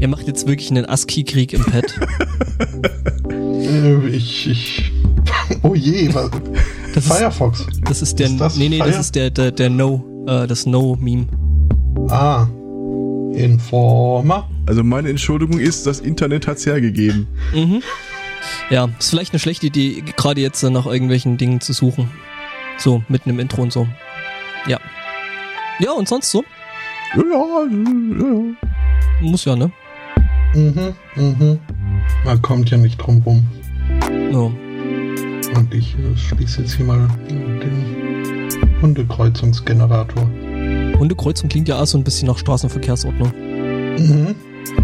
Ihr 0.00 0.08
macht 0.08 0.26
jetzt 0.26 0.46
wirklich 0.46 0.70
einen 0.70 0.86
ASCII-Krieg 0.86 1.52
im 1.52 1.64
Pad. 1.64 1.84
Äh, 3.30 4.08
ich, 4.08 4.48
ich. 4.48 4.92
Oh 5.62 5.74
je, 5.74 6.12
was? 6.14 6.30
Das 6.94 7.06
Firefox. 7.06 7.60
Ist, 7.60 7.80
das 7.84 8.02
ist 8.02 8.18
der. 8.18 8.26
Ist 8.26 8.38
das 8.38 8.56
nee, 8.56 8.68
nee, 8.68 8.78
Fire? 8.78 8.90
das 8.90 9.00
ist 9.00 9.14
der, 9.14 9.30
der, 9.30 9.50
der 9.50 9.70
No, 9.70 10.04
äh, 10.26 10.46
das 10.46 10.66
No-Meme. 10.66 11.26
Ah. 12.08 12.46
Informer. 13.32 14.48
Also 14.66 14.84
meine 14.84 15.10
Entschuldigung 15.10 15.58
ist, 15.58 15.86
das 15.86 16.00
Internet 16.00 16.46
hat's 16.46 16.66
hergegeben. 16.66 17.26
Mhm. 17.52 17.82
Ja, 18.70 18.88
ist 18.98 19.10
vielleicht 19.10 19.32
eine 19.32 19.40
schlechte 19.40 19.66
Idee, 19.66 20.02
gerade 20.16 20.40
jetzt 20.40 20.62
äh, 20.62 20.70
nach 20.70 20.86
irgendwelchen 20.86 21.36
Dingen 21.36 21.60
zu 21.60 21.72
suchen. 21.72 22.10
So, 22.78 23.02
mitten 23.08 23.30
im 23.30 23.40
Intro 23.40 23.62
und 23.62 23.72
so. 23.72 23.88
Ja. 24.66 24.78
Ja, 25.78 25.92
und 25.92 26.08
sonst 26.08 26.30
so? 26.30 26.44
Ja, 27.16 27.22
ja, 27.22 27.66
ja. 28.18 28.63
Muss 29.20 29.44
ja, 29.44 29.56
ne? 29.56 29.70
Mhm, 30.54 30.94
mhm. 31.16 31.58
Man 32.24 32.42
kommt 32.42 32.70
ja 32.70 32.76
nicht 32.76 32.98
drum 32.98 33.22
rum. 33.24 33.44
Ja. 34.32 34.50
Und 35.58 35.72
ich 35.72 35.94
äh, 35.94 36.16
schließe 36.16 36.62
jetzt 36.62 36.74
hier 36.74 36.86
mal 36.86 37.08
den 37.28 38.48
Hundekreuzungsgenerator. 38.80 40.28
Hundekreuzung 40.98 41.48
klingt 41.48 41.68
ja 41.68 41.80
auch 41.80 41.86
so 41.86 41.98
ein 41.98 42.04
bisschen 42.04 42.28
nach 42.28 42.38
Straßenverkehrsordnung. 42.38 43.32
Mhm. 43.98 44.34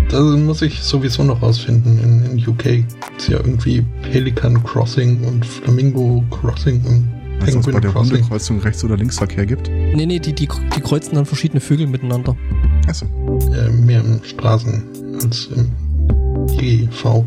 Das 0.09 0.21
muss 0.21 0.63
ich 0.63 0.81
sowieso 0.81 1.23
noch 1.23 1.43
rausfinden. 1.43 1.99
In, 2.03 2.39
in 2.39 2.49
UK 2.49 2.85
ist 3.17 3.29
ja 3.29 3.39
irgendwie 3.39 3.85
Pelican 4.03 4.63
Crossing 4.65 5.23
und 5.25 5.47
Flamingo 5.47 6.25
Crossing 6.31 6.85
und 6.85 7.21
Weißt 7.41 7.55
du, 7.55 7.59
was 7.59 7.67
bei 7.67 7.73
Penguin 7.73 7.83
der 7.83 7.93
Crossing. 7.93 8.17
Hundekreuzung 8.17 8.61
Rechts- 8.61 8.85
oder 8.85 8.97
Linksverkehr 8.99 9.47
gibt? 9.47 9.71
Nee, 9.71 10.05
nee, 10.05 10.19
die, 10.19 10.35
die, 10.35 10.47
die 10.47 10.81
kreuzen 10.81 11.15
dann 11.15 11.25
verschiedene 11.25 11.61
Vögel 11.61 11.87
miteinander. 11.87 12.37
Achso. 12.87 13.07
Äh, 13.53 13.71
mehr 13.71 14.01
im 14.01 14.23
Straßen 14.25 15.19
als 15.21 15.47
im 15.47 15.71
GV. 16.57 17.25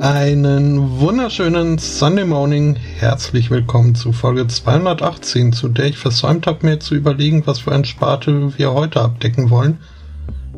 Einen 0.00 1.00
wunderschönen 1.00 1.78
Sunday 1.78 2.24
Morning. 2.24 2.76
Herzlich 2.76 3.50
willkommen 3.50 3.94
zu 3.94 4.12
Folge 4.12 4.46
218, 4.46 5.52
zu 5.52 5.68
der 5.68 5.86
ich 5.86 5.98
versäumt 5.98 6.46
habe, 6.46 6.66
mir 6.66 6.78
zu 6.78 6.94
überlegen, 6.94 7.46
was 7.46 7.60
für 7.60 7.72
ein 7.72 7.84
Sparte 7.84 8.56
wir 8.56 8.72
heute 8.72 9.00
abdecken 9.00 9.50
wollen. 9.50 9.78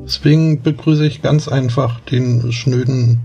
Deswegen 0.05 0.63
begrüße 0.63 1.07
ich 1.07 1.23
ganz 1.23 1.49
einfach 1.49 2.01
den 2.01 2.53
schnöden 2.53 3.21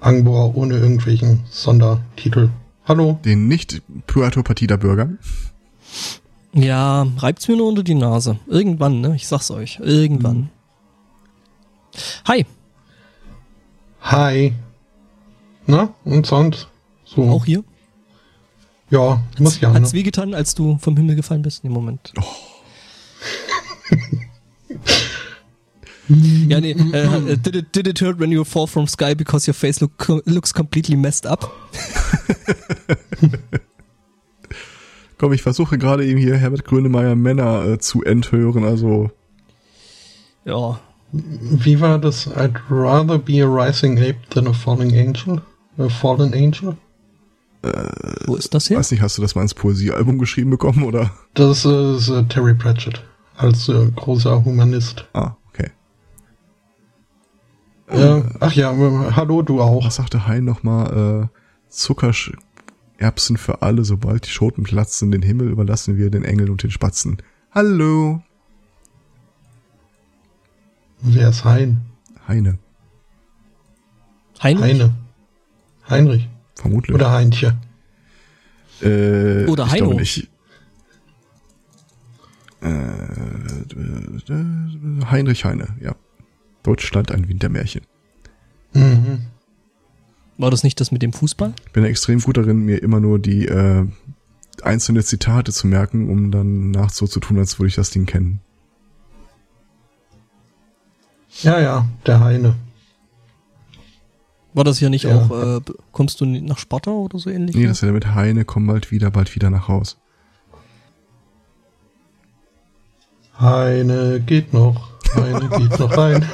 Angbor 0.00 0.56
ohne 0.56 0.78
irgendwelchen 0.78 1.40
Sondertitel. 1.50 2.50
Hallo. 2.84 3.20
Den 3.24 3.46
nicht 3.46 3.82
Puerto 4.06 4.42
Partida 4.42 4.76
Bürger. 4.76 5.10
Ja, 6.54 7.06
reibt's 7.18 7.48
mir 7.48 7.56
nur 7.56 7.68
unter 7.68 7.82
die 7.82 7.94
Nase. 7.94 8.38
Irgendwann, 8.46 9.00
ne? 9.00 9.16
Ich 9.16 9.26
sag's 9.26 9.50
euch. 9.50 9.78
Irgendwann. 9.80 10.50
Hi, 12.26 12.44
Hi. 14.02 14.52
Na, 15.66 15.94
und 16.04 16.26
sonst? 16.26 16.68
So. 17.04 17.22
auch 17.30 17.44
hier. 17.44 17.64
Ja, 18.90 19.22
muss 19.38 19.60
ja. 19.60 19.70
Ne? 19.70 19.76
Hat's 19.80 19.92
wehgetan, 19.92 20.34
als 20.34 20.54
du 20.54 20.76
vom 20.78 20.96
Himmel 20.96 21.16
gefallen 21.16 21.42
bist? 21.42 21.64
Nee, 21.64 21.70
Moment. 21.70 22.12
ja, 26.08 26.60
nee. 26.60 26.72
Äh, 26.72 27.38
did, 27.38 27.56
it, 27.56 27.74
did 27.74 27.86
it 27.86 28.00
hurt 28.02 28.18
when 28.18 28.32
you 28.32 28.44
fall 28.44 28.66
from 28.66 28.86
sky 28.86 29.14
because 29.14 29.48
your 29.48 29.54
face 29.54 29.80
look, 29.80 30.08
looks 30.26 30.52
completely 30.52 30.96
messed 30.96 31.26
up? 31.26 31.50
Komm, 35.22 35.32
ich 35.32 35.42
versuche 35.42 35.78
gerade 35.78 36.04
eben 36.04 36.18
hier 36.18 36.36
Herbert 36.36 36.64
Grönemeyer 36.64 37.14
Männer 37.14 37.64
äh, 37.64 37.78
zu 37.78 38.02
enthören, 38.02 38.64
also 38.64 39.12
Ja. 40.44 40.80
Wie 41.12 41.80
war 41.80 42.00
das? 42.00 42.26
I'd 42.26 42.56
rather 42.68 43.18
be 43.18 43.40
a 43.40 43.46
rising 43.46 43.98
ape 43.98 44.16
than 44.30 44.48
a 44.48 44.52
falling 44.52 44.90
angel? 44.90 45.40
A 45.78 45.88
fallen 45.88 46.34
angel? 46.34 46.76
Wo 48.26 48.34
ist 48.34 48.52
das 48.52 48.68
her? 48.68 48.78
weiß 48.78 48.90
nicht, 48.90 49.00
hast 49.00 49.16
du 49.16 49.22
das 49.22 49.36
mal 49.36 49.42
ins 49.42 49.54
Poesiealbum 49.54 50.18
geschrieben 50.18 50.50
bekommen 50.50 50.82
oder? 50.82 51.12
Das 51.34 51.64
ist 51.64 52.08
äh, 52.08 52.24
Terry 52.24 52.54
Pratchett 52.54 53.04
als 53.36 53.68
äh, 53.68 53.92
großer 53.94 54.44
Humanist. 54.44 55.06
Ah, 55.12 55.36
okay. 55.50 55.70
Äh, 57.86 58.22
ach 58.40 58.54
ja, 58.54 58.72
äh, 58.72 59.12
hallo 59.12 59.42
du 59.42 59.60
auch. 59.60 59.86
Was 59.86 59.94
sagte 59.94 60.26
Hein 60.26 60.44
nochmal? 60.44 61.28
Äh, 61.30 61.38
Zuckererbsen 63.02 63.36
für 63.36 63.62
alle, 63.62 63.84
sobald 63.84 64.26
die 64.26 64.30
Schoten 64.30 64.62
platzen, 64.62 65.10
den 65.10 65.22
Himmel 65.22 65.48
überlassen 65.50 65.96
wir 65.96 66.08
den 66.10 66.24
Engeln 66.24 66.50
und 66.50 66.62
den 66.62 66.70
Spatzen. 66.70 67.16
Hallo, 67.50 68.22
Wer 71.04 71.30
ist 71.30 71.44
Hein? 71.44 71.78
Heine, 72.28 72.58
Heinrich? 74.40 74.72
Heine. 74.74 74.94
Heinrich. 75.90 76.28
vermutlich. 76.54 76.94
Oder 76.94 77.10
Heintje. 77.10 77.56
Äh, 78.80 79.46
Oder 79.46 79.64
ich 79.66 79.72
Heino. 79.72 79.94
nicht. 79.94 80.28
Äh, 82.60 82.68
Heinrich 85.10 85.44
Heine, 85.44 85.74
ja. 85.80 85.96
Deutschland 86.62 87.10
ein 87.10 87.28
Wintermärchen. 87.28 87.82
Mhm. 88.74 89.22
War 90.38 90.50
das 90.50 90.62
nicht 90.64 90.80
das 90.80 90.90
mit 90.90 91.02
dem 91.02 91.12
Fußball? 91.12 91.52
Ich 91.66 91.72
bin 91.72 91.84
ja 91.84 91.90
extrem 91.90 92.20
gut 92.20 92.36
darin, 92.36 92.60
mir 92.64 92.82
immer 92.82 93.00
nur 93.00 93.18
die 93.18 93.46
äh, 93.46 93.86
einzelne 94.62 95.02
Zitate 95.04 95.52
zu 95.52 95.66
merken, 95.66 96.10
um 96.10 96.30
dann 96.30 96.70
nach 96.70 96.90
so 96.90 97.06
zu 97.06 97.20
tun, 97.20 97.38
als 97.38 97.58
würde 97.58 97.68
ich 97.68 97.74
das 97.74 97.90
Ding 97.90 98.06
kennen. 98.06 98.40
Ja, 101.42 101.60
ja, 101.60 101.86
der 102.06 102.20
Heine. 102.20 102.56
War 104.54 104.64
das 104.64 104.78
hier 104.78 104.90
nicht 104.90 105.04
Ja. 105.04 105.16
auch, 105.16 105.30
äh, 105.58 105.60
kommst 105.92 106.20
du 106.20 106.26
nach 106.26 106.58
Sparta 106.58 106.90
oder 106.90 107.18
so 107.18 107.30
ähnlich? 107.30 107.56
Nee, 107.56 107.66
das 107.66 107.78
ist 107.78 107.86
ja 107.86 107.92
mit 107.92 108.14
Heine, 108.14 108.44
komm 108.44 108.66
bald 108.66 108.90
wieder, 108.90 109.10
bald 109.10 109.34
wieder 109.34 109.48
nach 109.48 109.68
Haus. 109.68 109.96
Heine 113.40 114.20
geht 114.24 114.52
noch. 114.52 114.90
Heine 115.14 115.48
geht 115.48 115.78
noch 115.78 115.96
rein. 115.96 116.24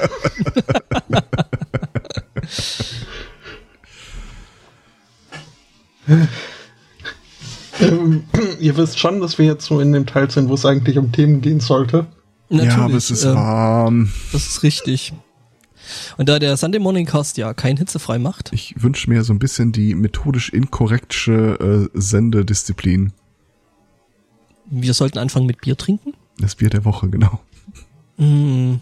ähm, 7.79 8.23
ihr 8.59 8.77
wisst 8.77 8.99
schon, 8.99 9.19
dass 9.21 9.37
wir 9.37 9.45
jetzt 9.45 9.65
so 9.65 9.79
in 9.79 9.91
dem 9.93 10.05
Teil 10.05 10.29
sind, 10.29 10.49
wo 10.49 10.53
es 10.55 10.65
eigentlich 10.65 10.97
um 10.97 11.11
Themen 11.11 11.41
gehen 11.41 11.59
sollte. 11.59 12.07
Natürlich, 12.49 12.73
ja, 12.75 12.85
aber 12.85 12.93
es 12.95 13.11
ist 13.11 13.23
ähm, 13.25 13.35
warm. 13.35 14.11
Das 14.31 14.47
ist 14.47 14.63
richtig. 14.63 15.13
Und 16.17 16.29
da 16.29 16.37
der 16.39 16.55
Sunday 16.57 16.79
Morning 16.79 17.05
Cast 17.05 17.37
ja 17.37 17.53
kein 17.53 17.77
hitzefrei 17.77 18.19
macht, 18.19 18.51
Ich 18.53 18.75
wünsche 18.81 19.09
mir 19.09 19.23
so 19.23 19.33
ein 19.33 19.39
bisschen 19.39 19.71
die 19.71 19.95
methodisch 19.95 20.49
inkorrektsche 20.49 21.89
äh, 21.93 21.99
Sendedisziplin. 21.99 23.11
wir 24.69 24.93
sollten 24.93 25.17
anfangen 25.17 25.45
mit 25.47 25.61
Bier 25.61 25.77
trinken. 25.77 26.13
Das 26.37 26.55
Bier 26.55 26.69
der 26.69 26.85
Woche, 26.85 27.09
genau. 27.09 27.39
Mm, 28.17 28.75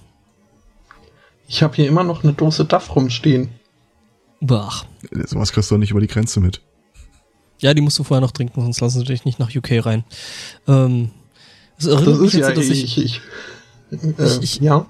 Ich 1.47 1.63
habe 1.63 1.75
hier 1.75 1.88
immer 1.88 2.03
noch 2.03 2.23
eine 2.23 2.33
Dose 2.33 2.65
Duff 2.65 2.94
rumstehen. 2.95 3.49
bach. 4.41 4.85
Äh, 5.11 5.27
Sowas 5.27 5.51
kriegst 5.53 5.71
du 5.71 5.75
doch 5.75 5.79
nicht 5.79 5.91
über 5.91 6.01
die 6.01 6.07
Grenze 6.07 6.39
mit. 6.41 6.61
Ja, 7.59 7.73
die 7.73 7.81
musst 7.81 7.97
du 8.00 8.03
vorher 8.03 8.22
noch 8.22 8.31
trinken, 8.31 8.62
sonst 8.62 8.79
lassen 8.81 9.00
sie 9.00 9.06
dich 9.06 9.25
nicht 9.25 9.40
nach 9.40 9.53
UK 9.56 9.85
rein. 9.85 10.03
Ähm, 10.68 11.09
das 11.78 11.88
erinnert 11.88 12.07
Das 12.07 12.19
mich 12.19 12.28
ist 12.28 12.34
jetzt 12.34 12.50
ja, 12.50 12.56
so, 12.56 12.62
dass 12.62 12.69
ich, 12.69 12.97
ich, 12.97 13.22
ich, 13.91 14.19
äh, 14.19 14.40
ich- 14.44 14.59
ja. 14.59 14.85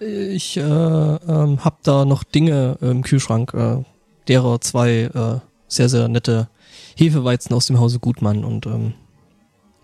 ich 0.00 0.56
äh, 0.56 0.60
ähm, 0.60 1.64
hab 1.64 1.82
da 1.82 2.04
noch 2.04 2.24
Dinge 2.24 2.78
im 2.80 3.02
Kühlschrank, 3.02 3.52
äh, 3.54 3.82
derer 4.28 4.60
zwei 4.60 4.90
äh, 5.14 5.40
sehr, 5.68 5.88
sehr 5.88 6.08
nette 6.08 6.48
Hefeweizen 6.96 7.54
aus 7.54 7.66
dem 7.66 7.78
Hause 7.78 7.98
Gutmann 7.98 8.44
und 8.44 8.66
ähm, 8.66 8.94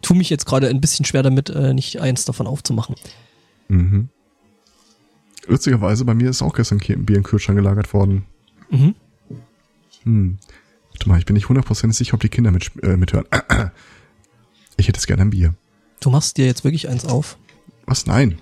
tu 0.02 0.14
mich 0.14 0.30
jetzt 0.30 0.46
gerade 0.46 0.68
ein 0.68 0.80
bisschen 0.80 1.04
schwer 1.04 1.22
damit, 1.22 1.50
äh, 1.50 1.74
nicht 1.74 2.00
eins 2.00 2.24
davon 2.24 2.46
aufzumachen. 2.46 2.94
Mhm. 3.68 4.08
Lustigerweise, 5.46 6.04
bei 6.04 6.14
mir 6.14 6.30
ist 6.30 6.42
auch 6.42 6.54
gestern 6.54 6.78
Bier 6.78 7.16
im 7.16 7.22
Kühlschrank 7.22 7.58
gelagert 7.58 7.92
worden. 7.92 8.24
Mhm. 8.70 8.94
Hm. 10.04 10.38
Warte 11.00 11.08
mal, 11.08 11.18
ich 11.18 11.24
bin 11.24 11.32
nicht 11.32 11.48
hundertprozentig 11.48 11.96
sicher, 11.96 12.12
ob 12.12 12.20
die 12.20 12.28
Kinder 12.28 12.50
mit, 12.50 12.72
äh, 12.82 12.94
mithören. 12.98 13.24
Ich 14.76 14.86
hätte 14.88 14.98
es 14.98 15.06
gerne 15.06 15.22
ein 15.22 15.30
Bier. 15.30 15.54
Du 16.00 16.08
machst 16.10 16.36
dir 16.38 16.44
jetzt 16.46 16.62
wirklich 16.64 16.88
eins 16.90 17.04
auf. 17.06 17.36
Was? 17.86 18.04
Nein. 18.06 18.38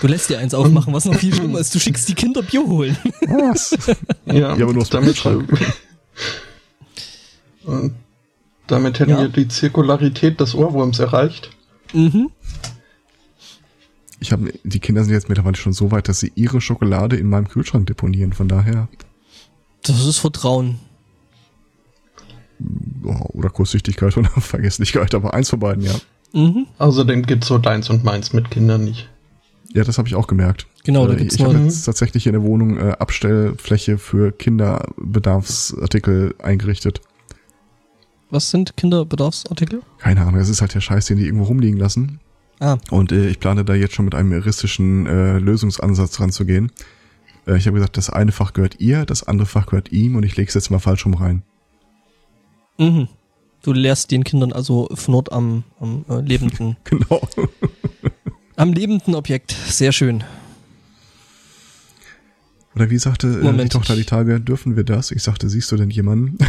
Du 0.00 0.06
lässt 0.08 0.28
dir 0.30 0.38
eins 0.40 0.54
aufmachen, 0.54 0.92
was 0.92 1.04
noch 1.06 1.14
viel 1.16 1.32
schlimmer 1.34 1.58
ist. 1.60 1.72
Du 1.74 1.78
schickst 1.80 2.08
die 2.08 2.14
Kinder 2.14 2.42
Bier 2.42 2.64
holen. 2.66 2.96
Was? 3.28 3.76
Ja, 4.26 4.56
Ja, 4.56 4.64
aber 4.64 4.72
nur 4.72 4.82
aus 4.82 4.90
damit, 4.90 5.24
und 7.64 7.94
damit 8.66 8.98
hätten 9.00 9.10
Ja. 9.10 9.20
wir 9.20 9.28
die 9.28 9.46
Zirkularität 9.48 10.38
des 10.40 10.54
Ohrwurms 10.54 10.98
erreicht. 11.00 11.50
mhm. 11.92 12.30
Ich 14.20 14.32
habe, 14.32 14.52
die 14.64 14.80
Kinder 14.80 15.04
sind 15.04 15.12
jetzt 15.12 15.28
mittlerweile 15.28 15.54
schon 15.56 15.72
so 15.72 15.92
weit, 15.92 16.08
dass 16.08 16.18
sie 16.18 16.32
ihre 16.34 16.60
Schokolade 16.60 17.14
in 17.16 17.28
meinem 17.28 17.46
Kühlschrank 17.48 17.86
deponieren. 17.86 18.32
Von 18.32 18.48
daher, 18.48 18.88
Das 19.84 20.04
ist 20.04 20.18
Vertrauen. 20.18 20.80
Oh, 23.04 23.26
oder 23.32 23.50
Kurzsichtigkeit 23.50 24.16
oder 24.16 24.30
Vergesslichkeit, 24.30 25.14
aber 25.14 25.34
eins 25.34 25.50
von 25.50 25.60
beiden, 25.60 25.84
ja. 25.84 25.92
Mhm. 26.32 26.66
Außerdem 26.78 27.22
gibt's 27.22 27.46
so 27.48 27.58
deins 27.58 27.90
und 27.90 28.04
meins 28.04 28.32
mit 28.32 28.50
Kindern 28.50 28.84
nicht. 28.84 29.08
Ja, 29.74 29.84
das 29.84 29.98
habe 29.98 30.08
ich 30.08 30.14
auch 30.14 30.26
gemerkt. 30.26 30.66
Genau, 30.84 31.06
da 31.06 31.14
Äh, 31.14 31.16
gibt's 31.16 31.34
ich 31.36 31.42
habe 31.44 31.58
jetzt 31.58 31.82
tatsächlich 31.84 32.26
in 32.26 32.32
der 32.32 32.42
Wohnung 32.42 32.78
äh, 32.78 32.92
Abstellfläche 32.98 33.98
für 33.98 34.32
Kinderbedarfsartikel 34.32 36.34
eingerichtet. 36.42 37.00
was 38.30 38.50
sind 38.50 38.76
Kinderbedarfsartikel? 38.76 39.82
Keine 39.98 40.20
Ahnung, 40.22 40.36
das 40.38 40.48
ist 40.48 40.60
halt 40.60 40.74
der 40.74 40.80
Scheiß, 40.80 41.06
den 41.06 41.18
die 41.18 41.26
irgendwo 41.26 41.44
rumliegen 41.44 41.78
lassen. 41.78 42.20
Ah, 42.60 42.78
Und 42.90 43.12
äh, 43.12 43.28
ich 43.28 43.40
plane 43.40 43.64
da 43.64 43.74
jetzt 43.74 43.94
schon 43.94 44.04
mit 44.04 44.14
einem 44.14 44.32
juristischen 44.32 45.06
äh, 45.06 45.38
Lösungsansatz 45.38 46.18
ranzugehen. 46.20 46.72
Äh, 47.46 47.56
ich 47.56 47.66
habe 47.66 47.76
gesagt, 47.76 47.96
das 47.96 48.10
eine 48.10 48.32
Fach 48.32 48.52
gehört 48.52 48.80
ihr, 48.80 49.04
das 49.06 49.22
andere 49.22 49.46
Fach 49.46 49.66
gehört 49.66 49.92
ihm 49.92 50.16
und 50.16 50.24
ich 50.24 50.36
lege 50.36 50.48
es 50.48 50.54
jetzt 50.54 50.70
mal 50.70 50.78
falsch 50.80 51.06
rum 51.06 51.14
rein. 51.14 51.42
Mhm. 52.78 53.08
Du 53.62 53.72
lehrst 53.72 54.10
den 54.12 54.22
Kindern 54.24 54.52
also 54.52 54.88
Fnord 54.94 55.32
am, 55.32 55.64
am 55.80 56.04
äh, 56.08 56.20
lebenden, 56.20 56.76
Genau. 56.84 57.20
am 58.56 58.72
lebenden 58.72 59.14
Objekt. 59.14 59.54
Sehr 59.66 59.92
schön. 59.92 60.24
Oder 62.74 62.88
wie 62.88 62.98
sagte 62.98 63.26
äh, 63.26 63.40
die 63.40 63.42
Moment, 63.42 63.72
Tochter 63.72 63.96
die 63.96 64.04
Tage, 64.04 64.40
dürfen 64.40 64.76
wir 64.76 64.84
das? 64.84 65.10
Ich 65.10 65.22
sagte, 65.22 65.48
siehst 65.48 65.70
du 65.72 65.76
denn 65.76 65.90
jemanden? 65.90 66.38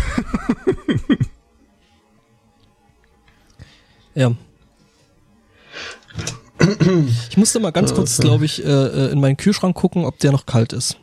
Ja. 4.15 4.35
Ich 7.29 7.37
musste 7.37 7.59
mal 7.61 7.71
ganz 7.71 7.93
kurz, 7.93 8.17
glaube 8.17 8.43
ich, 8.43 8.63
äh, 8.63 8.67
äh, 8.67 9.11
in 9.11 9.21
meinen 9.21 9.37
Kühlschrank 9.37 9.77
gucken, 9.77 10.03
ob 10.03 10.19
der 10.19 10.33
noch 10.33 10.45
kalt 10.45 10.73
ist. 10.73 10.97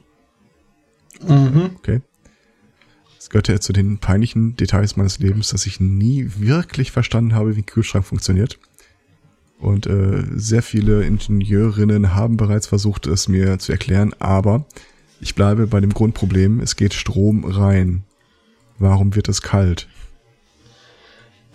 Mhm. 1.27 1.71
Okay. 1.79 2.03
Es 3.27 3.31
gehört 3.31 3.49
ja 3.49 3.59
zu 3.59 3.73
den 3.73 3.99
peinlichen 3.99 4.55
Details 4.55 4.97
meines 4.97 5.19
Lebens, 5.19 5.49
dass 5.49 5.67
ich 5.67 5.81
nie 5.81 6.31
wirklich 6.37 6.93
verstanden 6.93 7.35
habe, 7.35 7.57
wie 7.57 7.63
ein 7.63 7.67
Kühlschrank 7.67 8.05
funktioniert. 8.05 8.61
Und 9.59 9.89
äh, 9.89 10.23
sehr 10.37 10.63
viele 10.63 11.03
Ingenieurinnen 11.03 12.15
haben 12.15 12.37
bereits 12.37 12.69
versucht, 12.69 13.09
es 13.09 13.27
mir 13.27 13.59
zu 13.59 13.73
erklären, 13.73 14.15
aber 14.21 14.65
ich 15.21 15.35
bleibe 15.35 15.67
bei 15.67 15.81
dem 15.81 15.93
Grundproblem, 15.93 16.61
es 16.61 16.77
geht 16.77 16.95
Strom 16.95 17.45
rein. 17.45 18.05
Warum 18.79 19.17
wird 19.17 19.29
es 19.29 19.43
kalt? 19.43 19.89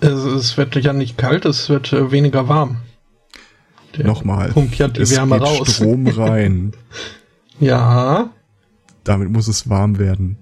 Es, 0.01 0.25
es 0.25 0.57
wird 0.57 0.75
ja 0.75 0.91
nicht 0.91 1.17
kalt, 1.17 1.45
es 1.45 1.69
wird 1.69 1.93
äh, 1.93 2.11
weniger 2.11 2.49
warm. 2.49 2.81
Der 3.95 4.07
Nochmal. 4.07 4.49
Pumpt 4.49 4.75
ja 4.75 4.89
die 4.89 5.03
es 5.03 5.11
Wärme 5.11 5.39
geht 5.39 5.47
raus. 5.47 5.75
Strom 5.75 6.05
rein. 6.07 6.73
Ja, 7.61 8.31
Damit 9.03 9.29
muss 9.29 9.47
es 9.47 9.69
warm 9.69 9.99
werden. 9.99 10.37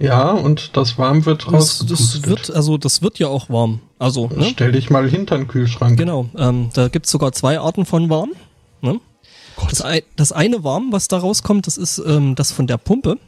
Ja, 0.00 0.30
und 0.32 0.76
das 0.76 0.96
warm 0.98 1.26
wird 1.26 1.52
rausgepustet. 1.52 1.90
das 1.90 2.26
wird, 2.28 2.50
also 2.56 2.78
das 2.78 3.02
wird 3.02 3.18
ja 3.18 3.28
auch 3.28 3.48
warm. 3.50 3.80
Also, 3.98 4.28
ne? 4.34 4.46
Stell 4.50 4.72
dich 4.72 4.90
mal 4.90 5.08
hinter 5.08 5.36
den 5.36 5.46
Kühlschrank. 5.46 5.98
Genau. 5.98 6.28
Ähm, 6.36 6.70
da 6.72 6.88
gibt's 6.88 7.10
sogar 7.10 7.32
zwei 7.32 7.60
Arten 7.60 7.84
von 7.84 8.08
warm. 8.10 8.30
Ne? 8.80 8.98
Das, 9.68 9.84
ei- 9.84 10.04
das 10.16 10.32
eine 10.32 10.64
warm, 10.64 10.90
was 10.90 11.08
da 11.08 11.18
rauskommt, 11.18 11.66
das 11.66 11.76
ist 11.76 11.98
ähm, 12.06 12.34
das 12.34 12.50
von 12.50 12.66
der 12.66 12.78
Pumpe. 12.78 13.18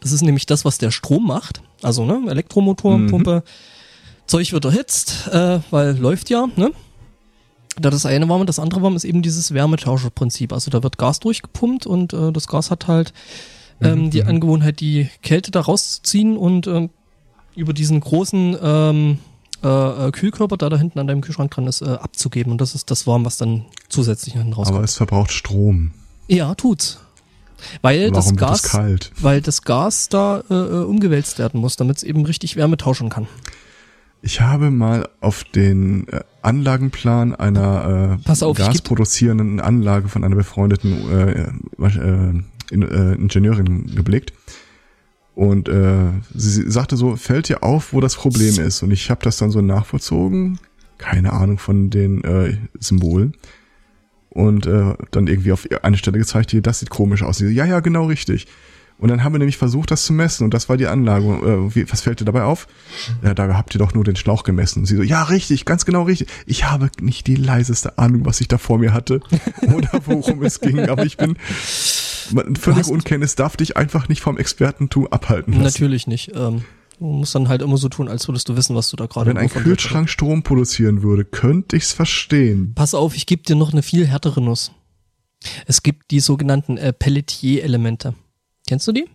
Das 0.00 0.12
ist 0.12 0.20
nämlich 0.22 0.44
das, 0.44 0.64
was 0.66 0.76
der 0.76 0.90
Strom 0.90 1.26
macht. 1.26 1.62
Also 1.82 2.04
ne, 2.04 2.30
Elektromotor, 2.30 2.98
Mhm. 2.98 3.06
Pumpe. 3.10 3.42
Zeug 4.26 4.52
wird 4.52 4.66
erhitzt, 4.66 5.28
äh, 5.32 5.60
weil 5.70 5.96
läuft 5.96 6.28
ja. 6.28 6.46
Ne? 6.56 6.72
Da 7.80 7.88
das 7.88 8.04
eine 8.04 8.28
warm 8.28 8.40
und 8.42 8.48
das 8.48 8.58
andere 8.58 8.82
warm 8.82 8.96
ist 8.96 9.04
eben 9.04 9.22
dieses 9.22 9.54
Wärmetauscherprinzip. 9.54 10.52
Also 10.52 10.70
da 10.70 10.82
wird 10.82 10.98
Gas 10.98 11.20
durchgepumpt 11.20 11.86
und 11.86 12.12
äh, 12.12 12.32
das 12.32 12.48
Gas 12.48 12.70
hat 12.70 12.86
halt 12.88 13.14
ähm, 13.80 14.10
die 14.10 14.24
Angewohnheit, 14.24 14.80
die 14.80 15.08
Kälte 15.22 15.50
da 15.50 15.60
rauszuziehen 15.60 16.36
und 16.36 16.66
ähm, 16.66 16.90
über 17.54 17.72
diesen 17.72 18.00
großen 18.00 18.56
ähm, 18.62 19.18
äh, 19.62 19.68
äh, 19.68 20.10
Kühlkörper, 20.12 20.56
der 20.56 20.70
da 20.70 20.78
hinten 20.78 20.98
an 21.00 21.08
deinem 21.08 21.20
Kühlschrank 21.20 21.50
dran 21.50 21.66
ist, 21.66 21.82
äh, 21.82 21.86
abzugeben. 21.86 22.52
Und 22.52 22.60
das 22.60 22.74
ist 22.74 22.90
das 22.90 23.06
Warm, 23.06 23.24
was 23.24 23.38
dann 23.38 23.64
zusätzlich 23.88 24.34
hinten 24.34 24.52
rauskommt. 24.52 24.76
Aber 24.76 24.84
es 24.84 24.96
verbraucht 24.96 25.32
Strom. 25.32 25.92
ja, 26.28 26.54
tut's. 26.54 27.00
Weil 27.82 28.12
das 28.12 28.26
Warum 28.26 28.40
wird 28.40 28.50
Gas, 28.50 28.64
es 28.64 28.70
kalt? 28.70 29.12
weil 29.20 29.40
das 29.40 29.62
Gas 29.62 30.08
da 30.08 30.44
äh, 30.48 30.54
äh, 30.54 30.84
umgewälzt 30.84 31.40
werden 31.40 31.60
muss, 31.60 31.74
damit 31.74 31.96
es 31.96 32.02
eben 32.04 32.24
richtig 32.24 32.54
Wärme 32.54 32.76
tauschen 32.76 33.08
kann. 33.08 33.26
Ich 34.22 34.40
habe 34.40 34.70
mal 34.70 35.08
auf 35.20 35.42
den 35.42 36.06
äh, 36.08 36.20
Anlagenplan 36.42 37.34
einer 37.34 38.20
äh, 38.24 38.44
auf, 38.44 38.56
gasproduzierenden 38.56 39.58
Anlage 39.58 40.08
von 40.08 40.22
einer 40.22 40.36
befreundeten 40.36 41.10
äh, 41.10 41.30
äh, 41.42 42.42
in, 42.70 42.82
äh, 42.82 43.14
Ingenieurin 43.14 43.94
geblickt. 43.94 44.32
Und 45.34 45.68
äh, 45.68 46.10
sie, 46.34 46.68
sagte 46.68 46.96
so, 46.96 47.14
fällt 47.14 47.48
dir 47.48 47.62
auf, 47.62 47.92
wo 47.92 48.00
das 48.00 48.16
Problem 48.16 48.58
ist? 48.58 48.82
Und 48.82 48.90
ich 48.90 49.08
habe 49.08 49.22
das 49.22 49.36
dann 49.36 49.52
so 49.52 49.60
nachvollzogen, 49.60 50.58
keine 50.98 51.32
Ahnung 51.32 51.58
von 51.58 51.90
den 51.90 52.24
äh, 52.24 52.56
Symbolen. 52.80 53.34
Und 54.30 54.66
äh, 54.66 54.94
dann 55.10 55.26
irgendwie 55.26 55.52
auf 55.52 55.68
eine 55.82 55.96
Stelle 55.96 56.18
gezeigt, 56.18 56.50
hier, 56.50 56.60
das 56.60 56.80
sieht 56.80 56.90
komisch 56.90 57.22
aus. 57.22 57.38
Sie 57.38 57.48
ja, 57.48 57.64
ja, 57.64 57.80
genau 57.80 58.06
richtig. 58.06 58.46
Und 58.98 59.08
dann 59.08 59.22
haben 59.22 59.32
wir 59.32 59.38
nämlich 59.38 59.58
versucht, 59.58 59.92
das 59.92 60.04
zu 60.04 60.12
messen. 60.12 60.44
Und 60.44 60.54
das 60.54 60.68
war 60.68 60.76
die 60.76 60.88
Anlage. 60.88 61.26
Äh, 61.26 61.74
wie, 61.74 61.90
was 61.90 62.00
fällt 62.00 62.20
dir 62.20 62.24
dabei 62.24 62.42
auf? 62.42 62.66
Ja, 63.22 63.32
da 63.32 63.56
habt 63.56 63.74
ihr 63.74 63.78
doch 63.78 63.94
nur 63.94 64.02
den 64.02 64.16
Schlauch 64.16 64.42
gemessen. 64.42 64.80
Und 64.80 64.86
sie 64.86 64.96
so, 64.96 65.02
ja, 65.02 65.22
richtig, 65.22 65.64
ganz 65.64 65.84
genau 65.84 66.02
richtig. 66.02 66.28
Ich 66.46 66.64
habe 66.68 66.90
nicht 67.00 67.28
die 67.28 67.36
leiseste 67.36 67.96
Ahnung, 67.96 68.26
was 68.26 68.40
ich 68.40 68.48
da 68.48 68.58
vor 68.58 68.78
mir 68.78 68.92
hatte 68.92 69.20
oder 69.72 70.00
worum 70.04 70.42
es 70.42 70.60
ging. 70.60 70.88
Aber 70.88 71.06
ich 71.06 71.16
bin, 71.16 71.36
man- 72.32 72.56
völlig 72.56 72.80
hast- 72.80 72.90
Unkenntnis 72.90 73.34
darf 73.34 73.56
dich 73.56 73.76
einfach 73.76 74.08
nicht 74.08 74.20
vom 74.20 74.38
Expertentum 74.38 75.06
abhalten 75.08 75.52
lassen. 75.54 75.64
Natürlich 75.64 76.06
nicht. 76.06 76.32
Ähm, 76.34 76.64
du 76.98 77.04
musst 77.04 77.34
dann 77.34 77.48
halt 77.48 77.62
immer 77.62 77.76
so 77.76 77.88
tun, 77.88 78.08
als 78.08 78.28
würdest 78.28 78.48
du 78.48 78.56
wissen, 78.56 78.74
was 78.76 78.90
du 78.90 78.96
da 78.96 79.06
gerade 79.06 79.30
Wenn 79.30 79.38
ein 79.38 79.48
Kühlschrank 79.48 80.08
Strom 80.08 80.42
produzieren 80.42 81.02
würde, 81.02 81.24
könnte 81.24 81.76
ich's 81.76 81.92
verstehen. 81.92 82.72
Pass 82.74 82.94
auf, 82.94 83.14
ich 83.16 83.26
gebe 83.26 83.42
dir 83.42 83.56
noch 83.56 83.72
eine 83.72 83.82
viel 83.82 84.06
härtere 84.06 84.40
Nuss. 84.40 84.72
Es 85.66 85.82
gibt 85.82 86.10
die 86.10 86.20
sogenannten 86.20 86.76
äh, 86.78 86.92
Pelletier-Elemente. 86.92 88.14
Kennst 88.66 88.86
du 88.88 88.92
die? 88.92 89.06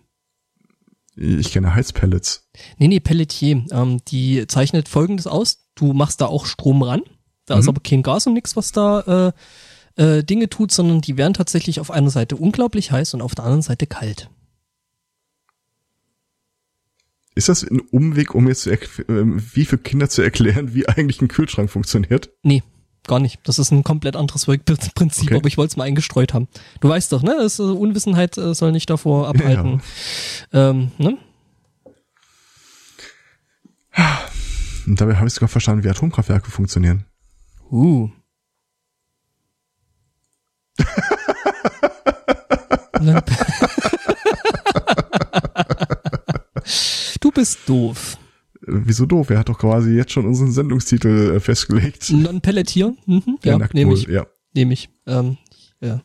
Ich 1.16 1.52
kenne 1.52 1.74
Heizpellets. 1.74 2.48
Nee, 2.78 2.88
nee, 2.88 2.98
Pelletier. 3.00 3.64
Ähm, 3.70 4.00
die 4.08 4.46
zeichnet 4.48 4.88
folgendes 4.88 5.26
aus. 5.26 5.68
Du 5.76 5.92
machst 5.92 6.20
da 6.20 6.26
auch 6.26 6.46
Strom 6.46 6.82
ran. 6.82 7.02
Da 7.46 7.56
ist 7.58 7.64
Mhm. 7.64 7.68
aber 7.70 7.80
kein 7.82 8.02
Gas 8.02 8.26
und 8.26 8.32
nichts, 8.32 8.56
was 8.56 8.72
da 8.72 9.28
äh, 9.28 9.32
äh, 9.96 10.22
Dinge 10.22 10.48
tut, 10.48 10.72
sondern 10.72 11.00
die 11.00 11.16
werden 11.16 11.34
tatsächlich 11.34 11.80
auf 11.80 11.90
einer 11.90 12.10
Seite 12.10 12.36
unglaublich 12.36 12.90
heiß 12.90 13.14
und 13.14 13.22
auf 13.22 13.34
der 13.34 13.44
anderen 13.44 13.62
Seite 13.62 13.86
kalt. 13.86 14.30
Ist 17.36 17.48
das 17.48 17.64
ein 17.64 17.80
Umweg, 17.80 18.34
um 18.34 18.46
jetzt 18.46 18.62
zu 18.62 18.70
ähm, 19.08 19.42
wie 19.54 19.64
für 19.64 19.78
Kinder 19.78 20.08
zu 20.08 20.22
erklären, 20.22 20.74
wie 20.74 20.88
eigentlich 20.88 21.20
ein 21.20 21.28
Kühlschrank 21.28 21.68
funktioniert? 21.68 22.30
Nee, 22.42 22.62
gar 23.06 23.18
nicht. 23.18 23.40
Das 23.44 23.58
ist 23.58 23.72
ein 23.72 23.82
komplett 23.82 24.14
anderes 24.14 24.46
Wirkprinzip, 24.46 25.28
Okay. 25.28 25.36
aber 25.36 25.48
ich 25.48 25.56
wollte 25.58 25.72
es 25.72 25.76
mal 25.76 25.84
eingestreut 25.84 26.32
haben. 26.32 26.46
Du 26.80 26.88
weißt 26.88 27.12
doch, 27.12 27.22
ne? 27.22 27.34
Das, 27.36 27.58
äh, 27.58 27.62
Unwissenheit 27.62 28.38
äh, 28.38 28.54
soll 28.54 28.70
nicht 28.70 28.88
davor 28.88 29.28
abhalten. 29.28 29.82
Ähm, 30.52 30.92
ne? 30.98 31.18
Und 34.86 35.00
dabei 35.00 35.16
habe 35.16 35.26
ich 35.26 35.34
sogar 35.34 35.48
verstanden, 35.48 35.82
wie 35.84 35.88
Atomkraftwerke 35.88 36.50
funktionieren. 36.50 37.04
Uh. 37.70 38.10
Du 47.24 47.30
bist 47.30 47.60
doof. 47.66 48.18
Äh, 48.60 48.66
Wieso 48.66 49.06
doof? 49.06 49.30
Er 49.30 49.38
hat 49.38 49.48
doch 49.48 49.58
quasi 49.58 49.92
jetzt 49.92 50.12
schon 50.12 50.26
unseren 50.26 50.52
Sendungstitel 50.52 51.36
äh, 51.36 51.40
festgelegt. 51.40 52.10
Non-Pelletier? 52.10 52.94
Mhm, 53.06 53.38
ja, 53.42 53.58
nehme 53.72 53.94
ich. 53.94 54.06
Ja. 54.06 54.26
Nehme 54.54 54.74
ich. 54.74 54.90
Ähm, 55.06 55.38
ja. 55.80 56.02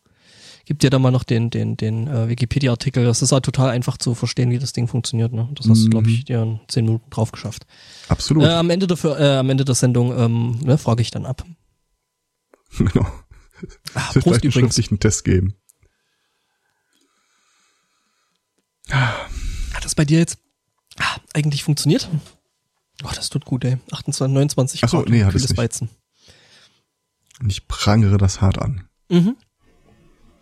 Gib 0.63 0.79
dir 0.79 0.89
da 0.89 0.97
mal 0.97 1.11
noch 1.11 1.25
den, 1.25 1.49
den, 1.49 1.75
den 1.75 2.07
äh, 2.07 2.29
Wikipedia-Artikel. 2.29 3.03
Das 3.03 3.21
ist 3.21 3.31
halt 3.31 3.43
total 3.43 3.71
einfach 3.71 3.97
zu 3.97 4.15
verstehen, 4.15 4.49
wie 4.49 4.59
das 4.59 4.71
Ding 4.71 4.88
funktioniert. 4.88 5.33
Ne? 5.33 5.49
Das 5.55 5.67
hast 5.67 5.83
du, 5.83 5.89
glaube 5.89 6.09
ich, 6.09 6.25
dir 6.25 6.41
in 6.41 6.59
zehn 6.67 6.85
Minuten 6.85 7.09
drauf 7.09 7.31
geschafft. 7.31 7.65
Absolut. 8.07 8.43
Äh, 8.43 8.53
am, 8.53 8.69
Ende 8.69 8.88
dafür, 8.88 9.19
äh, 9.19 9.38
am 9.38 9.49
Ende 9.49 9.65
der 9.65 9.75
Sendung 9.75 10.17
ähm, 10.17 10.59
ne, 10.63 10.77
frage 10.77 11.01
ich 11.01 11.11
dann 11.11 11.25
ab. 11.25 11.43
genau. 12.77 13.07
Ah, 13.93 14.00
Prost 14.00 14.13
vielleicht 14.13 14.25
einen 14.25 14.36
übrigens. 14.51 14.53
schriftlichen 14.53 15.00
Test 15.00 15.24
geben. 15.24 15.55
Hat 18.89 19.84
das 19.86 19.96
bei 19.96 20.05
dir 20.05 20.19
jetzt 20.19 20.38
ah, 20.98 21.17
eigentlich 21.34 21.63
funktioniert? 21.63 22.10
Oh, 23.03 23.10
das 23.13 23.29
tut 23.29 23.46
gut, 23.46 23.63
ey. 23.63 23.77
28, 23.91 24.34
29 24.34 24.84
Ach 24.84 24.89
so, 24.89 24.98
Grad, 24.98 25.10
nee, 25.10 25.24
hat 25.24 25.29
es 25.29 25.34
kühles 25.34 25.50
nicht. 25.50 25.58
Weizen. 25.58 25.89
Und 27.39 27.51
ich 27.51 27.67
prangere 27.67 28.17
das 28.17 28.41
hart 28.41 28.60
an. 28.60 28.88
Mhm. 29.10 29.38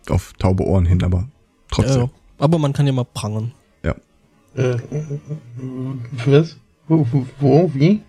Auf 0.08 0.32
taube 0.34 0.64
Ohren 0.64 0.86
hin, 0.86 1.02
aber 1.02 1.28
trotzdem. 1.70 2.02
Ja, 2.02 2.10
aber 2.38 2.58
man 2.58 2.72
kann 2.72 2.86
ja 2.86 2.92
mal 2.92 3.04
prangern. 3.04 3.52
Ja. 3.84 3.94
Äh, 4.56 4.72
äh, 4.72 5.20
was? 6.24 6.56
Wo, 6.88 7.06
wo, 7.12 7.26
wo? 7.38 7.74
Wie? 7.74 8.02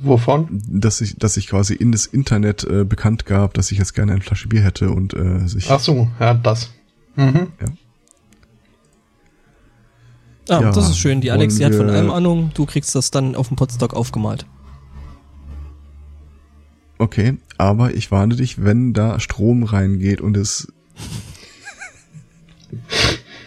Wovon? 0.00 0.62
Dass 0.68 1.00
ich, 1.00 1.16
dass 1.16 1.36
ich 1.36 1.48
quasi 1.48 1.74
in 1.74 1.92
das 1.92 2.06
Internet 2.06 2.64
äh, 2.64 2.84
bekannt 2.84 3.26
gab, 3.26 3.54
dass 3.54 3.70
ich 3.70 3.78
jetzt 3.78 3.94
gerne 3.94 4.12
eine 4.12 4.20
Flasche 4.20 4.48
Bier 4.48 4.62
hätte 4.62 4.90
und 4.90 5.14
äh, 5.14 5.46
sich. 5.46 5.70
Ach 5.70 5.80
so, 5.80 6.08
ja, 6.20 6.34
das. 6.34 6.70
Mhm. 7.16 7.48
Ah, 10.48 10.60
Ja, 10.60 10.72
das 10.72 10.90
ist 10.90 10.98
schön. 10.98 11.20
Die 11.20 11.30
Alex, 11.30 11.56
die 11.56 11.64
hat 11.64 11.74
von 11.74 11.88
allem 11.88 12.10
Ahnung. 12.10 12.50
Du 12.54 12.66
kriegst 12.66 12.94
das 12.94 13.10
dann 13.10 13.34
auf 13.34 13.48
dem 13.48 13.56
Podstock 13.56 13.94
aufgemalt. 13.94 14.46
Okay, 16.98 17.38
aber 17.58 17.94
ich 17.94 18.10
warne 18.10 18.36
dich, 18.36 18.62
wenn 18.62 18.92
da 18.92 19.20
Strom 19.20 19.62
reingeht 19.62 20.20
und 20.20 20.36
es 20.36 20.72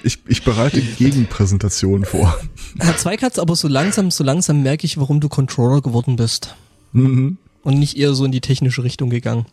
Ich, 0.08 0.20
ich 0.26 0.46
bereite 0.46 0.82
Gegenpräsentationen 0.82 2.06
vor. 2.06 2.40
Herr 2.80 2.96
Zweikatz, 2.96 3.38
aber 3.38 3.58
so 3.58 3.68
langsam, 3.68 4.10
so 4.10 4.24
langsam 4.24 4.64
merke 4.64 4.86
ich, 4.86 4.98
warum 4.98 5.20
du 5.20 5.28
Controller 5.28 5.82
geworden 5.82 6.16
bist. 6.16 6.56
Mhm. 6.94 7.38
Und 7.62 7.78
nicht 7.78 7.98
eher 7.98 8.14
so 8.14 8.24
in 8.24 8.32
die 8.32 8.40
technische 8.40 8.86
Richtung 8.86 9.10
gegangen. 9.10 9.46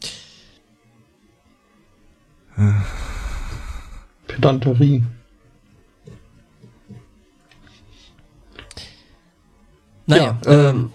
Pedanterie. 4.28 5.02
Naja, 10.06 10.38
Ja, 10.44 10.70
ähm, 10.70 10.92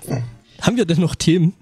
haben 0.62 0.78
wir 0.78 0.86
denn 0.86 1.02
noch 1.02 1.16
Themen? 1.16 1.54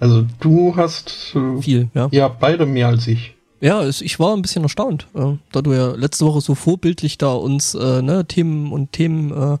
Also 0.00 0.26
du 0.40 0.74
hast 0.74 1.36
äh, 1.36 1.62
Viel, 1.62 1.88
ja. 1.94 2.08
ja 2.10 2.26
beide 2.26 2.66
mehr 2.66 2.88
als 2.88 3.06
ich. 3.06 3.36
Ja, 3.60 3.82
es, 3.82 4.00
ich 4.00 4.18
war 4.18 4.34
ein 4.34 4.42
bisschen 4.42 4.62
erstaunt, 4.62 5.06
äh, 5.14 5.36
da 5.52 5.62
du 5.62 5.72
ja 5.72 5.92
letzte 5.92 6.24
Woche 6.24 6.40
so 6.40 6.54
vorbildlich 6.54 7.18
da 7.18 7.32
uns 7.32 7.74
äh, 7.74 8.00
ne, 8.00 8.24
Themen 8.26 8.72
und 8.72 8.92
Themen 8.92 9.30
äh, 9.30 9.58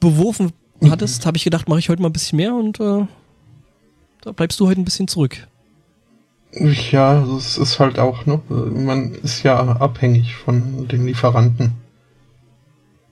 beworfen 0.00 0.52
hattest, 0.88 1.26
habe 1.26 1.36
ich 1.36 1.44
gedacht, 1.44 1.68
mache 1.68 1.78
ich 1.80 1.90
heute 1.90 2.00
mal 2.00 2.08
ein 2.08 2.14
bisschen 2.14 2.38
mehr 2.38 2.54
und 2.54 2.80
äh, 2.80 3.06
da 4.22 4.32
bleibst 4.32 4.58
du 4.58 4.66
heute 4.66 4.80
ein 4.80 4.84
bisschen 4.84 5.08
zurück. 5.08 5.46
Ja, 6.52 7.22
es 7.36 7.58
ist 7.58 7.78
halt 7.78 7.98
auch, 7.98 8.26
ne? 8.26 8.40
Man 8.48 9.12
ist 9.14 9.42
ja 9.44 9.60
abhängig 9.60 10.34
von 10.34 10.88
den 10.88 11.06
Lieferanten. 11.06 11.74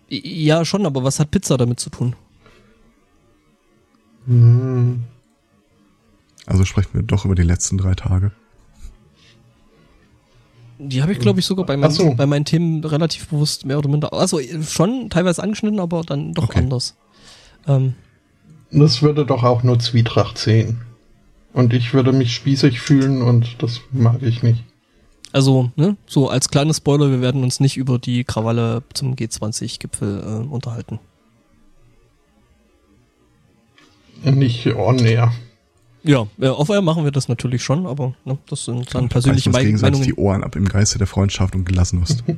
Ja, 0.09 0.65
schon, 0.65 0.87
aber 0.87 1.05
was 1.05 1.21
hat 1.21 1.31
Pizza 1.31 1.57
damit 1.57 1.79
zu 1.79 1.91
tun? 1.91 2.17
Hm. 4.27 5.05
Also 6.47 6.65
sprechen 6.65 6.91
wir 6.95 7.03
doch 7.03 7.27
über 7.27 7.35
die 7.35 7.43
letzten 7.43 7.79
drei 7.79 7.95
Tage. 7.95 8.33
Die 10.79 11.03
habe 11.03 11.13
ich, 11.13 11.19
glaube 11.19 11.41
ich, 11.41 11.47
sogar 11.47 11.67
bei, 11.67 11.77
meinen, 11.77 11.91
so. 11.91 12.15
bei 12.15 12.27
meinen 12.27 12.45
Themen 12.45 12.85
relativ 12.85 13.29
bewusst 13.29 13.67
mehr 13.67 13.79
oder 13.79 13.89
minder. 13.89 14.13
Also 14.13 14.39
äh, 14.39 14.63
schon 14.63 15.11
teilweise 15.11 15.43
angeschnitten, 15.43 15.81
aber 15.81 16.03
dann 16.03 16.35
doch 16.35 16.45
Okay. 16.45 16.61
anders. 16.61 16.97
Ähm, 17.67 17.95
Das 18.71 19.03
würde 19.03 19.27
doch 19.27 19.43
auch 19.43 19.63
nur 19.63 19.79
Zwietracht 19.79 20.39
sehen. 20.39 20.83
Und 21.53 21.73
ich 21.75 21.93
würde 21.95 22.13
mich 22.13 22.33
spießig 22.35 22.81
fühlen 22.81 23.23
und 23.23 23.61
das 23.63 23.81
mag 23.91 24.23
ich 24.23 24.43
nicht. 24.43 24.63
also, 25.33 25.71
ne, 25.77 25.97
so 26.07 26.29
als 26.29 26.49
kleiner 26.49 26.75
Spoiler, 26.75 27.11
wir 27.11 27.21
werden 27.21 27.43
uns 27.43 27.59
nicht 27.59 27.77
über 27.77 27.99
die 27.99 28.23
Krawalle 28.25 28.83
zum 28.95 29.15
G20-Gipfel 29.15 30.23
äh, 30.47 30.49
unterhalten. 30.49 31.01
Nicht 34.25 34.67
on 34.75 34.99
air. 35.01 35.33
Ja, 36.09 36.27
äh, 36.41 36.49
auf 36.49 36.71
Air 36.71 36.81
machen 36.81 37.05
wir 37.05 37.11
das 37.11 37.29
natürlich 37.29 37.63
schon, 37.63 37.87
aber 37.87 38.15
ne, 38.25 38.39
das 38.49 38.65
sind 38.65 38.95
dann 38.95 39.09
persönliche 39.11 39.51
Reißen 39.51 39.53
uns 39.53 39.57
Mei- 39.59 39.65
gegenseitig 39.65 40.01
Meinungen. 40.01 40.17
die 40.17 40.21
Ohren 40.23 40.43
ab 40.43 40.57
im 40.57 40.67
Geiste 40.67 40.97
der 40.99 41.07
Freundschaft 41.07 41.55
und 41.55 41.65
Gelassenlust. 41.65 42.25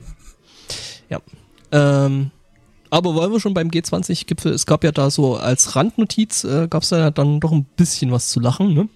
Ähm, 1.72 2.32
aber 2.90 3.14
wollen 3.14 3.30
wir 3.30 3.38
schon 3.38 3.54
beim 3.54 3.68
G20-Gipfel, 3.68 4.52
es 4.52 4.66
gab 4.66 4.82
ja 4.82 4.90
da 4.90 5.08
so 5.08 5.36
als 5.36 5.76
Randnotiz, 5.76 6.42
äh, 6.42 6.66
gab 6.68 6.82
es 6.82 6.90
ja 6.90 7.12
dann 7.12 7.38
doch 7.38 7.52
ein 7.52 7.64
bisschen 7.76 8.10
was 8.10 8.30
zu 8.30 8.40
lachen, 8.40 8.74
ne? 8.74 8.88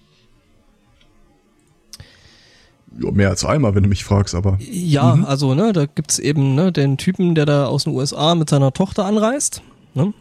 ja, 3.01 3.11
mehr 3.11 3.29
als 3.29 3.45
einmal, 3.45 3.75
wenn 3.75 3.83
du 3.83 3.89
mich 3.89 4.03
fragst, 4.03 4.35
aber 4.35 4.57
Ja, 4.59 5.13
also, 5.25 5.53
ne, 5.55 5.71
da 5.71 5.85
gibt's 5.85 6.19
eben, 6.19 6.53
ne, 6.55 6.73
den 6.73 6.97
Typen, 6.97 7.33
der 7.33 7.45
da 7.45 7.67
aus 7.67 7.85
den 7.85 7.93
USA 7.93 8.35
mit 8.35 8.49
seiner 8.49 8.73
Tochter 8.73 9.05
anreist, 9.05 9.61
ne? 9.93 10.13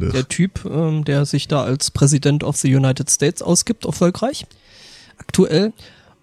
Äh, 0.00 0.08
Der 0.10 0.28
Typ, 0.28 0.64
ähm, 0.64 1.04
der 1.04 1.24
sich 1.26 1.48
da 1.48 1.62
als 1.62 1.90
President 1.90 2.44
of 2.44 2.56
the 2.56 2.74
United 2.74 3.10
States 3.10 3.42
ausgibt, 3.42 3.84
erfolgreich, 3.84 4.46
aktuell. 5.18 5.72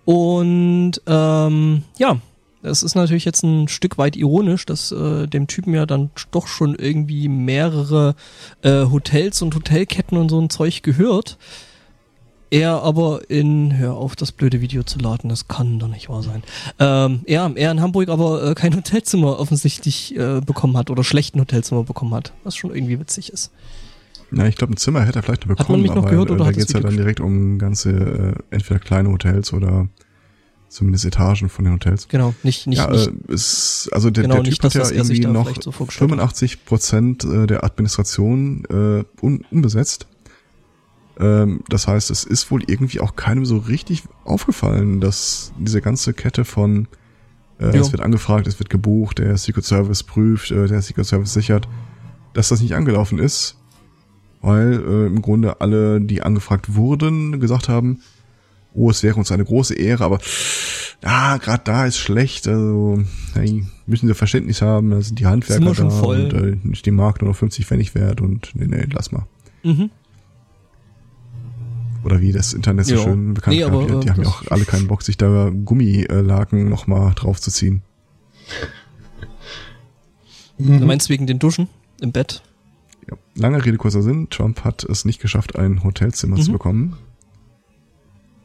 Und 0.06 1.02
ähm, 1.06 1.84
ja, 1.98 2.22
es 2.64 2.84
ist 2.84 2.96
natürlich 2.96 3.26
jetzt 3.26 3.44
ein 3.44 3.68
Stück 3.68 3.98
weit 3.98 4.16
ironisch, 4.16 4.66
dass 4.66 4.92
äh, 4.92 5.28
dem 5.28 5.48
Typen 5.48 5.74
ja 5.74 5.86
dann 5.86 6.12
doch 6.32 6.48
schon 6.48 6.76
irgendwie 6.76 7.28
mehrere 7.28 8.16
äh, 8.62 8.86
Hotels 8.86 9.42
und 9.42 9.56
Hotelketten 9.56 10.18
und 10.18 10.30
so 10.30 10.40
ein 10.40 10.50
Zeug 10.50 10.82
gehört. 10.84 11.38
Er 12.50 12.82
aber 12.82 13.30
in, 13.30 13.78
hör 13.78 13.96
auf, 13.96 14.16
das 14.16 14.32
blöde 14.32 14.62
Video 14.62 14.84
zu 14.84 15.00
laden, 15.00 15.30
das 15.30 15.48
kann 15.48 15.80
doch 15.80 15.90
nicht 15.90 16.08
wahr 16.08 16.24
sein. 16.24 16.44
Ähm, 16.80 17.22
er, 17.26 17.52
er 17.56 17.72
in 17.72 17.82
Hamburg 17.82 18.10
aber 18.10 18.52
äh, 18.52 18.56
kein 18.56 18.74
Hotelzimmer 18.76 19.40
offensichtlich 19.40 20.16
äh, 20.16 20.40
bekommen 20.40 20.78
hat 20.78 20.90
oder 20.90 21.04
schlechten 21.04 21.40
Hotelzimmer 21.40 21.84
bekommen 21.84 22.14
hat, 22.14 22.34
was 22.44 22.56
schon 22.56 22.74
irgendwie 22.74 23.00
witzig 23.00 23.34
ist. 23.34 23.52
na, 24.32 24.48
ich 24.48 24.56
glaube, 24.56 24.74
ein 24.74 24.78
Zimmer 24.78 25.06
hätte 25.06 25.20
er 25.20 25.24
vielleicht 25.24 25.42
noch 25.42 25.50
man 25.50 25.58
bekommen, 25.58 25.82
mich 25.82 25.92
noch 25.92 25.98
aber 25.98 26.10
gehört 26.10 26.32
oder 26.32 26.40
da 26.40 26.46
hat 26.46 26.52
das 26.56 26.68
geht's 26.68 26.74
ja 26.74 26.80
dann 26.80 26.96
direkt 26.96 27.20
um 27.20 27.60
ganze, 27.60 27.92
äh, 27.92 28.34
entweder 28.56 28.80
kleine 28.80 29.10
Hotels 29.10 29.52
oder 29.52 29.90
zumindest 30.70 31.06
Etagen 31.06 31.50
von 31.50 31.66
den 31.66 31.74
Hotels. 31.74 32.08
Genau, 32.08 32.34
nicht, 32.44 32.68
nicht, 32.68 32.78
ja, 32.78 32.90
nicht 32.90 33.08
äh, 33.08 33.34
ist, 33.34 33.90
also 33.92 34.10
der, 34.10 34.24
Genau, 34.24 34.36
der 34.36 34.44
Typ 34.44 34.52
nicht 34.52 34.64
hat 34.64 34.74
ja 34.74 34.90
irgendwie 34.90 35.20
noch 35.22 35.50
so 35.62 35.72
vorgestellt 35.72 36.12
hat. 36.12 36.18
85 36.18 36.66
Prozent 36.66 37.24
äh, 37.24 37.48
der 37.48 37.64
Administration 37.64 38.64
äh, 38.70 39.26
un, 39.26 39.46
unbesetzt. 39.52 40.08
Ähm, 41.20 41.62
das 41.70 41.88
heißt, 41.88 42.12
es 42.12 42.24
ist 42.24 42.52
wohl 42.52 42.64
irgendwie 42.68 43.00
auch 43.00 43.16
keinem 43.16 43.46
so 43.46 43.58
richtig 43.58 44.04
aufgefallen, 44.24 45.02
dass 45.02 45.52
diese 45.58 45.82
ganze 45.82 46.14
Kette 46.14 46.46
von 46.46 46.88
äh, 47.60 47.76
Jo. 47.76 47.82
es 47.82 47.92
wird 47.92 48.02
angefragt, 48.02 48.48
es 48.48 48.60
wird 48.60 48.70
gebucht, 48.70 49.20
der 49.20 49.38
Secret 49.38 49.66
Service 49.66 50.04
prüft, 50.04 50.52
äh, 50.52 50.68
der 50.68 50.82
Secret 50.82 51.06
Service 51.06 51.34
sichert, 51.34 51.68
dass 52.34 52.50
das 52.50 52.62
nicht 52.62 52.76
angelaufen 52.76 53.20
ist, 53.20 53.58
weil 54.42 54.74
äh, 54.74 55.08
im 55.08 55.22
Grunde 55.22 55.60
alle, 55.62 56.00
die 56.00 56.22
angefragt 56.22 56.76
wurden, 56.76 57.40
gesagt 57.40 57.68
haben, 57.68 58.02
oh, 58.74 58.92
es 58.92 59.02
wäre 59.02 59.16
uns 59.16 59.32
eine 59.32 59.44
große 59.44 59.74
Ehre, 59.74 60.04
aber 60.04 60.20
ah, 61.04 61.38
gerade 61.38 61.64
da 61.64 61.86
ist 61.88 61.98
schlecht, 61.98 62.48
also 62.48 63.02
hey, 63.34 63.66
müssen 63.88 64.08
sie 64.08 64.14
Verständnis 64.14 64.62
haben, 64.62 64.92
da 64.92 65.02
sind 65.02 65.20
die 65.20 65.26
Handwerker 65.26 65.66
wir 65.66 65.74
da 65.74 65.90
voll. 65.90 66.26
und 66.26 66.68
äh, 66.68 66.72
ist 66.72 66.86
die 66.86 66.92
Mark 66.92 67.22
nur 67.22 67.32
noch 67.32 67.38
50 67.38 67.66
Pfennig 67.66 67.96
wert 67.96 68.22
und 68.22 68.52
nee, 68.54 68.68
nee, 68.68 68.86
lass 68.92 69.12
mal. 69.12 69.26
Mhm. 69.64 69.90
Oder 72.08 72.22
wie 72.22 72.32
das 72.32 72.54
Internet 72.54 72.86
so 72.86 72.96
Ja. 72.96 73.04
schön 73.04 73.34
bekannt 73.34 73.58
Nee, 73.58 73.66
hat, 73.66 73.72
aber, 73.74 73.82
die, 73.86 74.00
die 74.00 74.08
äh, 74.08 74.12
haben 74.12 74.22
ja 74.24 74.30
auch 74.30 74.44
alle 74.50 74.64
keinen 74.64 74.88
Bock, 74.88 75.02
sich 75.04 75.18
da 75.18 75.50
Gummilaken 75.50 76.70
nochmal 76.70 77.12
draufzuziehen. 77.14 77.82
Du 80.58 80.86
meinst 80.86 81.10
wegen 81.10 81.28
den 81.28 81.38
Duschen 81.38 81.68
im 82.02 82.14
Bett? 82.14 82.42
Ja. 83.10 83.18
Lange 83.36 83.64
Rede, 83.66 83.76
kurzer 83.78 84.02
Sinn, 84.02 84.30
Trump 84.30 84.64
hat 84.64 84.86
es 84.86 85.04
nicht 85.04 85.20
geschafft, 85.22 85.58
ein 85.58 85.84
Hotelzimmer 85.84 86.38
Mhm. 86.38 86.42
zu 86.42 86.52
bekommen. 86.54 86.98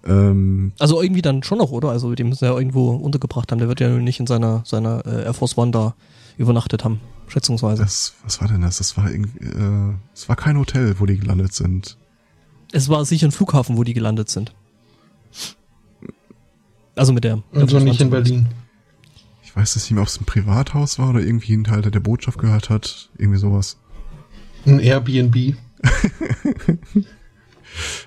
Ähm, 0.05 0.73
Also 0.81 1.01
irgendwie 1.01 1.23
dann 1.23 1.45
schon 1.45 1.59
noch, 1.59 1.71
oder? 1.71 1.91
Also 1.91 2.13
den 2.17 2.29
müssen 2.29 2.41
wir 2.41 2.49
ja 2.51 2.59
irgendwo 2.59 2.91
untergebracht 2.91 3.53
haben. 3.53 3.61
Der 3.61 3.69
wird 3.69 3.79
ja 3.79 3.89
nun 3.89 4.03
nicht 4.03 4.19
in 4.19 4.27
seiner, 4.27 4.63
seiner 4.67 5.07
äh, 5.07 5.23
Air 5.23 5.35
Force 5.35 5.57
One 5.57 5.71
da 5.71 5.95
übernachtet 6.37 6.83
haben, 6.85 7.01
schätzungsweise. 7.29 7.81
das, 7.83 8.15
was 8.25 8.41
war 8.41 8.49
denn 8.49 8.63
das? 8.63 8.79
Das 8.79 8.97
war 8.97 9.09
irgendwie, 9.09 9.45
äh, 9.45 9.95
es 10.13 10.29
war 10.29 10.35
kein 10.35 10.59
Hotel, 10.59 10.97
wo 10.99 11.07
die 11.07 11.19
gelandet 11.19 11.53
sind. 11.55 11.97
Es 12.73 12.89
war 12.89 13.05
sicher 13.05 13.29
ein 13.29 13.33
Flughafen, 13.33 13.77
wo 13.77 13.85
die 13.85 13.95
gelandet 13.95 14.29
sind. 14.31 14.55
Also 16.97 17.13
mit 17.13 17.25
der. 17.25 17.43
Also 17.53 17.79
nicht 17.79 18.01
in 18.01 18.11
Berlin. 18.11 18.47
Ich 19.43 19.55
weiß 19.55 19.75
jetzt 19.75 19.85
nicht 19.85 19.93
mehr, 19.93 20.03
ob 20.03 20.09
es 20.09 20.21
ein 20.21 20.25
Privathaus 20.25 20.99
war 20.99 21.11
oder 21.11 21.21
irgendwie 21.21 21.55
ein 21.55 21.65
Teil, 21.65 21.83
der 21.83 21.91
der 21.91 22.01
Botschaft 22.01 22.39
gehört 22.39 22.71
hat. 22.71 23.11
Irgendwie 23.19 23.39
sowas. 23.39 23.77
Ein 24.65 24.81
Airbnb. 24.81 25.55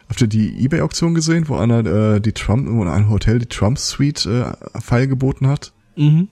Habt 0.07 0.21
ihr 0.21 0.27
die 0.27 0.63
Ebay-Auktion 0.63 1.13
gesehen, 1.13 1.47
wo 1.47 1.55
einer 1.55 1.85
äh, 1.85 2.21
die 2.21 2.33
Trump, 2.33 2.67
wo 2.69 2.83
ein 2.83 3.09
Hotel 3.09 3.39
die 3.39 3.47
Trump 3.47 3.77
Suite 3.77 4.25
äh, 4.25 4.53
feilgeboten 4.79 5.47
hat? 5.47 5.73
Mhm. 5.95 6.29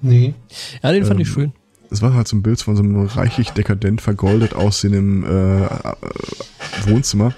Nee. 0.00 0.34
Ja, 0.82 0.92
den 0.92 1.04
fand 1.04 1.20
ich 1.20 1.28
Ähm, 1.28 1.34
schön. 1.34 1.52
Es 1.90 2.02
war 2.02 2.14
halt 2.14 2.28
so 2.28 2.36
ein 2.36 2.42
Bild 2.42 2.60
von 2.60 2.76
so 2.76 2.82
einem 2.82 3.06
reichlich 3.06 3.50
dekadent 3.50 4.00
vergoldet 4.00 4.54
aussehendem 4.54 5.24
äh, 5.24 5.64
äh, 5.64 5.68
Wohnzimmer. 6.86 7.34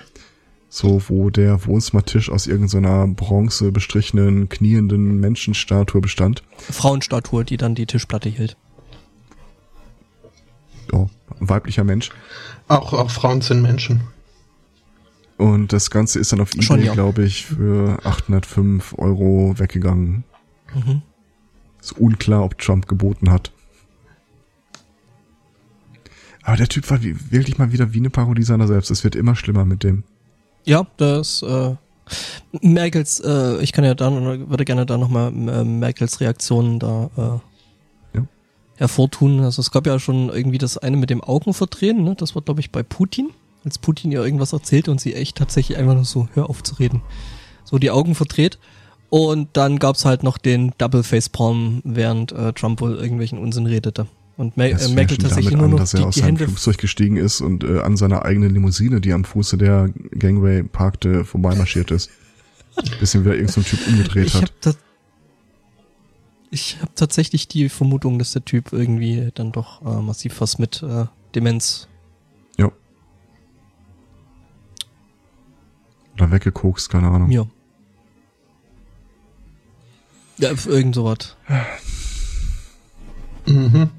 So, 0.70 1.02
wo 1.08 1.30
der 1.30 1.64
Wohnzimmertisch 1.66 2.30
aus 2.30 2.46
irgendeiner 2.46 3.06
bronze 3.06 3.72
bestrichenen, 3.72 4.48
knienden 4.48 5.18
Menschenstatue 5.18 6.00
bestand. 6.00 6.42
Frauenstatue, 6.58 7.44
die 7.44 7.56
dann 7.56 7.74
die 7.74 7.86
Tischplatte 7.86 8.28
hielt. 8.28 8.56
Ein 11.40 11.48
weiblicher 11.48 11.84
Mensch. 11.84 12.10
Auch, 12.68 12.92
auch 12.92 13.10
Frauen 13.10 13.40
sind 13.40 13.62
Menschen. 13.62 14.02
Und 15.36 15.72
das 15.72 15.90
Ganze 15.90 16.18
ist 16.18 16.32
dann 16.32 16.40
auf 16.40 16.50
Schon, 16.58 16.78
Ebay, 16.78 16.86
ja. 16.86 16.94
glaube 16.94 17.24
ich, 17.24 17.46
für 17.46 17.98
805 18.04 18.94
Euro 18.98 19.54
weggegangen. 19.56 20.24
Mhm. 20.74 21.02
Ist 21.80 21.92
unklar, 21.92 22.42
ob 22.42 22.58
Trump 22.58 22.88
geboten 22.88 23.30
hat. 23.30 23.52
Aber 26.48 26.56
der 26.56 26.68
Typ 26.68 26.88
war 26.90 27.02
wie, 27.02 27.14
wirklich 27.30 27.58
mal 27.58 27.72
wieder 27.72 27.92
wie 27.92 27.98
eine 27.98 28.08
Parodie 28.08 28.42
seiner 28.42 28.66
selbst. 28.66 28.90
Es 28.90 29.04
wird 29.04 29.14
immer 29.14 29.36
schlimmer 29.36 29.66
mit 29.66 29.84
dem. 29.84 30.02
Ja, 30.64 30.86
das 30.96 31.42
äh, 31.42 31.74
Merkels, 32.62 33.20
äh, 33.20 33.58
ich 33.62 33.72
kann 33.72 33.84
ja 33.84 33.94
dann 33.94 34.48
würde 34.48 34.64
gerne 34.64 34.86
da 34.86 34.96
nochmal 34.96 35.28
äh, 35.28 35.62
Merkels 35.64 36.20
Reaktionen 36.22 36.78
da 36.78 37.10
äh, 37.18 38.16
Ja. 38.18 38.26
hervortun. 38.76 39.40
Also 39.40 39.60
es 39.60 39.70
gab 39.72 39.86
ja 39.86 39.98
schon 39.98 40.30
irgendwie 40.30 40.56
das 40.56 40.78
eine 40.78 40.96
mit 40.96 41.10
dem 41.10 41.22
Augenverdrehen, 41.22 42.02
ne? 42.02 42.14
Das 42.14 42.34
war 42.34 42.40
glaube 42.40 42.60
ich 42.60 42.72
bei 42.72 42.82
Putin, 42.82 43.28
als 43.66 43.76
Putin 43.76 44.10
ihr 44.10 44.24
irgendwas 44.24 44.54
erzählte 44.54 44.90
und 44.90 45.02
sie 45.02 45.12
echt 45.12 45.36
tatsächlich 45.36 45.76
einfach 45.76 45.96
nur 45.96 46.06
so 46.06 46.30
hör 46.32 46.48
auf 46.48 46.62
zu 46.62 46.76
reden, 46.76 47.02
so 47.64 47.76
die 47.78 47.90
Augen 47.90 48.14
verdreht 48.14 48.58
Und 49.10 49.50
dann 49.52 49.78
gab's 49.78 50.06
halt 50.06 50.22
noch 50.22 50.38
den 50.38 50.72
Double 50.78 51.02
Facepalm, 51.02 51.82
während 51.84 52.32
äh, 52.32 52.54
Trump 52.54 52.80
wohl 52.80 52.96
irgendwelchen 52.96 53.38
Unsinn 53.38 53.66
redete. 53.66 54.06
Und 54.38 54.56
Ma 54.56 54.68
Das 54.68 54.84
schon 54.84 54.96
tatsächlich 54.96 55.44
damit 55.50 55.56
nur 55.56 55.64
an, 55.64 55.70
noch 55.72 55.78
dass 55.80 55.94
er 55.94 56.06
aus 56.06 56.14
die 56.14 56.20
seinem 56.20 56.36
Hände. 56.36 56.44
Flugzeug 56.46 56.78
gestiegen 56.78 57.16
ist 57.16 57.40
und 57.40 57.64
äh, 57.64 57.80
an 57.80 57.96
seiner 57.96 58.24
eigenen 58.24 58.54
Limousine, 58.54 59.00
die 59.00 59.12
am 59.12 59.24
Fuße 59.24 59.58
der 59.58 59.90
Gangway 60.12 60.62
parkte, 60.62 61.24
vorbeimarschiert 61.24 61.90
ist. 61.90 62.08
Bisschen 63.00 63.24
wieder 63.24 63.34
irgendein 63.34 63.52
so 63.54 63.60
ein 63.62 63.64
Typ 63.64 63.86
umgedreht 63.88 64.26
Ich 64.26 64.34
hat. 64.36 64.42
habe 64.42 64.52
ta 64.60 64.72
ich 66.50 66.78
hab 66.80 66.94
tatsächlich 66.94 67.48
die 67.48 67.68
Vermutung, 67.68 68.18
dass 68.20 68.30
der 68.30 68.44
Typ 68.44 68.72
irgendwie 68.72 69.30
dann 69.34 69.50
doch 69.52 69.82
äh, 69.82 70.00
massiv 70.00 70.40
was 70.40 70.58
mit 70.58 70.82
äh, 70.84 71.06
Demenz. 71.34 71.88
Ja. 72.56 72.70
Oder 76.14 76.30
weggekokst, 76.30 76.88
keine 76.88 77.08
Ahnung. 77.08 77.30
Ja. 77.30 77.44
Ja, 80.38 80.52
irgend 80.66 80.94
sowas. 80.94 81.36
Mhm. 83.46 83.90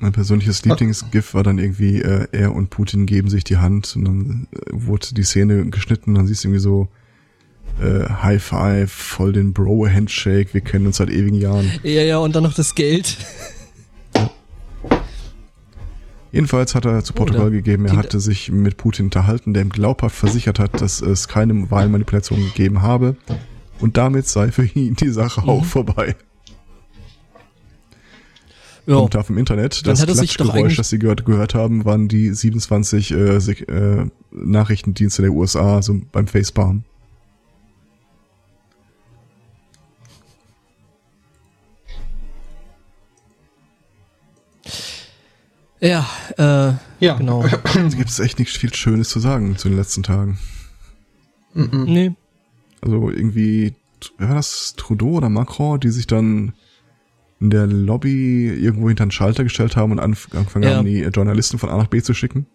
Mein 0.00 0.12
persönliches 0.12 0.64
Lieblingsgif 0.64 1.34
war 1.34 1.42
dann 1.42 1.58
irgendwie, 1.58 2.00
äh, 2.00 2.28
er 2.30 2.54
und 2.54 2.70
Putin 2.70 3.04
geben 3.06 3.28
sich 3.28 3.42
die 3.42 3.56
Hand 3.56 3.94
und 3.96 4.04
dann 4.04 4.46
äh, 4.52 4.58
wurde 4.72 5.08
die 5.12 5.24
Szene 5.24 5.66
geschnitten 5.70 6.10
und 6.10 6.14
dann 6.16 6.26
siehst 6.28 6.44
du 6.44 6.48
irgendwie 6.48 6.62
so 6.62 6.88
äh, 7.80 8.08
High 8.22 8.42
Five, 8.42 8.92
voll 8.92 9.32
den 9.32 9.52
Bro-Handshake, 9.52 10.54
wir 10.54 10.60
kennen 10.60 10.86
uns 10.86 10.98
seit 10.98 11.10
ewigen 11.10 11.36
Jahren. 11.36 11.70
Ja, 11.82 12.02
ja, 12.02 12.18
und 12.18 12.36
dann 12.36 12.44
noch 12.44 12.54
das 12.54 12.74
Geld. 12.76 13.16
Jedenfalls 16.30 16.74
hat 16.74 16.84
er 16.84 17.02
zu 17.02 17.14
Portugal 17.14 17.42
Oder 17.42 17.50
gegeben, 17.52 17.86
er 17.86 17.96
hatte 17.96 18.20
sich 18.20 18.50
mit 18.52 18.76
Putin 18.76 19.06
unterhalten, 19.06 19.54
der 19.54 19.62
ihm 19.62 19.70
glaubhaft 19.70 20.14
versichert 20.14 20.58
hat, 20.58 20.80
dass 20.80 21.00
es 21.00 21.26
keine 21.26 21.70
Wahlmanipulation 21.70 22.38
gegeben 22.38 22.82
habe. 22.82 23.16
Und 23.80 23.96
damit 23.96 24.26
sei 24.28 24.52
für 24.52 24.66
ihn 24.66 24.94
die 24.94 25.08
Sache 25.08 25.42
auch 25.42 25.62
Mhm. 25.62 25.66
vorbei. 25.66 26.16
Ja. 28.88 28.94
Kommentar 28.94 29.22
vom 29.22 29.36
Internet. 29.36 29.86
Das 29.86 30.00
er 30.00 30.06
Klatschgeräusch, 30.06 30.76
das 30.76 30.88
Sie 30.88 30.98
gehört, 30.98 31.26
gehört 31.26 31.54
haben, 31.54 31.84
waren 31.84 32.08
die 32.08 32.32
27 32.32 33.10
äh, 33.10 33.36
äh, 33.36 34.06
Nachrichtendienste 34.30 35.20
der 35.20 35.32
USA 35.32 35.82
so 35.82 36.00
beim 36.10 36.26
Facepalm. 36.26 36.84
Ja, 45.80 46.08
äh, 46.38 46.72
Ja, 47.04 47.14
genau. 47.16 47.46
Da 47.46 47.80
gibt 47.94 48.08
es 48.08 48.20
echt 48.20 48.38
nicht 48.38 48.56
viel 48.56 48.72
Schönes 48.74 49.10
zu 49.10 49.20
sagen 49.20 49.58
zu 49.58 49.68
den 49.68 49.76
letzten 49.76 50.02
Tagen. 50.02 50.38
Mhm. 51.52 51.84
nee. 51.84 52.12
Also 52.80 53.10
irgendwie, 53.10 53.74
war 54.16 54.34
das, 54.34 54.72
Trudeau 54.78 55.10
oder 55.10 55.28
Macron, 55.28 55.78
die 55.78 55.90
sich 55.90 56.06
dann 56.06 56.54
in 57.40 57.50
der 57.50 57.66
Lobby 57.66 58.48
irgendwo 58.48 58.88
hinter 58.88 59.06
den 59.06 59.10
Schalter 59.12 59.44
gestellt 59.44 59.76
haben 59.76 59.92
und 59.92 60.00
angefangen 60.00 60.62
Ja. 60.64 60.76
haben, 60.76 60.86
die 60.86 61.02
Journalisten 61.02 61.58
von 61.58 61.68
A 61.68 61.76
nach 61.76 61.86
B 61.86 62.02
zu 62.02 62.14
schicken. 62.14 62.46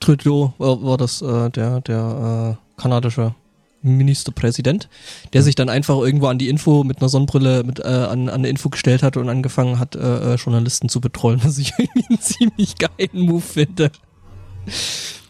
Trudeau 0.00 0.54
war, 0.58 0.96
das 0.96 1.20
äh, 1.20 1.50
der, 1.50 1.80
der 1.82 2.56
äh, 2.58 2.80
kanadische 2.80 3.34
Ministerpräsident, 3.82 4.88
der 5.32 5.42
sich 5.42 5.54
dann 5.54 5.68
einfach 5.68 5.98
irgendwo 5.98 6.26
an 6.26 6.38
die 6.38 6.48
Info 6.48 6.84
mit 6.84 7.00
einer 7.00 7.08
Sonnenbrille 7.08 7.64
mit, 7.64 7.80
äh, 7.80 7.82
an, 7.84 8.28
an 8.28 8.40
eine 8.40 8.48
Info 8.48 8.68
gestellt 8.70 9.02
hat 9.02 9.16
und 9.16 9.28
angefangen 9.28 9.78
hat, 9.78 9.94
äh, 9.96 10.32
äh, 10.32 10.34
Journalisten 10.36 10.88
zu 10.88 11.00
betrollen, 11.00 11.40
was 11.44 11.58
ich 11.58 11.72
irgendwie 11.78 12.06
einen 12.08 12.20
ziemlich 12.20 12.76
geilen 12.78 13.26
Move 13.26 13.40
finde. 13.42 13.90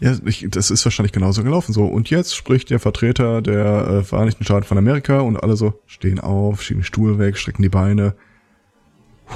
Ja, 0.00 0.16
ich, 0.24 0.46
das 0.50 0.70
ist 0.70 0.84
wahrscheinlich 0.84 1.12
genauso 1.12 1.42
gelaufen. 1.44 1.72
So, 1.72 1.84
und 1.84 2.10
jetzt 2.10 2.34
spricht 2.34 2.70
der 2.70 2.80
Vertreter 2.80 3.42
der 3.42 3.86
äh, 3.88 4.02
Vereinigten 4.04 4.44
Staaten 4.44 4.64
von 4.66 4.78
Amerika 4.78 5.20
und 5.20 5.36
alle 5.36 5.56
so 5.56 5.74
stehen 5.86 6.18
auf, 6.20 6.62
schieben 6.62 6.80
den 6.80 6.86
Stuhl 6.86 7.18
weg, 7.18 7.36
strecken 7.38 7.62
die 7.62 7.68
Beine, 7.68 8.14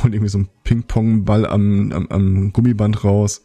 holen 0.03 0.13
irgendwie 0.13 0.29
so 0.29 0.39
einen 0.39 0.49
Ping-Pong-Ball 0.65 1.47
am, 1.47 1.93
am, 1.93 2.07
am 2.09 2.53
Gummiband 2.53 3.05
raus. 3.05 3.43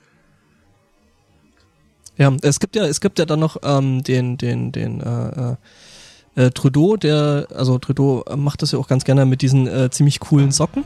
Ja, 2.17 2.35
es 2.41 2.59
gibt 2.59 2.75
ja, 2.75 2.85
es 2.85 2.99
gibt 2.99 3.17
ja 3.17 3.25
dann 3.25 3.39
noch 3.39 3.57
ähm, 3.63 4.03
den, 4.03 4.37
den, 4.37 4.71
den 4.71 4.99
äh, 5.01 5.51
äh, 5.51 5.55
äh, 6.35 6.51
Trudeau, 6.51 6.97
der, 6.97 7.47
also 7.55 7.77
Trudeau 7.77 8.25
macht 8.35 8.61
das 8.61 8.71
ja 8.71 8.79
auch 8.79 8.87
ganz 8.87 9.05
gerne 9.05 9.25
mit 9.25 9.41
diesen 9.41 9.67
äh, 9.67 9.89
ziemlich 9.89 10.19
coolen 10.19 10.51
Socken. 10.51 10.83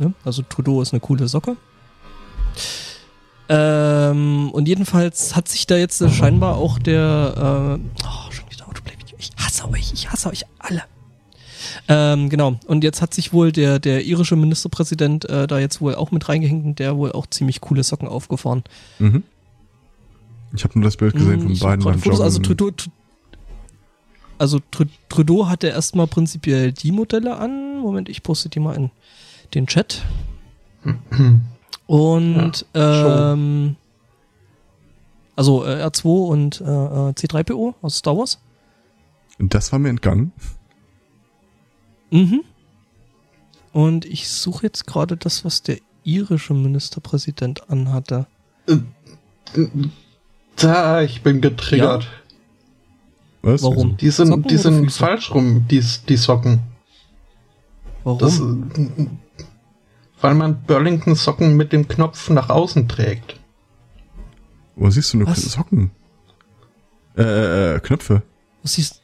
Ne? 0.00 0.12
Also 0.24 0.42
Trudeau 0.42 0.82
ist 0.82 0.92
eine 0.92 1.00
coole 1.00 1.28
Socke. 1.28 1.56
Ähm, 3.48 4.50
und 4.52 4.66
jedenfalls 4.66 5.36
hat 5.36 5.48
sich 5.48 5.66
da 5.66 5.76
jetzt 5.76 6.08
scheinbar 6.10 6.56
auch 6.56 6.78
der, 6.78 7.78
äh, 7.78 8.04
oh, 8.04 8.30
schon 8.30 8.50
wieder 8.50 8.68
Autoplay. 8.68 8.94
Ich 9.18 9.30
hasse 9.36 9.68
euch, 9.70 9.92
ich 9.92 10.10
hasse 10.10 10.30
euch 10.30 10.44
alle. 10.58 10.82
Ähm, 11.88 12.28
genau. 12.28 12.58
Und 12.66 12.84
jetzt 12.84 13.00
hat 13.02 13.14
sich 13.14 13.32
wohl 13.32 13.52
der, 13.52 13.78
der 13.78 14.04
irische 14.04 14.36
Ministerpräsident 14.36 15.24
äh, 15.28 15.46
da 15.46 15.58
jetzt 15.58 15.80
wohl 15.80 15.94
auch 15.94 16.10
mit 16.10 16.28
reingehängt 16.28 16.64
und 16.64 16.78
der 16.78 16.96
wohl 16.96 17.12
auch 17.12 17.26
ziemlich 17.26 17.60
coole 17.60 17.82
Socken 17.82 18.08
aufgefahren. 18.08 18.62
Mhm. 18.98 19.22
Ich 20.54 20.64
habe 20.64 20.78
nur 20.78 20.84
das 20.84 20.96
Bild 20.96 21.14
gesehen 21.14 21.40
Hm, 21.40 21.56
von 21.56 21.58
beiden 21.58 21.84
beim 21.84 21.94
Fotos, 21.98 22.04
Joggen. 22.18 22.22
also 22.24 22.38
Trudeau, 22.40 22.66
Tr- 22.68 22.90
also 24.38 24.58
Tr- 24.72 24.88
Trudeau 25.08 25.48
hatte 25.48 25.68
erstmal 25.68 26.06
prinzipiell 26.06 26.72
die 26.72 26.92
Modelle 26.92 27.36
an. 27.38 27.78
Moment, 27.80 28.08
ich 28.08 28.22
poste 28.22 28.48
die 28.48 28.60
mal 28.60 28.74
in 28.74 28.90
den 29.54 29.66
Chat. 29.66 30.02
Und 31.86 32.66
ähm, 32.74 33.76
also 35.36 35.64
äh, 35.64 35.82
R2 35.84 36.28
und 36.28 36.60
äh, 36.60 36.64
äh, 36.64 37.12
C3PO 37.12 37.74
aus 37.82 37.96
Star 37.98 38.16
Wars. 38.16 38.38
Das 39.38 39.72
war 39.72 39.78
mir 39.78 39.88
entgangen. 39.88 40.32
Mhm. 42.12 42.42
Und 43.72 44.04
ich 44.04 44.28
suche 44.28 44.66
jetzt 44.66 44.86
gerade 44.86 45.16
das, 45.16 45.44
was 45.44 45.62
der 45.62 45.78
irische 46.04 46.52
Ministerpräsident 46.52 47.70
anhatte. 47.70 48.26
Da, 50.56 51.02
ich 51.02 51.22
bin 51.22 51.40
getriggert. 51.40 52.06
Was? 53.40 53.62
Warum? 53.62 53.96
Die 53.96 54.10
sind, 54.10 54.28
Socken 54.28 54.42
die 54.44 54.56
sind 54.56 54.84
Füße? 54.84 54.98
falsch 54.98 55.34
rum, 55.34 55.66
die, 55.68 55.82
die 56.08 56.16
Socken. 56.16 56.60
Warum? 58.04 58.18
Das, 58.18 58.38
äh, 58.38 59.06
weil 60.20 60.34
man 60.34 60.62
Burlington 60.62 61.14
Socken 61.16 61.56
mit 61.56 61.72
dem 61.72 61.88
Knopf 61.88 62.30
nach 62.30 62.50
außen 62.50 62.88
trägt. 62.88 63.40
Wo 64.76 64.88
siehst 64.90 65.12
du 65.12 65.18
nur 65.18 65.26
Was? 65.28 65.42
Socken? 65.42 65.90
Äh, 67.16 67.22
äh, 67.22 67.74
äh, 67.76 67.80
Knöpfe. 67.80 68.22
was 68.62 68.74
siehst 68.74 69.01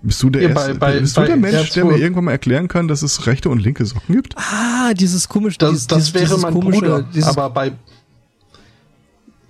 Bist 0.00 0.22
du 0.22 0.30
der, 0.30 0.42
Ja, 0.42 0.48
erste, 0.50 0.74
bei- 0.74 0.92
bei- 0.94 1.00
bist 1.00 1.16
du 1.16 1.20
bei 1.22 1.26
der 1.26 1.36
Mensch, 1.36 1.70
der 1.70 1.84
R2 1.84 1.86
mir 1.88 1.96
irgendwann 1.98 2.24
mal 2.24 2.30
erklären 2.32 2.68
kann, 2.68 2.86
dass 2.86 3.02
es 3.02 3.26
rechte 3.26 3.48
und 3.50 3.58
linke 3.58 3.84
Socken 3.84 4.14
gibt? 4.14 4.36
Ah, 4.36 4.94
dieses 4.94 5.28
komische, 5.28 5.58
Das, 5.58 5.70
dieses, 5.70 5.86
das 5.88 6.14
wäre 6.14 6.24
dieses 6.24 6.40
mein 6.42 6.52
komische, 6.52 6.80
Bruder. 6.80 7.02
dieses, 7.12 7.28
aber 7.28 7.50
bei. 7.50 7.72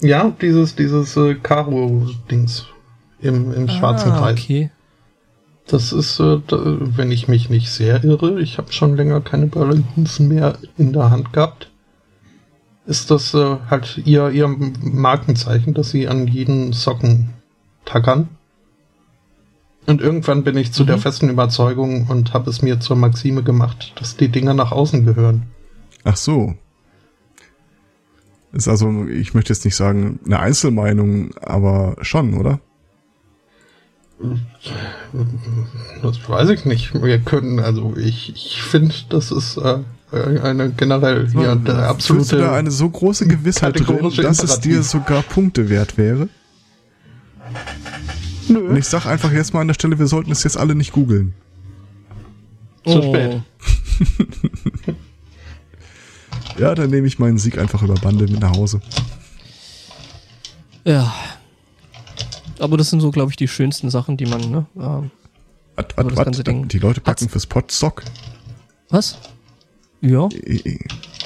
Ja, 0.01 0.33
dieses, 0.41 0.75
dieses 0.77 1.17
äh, 1.17 1.35
Karo-Dings 1.35 2.67
im, 3.21 3.53
im 3.53 3.69
schwarzen 3.69 4.13
ah, 4.13 4.21
Teil. 4.21 4.35
okay. 4.35 4.71
Das 5.67 5.93
ist, 5.93 6.19
äh, 6.21 6.41
da, 6.47 6.57
wenn 6.97 7.11
ich 7.11 7.29
mich 7.29 7.51
nicht 7.51 7.69
sehr 7.71 8.03
irre, 8.05 8.41
ich 8.41 8.57
habe 8.57 8.73
schon 8.73 8.97
länger 8.97 9.21
keine 9.21 9.49
Burlingtons 9.49 10.19
mehr 10.21 10.57
in 10.79 10.93
der 10.95 11.11
Hand 11.11 11.33
gehabt. 11.35 11.71
Ist 12.87 13.11
das 13.11 13.35
äh, 13.35 13.57
halt 13.69 14.01
ihr, 14.07 14.31
ihr 14.31 14.49
Markenzeichen, 14.49 15.75
dass 15.75 15.91
sie 15.91 16.09
an 16.09 16.27
jeden 16.27 16.73
Socken 16.73 17.31
tackern? 17.85 18.29
Und 19.89 20.03
irgendwann 20.03 20.45
bin 20.45 20.57
ich 20.59 20.71
zu 20.73 20.85
der 20.85 20.97
Mhm. 20.97 21.01
festen 21.01 21.29
Überzeugung 21.31 22.09
und 22.09 22.35
habe 22.35 22.51
es 22.51 22.61
mir 22.61 22.79
zur 22.79 22.95
Maxime 22.97 23.43
gemacht, 23.43 23.95
dass 23.97 24.17
die 24.19 24.29
Dinger 24.29 24.53
nach 24.53 24.71
außen 24.71 25.07
gehören. 25.07 25.45
Ach 26.05 26.17
so. 26.17 26.55
Ist 28.53 28.69
also, 28.69 29.07
ich 29.07 29.33
möchte 29.33 29.53
jetzt 29.55 29.65
nicht 29.65 29.77
sagen, 29.77 30.21
eine 30.27 30.41
Einzelmeinung, 30.41 31.31
aber 31.41 31.97
schon, 32.03 32.35
oder? 32.35 32.61
Das 36.03 36.29
weiß 36.29 36.51
ich 36.51 36.67
nicht. 36.67 36.93
Wir 37.03 37.19
können, 37.21 37.59
also 37.61 37.95
ich, 37.97 38.35
ich 38.35 38.63
finde, 38.63 38.95
das 39.09 39.31
ist 39.31 39.57
äh, 39.57 39.79
eine 40.43 40.71
generell 40.71 41.29
hier 41.31 41.57
der 41.57 41.75
Fühlst 41.75 41.89
absolute. 41.91 42.37
du 42.37 42.43
da 42.43 42.55
eine 42.55 42.71
so 42.71 42.91
große 42.91 43.27
Gewissheit 43.27 43.79
drin, 43.87 44.13
dass 44.23 44.43
es 44.43 44.61
dir 44.61 44.77
Imperativ. 44.77 44.91
sogar 44.91 45.23
Punkte 45.23 45.71
wert 45.71 45.97
wäre? 45.97 46.29
Nö, 48.49 48.61
Und 48.71 48.77
ich 48.77 48.87
sag 48.87 49.07
einfach 49.07 49.33
jetzt 49.33 49.53
mal 49.55 49.61
an 49.61 49.67
der 49.69 49.75
Stelle, 49.75 49.99
wir 49.99 50.07
sollten 50.07 50.31
es 50.33 50.43
jetzt 50.45 50.57
alle 50.57 50.75
nicht 50.75 50.93
googeln. 50.93 51.35
zu 52.87 52.99
Oh. 53.01 53.03
spät. 53.03 53.43
Ja, 56.59 56.75
dann 56.75 56.91
nehme 56.91 57.07
ich 57.07 57.19
meinen 57.21 57.39
Sieg 57.39 57.57
einfach 57.59 57.83
über 57.83 57.95
Bande 57.95 58.25
mit 58.27 58.41
nach 58.41 58.51
Hause. 58.57 58.81
Ja. 60.85 61.15
Aber 62.59 62.77
das 62.77 62.91
sind 62.91 63.01
so, 63.01 63.13
glaube 63.13 63.31
ich, 63.31 63.37
die 63.37 63.47
schönsten 63.47 63.91
Sachen, 63.91 64.17
die 64.17 64.27
man, 64.27 64.41
ne? 64.51 64.67
Ähm, 64.77 65.11
Wat, 65.77 65.93
Aber 65.97 66.05
wat, 66.07 66.11
das 66.11 66.17
wat? 66.19 66.25
ganze 66.25 66.43
Ding- 66.45 66.67
Die 66.67 66.79
Leute 66.81 67.01
packen 67.01 67.23
Hat's- 67.27 67.31
fürs 67.33 67.47
Potstock. 67.47 68.03
was? 68.91 69.19
Ja, 70.01 70.27
äh, 70.33 70.79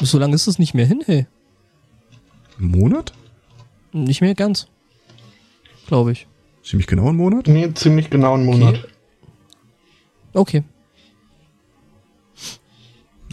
so 0.02 0.18
lange 0.18 0.34
ist 0.34 0.46
es 0.46 0.58
nicht 0.58 0.74
mehr 0.74 0.84
hin, 0.86 1.02
hey. 1.06 1.26
Einen 2.58 2.70
Monat? 2.70 3.14
Nicht 3.92 4.20
mehr 4.20 4.34
ganz. 4.34 4.66
Glaube 5.86 6.12
ich. 6.12 6.26
Ziemlich 6.62 6.86
genau 6.86 7.08
einen 7.08 7.16
Monat? 7.16 7.48
Nee, 7.48 7.72
ziemlich 7.74 8.10
genau 8.10 8.34
einen 8.34 8.46
Monat. 8.46 8.86
Okay. 10.32 10.62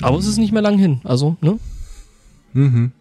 Aber 0.01 0.17
es 0.17 0.25
ist 0.25 0.37
nicht 0.37 0.51
mehr 0.51 0.61
lang 0.61 0.77
hin, 0.77 1.01
also, 1.03 1.35
ne? 1.41 1.59
Mhm. 2.53 2.91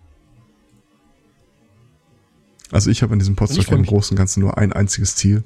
Also 2.70 2.90
ich 2.90 3.02
habe 3.02 3.14
in 3.14 3.18
diesem 3.18 3.36
freu 3.36 3.76
im. 3.76 3.84
Großen 3.84 4.14
und 4.14 4.18
Ganzen 4.18 4.40
nur 4.40 4.58
ein 4.58 4.72
einziges 4.72 5.16
Ziel. 5.16 5.42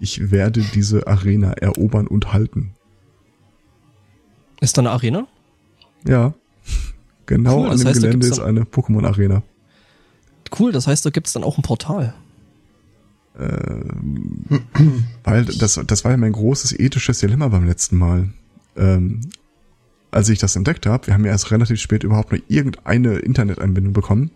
Ich 0.00 0.30
werde 0.30 0.62
diese 0.74 1.06
Arena 1.06 1.52
erobern 1.52 2.06
und 2.06 2.32
halten. 2.32 2.74
Ist 4.60 4.76
da 4.76 4.82
eine 4.82 4.90
Arena? 4.90 5.26
Ja. 6.06 6.34
Genau 7.26 7.58
Cool, 7.58 7.64
an 7.66 7.70
das 7.72 7.80
dem 7.80 7.88
heißt, 7.88 8.02
da 8.02 8.06
Gelände 8.06 8.26
ist 8.26 8.40
eine 8.40 8.62
Pokémon-Arena. 8.62 9.42
Cool, 10.58 10.72
das 10.72 10.86
heißt, 10.86 11.04
da 11.04 11.10
gibt's 11.10 11.32
dann 11.32 11.44
auch 11.44 11.58
ein 11.58 11.62
Portal. 11.62 12.14
Ähm, 13.38 14.44
weil 15.24 15.44
das, 15.44 15.80
das 15.86 16.04
war 16.04 16.10
ja 16.10 16.16
mein 16.16 16.32
großes 16.32 16.72
ethisches 16.78 17.20
Dilemma 17.20 17.48
beim 17.48 17.66
letzten 17.66 17.96
Mal. 17.96 18.28
Ähm, 18.76 19.20
als 20.10 20.28
ich 20.28 20.38
das 20.38 20.56
entdeckt 20.56 20.86
habe, 20.86 21.06
wir 21.06 21.14
haben 21.14 21.24
ja 21.24 21.30
erst 21.32 21.50
relativ 21.50 21.80
spät 21.80 22.02
überhaupt 22.02 22.32
nur 22.32 22.40
irgendeine 22.48 23.16
Internetanbindung 23.18 23.92
bekommen, 23.92 24.30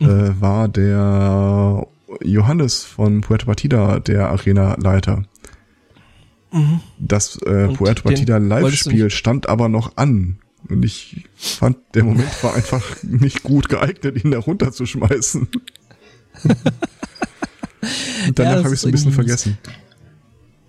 Mhm. 0.00 0.08
äh, 0.08 0.40
war 0.40 0.68
der 0.68 1.86
Johannes 2.22 2.82
von 2.84 3.20
Puerto 3.20 3.46
Partida 3.46 4.00
der 4.00 4.28
Arena-Leiter. 4.28 5.24
Mhm. 6.52 6.80
Das 6.98 7.38
äh, 7.46 7.66
Und 7.68 7.76
Puerto 7.76 8.02
Partida 8.02 8.38
Live-Spiel 8.38 9.10
stand 9.10 9.48
aber 9.48 9.68
noch 9.68 9.96
an. 9.96 10.38
Und 10.68 10.84
ich 10.84 11.26
fand, 11.36 11.76
der 11.94 12.04
Moment 12.04 12.42
war 12.42 12.54
einfach 12.54 13.02
nicht 13.02 13.42
gut 13.42 13.68
geeignet, 13.68 14.24
ihn 14.24 14.30
da 14.30 14.38
runterzuschmeißen. 14.38 15.48
Und 18.26 18.38
danach 18.38 18.54
das 18.56 18.64
habe 18.64 18.74
ich 18.74 18.80
es 18.80 18.86
ein 18.86 18.92
bisschen 18.92 19.12
vergessen. 19.12 19.58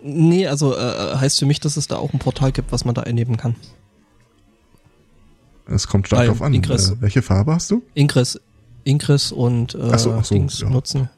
Nee, 0.03 0.47
also 0.47 0.75
äh, 0.77 1.15
heißt 1.15 1.39
für 1.39 1.45
mich, 1.45 1.59
dass 1.59 1.77
es 1.77 1.87
da 1.87 1.97
auch 1.97 2.13
ein 2.13 2.19
Portal 2.19 2.51
gibt, 2.51 2.71
was 2.71 2.85
man 2.85 2.93
da 2.95 3.01
einnehmen 3.03 3.37
kann. 3.37 3.55
Es 5.67 5.87
kommt 5.87 6.07
stark 6.07 6.19
Weil 6.21 6.27
drauf 6.27 6.41
an. 6.43 6.53
Ingress- 6.53 6.91
Äh, 6.93 7.01
welche 7.01 7.21
Farbe 7.23 7.53
hast 7.53 7.71
du? 7.71 7.81
Ingress, 7.95 8.39
Ingress 8.83 9.31
und 9.31 9.73
äh, 9.73 9.79
Ach 9.91 9.97
so, 9.99 10.13
ach 10.13 10.23
so, 10.23 10.35
Dings 10.35 10.59
ja. 10.59 10.69
nutzen, 10.69 11.09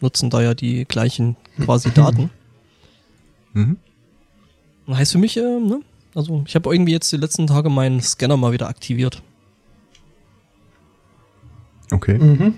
nutzen 0.00 0.30
da 0.30 0.40
ja 0.40 0.54
die 0.54 0.84
gleichen 0.84 1.36
quasi 1.60 1.90
Daten. 1.90 2.30
Mhm. 3.54 3.76
Und 4.86 4.96
heißt 4.96 5.12
für 5.12 5.18
mich, 5.18 5.36
äh, 5.36 5.40
ne? 5.42 5.80
Also 6.14 6.42
ich 6.46 6.54
habe 6.54 6.72
irgendwie 6.74 6.92
jetzt 6.92 7.12
die 7.12 7.18
letzten 7.18 7.46
Tage 7.46 7.68
meinen 7.68 8.00
Scanner 8.00 8.38
mal 8.38 8.52
wieder 8.52 8.66
aktiviert. 8.68 9.22
Okay. 11.90 12.16
Mhm. 12.18 12.54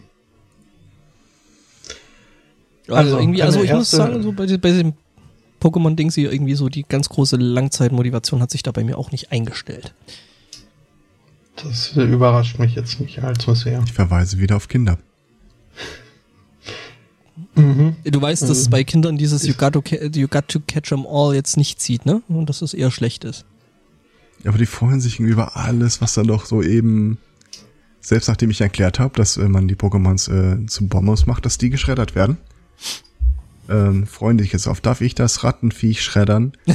Also, 2.88 2.94
Also, 2.97 3.18
irgendwie, 3.18 3.42
also 3.42 3.62
ich 3.62 3.73
muss 3.73 3.90
sagen, 3.90 4.23
so 4.23 4.33
bei, 4.33 4.47
bei 4.59 4.70
diesem 4.70 4.92
Pokémon-Ding 5.61 6.11
hier 6.12 6.33
irgendwie 6.33 6.55
so 6.55 6.68
die 6.68 6.83
ganz 6.83 7.09
große 7.09 7.37
Langzeitmotivation 7.37 8.40
hat 8.42 8.51
sich 8.51 8.62
da 8.62 8.73
bei 8.73 8.85
mir 8.85 8.99
auch 8.99 9.11
nicht 9.11 9.33
eingestellt. 9.33 9.94
Das 11.62 11.92
überrascht 11.97 12.59
mich 12.59 12.75
jetzt 12.75 13.01
nicht 13.01 13.20
allzu 13.23 13.55
sehr. 13.55 13.83
Ich 13.87 13.92
verweise 13.92 14.38
wieder 14.38 14.57
auf 14.57 14.68
Kinder. 14.68 14.99
Mhm. 17.55 17.97
Du 18.05 18.20
weißt, 18.20 18.42
dass 18.42 18.51
es 18.59 18.66
Mhm. 18.66 18.70
bei 18.70 18.85
Kindern 18.85 19.16
dieses 19.16 19.47
you 19.47 19.55
got, 19.55 19.73
to 19.73 19.83
you 20.14 20.29
got 20.29 20.49
to 20.49 20.61
catch 20.61 20.92
'em 20.92 21.07
all 21.07 21.35
jetzt 21.35 21.57
nicht 21.57 21.81
zieht, 21.81 22.07
ne? 22.07 22.23
Und 22.29 22.49
dass 22.49 22.62
es 22.62 22.75
eher 22.75 22.90
schlecht 22.90 23.25
ist. 23.25 23.44
Aber 24.44 24.59
die 24.59 24.66
freuen 24.66 25.01
sich 25.01 25.14
irgendwie 25.14 25.33
über 25.33 25.57
alles, 25.57 26.01
was 26.01 26.14
dann 26.14 26.27
doch 26.27 26.44
so 26.44 26.62
eben, 26.62 27.18
selbst 28.01 28.29
nachdem 28.29 28.51
ich 28.51 28.61
erklärt 28.61 28.99
habe, 28.99 29.16
dass 29.16 29.37
äh, 29.37 29.49
man 29.49 29.68
die 29.68 29.75
Pokémons 29.77 30.29
äh, 30.31 30.66
zu 30.66 30.87
Bombos 30.87 31.27
macht, 31.27 31.47
dass 31.47 31.57
die 31.59 31.70
geschreddert 31.70 32.14
werden. 32.14 32.37
Ähm, 33.69 34.07
jetzt 34.53 34.67
auf. 34.67 34.81
Darf 34.81 35.01
ich 35.01 35.15
das 35.15 35.45
Rattenviech 35.45 36.03
schreddern? 36.03 36.53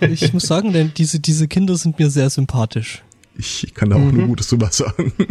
Ich 0.00 0.32
muss 0.34 0.42
sagen, 0.44 0.72
denn 0.72 0.92
diese, 0.96 1.20
diese 1.20 1.48
Kinder 1.48 1.76
sind 1.76 1.98
mir 1.98 2.10
sehr 2.10 2.28
sympathisch. 2.28 3.02
Ich 3.38 3.72
kann 3.74 3.90
da 3.90 3.96
auch 3.96 4.00
Mhm. 4.00 4.16
nur 4.18 4.26
Gutes 4.28 4.48
drüber 4.48 4.70
sagen. 4.70 5.12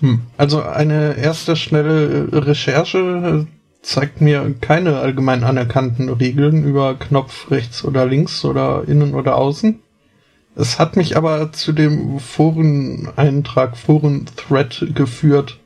Hm. 0.00 0.22
Also 0.36 0.62
eine 0.62 1.16
erste 1.16 1.54
schnelle 1.54 2.28
Recherche 2.32 3.46
äh, 3.46 3.46
zeigt 3.82 4.20
mir 4.20 4.54
keine 4.60 4.98
allgemein 4.98 5.44
anerkannten 5.44 6.08
Regeln 6.08 6.64
über 6.64 6.94
Knopf 6.98 7.50
rechts 7.50 7.84
oder 7.84 8.06
links 8.06 8.44
oder 8.44 8.84
innen 8.88 9.14
oder 9.14 9.36
außen. 9.36 9.78
Es 10.60 10.78
hat 10.78 10.94
mich 10.94 11.16
aber 11.16 11.52
zu 11.52 11.72
dem 11.72 12.20
Foreneintrag, 12.20 13.78
Foren-Thread 13.78 14.94
geführt. 14.94 15.58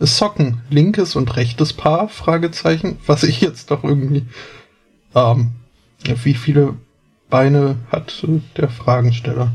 Socken, 0.00 0.62
linkes 0.70 1.16
und 1.16 1.36
rechtes 1.36 1.74
Paar, 1.74 2.08
Fragezeichen, 2.08 2.98
was 3.06 3.24
ich 3.24 3.42
jetzt 3.42 3.70
doch 3.70 3.84
irgendwie, 3.84 4.24
ähm, 5.14 5.50
wie 6.22 6.32
viele 6.34 6.76
Beine 7.28 7.76
hat 7.90 8.24
äh, 8.26 8.40
der 8.56 8.70
Fragensteller? 8.70 9.52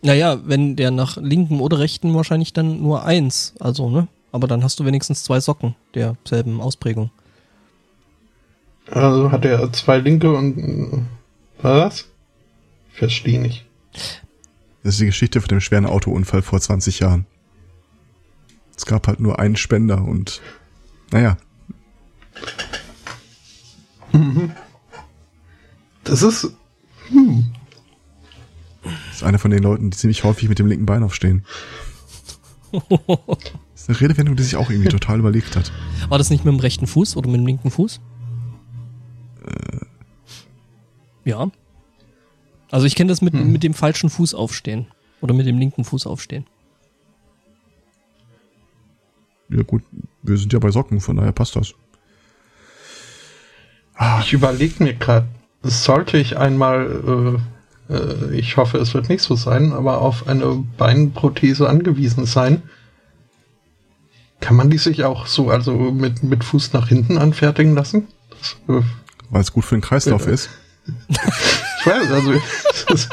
Naja, 0.00 0.38
wenn 0.46 0.76
der 0.76 0.90
nach 0.90 1.18
linken 1.18 1.60
oder 1.60 1.78
rechten 1.78 2.14
wahrscheinlich 2.14 2.54
dann 2.54 2.80
nur 2.80 3.04
eins, 3.04 3.54
also, 3.60 3.90
ne? 3.90 4.08
Aber 4.32 4.46
dann 4.46 4.62
hast 4.62 4.80
du 4.80 4.86
wenigstens 4.86 5.24
zwei 5.24 5.40
Socken 5.40 5.74
derselben 5.94 6.60
Ausprägung. 6.60 7.10
Also 8.90 9.30
hat 9.30 9.44
er 9.44 9.70
zwei 9.72 9.98
linke 9.98 10.32
und 10.32 10.58
äh, 10.58 10.98
was? 11.60 12.06
Verstehe 12.96 13.40
nicht. 13.40 13.66
Das 14.82 14.94
ist 14.94 15.00
die 15.00 15.06
Geschichte 15.06 15.40
von 15.40 15.48
dem 15.48 15.60
schweren 15.60 15.86
Autounfall 15.86 16.42
vor 16.42 16.60
20 16.60 17.00
Jahren. 17.00 17.26
Es 18.76 18.86
gab 18.86 19.06
halt 19.06 19.20
nur 19.20 19.38
einen 19.38 19.56
Spender 19.56 20.02
und, 20.02 20.40
naja, 21.10 21.38
Das 26.04 26.22
ist 26.22 26.52
das 28.82 29.16
ist 29.16 29.22
einer 29.24 29.38
von 29.38 29.50
den 29.50 29.62
Leuten, 29.62 29.90
die 29.90 29.96
ziemlich 29.96 30.22
häufig 30.24 30.48
mit 30.48 30.58
dem 30.58 30.66
linken 30.66 30.86
Bein 30.86 31.02
aufstehen. 31.02 31.44
Das 33.72 33.82
ist 33.82 33.90
eine 33.90 34.00
Redewendung, 34.00 34.36
die 34.36 34.42
sich 34.42 34.56
auch 34.56 34.70
irgendwie 34.70 34.88
total 34.88 35.18
überlegt 35.18 35.54
hat. 35.54 35.70
War 36.08 36.18
das 36.18 36.30
nicht 36.30 36.44
mit 36.44 36.52
dem 36.52 36.60
rechten 36.60 36.86
Fuß 36.86 37.16
oder 37.16 37.28
mit 37.28 37.38
dem 37.40 37.46
linken 37.46 37.70
Fuß? 37.70 38.00
Ja. 41.24 41.50
Also 42.70 42.86
ich 42.86 42.94
kenne 42.96 43.08
das 43.08 43.22
mit, 43.22 43.34
Hm. 43.34 43.52
mit 43.52 43.62
dem 43.62 43.74
falschen 43.74 44.10
Fuß 44.10 44.34
aufstehen. 44.34 44.86
Oder 45.20 45.34
mit 45.34 45.46
dem 45.46 45.58
linken 45.58 45.84
Fuß 45.84 46.06
aufstehen. 46.06 46.44
Ja 49.48 49.62
gut, 49.62 49.82
wir 50.22 50.36
sind 50.36 50.52
ja 50.52 50.58
bei 50.58 50.70
Socken, 50.70 51.00
von 51.00 51.16
daher 51.16 51.32
passt 51.32 51.54
das. 51.56 51.72
Ah, 53.94 54.20
Ich 54.20 54.32
überlege 54.32 54.82
mir 54.82 54.94
gerade, 54.94 55.26
sollte 55.62 56.18
ich 56.18 56.36
einmal, 56.36 57.38
äh, 57.88 57.94
äh, 57.94 58.36
ich 58.38 58.56
hoffe, 58.56 58.78
es 58.78 58.92
wird 58.92 59.08
nicht 59.08 59.22
so 59.22 59.36
sein, 59.36 59.72
aber 59.72 60.00
auf 60.00 60.26
eine 60.26 60.64
Beinprothese 60.76 61.68
angewiesen 61.68 62.26
sein, 62.26 62.62
kann 64.40 64.56
man 64.56 64.68
die 64.68 64.78
sich 64.78 65.04
auch 65.04 65.26
so, 65.26 65.48
also 65.50 65.72
mit, 65.72 66.22
mit 66.22 66.44
Fuß 66.44 66.72
nach 66.74 66.88
hinten 66.88 67.16
anfertigen 67.16 67.74
lassen? 67.74 68.08
Äh, 68.68 68.80
weil 69.30 69.40
es 69.40 69.52
gut 69.52 69.64
für 69.64 69.76
den 69.76 69.80
Kreislauf 69.82 70.26
Ja. 70.26 70.32
ist. 70.32 70.50
ich 71.86 71.92
weiß, 71.92 72.10
also 72.10 72.32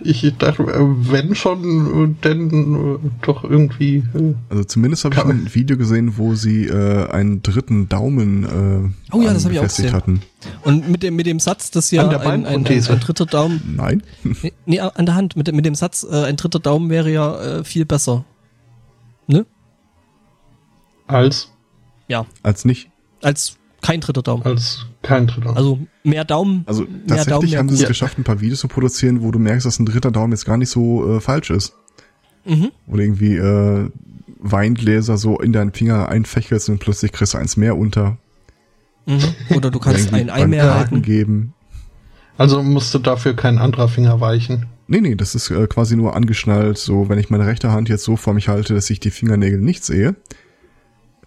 ich 0.00 0.36
dachte, 0.38 0.64
wenn 0.66 1.34
schon, 1.34 2.16
denn 2.22 3.00
äh, 3.04 3.10
doch 3.26 3.42
irgendwie. 3.42 3.96
Äh, 4.14 4.34
Also 4.48 4.64
zumindest 4.64 5.04
habe 5.04 5.16
ich 5.16 5.24
ein 5.24 5.52
Video 5.54 5.76
gesehen, 5.76 6.16
wo 6.16 6.34
sie 6.34 6.66
äh, 6.66 7.08
einen 7.10 7.42
dritten 7.42 7.88
Daumen 7.88 8.92
äh, 9.10 9.14
Oh 9.16 9.20
ja, 9.22 9.32
das 9.34 9.42
ich 9.44 9.48
auch 9.58 9.62
befestigt 9.62 9.88
gesehen. 9.88 9.92
hatten. 9.96 10.22
Und 10.62 10.88
mit 10.88 11.02
dem, 11.02 11.16
mit 11.16 11.26
dem 11.26 11.40
Satz, 11.40 11.70
dass 11.72 11.90
ja 11.90 12.04
An 12.04 12.10
der 12.10 12.20
ein, 12.20 12.46
ein, 12.46 12.64
ein, 12.64 12.66
ein 12.66 13.00
dritter 13.00 13.26
Daumen, 13.26 13.74
Nein? 13.76 14.02
nee, 14.22 14.52
nee, 14.66 14.78
an 14.80 15.04
der 15.06 15.14
Hand, 15.16 15.34
mit, 15.36 15.48
dem- 15.48 15.56
mit 15.56 15.66
dem 15.66 15.74
Satz, 15.74 16.06
äh, 16.08 16.24
ein 16.24 16.36
dritter 16.36 16.60
Daumen 16.60 16.90
wäre 16.90 17.10
ja 17.10 17.58
äh, 17.58 17.64
viel 17.64 17.84
besser. 17.84 18.24
Ne? 19.26 19.44
als, 21.08 21.50
Ja, 22.06 22.24
Als 22.42 22.64
nicht. 22.64 22.90
als 23.22 23.57
kein 23.80 24.00
dritter 24.00 24.22
Daumen. 24.22 24.42
als 24.44 24.86
kein 25.02 25.26
Dritter. 25.26 25.56
Also 25.56 25.78
mehr 26.04 26.24
Daumen, 26.24 26.64
Also 26.66 26.82
mehr 26.82 26.90
tatsächlich 27.06 27.28
Daumen, 27.28 27.50
mehr 27.50 27.58
haben 27.60 27.68
sie 27.68 27.82
es 27.82 27.88
geschafft, 27.88 28.18
ein 28.18 28.24
paar 28.24 28.40
Videos 28.40 28.60
zu 28.60 28.68
produzieren, 28.68 29.22
wo 29.22 29.30
du 29.30 29.38
merkst, 29.38 29.66
dass 29.66 29.78
ein 29.78 29.86
dritter 29.86 30.10
Daumen 30.10 30.32
jetzt 30.32 30.44
gar 30.44 30.56
nicht 30.56 30.70
so 30.70 31.16
äh, 31.16 31.20
falsch 31.20 31.50
ist. 31.50 31.74
Mhm. 32.44 32.70
Oder 32.86 33.02
irgendwie 33.02 33.36
äh, 33.36 33.90
Weingläser 34.40 35.16
so 35.18 35.38
in 35.38 35.52
deinen 35.52 35.72
Finger 35.72 36.08
einfächelst 36.08 36.68
und 36.68 36.78
plötzlich 36.78 37.12
kriegst 37.12 37.34
du 37.34 37.38
eins 37.38 37.56
mehr 37.56 37.76
unter. 37.76 38.18
Mhm. 39.06 39.34
Oder 39.56 39.70
du 39.70 39.78
kannst 39.78 40.12
ein 40.12 40.30
Ei 40.30 40.46
mehr 40.46 40.64
Karten 40.64 40.78
halten. 40.78 41.02
geben. 41.02 41.54
Also 42.36 42.62
musste 42.62 43.00
dafür 43.00 43.34
kein 43.34 43.58
anderer 43.58 43.88
Finger 43.88 44.20
weichen. 44.20 44.66
Nee, 44.86 45.00
nee, 45.00 45.14
das 45.16 45.34
ist 45.34 45.50
äh, 45.50 45.66
quasi 45.66 45.96
nur 45.96 46.14
angeschnallt. 46.16 46.78
So, 46.78 47.08
wenn 47.08 47.18
ich 47.18 47.30
meine 47.30 47.46
rechte 47.46 47.72
Hand 47.72 47.88
jetzt 47.88 48.04
so 48.04 48.16
vor 48.16 48.32
mich 48.32 48.48
halte, 48.48 48.74
dass 48.74 48.88
ich 48.90 49.00
die 49.00 49.10
Fingernägel 49.10 49.60
nicht 49.60 49.84
sehe, 49.84 50.14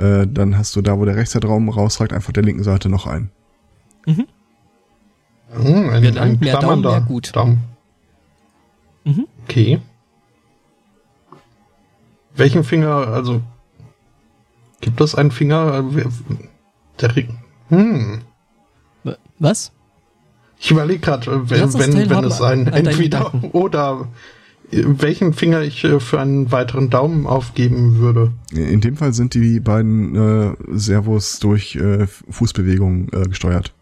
äh, 0.01 0.27
dann 0.27 0.57
hast 0.57 0.75
du 0.75 0.81
da, 0.81 0.97
wo 0.97 1.05
der 1.05 1.15
rechte 1.15 1.39
Daumen 1.39 1.69
rausragt, 1.69 2.13
einfach 2.13 2.33
der 2.33 2.43
linken 2.43 2.63
Seite 2.63 2.89
noch 2.89 3.07
ein. 3.07 3.29
Hm, 4.05 4.25
ein, 5.53 6.01
Mehr 6.01 6.11
Daumen, 6.11 6.17
ein 6.17 6.39
mehr 6.39 6.59
Daumen, 6.59 6.81
mehr 6.81 7.01
gut. 7.01 7.35
Daumen. 7.35 7.63
Mhm. 9.03 9.27
Okay. 9.43 9.81
Welchen 12.35 12.63
Finger, 12.63 13.07
also 13.07 13.41
Gibt 14.79 14.99
es 14.99 15.13
einen 15.15 15.31
Finger? 15.31 15.83
äh, 15.95 16.05
Der 16.99 17.15
Ring. 17.15 17.37
Hm. 17.69 18.21
Was? 19.39 19.71
Ich 20.59 20.69
überlege 20.71 20.99
gerade, 20.99 21.49
wenn, 21.49 21.63
uns 21.63 21.77
wenn, 21.77 21.93
wenn 21.93 22.07
teilhaben 22.07 22.27
es 22.27 22.41
ein 22.41 22.67
entweder 22.67 23.31
oder 23.53 24.01
äh, 24.01 24.05
welchen 24.71 25.33
Finger 25.33 25.61
ich 25.61 25.83
äh, 25.83 25.99
für 25.99 26.19
einen 26.19 26.51
weiteren 26.51 26.89
Daumen 26.89 27.27
aufgeben 27.27 27.97
würde. 27.97 28.31
In 28.51 28.81
dem 28.81 28.97
Fall 28.97 29.13
sind 29.13 29.33
die 29.33 29.59
beiden 29.59 30.15
äh, 30.15 30.55
Servos 30.71 31.39
durch 31.39 31.75
äh, 31.75 32.07
Fußbewegungen 32.07 33.09
äh, 33.11 33.23
gesteuert. 33.23 33.73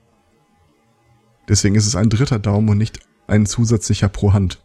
Deswegen 1.48 1.76
ist 1.76 1.88
es 1.88 1.96
ein 1.96 2.10
dritter 2.10 2.40
Daumen 2.40 2.70
und 2.70 2.78
nicht 2.78 3.00
ein 3.28 3.46
zusätzlicher 3.46 4.10
pro 4.10 4.34
Hand. 4.34 4.60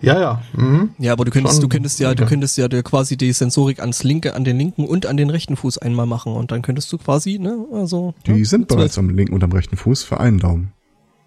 Ja, 0.00 0.20
ja. 0.20 0.42
Mhm. 0.54 0.90
Ja, 0.98 1.12
aber 1.12 1.24
du 1.24 1.30
könntest, 1.30 1.56
Schon, 1.56 1.62
du 1.62 1.68
könntest 1.68 1.98
ja, 2.00 2.14
du 2.14 2.26
könntest 2.26 2.58
ja 2.58 2.68
quasi 2.68 3.16
die 3.16 3.32
Sensorik 3.32 3.80
ans 3.80 4.04
linke, 4.04 4.34
an 4.34 4.44
den 4.44 4.58
linken 4.58 4.84
und 4.84 5.06
an 5.06 5.16
den 5.16 5.30
rechten 5.30 5.56
Fuß 5.56 5.78
einmal 5.78 6.06
machen 6.06 6.34
und 6.34 6.52
dann 6.52 6.60
könntest 6.60 6.92
du 6.92 6.98
quasi, 6.98 7.38
ne, 7.38 7.64
also. 7.72 8.14
Die 8.26 8.32
ne, 8.32 8.44
sind 8.44 8.68
zwölf. 8.68 8.78
bereits 8.78 8.98
am 8.98 9.08
linken 9.08 9.34
und 9.34 9.42
am 9.42 9.52
rechten 9.52 9.76
Fuß 9.76 10.02
für 10.04 10.20
einen 10.20 10.38
Daumen. 10.38 10.72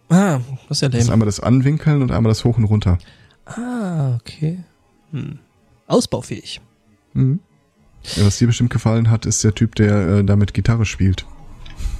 Ah, 0.09 0.39
das 0.67 0.77
ist 0.77 0.81
ja 0.81 0.89
Das 0.89 1.01
ist 1.01 1.07
lame. 1.07 1.13
einmal 1.13 1.25
das 1.25 1.39
Anwinkeln 1.39 2.01
und 2.01 2.11
einmal 2.11 2.29
das 2.29 2.45
Hoch 2.45 2.57
und 2.57 2.65
Runter. 2.65 2.99
Ah, 3.49 4.15
okay. 4.15 4.59
Hm. 5.11 5.39
Ausbaufähig. 5.87 6.61
Mhm. 7.13 7.39
Ja, 8.15 8.25
was 8.25 8.37
dir 8.37 8.47
bestimmt 8.47 8.69
gefallen 8.69 9.09
hat, 9.09 9.25
ist 9.25 9.43
der 9.43 9.53
Typ, 9.53 9.75
der 9.75 10.07
äh, 10.07 10.23
damit 10.23 10.53
Gitarre 10.53 10.85
spielt. 10.85 11.25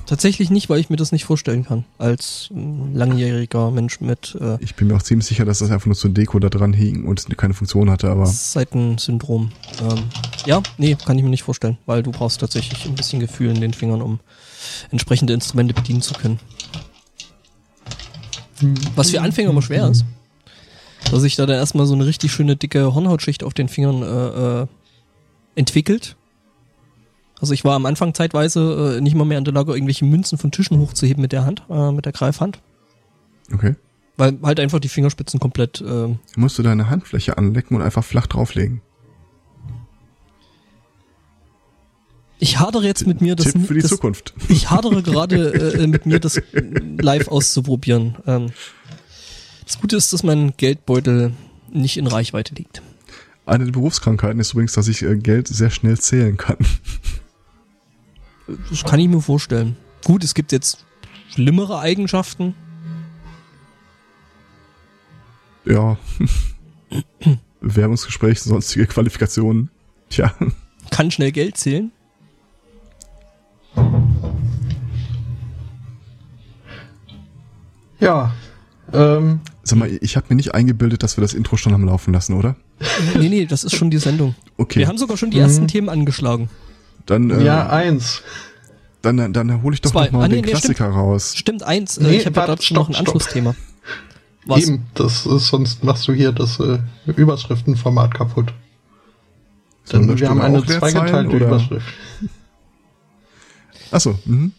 Tatsächlich 0.05 0.49
nicht, 0.49 0.69
weil 0.69 0.79
ich 0.79 0.89
mir 0.89 0.95
das 0.95 1.11
nicht 1.11 1.25
vorstellen 1.25 1.65
kann. 1.65 1.85
Als 1.99 2.49
ähm, 2.51 2.95
langjähriger 2.95 3.69
Mensch 3.69 4.01
mit 4.01 4.35
äh, 4.41 4.57
Ich 4.59 4.73
bin 4.75 4.87
mir 4.87 4.95
auch 4.95 5.03
ziemlich 5.03 5.27
sicher, 5.27 5.45
dass 5.45 5.59
das 5.59 5.69
einfach 5.69 5.85
nur 5.85 5.95
zur 5.95 6.09
Deko 6.09 6.39
da 6.39 6.49
dran 6.49 6.73
hing 6.73 7.05
und 7.05 7.37
keine 7.37 7.53
Funktion 7.53 7.91
hatte, 7.91 8.09
aber 8.09 8.25
Seitensyndrom. 8.25 9.51
Ähm, 9.81 10.03
ja, 10.47 10.63
nee, 10.79 10.95
kann 10.95 11.17
ich 11.17 11.23
mir 11.23 11.29
nicht 11.29 11.43
vorstellen, 11.43 11.77
weil 11.85 12.01
du 12.01 12.11
brauchst 12.11 12.39
tatsächlich 12.39 12.85
ein 12.85 12.95
bisschen 12.95 13.19
Gefühl 13.19 13.49
in 13.51 13.61
den 13.61 13.73
Fingern, 13.73 14.01
um 14.01 14.19
entsprechende 14.89 15.33
Instrumente 15.33 15.75
bedienen 15.75 16.01
zu 16.01 16.13
können. 16.15 16.39
Was 18.95 19.11
für 19.11 19.21
Anfänger 19.21 19.51
immer 19.51 19.61
schwer 19.61 19.89
ist. 19.89 20.05
Dass 21.11 21.21
sich 21.21 21.35
da 21.35 21.45
dann 21.45 21.57
erstmal 21.57 21.87
so 21.87 21.95
eine 21.95 22.05
richtig 22.05 22.31
schöne 22.31 22.55
dicke 22.55 22.93
Hornhautschicht 22.93 23.43
auf 23.43 23.53
den 23.53 23.67
Fingern 23.67 24.03
äh, 24.03 24.61
äh, 24.61 24.67
entwickelt. 25.55 26.15
Also 27.41 27.53
ich 27.53 27.63
war 27.63 27.75
am 27.75 27.85
Anfang 27.85 28.13
zeitweise 28.13 28.97
äh, 28.97 29.01
nicht 29.01 29.15
mal 29.15 29.25
mehr 29.25 29.37
in 29.37 29.43
der 29.43 29.53
Lage, 29.53 29.73
irgendwelche 29.73 30.05
Münzen 30.05 30.37
von 30.37 30.51
Tischen 30.51 30.77
hochzuheben 30.77 31.21
mit 31.21 31.31
der 31.31 31.45
Hand, 31.45 31.63
äh, 31.69 31.91
mit 31.91 32.05
der 32.05 32.11
Greifhand. 32.11 32.59
okay. 33.53 33.75
Weil 34.17 34.37
halt 34.43 34.59
einfach 34.59 34.79
die 34.79 34.89
Fingerspitzen 34.89 35.39
komplett 35.39 35.81
äh, 35.81 36.13
Musst 36.35 36.59
du 36.59 36.63
deine 36.63 36.89
Handfläche 36.89 37.37
anlecken 37.37 37.77
und 37.77 37.81
einfach 37.81 38.03
flach 38.03 38.27
drauflegen. 38.27 38.81
Ich 42.37 42.59
hadere 42.59 42.85
jetzt 42.85 43.07
mit 43.07 43.21
mir, 43.21 43.35
das, 43.35 43.51
Tipp 43.51 43.67
für 43.67 43.73
die 43.73 43.81
das 43.81 43.91
Zukunft. 43.91 44.33
ich 44.47 44.69
hadere 44.69 45.01
gerade 45.03 45.73
äh, 45.77 45.87
mit 45.87 46.05
mir, 46.05 46.19
das 46.19 46.41
live 46.99 47.27
auszuprobieren. 47.29 48.17
Ähm, 48.27 48.51
das 49.69 49.79
Gute 49.79 49.97
ist, 49.97 50.11
dass 50.13 50.23
mein 50.23 50.53
Geldbeutel 50.57 51.31
nicht 51.71 51.97
in 51.97 52.07
Reichweite 52.07 52.55
liegt. 52.55 52.81
Eine 53.45 53.65
der 53.65 53.71
Berufskrankheiten 53.71 54.39
ist 54.39 54.53
übrigens, 54.53 54.73
dass 54.73 54.87
ich 54.87 55.03
äh, 55.03 55.15
Geld 55.15 55.47
sehr 55.47 55.69
schnell 55.69 55.99
zählen 55.99 56.37
kann. 56.37 56.57
Das 58.71 58.83
kann 58.83 58.99
ich 58.99 59.07
mir 59.07 59.21
vorstellen. 59.21 59.77
Gut, 60.03 60.23
es 60.23 60.33
gibt 60.33 60.51
jetzt 60.51 60.87
schlimmere 61.29 61.77
Eigenschaften. 61.77 62.55
Ja. 65.65 65.99
Bewerbungsgespräch, 67.61 68.41
sonstige 68.41 68.87
Qualifikationen. 68.87 69.69
Tja, 70.09 70.33
Kann 70.89 71.11
schnell 71.11 71.31
Geld 71.31 71.57
zählen. 71.57 71.91
Ja. 77.99 78.33
Ähm, 78.91 79.41
sag 79.69 79.79
mal, 79.79 79.89
ich 80.01 80.15
habe 80.17 80.27
mir 80.29 80.35
nicht 80.35 80.53
eingebildet, 80.53 81.03
dass 81.03 81.17
wir 81.17 81.21
das 81.21 81.33
Intro 81.33 81.57
schon 81.57 81.73
haben 81.73 81.85
laufen 81.85 82.13
lassen, 82.13 82.33
oder? 82.33 82.55
Nee, 83.17 83.29
nee, 83.29 83.45
das 83.45 83.63
ist 83.63 83.75
schon 83.75 83.89
die 83.89 83.97
Sendung. 83.97 84.35
Okay, 84.57 84.79
Wir 84.79 84.87
haben 84.87 84.97
sogar 84.97 85.17
schon 85.17 85.31
die 85.31 85.37
Mhm. 85.37 85.43
ersten 85.43 85.67
Themen 85.67 85.89
angeschlagen. 85.89 86.49
dann, 87.05 87.29
äh, 87.31 87.43
ja, 87.43 87.67
eins. 87.69 88.21
dann, 89.01 89.17
dann, 89.17 89.33
dann 89.33 89.61
hole 89.63 89.73
ich 89.73 89.81
doch 89.81 89.93
mal 89.93 90.09
Ah, 90.13 90.27
nee, 90.27 90.35
den 90.35 90.45
nee, 90.45 90.51
Klassiker 90.51 90.89
raus. 90.89 91.33
Stimmt, 91.35 91.63
eins. 91.63 91.97
Äh, 91.97 92.03
Nee, 92.03 92.17
ich 92.17 92.25
habe 92.25 92.39
ja 92.39 92.47
dazu 92.47 92.73
noch 92.73 92.87
ein 92.89 92.93
stopp. 92.93 93.07
Anschlussthema. 93.07 93.55
Was? 94.45 94.63
Eben, 94.67 94.85
das 94.93 95.25
ist, 95.25 95.47
sonst 95.47 95.83
machst 95.83 96.07
du 96.07 96.13
hier 96.13 96.31
das 96.31 96.59
äh, 96.59 96.79
Überschriftenformat 97.05 98.13
kaputt. 98.13 98.53
Denn 99.91 100.07
da 100.07 100.17
wir 100.19 100.29
haben 100.29 100.41
eine 100.41 100.63
zweigeteilte? 100.65 101.37
Überschrift. 101.37 101.85
Achso, 103.91 104.17
mhm. 104.25 104.51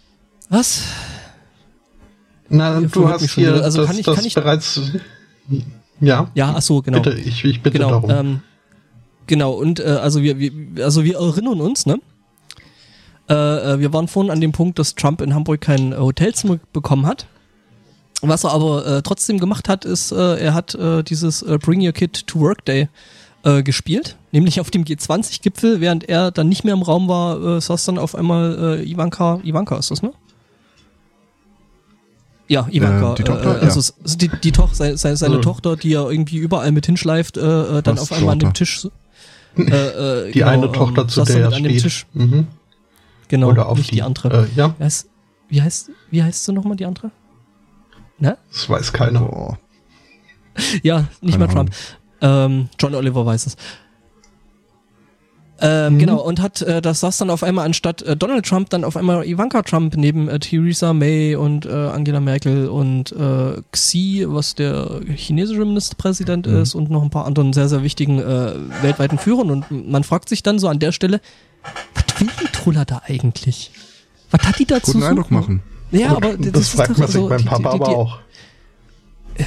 Was? 0.49 0.83
Na, 2.51 2.81
du 2.81 3.09
hast 3.09 3.31
hier 3.31 3.55
wieder. 3.55 3.65
Also 3.65 3.79
das, 3.83 3.87
kann 3.89 3.99
ich- 3.99 4.07
kann 4.07 4.25
ich- 4.25 4.35
bereits. 4.35 4.81
Ja, 6.01 6.31
Ja, 6.35 6.55
ach 6.57 6.63
so, 6.63 6.83
genau. 6.83 7.01
bitte, 7.01 7.19
ich, 7.19 7.45
ich 7.45 7.63
bitte 7.63 7.79
genau, 7.79 7.91
darum. 7.91 8.11
ähm, 8.11 8.41
genau, 9.27 9.53
und 9.53 9.81
äh, 9.81 9.85
also 9.85 10.23
wir, 10.23 10.39
wir, 10.39 10.51
also 10.85 11.05
wir 11.05 11.17
erinnern 11.19 11.61
uns, 11.61 11.87
ne? 11.87 11.99
Äh, 13.29 13.35
äh, 13.75 13.79
wir 13.81 13.93
waren 13.93 14.09
vorhin 14.09 14.31
an 14.33 14.41
dem 14.41 14.53
Punkt, 14.53 14.79
dass 14.79 14.95
Trump 14.95 15.21
in 15.21 15.35
Hamburg 15.35 15.61
kein 15.61 15.93
äh, 15.93 15.97
Hotelzimmer 15.97 16.59
bekommen 16.73 17.07
hat. 17.07 17.27
Was 18.23 18.45
er 18.45 18.53
aber 18.53 18.87
äh, 18.87 19.03
trotzdem 19.03 19.39
gemacht 19.39 19.69
hat, 19.69 19.85
ist, 19.85 20.11
äh, 20.13 20.37
er 20.39 20.53
hat 20.55 20.77
dieses 21.09 21.45
Bring 21.63 21.85
Your 21.87 21.93
Kid 21.93 22.27
to 22.27 22.41
Work 22.41 22.65
Day 22.67 22.89
gespielt, 23.65 24.17
nämlich 24.33 24.61
auf 24.61 24.71
dem 24.71 24.85
G20-Gipfel, 24.85 25.81
während 25.81 26.07
er 26.07 26.31
dann 26.31 26.51
nicht 26.51 26.63
mehr 26.65 26.75
im 26.75 26.83
Raum 26.83 27.09
war, 27.09 27.59
saß 27.59 27.87
dann 27.87 27.97
auf 27.97 28.15
einmal 28.15 28.83
Ivanka, 28.85 29.41
Ivanka 29.43 29.79
ist 29.79 29.91
das, 29.91 30.03
ne? 30.03 30.13
Ja, 32.51 32.67
Ivanka. 32.69 33.13
Äh, 33.13 33.15
die 33.15 33.23
Tochter, 33.23 33.63
äh, 33.63 33.65
also 33.65 33.81
ja. 33.81 34.17
die, 34.17 34.29
die 34.43 34.51
Toch, 34.51 34.75
seine, 34.75 34.97
seine, 34.97 35.13
Also- 35.37 35.41
Tochter, 35.41 35.77
die 35.77 35.95
er 35.95 36.11
irgendwie 36.11 36.39
überall 36.39 36.73
mit 36.73 36.85
hinschleift, 36.85 37.37
äh, 37.37 37.41
äh, 37.41 37.83
dann 37.83 37.97
Was, 37.97 38.03
auf 38.03 38.13
einmal 38.13 38.33
an 38.33 38.41
dem? 38.41 38.53
Tisch. 38.53 38.89
Äh, 39.57 39.63
äh, 39.63 40.27
die 40.33 40.39
genau, 40.39 40.47
eine 40.49 40.71
Tochter, 40.71 41.03
ähm, 41.03 41.09
zu 41.09 41.25
der 41.25 41.41
er 41.47 41.53
steht. 41.53 41.83
Tisch. 41.83 42.07
Mhm. 42.13 42.47
Genau, 43.27 43.49
Oder 43.49 43.69
auf 43.69 43.79
nicht 43.79 43.91
die, 43.91 43.97
die, 43.97 44.03
andere. 44.03 44.45
Äh, 44.45 44.47
ja, 44.55 44.75
Wie 44.79 44.85
heißt, 44.85 45.09
wie 45.49 45.61
heißt, 45.61 45.91
wie 46.13 46.23
heißt 46.23 46.45
sie 46.45 46.53
nochmal 46.53 46.77
die 46.77 46.87
andere? 46.87 47.11
Ne? 48.19 48.39
das 48.53 48.71
weiß 48.71 48.93
keiner. 48.93 49.21
Boah. 49.21 49.59
Ja, 50.85 51.09
nicht 51.21 51.33
Keine 51.33 51.47
mal 51.47 51.53
Trump. 51.53 51.71
Ähm, 52.21 52.69
John 52.79 52.95
Oliver 52.95 53.27
weiß 53.27 53.49
es. 53.49 53.57
Ähm, 55.63 55.95
Mhm. 55.95 55.99
Genau, 55.99 56.21
und 56.23 56.41
hat, 56.41 56.63
äh, 56.63 56.81
das 56.81 57.01
saß 57.01 57.19
dann 57.19 57.29
auf 57.31 57.43
einmal 57.43 57.67
anstatt 57.67 58.01
äh, 58.03 58.17
Donald 58.17 58.47
Trump 58.47 58.71
dann 58.71 58.83
auf 58.85 58.97
einmal 58.97 59.25
Ivanka 59.27 59.63
Trump 59.63 59.95
neben 59.97 60.29
äh, 60.29 60.39
Theresa 60.39 60.93
May 60.95 61.37
und 61.37 61.67
äh, 61.67 61.71
Angela 61.71 62.21
Merkel 62.21 62.69
und 62.69 63.13
äh, 63.13 63.61
Xi, 63.73 64.25
was 64.29 64.55
der 64.55 65.01
chinesische 65.15 65.65
Ministerpräsident 65.65 66.47
Mhm. 66.47 66.57
ist 66.63 66.75
und 66.75 66.91
noch 66.91 67.03
ein 67.03 67.11
paar 67.11 67.27
anderen 67.27 67.53
sehr, 67.53 67.69
sehr 67.69 67.83
wichtigen 67.83 68.19
äh, 68.21 68.53
weltweiten 68.83 69.19
Führern. 69.19 69.51
Und 69.51 69.91
man 69.91 70.03
fragt 70.05 70.29
sich 70.31 70.43
dann 70.43 70.59
so 70.59 70.69
an 70.69 70.79
der 70.79 70.93
Stelle, 70.93 71.21
was 71.95 72.21
will 72.21 72.29
die 72.41 72.53
Trulla 72.53 72.85
da 72.87 73.03
eigentlich? 73.07 73.71
Was 74.31 74.43
hat 74.47 74.59
die 74.59 74.65
da 74.65 74.81
zu 74.83 74.93
Guten? 74.93 75.05
Eindruck 75.05 75.31
machen. 75.31 75.63
Ja, 75.91 76.15
Gut, 76.15 76.25
aber 76.25 76.37
das, 76.39 76.61
ist 76.63 76.69
fragt 76.71 76.97
man 76.99 77.07
sich 77.09 77.17
so, 77.17 77.29
beim 77.29 77.39
die- 77.39 77.45
Papa 77.45 77.73
die, 77.73 77.79
die, 77.79 77.85
aber 77.85 77.97
auch. 77.99 78.19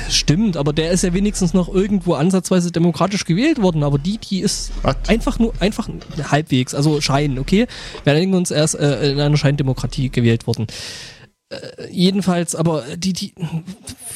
Stimmt, 0.10 0.58
aber 0.58 0.74
der 0.74 0.91
ist 0.91 1.04
ja 1.04 1.13
wenigstens 1.13 1.54
noch 1.54 1.74
irgendwo 1.74 2.13
ansatzweise 2.13 2.72
demokratisch 2.72 3.26
gewählt 3.26 3.62
worden, 3.62 3.84
aber 3.84 3.98
die, 3.98 4.17
die 4.17 4.39
ist 4.39 4.72
Was? 4.82 4.96
einfach 5.08 5.39
nur, 5.39 5.54
einfach 5.60 5.89
halbwegs, 6.32 6.74
also 6.74 7.02
Schein, 7.02 7.38
okay? 7.38 7.67
Wir 8.04 8.13
einigen 8.13 8.34
uns 8.34 8.52
erst 8.52 8.76
äh, 8.76 9.12
in 9.12 9.19
einer 9.19 9.38
Scheindemokratie 9.38 10.10
gewählt 10.10 10.48
worden. 10.48 10.67
Äh, 11.50 11.91
jedenfalls, 11.91 12.56
aber 12.56 12.84
die, 12.98 13.13
die, 13.13 13.34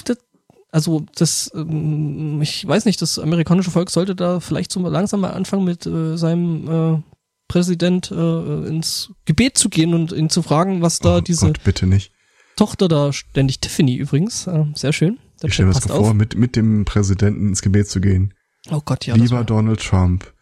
das, 0.06 0.18
also 0.72 1.06
das, 1.16 1.52
ähm, 1.54 2.42
ich 2.42 2.68
weiß 2.68 2.86
nicht, 2.86 3.02
das 3.02 3.20
amerikanische 3.20 3.72
Volk 3.72 3.90
sollte 3.90 4.16
da 4.16 4.40
vielleicht 4.40 4.72
so 4.72 4.80
langsam 4.88 5.22
mal 5.22 5.32
anfangen 5.32 5.64
mit 5.64 5.86
äh, 5.86 6.18
seinem 6.18 6.96
äh, 6.96 7.02
Präsident 7.48 8.12
äh, 8.12 8.68
ins 8.68 9.12
Gebet 9.26 9.58
zu 9.58 9.70
gehen 9.70 9.94
und 9.94 10.12
ihn 10.12 10.30
zu 10.30 10.42
fragen, 10.42 10.82
was 10.82 11.00
da 11.00 11.18
oh 11.18 11.22
diese 11.22 11.48
Gott, 11.48 11.64
bitte 11.64 11.88
nicht. 11.88 12.12
Tochter 12.56 12.88
da 12.88 13.14
ständig, 13.14 13.60
Tiffany 13.60 13.96
übrigens, 13.96 14.48
äh, 14.48 14.66
sehr 14.74 14.92
schön. 14.92 15.20
Der 15.42 15.48
Ich 15.50 15.54
stelle 15.54 15.68
mir 15.70 15.74
das 15.76 15.86
vor, 15.86 16.14
mit, 16.14 16.36
mit 16.36 16.56
dem 16.56 16.86
Präsidenten 16.86 17.50
ins 17.50 17.62
Gebet 17.62 17.88
zu 17.90 18.02
gehen. 18.02 18.34
Oh 18.72 18.82
Gott, 18.84 19.06
ja. 19.06 19.16
das 19.16 19.22
Lieber 19.24 19.44
Donald 19.44 19.80
Trump, 19.82 20.34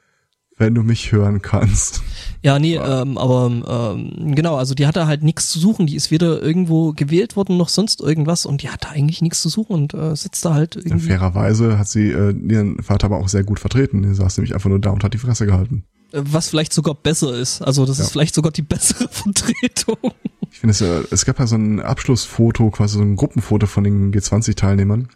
wenn 0.58 0.74
du 0.74 0.84
mich 0.84 1.12
hören 1.12 1.42
kannst. 1.42 2.02
Ja, 2.42 2.60
nee, 2.60 2.76
ähm, 2.78 3.18
aber 3.18 3.94
ähm, 3.98 4.34
genau, 4.36 4.56
also 4.56 4.74
die 4.74 4.88
hatte 4.88 5.06
halt 5.06 5.22
nichts 5.22 5.50
zu 5.50 5.60
suchen. 5.60 5.86
Die 5.86 5.96
ist 5.96 6.12
weder 6.12 6.42
irgendwo 6.42 6.94
gewählt 6.94 7.36
worden 7.36 7.58
noch 7.58 7.70
sonst 7.70 8.00
irgendwas 8.02 8.46
und 8.46 8.62
die 8.64 8.70
hatte 8.70 8.90
eigentlich 8.90 9.22
nichts 9.22 9.42
zu 9.42 9.50
suchen 9.50 9.74
und 9.74 9.94
äh, 9.94 10.16
sitzt 10.16 10.46
da 10.46 10.54
halt 10.54 10.76
In 10.78 10.84
irgendwie. 10.86 11.08
fairerweise 11.08 11.78
hat 11.78 11.90
sie 11.90 12.10
äh, 12.12 12.32
ihren 12.48 12.82
Vater 12.82 13.06
aber 13.08 13.18
auch 13.18 13.28
sehr 13.28 13.44
gut 13.44 13.60
vertreten. 13.60 14.04
Er 14.06 14.16
saß 14.16 14.38
nämlich 14.38 14.54
einfach 14.54 14.70
nur 14.70 14.80
da 14.80 14.92
und 14.92 15.04
hat 15.04 15.14
die 15.14 15.18
Fresse 15.18 15.46
gehalten. 15.46 15.84
äh, 16.14 16.22
Was 16.24 16.48
vielleicht 16.50 16.72
sogar 16.74 16.96
besser 16.96 17.34
ist. 17.36 17.62
Also 17.62 17.86
das 17.86 17.98
Ja. 17.98 18.06
ist 18.06 18.12
vielleicht 18.12 18.34
sogar 18.36 18.52
die 18.54 18.62
bessere 18.62 19.08
Vertretung. 19.12 19.98
Ich 20.52 20.60
finde 20.60 20.72
es 20.72 20.80
ja, 20.80 21.02
es 21.12 21.26
gab 21.26 21.40
ja 21.40 21.48
so 21.48 21.56
ein 21.56 21.80
Abschlussfoto, 21.82 22.70
quasi 22.72 22.98
so 22.98 23.04
ein 23.04 23.16
Gruppenfoto 23.16 23.68
von 23.68 23.84
den 23.84 24.14
G20-Teilnehmern, 24.14 25.10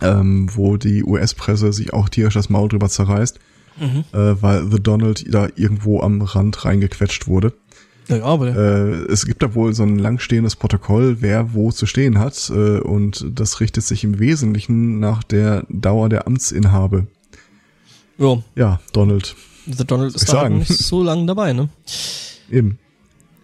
ähm, 0.00 0.48
wo 0.54 0.76
die 0.76 1.04
US-Presse 1.04 1.72
sich 1.72 1.92
auch 1.92 2.08
tierisch 2.08 2.34
das 2.34 2.50
Maul 2.50 2.68
drüber 2.68 2.88
zerreißt. 2.88 3.38
mhm. 3.80 4.04
äh, 4.12 4.42
weil 4.42 4.70
The 4.70 4.80
Donald 4.80 5.24
da 5.32 5.48
irgendwo 5.56 6.00
am 6.00 6.22
Rand 6.22 6.64
reingequetscht 6.64 7.26
wurde. 7.26 7.52
Ja, 8.08 8.22
aber 8.24 8.56
äh, 8.56 9.12
es 9.12 9.26
gibt 9.26 9.42
da 9.42 9.54
wohl 9.54 9.74
so 9.74 9.82
ein 9.82 9.98
langstehendes 9.98 10.56
Protokoll, 10.56 11.18
wer 11.20 11.52
wo 11.52 11.70
zu 11.72 11.84
stehen 11.84 12.18
hat, 12.18 12.50
äh, 12.50 12.78
und 12.78 13.26
das 13.34 13.60
richtet 13.60 13.84
sich 13.84 14.02
im 14.02 14.18
Wesentlichen 14.18 14.98
nach 14.98 15.22
der 15.22 15.64
Dauer 15.68 16.08
der 16.08 16.26
Amtsinhabe. 16.26 17.06
Ja. 18.16 18.42
Ja, 18.56 18.80
Donald. 18.92 19.36
The 19.66 19.84
Donald 19.84 20.14
ist 20.14 20.32
da 20.32 20.48
nicht 20.48 20.68
so 20.72 21.02
lange 21.02 21.26
dabei, 21.26 21.52
ne? 21.52 21.68
Eben. 22.50 22.78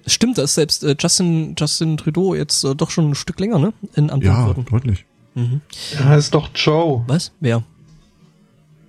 Stimmt, 0.07 0.39
da 0.39 0.43
ist 0.43 0.55
selbst 0.55 0.85
äh, 0.85 0.97
Justin, 0.99 1.55
Justin 1.59 1.97
Trudeau 1.97 2.35
jetzt 2.35 2.65
äh, 2.65 2.75
doch 2.75 2.91
schon 2.91 3.11
ein 3.11 3.15
Stück 3.15 3.41
länger, 3.41 3.59
ne? 3.59 3.73
In 3.95 4.11
Amt 4.11 4.25
ja, 4.25 4.47
worden. 4.47 4.67
deutlich. 4.71 5.07
Mhm. 5.35 5.61
Er 5.99 6.05
heißt 6.07 6.35
doch 6.35 6.51
Joe. 6.55 7.05
Was? 7.07 7.33
Wer? 7.41 7.65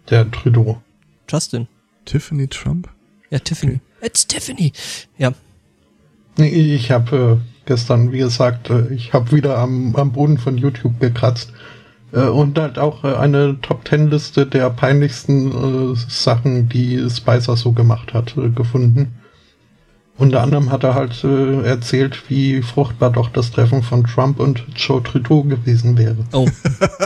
Der 0.10 0.30
Trudeau. 0.30 0.82
Justin. 1.30 1.68
Tiffany 2.06 2.48
Trump? 2.48 2.90
Ja, 3.30 3.40
Tiffany. 3.40 3.76
Okay. 3.76 4.06
It's 4.08 4.28
Tiffany. 4.28 4.72
Ja. 5.18 5.34
Ich 6.38 6.92
habe 6.92 7.42
äh, 7.42 7.66
gestern, 7.66 8.12
wie 8.12 8.20
gesagt, 8.20 8.70
äh, 8.70 8.94
ich 8.94 9.14
habe 9.14 9.32
wieder 9.32 9.58
am, 9.58 9.96
am 9.96 10.12
Boden 10.12 10.38
von 10.38 10.58
YouTube 10.58 11.00
gekratzt 11.00 11.52
äh, 12.12 12.20
und 12.22 12.60
halt 12.60 12.78
auch 12.78 13.04
äh, 13.04 13.16
eine 13.16 13.60
Top 13.62 13.86
Ten 13.86 14.10
Liste 14.12 14.46
der 14.46 14.70
peinlichsten 14.70 15.94
äh, 15.94 15.96
Sachen, 16.08 16.70
die 16.70 17.10
Spicer 17.10 17.56
so 17.56 17.72
gemacht 17.72 18.14
hat, 18.14 18.36
äh, 18.38 18.50
gefunden. 18.50 19.16
Unter 20.18 20.42
anderem 20.42 20.72
hat 20.72 20.84
er 20.86 20.96
halt 20.96 21.24
äh, 21.26 21.64
erzählt, 21.64 22.30
wie 22.30 22.62
fruchtbar 22.62 23.12
doch 23.12 23.30
das 23.30 23.52
Treffen 23.52 23.84
von 23.84 24.06
Trump 24.06 24.40
und 24.40 24.64
Joe 24.74 25.04
Trudeau 25.04 25.44
gewesen 25.44 25.98
wäre. 25.98 26.16
Oh, 26.32 26.48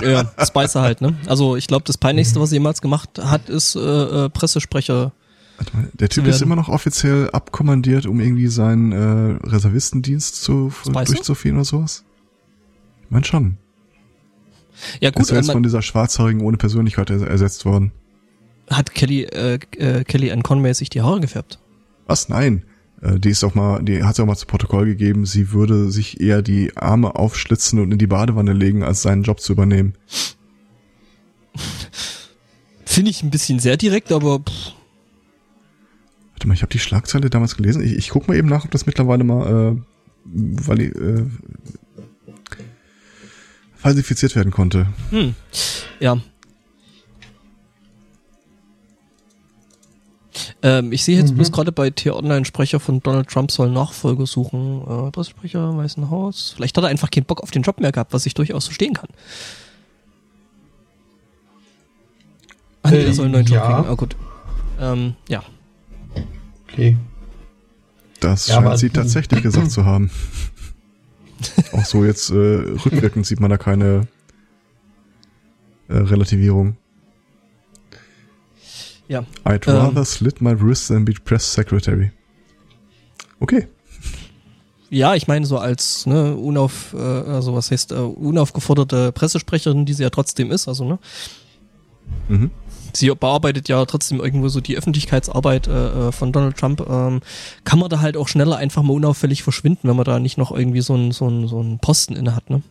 ja, 0.03 0.31
Spicer 0.45 0.81
halt, 0.81 1.01
ne? 1.01 1.15
Also 1.25 1.55
ich 1.55 1.65
glaube, 1.65 1.85
das 1.85 1.97
Peinlichste, 1.97 2.39
was 2.39 2.51
er 2.51 2.57
jemals 2.57 2.81
gemacht 2.81 3.19
hat, 3.19 3.49
ist 3.49 3.75
äh, 3.75 3.79
äh, 3.79 4.29
Pressesprecher. 4.29 5.11
Warte 5.57 5.75
mal, 5.75 5.89
der 5.93 6.09
Typ 6.09 6.27
ist 6.27 6.41
immer 6.43 6.55
noch 6.55 6.69
offiziell 6.69 7.31
abkommandiert, 7.31 8.05
um 8.05 8.19
irgendwie 8.19 8.47
seinen 8.47 8.91
äh, 8.91 9.47
Reservistendienst 9.47 10.43
zu 10.43 10.71
durchzuführen 10.85 11.57
oder 11.57 11.65
sowas? 11.65 12.03
Ich 13.05 13.11
meine 13.11 13.25
schon. 13.25 13.57
Ja 15.01 15.09
gut. 15.09 15.23
Ist 15.23 15.31
er 15.31 15.37
jetzt 15.37 15.51
von 15.51 15.63
dieser 15.63 15.81
Schwarzhaarigen 15.81 16.41
ohne 16.41 16.57
Persönlichkeit 16.57 17.09
ersetzt 17.09 17.65
worden. 17.65 17.91
Hat 18.69 18.93
Kelly, 18.93 19.23
äh, 19.23 19.55
äh, 19.77 20.03
Kelly 20.03 20.31
Ann 20.31 20.43
Conway 20.43 20.73
sich 20.73 20.91
die 20.91 21.01
Haare 21.01 21.19
gefärbt? 21.19 21.59
Was? 22.05 22.29
Nein. 22.29 22.63
Äh, 23.01 23.19
die 23.19 23.29
ist 23.29 23.43
auch 23.43 23.55
mal, 23.55 23.83
die 23.83 24.03
hat 24.03 24.15
sie 24.15 24.21
auch 24.21 24.27
mal 24.27 24.35
zu 24.35 24.45
Protokoll 24.45 24.85
gegeben, 24.85 25.25
sie 25.25 25.51
würde 25.51 25.91
sich 25.91 26.19
eher 26.19 26.41
die 26.41 26.75
Arme 26.77 27.15
aufschlitzen 27.15 27.79
und 27.79 27.91
in 27.91 27.97
die 27.97 28.07
Badewanne 28.07 28.53
legen, 28.53 28.83
als 28.83 29.01
seinen 29.01 29.23
Job 29.23 29.39
zu 29.39 29.53
übernehmen. 29.53 29.93
Finde 32.85 33.11
ich 33.11 33.23
ein 33.23 33.29
bisschen 33.29 33.59
sehr 33.59 33.77
direkt, 33.77 34.11
aber. 34.11 34.39
Pff. 34.39 34.73
Warte 36.33 36.47
mal, 36.47 36.53
ich 36.53 36.61
habe 36.61 36.71
die 36.71 36.79
Schlagzeile 36.79 37.29
damals 37.29 37.55
gelesen. 37.57 37.83
Ich, 37.83 37.93
ich 37.93 38.09
guck 38.09 38.27
mal 38.27 38.37
eben 38.37 38.47
nach, 38.47 38.65
ob 38.65 38.71
das 38.71 38.85
mittlerweile 38.85 39.23
mal 39.23 39.75
äh, 39.75 39.81
weil, 40.25 40.81
äh, 40.81 41.25
falsifiziert 43.75 44.35
werden 44.35 44.51
konnte. 44.51 44.87
Hm. 45.11 45.35
Ja, 45.99 46.21
Ähm, 50.61 50.91
ich 50.91 51.03
sehe 51.03 51.17
jetzt 51.17 51.31
mhm. 51.31 51.35
bloß 51.35 51.51
gerade 51.51 51.71
bei 51.71 51.89
T-Online-Sprecher 51.89 52.79
von 52.79 53.01
Donald 53.01 53.29
Trump 53.29 53.51
soll 53.51 53.69
Nachfolger 53.71 54.25
suchen. 54.25 54.81
Äh, 54.81 55.11
Pressesprecher, 55.11 55.77
Weißen 55.77 56.09
Haus. 56.09 56.53
Vielleicht 56.55 56.75
hat 56.75 56.83
er 56.83 56.89
einfach 56.89 57.09
keinen 57.09 57.25
Bock 57.25 57.41
auf 57.41 57.51
den 57.51 57.61
Job 57.61 57.79
mehr 57.79 57.91
gehabt, 57.91 58.13
was 58.13 58.25
ich 58.25 58.33
durchaus 58.33 58.65
verstehen 58.65 58.93
kann. 58.93 59.09
Ah, 62.83 62.91
nee, 62.91 62.97
äh, 62.97 63.13
soll 63.13 63.25
einen 63.25 63.33
neuen 63.33 63.45
Job 63.45 63.55
ja. 63.55 63.65
kriegen. 63.65 63.89
Ah, 63.89 63.95
gut. 63.95 64.15
Ähm, 64.81 65.15
ja. 65.27 65.43
Okay. 66.67 66.97
Das 68.19 68.47
ja, 68.47 68.61
scheint 68.61 68.79
sie 68.79 68.89
tatsächlich 68.89 69.41
gesagt 69.41 69.71
zu 69.71 69.85
haben. 69.85 70.11
Auch 71.71 71.85
so 71.85 72.03
jetzt 72.03 72.31
äh, 72.31 72.35
rückwirkend 72.35 73.25
sieht 73.25 73.39
man 73.39 73.49
da 73.49 73.57
keine 73.57 74.07
äh, 75.87 75.95
Relativierung. 75.95 76.75
Ja. 79.09 79.25
I'd 79.43 79.67
rather 79.67 79.97
ähm, 79.97 80.05
slit 80.05 80.39
my 80.39 80.53
wrist 80.57 80.87
than 80.87 81.03
be 81.03 81.13
press 81.13 81.51
secretary. 81.51 82.11
Okay. 83.39 83.67
Ja, 84.91 85.15
ich 85.15 85.27
meine 85.27 85.45
so 85.45 85.57
als 85.57 86.05
ne, 86.05 86.35
unauf, 86.35 86.93
äh, 86.93 86.97
also 86.97 87.55
was 87.55 87.71
heißt 87.71 87.91
äh, 87.91 87.95
unaufgeforderte 87.95 89.11
Pressesprecherin, 89.11 89.85
die 89.85 89.93
sie 89.93 90.03
ja 90.03 90.09
trotzdem 90.09 90.51
ist, 90.51 90.67
also 90.67 90.85
ne. 90.85 90.99
Mhm. 92.27 92.51
Sie 92.93 93.09
bearbeitet 93.13 93.67
ja 93.67 93.85
trotzdem 93.85 94.19
irgendwo 94.19 94.47
so 94.47 94.61
die 94.61 94.77
Öffentlichkeitsarbeit 94.77 95.67
äh, 95.67 96.07
äh 96.07 96.11
von 96.11 96.31
Donald 96.31 96.57
Trump. 96.57 96.83
Ähm, 96.89 97.21
kann 97.63 97.77
man 97.77 97.89
da 97.89 97.99
halt 97.99 98.17
auch 98.17 98.27
schneller 98.27 98.57
einfach 98.57 98.81
mal 98.81 98.93
unauffällig 98.93 99.43
verschwinden, 99.43 99.87
wenn 99.87 99.95
man 99.95 100.05
da 100.05 100.19
nicht 100.19 100.37
noch 100.39 100.51
irgendwie 100.51 100.81
so 100.81 100.93
einen 100.95 101.11
so 101.11 101.27
einen, 101.27 101.47
so 101.47 101.59
einen 101.59 101.77
Posten 101.79 102.15
inne 102.15 102.35
hat, 102.35 102.49
ne? 102.49 102.63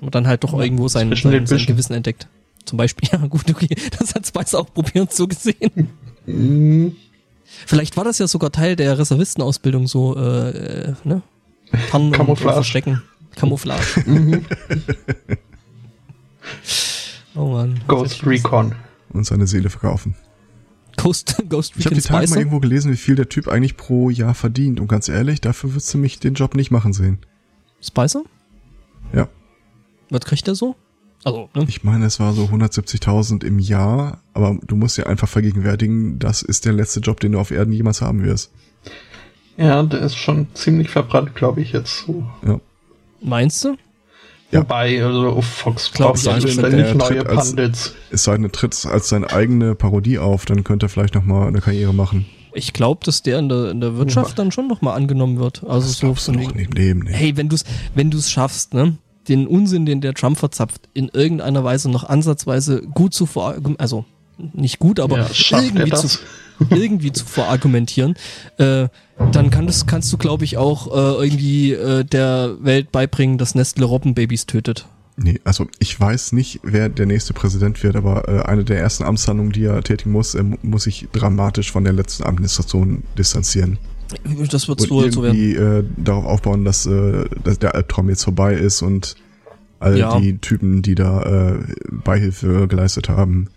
Und 0.00 0.14
dann 0.14 0.26
halt 0.26 0.44
doch 0.44 0.54
ja, 0.54 0.60
irgendwo 0.60 0.88
sein, 0.88 1.14
sein, 1.14 1.46
sein 1.46 1.66
Gewissen 1.66 1.92
entdeckt. 1.92 2.28
Zum 2.68 2.76
Beispiel, 2.76 3.08
ja 3.12 3.26
gut, 3.26 3.48
okay, 3.48 3.74
das 3.98 4.14
hat 4.14 4.26
Spice 4.26 4.54
auch 4.54 4.72
probiert, 4.74 5.10
so 5.10 5.26
gesehen. 5.26 5.88
Mhm. 6.26 6.94
Vielleicht 7.66 7.96
war 7.96 8.04
das 8.04 8.18
ja 8.18 8.28
sogar 8.28 8.52
Teil 8.52 8.76
der 8.76 8.98
Reservistenausbildung, 8.98 9.86
so, 9.86 10.14
äh, 10.16 10.50
äh 10.50 10.94
ne? 11.04 11.22
Tarnen 11.90 12.12
Camouflage. 12.12 12.54
verstecken. 12.56 13.02
Camouflage. 13.36 14.04
Mhm. 14.06 14.44
oh 17.34 17.46
man. 17.46 17.80
Ghost 17.88 18.26
Recon. 18.26 18.74
Und 19.10 19.24
seine 19.24 19.46
Seele 19.46 19.70
verkaufen. 19.70 20.14
Ghost, 20.96 21.36
Ghost 21.48 21.72
Recon. 21.72 21.80
Ich 21.80 21.86
habe 21.86 21.94
die 21.94 22.00
Tage 22.02 22.28
mal 22.28 22.38
irgendwo 22.38 22.60
gelesen, 22.60 22.92
wie 22.92 22.96
viel 22.96 23.16
der 23.16 23.30
Typ 23.30 23.48
eigentlich 23.48 23.78
pro 23.78 24.10
Jahr 24.10 24.34
verdient. 24.34 24.78
Und 24.78 24.88
ganz 24.88 25.08
ehrlich, 25.08 25.40
dafür 25.40 25.72
würdest 25.72 25.92
du 25.94 25.98
mich 25.98 26.18
den 26.20 26.34
Job 26.34 26.54
nicht 26.54 26.70
machen 26.70 26.92
sehen. 26.92 27.18
Spicer? 27.82 28.24
Ja. 29.14 29.28
Was 30.10 30.20
kriegt 30.20 30.46
er 30.48 30.54
so? 30.54 30.76
Also, 31.24 31.48
ne? 31.54 31.64
Ich 31.68 31.82
meine, 31.84 32.06
es 32.06 32.20
war 32.20 32.32
so 32.32 32.44
170.000 32.44 33.44
im 33.44 33.58
Jahr, 33.58 34.20
aber 34.34 34.58
du 34.66 34.76
musst 34.76 34.98
ja 34.98 35.06
einfach 35.06 35.28
vergegenwärtigen, 35.28 36.18
das 36.18 36.42
ist 36.42 36.64
der 36.64 36.72
letzte 36.72 37.00
Job, 37.00 37.20
den 37.20 37.32
du 37.32 37.40
auf 37.40 37.50
Erden 37.50 37.72
jemals 37.72 38.00
haben 38.00 38.22
wirst. 38.22 38.50
Ja, 39.56 39.82
der 39.82 40.00
ist 40.00 40.16
schon 40.16 40.46
ziemlich 40.54 40.88
verbrannt, 40.88 41.34
glaube 41.34 41.60
ich, 41.60 41.72
jetzt 41.72 42.04
so. 42.06 42.24
Ja. 42.46 42.60
Meinst 43.20 43.64
du? 43.64 43.76
Ja. 44.50 44.60
Wobei, 44.60 45.04
also 45.04 45.28
auf 45.28 45.44
Fox 45.44 45.90
ich, 45.94 46.00
also 46.00 46.48
ständig 46.48 46.94
neue 46.94 47.24
Pundits. 47.24 47.94
Es 48.10 48.24
sei 48.24 48.34
denn, 48.36 48.44
er 48.44 48.52
tritt 48.52 48.86
als 48.86 49.08
seine 49.08 49.30
eigene 49.30 49.74
Parodie 49.74 50.18
auf, 50.18 50.46
dann 50.46 50.64
könnte 50.64 50.86
er 50.86 50.88
vielleicht 50.88 51.14
nochmal 51.14 51.48
eine 51.48 51.60
Karriere 51.60 51.92
machen. 51.92 52.24
Ich 52.54 52.72
glaube, 52.72 53.04
dass 53.04 53.22
der 53.22 53.40
in 53.40 53.48
der, 53.48 53.70
in 53.70 53.80
der 53.80 53.96
Wirtschaft 53.96 54.38
dann 54.38 54.50
schon 54.50 54.68
nochmal 54.68 54.96
angenommen 54.96 55.38
wird. 55.38 55.64
Also 55.64 55.88
das 55.88 55.98
so 55.98 56.14
von 56.14 56.36
nicht 56.36 56.52
im 56.52 56.70
Leben. 56.72 57.00
Nee. 57.00 57.12
Hey, 57.12 57.36
wenn 57.36 57.48
du 57.48 57.56
es 57.56 57.64
wenn 57.94 58.10
du's 58.10 58.30
schaffst, 58.30 58.72
ne? 58.72 58.96
Den 59.28 59.46
Unsinn, 59.46 59.86
den 59.86 60.00
der 60.00 60.14
Trump 60.14 60.38
verzapft, 60.38 60.88
in 60.94 61.08
irgendeiner 61.08 61.64
Weise 61.64 61.90
noch 61.90 62.04
ansatzweise 62.04 62.82
gut 62.82 63.14
zu 63.14 63.26
verargumentieren, 63.26 63.80
also 63.80 64.04
nicht 64.52 64.78
gut, 64.78 65.00
aber 65.00 65.18
ja, 65.18 65.60
irgendwie, 65.60 65.90
zu, 65.90 66.18
irgendwie 66.70 67.12
zu 67.12 67.24
verargumentieren, 67.24 68.14
äh, 68.58 68.88
dann 69.32 69.50
kann 69.50 69.66
das, 69.66 69.86
kannst 69.86 70.12
du, 70.12 70.16
glaube 70.16 70.44
ich, 70.44 70.56
auch 70.56 70.86
äh, 70.88 71.24
irgendwie 71.24 71.72
äh, 71.72 72.04
der 72.04 72.56
Welt 72.60 72.92
beibringen, 72.92 73.38
dass 73.38 73.54
Nestle 73.54 73.84
Robbenbabys 73.84 74.46
tötet. 74.46 74.86
Nee, 75.20 75.40
also 75.42 75.66
ich 75.80 75.98
weiß 75.98 76.32
nicht, 76.32 76.60
wer 76.62 76.88
der 76.88 77.06
nächste 77.06 77.34
Präsident 77.34 77.82
wird, 77.82 77.96
aber 77.96 78.28
äh, 78.28 78.42
eine 78.42 78.64
der 78.64 78.78
ersten 78.78 79.02
Amtshandlungen, 79.02 79.52
die 79.52 79.64
er 79.64 79.82
tätigen 79.82 80.12
muss, 80.12 80.34
er 80.34 80.44
muss 80.62 80.84
sich 80.84 81.08
dramatisch 81.12 81.72
von 81.72 81.82
der 81.82 81.92
letzten 81.92 82.22
Administration 82.22 83.02
distanzieren. 83.18 83.78
Das 84.50 84.68
wird 84.68 84.80
so, 84.80 85.10
so 85.10 85.22
werden. 85.22 85.38
Äh, 85.38 85.84
darauf 86.02 86.24
aufbauen, 86.24 86.64
dass, 86.64 86.86
äh, 86.86 87.26
dass 87.44 87.58
der 87.58 87.74
Albtraum 87.74 88.08
jetzt 88.08 88.24
vorbei 88.24 88.54
ist 88.54 88.82
und 88.82 89.16
all 89.80 89.98
ja. 89.98 90.18
die 90.18 90.38
Typen, 90.38 90.82
die 90.82 90.94
da 90.94 91.22
äh, 91.22 91.58
Beihilfe 91.90 92.66
geleistet 92.68 93.08
haben, 93.08 93.48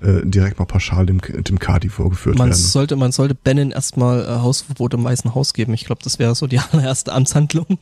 äh, 0.00 0.24
direkt 0.24 0.58
mal 0.58 0.64
pauschal 0.64 1.06
dem, 1.06 1.20
dem 1.20 1.58
Kadi 1.58 1.88
vorgeführt 1.88 2.38
man 2.38 2.50
werden. 2.50 2.58
Sollte, 2.58 2.96
man 2.96 3.12
sollte 3.12 3.34
Bannon 3.34 3.70
erstmal 3.70 4.22
äh, 4.22 4.26
Hausverbot 4.26 4.94
im 4.94 5.04
Weißen 5.04 5.34
Haus 5.34 5.54
geben. 5.54 5.74
Ich 5.74 5.84
glaube, 5.84 6.02
das 6.02 6.18
wäre 6.18 6.34
so 6.34 6.46
die 6.46 6.58
allererste 6.72 7.12
Amtshandlung. 7.12 7.78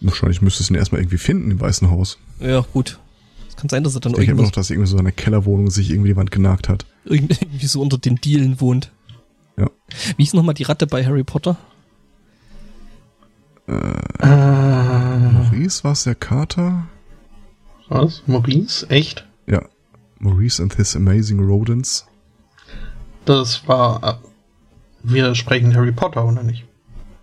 Wahrscheinlich 0.00 0.42
müsste 0.42 0.62
es 0.62 0.70
ihn 0.70 0.76
erstmal 0.76 1.00
irgendwie 1.00 1.18
finden 1.18 1.50
im 1.50 1.60
Weißen 1.60 1.90
Haus. 1.90 2.18
Ja, 2.40 2.60
gut. 2.60 2.98
Es 3.48 3.56
kann 3.56 3.68
sein, 3.68 3.84
dass 3.84 3.94
er 3.94 4.00
dann 4.00 4.12
ich 4.12 4.18
irgendwas... 4.18 4.48
Ich 4.48 4.48
noch, 4.48 4.54
dass 4.54 4.70
irgendwie 4.70 4.90
so 4.90 4.98
eine 4.98 5.12
Kellerwohnung 5.12 5.70
sich 5.70 5.90
irgendwie 5.90 6.10
die 6.10 6.16
Wand 6.16 6.30
genagt 6.30 6.68
hat. 6.68 6.86
Irgendwie 7.04 7.66
so 7.66 7.82
unter 7.82 7.98
den 7.98 8.16
Dielen 8.16 8.60
wohnt. 8.60 8.90
Ja. 9.56 9.70
Wie 10.16 10.22
ist 10.22 10.34
nochmal 10.34 10.54
die 10.54 10.64
Ratte 10.64 10.86
bei 10.86 11.04
Harry 11.04 11.24
Potter? 11.24 11.56
Äh, 13.66 13.72
äh, 14.20 15.16
Maurice 15.32 15.84
war 15.84 15.92
es 15.92 16.04
der 16.04 16.14
Kater? 16.14 16.86
Was? 17.88 18.22
Maurice? 18.26 18.88
Echt? 18.90 19.26
Ja. 19.46 19.62
Maurice 20.18 20.62
and 20.62 20.74
his 20.74 20.96
amazing 20.96 21.40
rodents. 21.40 22.06
Das 23.24 23.66
war. 23.68 24.02
Äh, 24.02 24.14
wir 25.02 25.34
sprechen 25.34 25.74
Harry 25.74 25.92
Potter, 25.92 26.26
oder 26.26 26.42
nicht? 26.42 26.64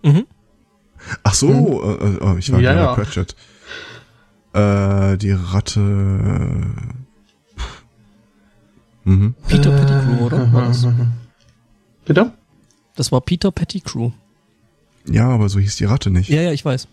Mhm. 0.02 0.26
Ach 1.24 1.34
so, 1.34 1.48
mhm. 1.48 2.22
äh, 2.22 2.34
äh, 2.34 2.38
ich 2.38 2.52
war 2.52 2.60
ja, 2.60 2.74
ja. 2.74 2.94
Pratchett. 2.94 3.34
Äh, 4.52 5.16
die 5.18 5.32
Ratte. 5.32 5.80
Mhm. 9.04 9.34
Peter 9.48 9.70
Pettigrew, 9.70 10.26
oder? 10.26 10.52
War 10.52 10.68
das? 10.68 10.86
Bitte? 12.04 12.32
das 12.96 13.10
war 13.10 13.20
Peter 13.22 13.50
Pettigrew. 13.50 14.10
Ja, 15.08 15.28
aber 15.28 15.48
so 15.48 15.58
hieß 15.58 15.76
die 15.76 15.84
Ratte 15.84 16.10
nicht. 16.10 16.28
Ja, 16.28 16.42
ja, 16.42 16.52
ich 16.52 16.64
weiß. 16.64 16.86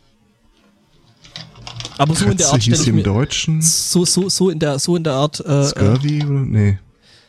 Aber 1.98 2.16
so 2.16 2.26
in 2.26 2.38
der 2.38 2.46
Katze 2.46 2.54
Art 2.54 2.62
hieß 2.64 2.64
stelle 2.64 2.78
sie 2.78 2.84
ich 2.84 2.90
im 2.90 2.96
mir 2.96 3.04
Deutschen. 3.04 3.62
so 3.62 4.06
so 4.06 4.30
so 4.30 4.50
in 4.50 4.60
der 4.60 4.80
so 4.80 4.96
in 4.96 5.04
der 5.04 5.14
Art 5.14 5.42
äh, 5.46 5.62
äh, 5.62 5.66
Scurvy 5.66 6.24
oder? 6.24 6.40
Nee. 6.40 6.80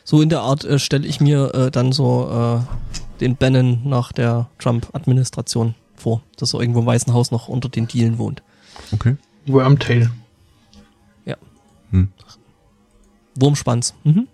so 0.05 0.21
in 0.21 0.29
der 0.29 0.41
Art 0.41 0.63
äh, 0.63 0.79
stelle 0.79 1.05
ich 1.05 1.19
mir 1.19 1.53
äh, 1.53 1.71
dann 1.71 1.91
so 1.91 2.63
äh, 2.63 3.19
den 3.19 3.35
Bannon 3.35 3.81
nach 3.83 4.13
der 4.13 4.49
Trump-Administration 4.59 5.75
vor, 5.95 6.23
dass 6.37 6.53
er 6.53 6.61
irgendwo 6.61 6.79
im 6.79 6.85
Weißen 6.85 7.13
Haus 7.13 7.31
noch 7.31 7.49
unter 7.49 7.67
den 7.69 7.87
Dielen 7.87 8.17
wohnt. 8.17 8.41
Okay. 8.93 9.17
Wormtail. 9.45 10.09
Ja. 11.25 11.35
Hm. 11.91 12.07
Wurmschwanz. 13.35 13.93
Mhm. 14.03 14.27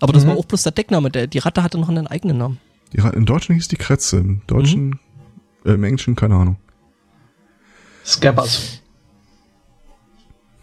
Aber 0.00 0.12
das 0.12 0.24
Mhm. 0.24 0.28
war 0.30 0.36
auch 0.36 0.44
bloß 0.44 0.62
der 0.62 0.72
Deckname. 0.72 1.10
Der, 1.10 1.26
die 1.26 1.38
Ratte 1.38 1.62
hatte 1.62 1.78
noch 1.78 1.88
einen 1.88 2.06
eigenen 2.06 2.38
Namen. 2.38 2.58
Die 2.92 3.00
Ra- 3.00 3.10
In 3.10 3.26
Deutschen 3.26 3.54
hieß 3.54 3.68
die 3.68 3.76
Kretze. 3.76 4.18
Im 4.18 4.42
Deutschen, 4.46 4.88
Mhm. 4.90 4.98
äh, 5.64 5.72
im 5.74 5.84
Englischen, 5.84 6.14
keine 6.16 6.36
Ahnung. 6.36 6.56
Scabbers. 8.04 8.80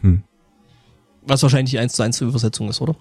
Hm. 0.01 0.23
Was 1.27 1.43
wahrscheinlich 1.43 1.71
die 1.71 1.79
1 1.79 1.93
zu 1.93 2.03
1 2.03 2.21
Übersetzung 2.21 2.69
ist, 2.69 2.81
oder? 2.81 2.95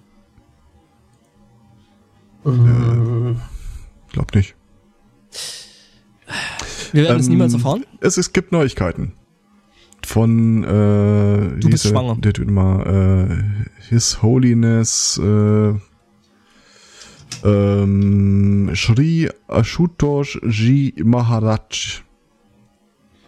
Äh, 2.45 3.35
Glaub 4.11 4.33
nicht. 4.35 4.55
Wir 6.91 7.03
werden 7.03 7.19
es 7.19 7.25
Ähm, 7.27 7.33
niemals 7.33 7.53
erfahren. 7.53 7.85
Es, 8.01 8.17
es 8.17 8.31
gibt 8.33 8.51
Neuigkeiten. 8.51 9.13
Von, 10.05 10.63
äh, 10.63 10.67
Du 11.59 11.69
bist 11.69 11.85
er? 11.85 11.91
schwanger. 11.91 12.15
Der 12.17 12.33
tut 12.33 12.47
immer, 12.47 12.85
äh, 12.85 13.43
His 13.89 14.21
Holiness, 14.21 15.17
äh, 15.17 15.73
ähm, 17.45 18.71
Shri 18.73 19.29
Ashutosh 19.47 20.39
Ji 20.43 20.93
Maharaj. 21.03 22.01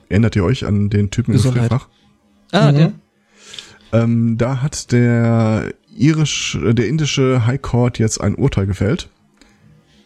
Erinnert 0.10 0.36
ihr 0.36 0.44
euch 0.44 0.66
an 0.66 0.90
den 0.90 1.12
Typen 1.12 1.34
im. 1.34 1.42
Gefrierfach? 1.42 1.88
Ah, 2.52 2.72
mhm. 2.72 2.76
der. 2.76 2.92
Ähm, 3.94 4.38
da 4.38 4.62
hat 4.62 4.92
der 4.92 5.74
irisch, 5.96 6.58
der 6.62 6.88
indische 6.88 7.46
High 7.46 7.62
Court 7.62 8.00
jetzt 8.00 8.20
ein 8.20 8.36
Urteil 8.36 8.66
gefällt. 8.66 9.10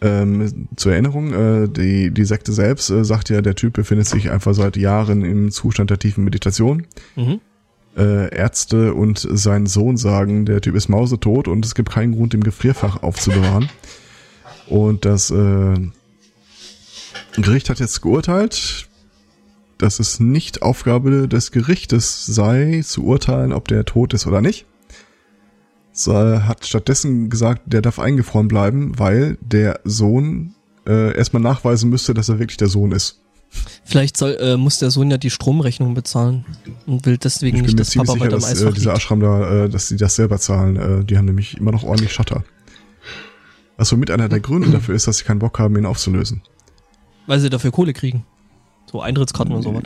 Ähm, 0.01 0.68
zur 0.76 0.93
Erinnerung, 0.93 1.34
äh, 1.34 1.70
die, 1.70 2.12
die 2.12 2.26
Sekte 2.26 2.51
selbst 2.51 2.89
äh, 2.89 3.05
sagt 3.05 3.30
ja, 3.30 3.41
der 3.41 3.55
Typ 3.55 3.74
befindet 3.74 4.07
sich 4.07 4.32
einfach 4.32 4.53
seit 4.55 4.76
Jahren 4.76 5.24
im 5.24 5.51
Zustand 5.51 5.91
der 5.91 5.99
tiefen 5.99 6.24
Meditation. 6.24 6.88
Mhm. 7.16 7.39
Äh, 7.95 8.36
Ärzte 8.36 8.93
und 8.93 9.20
sein 9.20 9.68
Sohn 9.68 9.97
sagen, 9.97 10.45
der 10.45 10.62
Typ 10.62 10.76
ist 10.76 10.89
mausetot 10.89 11.47
und 11.47 11.66
es 11.66 11.76
gibt 11.76 11.91
keinen 11.91 12.14
Grund, 12.14 12.34
im 12.34 12.43
Gefrierfach 12.43 13.03
aufzubewahren. 13.03 13.70
Und 14.68 15.05
das 15.05 15.32
äh, 15.32 15.76
Gericht 17.34 17.70
hat 17.70 17.80
jetzt 17.80 18.01
geurteilt, 18.01 18.88
dass 19.78 19.99
es 19.99 20.20
nicht 20.20 20.62
Aufgabe 20.62 21.28
des 21.28 21.51
Gerichtes 21.51 22.26
sei, 22.26 22.82
zu 22.84 23.03
urteilen, 23.03 23.51
ob 23.51 23.68
der 23.68 23.86
tot 23.86 24.14
ist 24.14 24.28
oder 24.28 24.41
nicht. 24.41 24.66
So, 25.93 26.14
hat 26.14 26.66
stattdessen 26.66 27.30
gesagt, 27.30 27.64
der 27.66 27.82
darf 27.82 27.99
eingefroren 27.99 28.47
bleiben, 28.47 28.97
weil 28.97 29.38
der 29.41 29.82
Sohn 29.84 30.55
äh, 30.88 31.16
erstmal 31.18 31.41
nachweisen 31.41 31.89
müsste, 31.89 32.14
dass 32.14 32.30
er 32.30 32.39
wirklich 32.39 32.57
der 32.57 32.70
Sohn 32.70 32.91
ist. 32.91 33.20
Vielleicht 33.84 34.16
soll, 34.16 34.38
äh, 34.39 34.55
muss 34.55 34.80
der 34.80 34.91
Sohn 34.91 35.12
ja 35.12 35.18
die 35.18 35.30
Stromrechnung 35.30 35.93
bezahlen 35.93 36.45
und 36.86 37.05
will 37.05 37.18
deswegen 37.18 37.57
Ich 37.57 37.64
bin 37.64 37.76
nicht, 37.76 37.80
dass 37.80 37.93
Papa 37.93 38.14
sicher, 38.14 38.26
weiter 38.26 38.36
im 38.36 38.41
dass 38.41 38.49
äh, 38.49 38.53
Eisfach 38.53 38.74
dieser 38.74 38.91
liegt. 38.91 39.03
Ashram 39.03 39.20
da, 39.20 39.66
äh, 39.66 39.70
dass 39.70 39.89
die 39.89 39.97
das 39.97 40.16
selber 40.16 40.39
zahlen. 40.39 40.76
Äh, 40.78 41.03
die 41.03 41.18
haben 41.18 41.26
nämlich 41.26 41.57
immer 41.57 41.72
noch 41.72 41.84
ordentlich 41.84 42.14
Schotter. 42.14 42.45
Was 43.82 43.89
so 43.89 43.97
mit 43.97 44.11
einer 44.11 44.29
der 44.29 44.39
Gründe 44.39 44.69
dafür 44.69 44.93
ist, 44.93 45.07
dass 45.07 45.17
sie 45.17 45.23
keinen 45.23 45.39
Bock 45.39 45.57
haben, 45.57 45.75
ihn 45.75 45.88
aufzulösen. 45.88 46.43
Weil 47.25 47.39
sie 47.39 47.49
dafür 47.49 47.71
Kohle 47.71 47.93
kriegen. 47.93 48.23
So 48.91 49.01
Eintrittskarten 49.01 49.55
und 49.55 49.63
sowas. 49.63 49.82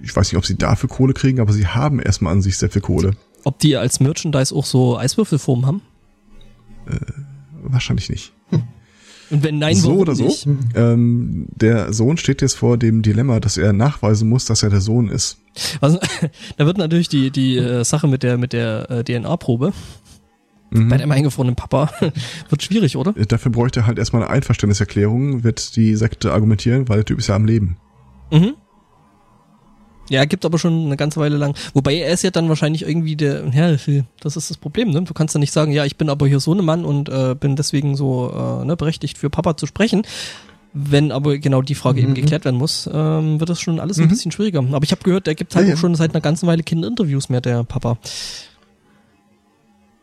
Ich 0.00 0.16
weiß 0.16 0.32
nicht, 0.32 0.38
ob 0.38 0.46
sie 0.46 0.56
dafür 0.56 0.88
Kohle 0.88 1.12
kriegen, 1.12 1.38
aber 1.38 1.52
sie 1.52 1.66
haben 1.66 2.00
erstmal 2.00 2.32
an 2.32 2.40
sich 2.40 2.56
sehr 2.56 2.70
viel 2.70 2.80
Kohle. 2.80 3.10
Ob 3.44 3.58
die 3.58 3.76
als 3.76 4.00
Merchandise 4.00 4.54
auch 4.54 4.64
so 4.64 4.96
Eiswürfelformen 4.96 5.66
haben? 5.66 5.82
Wahrscheinlich 7.62 8.08
nicht. 8.08 8.32
Und 9.28 9.42
wenn 9.42 9.58
nein, 9.58 9.76
so 9.76 9.96
oder 9.96 10.14
so. 10.14 10.34
Ähm, 10.74 11.48
der 11.54 11.92
Sohn 11.92 12.16
steht 12.16 12.40
jetzt 12.40 12.54
vor 12.54 12.78
dem 12.78 13.02
Dilemma, 13.02 13.40
dass 13.40 13.58
er 13.58 13.74
nachweisen 13.74 14.26
muss, 14.26 14.46
dass 14.46 14.62
er 14.62 14.70
der 14.70 14.80
Sohn 14.80 15.10
ist. 15.10 15.36
Also, 15.82 15.98
da 16.56 16.64
wird 16.64 16.78
natürlich 16.78 17.10
die, 17.10 17.30
die 17.30 17.58
äh, 17.58 17.84
Sache 17.84 18.08
mit 18.08 18.22
der, 18.22 18.38
mit 18.38 18.54
der 18.54 18.90
äh, 18.90 19.04
DNA-Probe 19.04 19.74
Mhm. 20.72 20.88
bei 20.88 20.96
dem 20.96 21.10
eingefrorenen 21.12 21.54
Papa 21.56 21.90
wird 22.48 22.62
schwierig, 22.62 22.96
oder? 22.96 23.16
Äh, 23.16 23.26
Dafür 23.26 23.52
bräuchte 23.52 23.80
er 23.80 23.86
halt 23.86 23.98
erstmal 23.98 24.22
eine 24.22 24.30
Einverständniserklärung, 24.30 25.44
wird 25.44 25.76
die 25.76 25.94
Sekte 25.96 26.32
argumentieren, 26.32 26.88
weil 26.88 26.96
der 26.98 27.04
Typ 27.04 27.18
ist 27.18 27.26
ja 27.28 27.36
am 27.36 27.44
Leben. 27.44 27.76
Mhm. 28.30 28.54
Ja, 30.10 30.24
gibt 30.24 30.44
aber 30.44 30.58
schon 30.58 30.86
eine 30.86 30.96
ganze 30.96 31.20
Weile 31.20 31.36
lang. 31.36 31.54
Wobei 31.74 31.94
er 31.94 32.12
ist 32.12 32.22
ja 32.22 32.30
dann 32.30 32.48
wahrscheinlich 32.48 32.82
irgendwie 32.86 33.16
der, 33.16 33.46
ja, 33.54 33.70
das 33.70 34.36
ist 34.36 34.50
das 34.50 34.56
Problem, 34.56 34.90
ne? 34.90 35.02
Du 35.02 35.14
kannst 35.14 35.34
ja 35.34 35.38
nicht 35.38 35.52
sagen, 35.52 35.72
ja, 35.72 35.84
ich 35.84 35.96
bin 35.96 36.10
aber 36.10 36.26
hier 36.26 36.40
so 36.40 36.52
ein 36.54 36.64
Mann 36.64 36.84
und 36.84 37.08
äh, 37.08 37.34
bin 37.38 37.56
deswegen 37.56 37.96
so 37.96 38.30
äh, 38.62 38.64
ne, 38.64 38.76
berechtigt 38.76 39.16
für 39.16 39.30
Papa 39.30 39.56
zu 39.56 39.66
sprechen. 39.66 40.02
Wenn 40.74 41.12
aber 41.12 41.38
genau 41.38 41.62
die 41.62 41.74
Frage 41.74 42.00
eben 42.00 42.10
Mhm. 42.10 42.14
geklärt 42.16 42.44
werden 42.44 42.56
muss, 42.56 42.88
ähm, 42.92 43.40
wird 43.40 43.48
das 43.50 43.60
schon 43.60 43.78
alles 43.78 43.98
ein 43.98 44.06
Mhm. 44.06 44.08
bisschen 44.08 44.32
schwieriger. 44.32 44.58
Aber 44.72 44.82
ich 44.84 44.90
habe 44.90 45.02
gehört, 45.02 45.26
der 45.26 45.34
gibt 45.34 45.54
halt 45.54 45.66
Ja, 45.66 45.72
auch 45.74 45.76
ja. 45.76 45.80
schon 45.80 45.94
seit 45.94 46.12
einer 46.14 46.20
ganzen 46.20 46.46
Weile 46.46 46.62
keine 46.62 46.86
Interviews 46.86 47.28
mehr, 47.28 47.40
der 47.40 47.62
Papa. 47.64 47.96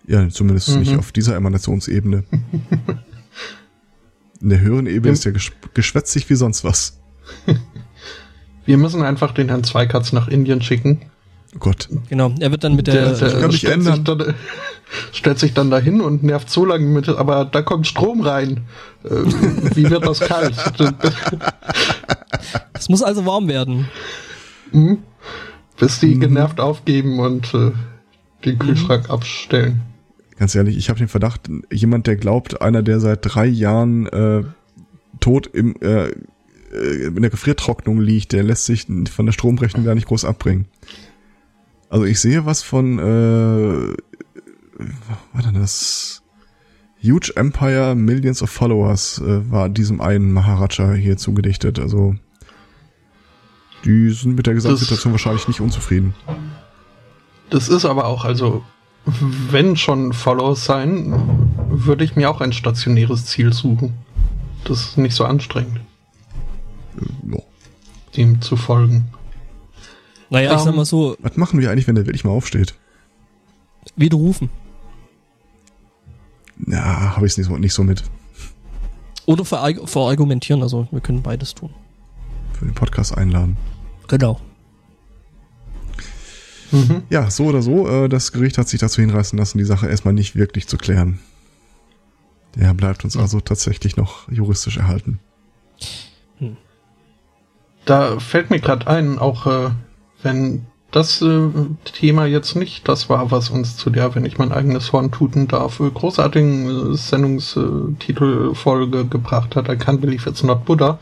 Ja, 0.09 0.27
zumindest 0.29 0.69
Mhm. 0.69 0.79
nicht 0.79 0.97
auf 0.97 1.11
dieser 1.11 1.35
Emanationsebene. 1.35 2.23
In 4.41 4.49
der 4.49 4.59
höheren 4.59 4.87
Ebene 4.87 5.09
Ja. 5.09 5.13
ist 5.13 5.23
gesch 5.23 5.51
geschwätzig 5.75 6.27
wie 6.31 6.35
sonst 6.35 6.63
was. 6.63 6.97
wir 8.65 8.77
müssen 8.77 9.03
einfach 9.03 9.33
den 9.33 9.49
Herrn 9.49 9.63
Zweikatz 9.63 10.11
nach 10.11 10.27
Indien 10.27 10.61
schicken. 10.63 11.01
Oh 11.55 11.59
Gott. 11.59 11.89
Genau, 12.09 12.33
er 12.39 12.49
wird 12.51 12.63
dann 12.63 12.75
mit 12.75 12.87
der, 12.87 13.13
der- 13.13 13.31
kann 13.39 13.47
mich 13.51 13.57
stellt, 13.59 13.73
ändern. 13.75 13.95
sich 13.97 14.03
dann, 14.03 14.33
stellt 15.11 15.39
sich 15.39 15.53
dann 15.53 15.69
dahin 15.69 16.01
und 16.01 16.23
nervt 16.23 16.49
so 16.49 16.65
lange 16.65 16.85
mit, 16.85 17.07
aber 17.09 17.45
da 17.45 17.61
kommt 17.61 17.85
Strom 17.85 18.21
rein. 18.21 18.61
Äh, 19.03 19.09
wie 19.75 19.87
wird 19.89 20.05
das 20.07 20.19
kalt? 20.21 20.55
es 22.73 22.89
muss 22.89 23.03
also 23.03 23.25
warm 23.27 23.47
werden. 23.47 23.87
Hm? 24.71 24.99
Bis 25.77 25.99
die 25.99 26.15
Mhm. 26.15 26.19
genervt 26.21 26.59
aufgeben 26.59 27.19
und 27.19 27.53
äh, 27.53 27.71
den 28.45 28.57
Kühlschrank 28.59 29.09
abstellen. 29.09 29.81
Ganz 30.39 30.55
ehrlich, 30.55 30.77
ich 30.77 30.89
habe 30.89 30.99
den 30.99 31.09
Verdacht, 31.09 31.49
jemand, 31.69 32.07
der 32.07 32.15
glaubt, 32.15 32.61
einer, 32.61 32.81
der 32.81 33.01
seit 33.01 33.19
drei 33.21 33.45
Jahren 33.45 34.07
äh, 34.07 34.43
tot 35.19 35.47
im, 35.47 35.75
äh, 35.81 36.07
äh, 36.71 37.07
in 37.07 37.21
der 37.21 37.29
Gefriertrocknung 37.29 37.99
liegt, 37.99 38.31
der 38.31 38.43
lässt 38.43 38.65
sich 38.65 38.87
von 39.11 39.25
der 39.25 39.33
Stromrechnung 39.33 39.83
gar 39.83 39.95
nicht 39.95 40.07
groß 40.07 40.23
abbringen. 40.23 40.65
Also 41.89 42.05
ich 42.05 42.21
sehe 42.21 42.45
was 42.45 42.63
von, 42.63 42.99
äh, 42.99 43.93
was 44.77 45.17
war 45.33 45.41
denn 45.43 45.59
das? 45.59 46.23
Huge 47.03 47.31
Empire, 47.35 47.95
Millions 47.95 48.41
of 48.41 48.49
Followers 48.49 49.19
äh, 49.19 49.51
war 49.51 49.69
diesem 49.69 49.99
einen 49.99 50.31
Maharaja 50.31 50.93
hier 50.93 51.17
zugedichtet. 51.17 51.79
Also 51.79 52.15
die 53.83 54.09
sind 54.11 54.35
mit 54.35 54.47
der 54.47 54.53
Gesamtsituation 54.53 55.13
wahrscheinlich 55.13 55.47
nicht 55.47 55.61
unzufrieden. 55.61 56.13
Das 57.49 57.69
ist 57.69 57.85
aber 57.85 58.05
auch, 58.05 58.25
also, 58.25 58.63
wenn 59.05 59.75
schon 59.75 60.13
Follows 60.13 60.65
sein, 60.65 61.13
würde 61.69 62.03
ich 62.03 62.15
mir 62.15 62.29
auch 62.29 62.41
ein 62.41 62.53
stationäres 62.53 63.25
Ziel 63.25 63.53
suchen. 63.53 63.93
Das 64.65 64.81
ist 64.81 64.97
nicht 64.97 65.15
so 65.15 65.25
anstrengend, 65.25 65.79
ja. 67.31 67.39
dem 68.17 68.41
zu 68.41 68.55
folgen. 68.55 69.05
Naja, 70.29 70.51
ich 70.53 70.59
Ähm, 70.59 70.65
sag 70.65 70.75
mal 70.75 70.85
so, 70.85 71.15
Was 71.19 71.37
machen 71.37 71.59
wir 71.59 71.71
eigentlich, 71.71 71.87
wenn 71.87 71.95
der 71.95 72.05
wirklich 72.05 72.23
mal 72.23 72.31
aufsteht? 72.31 72.75
widerrufen. 73.95 74.49
Na, 76.57 77.15
habe 77.15 77.25
ich 77.25 77.31
es 77.33 77.37
nicht 77.37 77.47
so, 77.47 77.57
nicht 77.57 77.73
so 77.73 77.83
mit. 77.83 78.03
Oder 79.25 79.45
verarg 79.45 79.87
verargumentieren, 79.89 80.61
also 80.61 80.87
wir 80.91 81.01
können 81.01 81.21
beides 81.23 81.55
tun. 81.55 81.73
Für 82.53 82.65
den 82.65 82.73
Podcast 82.75 83.17
einladen. 83.17 83.57
Genau. 84.07 84.39
Mhm. 86.71 87.03
Ja, 87.09 87.29
so 87.31 87.45
oder 87.45 87.61
so, 87.61 87.87
äh, 87.87 88.09
das 88.09 88.31
Gericht 88.31 88.57
hat 88.57 88.69
sich 88.69 88.79
dazu 88.79 89.01
hinreißen 89.01 89.37
lassen, 89.37 89.57
die 89.57 89.63
Sache 89.63 89.87
erstmal 89.87 90.13
nicht 90.13 90.35
wirklich 90.35 90.67
zu 90.67 90.77
klären. 90.77 91.19
Der 92.55 92.73
bleibt 92.73 93.03
uns 93.03 93.15
also 93.15 93.39
tatsächlich 93.39 93.95
noch 93.97 94.29
juristisch 94.31 94.77
erhalten. 94.77 95.19
Da 97.85 98.19
fällt 98.19 98.49
mir 98.49 98.59
gerade 98.59 98.87
ein, 98.87 99.19
auch 99.19 99.45
äh, 99.47 99.69
wenn 100.21 100.65
das 100.91 101.21
äh, 101.21 101.49
Thema 101.85 102.25
jetzt 102.25 102.55
nicht 102.55 102.87
das 102.87 103.09
war, 103.09 103.31
was 103.31 103.49
uns 103.49 103.77
zu 103.77 103.89
der, 103.89 104.13
wenn 104.15 104.25
ich 104.25 104.37
mein 104.37 104.51
eigenes 104.51 104.91
Horn 104.91 105.11
tuten 105.11 105.47
darf, 105.47 105.79
äh, 105.79 105.89
großartigen 105.89 106.93
äh, 106.93 106.97
Sendungstitelfolge 106.97 109.05
gebracht 109.05 109.55
hat, 109.55 109.69
I 109.69 109.73
can't 109.73 109.99
believe 109.99 110.29
it's 110.29 110.43
not 110.43 110.65
Buddha. 110.65 110.99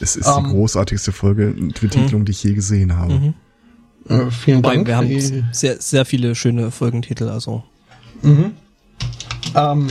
Es 0.00 0.16
ist 0.16 0.26
Ähm. 0.26 0.44
die 0.44 0.50
großartigste 0.50 1.12
Folge 1.12 1.54
Betitelung, 1.80 2.24
die 2.24 2.32
ich 2.32 2.42
je 2.42 2.54
gesehen 2.54 2.96
habe. 2.96 3.14
Mhm. 3.14 3.34
Äh, 4.08 4.30
vielen 4.30 4.62
Dank. 4.62 4.86
wir 4.86 4.96
haben 4.96 5.44
sehr, 5.52 5.80
sehr 5.80 6.04
viele 6.04 6.34
schöne 6.34 6.70
Folgentitel, 6.70 7.28
also. 7.28 7.64
Mhm. 8.22 8.52
Ähm, 9.54 9.88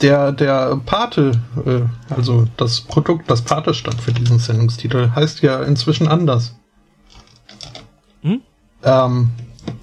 der, 0.00 0.32
der 0.32 0.80
Pate, 0.84 1.32
äh, 1.64 1.82
also 2.12 2.46
das 2.56 2.80
Produkt, 2.80 3.30
das 3.30 3.42
Pate 3.42 3.72
stand 3.74 4.00
für 4.00 4.12
diesen 4.12 4.38
Sendungstitel, 4.38 5.10
heißt 5.14 5.42
ja 5.42 5.62
inzwischen 5.62 6.08
anders. 6.08 6.56
Hm? 8.22 8.40
Ähm, 8.82 9.30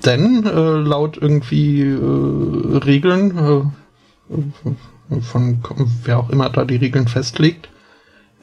denn 0.05 0.45
äh, 0.45 0.49
laut 0.49 1.17
irgendwie 1.17 1.81
äh, 1.81 2.77
Regeln, 2.77 3.37
äh, 3.37 5.21
von 5.21 5.63
wer 6.03 6.19
auch 6.19 6.29
immer 6.29 6.49
da 6.49 6.65
die 6.65 6.75
Regeln 6.75 7.07
festlegt, 7.07 7.69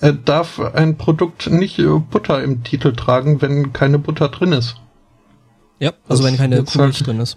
äh, 0.01 0.13
darf 0.25 0.59
ein 0.59 0.97
Produkt 0.97 1.51
nicht 1.51 1.79
äh, 1.79 1.99
Butter 2.11 2.43
im 2.43 2.65
Titel 2.65 2.93
tragen, 2.93 3.41
wenn 3.43 3.73
keine 3.73 3.99
Butter 3.99 4.29
drin 4.29 4.53
ist. 4.53 4.77
Ja, 5.79 5.93
also 6.09 6.23
Das 6.23 6.33
wenn 6.33 6.39
keine 6.39 6.63
Kuhmilch 6.65 6.97
halt- 6.97 7.07
drin 7.07 7.21
ist. 7.21 7.37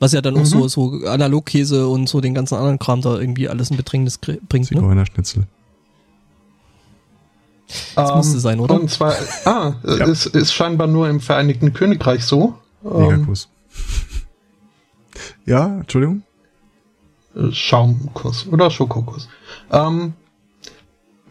Was 0.00 0.12
ja 0.12 0.20
dann 0.20 0.34
auch 0.34 0.40
Mhm. 0.40 0.44
so, 0.46 0.68
so 0.68 1.00
Analogkäse 1.06 1.86
und 1.86 2.08
so 2.08 2.20
den 2.20 2.34
ganzen 2.34 2.56
anderen 2.56 2.78
Kram 2.80 3.00
da 3.02 3.18
irgendwie 3.18 3.48
alles 3.48 3.70
in 3.70 3.76
Bedrängnis 3.76 4.18
bringt, 4.18 4.52
ne? 4.52 4.78
Zigeunerschnitzel. 4.78 5.46
Das 7.94 8.14
musste 8.14 8.40
sein, 8.40 8.58
oder? 8.60 8.74
Ähm, 8.74 8.80
Und 8.82 8.90
zwar, 8.90 9.14
ah, 9.44 9.74
Ja. 9.84 10.06
ist, 10.06 10.26
ist 10.26 10.52
scheinbar 10.52 10.88
nur 10.88 11.08
im 11.08 11.20
Vereinigten 11.20 11.72
Königreich 11.72 12.24
so. 12.24 12.54
Ähm, 12.84 12.98
Megakuss. 13.00 13.48
Ja, 15.44 15.66
Entschuldigung? 15.78 16.22
Schaumkuss 17.52 18.46
oder 18.48 18.70
Schokokuss. 18.70 19.28
Ähm, 19.70 20.14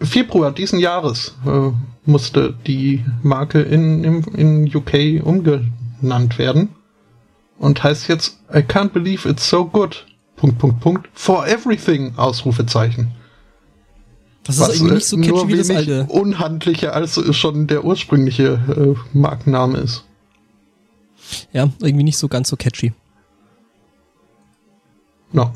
Februar 0.02 0.52
diesen 0.52 0.80
Jahres 0.80 1.36
äh, 1.46 1.72
musste 2.06 2.54
die 2.66 3.06
Marke 3.22 3.62
in, 3.62 4.04
im, 4.04 4.24
in 4.36 4.76
UK 4.76 5.24
umgenannt 5.26 6.38
werden 6.38 6.70
und 7.60 7.84
heißt 7.84 8.08
jetzt 8.08 8.40
I 8.54 8.58
can't 8.60 8.90
believe 8.90 9.28
it's 9.30 9.48
so 9.50 9.66
good. 9.66 10.06
Punkt, 10.36 10.58
Punkt, 10.58 10.80
Punkt. 10.80 11.10
For 11.14 11.48
everything! 11.48 12.14
Ausrufezeichen. 12.18 13.12
Das 14.44 14.58
ist 14.58 14.70
irgendwie 14.70 14.92
äh, 14.92 14.96
nicht 14.96 15.08
so 15.08 15.18
catchy 15.18 15.30
nur 15.30 15.48
wie 15.50 15.58
das 15.58 15.70
alte. 15.70 16.06
unhandlicher 16.10 16.94
als 16.94 17.36
schon 17.36 17.68
der 17.68 17.86
ursprüngliche 17.86 18.96
äh, 19.14 19.18
Markenname 19.18 19.78
ist. 19.78 20.04
Ja, 21.54 21.70
irgendwie 21.80 22.04
nicht 22.04 22.18
so 22.18 22.28
ganz 22.28 22.50
so 22.50 22.56
catchy. 22.58 22.94
No. 25.32 25.54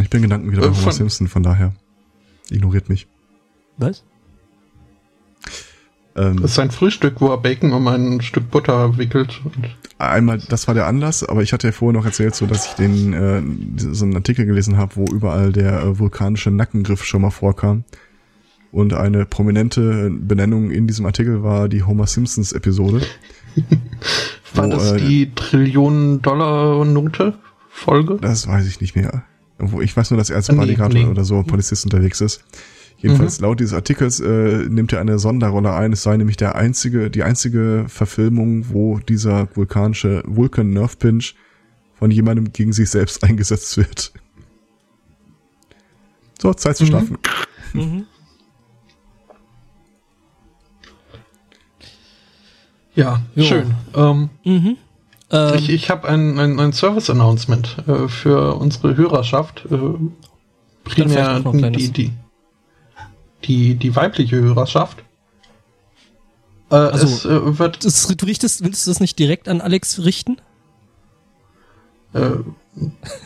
Ich 0.00 0.10
bin 0.10 0.22
Gedanken 0.22 0.50
wieder 0.52 0.64
Äh, 0.64 0.68
bei 0.68 0.76
Homer 0.76 0.92
Simpson, 0.92 1.28
von 1.28 1.42
daher. 1.42 1.72
Ignoriert 2.50 2.88
mich. 2.88 3.06
Was? 3.78 4.04
Ähm, 6.16 6.40
Das 6.40 6.52
ist 6.52 6.58
ein 6.58 6.70
Frühstück, 6.70 7.20
wo 7.20 7.28
er 7.28 7.38
Bacon 7.38 7.72
um 7.72 7.86
ein 7.88 8.20
Stück 8.20 8.50
Butter 8.50 8.96
wickelt. 8.98 9.40
Und 9.44 9.76
einmal, 9.98 10.38
das 10.38 10.66
war 10.68 10.74
der 10.74 10.86
Anlass, 10.86 11.24
aber 11.24 11.42
ich 11.42 11.52
hatte 11.52 11.68
ja 11.68 11.72
vorher 11.72 11.98
noch 11.98 12.06
erzählt, 12.06 12.34
so 12.34 12.46
dass 12.46 12.66
ich 12.66 12.72
den 12.74 13.12
äh, 13.12 13.42
so 13.78 14.04
einen 14.04 14.14
Artikel 14.16 14.46
gelesen 14.46 14.76
habe, 14.76 14.96
wo 14.96 15.04
überall 15.04 15.52
der 15.52 15.82
äh, 15.82 15.98
vulkanische 15.98 16.50
Nackengriff 16.50 17.04
schon 17.04 17.22
mal 17.22 17.30
vorkam. 17.30 17.84
Und 18.72 18.92
eine 18.94 19.24
prominente 19.24 20.10
Benennung 20.10 20.70
in 20.70 20.86
diesem 20.86 21.06
Artikel 21.06 21.42
war 21.42 21.68
die 21.68 21.84
Homer 21.84 22.06
Simpsons 22.06 22.52
Episode. 22.52 23.00
war 24.54 24.66
Wo, 24.66 24.70
das 24.70 24.92
äh, 24.92 24.98
die 24.98 25.32
Trillionen-Dollar-Note 25.34 27.38
Folge? 27.70 28.18
Das 28.20 28.46
weiß 28.46 28.66
ich 28.66 28.80
nicht 28.80 28.96
mehr. 28.96 29.22
Wo 29.58 29.80
ich 29.80 29.96
weiß 29.96 30.10
nur, 30.10 30.18
dass 30.18 30.30
er 30.30 30.36
als 30.36 30.48
Bodyguard 30.48 30.92
nee. 30.92 31.06
oder 31.06 31.24
so 31.24 31.42
Polizist 31.42 31.84
unterwegs 31.84 32.20
ist. 32.20 32.42
Jedenfalls 32.98 33.40
laut 33.40 33.60
dieses 33.60 33.74
Artikels 33.74 34.20
äh, 34.20 34.66
nimmt 34.68 34.92
er 34.92 35.00
eine 35.00 35.18
Sonderrolle 35.18 35.72
ein. 35.74 35.92
Es 35.92 36.02
sei 36.02 36.16
nämlich 36.16 36.36
der 36.38 36.54
einzige, 36.54 37.10
die 37.10 37.22
einzige 37.22 37.84
Verfilmung, 37.88 38.70
wo 38.70 38.98
dieser 39.00 39.48
vulkanische 39.54 40.22
Vulcan 40.26 40.70
Nerve 40.70 40.96
Pinch 40.96 41.34
von 41.94 42.10
jemandem 42.10 42.52
gegen 42.52 42.72
sich 42.72 42.88
selbst 42.90 43.22
eingesetzt 43.24 43.76
wird. 43.76 44.12
So, 46.40 46.52
Zeit 46.54 46.76
zu 46.76 46.84
Mhm. 46.84 46.88
schlafen. 46.88 47.18
Mhm. 47.74 48.04
Ja, 52.94 53.22
Jo. 53.34 53.44
schön. 53.44 53.74
Ähm, 53.94 54.30
Mhm. 54.44 54.76
Ähm, 55.30 55.54
ich 55.54 55.68
ich 55.70 55.90
habe 55.90 56.08
ein, 56.08 56.38
ein, 56.38 56.60
ein 56.60 56.72
Service-Announcement 56.72 57.76
äh, 57.86 58.08
für 58.08 58.54
unsere 58.56 58.96
Hörerschaft. 58.96 59.64
Äh, 59.70 59.78
primär 60.84 61.40
die, 61.40 61.90
die, 61.90 62.12
die, 63.44 63.74
die 63.74 63.96
weibliche 63.96 64.36
Hörerschaft. 64.36 64.98
Äh, 66.70 66.74
Also, 66.76 67.06
es 67.06 67.24
äh, 67.24 67.58
wird 67.58 67.84
das, 67.84 68.06
du 68.06 68.26
richtest, 68.26 68.64
willst 68.64 68.86
du 68.86 68.90
das 68.90 69.00
nicht 69.00 69.18
direkt 69.18 69.48
an 69.48 69.60
Alex 69.60 70.00
richten? 70.00 70.38
äh, 72.16 72.30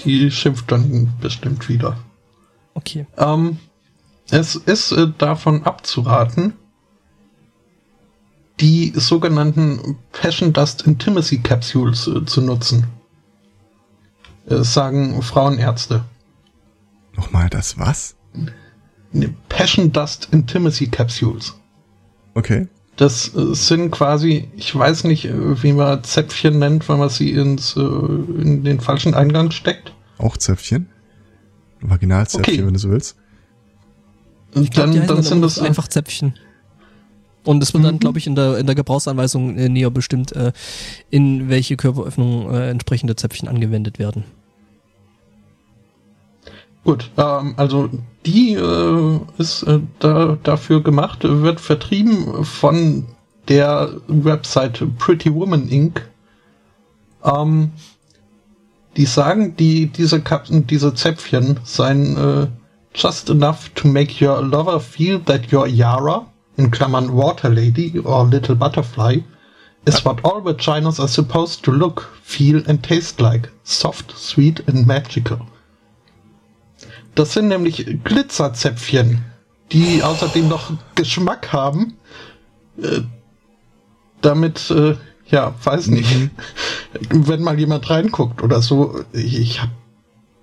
die 0.05 0.31
schimpft 0.31 0.71
dann 0.71 1.13
bestimmt 1.21 1.69
wieder. 1.69 1.97
Okay. 2.75 3.07
Ähm, 3.17 3.59
es 4.31 4.55
ist 4.57 4.93
äh, 4.93 5.09
davon 5.19 5.65
abzuraten, 5.65 6.55
die 8.61 8.93
sogenannten 8.95 9.97
Passion 10.13 10.53
Dust 10.53 10.83
Intimacy 10.87 11.39
Capsules 11.39 12.07
äh, 12.07 12.25
zu 12.27 12.41
nutzen. 12.43 12.85
Äh, 14.47 14.63
sagen 14.63 15.21
Frauenärzte. 15.23 16.05
Nochmal 17.17 17.49
das 17.49 17.79
was? 17.79 18.17
Ne, 19.13 19.35
Passion 19.49 19.93
Dust 19.93 20.29
Intimacy 20.31 20.87
Capsules. 20.89 21.55
Okay. 22.35 22.69
Das 22.97 23.35
äh, 23.35 23.55
sind 23.55 23.91
quasi, 23.91 24.49
ich 24.57 24.75
weiß 24.75 25.05
nicht, 25.05 25.29
wie 25.33 25.73
man 25.73 26.05
Zäpfchen 26.05 26.59
nennt, 26.59 26.89
wenn 26.89 26.99
man 26.99 27.09
sie 27.09 27.31
ins, 27.31 27.75
in 27.77 28.63
den 28.65 28.81
falschen 28.81 29.15
Eingang 29.15 29.51
steckt. 29.51 29.95
Auch 30.19 30.37
Zäpfchen. 30.37 30.89
Vaginalzäpfchen, 31.81 32.55
Okay. 32.57 32.67
wenn 32.67 32.75
du 32.75 32.79
so 32.79 32.91
willst. 32.91 33.17
Ich 34.55 34.71
glaub, 34.71 34.93
dann, 34.93 35.07
dann 35.07 35.23
sind 35.23 35.41
das 35.41 35.59
einfach 35.59 35.89
Zäpfchen. 35.89 36.35
Und 37.45 37.63
es 37.63 37.73
wird 37.73 37.85
dann, 37.85 37.95
Mhm. 37.95 38.01
glaube 38.01 38.19
ich, 38.19 38.27
in 38.27 38.35
der, 38.35 38.59
in 38.59 38.67
der 38.67 38.75
Gebrauchsanweisung 38.75 39.57
äh, 39.57 39.69
näher 39.69 39.91
bestimmt, 39.91 40.33
äh, 40.33 40.53
in 41.11 41.49
welche 41.49 41.77
Körperöffnung 41.77 42.53
äh, 42.53 42.71
entsprechende 42.71 43.17
Zäpfchen 43.17 43.49
angewendet 43.49 43.99
werden. 43.99 44.25
Gut, 46.85 47.11
ähm, 47.19 47.55
also 47.57 47.91
die 48.25 48.55
äh, 48.55 49.21
ist 49.39 49.63
äh, 49.65 49.81
da, 49.99 50.39
dafür 50.43 50.83
gemacht, 50.83 51.19
wird 51.23 51.61
vertrieben 51.61 52.45
von 52.45 53.07
der 53.49 53.91
Website 54.09 54.83
Pretty 54.99 55.35
Woman 55.35 55.69
Inc. 55.69 56.09
Ähm, 57.25 57.73
die 58.97 59.05
sagen, 59.07 59.57
die 59.57 59.87
diese 59.87 60.21
Kapseln, 60.21 60.67
diese 60.67 60.95
Zäpfchen 60.95 61.61
seien 61.65 62.17
äh, 62.17 62.47
just 62.95 63.31
enough 63.31 63.69
to 63.75 63.87
make 63.87 64.25
your 64.25 64.43
lover 64.43 64.81
feel 64.81 65.21
that 65.27 65.53
your 65.53 65.67
Yara, 65.67 66.27
in 66.61 66.71
Klammern 66.71 67.11
Water 67.15 67.49
Lady 67.49 67.99
or 67.99 68.27
Little 68.27 68.55
Butterfly, 68.55 69.23
is 69.87 70.05
what 70.05 70.23
all 70.25 70.43
vaginas 70.43 71.01
are 71.01 71.09
supposed 71.09 71.65
to 71.65 71.73
look, 71.73 72.03
feel 72.23 72.63
and 72.69 72.83
taste 72.83 73.21
like. 73.21 73.49
Soft, 73.65 74.13
sweet 74.17 74.61
and 74.69 74.87
magical. 74.87 75.41
Das 77.15 77.33
sind 77.33 77.49
nämlich 77.49 77.87
Glitzerzäpfchen, 78.05 79.25
die 79.73 80.03
außerdem 80.03 80.49
noch 80.49 80.73
Geschmack 80.95 81.53
haben. 81.53 81.97
Äh, 82.81 83.01
damit, 84.21 84.71
äh, 84.71 84.97
ja, 85.29 85.55
weiß 85.65 85.87
nicht, 85.89 86.31
wenn 87.11 87.43
mal 87.43 87.59
jemand 87.59 87.89
reinguckt 87.89 88.43
oder 88.43 88.61
so, 88.61 89.03
ich, 89.13 89.39
ich 89.39 89.63
habe 89.63 89.73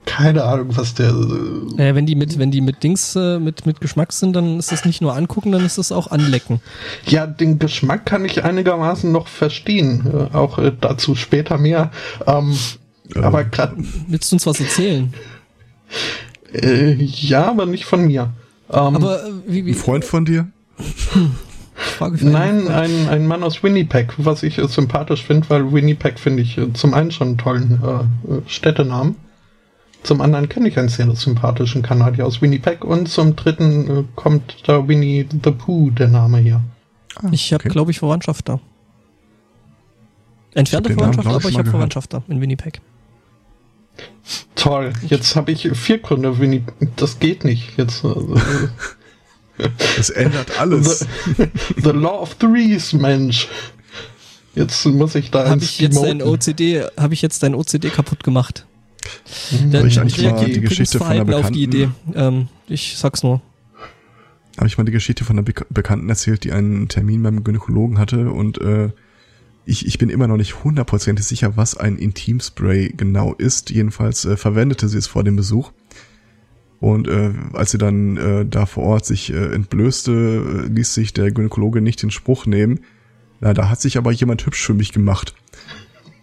keine 0.08 0.43
Ahnung, 0.43 0.70
was 0.76 0.95
der. 0.95 1.10
Äh, 1.10 1.93
wenn 1.93 2.05
die 2.08 2.16
mit, 2.16 2.39
wenn 2.39 2.49
die 2.49 2.62
mit 2.62 2.82
Dings, 2.82 3.16
äh, 3.16 3.38
mit, 3.38 3.66
mit 3.68 3.80
Geschmack 3.82 4.12
sind, 4.14 4.36
dann 4.36 4.58
ist 4.58 4.72
das 4.72 4.86
nicht 4.86 5.01
nur 5.01 5.16
angucken, 5.16 5.51
dann 5.51 5.64
ist 5.66 5.78
das 5.78 5.91
auch 5.91 6.10
anlecken. 6.10 6.62
ja, 7.05 7.28
den 7.28 7.60
Geschmack 7.60 8.05
kann 8.05 8.26
ich 8.26 8.43
einigermaßen 8.43 9.12
noch 9.12 9.28
verstehen. 9.28 10.03
Äh, 10.12 10.36
auch 10.36 10.58
äh, 10.58 10.72
dazu 10.82 11.14
später 11.14 11.58
mehr. 11.60 11.91
Ähm, 12.26 12.58
Ähm. 13.16 13.24
Aber 13.24 13.45
gerade, 13.45 13.76
Willst 14.08 14.32
du 14.32 14.36
uns 14.36 14.45
was 14.45 14.60
erzählen? 14.60 15.14
äh, 16.53 16.93
ja, 17.01 17.49
aber 17.49 17.66
nicht 17.66 17.86
von 17.86 18.05
mir. 18.05 18.34
Ähm, 18.70 18.95
Aber 18.95 19.24
äh, 19.24 19.32
wie, 19.47 19.66
wie 19.66 19.72
Ein 19.72 19.76
Freund 19.76 20.03
von 20.05 20.26
dir? 20.26 20.47
Frage 21.76 22.18
für 22.18 22.26
einen 22.26 22.34
Nein, 22.34 22.68
ein, 22.68 23.08
ein 23.10 23.28
Mann 23.28 23.43
aus 23.43 23.64
Winnipeg, 23.64 24.14
was 24.18 24.43
ich 24.43 24.58
äh, 24.58 24.68
sympathisch 24.68 25.24
finde, 25.24 25.49
weil 25.49 25.72
Winnipeg 25.72 26.20
finde 26.20 26.43
ich 26.43 26.58
äh, 26.58 26.74
zum 26.74 26.93
einen 26.93 27.12
schon 27.12 27.28
einen 27.30 27.38
tollen 27.38 28.43
Städtenamen. 28.47 29.16
Zum 30.08 30.22
anderen 30.22 30.47
kenne 30.47 30.70
ich 30.70 30.80
einen 30.80 30.88
sehr 30.88 31.14
sympathischen 31.14 31.82
Kanadier 31.82 32.26
aus 32.26 32.41
Winnipeg 32.41 32.86
und 32.86 33.10
zum 33.10 33.36
dritten 33.36 33.89
äh, 33.89 34.03
kommt 34.16 34.55
da 34.66 34.88
Winnie 34.88 35.28
the 35.43 35.51
Pooh, 35.51 35.89
der 35.89 36.08
Name 36.08 36.38
hier. 36.38 36.62
Ah, 37.16 37.28
Ich 37.32 37.51
habe, 37.51 37.62
okay. 37.66 37.74
glaube 37.74 37.91
ich, 37.91 37.99
Verwandtschaft 37.99 38.47
da. 38.47 38.62
Entfernte 40.53 40.91
Namen, 40.93 41.14
Verwandtschaft, 41.14 41.28
ich, 41.28 41.36
aber 41.36 41.49
ich 41.49 41.58
habe. 41.58 41.70
Verwandtschaft 41.72 42.14
da 42.14 42.24
in 42.30 42.39
Winnipeg. 42.39 42.80
Toll, 44.55 44.93
jetzt 45.10 45.36
habe 45.36 45.51
ich 45.51 45.70
vier 45.74 45.97
Gründe, 45.97 46.39
Winnie. 46.39 46.64
Das 46.95 47.20
geht 47.20 47.43
nicht. 47.43 47.78
Jetzt 47.78 48.05
äh, 48.05 48.14
Das 49.97 50.10
ändert 50.10 50.58
alles. 50.58 51.05
the, 51.36 51.47
the 51.84 51.89
Law 51.89 52.22
of 52.22 52.36
Threes, 52.36 52.93
Mensch. 52.93 53.49
Jetzt 54.55 54.86
muss 54.86 55.16
ich 55.16 55.32
da 55.32 55.43
Habe 55.43 55.55
ins 55.55 55.64
ich 55.64 55.80
jetzt 55.80 56.01
dein. 56.01 56.22
OCD, 56.22 56.86
habe 56.97 57.14
ich 57.14 57.22
jetzt 57.22 57.43
dein 57.43 57.53
OCD 57.55 57.89
kaputt 57.89 58.24
gemacht? 58.24 58.66
Der 59.51 59.80
Habe 59.80 59.88
ich 59.88 59.99
eigentlich 59.99 60.24
mal 60.24 60.45
die 60.45 60.62
Geschichte 60.62 60.97
von 60.97 61.08
einer 61.08 61.38
auf 61.38 61.51
die 61.51 61.64
Idee. 61.64 61.89
Bekannten, 62.08 62.38
Ähm, 62.38 62.47
ich 62.68 62.97
sag's 62.97 63.24
nur. 63.24 63.41
habe 64.58 64.68
ich 64.68 64.78
mal 64.78 64.84
die 64.84 64.91
Geschichte 64.91 65.24
von 65.24 65.36
einer 65.36 65.43
Bek 65.43 65.66
Bekannten 65.70 66.10
erzählt, 66.10 66.43
die 66.43 66.51
einen 66.51 66.88
Termin 66.88 67.24
beim 67.24 67.43
Gynäkologen 67.43 67.99
hatte 67.99 68.32
und 68.32 68.60
äh, 68.60 68.89
ich, 69.66 69.86
ich 69.86 69.97
bin 69.97 70.10
immer 70.10 70.28
noch 70.28 70.38
nicht 70.38 70.64
hundertprozentig 70.64 71.26
sicher, 71.26 71.58
was 71.58 71.76
ein 71.76 71.97
Intimspray 71.97 72.93
genau 72.95 73.34
ist. 73.34 73.70
Jedenfalls 73.70 74.24
äh, 74.24 74.38
verwendete 74.38 74.88
sie 74.88 74.97
es 74.97 75.08
vor 75.08 75.26
dem 75.26 75.36
Besuch. 75.36 75.72
Und 76.80 77.08
äh, 77.10 77.34
als 77.53 77.72
sie 77.72 77.78
dann 77.78 78.16
äh, 78.18 78.45
da 78.45 78.66
vor 78.66 78.84
Ort 78.84 79.05
sich 79.05 79.34
äh, 79.34 79.53
entblößte, 79.53 80.12
äh, 80.12 80.74
ließ 80.74 80.93
sich 80.93 81.12
der 81.12 81.32
Gynäkologe 81.32 81.82
nicht 81.82 82.01
den 82.01 82.12
Spruch 82.12 82.45
nehmen. 82.45 82.80
Na, 83.41 83.53
da 83.53 83.70
hat 83.70 83.82
sich 83.82 83.97
aber 83.97 84.12
jemand 84.12 84.45
hübsch 84.45 84.66
für 84.66 84.74
mich 84.74 84.93
gemacht. 84.93 85.34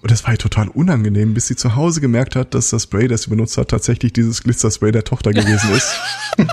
Und 0.05 0.11
das 0.11 0.23
war 0.25 0.33
ihr 0.33 0.39
total 0.39 0.69
unangenehm, 0.69 1.33
bis 1.33 1.47
sie 1.47 1.57
zu 1.57 1.77
Hause 1.77 2.03
gemerkt 2.03 2.37
hat, 2.37 2.53
dass 2.53 2.69
das 2.69 2.83
Spray, 2.83 3.09
das 3.09 3.23
sie 3.23 3.31
benutzt 3.31 3.57
hat, 3.57 3.69
tatsächlich 3.71 4.13
dieses 4.13 4.43
Glitzerspray 4.43 4.93
der 4.93 5.03
Tochter 5.03 5.33
gewesen 5.33 5.73
ist. 5.73 5.95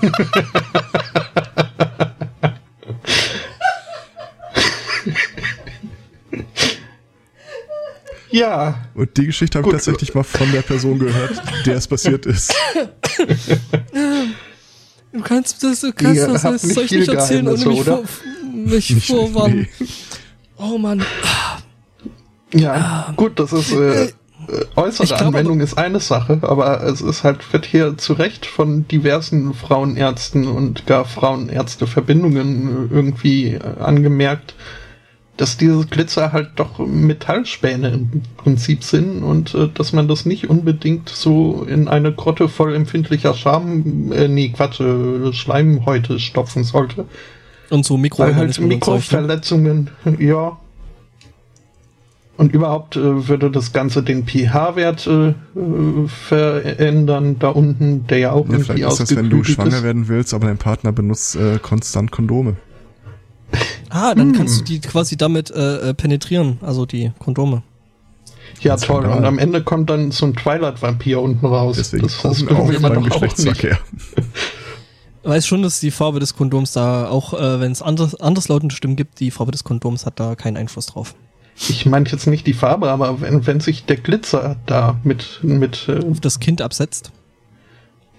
Ja, 8.34 8.86
Und 8.94 9.18
die 9.18 9.26
Geschichte 9.26 9.58
habe 9.58 9.68
ich 9.68 9.74
tatsächlich 9.74 10.14
mal 10.14 10.24
von 10.24 10.50
der 10.54 10.62
Person 10.62 11.00
gehört, 11.00 11.42
der 11.66 11.76
es 11.76 11.86
passiert 11.86 12.26
ist. 12.26 12.56
Du 15.12 15.22
kannst 15.22 15.62
das, 15.62 15.82
du 15.82 15.92
kannst 15.92 16.16
Ihr 16.16 16.28
das, 16.28 16.46
habt 16.46 16.56
das 16.56 16.64
nicht 16.64 16.76
soll 16.76 16.86
ich 16.86 16.92
nicht 16.92 17.10
erzählen, 17.10 17.46
ohne 17.46 17.58
mich, 17.58 17.80
oder? 17.82 17.98
vor, 17.98 18.08
mich 18.54 19.06
vorwarnen. 19.06 19.68
nee. 19.78 19.88
Oh 20.56 20.78
Mann. 20.78 21.04
Ja, 22.54 23.14
gut, 23.16 23.40
das 23.40 23.54
ist 23.54 23.72
äh, 23.72 24.12
äh, 24.48 24.66
äußere 24.76 25.04
Ich 25.04 25.10
glaub 25.10 25.28
Anwendung 25.28 25.60
ist 25.60 25.78
eine 25.78 26.00
Sache, 26.00 26.40
aber 26.42 26.84
es 26.84 27.02
ist 27.02 27.24
halt 27.24 27.52
wird 27.54 27.66
hier 27.66 27.98
zu 27.98 28.14
Recht 28.14 28.46
von 28.46 28.88
diversen 28.88 29.54
Frauenärzten 29.54 30.48
und 30.48 30.86
gar 30.86 31.06
Frauenärzteverbindungen 31.06 32.90
äh, 32.90 32.94
irgendwie 32.94 33.54
äh, 33.54 33.60
angemerkt, 33.80 34.56
dass 35.38 35.58
dieses 35.58 35.90
Glitzer 35.90 36.34
halt 36.34 36.52
doch 36.58 36.80
Metallspäne 36.80 37.90
im 37.90 38.22
Prinzip 38.38 38.84
sind 38.84 39.24
und 39.24 39.54
äh, 39.54 39.70
dass 39.74 39.94
man 39.94 40.08
das 40.08 40.26
nicht 40.26 40.50
unbedingt 40.50 41.10
so 41.10 41.66
in 41.68 41.88
eine 41.88 42.12
Grotte 42.14 42.50
voll 42.50 42.76
empfindlicher 42.76 43.34
Scham, 43.34 44.12
äh, 44.12 44.28
nee, 44.28 44.50
Quatsch, 44.50 44.82
äh, 44.82 45.34
Schleimhäute 45.34 46.20
stopfen 46.20 46.64
sollte. 46.64 47.06
Und 47.70 47.86
so 47.86 48.02
Weil 48.04 48.36
halt? 48.36 48.60
Mikroverletzungen, 48.60 49.90
ja. 50.20 50.58
Und 52.42 52.54
überhaupt 52.54 52.96
äh, 52.96 53.28
würde 53.28 53.52
das 53.52 53.72
Ganze 53.72 54.02
den 54.02 54.26
pH-Wert 54.26 55.06
äh, 55.06 55.28
äh, 55.30 55.34
verändern, 56.08 57.38
da 57.38 57.50
unten, 57.50 58.08
der 58.08 58.18
ja 58.18 58.32
auch 58.32 58.48
Ja, 58.50 58.58
vielleicht 58.58 58.70
irgendwie 58.70 58.88
ist 58.88 59.00
das, 59.00 59.16
wenn 59.16 59.30
du 59.30 59.44
schwanger 59.44 59.78
ist. 59.78 59.84
werden 59.84 60.08
willst, 60.08 60.34
aber 60.34 60.48
dein 60.48 60.58
Partner 60.58 60.92
benutzt 60.92 61.36
äh, 61.36 61.60
konstant 61.60 62.12
Kondome. 62.12 62.56
Ah, 63.92 64.16
dann 64.16 64.34
kannst 64.34 64.60
du 64.60 64.64
die 64.64 64.80
quasi 64.80 65.18
damit 65.18 65.52
äh, 65.52 65.90
äh, 65.90 65.94
penetrieren, 65.94 66.58
also 66.62 66.88
die 66.88 67.12
Kondome. 67.20 67.62
Ja, 68.62 68.74
Das 68.74 68.82
ist 68.82 68.88
toll. 68.88 69.06
Und 69.06 69.24
am 69.24 69.38
Ende 69.38 69.62
kommt 69.62 69.92
dann 69.92 70.10
so 70.10 70.26
ein 70.26 70.36
Twilight-Vampir 70.36 71.22
unten 71.22 71.46
raus. 71.46 71.76
Deswegen 71.78 72.04
das 72.08 72.24
das 72.24 72.44
gucken 72.44 72.58
auch 72.58 72.82
beim 72.82 72.96
doch. 72.96 73.04
Geschlechtsverkehr. 73.04 73.78
Weiß 75.24 75.46
schon, 75.46 75.62
dass 75.62 75.80
die 75.80 75.92
Farbe 75.92 76.20
des 76.20 76.36
Kondoms 76.36 76.72
da, 76.74 77.08
auch 77.08 77.36
äh, 77.36 77.60
wenn 77.60 77.72
es 77.72 77.84
anders, 77.84 78.16
anderslautende 78.16 78.74
Stimmen 78.74 78.96
gibt, 78.96 79.20
die 79.20 79.30
Farbe 79.30 79.52
des 79.52 79.64
Kondoms 79.64 80.08
hat 80.08 80.20
da 80.20 80.34
keinen 80.34 80.58
Einfluss 80.58 80.88
drauf. 80.88 81.14
Ich 81.56 81.86
meine 81.86 82.10
jetzt 82.10 82.26
nicht 82.28 82.48
die 82.48 82.54
Farbe, 82.54 82.90
aber 82.90 83.22
wenn, 83.22 83.46
wenn 83.46 83.60
sich 83.60 83.86
der 83.86 83.98
Glitzer 83.98 84.58
da 84.66 85.00
mit, 85.04 85.40
mit 85.44 85.88
äh, 85.88 86.00
Auf 86.10 86.20
das 86.20 86.40
Kind 86.40 86.62
absetzt. 86.62 87.12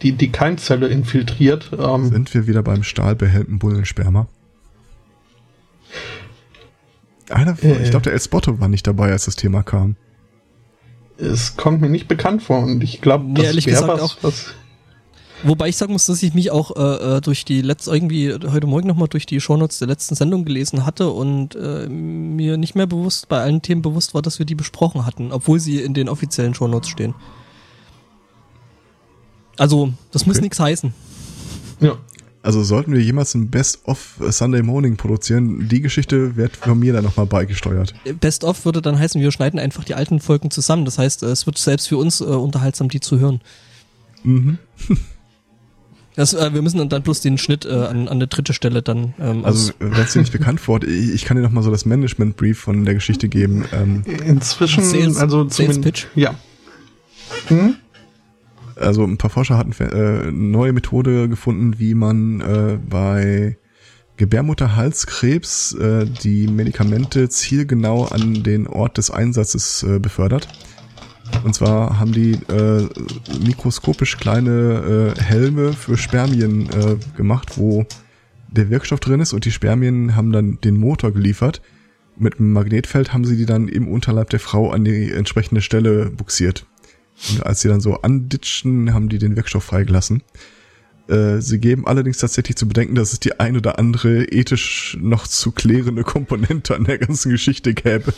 die, 0.03 0.13
die 0.13 0.31
Keimzelle 0.31 0.89
infiltriert, 0.89 1.71
ähm, 1.79 2.09
Sind 2.11 2.33
wir 2.35 2.47
wieder 2.47 2.63
beim 2.63 2.83
stahlbehellten 2.83 3.59
Bullensperma? 3.59 4.29
Einer, 7.31 7.57
Äh. 7.63 7.83
ich 7.83 7.91
glaube, 7.91 8.05
der 8.05 8.13
El 8.13 8.21
Spotto 8.21 8.61
war 8.61 8.69
nicht 8.69 8.87
dabei, 8.87 9.11
als 9.13 9.25
das 9.25 9.37
Thema 9.37 9.63
kam. 9.63 9.97
es 11.19 11.57
kommt 11.57 11.81
mir 11.81 11.89
nicht 11.89 12.09
bekannt 12.09 12.43
vor. 12.43 12.61
Und 12.61 12.83
ich 12.83 13.01
glaube, 13.01 13.25
Nee, 13.25 13.35
das 13.35 13.45
ehrlich 13.47 13.67
wäre 13.67 13.81
gesagt 13.81 13.93
was, 13.93 14.03
auch. 14.03 14.17
was 14.23 14.47
Wobei 15.45 15.69
ich 15.69 15.77
sagen 15.77 15.93
muss, 15.93 16.07
dass 16.07 16.23
ich 16.23 16.35
mich 16.35 16.51
auch 16.51 16.77
äh, 16.77 17.17
äh, 17.17 17.21
durch 17.21 17.45
die 17.45 17.63
letzte, 17.63 17.91
irgendwie 17.91 18.33
heute 18.33 18.67
Morgen 18.67 18.87
nochmal 18.87 19.09
durch 19.09 19.27
die 19.27 19.41
Shownotes 19.41 19.79
der 19.79 19.89
letzten 19.89 20.15
Sendung 20.15 20.45
gelesen 20.45 20.87
hatte 20.87 21.11
und 21.11 21.55
äh, 21.57 21.89
mir 21.89 22.57
nicht 22.57 22.75
mehr 22.77 22.87
bewusst 22.87 23.29
bei 23.29 23.41
allen 23.41 23.61
Themen 23.63 23.83
bewusst 23.83 24.15
war, 24.15 24.23
dass 24.23 24.39
wir 24.39 24.47
die 24.47 24.55
besprochen 24.55 25.05
hatten, 25.05 25.33
obwohl 25.33 25.59
sie 25.59 25.81
in 25.81 25.95
den 25.95 26.09
offiziellen 26.09 26.55
Shownotes 26.55 26.89
stehen. 26.89 27.15
Also, 29.59 29.93
das 30.13 30.27
muss 30.27 30.37
Okay. 30.37 30.43
nichts 30.45 30.61
heißen. 30.61 30.95
ja. 31.81 31.97
Also 32.45 32.65
sollten 32.65 32.93
wir 32.93 33.01
jemals 33.01 33.37
ein 33.37 33.51
Best-of 33.51 34.17
Sunday 34.31 34.63
Morning 34.65 34.97
produzieren, 34.97 35.69
die 35.69 35.81
Geschichte 35.81 36.35
wird 36.35 36.57
von 36.57 36.77
mir 36.77 36.93
dann 36.93 37.05
nochmal 37.05 37.27
beigesteuert. 37.27 37.95
Best 38.19 38.43
of 38.43 38.65
würde 38.65 38.83
dann 38.83 38.99
heißen, 38.99 39.21
wir 39.21 39.31
schneiden 39.31 39.61
einfach 39.61 39.85
die 39.85 39.95
alten 39.95 40.19
Folgen 40.19 40.51
zusammen. 40.51 40.85
Das 40.85 40.99
heißt, 40.99 41.23
äh, 41.23 41.27
es 41.27 41.47
wird 41.47 41.57
selbst 41.57 41.87
für 41.87 41.99
uns 41.99 42.21
äh, 42.21 42.25
unterhaltsam, 42.25 42.89
die 42.89 42.99
zu 42.99 43.21
hören. 43.21 43.41
Mhm. 44.25 44.59
Das, 46.15 46.35
äh, 46.35 46.53
wir 46.53 46.61
müssen 46.63 46.89
dann 46.89 47.03
bloß 47.03 47.21
den 47.23 47.39
Schnitt 47.39 47.65
äh, 47.65 47.71
an, 47.71 48.03
an 48.07 48.09
eine 48.09 48.27
dritte 48.27 48.53
Stelle 48.53 48.83
dann. 48.83 49.15
Ähm, 49.19 49.45
Also, 49.45 49.73
wenn 49.79 49.93
es 50.03 50.13
dir 50.13 50.19
nicht 50.21 50.33
bekannt 50.33 50.61
vorhat, 50.61 50.85
ich, 50.85 51.11
ich 51.15 51.25
kann 51.25 51.37
dir 51.39 51.43
nochmal 51.43 51.63
so 51.63 51.71
das 51.71 51.87
Management-Brief 51.87 52.59
von 52.59 52.85
der 52.85 52.95
Geschichte 52.95 53.29
geben. 53.29 53.65
Ähm, 53.73 54.03
Inzwischen, 54.27 54.85
Sales- 54.85 55.17
also 55.17 55.49
Sales 55.49 55.55
zumindest- 55.57 55.83
Pitch? 55.83 56.07
Ja. 56.15 56.35
Hm? 57.49 57.77
also 58.77 59.05
ein 59.05 59.17
paar 59.19 59.31
Forscher 59.31 59.57
hatten 59.59 59.73
äh, 59.81 59.85
eine 59.85 60.33
neue 60.33 60.73
Methode 60.73 61.29
gefunden, 61.29 61.79
wie 61.79 61.95
man 61.95 62.41
äh, 62.41 62.79
bei 62.89 63.57
Gebärmutterhalskrebs 64.17 65.75
äh, 65.75 66.07
die 66.07 66.47
Medikamente 66.49 67.29
zielgenau 67.29 68.05
an 68.07 68.43
den 68.43 68.67
Ort 68.67 68.99
des 68.99 69.11
Einsatzes 69.11 69.83
äh, 69.83 69.99
befördert. 69.99 70.49
Und 71.45 71.55
zwar 71.55 71.99
haben 71.99 72.13
die 72.13 72.33
äh, 72.33 72.89
mikroskopisch 73.45 74.17
kleine 74.19 75.15
äh, 75.17 75.21
Helme 75.21 75.73
für 75.73 75.97
Spermien 75.97 76.69
äh, 76.71 76.97
gemacht, 77.17 77.59
wo 77.59 77.87
der 78.49 78.71
Wirkstoff 78.71 79.01
drin 79.01 79.21
ist 79.21 79.33
und 79.33 79.45
die 79.45 79.51
Spermien 79.51 80.15
haben 80.15 80.33
dann 80.33 80.61
den 80.61 80.77
Motor 80.77 81.13
geliefert. 81.13 81.63
Mit 82.17 82.39
einem 82.39 82.53
Magnetfeld 82.53 83.13
haben 83.13 83.25
sie 83.25 83.37
die 83.37 83.47
dann 83.47 83.69
im 83.69 83.89
Unterleib 83.89 84.31
der 84.31 84.41
Frau 84.41 84.71
an 84.71 84.85
die 84.85 85.11
entsprechende 85.11 85.63
Stelle 85.63 86.11
buxiert. 86.11 86.67
Und 87.31 87.45
als 87.45 87.61
sie 87.61 87.69
dann 87.69 87.81
so 87.81 88.03
anditschen, 88.03 88.95
haben 88.95 89.09
die 89.09 89.19
den 89.19 89.37
Wirkstoff 89.37 89.65
freigelassen. 89.65 90.23
Äh, 91.09 91.41
sie 91.41 91.59
geben 91.59 91.87
allerdings 91.87 92.19
tatsächlich 92.19 92.57
zu 92.57 92.69
bedenken, 92.69 92.95
dass 92.95 93.13
es 93.13 93.21
die 93.21 93.41
ein 93.41 93.57
oder 93.57 93.79
andere 93.79 94.25
ethisch 94.25 94.97
noch 95.01 95.27
zu 95.27 95.53
klärende 95.53 96.05
Komponente 96.05 96.75
an 96.75 96.85
der 96.85 96.99
ganzen 96.99 97.31
Geschichte 97.31 97.75
gäbe. 97.75 98.13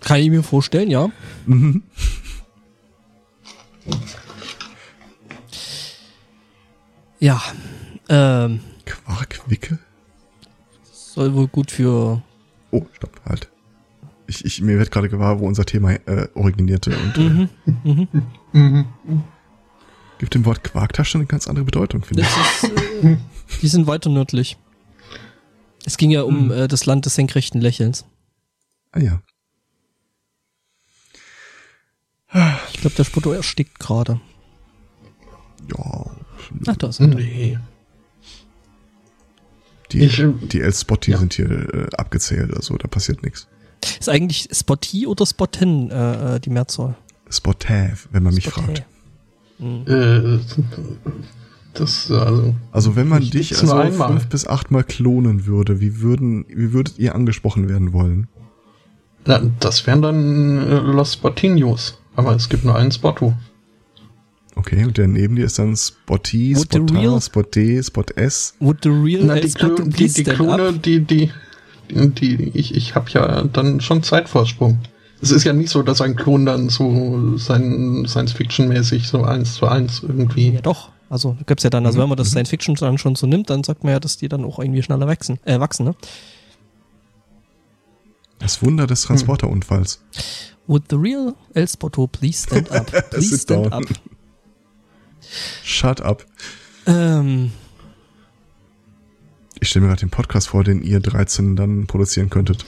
kann 0.00 0.20
ich 0.20 0.30
mir 0.30 0.42
vorstellen, 0.42 0.90
ja. 0.90 1.10
Mhm. 1.46 1.82
Ja. 7.18 7.40
Ähm, 8.08 8.60
Quarkwickel? 8.86 9.78
soll 10.92 11.34
wohl 11.34 11.48
gut 11.48 11.70
für. 11.70 12.22
Oh, 12.70 12.84
stopp, 12.92 13.20
halt. 13.26 13.50
Ich, 14.26 14.44
ich, 14.44 14.60
mir 14.62 14.78
wird 14.78 14.90
gerade 14.90 15.08
gewahr, 15.08 15.40
wo 15.40 15.46
unser 15.46 15.64
Thema 15.64 15.92
äh, 15.92 16.28
originierte 16.34 16.96
und 16.96 17.16
äh, 17.18 17.20
Mhm. 17.20 17.48
Mhm. 18.52 18.86
Mhm. 19.04 19.24
gibt 20.18 20.34
dem 20.34 20.44
Wort 20.44 20.62
Quarktasche 20.62 21.18
eine 21.18 21.26
ganz 21.26 21.48
andere 21.48 21.64
Bedeutung, 21.64 22.04
finde 22.04 22.22
ich. 22.22 22.28
Ist, 22.28 23.04
äh, 23.04 23.16
die 23.60 23.68
sind 23.68 23.86
weiter 23.86 24.08
nördlich. 24.08 24.56
Es 25.84 25.96
ging 25.96 26.10
ja 26.10 26.22
um 26.22 26.52
äh, 26.52 26.68
das 26.68 26.86
Land 26.86 27.06
des 27.06 27.14
senkrechten 27.16 27.60
Lächelns. 27.60 28.04
Ah 28.92 29.00
ja. 29.00 29.20
Ich 32.72 32.80
glaube, 32.80 32.96
der 32.96 33.04
Spotto 33.04 33.32
erstickt 33.32 33.78
gerade. 33.80 34.20
Ja. 35.76 36.06
Ach, 36.66 36.76
da 36.76 36.88
ist 36.88 37.00
er. 37.00 37.08
Nee. 37.08 37.58
Die, 39.92 40.00
Ich, 40.04 40.20
äh, 40.20 40.32
die 40.32 40.60
El-Spotty 40.60 41.10
ja. 41.12 41.18
sind 41.18 41.34
hier 41.34 41.50
äh, 41.50 41.88
abgezählt, 41.96 42.54
also 42.54 42.76
da 42.76 42.86
passiert 42.86 43.22
nichts. 43.24 43.48
Ist 43.98 44.08
eigentlich 44.08 44.48
Spotty 44.52 45.06
oder 45.06 45.26
Spotten 45.26 45.90
äh, 45.90 46.36
äh, 46.36 46.40
die 46.40 46.50
Mehrzahl? 46.50 46.94
Spotav, 47.28 48.08
wenn 48.12 48.22
man 48.22 48.34
mich 48.34 48.44
Spotty. 48.44 48.66
fragt. 48.66 48.84
Mhm. 49.58 49.84
Äh, 49.86 50.38
das, 51.74 52.10
also, 52.10 52.54
Also 52.72 52.96
wenn 52.96 53.08
man 53.08 53.22
Ich 53.22 53.30
dich 53.30 53.58
also 53.58 53.74
einmal. 53.74 54.08
fünf 54.08 54.26
bis 54.28 54.46
achtmal 54.46 54.84
klonen 54.84 55.46
würde, 55.46 55.80
wie 55.80 56.00
würden, 56.00 56.44
wie 56.48 56.72
würdet 56.72 56.98
ihr 56.98 57.14
angesprochen 57.14 57.68
werden 57.68 57.92
wollen? 57.92 58.28
na, 59.26 59.40
das 59.60 59.86
wären 59.86 60.00
dann 60.02 60.58
äh, 60.58 60.78
Los 60.78 61.14
Spotinos. 61.14 61.99
Aber 62.20 62.36
es 62.36 62.48
gibt 62.50 62.64
nur 62.66 62.76
einen 62.76 62.92
Spotto. 62.92 63.32
Okay, 64.56 64.84
und 64.84 64.98
der 64.98 65.08
neben 65.08 65.36
dir 65.36 65.46
ist 65.46 65.58
dann 65.58 65.74
Spotty, 65.74 66.54
Would 66.54 67.22
Spot 67.22 67.42
D, 67.42 67.82
Spot 67.82 68.04
S. 68.16 68.54
Would 68.60 68.78
the 68.82 68.90
real 68.90 69.22
Na, 69.24 69.36
die, 69.36 69.48
Klo 69.50 69.74
die, 69.76 70.12
die 70.12 70.24
Klone, 70.24 70.74
die, 70.74 71.00
die, 71.00 71.30
die, 71.90 72.10
die, 72.10 72.50
ich, 72.52 72.74
ich 72.74 72.94
habe 72.94 73.08
ja 73.10 73.42
dann 73.44 73.80
schon 73.80 74.02
Zeitvorsprung. 74.02 74.78
es 75.22 75.30
ist 75.30 75.44
ja 75.44 75.54
nicht 75.54 75.70
so, 75.70 75.82
dass 75.82 76.02
ein 76.02 76.14
Klon 76.14 76.44
dann 76.44 76.68
so 76.68 77.38
sein 77.38 78.04
Science-Fiction-mäßig 78.06 79.06
so 79.08 79.22
eins 79.22 79.54
zu 79.54 79.66
eins 79.66 80.02
irgendwie. 80.02 80.50
Ja, 80.50 80.60
doch. 80.60 80.90
Also 81.08 81.36
gibt's 81.46 81.64
ja 81.64 81.70
dann, 81.70 81.86
also 81.86 81.98
Mhm. 81.98 82.02
wenn 82.02 82.08
man 82.10 82.18
das 82.18 82.28
Mhm. 82.28 82.32
Science 82.32 82.50
Fiction 82.50 82.74
dann 82.74 82.98
schon 82.98 83.14
so 83.14 83.26
nimmt, 83.26 83.48
dann 83.48 83.64
sagt 83.64 83.82
man 83.82 83.92
ja, 83.94 84.00
dass 84.00 84.18
die 84.18 84.28
dann 84.28 84.44
auch 84.44 84.58
irgendwie 84.58 84.82
schneller 84.82 85.06
wachsen, 85.08 85.38
äh, 85.44 85.58
wachsen, 85.58 85.84
ne? 85.86 85.94
Das 88.38 88.62
Wunder 88.62 88.86
des 88.86 89.02
Transporterunfalls. 89.02 90.02
Would 90.70 90.84
the 90.88 90.96
real 90.96 91.34
El 91.54 91.66
Spotto 91.66 92.06
please 92.06 92.44
stand 92.46 92.70
up? 92.70 92.86
Please 93.10 93.36
stand 93.36 93.70
down. 93.72 93.72
up. 93.72 93.88
Shut 95.64 96.00
up. 96.00 96.24
Ähm, 96.86 97.50
Ich 99.60 99.68
stelle 99.68 99.82
mir 99.82 99.88
gerade 99.88 100.00
den 100.00 100.10
Podcast 100.10 100.48
vor, 100.48 100.62
den 100.62 100.80
ihr 100.82 101.00
13 101.00 101.56
dann 101.56 101.86
produzieren 101.88 102.30
könntet. 102.30 102.64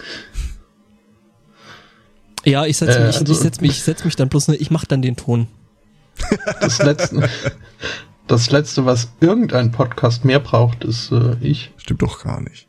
ja, 2.44 2.66
ich 2.66 2.76
setze 2.76 2.98
Äh, 2.98 3.06
mich, 3.06 3.16
also- 3.18 3.32
ich 3.32 3.38
setz 3.38 3.60
mich, 3.60 3.70
ich 3.70 3.82
setz 3.84 4.04
mich 4.04 4.16
dann 4.16 4.28
bloß, 4.28 4.48
ne, 4.48 4.56
ich 4.56 4.70
mach 4.72 4.84
dann 4.84 5.00
den 5.00 5.14
Ton. 5.16 5.46
Das 6.60 6.78
letzte, 6.82 7.28
das 8.26 8.50
letzte, 8.50 8.84
was 8.84 9.12
irgendein 9.20 9.70
Podcast 9.70 10.24
mehr 10.24 10.40
braucht, 10.40 10.82
ist 10.84 11.12
äh, 11.12 11.36
ich. 11.40 11.70
Stimmt 11.76 12.02
doch 12.02 12.22
gar 12.24 12.40
nicht. 12.40 12.66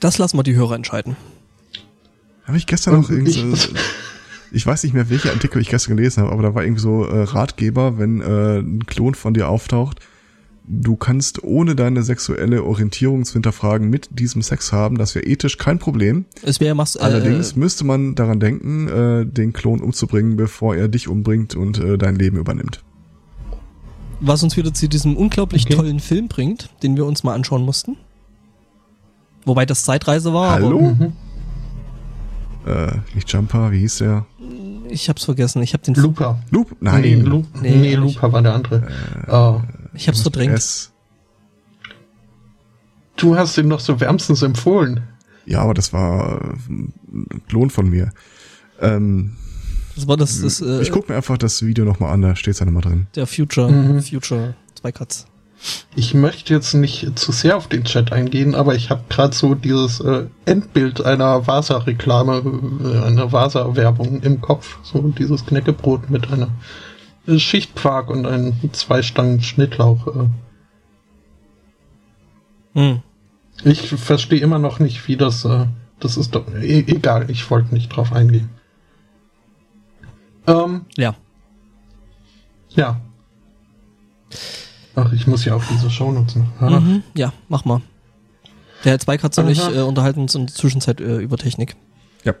Das 0.00 0.18
lassen 0.18 0.36
wir 0.38 0.42
die 0.42 0.54
Hörer 0.54 0.74
entscheiden. 0.74 1.16
Habe 2.50 2.58
ich 2.58 2.66
gestern 2.66 2.94
noch 3.00 3.08
irgendwie 3.10 3.30
ich- 3.30 3.60
so, 3.62 3.68
ich 4.52 4.66
weiß 4.66 4.82
nicht 4.82 4.92
mehr, 4.92 5.08
welche 5.08 5.30
Artikel 5.30 5.62
ich 5.62 5.68
gestern 5.68 5.96
gelesen 5.96 6.22
habe, 6.24 6.32
aber 6.32 6.42
da 6.42 6.54
war 6.54 6.64
irgendwie 6.64 6.82
so 6.82 7.04
äh, 7.04 7.22
Ratgeber, 7.22 7.98
wenn 7.98 8.20
äh, 8.20 8.58
ein 8.58 8.84
Klon 8.86 9.14
von 9.14 9.34
dir 9.34 9.48
auftaucht, 9.48 10.00
du 10.66 10.96
kannst 10.96 11.42
ohne 11.44 11.74
deine 11.76 12.02
sexuelle 12.02 12.64
Orientierung 12.64 13.24
zu 13.24 13.34
hinterfragen 13.34 13.88
mit 13.88 14.08
diesem 14.18 14.42
Sex 14.42 14.72
haben, 14.72 14.98
das 14.98 15.14
wäre 15.14 15.26
ethisch 15.26 15.56
kein 15.58 15.78
Problem. 15.78 16.24
Es 16.42 16.58
wäre 16.60 16.74
machst, 16.74 16.96
äh, 16.96 17.00
Allerdings 17.00 17.54
müsste 17.56 17.84
man 17.84 18.14
daran 18.16 18.40
denken, 18.40 18.88
äh, 18.88 19.26
den 19.26 19.52
Klon 19.52 19.80
umzubringen, 19.80 20.36
bevor 20.36 20.74
er 20.76 20.88
dich 20.88 21.06
umbringt 21.08 21.54
und 21.54 21.78
äh, 21.78 21.96
dein 21.98 22.16
Leben 22.16 22.36
übernimmt. 22.36 22.82
was 24.20 24.42
uns 24.42 24.56
wieder 24.56 24.74
zu 24.74 24.88
diesem 24.88 25.16
unglaublich 25.16 25.64
Okay. 25.66 25.76
tollen 25.76 26.00
Film 26.00 26.26
bringt, 26.28 26.68
den 26.82 26.96
wir 26.96 27.06
uns 27.06 27.22
mal 27.24 27.34
anschauen 27.34 27.64
mussten. 27.64 27.96
Wobei 29.46 29.64
das 29.64 29.84
Zeitreise 29.84 30.34
war, 30.34 30.50
Hallo? 30.52 30.80
Mhm. 30.80 31.12
Äh, 32.66 32.92
nicht 33.14 33.30
Jumper, 33.32 33.72
wie 33.72 33.80
hieß 33.80 33.98
der? 33.98 34.26
ich 34.88 35.08
hab's 35.08 35.24
vergessen. 35.24 35.62
Ich 35.62 35.72
hab 35.72 35.82
den, 35.84 35.94
Looper. 35.94 36.40
Loop? 36.50 36.76
Nein. 36.80 37.02
Nee, 37.02 37.14
Lu 37.14 37.44
Nee, 37.62 37.76
nee. 37.76 37.94
Looper 37.94 38.32
war 38.32 38.42
der 38.42 38.54
andere. 38.54 38.88
Oh. 39.28 39.60
ich 39.94 40.08
hab's 40.08 40.22
verdrängt. 40.22 40.52
S. 40.54 40.92
Du 43.16 43.36
hast 43.36 43.56
ihn 43.58 43.68
doch 43.70 43.80
so 43.80 44.00
wärmstens 44.00 44.42
empfohlen. 44.42 45.02
Ja, 45.46 45.60
aber 45.62 45.74
das 45.74 45.92
war 45.92 46.40
äh, 46.40 46.54
ein 46.72 47.42
Klon 47.48 47.70
von 47.70 47.88
mir. 47.88 48.12
Ähm, 48.80 49.36
Das 49.94 50.08
war 50.08 50.16
das, 50.16 50.40
das 50.40 50.60
äh, 50.60 50.80
ich 50.82 50.90
guck 50.90 51.08
mir 51.08 51.16
einfach 51.16 51.38
das 51.38 51.62
Video 51.64 51.84
nochmal 51.84 52.12
an, 52.12 52.22
da 52.22 52.34
steht's 52.36 52.60
ja 52.60 52.66
nochmal 52.66 52.82
drin. 52.82 53.06
der 53.14 53.26
Future, 53.26 53.70
Mhm. 53.70 54.02
Future 54.02 54.54
Zweikatz. 54.74 55.26
Ich 55.94 56.14
möchte 56.14 56.54
jetzt 56.54 56.72
nicht 56.74 57.18
zu 57.18 57.32
sehr 57.32 57.56
auf 57.56 57.66
den 57.68 57.84
Chat 57.84 58.12
eingehen, 58.12 58.54
aber 58.54 58.74
ich 58.74 58.90
habe 58.90 59.02
gerade 59.08 59.34
so 59.34 59.54
dieses 59.54 60.00
äh, 60.00 60.26
Endbild 60.46 61.04
einer 61.04 61.46
Vasa-Reklame, 61.46 62.42
äh, 62.84 63.06
einer 63.06 63.32
Vasa-Werbung 63.32 64.22
im 64.22 64.40
Kopf. 64.40 64.78
So 64.82 65.00
dieses 65.08 65.44
Knäckebrot 65.44 66.08
mit 66.08 66.30
einer 66.32 66.48
äh, 67.26 67.38
Schicht 67.38 67.76
Quark 67.76 68.08
und 68.08 68.26
einem 68.26 68.54
zwei 68.72 69.02
Stangen 69.02 69.42
Schnittlauch. 69.42 70.06
Äh. 70.06 70.28
Hm. 72.74 73.02
Ich 73.64 73.88
verstehe 73.88 74.40
immer 74.40 74.58
noch 74.58 74.78
nicht, 74.78 75.06
wie 75.08 75.16
das. 75.16 75.44
Äh, 75.44 75.66
das 75.98 76.16
ist 76.16 76.34
doch 76.34 76.46
e 76.54 76.84
egal. 76.86 77.30
Ich 77.30 77.50
wollte 77.50 77.74
nicht 77.74 77.90
drauf 77.90 78.12
eingehen. 78.12 78.48
Ähm, 80.46 80.86
Ja. 80.96 81.14
ja. 82.70 83.00
Ach, 85.06 85.12
ich 85.12 85.26
muss 85.26 85.44
ja 85.44 85.54
auch 85.54 85.62
diese 85.70 85.90
Shownotes 85.90 86.36
noch. 86.36 86.46
Ah. 86.60 86.80
Mhm. 86.80 87.02
Ja, 87.14 87.32
mach 87.48 87.64
mal. 87.64 87.80
Der 88.84 88.92
Herr 88.92 88.98
Zweikatz 88.98 89.36
und 89.38 89.48
ich 89.48 89.60
äh, 89.60 89.80
unterhalten 89.80 90.20
uns 90.20 90.34
in 90.34 90.46
der 90.46 90.54
Zwischenzeit 90.54 91.00
äh, 91.00 91.18
über 91.18 91.36
Technik. 91.36 91.76
Ja. 92.24 92.34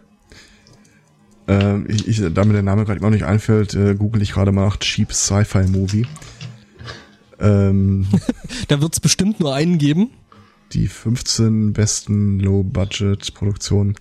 Ähm, 1.48 1.86
ich, 1.88 2.08
ich, 2.08 2.22
da 2.32 2.44
mir 2.44 2.54
der 2.54 2.62
Name 2.62 2.84
gerade 2.84 2.98
immer 2.98 3.08
noch 3.08 3.14
nicht 3.14 3.24
einfällt, 3.26 3.74
äh, 3.74 3.94
google 3.94 4.22
ich 4.22 4.32
gerade 4.32 4.52
mal 4.52 4.64
nach 4.66 4.78
Cheap 4.78 5.12
Sci-Fi 5.12 5.64
Movie. 5.68 6.06
Ähm, 7.38 8.06
Da 8.68 8.80
wird's 8.80 9.00
bestimmt 9.00 9.40
nur 9.40 9.54
einen 9.54 9.78
geben. 9.78 10.10
die 10.72 10.88
15 10.88 11.72
besten 11.72 12.40
Low-Budget-Produktionen. 12.40 13.96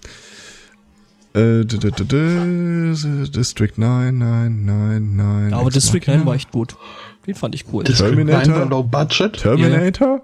Äh, 1.33 1.63
District 1.65 3.77
9, 3.77 4.17
9, 4.17 4.65
9, 4.65 5.15
9. 5.15 5.53
Aber 5.53 5.69
District 5.69 5.99
Machina. 5.99 6.17
9 6.17 6.25
war 6.25 6.35
echt 6.35 6.51
gut. 6.51 6.75
Den 7.29 7.35
fand 7.35 7.53
ich 7.55 7.65
cool. 7.71 7.83
Terminator? 7.83 8.47
9 8.53 8.59
war 8.61 8.65
low 8.69 8.83
budget. 8.83 9.33
Terminator? 9.33 10.21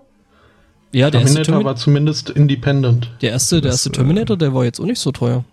ja, 0.91 1.11
der 1.11 1.21
erste, 1.21 1.33
Terminator 1.35 1.43
Termin 1.43 1.65
war 1.65 1.75
zumindest 1.75 2.29
independent. 2.31 3.11
der 3.21 3.31
erste, 3.31 3.61
der 3.61 3.69
Das, 3.71 3.81
erste 3.85 3.91
Terminator, 3.91 4.37
der 4.37 4.53
war 4.55 4.63
jetzt 4.65 4.79
auch 4.79 4.85
nicht 4.85 4.99
so 4.99 5.11
teuer. 5.11 5.43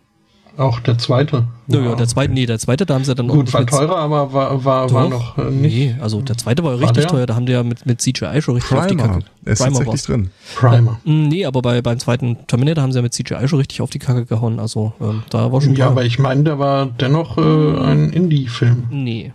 Auch 0.57 0.81
der 0.81 0.99
zweite. 0.99 1.45
Ja, 1.69 1.81
ja, 1.81 1.95
der 1.95 2.07
zweite, 2.07 2.33
nee, 2.33 2.45
der 2.47 2.59
zweite, 2.59 2.85
da 2.87 2.93
haben 2.95 3.05
sie 3.05 3.15
dann 3.15 3.31
auch 3.31 3.35
Gut, 3.35 3.53
war 3.55 3.67
teurer, 3.67 3.97
aber 3.97 4.33
war, 4.35 4.65
war, 4.65 4.91
war 4.93 5.09
noch 5.09 5.39
äh, 5.39 5.45
nicht 5.51 5.75
Nee, 5.75 5.97
also 6.01 6.21
der 6.21 6.37
zweite 6.37 6.63
war 6.63 6.75
ja 6.75 6.81
War 6.81 6.89
richtig 6.91 7.05
der? 7.05 7.11
teuer, 7.11 7.27
da 7.27 7.35
haben 7.35 7.47
die 7.47 7.53
ja 7.53 7.63
mit, 7.63 7.87
mit 7.87 8.01
CGI 8.03 8.41
schon 8.43 8.55
richtig 8.57 8.77
auf 8.77 8.87
die 8.87 8.95
Primer. 8.95 9.09
Kacke. 9.15 9.25
Ist 9.47 9.59
Primer 9.63 9.79
tatsächlich 9.79 9.87
war's. 9.89 10.03
drin. 10.05 10.31
Primer. 10.57 11.01
Mm, 11.05 11.29
Nee, 11.29 11.45
aber 11.47 11.61
bei, 11.63 11.81
beim 11.83 11.99
zweiten 11.99 12.37
Terminator 12.47 12.83
haben 12.83 12.93
sie 12.93 12.99
ja 12.99 13.03
mit 13.03 13.15
CGI 13.15 13.49
schon 13.49 13.59
richtig 13.61 13.81
auf 13.81 13.89
die 13.91 13.99
Kacke 13.99 14.27
gehauen. 14.27 14.59
Also 14.61 14.93
ähm, 15.01 15.23
da 15.31 15.51
war 15.53 15.61
schon 15.63 15.71
Ja, 15.75 15.87
teuer. 15.87 15.93
aber 15.93 16.05
ich 16.05 16.19
meine, 16.19 16.43
der 16.45 16.59
war 16.59 16.85
dennoch 16.87 17.39
äh, 17.39 17.41
ein 17.81 18.11
Indie-Film. 18.11 18.85
Nee. 18.91 19.33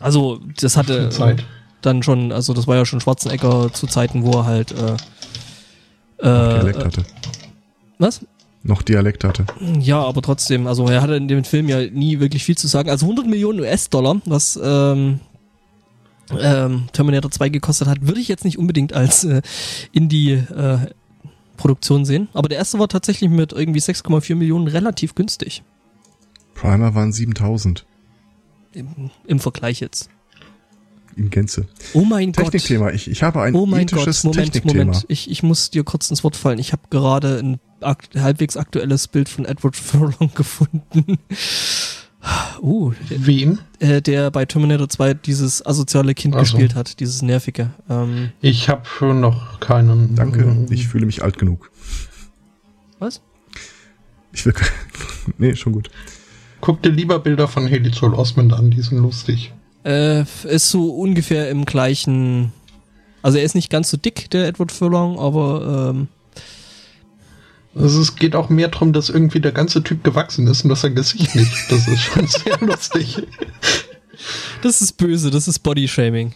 Also 0.00 0.40
das 0.60 0.76
hatte 0.76 1.10
Zeit. 1.10 1.44
dann 1.82 2.02
schon, 2.02 2.32
also 2.32 2.54
das 2.54 2.66
war 2.66 2.76
ja 2.76 2.84
schon 2.84 3.00
Schwarzenegger 3.00 3.72
zu 3.72 3.86
Zeiten, 3.86 4.24
wo 4.24 4.32
er 4.38 4.46
halt 4.46 4.72
äh, 4.72 4.96
Dialekt 6.22 6.80
äh, 6.80 6.84
hatte. 6.84 7.04
was? 7.98 8.20
Noch 8.62 8.82
Dialekt 8.82 9.24
hatte. 9.24 9.46
Ja, 9.78 10.02
aber 10.02 10.20
trotzdem, 10.20 10.66
also 10.66 10.86
er 10.86 11.00
hatte 11.00 11.14
in 11.14 11.28
dem 11.28 11.44
Film 11.44 11.66
ja 11.68 11.80
nie 11.90 12.20
wirklich 12.20 12.44
viel 12.44 12.58
zu 12.58 12.66
sagen. 12.66 12.90
Also 12.90 13.06
100 13.06 13.26
Millionen 13.26 13.60
US-Dollar, 13.60 14.20
was 14.26 14.60
ähm, 14.62 15.20
ähm, 16.38 16.82
Terminator 16.92 17.30
2 17.30 17.48
gekostet 17.48 17.88
hat, 17.88 18.06
würde 18.06 18.20
ich 18.20 18.28
jetzt 18.28 18.44
nicht 18.44 18.58
unbedingt 18.58 18.92
als 18.92 19.24
äh, 19.24 19.40
Indie-Produktion 19.92 22.04
sehen. 22.04 22.28
Aber 22.34 22.50
der 22.50 22.58
erste 22.58 22.78
war 22.78 22.88
tatsächlich 22.88 23.30
mit 23.30 23.54
irgendwie 23.54 23.80
6,4 23.80 24.34
Millionen 24.34 24.68
relativ 24.68 25.14
günstig. 25.14 25.62
Primer 26.54 26.94
waren 26.94 27.12
7000 27.12 27.86
Im, 28.72 29.10
im 29.26 29.40
Vergleich 29.40 29.80
jetzt. 29.80 30.08
in 31.16 31.28
Gänze. 31.30 31.66
Oh 31.92 32.04
mein 32.04 32.32
Gott. 32.32 32.44
Technikthema. 32.52 32.90
Ich, 32.92 33.10
ich 33.10 33.22
habe 33.22 33.42
ein 33.42 33.54
Oh 33.54 33.66
mein 33.66 33.86
Gott, 33.86 33.92
ethisches 34.00 34.24
Moment, 34.24 34.52
Technikthema. 34.52 34.84
Moment. 34.84 35.04
Ich, 35.08 35.30
ich 35.30 35.42
muss 35.42 35.70
dir 35.70 35.82
kurz 35.84 36.08
ins 36.10 36.22
Wort 36.24 36.36
fallen. 36.36 36.58
Ich 36.58 36.72
habe 36.72 36.82
gerade 36.90 37.38
ein 37.38 37.58
akt 37.80 38.14
halbwegs 38.14 38.56
aktuelles 38.56 39.08
Bild 39.08 39.28
von 39.28 39.44
Edward 39.44 39.74
Furlong 39.76 40.30
gefunden. 40.34 41.18
Uh, 42.60 42.92
der, 43.08 43.26
Wen? 43.26 43.58
äh, 43.78 44.02
der 44.02 44.30
bei 44.30 44.44
Terminator 44.44 44.88
2 44.90 45.14
dieses 45.14 45.64
asoziale 45.64 46.14
Kind 46.14 46.34
Ach 46.34 46.40
so. 46.40 46.42
gespielt 46.52 46.74
hat, 46.74 47.00
dieses 47.00 47.22
nervige. 47.22 47.70
Ähm, 47.88 48.32
Ich 48.42 48.68
habe 48.68 49.14
noch 49.14 49.58
keinen. 49.60 50.14
Danke, 50.14 50.42
äh, 50.70 50.74
ich 50.74 50.86
fühle 50.88 51.06
mich 51.06 51.22
alt 51.22 51.38
genug. 51.38 51.70
was? 52.98 53.22
Ich 54.32 54.44
will, 54.44 54.52
nee, 55.38 55.56
schon 55.56 55.72
gut. 55.72 55.90
Guck 56.60 56.82
dir 56.82 56.90
lieber 56.90 57.18
Bilder 57.18 57.48
von 57.48 57.64
Haley 57.64 57.88
Joel 57.88 58.14
Osment 58.14 58.52
an, 58.52 58.70
die 58.70 58.82
sind 58.82 58.98
lustig. 58.98 59.52
Äh, 59.84 60.22
ist 60.22 60.70
so 60.70 60.90
ungefähr 60.90 61.48
im 61.50 61.64
gleichen. 61.64 62.52
Also 63.22 63.38
er 63.38 63.44
ist 63.44 63.54
nicht 63.54 63.70
ganz 63.70 63.90
so 63.90 63.96
dick, 63.96 64.30
der 64.30 64.46
Edward 64.46 64.72
Furlong, 64.72 65.18
aber 65.18 65.90
ähm, 65.90 66.08
Also 67.74 68.00
es 68.00 68.16
geht 68.16 68.34
auch 68.34 68.48
mehr 68.48 68.68
darum, 68.68 68.92
dass 68.92 69.08
irgendwie 69.08 69.40
der 69.40 69.52
ganze 69.52 69.82
Typ 69.82 70.04
gewachsen 70.04 70.46
ist 70.48 70.64
und 70.64 70.70
dass 70.70 70.82
sein 70.82 70.94
Gesicht 70.94 71.34
nicht. 71.34 71.52
Das 71.70 71.88
ist 71.88 72.00
schon 72.00 72.26
sehr 72.26 72.58
lustig. 72.60 73.22
das 74.62 74.80
ist 74.82 74.96
böse, 74.96 75.30
das 75.30 75.48
ist 75.48 75.60
Bodyshaming. 75.60 76.34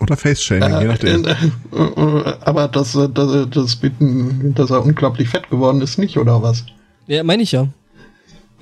Oder 0.00 0.16
Face-Shaming, 0.16 0.80
je 0.80 0.86
nachdem. 0.86 1.24
Äh, 1.24 1.30
äh, 1.30 1.82
äh, 1.82 2.36
aber 2.40 2.68
das, 2.68 2.94
äh, 2.96 3.08
das, 3.08 3.48
das, 3.50 3.76
bitten, 3.76 4.52
dass 4.54 4.70
er 4.70 4.84
unglaublich 4.84 5.28
fett 5.28 5.48
geworden 5.50 5.80
ist, 5.80 5.98
nicht, 5.98 6.18
oder 6.18 6.42
was? 6.42 6.64
Ja, 7.06 7.22
meine 7.22 7.42
ich 7.42 7.52
ja. 7.52 7.68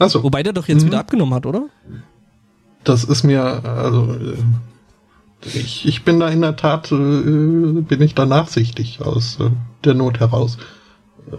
Also, 0.02 0.22
Wobei 0.22 0.42
der 0.42 0.52
doch 0.52 0.68
jetzt 0.68 0.82
Mhm. 0.82 0.86
wieder 0.88 0.98
abgenommen 1.00 1.34
hat, 1.34 1.46
oder? 1.46 1.66
das 2.84 3.04
ist 3.04 3.22
mir, 3.22 3.42
also, 3.64 4.14
äh, 4.14 4.36
ich, 5.58 5.86
ich 5.86 6.04
bin 6.04 6.18
da 6.20 6.28
in 6.28 6.40
der 6.40 6.56
Tat, 6.56 6.90
äh, 6.92 6.94
bin 6.94 8.00
ich 8.02 8.14
da 8.14 8.26
nachsichtig 8.26 9.00
aus 9.02 9.38
äh, 9.40 9.50
der 9.84 9.94
Not 9.94 10.20
heraus. 10.20 10.58
Äh, 11.30 11.36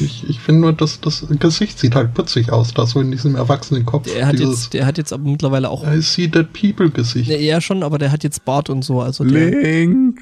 Ich, 0.00 0.26
ich 0.26 0.40
finde 0.40 0.62
nur, 0.62 0.72
dass 0.72 1.02
das 1.02 1.26
Gesicht 1.38 1.78
sieht 1.78 1.94
halt 1.94 2.14
putzig 2.14 2.50
aus, 2.50 2.72
da 2.72 2.86
so 2.86 2.98
in 3.00 3.10
diesem 3.10 3.36
erwachsenen 3.36 3.84
Kopf. 3.84 4.10
Der 4.10 4.26
hat 4.26 4.38
dieses 4.38 4.62
jetzt, 4.64 4.72
der 4.72 4.86
hat 4.86 4.96
jetzt 4.96 5.12
aber 5.12 5.24
mittlerweile 5.24 5.68
auch. 5.68 5.84
I 5.86 6.00
see 6.00 6.28
that 6.28 6.54
people 6.54 6.88
Gesicht. 6.90 7.28
Ja, 7.28 7.36
ja, 7.36 7.60
schon, 7.60 7.82
aber 7.82 7.98
der 7.98 8.10
hat 8.10 8.24
jetzt 8.24 8.42
Bart 8.46 8.70
und 8.70 8.82
so. 8.86 9.02
Also 9.02 9.22
der, 9.24 9.50
Link. 9.50 10.20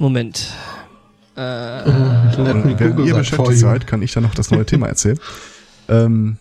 Moment. 0.00 0.48
Me 1.36 2.34
Und 2.38 2.80
während 2.80 3.06
ihr 3.06 3.14
beschäftigt 3.14 3.58
seid, 3.58 3.86
kann 3.86 4.02
ich 4.02 4.12
dann 4.12 4.22
noch 4.22 4.34
das 4.34 4.50
neue 4.50 4.64
Thema 4.64 4.88
erzählen. 4.88 5.18
Ähm, 5.88 6.38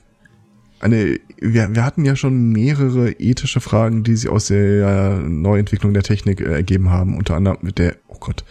eine, 0.79 1.19
wir, 1.39 1.75
wir 1.75 1.83
hatten 1.83 2.05
ja 2.05 2.15
schon 2.15 2.51
mehrere 2.51 3.11
ethische 3.11 3.59
Fragen, 3.59 4.03
die 4.03 4.15
sich 4.15 4.29
aus 4.29 4.47
der 4.47 5.19
Neuentwicklung 5.19 5.93
der 5.93 6.03
Technik 6.03 6.41
äh, 6.41 6.53
ergeben 6.53 6.89
haben. 6.89 7.17
Unter 7.17 7.35
anderem 7.35 7.57
mit 7.61 7.77
der, 7.77 7.95
oh 8.07 8.17
Gott, 8.19 8.43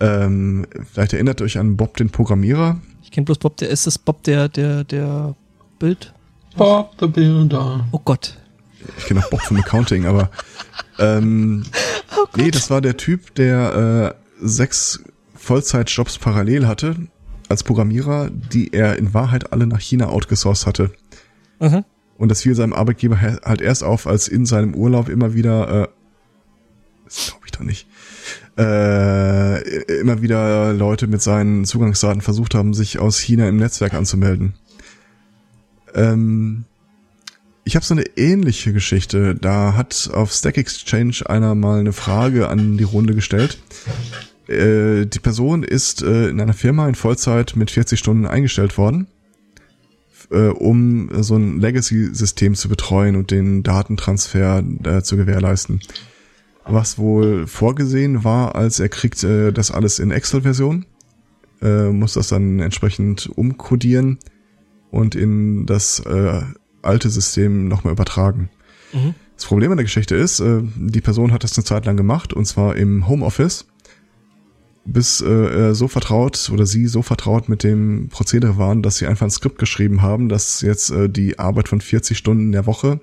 ähm, 0.00 0.66
vielleicht 0.92 1.12
erinnert 1.12 1.40
ihr 1.40 1.44
euch 1.44 1.58
an 1.58 1.76
Bob 1.76 1.96
den 1.96 2.10
Programmierer. 2.10 2.80
Ich 3.02 3.10
kenne 3.10 3.26
bloß 3.26 3.38
Bob, 3.38 3.56
der 3.58 3.68
ist 3.70 3.86
das 3.86 3.98
Bob 3.98 4.22
der, 4.22 4.48
der, 4.48 4.84
der 4.84 5.34
Bild. 5.78 6.14
Bob 6.56 6.94
the 6.98 7.06
Builder. 7.06 7.86
Oh 7.92 8.00
Gott. 8.04 8.38
Ich 8.98 9.06
kenne 9.06 9.20
auch 9.20 9.30
Bob 9.30 9.42
vom 9.42 9.58
Accounting, 9.58 10.06
aber 10.06 10.30
ähm, 10.98 11.64
nee, 12.36 12.50
das 12.50 12.70
war 12.70 12.80
der 12.80 12.96
Typ, 12.96 13.34
der 13.34 14.14
äh, 14.40 14.46
sechs 14.46 15.02
Vollzeitjobs 15.40 16.18
parallel 16.18 16.66
hatte 16.66 16.96
als 17.48 17.64
Programmierer, 17.64 18.30
die 18.30 18.72
er 18.72 18.96
in 18.96 19.14
Wahrheit 19.14 19.52
alle 19.52 19.66
nach 19.66 19.80
China 19.80 20.08
outgesourced 20.08 20.66
hatte. 20.66 20.92
Mhm. 21.58 21.84
Und 22.16 22.28
das 22.30 22.42
fiel 22.42 22.54
seinem 22.54 22.74
Arbeitgeber 22.74 23.20
halt 23.20 23.60
erst 23.60 23.82
auf, 23.82 24.06
als 24.06 24.28
in 24.28 24.44
seinem 24.46 24.74
Urlaub 24.74 25.08
immer 25.08 25.34
wieder, 25.34 25.84
äh, 25.84 25.88
das 27.06 27.28
glaube 27.28 27.46
ich 27.46 27.52
doch 27.52 27.62
nicht, 27.62 27.88
äh, 28.58 29.98
immer 30.00 30.20
wieder 30.20 30.74
Leute 30.74 31.06
mit 31.06 31.22
seinen 31.22 31.64
Zugangsdaten 31.64 32.20
versucht 32.20 32.54
haben, 32.54 32.74
sich 32.74 32.98
aus 32.98 33.18
China 33.18 33.48
im 33.48 33.56
Netzwerk 33.56 33.94
anzumelden. 33.94 34.54
Ähm, 35.94 36.66
ich 37.64 37.74
habe 37.74 37.84
so 37.84 37.94
eine 37.94 38.04
ähnliche 38.16 38.72
Geschichte. 38.72 39.34
Da 39.34 39.74
hat 39.74 40.10
auf 40.12 40.32
Stack 40.32 40.58
Exchange 40.58 41.22
einer 41.26 41.54
mal 41.54 41.80
eine 41.80 41.92
Frage 41.92 42.48
an 42.48 42.76
die 42.76 42.84
Runde 42.84 43.14
gestellt. 43.14 43.58
Äh, 44.50 45.06
die 45.06 45.20
Person 45.20 45.62
ist 45.62 46.02
äh, 46.02 46.28
in 46.28 46.40
einer 46.40 46.52
Firma 46.52 46.88
in 46.88 46.94
Vollzeit 46.94 47.56
mit 47.56 47.70
40 47.70 47.98
Stunden 47.98 48.26
eingestellt 48.26 48.76
worden 48.78 49.06
äh, 50.30 50.48
um 50.48 51.10
so 51.22 51.36
ein 51.36 51.60
Legacy-System 51.60 52.54
zu 52.54 52.68
betreuen 52.68 53.16
und 53.16 53.30
den 53.30 53.62
Datentransfer 53.62 54.62
äh, 54.84 55.02
zu 55.02 55.16
gewährleisten. 55.16 55.80
Was 56.64 56.98
wohl 56.98 57.46
vorgesehen 57.46 58.24
war, 58.24 58.54
als 58.54 58.80
er 58.80 58.88
kriegt 58.88 59.22
äh, 59.24 59.52
das 59.52 59.70
alles 59.70 59.98
in 59.98 60.10
Excel-Version, 60.10 60.86
äh, 61.62 61.90
muss 61.90 62.14
das 62.14 62.28
dann 62.28 62.60
entsprechend 62.60 63.30
umkodieren 63.34 64.18
und 64.90 65.14
in 65.14 65.66
das 65.66 66.00
äh, 66.00 66.42
alte 66.82 67.10
System 67.10 67.68
nochmal 67.68 67.92
übertragen. 67.92 68.50
Mhm. 68.92 69.14
Das 69.36 69.46
Problem 69.46 69.70
an 69.70 69.78
der 69.78 69.84
Geschichte 69.84 70.16
ist, 70.16 70.40
äh, 70.40 70.60
die 70.76 71.00
Person 71.00 71.32
hat 71.32 71.44
das 71.44 71.56
eine 71.56 71.64
Zeit 71.64 71.86
lang 71.86 71.96
gemacht 71.96 72.32
und 72.32 72.44
zwar 72.44 72.76
im 72.76 73.08
Homeoffice, 73.08 73.66
bis 74.92 75.20
äh, 75.20 75.28
er 75.28 75.74
so 75.74 75.88
vertraut 75.88 76.50
oder 76.52 76.66
sie 76.66 76.86
so 76.86 77.02
vertraut 77.02 77.48
mit 77.48 77.62
dem 77.62 78.08
Prozedere 78.08 78.58
waren, 78.58 78.82
dass 78.82 78.96
sie 78.96 79.06
einfach 79.06 79.26
ein 79.26 79.30
Skript 79.30 79.58
geschrieben 79.58 80.02
haben, 80.02 80.28
das 80.28 80.60
jetzt 80.60 80.90
äh, 80.90 81.08
die 81.08 81.38
Arbeit 81.38 81.68
von 81.68 81.80
40 81.80 82.16
Stunden 82.16 82.44
in 82.44 82.52
der 82.52 82.66
Woche 82.66 83.00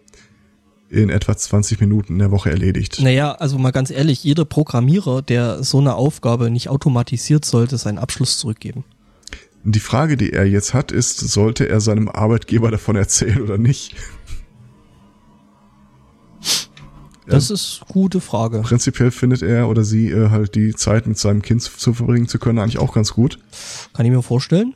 in 0.89 1.09
etwa 1.09 1.35
20 1.35 1.79
Minuten 1.81 2.13
in 2.13 2.19
der 2.19 2.31
Woche 2.31 2.49
erledigt. 2.49 3.01
Naja, 3.01 3.33
also 3.33 3.57
mal 3.57 3.71
ganz 3.71 3.91
ehrlich, 3.91 4.23
jeder 4.23 4.45
Programmierer, 4.45 5.21
der 5.21 5.63
so 5.63 5.79
eine 5.79 5.95
Aufgabe 5.95 6.49
nicht 6.49 6.69
automatisiert, 6.69 7.43
sollte 7.43 7.77
seinen 7.77 7.97
Abschluss 7.97 8.37
zurückgeben. 8.37 8.85
Die 9.63 9.79
Frage, 9.81 10.15
die 10.15 10.31
er 10.31 10.45
jetzt 10.45 10.73
hat, 10.73 10.93
ist, 10.93 11.19
sollte 11.19 11.67
er 11.67 11.81
seinem 11.81 12.07
Arbeitgeber 12.07 12.71
davon 12.71 12.95
erzählen 12.95 13.41
oder 13.41 13.57
nicht? 13.57 13.95
Das 17.29 17.51
ist 17.51 17.81
gute 17.87 18.21
Frage. 18.21 18.61
Prinzipiell 18.61 19.11
findet 19.11 19.41
er 19.41 19.67
oder 19.67 19.83
sie 19.83 20.09
äh, 20.09 20.29
halt 20.29 20.55
die 20.55 20.73
Zeit 20.73 21.07
mit 21.07 21.17
seinem 21.17 21.41
Kind 21.41 21.61
zu 21.61 21.93
verbringen 21.93 22.27
zu 22.27 22.39
können 22.39 22.59
eigentlich 22.59 22.79
auch 22.79 22.93
ganz 22.93 23.13
gut. 23.13 23.39
Kann 23.93 24.05
ich 24.05 24.11
mir 24.11 24.21
vorstellen. 24.21 24.73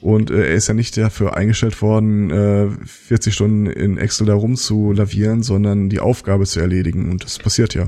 Und 0.00 0.30
äh, 0.30 0.48
er 0.48 0.54
ist 0.54 0.68
ja 0.68 0.74
nicht 0.74 0.96
dafür 0.96 1.34
eingestellt 1.34 1.80
worden, 1.80 2.30
äh, 2.30 2.68
40 2.86 3.34
Stunden 3.34 3.66
in 3.66 3.96
Excel 3.96 4.26
da 4.26 4.34
rumzulavieren, 4.34 5.42
sondern 5.42 5.88
die 5.88 6.00
Aufgabe 6.00 6.44
zu 6.44 6.60
erledigen. 6.60 7.10
Und 7.10 7.24
das 7.24 7.38
passiert 7.38 7.74
ja. 7.74 7.86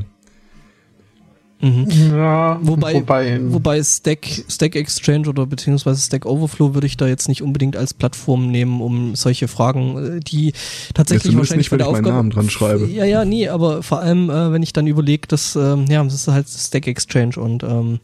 Mhm. 1.58 1.86
Ja, 2.12 2.58
Wobei, 2.60 2.92
wobei, 2.94 3.40
wobei 3.50 3.82
Stack, 3.82 4.26
Stack 4.46 4.76
Exchange 4.76 5.26
oder 5.28 5.46
beziehungsweise 5.46 6.02
Stack 6.02 6.26
Overflow 6.26 6.74
würde 6.74 6.86
ich 6.86 6.98
da 6.98 7.06
jetzt 7.06 7.28
nicht 7.28 7.40
unbedingt 7.42 7.76
als 7.78 7.94
Plattform 7.94 8.50
nehmen, 8.50 8.82
um 8.82 9.14
solche 9.16 9.48
Fragen, 9.48 10.18
äh, 10.18 10.20
die 10.20 10.52
tatsächlich 10.92 11.32
zumindest 11.32 11.50
wahrscheinlich 11.52 11.64
nicht, 11.64 11.70
bei 11.70 11.76
der 11.78 11.88
Aufgabe. 11.88 12.08
Namen 12.10 12.28
dran 12.30 12.50
schreibe. 12.50 12.86
Ja, 12.88 13.06
ja, 13.06 13.24
nee, 13.24 13.48
aber 13.48 13.82
vor 13.82 14.00
allem, 14.00 14.28
äh, 14.28 14.52
wenn 14.52 14.62
ich 14.62 14.74
dann 14.74 14.86
überlege, 14.86 15.26
dass, 15.28 15.56
ähm, 15.56 15.86
ja, 15.88 16.04
das 16.04 16.12
ist 16.12 16.28
halt 16.28 16.46
Stack 16.46 16.86
Exchange 16.88 17.36
und 17.38 17.62
ähm, 17.62 18.00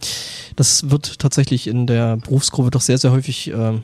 das 0.57 0.91
wird 0.91 1.19
tatsächlich 1.19 1.67
in 1.67 1.87
der 1.87 2.17
Berufsgruppe 2.17 2.71
doch 2.71 2.81
sehr, 2.81 2.97
sehr 2.97 3.13
häufig 3.13 3.53
ähm, 3.55 3.83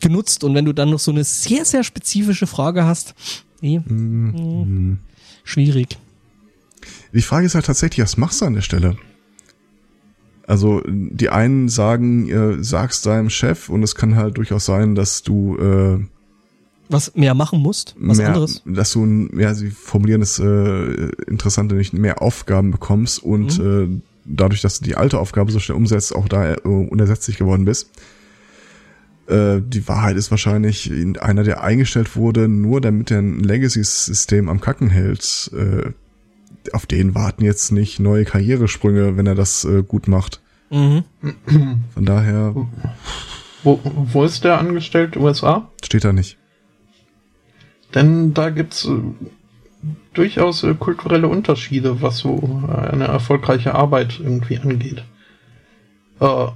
genutzt 0.00 0.42
und 0.42 0.54
wenn 0.56 0.64
du 0.64 0.72
dann 0.72 0.90
noch 0.90 0.98
so 0.98 1.12
eine 1.12 1.22
sehr, 1.22 1.64
sehr 1.64 1.84
spezifische 1.84 2.48
Frage 2.48 2.84
hast, 2.84 3.14
nee, 3.60 3.80
Mhm. 3.86 4.98
schwierig. 5.44 5.96
Die 7.16 7.22
Frage 7.22 7.46
ist 7.46 7.54
halt 7.54 7.64
tatsächlich, 7.66 8.04
was 8.04 8.16
machst 8.16 8.40
du 8.40 8.44
an 8.44 8.54
der 8.54 8.60
Stelle? 8.60 8.96
Also 10.46 10.82
die 10.86 11.30
einen 11.30 11.68
sagen, 11.68 12.28
äh, 12.28 12.62
sagst 12.62 13.04
deinem 13.06 13.30
Chef 13.30 13.68
und 13.68 13.82
es 13.82 13.94
kann 13.96 14.14
halt 14.14 14.36
durchaus 14.36 14.66
sein, 14.66 14.94
dass 14.94 15.22
du 15.22 15.56
äh, 15.58 16.04
Was 16.88 17.14
mehr 17.16 17.34
machen 17.34 17.60
musst, 17.60 17.96
was 17.98 18.18
mehr, 18.18 18.28
anderes. 18.28 18.62
dass 18.64 18.92
du, 18.92 19.28
ja, 19.36 19.54
sie 19.54 19.70
formulieren 19.70 20.20
das 20.20 20.38
äh, 20.38 21.10
Interessante 21.26 21.74
nicht, 21.74 21.92
mehr 21.94 22.22
Aufgaben 22.22 22.70
bekommst 22.70 23.22
und 23.24 23.58
Mhm. 23.58 23.98
äh, 23.98 24.00
dadurch, 24.24 24.60
dass 24.60 24.78
du 24.78 24.84
die 24.84 24.94
alte 24.96 25.18
Aufgabe 25.18 25.50
so 25.50 25.58
schnell 25.58 25.76
umsetzt, 25.76 26.14
auch 26.14 26.28
da 26.28 26.54
äh, 26.54 26.60
unersetzlich 26.64 27.38
geworden 27.38 27.64
bist. 27.64 27.90
Äh, 29.26 29.60
die 29.66 29.88
Wahrheit 29.88 30.16
ist 30.16 30.30
wahrscheinlich 30.30 30.90
in 30.90 31.16
einer, 31.18 31.42
der 31.42 31.62
eingestellt 31.64 32.14
wurde, 32.14 32.46
nur 32.46 32.80
damit 32.80 33.10
er 33.10 33.18
ein 33.18 33.40
Legacy-System 33.40 34.48
am 34.48 34.60
Kacken 34.60 34.90
hält. 34.90 35.50
Äh, 35.56 35.90
auf 36.74 36.86
den 36.86 37.14
warten 37.14 37.44
jetzt 37.44 37.72
nicht 37.72 38.00
neue 38.00 38.24
Karrieresprünge, 38.24 39.16
wenn 39.16 39.26
er 39.26 39.34
das 39.34 39.64
äh, 39.64 39.82
gut 39.82 40.08
macht. 40.08 40.40
Mhm. 40.70 41.04
Von 41.94 42.04
daher 42.04 42.54
wo, 43.66 43.80
wo 43.82 44.22
ist 44.22 44.44
der 44.44 44.58
angestellt? 44.58 45.16
USA? 45.16 45.68
steht 45.84 46.04
da 46.04 46.12
nicht. 46.12 46.38
Denn 47.94 48.32
da 48.32 48.50
gibt's 48.50 48.84
äh, 48.84 49.00
durchaus 50.14 50.62
äh, 50.62 50.74
kulturelle 50.74 51.26
Unterschiede, 51.26 52.00
was 52.00 52.18
so 52.18 52.62
äh, 52.68 52.90
eine 52.90 53.06
erfolgreiche 53.06 53.74
Arbeit 53.74 54.20
irgendwie 54.20 54.58
angeht. 54.58 55.04
Äh, 56.20 56.46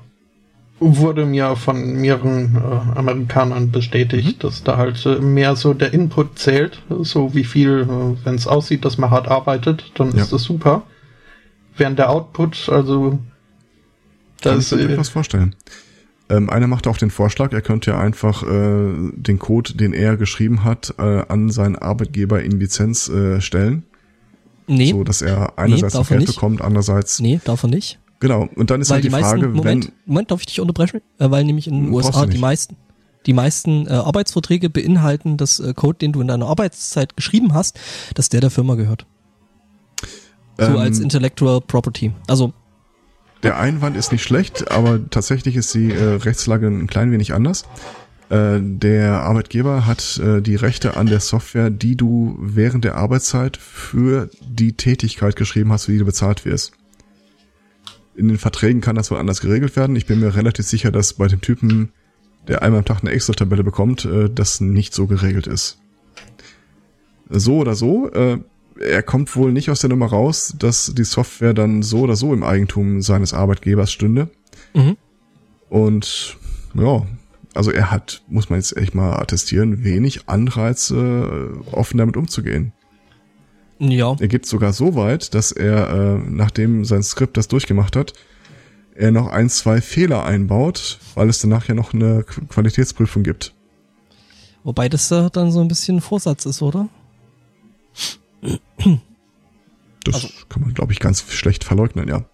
wurde 0.81 1.27
mir 1.27 1.57
von 1.57 1.95
mehreren 2.01 2.57
äh, 2.57 2.99
Amerikanern 2.99 3.71
bestätigt, 3.71 4.43
dass 4.43 4.65
da 4.65 4.79
halt 4.79 5.05
äh, 5.05 5.21
mehr 5.21 5.55
so 5.55 5.75
der 5.75 5.93
Input 5.93 6.39
zählt, 6.39 6.83
so 7.01 7.35
wie 7.35 7.45
viel, 7.45 7.87
äh, 7.89 8.25
wenn 8.25 8.35
es 8.35 8.47
aussieht, 8.47 8.85
dass 8.85 8.97
man 8.97 9.11
hart 9.11 9.29
arbeitet, 9.29 9.93
dann 9.97 10.13
Ja. 10.17 10.23
ist 10.23 10.33
das 10.33 10.43
super. 10.43 10.83
Während 11.77 11.99
der 11.99 12.09
Output, 12.11 12.69
also 12.71 13.19
Kann 14.43 14.57
das 14.57 14.73
ich 14.73 14.79
mir 14.79 14.85
äh, 14.85 14.89
durchaus 14.89 15.11
vorstellen. 15.11 15.55
Ähm, 16.31 16.49
einer 16.49 16.67
machte 16.67 16.89
auch 16.89 16.97
den 16.97 17.11
Vorschlag, 17.11 17.53
er 17.53 17.61
könnte 17.61 17.91
ja 17.91 17.99
einfach 18.01 18.43
äh, 18.43 18.95
den 19.13 19.39
Code, 19.39 19.75
den 19.75 19.93
er 19.93 20.17
geschrieben 20.17 20.65
hat, 20.65 20.95
äh, 20.99 21.23
an 21.29 21.51
seinen 21.51 21.77
Arbeitgeber 21.77 22.43
in 22.43 22.53
Lizenz 22.59 23.09
äh, 23.09 23.41
stellen, 23.41 23.85
Nee, 24.67 24.93
so 24.93 25.03
dass 25.05 25.21
er 25.21 25.59
einerseits 25.59 25.95
er 25.97 26.05
Geld 26.05 26.21
nicht. 26.21 26.35
bekommt, 26.35 26.63
andererseits 26.63 27.19
nee, 27.21 27.41
davon 27.45 27.71
nicht. 27.71 27.99
Genau. 28.21 28.49
Und 28.55 28.71
dann 28.71 28.81
ist 28.81 28.91
weil 28.91 28.97
halt 28.97 29.05
die, 29.05 29.09
die, 29.09 29.13
meisten, 29.13 29.41
Frage, 29.41 29.49
Moment, 29.49 29.87
wenn 29.87 29.93
Moment, 30.07 30.31
darf 30.31 30.41
ich 30.41 30.47
dich 30.47 30.61
unterbrechen? 30.61 31.01
Äh, 31.19 31.31
weil 31.31 31.45
nämlich 31.45 31.67
in 31.67 31.75
den 31.75 31.87
Hm, 31.87 31.95
USA 31.95 32.27
die 32.27 32.39
meisten, 32.39 32.77
die 33.27 33.33
meisten 33.33 33.87
äh, 33.87 33.91
Arbeitsverträge 33.91 34.71
beinhalten, 34.71 35.37
dass 35.37 35.61
äh, 35.61 35.75
Code, 35.75 35.99
den 35.99 36.13
du 36.13 36.21
in 36.21 36.29
deiner 36.29 36.47
Arbeitszeit 36.47 37.17
geschrieben 37.17 37.55
hast, 37.55 37.79
dass 38.15 38.29
der 38.29 38.41
der 38.41 38.51
Firma 38.51 38.77
gehört. 38.77 39.07
So 40.59 40.67
ähm, 40.67 40.77
als 40.77 40.99
Intellectual 40.99 41.61
Property. 41.61 42.13
Also, 42.29 42.53
Der 43.43 43.59
Einwand 43.59 43.97
ist 43.97 44.13
nicht 44.13 44.23
schlecht, 44.23 44.71
aber 44.71 45.01
tatsächlich 45.11 45.57
ist 45.57 45.75
die 45.75 45.93
äh, 45.93 46.17
Rechtslage 46.17 46.67
ein 46.67 46.87
klein 46.87 47.13
wenig 47.13 47.33
anders. 47.33 47.65
Äh, 48.31 48.61
der 48.61 49.23
Arbeitgeber 49.23 49.87
hat 49.87 50.19
äh, 50.19 50.41
die 50.41 50.55
Rechte 50.55 50.97
an 50.97 51.07
der 51.07 51.21
Software, 51.21 51.71
die 51.71 51.97
du 51.97 52.37
während 52.41 52.85
der 52.85 52.97
Arbeitszeit 52.97 53.57
für 53.57 54.31
die 54.41 54.75
Tätigkeit 54.75 55.35
geschrieben 55.35 55.73
hast, 55.73 55.87
für 55.87 55.93
die 55.93 55.99
du 55.99 56.05
bezahlt 56.05 56.45
wirst. 56.45 56.73
In 58.15 58.29
den 58.29 58.39
Verträgen 58.39 58.81
kann 58.81 58.97
das 58.97 59.11
wohl 59.11 59.19
anders 59.19 59.41
geregelt 59.41 59.77
werden. 59.77 59.97
Ich 59.97 60.07
bin 60.07 60.21
mir 60.21 60.35
relativ 60.35 60.67
sicher, 60.67 60.91
dass 60.91 61.15
bei 61.15 61.29
dem 61.29 61.41
Typen, 61.41 61.91
der 62.49 62.63
einmal 62.63 62.81
am 62.81 62.85
Tag 62.85 63.01
eine 63.03 63.11
Excel-Tabelle 63.13 63.65
bekommt, 63.65 64.05
äh, 64.05 64.29
das 64.29 64.61
nicht 64.61 64.95
so 64.95 65.07
geregelt 65.07 65.47
ist. 65.47 65.79
So 67.29 67.59
oder 67.59 67.75
so, 67.75 68.11
äh, 68.11 68.39
er 68.81 69.03
kommt 69.03 69.35
wohl 69.37 69.53
nicht 69.53 69.71
aus 69.71 69.81
der 69.81 69.91
Nummer 69.91 70.07
raus, 70.07 70.55
dass 70.59 70.93
die 70.95 71.05
Software 71.05 71.55
dann 71.55 71.83
so 71.83 72.01
oder 72.01 72.17
so 72.17 72.33
im 72.33 72.43
Eigentum 72.43 73.03
seines 73.03 73.35
Arbeitgebers 73.35 73.93
stünde. 73.93 74.29
mhm. 74.75 74.97
Und 75.69 76.37
ja, 76.75 77.07
also 77.55 77.71
er 77.71 77.93
hat, 77.93 78.23
muss 78.29 78.51
man 78.51 78.59
jetzt 78.59 78.77
echt 78.77 78.95
mal 78.95 79.17
attestieren, 79.17 79.85
wenig 79.85 80.29
Anreize, 80.29 80.97
äh, 80.97 81.71
offen 81.71 81.99
damit 81.99 82.17
umzugehen. 82.17 82.73
Ja, 83.81 84.15
Er 84.19 84.29
geht 84.29 84.47
sogar 84.47 84.73
so 84.73 84.95
weit, 84.95 85.35
dass 85.35 85.53
er, 85.53 85.91
äh, 85.91 86.19
nachdem 86.29 86.85
sein 86.85 87.03
Skript 87.03 87.37
das 87.37 87.49
durchgemacht 87.49 87.97
hat, 87.97 88.13
er 88.95 89.11
noch 89.11 89.29
ein, 89.29 89.49
zwei 89.49 89.81
Fehler 89.81 90.25
einbaut, 90.25 90.99
weil 91.15 91.29
es 91.31 91.41
danach 91.41 91.67
ja 91.69 91.75
noch 91.75 91.95
eine 91.95 92.25
Qualitätsprüfung 92.25 93.23
gibt. 93.23 93.55
Wobei 94.63 94.91
das 94.91 95.11
äh, 95.11 95.31
dann 95.33 95.51
so 95.51 95.61
ein 95.61 95.69
bisschen 95.69 96.03
Vorsatz 96.03 96.45
ist, 96.45 96.61
oder? 96.61 96.89
Das 100.05 100.15
also, 100.15 100.29
kann 100.49 100.63
man, 100.63 100.75
glaube 100.75 100.93
ich, 100.93 101.01
ganz 101.01 101.23
schlecht 101.33 101.65
verleugnen, 101.65 102.09
ja. 102.09 102.25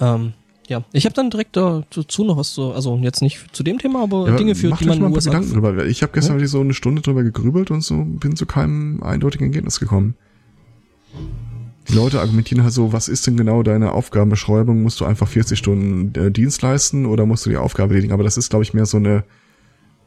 Ähm, 0.00 0.34
ja, 0.68 0.84
ich 0.92 1.04
habe 1.04 1.14
dann 1.14 1.30
direkt 1.30 1.56
dazu 1.56 2.24
noch 2.24 2.36
was 2.36 2.54
zu, 2.54 2.72
also 2.72 2.96
jetzt 2.98 3.20
nicht 3.20 3.54
zu 3.54 3.62
dem 3.62 3.78
Thema, 3.78 4.02
aber 4.02 4.28
ja, 4.28 4.36
Dinge, 4.36 4.54
für 4.54 4.70
die 4.70 4.84
man 4.84 5.00
mal 5.00 5.06
ein 5.06 5.12
paar 5.12 5.22
Gedanken 5.22 5.52
drüber. 5.52 5.86
Ich 5.86 6.02
habe 6.02 6.12
gestern 6.12 6.38
ja? 6.38 6.46
so 6.46 6.60
eine 6.60 6.74
Stunde 6.74 7.02
drüber 7.02 7.22
gegrübelt 7.24 7.70
und 7.70 7.82
so 7.82 8.04
bin 8.04 8.36
zu 8.36 8.46
keinem 8.46 9.02
eindeutigen 9.02 9.48
Ergebnis 9.48 9.80
gekommen. 9.80 10.14
Die 11.88 11.94
Leute 11.94 12.20
argumentieren 12.20 12.62
halt 12.62 12.72
so, 12.72 12.92
was 12.92 13.08
ist 13.08 13.26
denn 13.26 13.36
genau 13.36 13.62
deine 13.62 13.92
Aufgabenbeschreibung? 13.92 14.82
Musst 14.82 15.00
du 15.00 15.04
einfach 15.04 15.28
40 15.28 15.58
Stunden 15.58 16.18
äh, 16.18 16.30
Dienst 16.30 16.62
leisten 16.62 17.06
oder 17.06 17.26
musst 17.26 17.44
du 17.44 17.50
die 17.50 17.56
Aufgabe 17.56 17.90
erledigen? 17.90 18.12
Aber 18.12 18.22
das 18.22 18.36
ist, 18.36 18.50
glaube 18.50 18.62
ich, 18.62 18.72
mehr 18.72 18.86
so 18.86 18.98
eine 18.98 19.24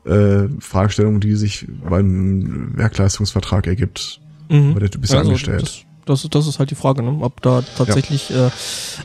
äh, 0.05 0.47
Fragestellung, 0.59 1.19
die 1.19 1.35
sich 1.35 1.67
beim 1.87 2.77
Werkleistungsvertrag 2.77 3.67
ergibt. 3.67 4.21
Mhm. 4.49 4.75
Weil 4.75 4.89
du 4.89 4.99
bist 4.99 5.13
also, 5.13 5.29
angestellt. 5.29 5.85
Das, 6.05 6.21
das, 6.21 6.29
das 6.29 6.47
ist 6.47 6.59
halt 6.59 6.71
die 6.71 6.75
Frage, 6.75 7.03
ne? 7.03 7.17
ob 7.21 7.41
da 7.41 7.63
tatsächlich 7.77 8.29
ja. 8.29 8.51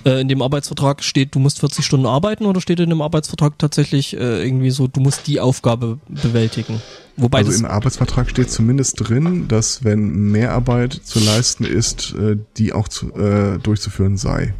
äh, 0.05 0.19
äh, 0.19 0.21
in 0.21 0.29
dem 0.29 0.43
Arbeitsvertrag 0.43 1.03
steht, 1.03 1.35
du 1.35 1.39
musst 1.39 1.61
40 1.61 1.85
Stunden 1.85 2.07
arbeiten 2.07 2.47
oder 2.47 2.61
steht 2.61 2.81
in 2.81 2.91
dem 2.91 3.03
Arbeitsvertrag 3.03 3.59
tatsächlich 3.59 4.17
äh, 4.17 4.45
irgendwie 4.45 4.71
so, 4.71 4.87
du 4.87 5.01
musst 5.01 5.27
die 5.27 5.41
Aufgabe 5.41 5.99
bewältigen. 6.09 6.81
Wobei 7.21 7.39
also 7.39 7.53
im 7.53 7.67
Arbeitsvertrag 7.67 8.31
steht 8.31 8.51
zumindest 8.51 9.09
drin, 9.09 9.47
dass 9.47 9.85
wenn 9.85 10.31
Mehrarbeit 10.31 10.95
zu 10.95 11.19
leisten 11.21 11.65
ist, 11.65 12.15
äh, 12.15 12.39
die 12.57 12.73
auch 12.73 12.89
zu, 12.89 13.15
äh, 13.15 13.59
durchzuführen 13.59 14.17
sei. 14.17 14.55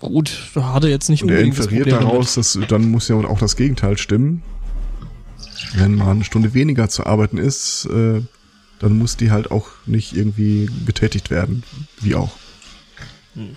Gut, 0.00 0.50
da 0.54 0.72
hat 0.72 0.84
er 0.84 0.90
jetzt 0.90 1.08
nicht 1.08 1.24
Und 1.24 1.30
unbedingt 1.30 1.56
er 1.58 1.64
inferiert 1.64 1.90
daraus, 1.90 2.34
dass 2.34 2.56
dann 2.68 2.88
muss 2.88 3.08
ja 3.08 3.16
auch 3.16 3.40
das 3.40 3.56
Gegenteil 3.56 3.98
stimmen. 3.98 4.42
Wenn 5.74 5.96
mal 5.96 6.12
eine 6.12 6.22
Stunde 6.24 6.54
weniger 6.54 6.88
zu 6.88 7.04
arbeiten 7.04 7.36
ist, 7.36 7.86
äh, 7.86 8.22
dann 8.78 8.96
muss 8.96 9.16
die 9.16 9.32
halt 9.32 9.50
auch 9.50 9.66
nicht 9.86 10.14
irgendwie 10.16 10.70
getätigt 10.86 11.30
werden, 11.30 11.64
wie 12.00 12.14
auch. 12.14 12.30
Hm. 13.34 13.56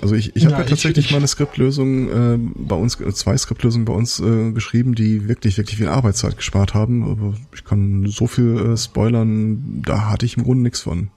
Also 0.00 0.14
ich, 0.14 0.36
ich 0.36 0.44
habe 0.44 0.54
ja, 0.54 0.60
ja 0.60 0.66
tatsächlich 0.66 1.06
ich, 1.06 1.10
mal 1.12 1.18
eine 1.18 1.26
Skriptlösung 1.26 2.08
äh, 2.08 2.38
bei 2.38 2.76
uns, 2.76 3.00
äh, 3.00 3.12
zwei 3.12 3.36
Skriptlösungen 3.36 3.84
bei 3.84 3.92
uns 3.92 4.20
äh, 4.20 4.52
geschrieben, 4.52 4.94
die 4.94 5.28
wirklich, 5.28 5.56
wirklich 5.56 5.78
viel 5.78 5.88
Arbeitszeit 5.88 6.36
gespart 6.36 6.74
haben. 6.74 7.10
Aber 7.10 7.34
ich 7.54 7.64
kann 7.64 8.06
so 8.06 8.26
viel 8.26 8.56
äh, 8.58 8.76
spoilern, 8.76 9.82
da 9.82 10.08
hatte 10.08 10.26
ich 10.26 10.36
im 10.36 10.44
Grunde 10.44 10.62
nichts 10.62 10.80
von. 10.80 11.10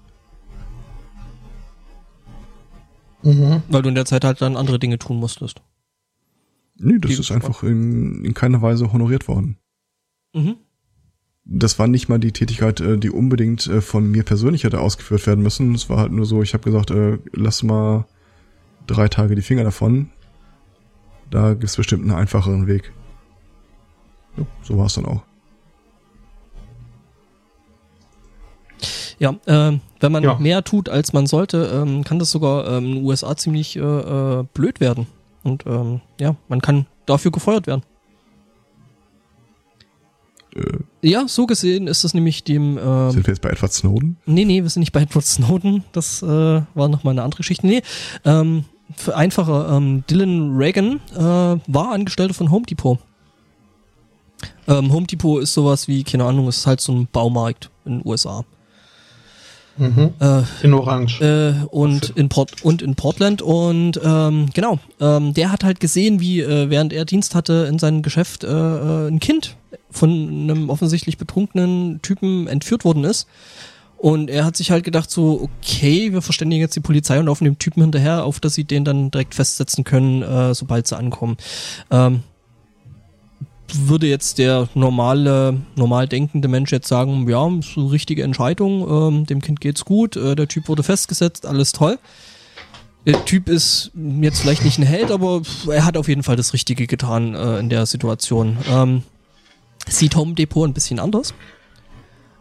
Mhm. 3.24 3.62
Weil 3.70 3.84
du 3.84 3.90
in 3.90 3.96
der 3.96 4.06
Zeit 4.06 4.24
halt 4.24 4.42
dann 4.42 4.58
andere 4.58 4.80
Dinge 4.80 4.98
tun 4.98 5.18
musstest. 5.18 5.62
Nee, 6.78 6.98
das 7.00 7.20
ist 7.20 7.32
einfach 7.32 7.62
in, 7.62 8.26
in 8.26 8.34
keiner 8.34 8.62
Weise 8.64 8.92
honoriert 8.92 9.28
worden. 9.28 9.58
Mhm. 10.34 10.56
Das 11.44 11.78
war 11.78 11.88
nicht 11.88 12.10
mal 12.10 12.20
die 12.20 12.32
Tätigkeit, 12.32 12.80
äh, 12.82 12.98
die 12.98 13.12
unbedingt 13.12 13.68
äh, 13.68 13.82
von 13.82 14.10
mir 14.10 14.24
persönlich 14.24 14.64
hätte 14.64 14.80
ausgeführt 14.80 15.28
werden 15.28 15.44
müssen. 15.44 15.76
Es 15.76 15.90
war 15.90 15.98
halt 15.98 16.12
nur 16.12 16.26
so, 16.26 16.42
ich 16.42 16.54
habe 16.54 16.64
gesagt, 16.64 16.90
äh, 16.92 17.20
lass 17.34 17.62
mal 17.62 18.06
drei 18.88 19.08
Tage 19.08 19.36
die 19.36 19.42
Finger 19.42 19.64
davon. 19.64 20.10
Da 21.30 21.54
gibt's 21.54 21.78
bestimmt 21.78 22.04
einen 22.04 22.14
einfacheren 22.14 22.68
Weg. 22.68 22.92
Ja, 24.38 24.46
so 24.64 24.78
war 24.78 24.86
es 24.86 24.94
dann 24.94 25.06
auch. 25.06 25.24
Ja, 29.20 29.36
äh, 29.46 29.78
wenn 30.00 30.12
man 30.12 30.24
ja. 30.24 30.40
mehr 30.40 30.64
tut, 30.64 30.90
als 30.90 31.14
man 31.14 31.28
sollte, 31.28 31.70
ähm, 31.74 32.04
kann 32.04 32.18
das 32.18 32.32
sogar 32.32 32.68
ähm, 32.68 32.86
in 32.86 32.96
den 32.96 33.06
USA 33.06 33.38
ziemlich 33.38 33.76
äh, 33.76 33.80
äh, 33.80 34.44
blöd 34.54 34.80
werden. 34.80 35.06
Und 35.44 35.66
ähm, 35.68 36.02
ja, 36.20 36.36
man 36.48 36.60
kann 36.62 36.88
dafür 37.06 37.32
gefeuert 37.32 37.68
werden. 37.68 37.84
Äh. 40.56 40.80
Ja, 41.02 41.28
so 41.28 41.46
gesehen 41.46 41.88
ist 41.88 42.04
das 42.04 42.14
nämlich 42.14 42.44
dem. 42.44 42.78
Ähm, 42.78 43.12
sind 43.12 43.28
wir 43.28 43.32
jetzt 43.32 43.42
bei 43.42 43.50
Edward 43.50 43.74
Snowden? 43.74 44.18
Nee, 44.26 44.46
nee, 44.46 44.64
wir 44.64 44.70
sind 44.70 44.82
nicht 44.82 44.92
bei 44.92 45.02
Edward 45.02 45.26
Snowden. 45.26 45.84
Das 45.92 46.22
äh, 46.24 46.26
war 46.26 46.90
nochmal 46.90 47.14
eine 47.14 47.24
andere 47.24 47.38
Geschichte. 47.38 47.68
Nee, 47.68 47.84
ähm, 48.26 48.66
einfacher. 49.14 49.70
Ähm, 49.76 50.04
Dylan 50.10 50.56
Reagan 50.56 51.00
äh, 51.14 51.20
war 51.68 51.92
Angestellter 51.92 52.34
von 52.34 52.52
Home 52.52 52.66
Depot. 52.66 53.00
Ähm, 54.68 54.92
Home 54.92 55.08
Depot 55.08 55.42
ist 55.42 55.54
sowas 55.54 55.88
wie, 55.88 56.04
keine 56.04 56.26
Ahnung, 56.26 56.48
ist 56.48 56.66
halt 56.66 56.82
so 56.82 56.94
ein 56.94 57.08
Baumarkt 57.12 57.70
in 57.86 58.00
den 58.00 58.08
USA. 58.08 58.44
Mhm. 59.78 60.14
Äh, 60.20 60.42
in 60.64 60.74
Orange. 60.74 61.22
Äh, 61.22 61.66
und, 61.72 62.12
in 62.12 62.30
Port 62.30 62.64
und 62.64 62.82
in 62.82 62.96
Portland. 62.96 63.42
Und 63.42 64.00
ähm, 64.04 64.50
genau, 64.54 64.80
ähm, 65.00 65.34
der 65.34 65.52
hat 65.52 65.64
halt 65.64 65.80
gesehen, 65.80 66.20
wie 66.20 66.42
äh, 66.42 66.70
während 66.70 66.94
er 66.94 67.06
Dienst 67.06 67.36
hatte 67.36 67.68
in 67.70 67.80
seinem 67.80 68.02
Geschäft 68.02 68.44
äh, 68.44 68.48
äh, 68.48 69.08
ein 69.08 69.20
Kind 69.20 69.56
von 69.90 70.10
einem 70.10 70.70
offensichtlich 70.70 71.18
betrunkenen 71.18 72.02
Typen 72.02 72.48
entführt 72.48 72.86
worden 72.86 73.04
ist. 73.04 73.28
Und 74.02 74.32
er 74.32 74.46
hat 74.46 74.58
sich 74.58 74.72
halt 74.72 74.84
gedacht 74.84 75.12
so, 75.12 75.40
okay, 75.44 76.12
wir 76.12 76.24
verständigen 76.24 76.60
jetzt 76.60 76.76
die 76.76 76.80
Polizei 76.80 77.20
und 77.20 77.28
laufen 77.28 77.44
dem 77.44 77.60
Typen 77.60 77.84
hinterher, 77.84 78.26
auf 78.26 78.40
dass 78.40 78.56
sie 78.56 78.64
den 78.64 78.84
dann 78.84 79.12
direkt 79.12 79.36
festsetzen 79.36 79.84
können, 79.84 80.24
äh, 80.24 80.56
sobald 80.56 80.88
sie 80.88 80.98
ankommen. 80.98 81.38
Ähm, 81.92 82.24
würde 83.72 84.08
jetzt 84.08 84.40
der 84.40 84.70
normale, 84.74 85.62
normal 85.76 86.08
denkende 86.08 86.48
Mensch 86.48 86.72
jetzt 86.72 86.88
sagen, 86.88 87.30
ja, 87.30 87.48
ist 87.60 87.78
eine 87.78 87.92
richtige 87.92 88.24
Entscheidung, 88.24 88.90
ähm, 88.90 89.26
dem 89.28 89.40
Kind 89.40 89.62
geht's 89.62 89.86
gut, 89.86 90.16
äh, 90.16 90.34
der 90.34 90.48
Typ 90.48 90.68
wurde 90.68 90.82
festgesetzt, 90.82 91.46
alles 91.46 91.72
toll. 91.72 92.00
Der 93.06 93.24
Typ 93.26 93.50
ist 93.50 93.92
jetzt 94.20 94.40
vielleicht 94.40 94.66
nicht 94.66 94.80
ein 94.80 94.84
Held, 94.84 95.12
aber 95.12 95.44
er 95.70 95.86
hat 95.86 95.96
auf 95.96 96.08
jeden 96.08 96.24
Fall 96.24 96.36
das 96.36 96.54
Richtige 96.54 96.88
getan 96.88 97.36
äh, 97.36 97.60
in 97.60 97.70
der 97.70 97.86
Situation. 97.86 98.58
Ähm, 98.68 99.04
sieht 99.88 100.16
Home 100.16 100.34
Depot 100.34 100.68
ein 100.68 100.74
bisschen 100.74 100.98
anders. 100.98 101.36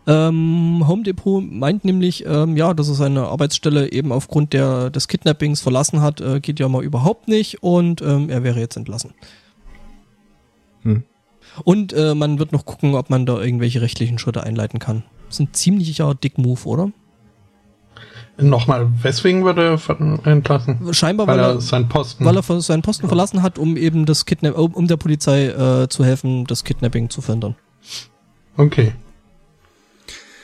Ähm, 0.06 0.84
Home 0.86 1.02
Depot 1.02 1.42
meint 1.44 1.84
nämlich, 1.84 2.24
ähm, 2.26 2.56
ja, 2.56 2.74
dass 2.74 2.88
er 2.88 2.94
seine 2.94 3.26
Arbeitsstelle 3.26 3.92
eben 3.92 4.12
aufgrund 4.12 4.52
der, 4.52 4.90
des 4.90 5.08
Kidnappings 5.08 5.60
verlassen 5.60 6.00
hat, 6.00 6.20
äh, 6.20 6.40
geht 6.40 6.58
ja 6.58 6.68
mal 6.68 6.82
überhaupt 6.82 7.28
nicht 7.28 7.62
und 7.62 8.00
ähm, 8.02 8.30
er 8.30 8.42
wäre 8.42 8.58
jetzt 8.58 8.76
entlassen. 8.76 9.12
Hm. 10.82 11.04
Und 11.64 11.92
äh, 11.92 12.14
man 12.14 12.38
wird 12.38 12.52
noch 12.52 12.64
gucken, 12.64 12.94
ob 12.94 13.10
man 13.10 13.26
da 13.26 13.40
irgendwelche 13.40 13.82
rechtlichen 13.82 14.18
Schritte 14.18 14.44
einleiten 14.44 14.78
kann. 14.78 15.02
Das 15.26 15.36
ist 15.36 15.40
ein 15.40 15.52
ziemlicher 15.52 16.14
Dick-Move, 16.14 16.64
oder? 16.64 16.92
Nochmal, 18.38 18.88
weswegen 19.02 19.44
wurde 19.44 19.78
er 19.86 20.26
entlassen? 20.26 20.94
Scheinbar, 20.94 21.26
weil, 21.26 21.38
weil 21.38 21.44
er, 21.44 21.54
er 21.54 21.60
seinen 21.60 21.88
Posten, 21.88 22.24
weil 22.24 22.36
er 22.36 22.42
seinen 22.62 22.82
Posten 22.82 23.04
ja. 23.04 23.08
verlassen 23.08 23.42
hat, 23.42 23.58
um 23.58 23.76
eben 23.76 24.06
das 24.06 24.24
Kidnap, 24.24 24.56
um 24.56 24.86
der 24.86 24.96
Polizei 24.96 25.48
äh, 25.48 25.88
zu 25.88 26.04
helfen, 26.04 26.46
das 26.46 26.64
Kidnapping 26.64 27.10
zu 27.10 27.20
verhindern. 27.20 27.54
Okay. 28.56 28.92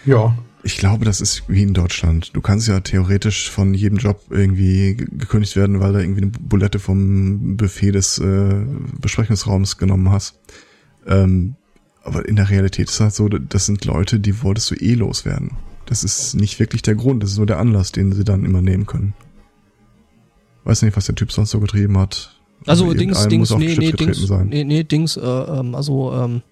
Ja. 0.07 0.37
Ich 0.63 0.79
glaube, 0.79 1.05
das 1.05 1.21
ist 1.21 1.45
wie 1.49 1.63
in 1.63 1.75
Deutschland. 1.75 2.35
Du 2.35 2.41
kannst 2.41 2.67
ja 2.67 2.81
theoretisch 2.81 3.51
von 3.51 3.73
jedem 3.75 3.99
Job 3.99 4.23
irgendwie 4.31 4.97
gekündigt 4.97 5.55
werden, 5.55 5.79
weil 5.79 5.93
du 5.93 6.01
irgendwie 6.01 6.23
eine 6.23 6.31
Bulette 6.31 6.79
vom 6.81 7.57
Buffet 7.57 7.93
des 7.93 8.19
äh, 8.19 8.65
Besprechungsraums 9.01 9.79
genommen 9.79 10.11
hast. 10.11 10.41
Ähm, 11.07 11.55
aber 12.03 12.29
in 12.29 12.37
der 12.37 12.51
Realität 12.51 12.89
ist 12.89 12.95
es 12.95 13.01
halt 13.01 13.15
so, 13.15 13.29
das 13.29 13.67
sind 13.67 13.85
Leute, 13.85 14.19
die 14.19 14.43
wolltest 14.43 14.71
du 14.71 14.75
eh 14.75 14.95
loswerden. 14.95 15.53
Das 15.87 16.03
ist 16.03 16.35
nicht 16.35 16.59
wirklich 16.59 16.83
der 16.83 16.97
Grund, 16.97 17.23
das 17.23 17.31
ist 17.31 17.37
nur 17.37 17.47
der 17.47 17.59
Anlass, 17.59 17.93
den 17.93 18.13
sie 18.13 18.25
dann 18.25 18.45
immer 18.45 18.63
nehmen 18.63 18.87
können. 18.87 19.15
Weiß 20.65 20.83
nicht, 20.83 20.97
was 20.97 21.07
der 21.07 21.15
Typ 21.15 21.31
sonst 21.31 21.51
so 21.51 21.61
getrieben 21.61 21.97
hat. 21.97 22.41
Also 22.67 22.93
Dings, 22.93 23.29
Dings, 23.29 23.51
nee, 23.51 23.77
nee, 23.77 23.93
Dings, 23.93 24.29
nee, 24.47 24.65
nee, 24.65 24.83
Dings, 24.83 25.17
äh, 25.17 25.21
ähm, 25.21 25.77
also 25.77 26.13
ähm, 26.13 26.43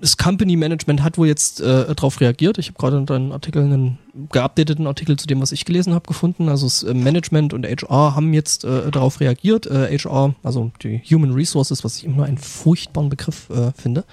das 0.00 0.16
Company 0.16 0.56
Management 0.56 1.02
hat 1.02 1.18
wohl 1.18 1.26
jetzt 1.26 1.60
äh, 1.60 1.94
darauf 1.94 2.20
reagiert. 2.20 2.58
Ich 2.58 2.68
habe 2.68 2.78
gerade 2.78 3.14
einen 3.14 3.32
Artikel, 3.32 3.62
einen 3.62 3.98
geupdateten 4.30 4.86
Artikel 4.86 5.16
zu 5.16 5.26
dem, 5.26 5.40
was 5.40 5.52
ich 5.52 5.64
gelesen 5.64 5.94
habe, 5.94 6.06
gefunden. 6.06 6.48
Also 6.48 6.66
das 6.66 6.82
äh, 6.82 6.94
Management 6.94 7.52
und 7.52 7.66
HR 7.66 8.14
haben 8.14 8.32
jetzt 8.32 8.64
äh, 8.64 8.90
darauf 8.90 9.20
reagiert. 9.20 9.66
Äh, 9.66 9.96
HR, 9.98 10.34
also 10.42 10.70
die 10.82 11.00
Human 11.10 11.32
Resources, 11.32 11.84
was 11.84 11.98
ich 11.98 12.04
immer 12.04 12.24
einen 12.24 12.38
furchtbaren 12.38 13.08
Begriff 13.08 13.50
äh, 13.50 13.72
finde, 13.72 14.04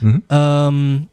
mhm. 0.00 0.22
ähm, 0.30 1.08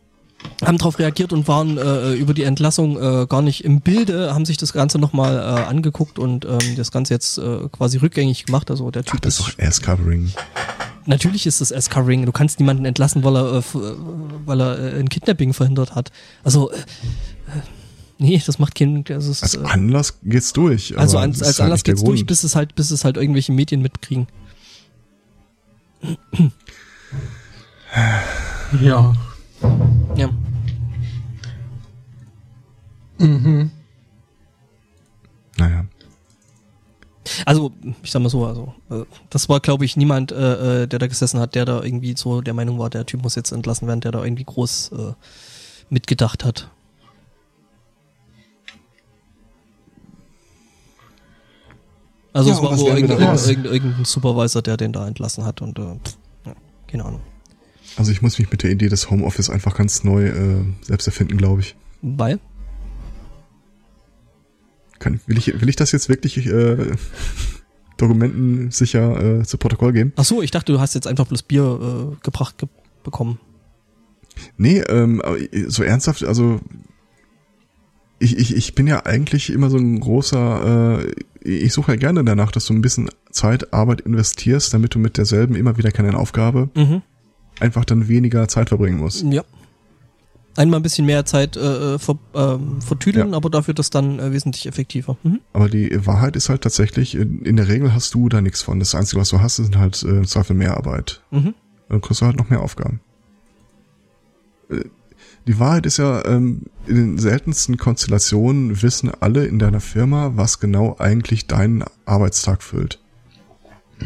haben 0.64 0.78
darauf 0.78 1.00
reagiert 1.00 1.34
und 1.34 1.48
waren 1.48 1.78
äh, 1.78 2.14
über 2.14 2.34
die 2.34 2.44
Entlassung 2.44 2.98
äh, 2.98 3.28
gar 3.28 3.42
nicht 3.42 3.64
im 3.64 3.82
Bilde, 3.82 4.34
haben 4.34 4.46
sich 4.46 4.58
das 4.58 4.74
Ganze 4.74 5.00
nochmal 5.00 5.36
äh, 5.38 5.70
angeguckt 5.70 6.20
und 6.20 6.46
ähm, 6.46 6.76
das 6.76 6.92
Ganze 6.92 7.14
jetzt 7.14 7.38
äh, 7.38 7.70
quasi 7.72 7.98
rückgängig 7.98 8.46
gemacht. 8.46 8.72
Also 8.72 8.90
der 8.92 9.04
Typ 9.04 9.16
Ach, 9.18 9.20
das 9.22 9.40
ist 9.40 9.48
doch 9.48 9.60
Ass-Covering 9.60 10.32
natürlich 11.06 11.46
ist 11.48 11.62
das 11.62 11.72
Escovering. 11.72 12.26
Du 12.26 12.32
kannst 12.32 12.60
niemanden 12.60 12.86
entlassen, 12.86 13.24
weil 13.24 13.36
er, 13.36 13.58
äh, 13.58 13.64
weil 14.46 14.62
er 14.62 14.80
äh, 14.80 15.00
ein 15.00 15.10
Kidnapping 15.10 15.54
verhindert 15.54 15.96
hat. 15.96 16.12
Also, 16.44 16.72
äh, 16.72 16.76
nee, 18.18 18.42
das 18.46 18.60
macht 18.60 18.76
keinen. 18.76 19.04
Das 19.04 19.28
ist, 19.28 19.44
als 19.44 19.58
Anlass 19.58 20.20
geht's 20.24 20.54
durch. 20.54 20.98
also 20.98 21.18
als, 21.18 21.42
als 21.42 21.60
halt 21.60 21.66
Anlass 21.66 21.84
geht's 21.84 22.04
durch, 22.04 22.26
bis 22.26 22.44
es 22.44 22.56
halt, 22.56 22.76
bis 22.76 22.92
es 22.92 23.04
halt 23.04 23.18
irgendwelche 23.18 23.52
Medien 23.52 23.82
mitkriegen. 23.82 24.28
Ja. 28.82 29.14
Ja. 30.16 30.30
Mhm. 33.20 33.70
Naja. 35.58 35.86
Also, 37.46 37.72
ich 38.04 38.12
sag 38.12 38.22
mal 38.22 38.30
so, 38.30 38.46
also, 38.46 38.74
äh, 38.90 39.04
das 39.30 39.50
war, 39.50 39.60
glaube 39.60 39.86
ich, 39.86 39.98
niemand, 39.98 40.32
äh, 40.32 40.84
äh, 40.84 40.88
der 40.88 41.00
da 41.00 41.08
gesessen 41.08 41.40
hat, 41.40 41.56
der 41.56 41.66
da 41.66 41.84
irgendwie 41.84 42.16
so 42.16 42.42
der 42.42 42.54
Meinung 42.54 42.80
war, 42.80 42.90
der 42.90 43.06
Typ 43.06 43.24
muss 43.24 43.36
jetzt 43.36 43.52
entlassen 43.52 43.88
werden, 43.88 44.02
der 44.02 44.12
da 44.12 44.24
irgendwie 44.24 44.44
groß 44.44 44.92
äh, 44.92 45.14
mitgedacht 45.90 46.44
hat. 46.44 46.70
Also 52.34 52.50
Ja, 52.50 52.56
es 52.56 52.62
war 52.62 52.78
wohl 52.78 52.92
irgendein, 52.92 53.20
irgendein, 53.20 53.66
irgendein 53.66 54.06
Supervisor, 54.06 54.62
der 54.62 54.78
den 54.78 54.94
da 54.94 55.06
entlassen 55.08 55.44
hat 55.44 55.62
und 55.62 55.78
äh, 55.80 55.82
ja, 56.46 56.56
keine 56.88 57.06
Ahnung. 57.06 57.22
Also 57.98 58.12
ich 58.12 58.22
muss 58.22 58.40
mich 58.40 58.50
mit 58.50 58.64
der 58.64 58.72
Idee 58.72 58.88
des 58.88 59.10
Homeoffice 59.10 59.50
einfach 59.50 59.76
ganz 59.76 60.04
neu 60.04 60.28
äh, 60.28 60.64
selbst 60.82 61.08
erfinden, 61.08 61.38
glaube 61.38 61.62
ich. 61.62 61.76
Weil? 62.02 62.40
Kann, 65.02 65.20
will, 65.28 65.38
ich. 65.38 65.60
will 65.60 65.68
ich 65.68 65.76
das 65.76 65.92
jetzt 65.92 66.08
wirklich 66.10 66.46
äh, 66.48 66.78
dokumentensicher 67.98 69.40
äh, 69.42 69.44
zu 69.44 69.58
Protokoll 69.58 69.94
geben? 69.94 70.14
Ach 70.16 70.24
so, 70.24 70.42
ich 70.42 70.52
dachte, 70.52 70.72
du 70.72 70.80
hast 70.80 70.94
jetzt 70.96 71.08
einfach 71.08 71.28
bloß 71.28 71.44
Bier 71.44 72.14
äh, 72.14 72.24
gebracht 72.24 72.58
ge 72.58 72.70
bekommen. 73.04 73.40
Nee, 74.58 74.80
ähm, 74.88 75.22
aber 75.22 75.38
so 75.68 75.82
ernsthaft, 75.84 76.24
also 76.24 76.60
ich, 78.20 78.38
ich, 78.38 78.56
ich 78.56 78.76
bin 78.76 78.86
ja 78.86 79.06
eigentlich 79.08 79.50
immer 79.52 79.72
so 79.72 79.78
ein 79.78 80.00
großer, 80.00 81.02
äh, 81.02 81.12
ich 81.50 81.74
suche 81.74 81.94
ja 81.94 81.98
gerne 81.98 82.24
danach, 82.24 82.52
dass 82.52 82.66
du 82.68 82.74
ein 82.74 82.82
bisschen 82.82 83.10
Zeit, 83.32 83.74
Arbeit 83.74 84.02
investierst, 84.02 84.72
damit 84.74 84.94
du 84.94 85.00
mit 85.00 85.18
derselben 85.18 85.56
immer 85.56 85.78
wieder 85.78 85.92
keine 85.92 86.16
Aufgabe 86.16 86.70
Mhm. 86.76 87.02
einfach 87.60 87.86
dann 87.86 88.08
weniger 88.08 88.48
Zeit 88.48 88.70
verbringen 88.70 89.00
musst. 89.00 89.24
Ja. 89.24 89.44
Einmal 90.58 90.80
ein 90.80 90.84
bisschen 90.84 91.06
mehr 91.06 91.26
Zeit 91.26 91.56
äh, 91.56 91.98
ver, 91.98 92.18
ähm, 92.36 92.82
vertüdeln, 92.82 93.30
Ja. 93.32 93.36
aber 93.38 93.50
dafür 93.50 93.74
das 93.74 93.90
dann 93.90 94.20
äh, 94.20 94.34
wesentlich 94.34 94.66
effektiver. 94.68 95.18
Mhm. 95.24 95.40
Aber 95.54 95.70
die 95.70 96.06
Wahrheit 96.06 96.36
ist 96.36 96.50
halt 96.50 96.62
tatsächlich, 96.62 97.16
in, 97.16 97.44
in 97.46 97.56
der 97.56 97.68
Regel 97.70 97.94
hast 97.94 98.14
du 98.14 98.28
da 98.28 98.42
nichts 98.42 98.62
von. 98.62 98.80
Das 98.80 98.94
Einzige, 98.94 99.22
was 99.22 99.30
du 99.30 99.40
hast, 99.40 99.56
sind 99.58 99.78
halt 99.78 100.04
äh, 100.04 100.08
im 100.10 100.28
Zweifel 100.28 100.56
mehr 100.56 100.76
Arbeit. 100.76 101.22
Mhm. 101.32 101.54
Dann 101.88 102.02
kriegst 102.02 102.22
du 102.22 102.26
halt 102.26 102.38
noch 102.38 102.50
mehr 102.50 102.62
Aufgaben. 102.62 103.00
Äh, 104.70 104.84
Die 105.48 105.58
Wahrheit 105.58 105.86
ist 105.86 105.98
ja, 105.98 106.24
ähm, 106.26 106.64
in 106.86 106.96
den 106.96 107.18
seltensten 107.18 107.78
Konstellationen 107.78 108.82
wissen 108.82 109.10
alle 109.22 109.46
in 109.46 109.58
deiner 109.58 109.80
Firma, 109.82 110.34
was 110.36 110.60
genau 110.60 110.98
eigentlich 111.00 111.48
deinen 111.48 111.84
Arbeitstag 112.06 112.62
füllt. 112.62 113.00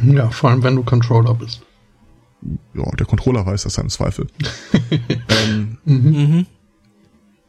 Ja, 0.03 0.29
vor 0.29 0.49
allem, 0.51 0.61
wenn 0.63 0.75
du 0.75 0.83
Controller 0.83 1.33
bist. 1.33 1.61
Ja, 2.73 2.89
der 2.91 3.05
Controller 3.05 3.45
weiß 3.45 3.63
das 3.63 3.75
ja 3.77 3.83
im 3.83 3.89
Zweifel. 3.89 4.27
ähm, 5.29 5.77
Mhm. 5.85 6.45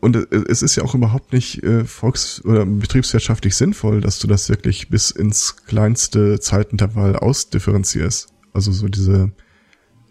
und 0.00 0.16
äh, 0.16 0.26
es 0.48 0.62
ist 0.62 0.76
ja 0.76 0.84
auch 0.84 0.94
überhaupt 0.94 1.32
nicht 1.32 1.62
äh, 1.62 1.84
volks- 1.84 2.44
oder 2.44 2.64
betriebswirtschaftlich 2.66 3.54
sinnvoll, 3.56 4.00
dass 4.00 4.18
du 4.18 4.26
das 4.26 4.48
wirklich 4.48 4.88
bis 4.88 5.10
ins 5.10 5.56
kleinste 5.66 6.38
Zeitintervall 6.40 7.16
ausdifferenzierst. 7.16 8.28
Also 8.52 8.72
so 8.72 8.88
diese 8.88 9.32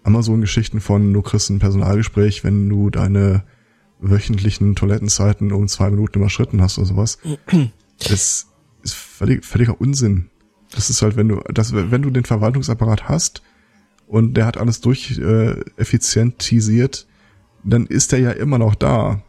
Amazon-Geschichten 0.03 0.81
von, 0.81 1.13
du 1.13 1.21
kriegst 1.21 1.49
ein 1.49 1.59
Personalgespräch, 1.59 2.43
wenn 2.43 2.69
du 2.69 2.89
deine 2.89 3.43
wöchentlichen 3.99 4.75
Toilettenzeiten 4.75 5.51
um 5.51 5.67
zwei 5.67 5.89
Minuten 5.89 6.19
überschritten 6.19 6.61
hast 6.61 6.77
oder 6.77 6.87
sowas. 6.87 7.17
Das 8.07 8.47
ist 8.83 8.93
völlig, 8.93 9.45
völliger 9.45 9.79
Unsinn. 9.79 10.29
Das 10.71 10.89
ist 10.89 11.01
halt, 11.01 11.15
wenn 11.15 11.29
du, 11.29 11.39
das, 11.53 11.73
wenn 11.73 12.01
du 12.01 12.09
den 12.09 12.25
Verwaltungsapparat 12.25 13.07
hast 13.07 13.41
und 14.07 14.35
der 14.35 14.45
hat 14.45 14.57
alles 14.57 14.81
durch 14.81 15.17
äh, 15.17 15.55
effizientisiert, 15.77 17.07
dann 17.63 17.85
ist 17.87 18.11
der 18.11 18.19
ja 18.19 18.31
immer 18.31 18.57
noch 18.57 18.75
da. 18.75 19.21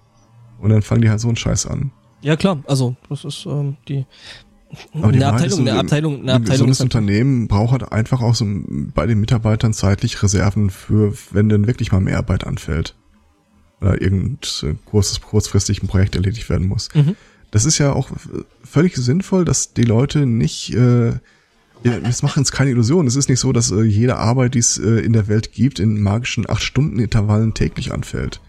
Und 0.59 0.71
dann 0.71 0.83
fangen 0.83 1.03
die 1.03 1.11
halt 1.11 1.21
so 1.21 1.29
einen 1.29 1.37
Scheiß 1.37 1.67
an. 1.67 1.91
Ja 2.23 2.37
klar, 2.37 2.63
also 2.67 2.97
das 3.09 3.25
ist 3.25 3.47
ähm, 3.47 3.77
die, 3.89 4.05
Aber 4.93 5.09
eine 5.09 5.21
Wahrheit 5.21 5.33
Abteilung, 5.35 5.49
ist, 5.53 5.59
eine 5.61 5.73
ein- 5.73 5.79
Abteilung, 5.79 6.15
eine 6.15 6.23
ein 6.23 6.29
Abteilung 6.43 6.51
gesundes 6.53 6.81
Unternehmen 6.81 7.47
braucht 7.49 7.73
halt 7.73 7.93
einfach 7.93 8.21
auch 8.23 8.35
so 8.35 8.47
bei 8.95 9.07
den 9.07 9.21
Mitarbeitern 9.21 9.73
zeitlich 9.75 10.23
Reserven 10.23 10.71
für, 10.71 11.15
wenn 11.31 11.49
dann 11.49 11.67
wirklich 11.67 11.93
mal 11.93 12.01
mehr 12.01 12.19
Arbeit 12.19 12.47
anfällt. 12.47 12.95
Oder 13.81 14.01
irgendein 14.01 14.79
kurzes, 14.87 15.21
kurzfristig 15.21 15.83
ein 15.83 15.89
Projekt 15.89 16.17
erledigt 16.17 16.49
werden 16.49 16.67
muss. 16.67 16.89
Mhm. 16.95 17.15
Das 17.51 17.65
ist 17.67 17.77
ja 17.79 17.93
auch 17.93 18.09
völlig 18.65 18.97
sinnvoll, 18.97 19.45
dass 19.45 19.75
die 19.75 19.83
Leute 19.85 20.25
nicht, 20.27 20.75
äh, 20.75 21.13
ja, 21.87 22.01
das 22.01 22.23
machen 22.23 22.41
uns 22.41 22.53
keine 22.53 22.71
Illusion. 22.71 23.07
Es 23.07 23.17
ist 23.17 23.29
nicht 23.29 23.41
so, 23.41 23.53
dass 23.53 23.71
äh, 23.71 23.83
jede 23.83 24.17
Arbeit, 24.17 24.55
die 24.55 24.59
es 24.59 24.79
äh, 24.79 25.01
in 25.01 25.13
der 25.13 25.29
Welt 25.29 25.53
gibt, 25.53 25.79
in 25.79 26.01
magischen 26.01 26.49
acht 26.49 26.63
Stunden 26.63 26.99
Intervallen 26.99 27.55
täglich 27.55 27.93
anfällt. 27.93 28.41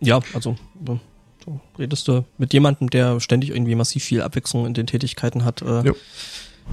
Ja, 0.00 0.20
also 0.34 0.56
so 0.86 1.00
so 1.44 1.60
redest 1.78 2.08
du 2.08 2.24
mit 2.38 2.52
jemandem, 2.52 2.90
der 2.90 3.20
ständig 3.20 3.50
irgendwie 3.50 3.74
massiv 3.74 4.04
viel 4.04 4.20
Abwechslung 4.20 4.66
in 4.66 4.74
den 4.74 4.86
Tätigkeiten 4.86 5.44
hat. 5.44 5.62
Äh, 5.62 5.86
Ja. 5.86 5.92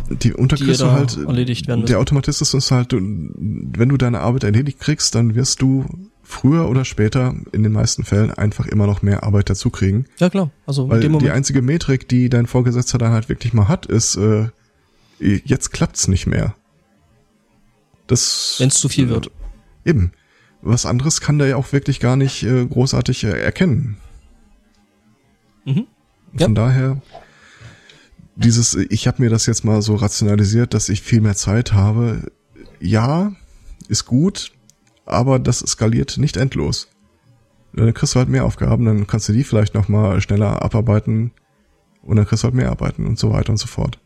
Die 0.09 0.31
du 0.31 0.47
da 0.47 0.91
halt, 0.91 1.17
erledigt 1.17 1.67
werden 1.67 1.81
müssen. 1.81 1.91
der 1.91 1.99
Automatismus 1.99 2.51
ist 2.55 2.71
halt, 2.71 2.91
du, 2.91 2.97
wenn 2.97 3.89
du 3.89 3.97
deine 3.97 4.21
Arbeit 4.21 4.43
erledigt 4.43 4.79
kriegst, 4.79 5.13
dann 5.13 5.35
wirst 5.35 5.61
du 5.61 5.85
früher 6.23 6.69
oder 6.69 6.85
später 6.85 7.35
in 7.51 7.63
den 7.63 7.71
meisten 7.73 8.03
Fällen 8.03 8.31
einfach 8.31 8.65
immer 8.65 8.87
noch 8.87 9.01
mehr 9.01 9.23
Arbeit 9.23 9.49
dazu 9.49 9.69
kriegen. 9.69 10.05
ja 10.19 10.29
klar, 10.29 10.51
also 10.65 10.89
Weil 10.89 11.01
die 11.01 11.29
einzige 11.31 11.61
Metrik, 11.61 12.07
die 12.07 12.29
dein 12.29 12.47
Vorgesetzter 12.47 12.97
dann 12.97 13.11
halt 13.11 13.29
wirklich 13.29 13.53
mal 13.53 13.67
hat, 13.67 13.85
ist, 13.85 14.15
äh, 14.15 14.47
jetzt 15.19 15.71
klappt's 15.71 16.07
nicht 16.07 16.25
mehr. 16.25 16.55
Das. 18.07 18.55
Wenn 18.59 18.69
es 18.69 18.75
zu 18.75 18.89
viel 18.89 19.09
wird. 19.09 19.31
Eben. 19.85 20.11
Was 20.61 20.85
anderes 20.85 21.19
kann 21.21 21.39
der 21.39 21.47
ja 21.47 21.55
auch 21.57 21.71
wirklich 21.73 21.99
gar 21.99 22.15
nicht 22.15 22.43
äh, 22.43 22.65
großartig 22.65 23.25
äh, 23.25 23.41
erkennen. 23.41 23.97
Mhm. 25.65 25.87
Von 26.31 26.39
Ja. 26.39 26.47
daher, 26.47 27.01
dieses, 28.35 28.75
ich 28.75 29.07
habe 29.07 29.21
mir 29.21 29.29
das 29.29 29.45
jetzt 29.45 29.63
mal 29.65 29.81
so 29.81 29.95
rationalisiert, 29.95 30.73
dass 30.73 30.89
ich 30.89 31.01
viel 31.01 31.21
mehr 31.21 31.35
Zeit 31.35 31.73
habe. 31.73 32.31
Ja, 32.79 33.33
ist 33.87 34.05
gut, 34.05 34.51
aber 35.05 35.39
das 35.39 35.59
skaliert 35.59 36.17
nicht 36.17 36.37
endlos. 36.37 36.89
Dann 37.73 37.93
kriegst 37.93 38.15
du 38.15 38.19
halt 38.19 38.29
mehr 38.29 38.45
Aufgaben, 38.45 38.85
dann 38.85 39.07
kannst 39.07 39.29
du 39.29 39.33
die 39.33 39.43
vielleicht 39.43 39.73
noch 39.73 39.87
mal 39.87 40.21
schneller 40.21 40.61
abarbeiten 40.61 41.31
und 42.03 42.17
dann 42.17 42.25
kriegst 42.25 42.43
du 42.43 42.45
halt 42.45 42.55
mehr 42.55 42.69
arbeiten 42.69 43.07
und 43.07 43.17
so 43.17 43.31
weiter 43.31 43.51
und 43.51 43.57
so 43.57 43.67
fort. 43.67 43.99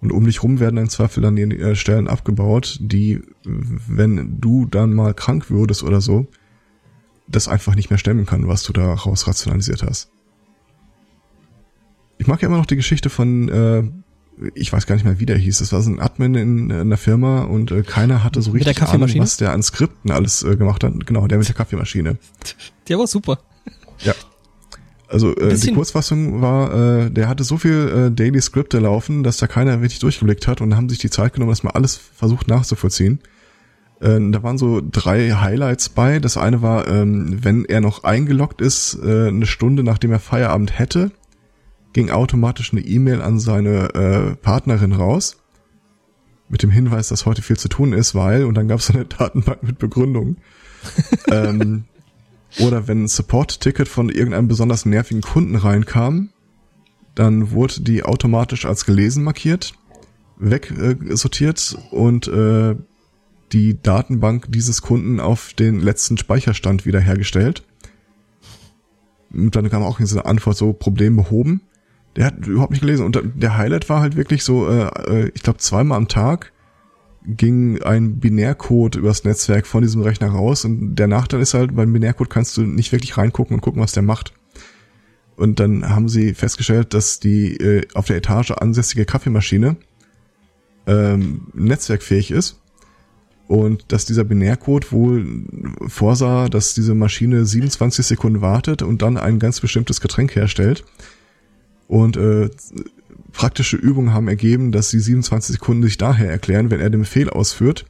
Und 0.00 0.12
um 0.12 0.24
dich 0.24 0.42
rum 0.42 0.60
werden 0.60 0.78
im 0.78 0.88
Zweifel 0.88 1.22
dann 1.22 1.36
die 1.36 1.42
äh, 1.42 1.74
Stellen 1.76 2.08
abgebaut, 2.08 2.78
die, 2.80 3.20
wenn 3.44 4.40
du 4.40 4.66
dann 4.66 4.94
mal 4.94 5.14
krank 5.14 5.50
würdest 5.50 5.82
oder 5.82 6.00
so, 6.00 6.26
das 7.28 7.48
einfach 7.48 7.74
nicht 7.74 7.90
mehr 7.90 7.98
stemmen 7.98 8.26
kann, 8.26 8.48
was 8.48 8.62
du 8.62 8.72
da 8.72 8.92
raus 8.92 9.26
rationalisiert 9.26 9.82
hast. 9.82 10.10
Ich 12.18 12.26
mag 12.26 12.42
ja 12.42 12.48
immer 12.48 12.58
noch 12.58 12.66
die 12.66 12.76
Geschichte 12.76 13.08
von, 13.08 13.48
äh, 13.48 13.82
ich 14.54 14.72
weiß 14.72 14.86
gar 14.86 14.94
nicht 14.94 15.04
mehr, 15.04 15.20
wie 15.20 15.26
der 15.26 15.36
hieß. 15.36 15.58
Das 15.58 15.72
war 15.72 15.82
so 15.82 15.90
ein 15.90 16.00
Admin 16.00 16.34
in, 16.34 16.70
in 16.70 16.72
einer 16.72 16.96
Firma 16.96 17.42
und 17.42 17.70
äh, 17.70 17.82
keiner 17.82 18.24
hatte 18.24 18.40
so 18.42 18.52
Mit 18.52 18.66
richtig 18.66 18.88
Ahnung, 18.88 19.10
was 19.18 19.36
der 19.36 19.52
an 19.52 19.62
Skripten 19.62 20.10
alles 20.10 20.42
äh, 20.42 20.56
gemacht 20.56 20.82
hat. 20.84 21.06
Genau, 21.06 21.26
der 21.26 21.38
mit 21.38 21.48
der 21.48 21.54
Kaffeemaschine. 21.54 22.16
Der 22.88 22.98
war 22.98 23.06
super. 23.06 23.38
Ja. 24.00 24.14
Also 25.08 25.36
äh, 25.36 25.56
die 25.56 25.72
Kurzfassung 25.72 26.40
war, 26.40 26.72
äh, 26.72 27.10
der 27.10 27.28
hatte 27.28 27.42
so 27.42 27.56
viel 27.56 28.10
äh, 28.10 28.14
Daily 28.14 28.40
Skripte 28.40 28.78
laufen, 28.78 29.24
dass 29.24 29.38
da 29.38 29.48
keiner 29.48 29.80
richtig 29.80 29.98
durchgeblickt 30.00 30.46
hat 30.46 30.60
und 30.60 30.76
haben 30.76 30.88
sich 30.88 30.98
die 30.98 31.10
Zeit 31.10 31.32
genommen, 31.32 31.50
das 31.50 31.64
mal 31.64 31.72
alles 31.72 31.96
versucht 31.96 32.46
nachzuvollziehen. 32.46 33.18
Äh, 34.00 34.18
da 34.30 34.42
waren 34.42 34.56
so 34.56 34.80
drei 34.80 35.30
Highlights 35.32 35.88
bei. 35.88 36.20
Das 36.20 36.36
eine 36.36 36.62
war, 36.62 36.86
ähm, 36.86 37.38
wenn 37.42 37.64
er 37.64 37.80
noch 37.80 38.04
eingeloggt 38.04 38.60
ist, 38.60 38.98
äh, 39.02 39.28
eine 39.28 39.46
Stunde 39.46 39.82
nachdem 39.82 40.12
er 40.12 40.20
Feierabend 40.20 40.78
hätte, 40.78 41.10
ging 41.92 42.10
automatisch 42.10 42.72
eine 42.72 42.82
E-Mail 42.82 43.20
an 43.20 43.38
seine 43.38 43.94
äh, 43.94 44.36
Partnerin 44.36 44.92
raus 44.92 45.36
mit 46.48 46.62
dem 46.62 46.70
Hinweis, 46.70 47.08
dass 47.08 47.26
heute 47.26 47.42
viel 47.42 47.56
zu 47.56 47.68
tun 47.68 47.92
ist, 47.92 48.14
weil 48.14 48.44
und 48.44 48.54
dann 48.54 48.68
gab 48.68 48.80
es 48.80 48.90
eine 48.90 49.04
Datenbank 49.04 49.62
mit 49.62 49.78
Begründung. 49.78 50.36
ähm, 51.30 51.84
oder 52.58 52.88
wenn 52.88 53.04
ein 53.04 53.08
Support-Ticket 53.08 53.88
von 53.88 54.08
irgendeinem 54.08 54.48
besonders 54.48 54.84
nervigen 54.84 55.22
Kunden 55.22 55.54
reinkam, 55.54 56.30
dann 57.14 57.52
wurde 57.52 57.80
die 57.80 58.02
automatisch 58.02 58.66
als 58.66 58.84
gelesen 58.84 59.22
markiert, 59.22 59.74
wegsortiert 60.38 61.76
äh, 61.92 61.94
und 61.94 62.28
äh, 62.28 62.76
die 63.52 63.80
Datenbank 63.80 64.46
dieses 64.50 64.82
Kunden 64.82 65.20
auf 65.20 65.52
den 65.54 65.80
letzten 65.80 66.18
Speicherstand 66.18 66.86
wiederhergestellt. 66.86 67.64
Und 69.32 69.54
dann 69.54 69.70
kam 69.70 69.82
auch 69.82 69.98
diese 69.98 70.24
Antwort 70.24 70.56
so, 70.56 70.72
Problem 70.72 71.16
behoben. 71.16 71.62
Der 72.16 72.26
hat 72.26 72.46
überhaupt 72.46 72.72
nicht 72.72 72.80
gelesen. 72.80 73.04
Und 73.06 73.20
der 73.34 73.56
Highlight 73.56 73.88
war 73.88 74.00
halt 74.00 74.16
wirklich 74.16 74.42
so, 74.44 74.68
äh, 74.68 74.86
äh, 75.06 75.30
ich 75.34 75.42
glaube 75.42 75.58
zweimal 75.58 75.98
am 75.98 76.08
Tag 76.08 76.52
ging 77.24 77.82
ein 77.82 78.18
Binärcode 78.18 78.96
übers 78.96 79.24
Netzwerk 79.24 79.66
von 79.66 79.82
diesem 79.82 80.02
Rechner 80.02 80.28
raus 80.28 80.64
und 80.64 80.96
der 80.96 81.06
Nachteil 81.06 81.40
ist 81.40 81.52
halt, 81.52 81.76
beim 81.76 81.92
Binärcode 81.92 82.30
kannst 82.30 82.56
du 82.56 82.62
nicht 82.62 82.92
wirklich 82.92 83.18
reingucken 83.18 83.54
und 83.54 83.60
gucken, 83.60 83.82
was 83.82 83.92
der 83.92 84.02
macht. 84.02 84.32
Und 85.36 85.60
dann 85.60 85.88
haben 85.88 86.08
sie 86.08 86.34
festgestellt, 86.34 86.92
dass 86.94 87.20
die 87.20 87.56
äh, 87.56 87.86
auf 87.94 88.06
der 88.06 88.16
Etage 88.16 88.52
ansässige 88.52 89.04
Kaffeemaschine 89.04 89.76
ähm, 90.86 91.46
netzwerkfähig 91.54 92.30
ist 92.30 92.60
und 93.46 93.92
dass 93.92 94.04
dieser 94.04 94.24
Binärcode 94.24 94.92
wohl 94.92 95.44
vorsah, 95.86 96.48
dass 96.48 96.74
diese 96.74 96.94
Maschine 96.94 97.44
27 97.44 98.06
Sekunden 98.06 98.42
wartet 98.42 98.82
und 98.82 99.02
dann 99.02 99.16
ein 99.16 99.38
ganz 99.38 99.60
bestimmtes 99.60 100.00
Getränk 100.00 100.36
herstellt. 100.36 100.84
Und 101.90 102.16
äh, 102.16 102.48
praktische 103.32 103.76
Übungen 103.76 104.14
haben 104.14 104.28
ergeben, 104.28 104.70
dass 104.70 104.90
die 104.90 105.00
27 105.00 105.54
Sekunden 105.54 105.82
sich 105.82 105.98
daher 105.98 106.30
erklären, 106.30 106.70
wenn 106.70 106.80
er 106.80 106.88
den 106.88 107.00
Befehl 107.00 107.28
ausführt, 107.28 107.84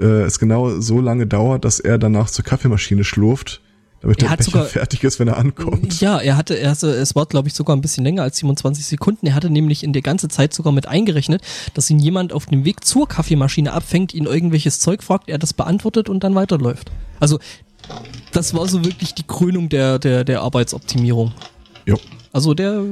äh, 0.00 0.22
es 0.22 0.40
genau 0.40 0.80
so 0.80 1.00
lange 1.00 1.24
dauert, 1.28 1.64
dass 1.64 1.78
er 1.78 1.96
danach 1.98 2.28
zur 2.28 2.44
Kaffeemaschine 2.44 3.04
schlurft, 3.04 3.60
damit 4.00 4.20
Er 4.20 4.30
der 4.30 4.36
Becher 4.36 4.50
sogar- 4.50 4.64
fertig 4.80 5.04
ist, 5.04 5.20
wenn 5.20 5.28
er 5.28 5.36
ankommt. 5.36 6.00
Ja, 6.00 6.18
er 6.18 6.36
hatte, 6.36 6.54
er 6.58 6.70
hatte, 6.72 6.90
es 6.90 7.14
war 7.14 7.26
glaube 7.26 7.46
ich 7.46 7.54
sogar 7.54 7.76
ein 7.76 7.80
bisschen 7.82 8.02
länger 8.02 8.24
als 8.24 8.38
27 8.38 8.84
Sekunden. 8.84 9.28
Er 9.28 9.36
hatte 9.36 9.48
nämlich 9.48 9.84
in 9.84 9.92
der 9.92 10.02
ganzen 10.02 10.28
Zeit 10.28 10.52
sogar 10.52 10.72
mit 10.72 10.88
eingerechnet, 10.88 11.40
dass 11.74 11.88
ihn 11.90 12.00
jemand 12.00 12.32
auf 12.32 12.46
dem 12.46 12.64
Weg 12.64 12.84
zur 12.84 13.06
Kaffeemaschine 13.06 13.72
abfängt, 13.72 14.12
ihn 14.12 14.24
irgendwelches 14.24 14.80
Zeug 14.80 15.04
fragt, 15.04 15.28
er 15.28 15.38
das 15.38 15.52
beantwortet 15.52 16.08
und 16.08 16.24
dann 16.24 16.34
weiterläuft. 16.34 16.90
Also, 17.20 17.38
das 18.32 18.54
war 18.54 18.66
so 18.66 18.84
wirklich 18.84 19.14
die 19.14 19.22
Krönung 19.24 19.68
der, 19.68 20.00
der, 20.00 20.24
der 20.24 20.42
Arbeitsoptimierung. 20.42 21.30
Jo. 21.86 21.98
Also 22.32 22.54
der 22.54 22.82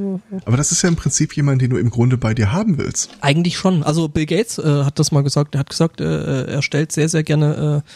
Aber 0.45 0.55
das 0.57 0.71
ist 0.71 0.81
ja 0.83 0.89
im 0.89 0.95
Prinzip 0.95 1.35
jemand, 1.35 1.61
den 1.61 1.69
du 1.71 1.77
im 1.77 1.89
Grunde 1.89 2.17
bei 2.17 2.33
dir 2.33 2.51
haben 2.53 2.77
willst. 2.77 3.09
Eigentlich 3.21 3.57
schon. 3.57 3.83
Also 3.83 4.07
Bill 4.07 4.25
Gates 4.25 4.57
äh, 4.57 4.83
hat 4.83 4.99
das 4.99 5.11
mal 5.11 5.21
gesagt. 5.23 5.55
Er 5.55 5.59
hat 5.59 5.69
gesagt, 5.69 5.99
äh, 5.99 6.45
er 6.45 6.61
stellt 6.61 6.91
sehr, 6.91 7.09
sehr 7.09 7.23
gerne 7.23 7.83
äh, 7.83 7.89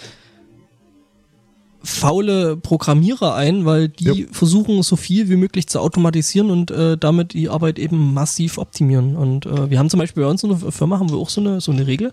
faule 1.84 2.57
Programmierer 2.57 3.36
ein, 3.36 3.64
weil 3.65 3.88
die 3.88 4.06
Ja. 4.06 4.28
versuchen, 4.32 4.84
so 4.84 4.95
viel 4.98 5.30
wie 5.30 5.38
möglich 5.38 5.68
zu 5.68 5.80
automatisieren 5.80 6.52
und 6.52 6.69
äh, 6.72 6.98
damit 6.98 7.34
die 7.34 7.48
Arbeit 7.48 7.80
eben 7.80 8.14
massiv 8.14 8.57
optimieren. 8.57 9.15
Und 9.15 9.45
äh, 9.45 9.69
wir 9.69 9.80
haben 9.80 9.90
zum 9.90 9.99
Beispiel 9.99 10.24
bei 10.24 10.30
uns 10.30 10.44
in 10.44 10.49
der 10.49 10.72
Firma 10.72 10.99
haben 10.99 11.10
wir 11.10 11.18
auch 11.18 11.30
so 11.30 11.40
eine, 11.40 11.61
so 11.61 11.72
eine 11.72 11.88
Regel. 11.88 12.11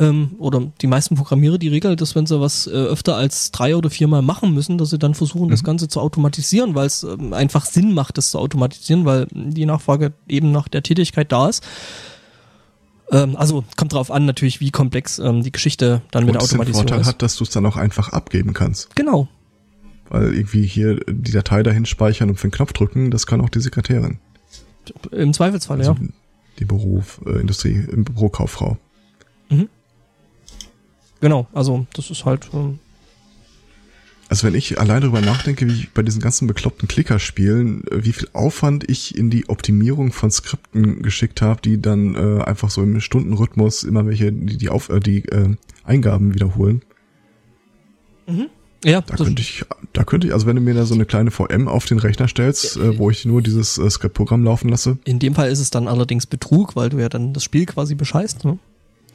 Ähm, 0.00 0.36
oder 0.38 0.70
die 0.80 0.86
meisten 0.86 1.16
Programmierer 1.16 1.58
die 1.58 1.68
Regel, 1.68 1.96
dass 1.96 2.14
wenn 2.14 2.26
sie 2.26 2.40
was 2.40 2.68
äh, 2.68 2.70
öfter 2.70 3.16
als 3.16 3.50
drei 3.50 3.74
oder 3.74 3.90
viermal 3.90 4.22
machen 4.22 4.54
müssen, 4.54 4.78
dass 4.78 4.90
sie 4.90 4.98
dann 4.98 5.14
versuchen, 5.14 5.48
das 5.48 5.64
Ganze 5.64 5.88
zu 5.88 6.00
automatisieren, 6.00 6.76
weil 6.76 6.86
es 6.86 7.02
ähm, 7.02 7.32
einfach 7.32 7.66
Sinn 7.66 7.94
macht, 7.94 8.16
das 8.16 8.30
zu 8.30 8.38
automatisieren, 8.38 9.04
weil 9.04 9.26
die 9.32 9.66
Nachfrage 9.66 10.12
eben 10.28 10.52
nach 10.52 10.68
der 10.68 10.84
Tätigkeit 10.84 11.32
da 11.32 11.48
ist. 11.48 11.64
Ähm, 13.10 13.36
also 13.36 13.64
kommt 13.76 13.92
drauf 13.92 14.10
an 14.10 14.24
natürlich, 14.24 14.60
wie 14.60 14.70
komplex 14.70 15.18
ähm, 15.18 15.42
die 15.42 15.50
Geschichte 15.52 16.02
dann 16.10 16.24
mit 16.24 16.30
Und 16.30 16.34
der 16.34 16.40
das 16.40 16.50
den 16.50 16.60
Automatisierung 16.60 16.88
Vorteil 16.88 17.00
ist. 17.00 17.06
hat, 17.08 17.22
dass 17.22 17.36
du 17.36 17.44
es 17.44 17.50
dann 17.50 17.66
auch 17.66 17.76
einfach 17.76 18.10
abgeben 18.10 18.52
kannst. 18.52 18.94
Genau. 18.94 19.28
Weil 20.10 20.34
irgendwie 20.34 20.66
hier 20.66 21.00
die 21.06 21.32
Datei 21.32 21.62
dahin 21.62 21.86
speichern 21.86 22.28
und 22.28 22.36
auf 22.36 22.42
den 22.42 22.50
Knopf 22.50 22.72
drücken, 22.72 23.10
das 23.10 23.26
kann 23.26 23.40
auch 23.40 23.48
die 23.48 23.60
Sekretärin. 23.60 24.18
Im 25.10 25.32
Zweifelsfall, 25.32 25.78
Also 25.78 25.92
ja. 25.92 26.08
die 26.58 26.64
Beruf, 26.64 27.20
äh, 27.26 27.40
Industrie, 27.40 27.84
Bürokauffrau. 27.94 28.78
Genau. 31.20 31.46
Also 31.52 31.86
das 31.94 32.10
ist 32.10 32.24
halt. 32.24 32.48
Ähm, 32.52 32.78
Also 34.28 34.46
wenn 34.46 34.54
ich 34.54 34.78
allein 34.78 35.00
darüber 35.00 35.20
nachdenke, 35.20 35.66
wie 35.66 35.72
ich 35.72 35.90
bei 35.92 36.02
diesen 36.02 36.20
ganzen 36.20 36.46
bekloppten 36.46 36.86
Klickerspielen, 36.86 37.86
äh, 37.88 38.04
wie 38.04 38.12
viel 38.12 38.28
Aufwand 38.34 38.88
ich 38.88 39.16
in 39.16 39.30
die 39.30 39.48
Optimierung 39.48 40.12
von 40.12 40.30
Skripten 40.30 41.02
geschickt 41.02 41.40
habe, 41.42 41.60
die 41.62 41.80
dann 41.80 42.14
äh, 42.14 42.42
einfach 42.44 42.70
so 42.70 42.82
im 42.82 43.00
Stundenrhythmus 43.00 43.84
immer 43.84 44.06
welche, 44.06 44.30
die 44.32 44.56
die, 44.58 44.68
Auf, 44.68 44.90
äh, 44.90 45.00
die 45.00 45.24
äh, 45.28 45.56
Eingaben 45.84 46.34
wiederholen. 46.34 46.82
ja, 48.84 49.00
Da 49.00 49.16
könnte 49.16 49.40
ich, 49.40 49.64
da 49.94 50.04
könnte 50.04 50.26
ich, 50.26 50.34
also 50.34 50.46
wenn 50.46 50.56
du 50.56 50.62
mir 50.62 50.74
da 50.74 50.84
so 50.84 50.94
eine 50.94 51.06
kleine 51.06 51.30
VM 51.30 51.66
auf 51.66 51.86
den 51.86 51.98
Rechner 51.98 52.28
stellst, 52.28 52.76
äh, 52.76 52.98
wo 52.98 53.10
ich 53.10 53.24
nur 53.24 53.40
dieses 53.40 53.78
äh, 53.78 53.88
Skriptprogramm 53.88 54.44
laufen 54.44 54.68
lasse, 54.68 54.98
in 55.04 55.18
dem 55.18 55.34
Fall 55.34 55.50
ist 55.50 55.60
es 55.60 55.70
dann 55.70 55.88
allerdings 55.88 56.26
Betrug, 56.26 56.76
weil 56.76 56.90
du 56.90 56.98
ja 56.98 57.08
dann 57.08 57.32
das 57.32 57.42
Spiel 57.42 57.64
quasi 57.64 57.94
bescheißt. 57.94 58.44
Ne? 58.44 58.58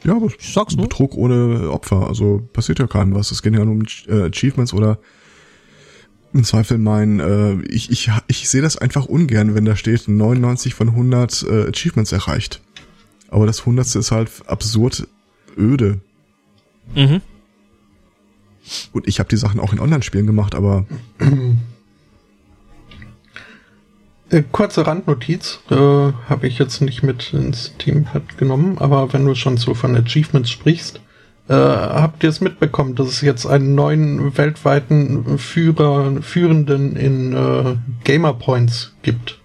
Ja, 0.04 0.16
aber 0.16 0.26
Ich 0.38 0.52
sag's 0.52 0.76
nur. 0.76 0.86
Betrug 0.86 1.16
ohne 1.16 1.70
Opfer, 1.70 2.06
also 2.06 2.46
passiert 2.52 2.78
ja 2.78 2.86
keinem 2.86 3.14
was. 3.14 3.30
Es 3.30 3.42
geht 3.42 3.54
ja 3.54 3.64
nur 3.64 3.74
um 3.74 3.82
äh, 4.08 4.28
Achievements 4.28 4.72
oder 4.72 4.98
im 6.32 6.44
Zweifel 6.44 6.78
mein, 6.78 7.20
äh, 7.20 7.62
ich, 7.68 7.90
ich, 7.90 8.10
ich 8.26 8.48
sehe 8.48 8.60
das 8.60 8.76
einfach 8.76 9.06
ungern, 9.06 9.54
wenn 9.54 9.64
da 9.64 9.76
steht 9.76 10.08
99 10.08 10.74
von 10.74 10.88
100 10.88 11.46
äh, 11.48 11.68
Achievements 11.68 12.12
erreicht. 12.12 12.60
Aber 13.28 13.46
das 13.46 13.60
100. 13.60 13.94
ist 13.94 14.10
halt 14.10 14.30
absurd 14.46 15.06
öde. 15.56 16.00
Mhm. 16.94 17.20
Und 18.92 19.06
ich 19.06 19.18
habe 19.20 19.28
die 19.28 19.36
Sachen 19.36 19.60
auch 19.60 19.72
in 19.72 19.80
Online-Spielen 19.80 20.26
gemacht, 20.26 20.54
aber 20.54 20.86
kurze 24.42 24.86
Randnotiz, 24.86 25.60
äh, 25.70 25.74
habe 25.74 26.46
ich 26.46 26.58
jetzt 26.58 26.80
nicht 26.80 27.02
mit 27.02 27.32
ins 27.32 27.74
Teampad 27.78 28.36
genommen, 28.38 28.76
aber 28.78 29.12
wenn 29.12 29.24
du 29.24 29.34
schon 29.34 29.56
so 29.56 29.74
von 29.74 29.96
Achievements 29.96 30.50
sprichst, 30.50 31.00
äh, 31.48 31.52
habt 31.54 32.22
ihr 32.22 32.30
es 32.30 32.40
mitbekommen, 32.40 32.94
dass 32.94 33.08
es 33.08 33.20
jetzt 33.20 33.46
einen 33.46 33.74
neuen 33.74 34.36
weltweiten 34.36 35.38
Führer, 35.38 36.22
Führenden 36.22 36.96
in 36.96 37.32
äh, 37.34 37.76
Gamer 38.04 38.32
Points 38.34 38.92
gibt? 39.02 39.38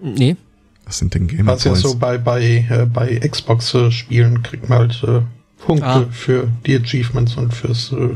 Nee. 0.00 0.36
was 0.84 0.98
sind 0.98 1.14
denn 1.14 1.26
Gamer 1.28 1.52
Was 1.52 1.64
ja 1.64 1.70
Points? 1.72 1.82
so 1.88 1.96
bei, 1.96 2.18
bei, 2.18 2.66
äh, 2.68 2.86
bei 2.86 3.18
Xbox-Spielen 3.18 4.42
kriegt 4.42 4.68
man 4.68 4.78
halt 4.78 5.02
äh, 5.04 5.20
Punkte 5.64 5.86
Ah. 5.86 6.06
für 6.10 6.48
die 6.66 6.76
Achievements 6.76 7.36
und 7.36 7.52
fürs 7.54 7.92
äh, 7.92 8.10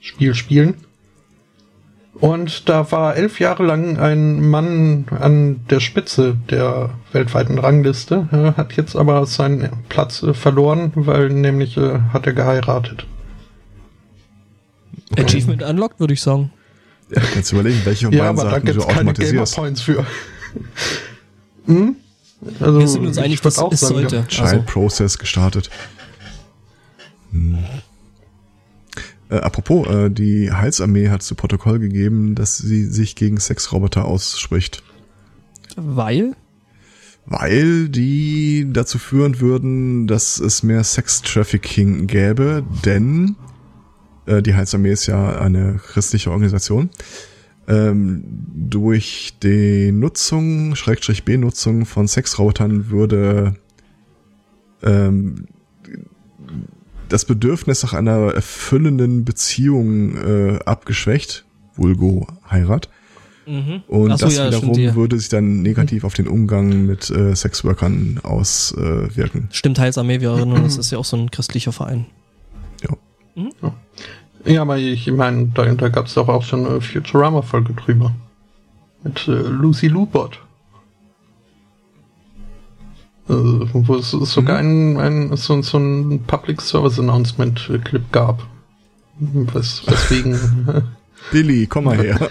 Spiel 0.00 0.34
spielen. 0.34 0.74
Und 2.14 2.68
da 2.68 2.90
war 2.90 3.16
elf 3.16 3.38
Jahre 3.40 3.64
lang 3.64 3.96
ein 3.98 4.40
Mann 4.40 5.06
an 5.10 5.64
der 5.70 5.80
Spitze 5.80 6.36
der 6.50 6.90
weltweiten 7.12 7.58
Rangliste, 7.58 8.28
hat 8.56 8.72
jetzt 8.74 8.96
aber 8.96 9.24
seinen 9.26 9.70
Platz 9.88 10.22
äh, 10.22 10.34
verloren, 10.34 10.92
weil 10.94 11.30
nämlich 11.30 11.76
äh, 11.76 12.00
hat 12.12 12.26
er 12.26 12.32
geheiratet. 12.32 13.06
Achievement 15.16 15.62
unlocked, 15.62 16.00
würde 16.00 16.14
ich 16.14 16.20
sagen. 16.22 16.52
Ja, 17.14 17.22
kannst 17.32 17.50
du 17.50 17.56
überlegen, 17.56 17.80
welche 17.84 18.06
von 18.06 18.14
Ja, 18.14 18.24
beiden 18.24 18.38
aber 18.38 18.44
da 18.44 18.50
Sachen 18.50 18.64
gibt 18.64 18.76
du 18.76 18.80
es 18.80 18.86
keine 18.86 18.98
Gamer 18.98 19.10
automatisierst. 19.10 19.56
Points 19.56 19.80
für. 19.82 20.06
hm? 21.66 21.96
Also, 22.60 22.78
Wir 22.78 22.88
sind 22.88 23.06
uns 23.06 23.16
ich 23.16 23.22
einig, 23.22 23.44
würd 23.44 23.56
dass 23.58 23.72
es 23.72 23.80
sollte. 23.80 24.26
Child 24.28 24.48
Also, 24.48 24.62
Process 24.66 25.18
gestartet. 25.18 25.70
Hm. 27.32 27.58
Äh, 29.30 29.36
apropos, 29.36 29.86
äh, 29.86 30.10
die 30.10 30.52
Heilsarmee 30.52 31.08
hat 31.08 31.22
zu 31.22 31.34
Protokoll 31.34 31.78
gegeben, 31.78 32.34
dass 32.34 32.58
sie 32.58 32.84
sich 32.84 33.14
gegen 33.14 33.38
Sexroboter 33.38 34.04
ausspricht. 34.04 34.82
weil? 35.76 36.34
Weil 37.26 37.88
die 37.88 38.66
dazu 38.72 38.98
führen 38.98 39.40
würden, 39.40 40.08
dass 40.08 40.40
es 40.40 40.62
mehr 40.64 40.82
Sex-Trafficking 40.82 42.08
gäbe, 42.08 42.64
denn 42.84 43.36
äh, 44.26 44.42
die 44.42 44.54
Heilsarmee 44.54 44.90
ist 44.90 45.06
ja 45.06 45.38
eine 45.38 45.76
christliche 45.76 46.32
Organisation. 46.32 46.90
Ähm, 47.68 48.24
durch 48.52 49.34
die 49.42 49.92
Nutzung, 49.92 50.74
Schrägstrich 50.74 51.24
Benutzung 51.24 51.86
von 51.86 52.08
Sexrobotern 52.08 52.90
würde 52.90 53.54
ähm, 54.82 55.46
das 57.10 57.24
Bedürfnis 57.24 57.82
nach 57.82 57.92
einer 57.92 58.32
erfüllenden 58.34 59.24
Beziehung 59.24 60.16
äh, 60.16 60.58
abgeschwächt, 60.64 61.44
vulgo 61.76 62.26
Heirat. 62.50 62.88
Mhm. 63.46 63.82
Und 63.88 64.18
so, 64.18 64.26
das 64.26 64.36
ja, 64.36 64.46
wiederum 64.46 64.74
stimmt, 64.74 64.86
ja. 64.86 64.94
würde 64.94 65.18
sich 65.18 65.28
dann 65.28 65.62
negativ 65.62 66.04
auf 66.04 66.14
den 66.14 66.28
Umgang 66.28 66.86
mit 66.86 67.10
äh, 67.10 67.34
Sexworkern 67.34 68.20
auswirken. 68.22 69.48
Stimmt, 69.50 69.78
Heilsarmee, 69.78 70.20
wir 70.20 70.30
erinnern 70.30 70.62
uns, 70.62 70.76
das 70.76 70.86
ist 70.86 70.92
ja 70.92 70.98
auch 70.98 71.04
so 71.04 71.16
ein 71.16 71.30
christlicher 71.30 71.72
Verein. 71.72 72.06
ja. 73.62 73.74
Ja, 74.46 74.62
aber 74.62 74.78
ich 74.78 75.06
meine, 75.10 75.48
da, 75.54 75.66
da 75.74 75.88
gab 75.88 76.06
es 76.06 76.14
doch 76.14 76.28
auch 76.28 76.42
schon 76.42 76.66
eine 76.66 76.80
Futurama-Folge 76.80 77.74
drüber. 77.74 78.14
Mit 79.02 79.28
äh, 79.28 79.32
Lucy 79.32 79.88
Lubot. 79.88 80.40
Äh, 83.28 83.32
wo 83.32 83.94
es 83.96 84.10
sogar 84.10 84.58
ein, 84.58 84.96
ein, 84.98 85.36
so, 85.36 85.60
so 85.62 85.78
ein 85.78 86.22
Public 86.26 86.60
Service 86.60 86.98
Announcement 86.98 87.70
Clip 87.84 88.10
gab. 88.12 88.46
Wes, 89.18 89.82
weswegen. 89.86 90.38
Billy, 91.32 91.66
komm 91.66 91.84
mal 91.84 91.96
her. 91.96 92.30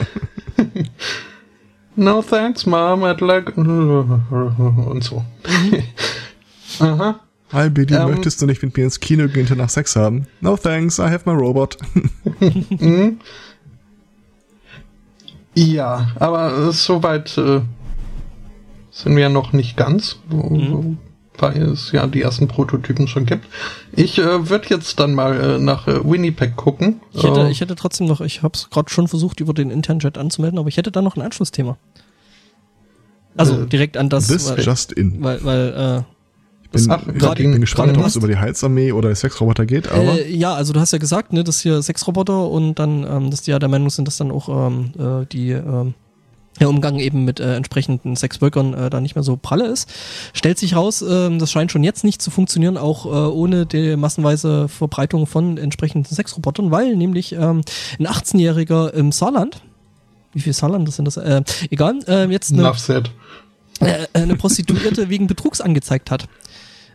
no 1.96 2.22
thanks, 2.22 2.66
Mom, 2.66 3.04
I'd 3.04 3.22
like. 3.22 3.56
Und 3.58 5.04
so. 5.04 5.24
Aha. 6.80 7.20
Hi 7.52 7.70
Billy, 7.70 7.96
Ähm. 7.96 8.10
möchtest 8.10 8.42
du 8.42 8.46
nicht 8.46 8.62
mit 8.62 8.76
mir 8.78 8.84
ins 8.84 9.00
Kino 9.00 9.28
gehen 9.28 9.48
und 9.50 9.58
nach 9.58 9.70
Sex 9.70 9.96
haben? 9.96 10.28
No 10.42 10.56
thanks, 10.56 11.00
I 11.00 11.04
have 11.10 11.22
my 11.26 11.36
robot. 11.36 11.78
Mhm. 12.40 13.20
Ja, 15.56 16.12
aber 16.20 16.72
soweit 16.72 17.38
äh, 17.38 17.62
sind 18.92 19.16
wir 19.16 19.30
noch 19.30 19.54
nicht 19.54 19.78
ganz, 19.78 20.18
Mhm. 20.30 20.98
weil 21.38 21.62
es 21.64 21.92
ja 21.92 22.06
die 22.08 22.22
ersten 22.22 22.48
Prototypen 22.48 23.08
schon 23.08 23.26
gibt. 23.26 23.46
Ich 23.94 24.18
äh, 24.20 24.50
würde 24.50 24.68
jetzt 24.70 25.00
dann 25.00 25.14
mal 25.16 25.40
äh, 25.40 25.58
nach 25.60 25.88
äh, 25.88 26.04
Winnipeg 26.04 26.56
gucken. 26.56 27.00
Ich 27.14 27.24
hätte, 27.24 27.42
Äh, 27.42 27.52
ich 27.52 27.62
hätte 27.62 27.76
trotzdem 27.76 28.08
noch, 28.08 28.20
ich 28.22 28.44
habe 28.44 28.54
es 28.56 28.70
gerade 28.70 28.90
schon 28.90 29.08
versucht, 29.08 29.40
über 29.40 29.54
den 29.54 29.70
internen 29.72 30.00
Chat 30.02 30.18
anzumelden, 30.18 30.60
aber 30.60 30.68
ich 30.70 30.78
hätte 30.78 30.92
da 30.92 31.02
noch 31.02 31.16
ein 31.16 31.22
Anschlussthema. 31.22 31.78
Also 33.38 33.62
Äh, 33.62 33.66
direkt 33.68 33.96
an 33.98 34.10
das, 34.10 34.28
This 34.28 34.50
weil, 34.50 34.64
just 34.64 34.92
in. 34.92 35.24
weil, 35.24 35.44
weil 35.44 36.04
äh, 36.06 36.14
Bin, 36.72 36.86
Ach, 36.92 37.02
ich 37.08 37.18
grad- 37.20 37.38
bin 37.38 37.60
gespannt, 37.62 37.94
grad 37.94 38.02
ob 38.02 38.08
es 38.08 38.16
über 38.16 38.28
die 38.28 38.38
Heilsarmee 38.38 38.92
oder 38.92 39.14
Sexroboter 39.16 39.66
geht, 39.66 39.92
aber 39.92 40.20
Äh, 40.24 40.32
ja, 40.36 40.54
also 40.54 40.72
du 40.72 40.80
hast 40.80 40.92
ja 40.92 41.00
gesagt, 41.00 41.34
ne, 41.34 41.44
dass 41.44 41.62
hier 41.62 41.82
Sexroboter 41.82 42.48
und 42.48 42.76
dann, 42.78 43.04
ähm, 43.10 43.32
dass 43.32 43.42
die 43.42 43.50
ja 43.52 43.58
der 43.58 43.70
Meinung 43.70 43.90
sind, 43.90 44.08
dass 44.08 44.18
dann 44.18 44.30
auch 44.30 44.50
ähm, 44.68 44.92
äh, 45.00 45.26
die 45.26 45.50
ähm, 45.52 45.96
der 46.60 46.70
Umgang 46.70 47.00
eben 47.00 47.26
mit 47.26 47.40
äh, 47.40 47.56
entsprechenden 47.56 48.16
Sexworkern 48.16 48.74
äh, 48.74 48.90
da 48.90 49.02
nicht 49.02 49.16
mehr 49.16 49.24
so 49.24 49.38
pralle 49.38 49.68
ist. 49.68 49.90
Stellt 50.34 50.58
sich 50.58 50.76
raus, 50.76 51.02
ähm, 51.02 51.40
das 51.40 51.52
scheint 51.52 51.72
schon 51.72 51.84
jetzt 51.84 52.04
nicht 52.04 52.22
zu 52.22 52.32
funktionieren, 52.32 52.78
auch 52.78 53.06
äh, 53.06 53.10
ohne 53.10 53.66
die 53.66 53.96
massenweise 53.96 54.68
Verbreitung 54.68 55.28
von 55.28 55.58
entsprechenden 55.58 56.14
Sexrobotern, 56.14 56.72
weil 56.72 56.96
nämlich 56.96 57.34
ähm, 57.34 57.62
ein 58.00 58.08
18-Jähriger 58.08 58.92
im 58.94 59.12
Saarland, 59.12 59.62
wie 60.34 60.42
viel 60.42 60.54
Saarland 60.54 60.92
sind 60.92 61.06
das? 61.06 61.18
Äh, 61.18 61.44
egal, 61.70 62.00
äh, 62.08 62.26
jetzt 62.26 62.54
eine, 62.54 62.72
said. 62.76 63.12
äh, 63.80 64.06
eine 64.14 64.36
Prostituierte 64.36 65.10
wegen 65.10 65.28
Betrugs 65.28 65.62
angezeigt 65.62 66.12
hat. 66.12 66.28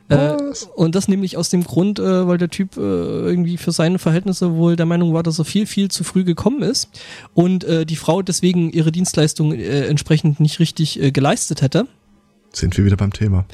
Äh, 0.09 0.37
und 0.75 0.95
das 0.95 1.09
nämlich 1.09 1.37
aus 1.37 1.49
dem 1.49 1.65
Grund, 1.65 1.99
äh, 1.99 2.27
weil 2.27 2.39
der 2.39 2.51
Typ 2.51 2.77
äh, 2.77 2.81
irgendwie 2.81 3.57
für 3.57 3.73
seine 3.73 3.99
Verhältnisse 3.99 4.55
wohl 4.55 4.77
der 4.77 4.87
Meinung 4.87 5.15
war, 5.15 5.23
dass 5.23 5.39
er 5.39 5.45
viel, 5.45 5.67
viel 5.67 5.91
zu 5.91 6.05
früh 6.05 6.25
gekommen 6.25 6.63
ist 6.63 6.91
und 7.33 7.65
äh, 7.65 7.87
die 7.87 7.97
Frau 7.97 8.21
deswegen 8.21 8.71
ihre 8.71 8.93
Dienstleistung 8.93 9.53
äh, 9.53 9.87
entsprechend 9.87 10.41
nicht 10.41 10.59
richtig 10.59 11.01
äh, 11.01 11.11
geleistet 11.11 11.63
hätte. 11.63 11.87
sind 12.53 12.77
wir 12.77 12.85
wieder 12.85 12.97
beim 12.97 13.13
Thema. 13.13 13.47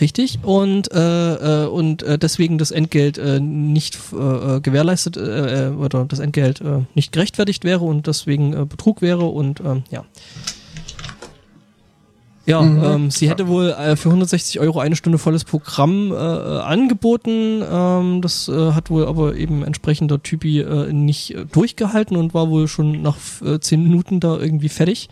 Richtig. 0.00 0.38
Und, 0.42 0.88
und 0.88 2.02
äh, 2.02 2.18
deswegen 2.18 2.56
das 2.56 2.70
Entgelt 2.70 3.18
äh, 3.18 3.38
nicht 3.38 3.98
äh, 4.12 4.16
äh, 4.56 4.60
gewährleistet 4.60 5.18
äh, 5.18 5.68
äh, 5.68 5.70
oder 5.74 6.06
das 6.06 6.18
Entgelt 6.18 6.62
äh, 6.62 6.80
nicht 6.94 7.12
gerechtfertigt 7.12 7.64
wäre 7.64 7.84
und 7.84 8.06
deswegen 8.06 8.54
äh, 8.54 8.64
Betrug 8.64 9.02
wäre 9.02 9.26
und 9.26 9.60
ähm, 9.60 9.84
ja. 12.46 12.62
Ja, 12.62 12.94
ähm, 12.94 13.10
sie 13.10 13.28
hätte 13.30 13.48
wohl 13.48 13.70
äh, 13.70 13.96
für 13.96 14.08
160 14.10 14.60
Euro 14.60 14.78
eine 14.80 14.96
Stunde 14.96 15.18
volles 15.18 15.44
Programm 15.44 16.12
äh, 16.12 16.14
äh, 16.14 16.60
angeboten. 16.60 17.62
Ähm, 17.66 18.20
das 18.22 18.48
äh, 18.48 18.72
hat 18.72 18.90
wohl 18.90 19.06
aber 19.06 19.34
eben 19.36 19.64
entsprechender 19.64 20.22
Typi 20.22 20.60
äh, 20.60 20.92
nicht 20.92 21.34
äh, 21.34 21.46
durchgehalten 21.46 22.16
und 22.16 22.34
war 22.34 22.50
wohl 22.50 22.68
schon 22.68 23.00
nach 23.02 23.16
äh, 23.42 23.58
10 23.60 23.82
Minuten 23.82 24.20
da 24.20 24.36
irgendwie 24.38 24.68
fertig. 24.68 25.08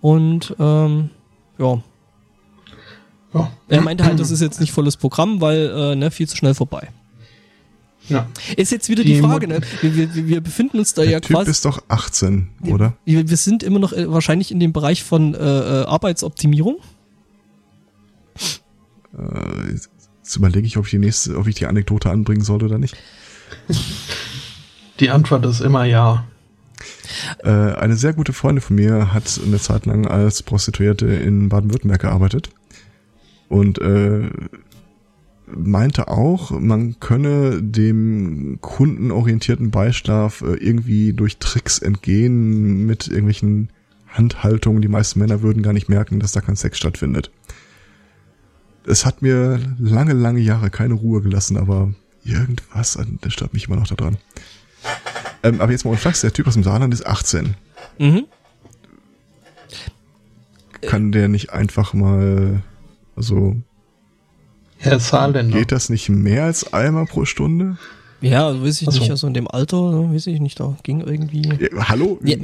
Und 0.00 0.54
ähm, 0.58 1.10
ja, 1.58 1.78
Ja. 3.34 3.50
er 3.68 3.80
meinte 3.82 4.04
halt, 4.04 4.18
das 4.20 4.30
ist 4.30 4.40
jetzt 4.40 4.60
nicht 4.60 4.72
volles 4.72 4.96
Programm, 4.96 5.40
weil 5.40 5.70
äh, 5.74 5.96
ne, 5.96 6.10
viel 6.10 6.28
zu 6.28 6.36
schnell 6.36 6.54
vorbei. 6.54 6.88
Ja. 8.08 8.28
Ist 8.56 8.70
jetzt 8.70 8.88
wieder 8.88 9.02
die, 9.02 9.14
Die 9.14 9.20
Frage, 9.20 9.48
ne? 9.48 9.60
Wir, 9.80 10.14
wir, 10.14 10.26
wir 10.28 10.40
befinden 10.40 10.78
uns 10.78 10.92
da 10.94 11.02
Der 11.02 11.12
ja 11.12 11.20
Typ 11.20 11.36
quasi. 11.36 11.50
ist 11.50 11.64
doch 11.64 11.82
18, 11.88 12.48
oder? 12.66 12.94
Wir, 13.04 13.28
wir 13.28 13.36
sind 13.36 13.62
immer 13.62 13.78
noch 13.78 13.92
äh, 13.92 14.10
wahrscheinlich 14.10 14.50
in 14.50 14.60
dem 14.60 14.72
Bereich 14.72 15.02
von 15.02 15.34
äh, 15.34 15.38
äh, 15.38 15.84
Arbeitsoptimierung. 15.86 16.76
Äh, 19.18 19.70
jetzt 19.72 20.36
überlege 20.36 20.66
ich, 20.66 20.76
ob 20.76 20.84
ich 20.84 20.90
die 20.90 20.98
nächste, 20.98 21.36
ob 21.36 21.46
ich 21.46 21.54
die 21.54 21.66
Anekdote 21.66 22.10
anbringen 22.10 22.42
soll 22.42 22.62
oder 22.62 22.78
nicht. 22.78 22.96
Die 25.00 25.10
Antwort 25.10 25.44
ist 25.46 25.60
immer 25.60 25.84
ja. 25.84 26.24
Äh, 27.42 27.50
eine 27.50 27.96
sehr 27.96 28.12
gute 28.12 28.32
Freundin 28.32 28.60
von 28.62 28.76
mir 28.76 29.14
hat 29.14 29.40
eine 29.44 29.58
Zeit 29.58 29.86
lang 29.86 30.06
als 30.06 30.42
Prostituierte 30.42 31.06
in 31.06 31.48
Baden-Württemberg 31.48 32.02
gearbeitet 32.02 32.50
und 33.48 33.78
äh, 33.78 34.28
meinte 35.46 36.08
auch, 36.08 36.50
man 36.50 36.98
könne 37.00 37.62
dem 37.62 38.58
kundenorientierten 38.60 39.70
Beischlaf 39.70 40.42
äh, 40.42 40.54
irgendwie 40.54 41.12
durch 41.12 41.38
Tricks 41.38 41.78
entgehen 41.78 42.86
mit 42.86 43.08
irgendwelchen 43.08 43.70
Handhaltungen. 44.08 44.82
Die 44.82 44.88
meisten 44.88 45.18
Männer 45.18 45.42
würden 45.42 45.62
gar 45.62 45.72
nicht 45.72 45.88
merken, 45.88 46.20
dass 46.20 46.32
da 46.32 46.40
kein 46.40 46.56
Sex 46.56 46.78
stattfindet. 46.78 47.30
Es 48.86 49.06
hat 49.06 49.22
mir 49.22 49.60
lange, 49.78 50.12
lange 50.12 50.40
Jahre 50.40 50.70
keine 50.70 50.94
Ruhe 50.94 51.22
gelassen, 51.22 51.56
aber 51.56 51.92
irgendwas, 52.22 52.98
das 53.20 53.32
stört 53.32 53.54
mich 53.54 53.66
immer 53.66 53.76
noch 53.76 53.86
daran. 53.86 54.18
Ähm, 55.42 55.60
aber 55.60 55.72
jetzt 55.72 55.84
mal 55.84 55.92
unflachs, 55.92 56.20
der 56.20 56.32
Typ 56.32 56.46
aus 56.46 56.54
dem 56.54 56.62
Saarland 56.62 56.92
ist 56.92 57.06
18. 57.06 57.54
Mhm. 57.98 58.24
Kann 60.82 61.12
der 61.12 61.28
nicht 61.28 61.50
einfach 61.50 61.94
mal, 61.94 62.62
also 63.16 63.56
Herr 64.84 65.00
Saarländer. 65.00 65.58
geht 65.58 65.72
das 65.72 65.88
nicht 65.88 66.08
mehr 66.08 66.44
als 66.44 66.72
einmal 66.72 67.06
pro 67.06 67.24
Stunde? 67.24 67.76
Ja, 68.20 68.46
also 68.46 68.64
weiß 68.64 68.80
ich 68.82 68.88
Ach 68.88 68.92
so. 68.92 69.00
nicht, 69.00 69.10
also 69.10 69.26
in 69.26 69.34
dem 69.34 69.48
Alter, 69.48 69.90
ne, 69.90 70.14
weiß 70.14 70.26
ich 70.28 70.40
nicht, 70.40 70.58
da 70.58 70.76
ging 70.82 71.00
irgendwie. 71.00 71.42
Ja, 71.60 71.88
hallo? 71.88 72.18
Ja. 72.22 72.36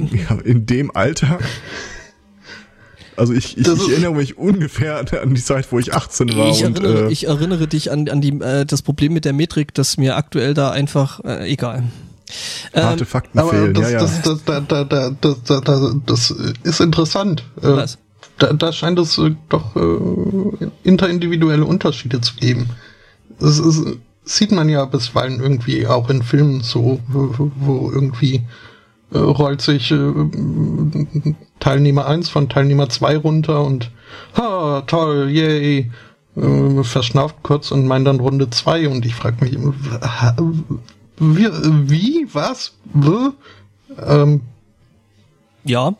In 0.43 0.65
dem 0.65 0.95
Alter? 0.95 1.39
Also 3.17 3.33
ich, 3.33 3.57
ich, 3.57 3.63
Das 3.65 3.79
ich 3.81 3.89
erinnere 3.91 4.15
mich 4.15 4.37
ungefähr 4.37 4.99
an 5.21 5.33
die 5.35 5.43
Zeit, 5.43 5.71
wo 5.71 5.79
ich 5.79 5.93
18 5.93 6.35
war 6.35 6.49
Ich 6.49 6.63
und 6.63 6.79
erinnere, 6.79 7.07
äh, 7.07 7.11
ich 7.11 7.27
erinnere 7.27 7.67
dich 7.67 7.91
an, 7.91 8.07
an 8.09 8.21
die, 8.21 8.29
äh, 8.39 8.65
das 8.65 8.81
Problem 8.81 9.13
mit 9.13 9.25
der 9.25 9.33
Metrik, 9.33 9.73
das 9.73 9.97
mir 9.97 10.15
aktuell 10.15 10.53
da 10.53 10.71
einfach, 10.71 11.19
äh, 11.23 11.51
egal. 11.51 11.83
harte 12.73 13.03
Ähm, 13.03 13.07
Fakten 13.07 13.39
Aber 13.39 13.49
fehlen. 13.49 13.73
das, 13.73 13.83
ja, 13.83 13.89
ja. 13.89 13.99
Das, 13.99 14.21
das, 14.21 14.43
da, 14.45 14.59
da, 14.61 14.83
da, 14.85 15.11
das, 15.19 15.43
da, 15.43 15.59
da, 15.61 15.93
das 16.05 16.33
ist 16.63 16.79
interessant. 16.79 17.43
Äh, 17.61 17.67
was? 17.67 17.97
Da, 18.41 18.53
da 18.53 18.73
scheint 18.73 18.97
es 18.97 19.17
äh, 19.19 19.35
doch 19.49 19.75
äh, 19.75 20.67
interindividuelle 20.83 21.63
Unterschiede 21.63 22.21
zu 22.21 22.35
geben. 22.35 22.69
Das 23.39 23.59
ist, 23.59 23.85
sieht 24.23 24.51
man 24.51 24.67
ja 24.67 24.85
bisweilen 24.85 25.39
irgendwie 25.39 25.85
auch 25.85 26.09
in 26.09 26.23
Filmen 26.23 26.61
so, 26.61 26.99
wo, 27.07 27.51
wo 27.55 27.91
irgendwie 27.91 28.41
äh, 29.11 29.17
rollt 29.19 29.61
sich 29.61 29.91
äh, 29.91 30.11
Teilnehmer 31.59 32.07
1 32.07 32.29
von 32.29 32.49
Teilnehmer 32.49 32.89
2 32.89 33.17
runter 33.17 33.63
und 33.63 33.91
ha, 34.35 34.81
toll, 34.87 35.29
yay, 35.29 35.91
äh, 36.35 36.83
verschnauft 36.83 37.35
kurz 37.43 37.71
und 37.71 37.85
meint 37.85 38.07
dann 38.07 38.19
Runde 38.19 38.49
2 38.49 38.89
und 38.89 39.05
ich 39.05 39.13
frage 39.13 39.45
mich, 39.45 39.55
wie, 41.17 41.47
wie, 41.89 42.27
was? 42.33 42.73
Ähm, 44.03 44.41
Ja, 45.63 45.93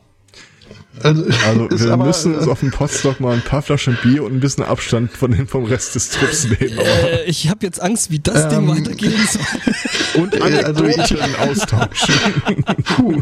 also, 1.02 1.24
Also 1.24 1.70
wir 1.86 1.94
aber, 1.94 2.06
müssen 2.06 2.36
uns 2.36 2.48
äh, 2.48 2.50
auf 2.50 2.60
dem 2.60 2.72
Potsdok 2.72 3.20
mal 3.20 3.34
ein 3.34 3.42
paar 3.42 3.62
Flaschen 3.62 3.98
Bier 4.04 4.24
und 4.24 4.34
ein 4.34 4.40
bisschen 4.40 4.64
Abstand 4.64 5.12
von 5.12 5.32
den, 5.32 5.48
vom 5.48 5.66
Rest 5.66 5.96
des 5.96 6.10
Trupps 6.10 6.46
nehmen. 6.46 6.78
Aber 6.80 7.12
äh, 7.12 7.24
ich 7.30 7.50
habe 7.50 7.66
jetzt 7.66 7.82
Angst, 7.82 8.12
wie 8.12 8.20
das 8.20 8.50
Ding 8.50 8.60
Ähm, 8.60 8.68
weitergehen 8.70 9.14
soll. 9.30 9.42
und 10.24 10.36
äh, 10.36 10.64
also 10.64 10.84
ich- 10.86 10.98
Anekdoten 11.00 11.36
austauschen. 11.50 12.16
Puh. 12.96 13.22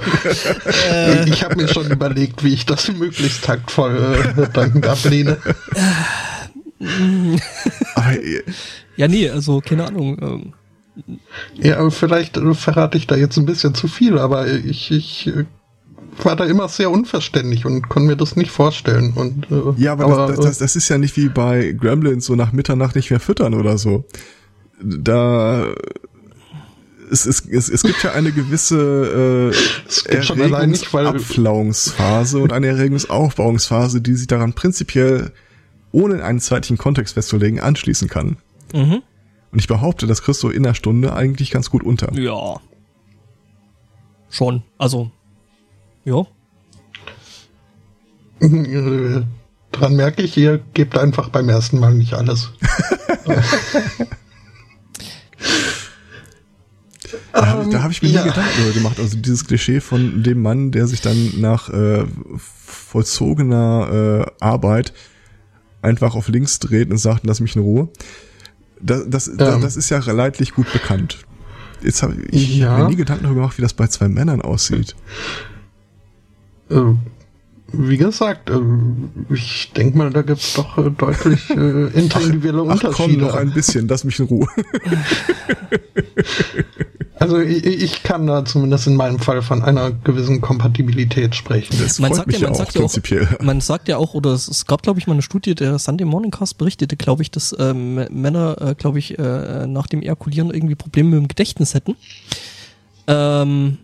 ich 1.28 1.44
habe 1.44 1.56
mir 1.56 1.68
schon 1.68 1.90
überlegt, 1.92 2.44
wie 2.44 2.54
ich 2.54 2.66
das 2.66 2.92
möglichst 2.92 3.44
taktvoll 3.46 4.24
äh, 4.38 4.48
dann 4.54 4.84
ablehne. 4.84 5.38
Aber 7.96 8.14
äh, 8.14 8.44
Ja, 8.96 9.08
nee, 9.08 9.30
also 9.30 9.62
keine 9.62 9.86
Ahnung. 9.86 10.18
Ähm, 10.22 10.54
Ja, 11.56 11.90
vielleicht 11.90 12.38
äh, 12.38 12.54
verrate 12.54 12.98
ich 12.98 13.08
da 13.08 13.16
jetzt 13.16 13.38
ein 13.38 13.46
bisschen 13.46 13.74
zu 13.76 13.88
viel, 13.88 14.18
aber 14.18 14.48
ich, 14.48 14.92
ich 14.92 15.28
äh, 15.28 15.46
war 16.26 16.36
da 16.36 16.46
immer 16.46 16.68
sehr 16.68 16.92
unverständlich 16.92 17.66
und 17.66 17.90
konnte 17.90 18.08
mir 18.08 18.16
das 18.16 18.36
nicht 18.36 18.52
vorstellen. 18.52 19.14
Und, 19.14 19.50
äh, 19.52 19.82
Ja, 19.82 19.94
aber, 19.94 20.28
das, 20.28 20.36
das, 20.36 20.46
das, 20.46 20.58
das 20.60 20.76
ist 20.76 20.90
ja 20.90 20.98
nicht 20.98 21.18
wie 21.18 21.30
bei 21.30 21.72
Gremlins, 21.72 22.26
so 22.26 22.36
nach 22.36 22.52
Mitternacht 22.52 22.96
nicht 22.96 23.10
mehr 23.10 23.20
füttern 23.20 23.54
oder 23.54 23.78
so. 23.78 24.06
Da 24.82 25.68
es, 27.12 27.26
es, 27.26 27.44
es, 27.46 27.70
es 27.70 27.84
gibt 27.84 28.02
ja 28.04 28.12
eine 28.12 28.32
gewisse 28.32 29.52
äh, 29.52 30.16
Erregungsabflauungsphase 30.16 32.40
und 32.40 32.54
eine 32.54 32.68
Erregungsaufbauungsphase, 32.68 34.02
die 34.02 34.14
sich 34.14 34.28
daran 34.28 34.54
prinzipiell, 34.54 35.34
ohne 35.92 36.24
einen 36.24 36.40
zeitlichen 36.40 36.78
Kontext 36.78 37.16
festzulegen, 37.16 37.60
anschließen 37.60 38.08
kann. 38.08 38.38
mhm. 38.74 39.02
Und 39.52 39.58
ich 39.58 39.68
behaupte, 39.68 40.06
das 40.06 40.22
kriegst 40.22 40.44
du 40.44 40.50
in 40.50 40.64
einer 40.64 40.76
Stunde 40.76 41.14
eigentlich 41.14 41.50
ganz 41.50 41.72
gut 41.72 41.82
unter. 41.82 42.14
Ja. 42.14 42.60
Schon. 44.30 44.62
Also. 44.78 45.10
Ja. 46.06 46.26
dran 49.72 49.96
merke 49.96 50.22
ich, 50.22 50.38
ihr 50.38 50.60
gebt 50.74 50.98
einfach 50.98 51.30
beim 51.30 51.50
ersten 51.50 51.80
Mal 51.80 51.94
nicht 51.94 52.14
alles. 52.14 52.52
Da, 57.32 57.64
da 57.64 57.82
habe 57.84 57.92
ich 57.92 58.02
mir 58.02 58.10
ja. 58.10 58.24
nie 58.24 58.30
Gedanken 58.30 58.52
darüber 58.58 58.74
gemacht. 58.74 59.00
Also 59.00 59.18
dieses 59.18 59.46
Klischee 59.48 59.80
von 59.82 60.22
dem 60.24 60.42
Mann, 60.42 60.72
der 60.72 60.88
sich 60.88 61.02
dann 61.02 61.34
nach 61.40 61.70
äh, 61.70 62.06
vollzogener 62.36 64.26
äh, 64.28 64.44
Arbeit 64.44 64.94
einfach 65.82 66.16
auf 66.16 66.28
links 66.28 66.60
dreht 66.60 66.92
und 66.92 66.98
sagt, 66.98 67.26
lass 67.26 67.40
mich 67.40 67.56
in 67.56 67.62
Ruhe. 67.62 67.90
Das, 68.82 69.04
das, 69.08 69.32
da- 69.36 69.56
Ähm. 69.56 69.62
das 69.62 69.76
ist 69.78 69.90
ja 69.90 70.00
leidlich 70.00 70.54
gut 70.54 70.72
bekannt. 70.74 71.20
Jetzt 71.82 72.04
habe 72.04 72.16
ich 72.30 72.58
Ja. 72.58 72.78
mir 72.78 72.90
nie 72.90 72.96
Gedanken 72.96 73.24
darüber 73.24 73.42
gemacht, 73.42 73.58
wie 73.58 73.62
das 73.62 73.74
bei 73.74 73.88
zwei 73.88 74.10
Männern 74.10 74.42
aussieht. 74.42 74.96
Äh, 76.70 76.94
wie 77.72 77.98
gesagt, 77.98 78.50
äh, 78.50 78.60
ich 79.34 79.72
denke 79.76 79.98
mal, 79.98 80.10
da 80.10 80.22
gibt's 80.24 80.54
doch 80.56 80.78
äh, 80.78 80.90
deutlich 80.90 81.50
äh, 81.52 81.88
individuelle 82.00 82.62
Ach 82.70 82.80
komm, 82.82 82.90
Unterschiede. 82.90 83.22
noch 83.22 83.36
ein 83.36 83.52
bisschen, 83.54 83.88
lass 83.88 84.04
mich 84.04 84.20
in 84.20 84.26
Ruhe. 84.26 84.48
Also 87.22 87.38
ich, 87.42 87.66
ich 87.66 88.04
kann 88.04 88.28
da 88.28 88.46
zumindest 88.46 88.88
in 88.88 88.96
meinem 88.96 89.20
Fall 89.20 89.42
von 89.42 89.62
einer 89.62 89.92
gewissen 89.92 90.40
Kompatibilität 90.40 91.36
sprechen. 91.36 91.76
Das 91.78 92.00
Man 92.00 92.12
freut 92.12 92.16
sagt 92.18 92.28
mich 92.28 92.40
ja- 92.40 92.48
man 92.48 92.54
auch 92.54 92.58
sagt 92.60 92.74
ja 92.76 92.80
auch- 92.80 92.84
prinzipiell. 92.86 93.28
Man 93.42 93.60
sagt 93.60 93.90
ja 93.90 93.98
auch, 93.98 94.14
oder 94.14 94.32
es, 94.32 94.48
es 94.48 94.66
gab, 94.66 94.84
glaube 94.84 95.00
ich, 95.00 95.08
mal 95.08 95.14
eine 95.14 95.22
Studie, 95.22 95.54
der 95.54 95.78
Sunday 95.80 96.06
Morning 96.06 96.32
Cast 96.32 96.58
berichtete, 96.58 96.96
glaube 96.96 97.22
ich, 97.22 97.30
dass 97.30 97.54
ähm, 97.60 97.96
Männer, 98.10 98.56
äh, 98.62 98.74
glaube 98.76 99.00
ich, 99.00 99.20
äh, 99.20 99.68
nach 99.68 99.88
dem 99.88 100.02
Ejakulieren 100.02 100.50
irgendwie 100.50 100.76
Probleme 100.76 101.10
mit 101.10 101.20
dem 101.20 101.28
Gedächtnis 101.28 101.74
hätten. 101.74 101.98
Ähm, 103.08 103.80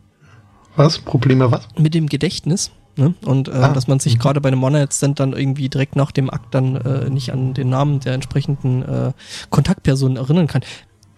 Was? 0.76 1.00
Probleme 1.00 1.52
was? 1.52 1.68
mit 1.78 1.94
dem 1.94 2.08
Gedächtnis. 2.08 2.72
Ne? 2.98 3.14
Und 3.26 3.50
äh, 3.50 3.52
Ah, 3.52 3.74
dass 3.74 3.88
man 3.88 4.00
sich 4.00 4.16
mhm. 4.16 4.20
gerade 4.20 4.40
bei 4.42 4.48
einem 4.48 4.64
One-Night-Stand 4.64 5.20
dann 5.20 5.34
irgendwie 5.34 5.68
direkt 5.70 5.96
nach 5.98 6.12
dem 6.12 6.30
Akt 6.30 6.56
dann 6.56 6.76
äh, 6.78 7.10
nicht 7.10 7.32
an 7.34 7.54
den 7.54 7.70
Namen 7.70 8.00
der 8.00 8.14
entsprechenden 8.14 8.84
äh, 8.84 9.12
Kontaktperson 9.50 10.16
erinnern 10.16 10.48
kann. 10.48 10.62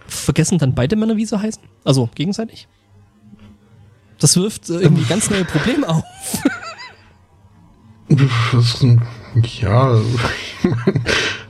Vergessen 0.08 0.58
dann 0.58 0.74
beide 0.74 0.96
Männer, 0.96 1.18
wie 1.18 1.26
sie 1.26 1.40
heißen? 1.40 1.62
Also 1.84 2.10
gegenseitig? 2.16 2.68
Das 4.20 4.36
wirft 4.38 4.70
äh, 4.72 4.80
irgendwie 4.80 5.04
ganz 5.10 5.30
neue 5.30 5.46
Probleme 5.46 5.88
auf. 5.88 6.04
Ja, 9.62 10.00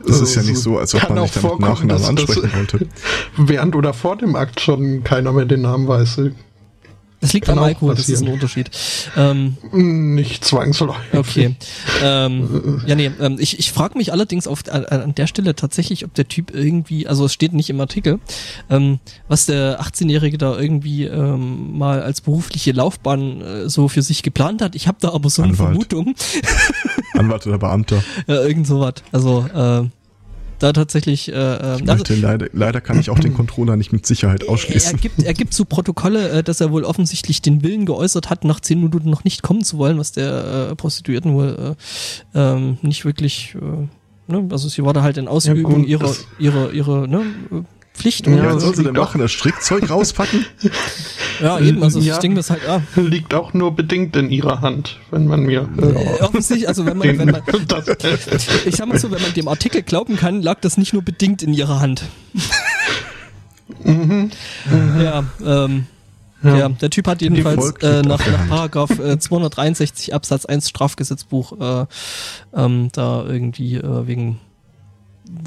Das 0.05 0.21
ist 0.21 0.35
ja 0.35 0.41
nicht 0.41 0.57
so, 0.57 0.77
als 0.79 0.93
ob 0.95 1.07
man 1.09 1.19
auch 1.19 1.27
sich 1.31 1.41
damit 1.41 1.91
dass- 1.91 2.07
ansprechen 2.09 2.51
wollte. 2.53 2.87
während 3.37 3.75
oder 3.75 3.93
vor 3.93 4.17
dem 4.17 4.35
Akt 4.35 4.59
schon 4.59 5.03
keiner 5.03 5.31
mehr 5.33 5.45
den 5.45 5.61
Namen 5.61 5.87
weiß. 5.87 6.19
Das 7.19 7.33
liegt 7.33 7.47
Kann 7.47 7.57
am 7.57 7.63
Alkohol, 7.63 7.95
das 7.95 8.09
ist 8.09 8.21
ein. 8.21 8.27
Unterschied. 8.27 8.69
Ähm, 9.15 9.57
Nicht 9.71 10.45
zwangsläufig. 10.45 11.13
okay. 11.13 11.55
ähm, 12.03 12.83
ja, 12.85 12.93
nee, 12.95 13.09
ähm, 13.19 13.37
ich, 13.39 13.57
ich 13.57 13.71
frage 13.71 13.97
mich 13.97 14.11
allerdings 14.11 14.47
auf, 14.47 14.63
an, 14.69 14.85
an 14.85 15.15
der 15.15 15.25
Stelle 15.25 15.55
tatsächlich, 15.55 16.05
ob 16.05 16.13
der 16.13 16.27
Typ 16.27 16.53
irgendwie, 16.53 17.07
also 17.07 17.25
es 17.25 17.33
steht 17.33 17.53
nicht 17.53 17.71
im 17.71 17.79
Artikel, 17.81 18.19
ähm, 18.69 18.99
was 19.27 19.47
der 19.47 19.81
18-Jährige 19.81 20.37
da 20.37 20.59
irgendwie 20.59 21.05
ähm, 21.05 21.77
mal 21.77 22.03
als 22.03 22.21
berufliche 22.21 22.71
Laufbahn 22.71 23.41
äh, 23.41 23.69
so 23.69 23.87
für 23.87 24.03
sich 24.03 24.21
geplant 24.21 24.61
hat. 24.61 24.75
Ich 24.75 24.87
habe 24.87 24.97
da 25.01 25.11
aber 25.13 25.29
so 25.29 25.41
eine 25.41 25.53
Anwalt. 25.53 25.69
Vermutung, 25.69 26.15
Anwalt 27.13 27.47
oder 27.47 27.57
Beamter. 27.57 28.03
ja, 28.27 28.35
irgend 28.41 28.67
sowas. 28.67 28.95
Also 29.11 29.47
äh, 29.53 29.89
da 30.59 30.73
tatsächlich, 30.73 31.29
äh, 31.29 31.33
äh, 31.33 31.55
Ich 31.57 31.63
also, 31.81 31.85
möchte, 31.93 32.15
leider, 32.15 32.47
leider 32.53 32.81
kann 32.81 32.99
ich 32.99 33.09
auch 33.09 33.19
den 33.19 33.33
Controller 33.35 33.75
nicht 33.77 33.93
mit 33.93 34.05
Sicherheit 34.05 34.43
er 34.43 34.49
ausschließen. 34.49 34.99
gibt, 34.99 35.21
er 35.23 35.33
gibt 35.33 35.53
zu 35.53 35.65
Protokolle, 35.65 36.29
äh, 36.29 36.43
dass 36.43 36.61
er 36.61 36.71
wohl 36.71 36.83
offensichtlich 36.83 37.41
den 37.41 37.63
Willen 37.63 37.85
geäußert 37.85 38.29
hat, 38.29 38.43
nach 38.43 38.59
zehn 38.59 38.79
Minuten 38.81 39.09
noch 39.09 39.23
nicht 39.23 39.43
kommen 39.43 39.63
zu 39.63 39.77
wollen, 39.77 39.97
was 39.97 40.11
der 40.11 40.69
äh, 40.71 40.75
Prostituierten 40.75 41.33
wohl 41.33 41.75
äh, 42.35 42.39
ähm, 42.39 42.77
nicht 42.81 43.05
wirklich, 43.05 43.55
äh, 43.55 44.31
ne? 44.31 44.47
also 44.49 44.67
sie 44.69 44.83
war 44.83 44.93
da 44.93 45.01
halt 45.03 45.17
in 45.17 45.27
Ausübung 45.27 45.73
gut, 45.81 45.87
ihrer, 45.87 46.07
das- 46.07 46.25
ihre, 46.39 46.71
ihre 46.71 47.07
ne? 47.07 47.23
Äh, 47.97 48.01
Pflicht. 48.01 48.27
Ja, 48.27 48.33
äh, 48.33 48.53
was 48.55 48.61
soll 48.63 48.75
sie 48.75 48.83
denn 48.83 48.93
liegt 48.93 48.99
auch- 48.99 49.05
machen? 49.09 49.21
Das 49.21 49.31
Strickzeug 49.31 49.89
rauspacken? 49.89 50.45
ja, 51.41 51.59
eben, 51.59 51.81
also 51.83 51.99
Ja. 51.99 52.13
das 52.13 52.19
Ding 52.21 52.35
ist 52.37 52.49
halt, 52.49 52.61
ah, 52.67 52.81
Liegt 52.95 53.33
auch 53.33 53.53
nur 53.53 53.75
bedingt 53.75 54.15
in 54.15 54.29
ihrer 54.29 54.61
Hand, 54.61 54.99
wenn 55.11 55.27
man 55.27 55.41
mir 55.41 55.67
äh, 55.81 55.85
äh, 55.85 56.21
offensichtlich, 56.21 56.67
also 56.67 56.85
wenn 56.85 56.97
man, 56.97 57.07
den, 57.07 57.19
wenn 57.19 57.31
man, 57.31 57.41
das, 57.67 57.87
ich 58.65 58.75
sag 58.75 58.87
mal 58.87 58.97
so, 58.99 59.11
wenn 59.11 59.21
man 59.21 59.33
dem 59.33 59.47
Artikel 59.47 59.81
glauben 59.81 60.15
kann, 60.15 60.41
lag 60.41 60.59
das 60.61 60.77
nicht 60.77 60.93
nur 60.93 61.01
bedingt 61.01 61.41
in 61.43 61.53
ihrer 61.53 61.79
Hand. 61.79 62.03
ja, 63.83 65.23
ähm, 65.45 65.85
Ja. 66.43 66.57
Ja. 66.57 66.69
der 66.69 66.89
Typ 66.91 67.07
hat 67.07 67.21
jedenfalls 67.21 67.71
äh, 67.81 68.01
nach, 68.03 68.19
nach. 68.25 68.47
Paragraph 68.47 68.99
äh, 68.99 69.17
263 69.19 70.13
Absatz 70.13 70.45
1 70.45 70.69
Strafgesetzbuch 70.69 71.59
äh, 71.59 71.85
ähm, 72.55 72.89
da 72.93 73.25
irgendwie 73.25 73.75
äh, 73.75 74.07
wegen 74.07 74.39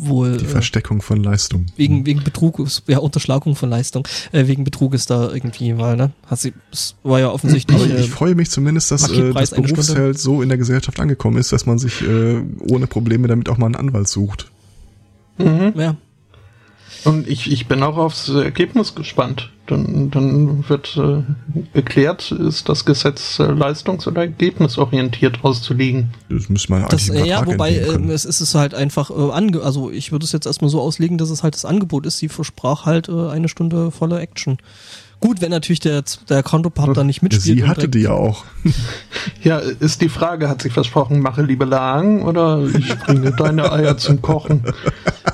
wohl 0.02 0.36
Die 0.36 0.44
äh, 0.44 0.48
Versteckung 0.48 1.02
von 1.02 1.22
Leistung. 1.22 1.66
wegen 1.76 2.06
wegen 2.06 2.22
Betruges, 2.22 2.82
ja 2.86 2.98
Unterschlagung 2.98 3.56
von 3.56 3.70
Leistung, 3.70 4.06
äh, 4.32 4.46
wegen 4.46 4.64
Betruges 4.64 5.06
da 5.06 5.30
irgendwie, 5.30 5.76
weil 5.78 5.96
ne, 5.96 6.12
hat 6.26 6.40
sie, 6.40 6.52
es 6.70 6.94
war 7.02 7.20
ja 7.20 7.30
offensichtlich 7.30 7.80
Aber 7.80 7.90
äh, 7.90 8.00
ich 8.00 8.10
freue 8.10 8.34
mich 8.34 8.50
zumindest, 8.50 8.90
dass 8.90 9.10
äh, 9.10 9.32
das 9.32 9.50
Berufsfeld 9.50 10.18
so 10.18 10.42
in 10.42 10.48
der 10.48 10.58
Gesellschaft 10.58 11.00
angekommen 11.00 11.36
ist, 11.38 11.52
dass 11.52 11.66
man 11.66 11.78
sich 11.78 12.02
äh, 12.02 12.40
ohne 12.68 12.86
Probleme 12.86 13.28
damit 13.28 13.48
auch 13.48 13.58
mal 13.58 13.66
einen 13.66 13.76
Anwalt 13.76 14.08
sucht. 14.08 14.50
ja, 15.38 15.96
Und 17.04 17.28
ich, 17.28 17.50
ich 17.50 17.66
bin 17.66 17.82
auch 17.82 17.96
aufs 17.96 18.28
Ergebnis 18.28 18.94
gespannt. 18.94 19.50
Dann, 19.66 20.10
dann 20.10 20.68
wird 20.68 20.96
äh, 20.96 21.22
geklärt, 21.72 22.32
ist 22.32 22.68
das 22.68 22.84
Gesetz 22.84 23.38
äh, 23.38 23.44
leistungs- 23.44 24.06
oder 24.08 24.22
ergebnisorientiert 24.22 25.44
auszulegen. 25.44 26.10
Das 26.28 26.48
müsste 26.48 26.72
man 26.72 26.82
Das, 26.88 27.08
eigentlich 27.08 27.20
im 27.20 27.24
äh, 27.24 27.28
ja, 27.28 27.46
wobei 27.46 27.76
ähm, 27.76 28.10
es 28.10 28.24
ist 28.24 28.40
es 28.40 28.54
halt 28.54 28.74
einfach 28.74 29.10
äh, 29.10 29.30
ange 29.32 29.62
also 29.62 29.90
ich 29.90 30.10
würde 30.10 30.24
es 30.24 30.32
jetzt 30.32 30.46
erstmal 30.46 30.70
so 30.70 30.80
auslegen, 30.80 31.18
dass 31.18 31.30
es 31.30 31.42
halt 31.42 31.54
das 31.54 31.64
Angebot 31.64 32.04
ist. 32.04 32.18
Sie 32.18 32.28
versprach 32.28 32.84
halt 32.84 33.08
äh, 33.08 33.28
eine 33.28 33.48
Stunde 33.48 33.90
voller 33.90 34.20
Action. 34.20 34.58
Gut, 35.20 35.42
wenn 35.42 35.50
natürlich 35.50 35.80
der 35.80 36.02
der 36.30 36.42
da 36.42 37.04
nicht 37.04 37.20
mitspielt. 37.22 37.58
Sie 37.58 37.64
hatte 37.64 37.88
die 37.88 38.00
ja 38.00 38.12
auch. 38.12 38.44
Ja, 39.42 39.58
ist 39.58 40.00
die 40.00 40.08
Frage, 40.08 40.48
hat 40.48 40.62
sie 40.62 40.70
versprochen, 40.70 41.20
mache 41.20 41.42
liebe 41.42 41.64
Lagen 41.66 42.22
oder 42.22 42.62
ich 42.66 42.88
bringe 43.00 43.32
deine 43.32 43.70
Eier 43.70 43.98
zum 43.98 44.22
Kochen? 44.22 44.64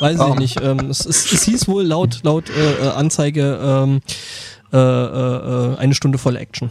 Weiß 0.01 0.17
ich 0.17 0.21
Oh. 0.23 0.35
nicht. 0.35 0.61
Ähm, 0.61 0.91
es, 0.91 1.07
es, 1.07 1.33
es 1.33 1.45
hieß 1.45 1.69
wohl 1.69 1.85
laut 1.85 2.21
laut 2.25 2.51
äh, 2.51 2.85
äh, 2.85 2.89
Anzeige 2.91 3.59
ähm, 3.63 4.01
äh, 4.73 4.77
äh, 4.77 5.73
äh, 5.75 5.77
eine 5.79 5.95
Stunde 5.95 6.19
voller 6.19 6.41
Action. 6.41 6.71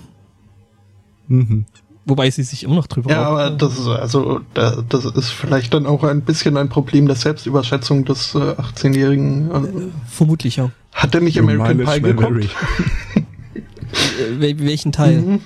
Mhm. 1.28 1.66
Wobei 2.08 2.30
sie 2.30 2.44
sich 2.44 2.64
immer 2.64 2.76
noch 2.76 2.86
drüber 2.88 3.10
Ja, 3.10 3.24
aber 3.24 3.50
das 3.50 3.80
ist 3.80 3.88
also 3.88 4.42
da- 4.54 4.84
das 4.88 5.06
ist 5.06 5.30
vielleicht 5.30 5.74
dann 5.74 5.86
auch 5.88 6.04
ein 6.04 6.22
bisschen 6.22 6.56
ein 6.58 6.70
Problem 6.70 7.08
der 7.08 7.16
Selbstüberschätzung 7.16 8.06
des 8.06 8.36
äh, 8.36 8.38
18-Jährigen. 8.38 9.50
Äh, 9.52 9.88
vermutlich 10.08 10.58
ja. 10.58 10.70
Hat 10.94 11.16
er 11.16 11.22
nicht 11.22 11.40
American 11.40 11.80
Pie 11.80 12.02
geguckt? 12.02 12.48
Äh, 13.16 14.40
wel- 14.40 14.60
welchen 14.60 14.92
Teil 14.92 15.22
Mhm. 15.22 15.40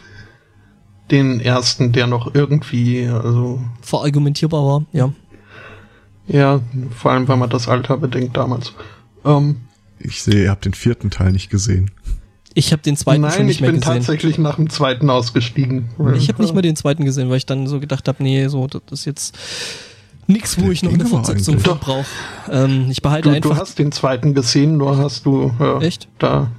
Den 1.11 1.39
ersten, 1.39 1.91
der 1.91 2.05
noch 2.05 2.35
irgendwie, 2.35 3.07
also 3.07 3.59
verargumentierbar 3.81 4.63
war, 4.63 4.85
ja. 4.91 5.11
ja, 6.27 6.59
vor 6.95 7.11
allem, 7.11 7.27
wenn 7.27 7.39
man 7.39 7.49
das 7.49 7.67
Alter 7.67 7.97
bedenkt 7.97 8.37
damals. 8.37 8.73
Ähm, 9.25 9.61
Ich 9.97 10.21
sehe, 10.21 10.43
ihr 10.43 10.49
habt 10.51 10.65
den 10.65 10.75
vierten 10.75 11.09
Teil 11.09 11.31
nicht 11.31 11.49
gesehen. 11.49 11.89
Ich 12.55 12.71
habe 12.71 12.81
den 12.81 12.97
zweiten 12.97 13.21
schon 13.23 13.29
nein, 13.29 13.45
nicht 13.45 13.55
ich 13.57 13.61
mehr 13.61 13.71
bin 13.71 13.79
gesehen. 13.79 13.93
tatsächlich 13.95 14.37
nach 14.37 14.55
dem 14.55 14.69
zweiten 14.69 15.09
ausgestiegen. 15.09 15.89
Ich 16.15 16.27
habe 16.29 16.41
nicht 16.41 16.53
mal 16.53 16.61
den 16.61 16.75
zweiten 16.75 17.05
gesehen, 17.05 17.29
weil 17.29 17.37
ich 17.37 17.45
dann 17.45 17.67
so 17.67 17.79
gedacht 17.79 18.07
habe, 18.07 18.23
nee, 18.23 18.47
so 18.47 18.65
das 18.67 18.81
ist 18.91 19.05
jetzt 19.05 19.37
nix, 20.27 20.59
wo 20.59 20.71
ich 20.71 20.81
noch 20.83 20.93
eine 20.93 21.05
Fortsetzung 21.05 21.59
von 21.59 21.77
brauche. 21.79 22.05
Ähm, 22.51 22.87
ich 22.89 23.01
behalte 23.01 23.29
Du, 23.29 23.35
einfach. 23.35 23.51
du 23.51 23.55
hast 23.57 23.77
den 23.79 23.91
zweiten 23.91 24.33
gesehen, 24.33 24.77
nur 24.77 24.97
hast 24.97 25.25
du 25.25 25.51
äh, 25.59 25.85
Echt? 25.85 26.07
da. 26.17 26.51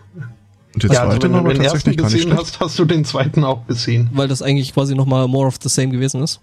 Und 0.75 0.85
der 0.85 0.91
Ja, 0.93 1.01
also 1.01 1.13
zweite 1.19 1.27
wenn 1.27 1.33
war 1.35 1.43
du 1.45 1.53
den 1.55 1.63
ersten 1.65 1.91
nicht 1.91 2.01
gesehen 2.03 2.21
schlecht. 2.23 2.39
hast, 2.39 2.61
hast 2.61 2.79
du 2.79 2.85
den 2.85 3.05
zweiten 3.05 3.43
auch 3.45 3.67
gesehen. 3.67 4.09
weil 4.13 4.29
das 4.29 4.43
eigentlich 4.43 4.73
quasi 4.73 4.95
nochmal 4.95 5.27
more 5.27 5.49
of 5.49 5.57
the 5.61 5.69
same 5.69 5.89
gewesen 5.89 6.23
ist. 6.23 6.41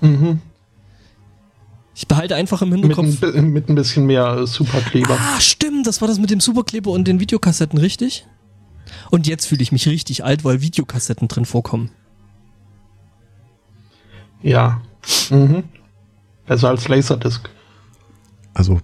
Mhm. 0.00 0.40
Ich 1.94 2.08
behalte 2.08 2.34
einfach 2.34 2.60
im 2.62 2.70
Mit, 2.70 2.80
Hinterkopf. 2.80 3.22
ein, 3.22 3.32
bi- 3.32 3.40
mit 3.42 3.68
ein 3.68 3.74
bisschen 3.74 4.06
mehr 4.06 4.38
äh, 4.42 4.46
Superkleber. 4.46 5.16
Ah, 5.20 5.40
stimmt, 5.40 5.86
das 5.86 6.00
war 6.00 6.08
das 6.08 6.18
mit 6.18 6.30
dem 6.30 6.40
Superkleber 6.40 6.90
und 6.90 7.06
den 7.06 7.20
Videokassetten, 7.20 7.78
richtig? 7.78 8.26
Und 9.10 9.26
jetzt 9.26 9.46
fühle 9.46 9.62
ich 9.62 9.72
mich 9.72 9.86
richtig 9.88 10.24
alt, 10.24 10.44
weil 10.44 10.60
Videokassetten 10.60 11.28
drin 11.28 11.44
vorkommen. 11.44 11.90
Ja. 14.42 14.80
Mhm. 15.30 15.64
Besser 16.46 16.68
als 16.68 16.88
Laserdisc. 16.88 17.48
Also, 18.52 18.80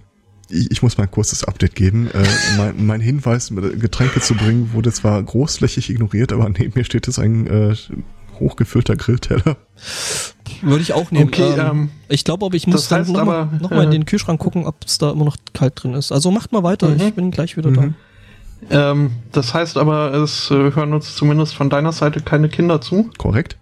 ich, 0.49 0.71
ich 0.71 0.81
muss 0.81 0.97
mal 0.97 1.05
ein 1.05 1.11
kurzes 1.11 1.43
Update 1.43 1.75
geben. 1.75 2.09
Äh, 2.11 2.25
mein, 2.57 2.85
mein 2.85 3.01
Hinweis, 3.01 3.49
Getränke 3.49 4.21
zu 4.21 4.35
bringen, 4.35 4.73
wurde 4.73 4.91
zwar 4.91 5.21
großflächig 5.21 5.89
ignoriert, 5.89 6.33
aber 6.33 6.49
neben 6.49 6.73
mir 6.75 6.83
steht 6.83 7.07
jetzt 7.07 7.19
ein 7.19 7.47
äh, 7.47 7.75
hochgefüllter 8.39 8.95
Grillteller. 8.95 9.57
Würde 10.61 10.81
ich 10.81 10.93
auch 10.93 11.11
nehmen. 11.11 11.27
Okay, 11.27 11.53
ähm, 11.53 11.59
ähm, 11.59 11.89
ich 12.09 12.23
glaube 12.23 12.45
aber, 12.45 12.55
ich 12.55 12.67
muss 12.67 12.87
dann 12.87 13.09
nochmal 13.11 13.47
noch 13.61 13.69
mal 13.69 13.83
in 13.83 13.89
äh, 13.89 13.91
den 13.91 14.05
Kühlschrank 14.05 14.39
gucken, 14.39 14.65
ob 14.65 14.83
es 14.85 14.97
da 14.97 15.11
immer 15.11 15.25
noch 15.25 15.37
kalt 15.53 15.81
drin 15.83 15.93
ist. 15.93 16.11
Also 16.11 16.31
macht 16.31 16.51
mal 16.51 16.63
weiter, 16.63 16.89
Mhm. 16.89 17.01
ich 17.01 17.13
bin 17.13 17.31
gleich 17.31 17.55
wieder 17.55 17.69
Mhm. 17.69 17.95
Ähm, 18.69 19.11
das 19.31 19.53
heißt 19.53 19.77
aber, 19.77 20.13
es 20.13 20.51
äh, 20.51 20.73
hören 20.73 20.93
uns 20.93 21.15
zumindest 21.15 21.55
von 21.55 21.69
deiner 21.69 21.91
Seite 21.91 22.21
keine 22.21 22.49
Kinder 22.49 22.81
zu. 22.81 23.09
Korrekt? 23.17 23.57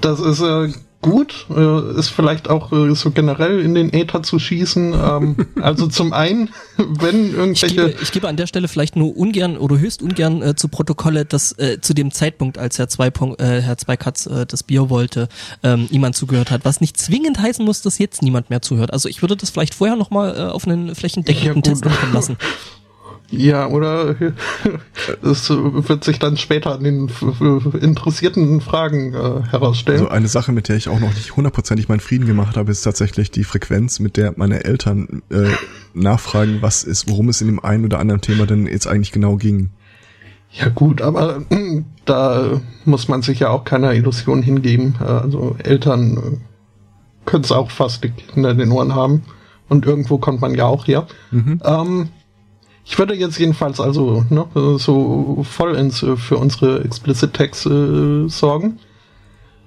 Das 0.00 0.20
ist 0.20 0.40
äh, 0.40 0.72
gut, 1.02 1.46
äh, 1.54 1.98
ist 1.98 2.10
vielleicht 2.10 2.48
auch 2.50 2.72
äh, 2.72 2.94
so 2.94 3.10
generell 3.10 3.60
in 3.60 3.74
den 3.74 3.92
Äther 3.92 4.22
zu 4.22 4.38
schießen. 4.38 4.92
Ähm, 4.92 5.36
also 5.60 5.86
zum 5.86 6.12
einen, 6.12 6.50
wenn 6.76 7.26
Ich 7.26 7.34
irgendwelche 7.34 7.74
gebe, 7.74 8.02
ich 8.02 8.12
gebe 8.12 8.28
an 8.28 8.36
der 8.36 8.46
Stelle 8.46 8.68
vielleicht 8.68 8.96
nur 8.96 9.16
ungern 9.16 9.56
oder 9.56 9.78
höchst 9.78 10.02
ungern 10.02 10.42
äh, 10.42 10.54
zu 10.56 10.68
Protokolle, 10.68 11.24
dass 11.24 11.52
äh, 11.58 11.80
zu 11.80 11.94
dem 11.94 12.10
Zeitpunkt, 12.10 12.58
als 12.58 12.78
Herr 12.78 12.88
Zweipunk, 12.88 13.40
äh, 13.40 13.60
Herr 13.62 13.78
Zweikatz 13.78 14.26
äh, 14.26 14.46
das 14.46 14.62
Bier 14.62 14.90
wollte, 14.90 15.28
ähm, 15.62 15.88
niemand 15.90 16.16
zugehört 16.16 16.50
hat. 16.50 16.64
Was 16.64 16.80
nicht 16.80 16.98
zwingend 16.98 17.38
heißen 17.40 17.64
muss, 17.64 17.82
dass 17.82 17.98
jetzt 17.98 18.22
niemand 18.22 18.50
mehr 18.50 18.62
zuhört. 18.62 18.92
Also 18.92 19.08
ich 19.08 19.22
würde 19.22 19.36
das 19.36 19.50
vielleicht 19.50 19.74
vorher 19.74 19.96
nochmal 19.96 20.36
äh, 20.36 20.42
auf 20.50 20.66
einen 20.66 20.94
flächendeckenden 20.94 21.56
Ja. 21.56 21.62
Test 21.62 21.86
ankommen 21.86 22.12
lassen. 22.12 22.36
Ja, 23.30 23.68
oder 23.68 24.16
es 25.22 25.50
wird 25.50 26.02
sich 26.02 26.18
dann 26.18 26.36
später 26.36 26.74
an 26.74 26.82
den 26.82 27.10
interessierten 27.80 28.60
Fragen 28.60 29.14
äh, 29.14 29.42
herausstellen. 29.48 30.00
Also 30.00 30.10
eine 30.10 30.28
Sache, 30.28 30.50
mit 30.50 30.68
der 30.68 30.76
ich 30.76 30.88
auch 30.88 30.98
noch 30.98 31.14
nicht 31.14 31.36
hundertprozentig 31.36 31.88
meinen 31.88 32.00
Frieden 32.00 32.26
gemacht 32.26 32.56
habe, 32.56 32.72
ist 32.72 32.82
tatsächlich 32.82 33.30
die 33.30 33.44
Frequenz, 33.44 34.00
mit 34.00 34.16
der 34.16 34.34
meine 34.36 34.64
Eltern 34.64 35.22
äh, 35.30 35.48
nachfragen, 35.94 36.58
was 36.60 36.82
ist, 36.82 37.08
worum 37.08 37.28
es 37.28 37.40
in 37.40 37.46
dem 37.46 37.64
einen 37.64 37.84
oder 37.84 38.00
anderen 38.00 38.20
Thema 38.20 38.46
denn 38.46 38.66
jetzt 38.66 38.88
eigentlich 38.88 39.12
genau 39.12 39.36
ging. 39.36 39.70
Ja 40.52 40.68
gut, 40.68 41.00
aber 41.00 41.42
äh, 41.50 41.82
da 42.04 42.60
muss 42.84 43.06
man 43.06 43.22
sich 43.22 43.40
ja 43.40 43.50
auch 43.50 43.64
keiner 43.64 43.94
Illusion 43.94 44.42
hingeben. 44.42 44.96
Äh, 45.00 45.04
also 45.04 45.56
Eltern 45.62 46.16
äh, 46.16 47.26
können 47.26 47.44
es 47.44 47.52
auch 47.52 47.70
fast 47.70 48.02
die 48.02 48.10
Kinder 48.10 48.50
in 48.50 48.58
den 48.58 48.72
Ohren 48.72 48.94
haben. 48.94 49.22
Und 49.68 49.86
irgendwo 49.86 50.18
kommt 50.18 50.40
man 50.40 50.52
ja 50.56 50.66
auch 50.66 50.88
her. 50.88 51.06
Mhm. 51.30 51.60
Ähm, 51.64 52.08
ich 52.84 52.98
würde 52.98 53.14
jetzt 53.14 53.38
jedenfalls 53.38 53.80
also 53.80 54.24
ne, 54.30 54.46
so 54.78 55.44
vollends 55.48 56.02
äh, 56.02 56.16
für 56.16 56.36
unsere 56.36 56.82
Explicit 56.84 57.34
Tags 57.34 57.66
äh, 57.66 58.28
sorgen. 58.28 58.78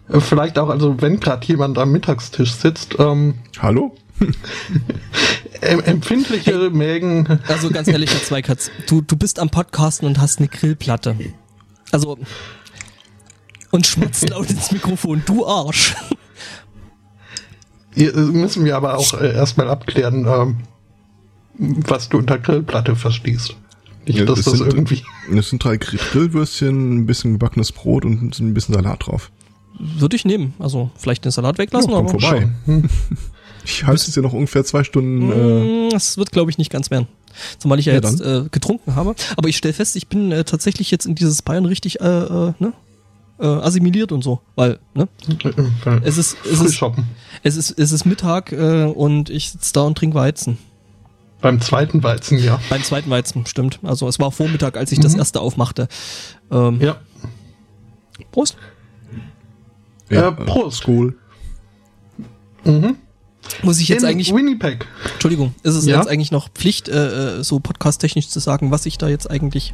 Äh, 0.09 0.19
vielleicht 0.19 0.59
auch, 0.59 0.69
also 0.69 1.01
wenn 1.01 1.19
gerade 1.19 1.45
jemand 1.47 1.77
am 1.77 1.91
Mittagstisch 1.91 2.53
sitzt. 2.53 2.95
Ähm, 2.99 3.35
Hallo? 3.59 3.95
empfindliche 5.61 6.51
hey, 6.51 6.69
Mägen. 6.69 7.39
Also 7.47 7.69
ganz 7.69 7.87
ehrlich, 7.87 8.11
Herr 8.11 8.21
Zweikatz, 8.21 8.69
du, 8.87 9.01
du 9.01 9.15
bist 9.15 9.39
am 9.39 9.49
Podcasten 9.49 10.07
und 10.07 10.19
hast 10.19 10.39
eine 10.39 10.47
Grillplatte. 10.47 11.15
Also 11.91 12.17
und 13.71 13.87
schmatzt 13.87 14.29
laut 14.29 14.49
ins 14.49 14.71
Mikrofon, 14.71 15.23
du 15.25 15.45
Arsch. 15.47 15.95
Hier 17.95 18.13
müssen 18.13 18.65
wir 18.65 18.75
aber 18.75 18.97
auch 18.97 19.13
äh, 19.13 19.33
erstmal 19.33 19.69
abklären, 19.69 20.25
ähm, 20.27 20.57
was 21.57 22.09
du 22.09 22.17
unter 22.19 22.39
Grillplatte 22.39 22.95
verstehst. 22.95 23.55
Nicht, 24.05 24.19
ja, 24.19 24.25
dass 24.25 24.41
das, 24.41 24.45
das 24.45 24.57
sind, 24.57 24.73
irgendwie. 24.73 25.03
Es 25.33 25.49
sind 25.49 25.63
drei 25.63 25.77
Grillwürstchen, 25.77 26.97
ein 26.97 27.05
bisschen 27.05 27.33
gebackenes 27.33 27.71
Brot 27.71 28.05
und 28.05 28.37
ein 28.39 28.53
bisschen 28.53 28.75
Salat 28.75 29.07
drauf. 29.07 29.31
Würde 29.79 30.15
ich 30.15 30.25
nehmen. 30.25 30.53
Also 30.59 30.91
vielleicht 30.95 31.25
den 31.25 31.31
Salat 31.31 31.57
weglassen, 31.57 31.91
ja, 31.91 31.97
aber 31.97 32.09
vorbei. 32.09 32.49
Hm. 32.65 32.89
Ich 33.65 33.85
halte 33.85 34.09
es 34.09 34.15
ja 34.15 34.21
noch 34.21 34.33
ungefähr 34.33 34.63
zwei 34.65 34.83
Stunden. 34.83 35.31
Äh 35.31 35.87
mm, 35.87 35.89
das 35.91 36.17
wird, 36.17 36.31
glaube 36.31 36.51
ich, 36.51 36.57
nicht 36.57 36.69
ganz 36.69 36.91
werden. 36.91 37.07
Zumal 37.57 37.79
ich 37.79 37.85
ja, 37.85 37.93
ja 37.93 37.99
jetzt 37.99 38.21
äh, 38.21 38.43
getrunken 38.51 38.95
habe. 38.95 39.15
Aber 39.37 39.49
ich 39.49 39.57
stelle 39.57 39.73
fest, 39.73 39.95
ich 39.95 40.07
bin 40.07 40.31
äh, 40.31 40.43
tatsächlich 40.43 40.91
jetzt 40.91 41.05
in 41.05 41.15
dieses 41.15 41.41
Bayern 41.41 41.65
richtig 41.65 42.01
äh, 42.01 42.05
äh, 42.05 42.53
ne? 42.59 42.73
äh, 43.39 43.45
assimiliert 43.45 44.11
und 44.11 44.23
so. 44.23 44.41
Weil, 44.55 44.79
ne? 44.93 45.07
es 46.03 46.17
ist, 46.17 46.37
es 46.45 46.61
ist, 46.61 46.83
es 47.43 47.55
ist, 47.55 47.71
es 47.71 47.91
ist 47.91 48.05
Mittag 48.05 48.51
äh, 48.51 48.83
und 48.83 49.29
ich 49.29 49.51
sitze 49.51 49.73
da 49.73 49.81
und 49.81 49.97
trinke 49.97 50.15
Weizen. 50.15 50.57
Beim 51.43 51.59
zweiten 51.59 52.03
Weizen, 52.03 52.37
ja. 52.37 52.57
Beim 52.69 52.81
zweiten 52.83 53.09
Weizen, 53.09 53.45
stimmt. 53.45 53.79
Also 53.83 54.07
es 54.07 54.17
war 54.17 54.31
Vormittag, 54.31 54.77
als 54.77 54.93
ich 54.93 54.99
mhm. 54.99 55.03
das 55.03 55.13
erste 55.13 55.41
aufmachte. 55.41 55.89
Ähm, 56.49 56.79
ja. 56.79 56.95
Prost. 58.31 58.55
Ja, 60.09 60.29
äh, 60.29 60.31
Prost. 60.31 60.87
Cool. 60.87 61.17
Mhm. 62.63 62.95
Muss 63.61 63.81
ich 63.81 63.89
jetzt 63.89 64.03
In 64.03 64.09
eigentlich. 64.09 64.33
Winnipeg. 64.33 64.87
Entschuldigung, 65.11 65.53
ist 65.63 65.75
es 65.75 65.85
ja? 65.85 65.97
jetzt 65.97 66.07
eigentlich 66.07 66.31
noch 66.31 66.47
Pflicht, 66.47 66.87
äh, 66.87 67.39
äh 67.39 67.43
so 67.43 67.59
podcast-technisch 67.59 68.29
zu 68.29 68.39
sagen, 68.39 68.71
was 68.71 68.85
ich 68.85 68.97
da 68.97 69.09
jetzt 69.09 69.29
eigentlich 69.29 69.73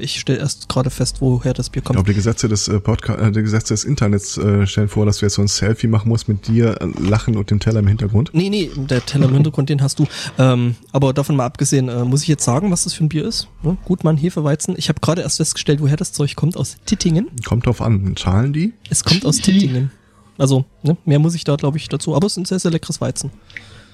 ich 0.00 0.20
stelle 0.20 0.38
erst 0.38 0.68
gerade 0.68 0.90
fest, 0.90 1.20
woher 1.20 1.54
das 1.54 1.70
Bier 1.70 1.82
kommt. 1.82 1.98
Ich 1.98 2.04
glaube, 2.04 2.10
die 2.10 2.16
Gesetze 2.16 2.48
des 2.48 2.68
äh, 2.68 2.80
Podcast, 2.80 3.20
äh, 3.20 3.32
die 3.32 3.42
Gesetze 3.42 3.74
des 3.74 3.84
Internets 3.84 4.36
äh, 4.38 4.66
stellen 4.66 4.88
vor, 4.88 5.06
dass 5.06 5.18
du 5.18 5.26
jetzt 5.26 5.34
so 5.34 5.42
ein 5.42 5.48
Selfie 5.48 5.86
machen 5.86 6.08
musst 6.08 6.28
mit 6.28 6.46
dir, 6.48 6.80
äh, 6.80 6.86
lachen 7.00 7.36
und 7.36 7.50
dem 7.50 7.60
Teller 7.60 7.80
im 7.80 7.86
Hintergrund. 7.86 8.30
Nee, 8.32 8.50
nee, 8.50 8.70
der 8.76 9.04
Teller 9.04 9.28
im 9.28 9.34
Hintergrund, 9.34 9.68
den 9.68 9.82
hast 9.82 9.98
du. 9.98 10.06
Ähm, 10.38 10.76
aber 10.92 11.12
davon 11.12 11.36
mal 11.36 11.46
abgesehen, 11.46 11.88
äh, 11.88 12.04
muss 12.04 12.22
ich 12.22 12.28
jetzt 12.28 12.44
sagen, 12.44 12.70
was 12.70 12.84
das 12.84 12.94
für 12.94 13.04
ein 13.04 13.08
Bier 13.08 13.24
ist? 13.24 13.48
Ne? 13.62 13.76
Gutmann 13.84 14.16
Hefeweizen. 14.16 14.74
Ich 14.76 14.88
habe 14.88 15.00
gerade 15.00 15.22
erst 15.22 15.38
festgestellt, 15.38 15.80
woher 15.80 15.96
das 15.96 16.12
Zeug 16.12 16.36
kommt, 16.36 16.56
aus 16.56 16.76
Tittingen. 16.86 17.28
Kommt 17.44 17.66
drauf 17.66 17.80
an, 17.80 18.14
zahlen 18.16 18.52
die? 18.52 18.72
Es 18.90 19.04
kommt 19.04 19.24
aus 19.24 19.38
Tittingen. 19.38 19.90
Also, 20.38 20.64
ne, 20.82 20.96
mehr 21.04 21.18
muss 21.18 21.34
ich 21.34 21.44
da, 21.44 21.56
glaube 21.56 21.78
ich, 21.78 21.88
dazu. 21.88 22.14
Aber 22.14 22.26
es 22.26 22.34
ist 22.34 22.38
ein 22.38 22.44
sehr, 22.44 22.60
sehr 22.60 22.70
leckeres 22.70 23.00
Weizen. 23.00 23.32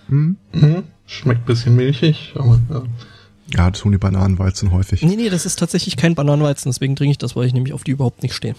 Mhm. 0.08 0.36
Mhm. 0.52 0.82
Schmeckt 1.06 1.46
bisschen 1.46 1.74
milchig, 1.74 2.34
aber 2.36 2.60
ja. 2.70 2.82
Ja, 3.54 3.70
das 3.70 3.80
tun 3.80 3.92
die 3.92 3.98
Bananenweizen 3.98 4.72
häufig. 4.72 5.02
Nee, 5.02 5.16
nee, 5.16 5.30
das 5.30 5.46
ist 5.46 5.58
tatsächlich 5.58 5.96
kein 5.96 6.14
Bananenweizen, 6.14 6.70
deswegen 6.70 6.96
trinke 6.96 7.12
ich 7.12 7.18
das, 7.18 7.36
weil 7.36 7.46
ich 7.46 7.54
nämlich 7.54 7.72
auf 7.72 7.84
die 7.84 7.92
überhaupt 7.92 8.22
nicht 8.22 8.34
stehe. 8.34 8.54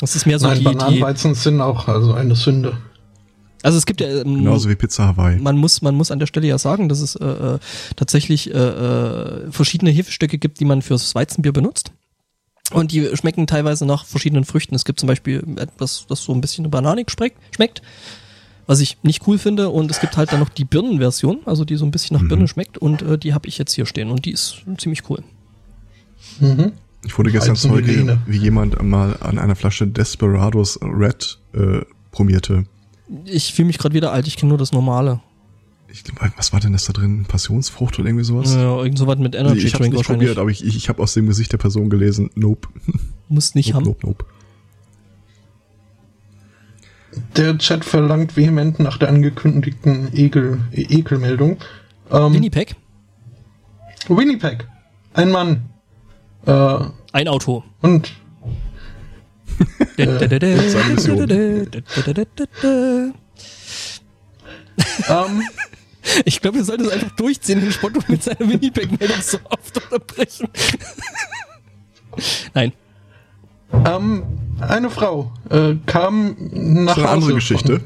Das 0.00 0.16
ist 0.16 0.26
mehr 0.26 0.38
so 0.38 0.46
Nein, 0.46 0.58
die, 0.58 0.64
Bananenweizen 0.64 1.34
die, 1.34 1.38
sind 1.38 1.60
auch 1.60 1.88
also 1.88 2.12
eine 2.12 2.34
Sünde. 2.34 2.76
Also 3.62 3.78
es 3.78 3.86
gibt 3.86 4.00
ja 4.00 4.08
ähm, 4.08 4.36
genauso 4.36 4.68
wie 4.68 4.74
Pizza 4.74 5.06
Hawaii. 5.06 5.38
Man 5.38 5.56
muss 5.56 5.80
man 5.82 5.94
muss 5.94 6.10
an 6.10 6.18
der 6.18 6.26
Stelle 6.26 6.46
ja 6.46 6.58
sagen, 6.58 6.88
dass 6.88 7.00
es 7.00 7.16
äh, 7.16 7.24
äh, 7.24 7.58
tatsächlich 7.96 8.52
äh, 8.54 8.58
äh, 8.58 9.50
verschiedene 9.50 9.90
Hefestücke 9.90 10.38
gibt, 10.38 10.60
die 10.60 10.64
man 10.64 10.82
fürs 10.82 11.14
Weizenbier 11.14 11.52
benutzt. 11.52 11.92
Und 12.72 12.92
die 12.92 13.08
schmecken 13.16 13.46
teilweise 13.46 13.86
nach 13.86 14.04
verschiedenen 14.04 14.44
Früchten. 14.44 14.74
Es 14.74 14.84
gibt 14.84 14.98
zum 15.00 15.06
Beispiel 15.06 15.44
etwas, 15.56 16.06
das 16.08 16.22
so 16.22 16.32
ein 16.32 16.40
bisschen 16.40 16.68
bananig 16.68 17.10
schmeckt 17.10 17.80
was 18.66 18.80
ich 18.80 18.98
nicht 19.02 19.26
cool 19.26 19.38
finde. 19.38 19.70
Und 19.70 19.90
es 19.90 20.00
gibt 20.00 20.16
halt 20.16 20.32
dann 20.32 20.40
noch 20.40 20.48
die 20.48 20.64
Birnenversion, 20.64 21.40
also 21.44 21.64
die 21.64 21.76
so 21.76 21.84
ein 21.84 21.90
bisschen 21.90 22.16
nach 22.16 22.22
mhm. 22.22 22.28
Birne 22.28 22.48
schmeckt. 22.48 22.78
Und 22.78 23.02
äh, 23.02 23.18
die 23.18 23.34
habe 23.34 23.48
ich 23.48 23.58
jetzt 23.58 23.72
hier 23.74 23.86
stehen 23.86 24.10
und 24.10 24.24
die 24.24 24.32
ist 24.32 24.62
ziemlich 24.78 25.08
cool. 25.08 25.22
Mhm. 26.40 26.72
Ich 27.04 27.16
wurde 27.16 27.30
gestern 27.30 27.54
Zeuge, 27.54 28.18
wie 28.26 28.36
jemand 28.36 28.82
mal 28.82 29.16
an 29.20 29.38
einer 29.38 29.54
Flasche 29.54 29.86
Desperados 29.86 30.78
Red 30.82 31.38
äh, 31.52 31.82
probierte. 32.10 32.66
Ich 33.24 33.54
fühle 33.54 33.66
mich 33.66 33.78
gerade 33.78 33.94
wieder 33.94 34.12
alt, 34.12 34.26
ich 34.26 34.36
kenne 34.36 34.48
nur 34.48 34.58
das 34.58 34.72
normale. 34.72 35.20
Ich, 35.88 36.02
was 36.36 36.52
war 36.52 36.58
denn 36.58 36.72
das 36.72 36.86
da 36.86 36.92
drin? 36.92 37.24
Passionsfrucht 37.26 37.98
oder 37.98 38.08
irgendwie 38.08 38.24
sowas? 38.24 38.52
Ja, 38.52 38.76
irgend 38.78 38.98
sowas 38.98 39.18
mit 39.18 39.36
Energy 39.36 39.60
nee, 39.60 39.66
ich 39.66 39.72
Drink 39.72 39.94
nicht 39.94 40.06
probiert, 40.06 40.38
aber 40.38 40.50
ich, 40.50 40.64
ich, 40.64 40.76
ich 40.76 40.88
habe 40.88 41.00
aus 41.00 41.14
dem 41.14 41.26
Gesicht 41.28 41.52
der 41.52 41.58
Person 41.58 41.88
gelesen, 41.88 42.30
nope. 42.34 42.68
Muss 43.28 43.54
nicht 43.54 43.68
nope, 43.68 43.76
haben. 43.76 43.84
Nope, 43.84 44.06
nope. 44.06 44.24
Der 47.36 47.58
Chat 47.58 47.84
verlangt 47.84 48.36
vehement 48.36 48.78
nach 48.78 48.98
der 48.98 49.08
angekündigten 49.08 50.10
Ekel, 50.14 50.60
Ekelmeldung. 50.72 51.58
Ähm, 52.10 52.34
Winnipeg? 52.34 52.76
Winnipeg. 54.08 54.66
Ein 55.14 55.30
Mann. 55.30 55.64
Äh, 56.46 56.78
ein 57.12 57.28
Auto. 57.28 57.64
Und. 57.80 58.12
ich 66.24 66.40
glaube, 66.40 66.58
wir 66.58 66.64
sollten 66.64 66.84
es 66.84 66.90
einfach 66.90 67.10
durchziehen, 67.16 67.60
den 67.60 67.72
Spotto 67.72 68.00
mit 68.08 68.22
seiner 68.22 68.40
Winnipeg-Meldung 68.40 69.20
so 69.20 69.38
oft 69.50 69.82
unterbrechen. 69.82 70.48
Nein. 72.54 72.72
Ähm, 73.72 74.22
eine 74.60 74.90
Frau 74.90 75.32
äh, 75.50 75.74
kam 75.86 76.36
nach 76.52 76.94
das 76.94 76.96
ist 76.96 77.02
eine 77.04 77.12
andere 77.12 77.34
Geschichte. 77.34 77.80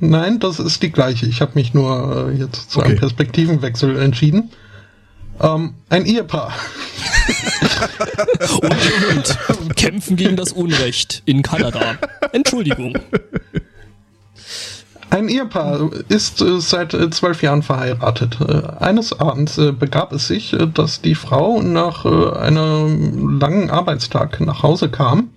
Nein, 0.00 0.40
das 0.40 0.58
ist 0.58 0.82
die 0.82 0.90
gleiche. 0.90 1.26
Ich 1.26 1.40
habe 1.40 1.52
mich 1.54 1.74
nur 1.74 2.28
äh, 2.30 2.36
jetzt 2.36 2.70
zu 2.70 2.80
okay. 2.80 2.88
einem 2.88 2.98
Perspektivenwechsel 2.98 3.98
entschieden. 3.98 4.50
Ähm, 5.40 5.74
ein 5.88 6.04
Ehepaar. 6.04 6.52
und, 8.62 9.38
und 9.60 9.76
kämpfen 9.76 10.16
gegen 10.16 10.36
das 10.36 10.52
Unrecht 10.52 11.22
in 11.24 11.42
Kanada. 11.42 11.96
Entschuldigung. 12.32 12.94
Ein 15.12 15.28
Ehepaar 15.28 15.90
ist 16.08 16.40
äh, 16.40 16.58
seit 16.58 16.94
äh, 16.94 17.10
zwölf 17.10 17.42
Jahren 17.42 17.62
verheiratet. 17.62 18.38
Äh, 18.40 18.62
eines 18.82 19.20
Abends 19.20 19.58
äh, 19.58 19.70
begab 19.72 20.10
es 20.14 20.26
sich, 20.26 20.54
äh, 20.54 20.66
dass 20.66 21.02
die 21.02 21.14
Frau 21.14 21.60
nach 21.60 22.06
äh, 22.06 22.38
einem 22.38 23.38
langen 23.38 23.68
Arbeitstag 23.68 24.40
nach 24.40 24.62
Hause 24.62 24.88
kam 24.88 25.28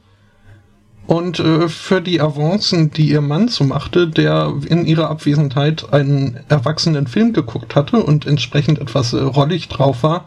und 1.07 1.37
für 1.37 2.01
die 2.01 2.19
Avancen, 2.19 2.89
die 2.89 3.09
ihr 3.09 3.21
Mann 3.21 3.47
so 3.47 3.63
machte, 3.63 4.07
der 4.07 4.53
in 4.65 4.87
ihrer 4.87 5.11
Abwesenheit 5.11 5.93
einen 5.93 6.39
erwachsenen 6.49 7.05
Film 7.05 7.31
geguckt 7.31 7.75
hatte 7.75 8.01
und 8.01 8.25
entsprechend 8.25 8.79
etwas 8.79 9.13
rollig 9.13 9.67
drauf 9.67 10.01
war, 10.01 10.25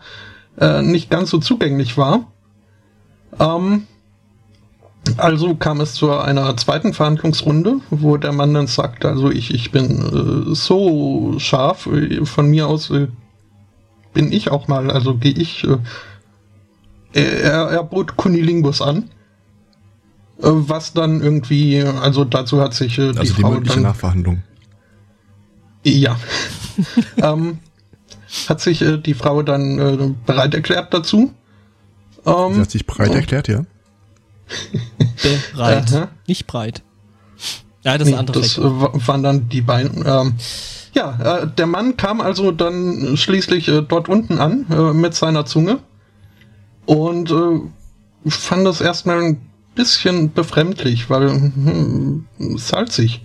nicht 0.83 1.11
ganz 1.11 1.31
so 1.31 1.39
zugänglich 1.39 1.99
war. 1.99 2.31
Ähm, 3.41 3.89
also 5.17 5.55
kam 5.55 5.81
es 5.81 5.95
zu 5.95 6.13
einer 6.13 6.57
zweiten 6.57 6.93
Verhandlungsrunde, 6.93 7.81
wo 7.91 8.17
der 8.17 8.33
Mann 8.33 8.55
dann 8.55 8.67
sagt, 8.67 9.05
also 9.05 9.31
ich, 9.31 9.53
ich 9.55 9.71
bin 9.71 10.49
äh, 10.51 10.55
so 10.55 11.35
scharf, 11.39 11.87
äh, 11.87 12.25
von 12.25 12.49
mir 12.49 12.67
aus 12.67 12.91
äh, 12.91 13.09
bin 14.13 14.33
ich 14.33 14.51
auch 14.51 14.69
mal, 14.69 14.91
also 14.91 15.17
gehe 15.17 15.33
ich, 15.33 15.65
äh, 15.65 15.79
er, 17.21 17.71
er 17.71 17.85
bot 17.85 18.17
Kunilingus 18.17 18.83
an 18.83 19.11
äh, 20.39 20.47
was 20.47 20.93
dann 20.93 21.21
irgendwie, 21.21 21.83
also 21.83 22.25
dazu 22.25 22.61
hat 22.61 22.75
sich 22.75 22.99
äh, 22.99 23.13
die 23.13 23.19
also 23.19 23.35
die 23.35 23.43
Frau 23.43 23.61
dann, 23.61 23.83
Nachverhandlung. 23.83 24.43
Ja. 25.85 26.19
ähm, 27.17 27.59
hat 28.49 28.61
sich 28.61 28.85
die 29.05 29.15
Frau 29.15 29.43
dann 29.43 30.17
bereit 30.27 30.55
erklärt 30.55 30.93
dazu. 30.93 31.33
Ähm, 32.27 32.55
Sie 32.55 32.61
hat 32.61 32.71
sich 32.71 32.87
bereit 32.87 33.15
erklärt, 33.15 33.49
ja. 33.49 33.65
Bereit, 35.53 35.93
Aha. 35.93 36.09
nicht 36.27 36.47
breit. 36.47 36.83
Ja, 37.85 37.97
das 37.97 38.07
nee, 38.07 38.15
ist 38.15 38.19
andere 38.19 38.41
Das 38.41 38.59
äh, 38.59 38.63
waren 38.63 39.23
dann 39.23 39.49
die 39.49 39.61
beiden. 39.61 40.05
Ähm, 40.07 40.35
ja, 40.95 41.43
äh, 41.43 41.47
der 41.47 41.67
Mann 41.67 41.97
kam 41.97 42.21
also 42.21 42.51
dann 42.51 43.17
schließlich 43.17 43.69
äh, 43.69 43.83
dort 43.83 44.09
unten 44.09 44.39
an 44.39 44.67
äh, 44.71 44.93
mit 44.93 45.15
seiner 45.15 45.47
Zunge 45.47 45.79
Und 46.87 47.31
äh, 47.31 47.61
fand 48.31 48.67
das 48.67 48.81
erstmal 48.81 49.23
ein 49.23 49.41
bisschen 49.75 50.33
befremdlich, 50.33 51.09
weil 51.09 51.29
hm, 51.31 52.27
salzig. 52.57 53.25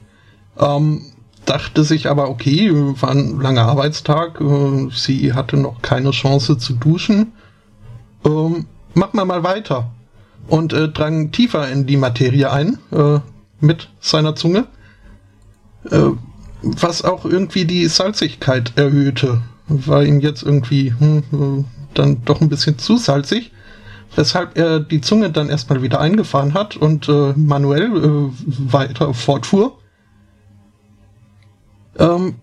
Ähm, 0.59 1.01
dachte 1.45 1.83
sich 1.83 2.09
aber, 2.09 2.29
okay, 2.29 2.71
war 2.73 3.09
ein 3.09 3.39
langer 3.39 3.63
Arbeitstag, 3.63 4.39
äh, 4.39 4.89
sie 4.91 5.33
hatte 5.33 5.57
noch 5.57 5.81
keine 5.81 6.11
Chance 6.11 6.57
zu 6.57 6.73
duschen. 6.73 7.33
Ähm, 8.25 8.65
machen 8.93 9.17
wir 9.17 9.25
mal 9.25 9.43
weiter. 9.43 9.91
Und 10.47 10.73
äh, 10.73 10.89
drang 10.89 11.31
tiefer 11.31 11.69
in 11.69 11.85
die 11.85 11.97
Materie 11.97 12.51
ein, 12.51 12.77
äh, 12.91 13.19
mit 13.59 13.89
seiner 13.99 14.35
Zunge. 14.35 14.65
Äh, 15.89 16.09
was 16.61 17.03
auch 17.03 17.25
irgendwie 17.25 17.65
die 17.65 17.87
Salzigkeit 17.87 18.73
erhöhte. 18.75 19.41
War 19.67 20.03
ihm 20.03 20.19
jetzt 20.19 20.43
irgendwie 20.43 20.93
hm, 20.97 21.23
äh, 21.31 21.63
dann 21.93 22.23
doch 22.25 22.41
ein 22.41 22.49
bisschen 22.49 22.77
zu 22.77 22.97
salzig. 22.97 23.51
Weshalb 24.15 24.57
er 24.57 24.79
die 24.79 25.01
Zunge 25.01 25.31
dann 25.31 25.49
erstmal 25.49 25.81
wieder 25.81 25.99
eingefahren 25.99 26.53
hat 26.53 26.77
und 26.77 27.09
äh, 27.09 27.33
manuell 27.35 27.97
äh, 27.97 28.71
weiter 28.71 29.13
fortfuhr. 29.13 29.77
Ähm, 31.97 32.35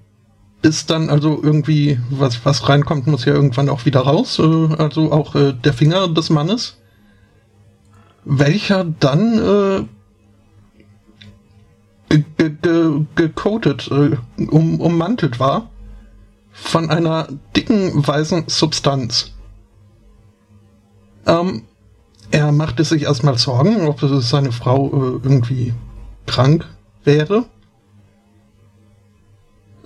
ist 0.62 0.90
dann 0.90 1.08
also 1.08 1.40
irgendwie, 1.42 1.98
was, 2.10 2.44
was 2.44 2.68
reinkommt, 2.68 3.06
muss 3.06 3.24
ja 3.24 3.32
irgendwann 3.32 3.70
auch 3.70 3.86
wieder 3.86 4.00
raus. 4.00 4.38
Also 4.38 5.10
auch 5.10 5.34
der 5.34 5.72
Finger 5.72 6.06
des 6.08 6.28
Mannes. 6.28 6.79
Welcher 8.24 8.84
dann 8.84 9.38
äh, 9.38 9.86
gecoated, 13.14 13.90
äh, 13.90 14.16
um, 14.50 14.80
ummantelt 14.80 15.40
war 15.40 15.70
von 16.52 16.90
einer 16.90 17.28
dicken 17.56 18.06
weißen 18.06 18.44
Substanz. 18.48 19.32
Ähm, 21.26 21.62
er 22.30 22.52
machte 22.52 22.84
sich 22.84 23.02
erstmal 23.02 23.38
Sorgen, 23.38 23.86
ob 23.86 24.00
seine 24.00 24.52
Frau 24.52 24.86
äh, 24.88 25.20
irgendwie 25.22 25.74
krank 26.26 26.66
wäre. 27.04 27.44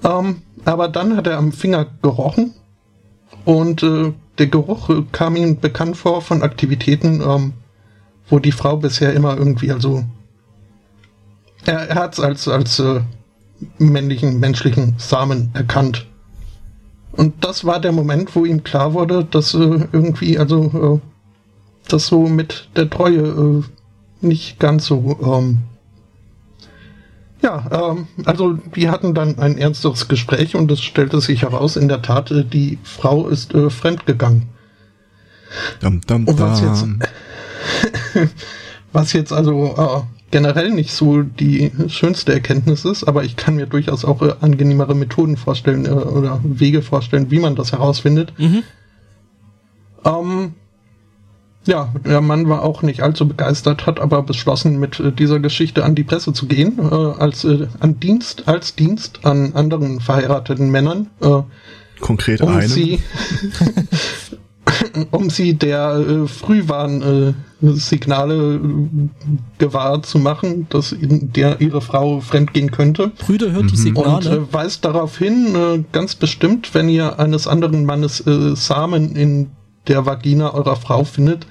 Ähm, 0.03 0.43
aber 0.65 0.89
dann 0.89 1.17
hat 1.17 1.27
er 1.27 1.39
am 1.39 1.53
Finger 1.53 1.87
gerochen 2.03 2.55
und 3.45 3.83
äh, 3.83 4.13
der 4.39 4.47
Geruch 4.47 4.91
äh, 4.91 5.03
kam 5.13 5.37
ihm 5.37 5.61
bekannt 5.61 5.97
vor 5.97 6.21
von 6.21 6.43
Aktivitäten, 6.43 7.23
ähm, 7.23 7.53
wo 8.29 8.39
die 8.39 8.53
Frau 8.53 8.77
bisher 8.77 9.13
immer 9.13 9.37
irgendwie 9.37 9.73
also 9.73 10.05
er, 11.67 11.89
er 11.89 11.95
hat 11.97 12.15
es 12.15 12.21
als, 12.21 12.49
als 12.49 12.79
äh, 12.79 13.01
männlichen, 13.79 14.41
menschlichen 14.41 14.95
Samen 14.99 15.51
erkannt. 15.55 16.07
Und 17.13 17.45
das 17.45 17.65
war 17.65 17.81
der 17.81 17.93
Moment, 17.93 18.35
wo 18.35 18.45
ihm 18.45 18.65
klar 18.65 18.93
wurde, 18.93 19.25
dass 19.25 19.55
äh, 19.55 19.89
irgendwie, 19.93 20.39
also, 20.39 21.01
äh, 21.03 21.09
das 21.89 22.07
so 22.07 22.27
mit 22.27 22.69
der 22.77 22.91
Treue 22.91 23.21
äh, 23.21 23.63
nicht 24.21 24.59
ganz 24.59 24.87
so, 24.87 25.17
ähm, 25.23 25.59
ja, 27.43 27.93
ähm, 27.93 28.09
also 28.25 28.55
die 28.55 28.89
hatten 28.89 29.15
dann 29.15 29.39
ein 29.39 29.59
ernstes 29.59 30.09
Gespräch 30.09 30.57
und 30.57 30.71
es 30.73 30.81
stellte 30.81 31.21
sich 31.21 31.43
heraus, 31.43 31.77
in 31.77 31.89
der 31.89 32.03
Tat, 32.03 32.31
äh, 32.31 32.45
die 32.45 32.79
Frau 32.83 33.29
ist 33.29 33.55
äh, 33.55 33.71
fremdgegangen. 33.71 34.49
Dum, 35.81 36.01
dum, 36.07 36.27
und 36.27 36.41
was 36.41 36.61
jetzt, 36.63 36.85
was 38.93 39.13
jetzt 39.13 39.33
also 39.33 39.75
äh, 39.77 40.15
generell 40.31 40.71
nicht 40.71 40.93
so 40.93 41.23
die 41.23 41.71
schönste 41.89 42.33
Erkenntnis 42.33 42.85
ist, 42.85 43.05
aber 43.05 43.25
ich 43.25 43.37
kann 43.37 43.57
mir 43.57 43.67
durchaus 43.67 44.05
auch 44.05 44.23
äh, 44.23 44.35
angenehmere 44.41 44.95
Methoden 44.95 45.37
vorstellen 45.37 45.87
äh, 45.87 45.91
oder 45.91 46.41
Wege 46.43 46.83
vorstellen, 46.83 47.31
wie 47.31 47.39
man 47.39 47.55
das 47.55 47.73
herausfindet. 47.73 48.33
Mhm. 48.39 48.63
Ähm, 50.05 50.55
ja, 51.67 51.93
der 52.05 52.21
Mann 52.21 52.49
war 52.49 52.63
auch 52.63 52.83
nicht 52.83 53.03
allzu 53.03 53.27
begeistert, 53.27 53.87
hat 53.87 54.01
aber 54.01 54.23
beschlossen, 54.23 54.79
mit 54.79 55.01
äh, 55.01 55.13
dieser 55.13 55.41
Geschichte 55.41 55.85
an 55.85 55.95
die 55.95 56.05
Presse 56.05 56.33
zu 56.33 56.47
gehen, 56.47 56.79
äh, 56.79 56.95
als 56.95 57.45
äh, 57.45 57.69
an 57.81 58.01
Dienst, 58.01 58.49
als 58.49 58.75
Dienst 58.75 59.25
an 59.25 59.55
anderen 59.55 60.01
verheirateten 60.01 60.71
Männern. 60.71 61.11
Äh, 61.21 61.43
Konkret 62.01 62.41
um 62.43 62.49
einem. 62.49 62.69
sie 62.69 63.01
um 65.11 65.31
sie 65.31 65.55
der 65.55 65.97
äh, 65.97 66.29
Frühwarnsignale 66.29 68.55
äh, 68.57 68.61
gewahr 69.59 70.03
zu 70.03 70.19
machen, 70.19 70.67
dass 70.71 70.93
in 70.93 71.33
der 71.33 71.61
ihre 71.61 71.81
Frau 71.81 72.21
fremdgehen 72.21 72.71
könnte. 72.71 73.13
Brüder 73.19 73.51
hört 73.53 73.71
die 73.71 73.77
Signale. 73.77 74.15
Und 74.15 74.27
äh, 74.27 74.53
weist 74.53 74.85
darauf 74.85 75.19
hin, 75.19 75.55
äh, 75.55 75.83
ganz 75.93 76.15
bestimmt, 76.15 76.75
wenn 76.75 76.89
ihr 76.89 77.19
eines 77.19 77.47
anderen 77.47 77.85
Mannes 77.85 78.27
äh, 78.27 78.57
Samen 78.57 79.15
in 79.17 79.51
der 79.87 80.07
Vagina 80.07 80.55
eurer 80.55 80.77
Frau 80.77 81.05
findet, 81.05 81.47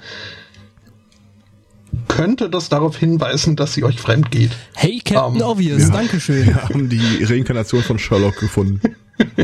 könnte 2.08 2.50
das 2.50 2.68
darauf 2.68 2.96
hinweisen, 2.96 3.54
dass 3.56 3.74
sie 3.74 3.84
euch 3.84 4.00
fremd 4.00 4.30
geht. 4.32 4.50
Hey, 4.74 5.00
Captain 5.04 5.36
Ähm, 5.36 5.42
Obvious, 5.42 5.82
ja. 5.82 5.90
Dankeschön. 5.90 6.46
Wir 6.46 6.62
haben 6.62 6.88
die 6.88 7.22
Reinkarnation 7.22 7.82
von 7.82 7.98
Sherlock 7.98 8.36
gefunden. 8.38 8.80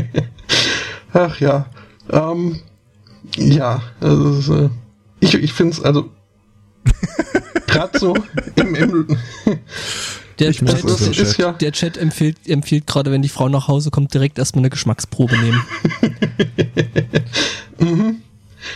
Ach 1.13 1.39
ja. 1.39 1.67
Ähm, 2.09 2.59
ja, 3.37 3.81
also, 3.99 4.65
äh, 4.65 4.69
ich, 5.19 5.33
ich 5.35 5.53
finde 5.53 5.73
es 5.73 5.81
also 5.83 6.09
gerade 7.67 7.97
so 7.99 8.15
im, 8.55 8.75
im 8.75 9.17
Der, 10.39 10.51
Chat, 10.51 10.67
das 10.67 10.81
das 10.81 11.01
ist 11.17 11.37
ja 11.37 11.51
der 11.53 11.71
Chat 11.71 11.97
empfiehlt, 11.97 12.37
empfiehlt 12.47 12.87
gerade, 12.87 13.11
wenn 13.11 13.21
die 13.21 13.29
Frau 13.29 13.47
nach 13.49 13.67
Hause 13.67 13.91
kommt, 13.91 14.13
direkt 14.13 14.39
erstmal 14.39 14.61
eine 14.61 14.69
Geschmacksprobe 14.69 15.37
nehmen. 15.37 15.63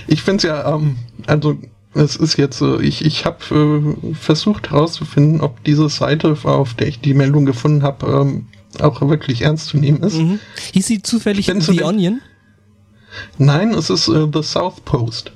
Ich 0.07 0.22
finde 0.23 0.38
es 0.38 0.44
ja, 0.44 0.76
ähm, 0.76 0.95
also 1.27 1.57
es 1.94 2.15
ist 2.15 2.38
jetzt, 2.38 2.61
äh, 2.61 2.82
ich, 2.82 3.06
ich 3.06 3.26
habe 3.26 3.95
äh, 4.11 4.14
versucht 4.15 4.72
herauszufinden, 4.72 5.41
ob 5.41 5.64
diese 5.64 5.90
Seite, 5.90 6.36
auf 6.44 6.73
der 6.73 6.88
ich 6.88 6.99
die 7.02 7.14
Meldung 7.14 7.45
gefunden 7.45 7.84
habe, 7.84 8.07
ähm, 8.07 8.48
auch 8.80 9.02
wirklich 9.07 9.41
ernst 9.44 9.68
zu 9.68 9.77
nehmen 9.77 10.02
ist. 10.03 10.15
Mhm. 10.18 10.40
Hieß 10.73 10.88
sie 10.88 11.02
zufällig 11.02 11.45
The 11.45 11.53
den- 11.53 11.84
Onion? 11.84 12.22
Nein, 13.37 13.73
es 13.73 13.89
ist 13.89 14.07
äh, 14.07 14.27
The 14.31 14.43
South 14.43 14.79
Post. 14.81 15.31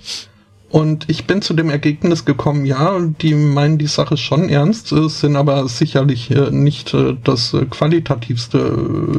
Und 0.70 1.10
ich 1.10 1.26
bin 1.26 1.42
zu 1.42 1.56
dem 1.56 1.72
Ergebnis 1.72 2.26
gekommen, 2.26 2.66
ja, 2.66 3.00
die 3.00 3.34
meinen 3.34 3.80
die 3.80 3.88
Sache 3.88 4.18
schon 4.18 4.50
ernst, 4.50 4.92
äh, 4.92 5.10
sind 5.10 5.36
aber 5.36 5.68
sicherlich 5.68 6.30
äh, 6.30 6.52
nicht 6.52 6.94
äh, 6.94 7.18
das 7.24 7.58
qualitativste 7.72 8.60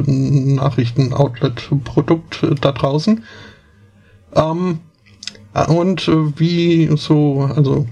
Nachrichten-Outlet-Produkt 0.07 2.47
da 2.61 2.71
draußen. 2.71 3.25
Ähm, 4.33 4.79
äh, 5.53 5.67
und 5.67 6.09
wie 6.37 6.89
so, 6.95 7.51
also 7.53 7.85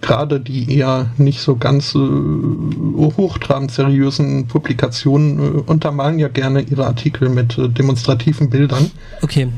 gerade 0.00 0.40
die 0.40 0.76
eher 0.76 1.10
nicht 1.16 1.40
so 1.40 1.56
ganz 1.56 1.94
äh, 1.94 1.98
hochtrabend 1.98 3.72
seriösen 3.72 4.46
Publikationen 4.46 5.38
äh, 5.38 5.60
untermalen 5.66 6.18
ja 6.18 6.28
gerne 6.28 6.60
ihre 6.60 6.86
Artikel 6.86 7.28
mit 7.28 7.58
äh, 7.58 7.68
demonstrativen 7.68 8.50
Bildern. 8.50 8.90
Okay. 9.22 9.48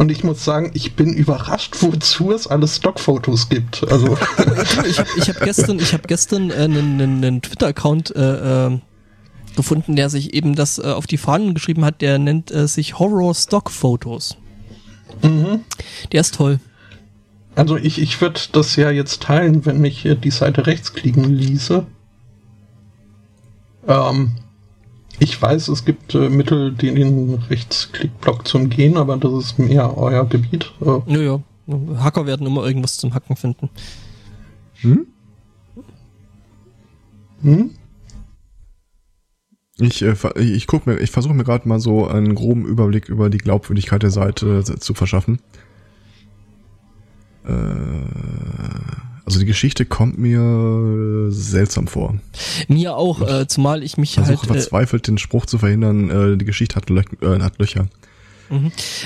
Und 0.00 0.10
ich 0.10 0.24
muss 0.24 0.42
sagen, 0.42 0.70
ich 0.72 0.94
bin 0.94 1.12
überrascht, 1.12 1.76
wozu 1.80 2.32
es 2.32 2.46
alles 2.46 2.76
Stockfotos 2.76 3.50
gibt. 3.50 3.86
Also, 3.92 4.16
Ich 4.88 4.98
habe 4.98 5.08
ich 5.14 5.28
hab 5.28 5.40
gestern, 5.42 5.78
ich 5.78 5.92
hab 5.92 6.08
gestern 6.08 6.50
äh, 6.50 6.54
einen, 6.54 6.98
einen, 6.98 7.22
einen 7.22 7.42
Twitter-Account 7.42 8.16
äh, 8.16 8.68
äh, 8.68 8.78
gefunden, 9.56 9.96
der 9.96 10.08
sich 10.08 10.32
eben 10.32 10.54
das 10.54 10.78
äh, 10.78 10.84
auf 10.84 11.06
die 11.06 11.18
Fahnen 11.18 11.52
geschrieben 11.52 11.84
hat. 11.84 12.00
Der 12.00 12.18
nennt 12.18 12.50
äh, 12.50 12.66
sich 12.66 12.98
Horror 12.98 13.34
Stock 13.34 13.70
Photos. 13.70 14.38
Der 16.12 16.20
ist 16.22 16.34
toll. 16.34 16.60
also 17.54 17.76
ich, 17.76 18.00
ich 18.00 18.18
würde 18.22 18.40
das 18.52 18.76
ja 18.76 18.90
jetzt 18.90 19.22
teilen, 19.22 19.66
wenn 19.66 19.82
mich 19.82 20.06
äh, 20.06 20.14
die 20.14 20.30
Seite 20.30 20.66
rechtsklicken 20.66 21.24
ließe. 21.24 21.84
Ähm, 23.86 24.32
ich 25.20 25.40
weiß, 25.40 25.68
es 25.68 25.84
gibt 25.84 26.14
äh, 26.14 26.28
Mittel, 26.28 26.72
den, 26.72 26.94
den 26.94 27.34
Rechtsklickblock 27.34 28.48
zu 28.48 28.58
umgehen, 28.58 28.96
aber 28.96 29.16
das 29.18 29.32
ist 29.32 29.58
mehr 29.58 29.96
euer 29.96 30.26
Gebiet. 30.26 30.72
Äh, 30.80 30.98
Naja, 31.06 31.40
Hacker 31.98 32.26
werden 32.26 32.46
immer 32.46 32.66
irgendwas 32.66 32.96
zum 32.96 33.14
Hacken 33.14 33.36
finden. 33.36 33.68
Hm? 34.80 35.06
hm? 37.42 37.70
Ich, 39.78 40.02
äh, 40.02 40.14
ich 40.38 40.66
guck 40.66 40.86
mir, 40.86 40.98
ich 40.98 41.10
versuche 41.10 41.34
mir 41.34 41.44
gerade 41.44 41.68
mal 41.68 41.80
so 41.80 42.06
einen 42.06 42.34
groben 42.34 42.64
Überblick 42.64 43.08
über 43.08 43.30
die 43.30 43.38
Glaubwürdigkeit 43.38 44.02
der 44.02 44.10
Seite 44.10 44.58
äh, 44.58 44.78
zu 44.78 44.94
verschaffen. 44.94 45.40
Äh, 47.44 47.50
also 49.30 49.38
die 49.40 49.46
Geschichte 49.46 49.86
kommt 49.86 50.18
mir 50.18 50.40
äh, 50.40 51.30
seltsam 51.30 51.86
vor. 51.86 52.16
Mir 52.66 52.96
auch, 52.96 53.20
äh, 53.20 53.46
zumal 53.46 53.84
ich 53.84 53.96
mich 53.96 54.14
Versuche 54.14 54.48
halt 54.48 54.50
äh, 54.50 54.54
verzweifelt 54.54 55.06
den 55.06 55.18
Spruch 55.18 55.46
zu 55.46 55.58
verhindern, 55.58 56.10
äh, 56.10 56.36
die 56.36 56.44
Geschichte 56.44 56.74
hat, 56.74 56.90
Lö 56.90 57.02
äh, 57.22 57.40
hat 57.40 57.58
Löcher. 57.58 57.86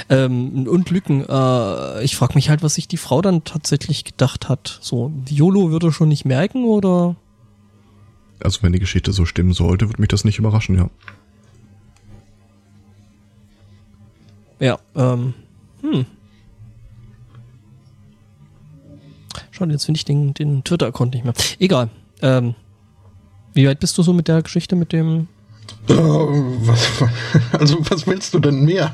ähm, 0.09 0.67
und 0.67 0.91
Lücken. 0.91 1.27
Äh, 1.29 2.03
ich 2.03 2.17
frage 2.17 2.35
mich 2.35 2.49
halt, 2.49 2.63
was 2.63 2.77
sich 2.77 2.89
die 2.89 2.97
Frau 2.97 3.21
dann 3.21 3.45
tatsächlich 3.45 4.05
gedacht 4.05 4.49
hat. 4.49 4.79
So, 4.81 5.13
YOLO 5.29 5.71
würde 5.71 5.93
schon 5.93 6.09
nicht 6.09 6.25
merken 6.25 6.65
oder? 6.65 7.17
Also 8.43 8.63
wenn 8.63 8.73
die 8.73 8.79
Geschichte 8.79 9.13
so 9.13 9.27
stimmen 9.27 9.53
sollte, 9.53 9.89
würde 9.89 10.01
mich 10.01 10.09
das 10.09 10.25
nicht 10.25 10.39
überraschen, 10.39 10.77
ja. 10.77 10.89
Ja, 14.59 14.79
ähm, 14.97 15.35
hm. 15.83 16.07
Schade, 19.57 19.71
jetzt 19.73 19.85
finde 19.85 19.99
ich 19.99 20.05
den, 20.05 20.35
den 20.35 20.65
Twitter-Account 20.65 21.15
nicht 21.15 21.25
mehr. 21.25 21.35
Egal. 21.61 21.89
Ähm, 22.23 22.55
wie 23.53 23.69
weit 23.69 23.79
bist 23.79 23.97
du 23.97 24.03
so 24.03 24.13
mit 24.13 24.27
der 24.27 24.43
Geschichte 24.43 24.75
mit 24.75 24.93
dem 24.93 25.29
Äh, 25.89 25.95
was, 25.95 26.81
also 27.53 27.79
was 27.89 28.07
willst 28.07 28.35
du 28.35 28.41
denn 28.41 28.65
mehr? 28.65 28.93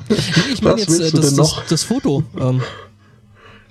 Ich 0.52 0.60
meine 0.62 0.74
Was 0.76 0.80
jetzt 0.82 0.90
äh, 0.90 0.98
willst 1.00 1.12
du 1.14 1.16
das, 1.16 1.28
denn 1.30 1.36
das, 1.38 1.56
noch? 1.56 1.66
das 1.66 1.82
Foto. 1.84 2.22
Ähm, 2.38 2.60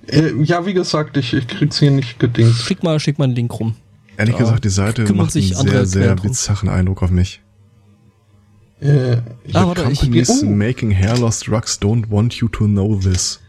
Äh, 0.08 0.42
ja, 0.42 0.66
wie 0.66 0.74
gesagt, 0.74 1.16
ich, 1.18 1.34
ich 1.36 1.48
krieg's 1.48 1.78
hier 1.78 1.92
nicht 1.92 2.18
gedingt. 2.18 2.56
schick 2.56 2.82
mal, 2.82 3.00
schick 3.00 3.20
mal 3.20 3.26
einen 3.26 3.36
Link 3.36 3.60
rum. 3.60 3.76
Ehrlich 4.18 4.34
Ja, 4.34 4.40
gesagt, 4.40 4.66
die 4.66 4.70
Seite 4.70 5.04
kümmern 5.04 5.26
macht 5.28 5.32
sich 5.34 5.56
einen 5.56 5.70
sehr, 5.70 5.86
sehr 5.86 6.16
drum. 6.16 6.28
bizarren 6.30 6.68
Eindruck 6.70 7.04
auf 7.04 7.12
mich. 7.12 7.42
Äh, 8.82 9.18
ich, 9.44 9.56
Ah, 9.56 9.68
warte, 9.68 9.84
ich- 9.92 10.00
Companies 10.00 10.42
oh. 10.42 10.46
making 10.48 10.90
hair 10.92 11.16
loss 11.20 11.42
drugs 11.42 11.78
don't 11.80 12.10
want 12.10 12.34
you 12.36 12.48
to 12.48 12.66
know 12.66 12.96
this. 12.96 13.40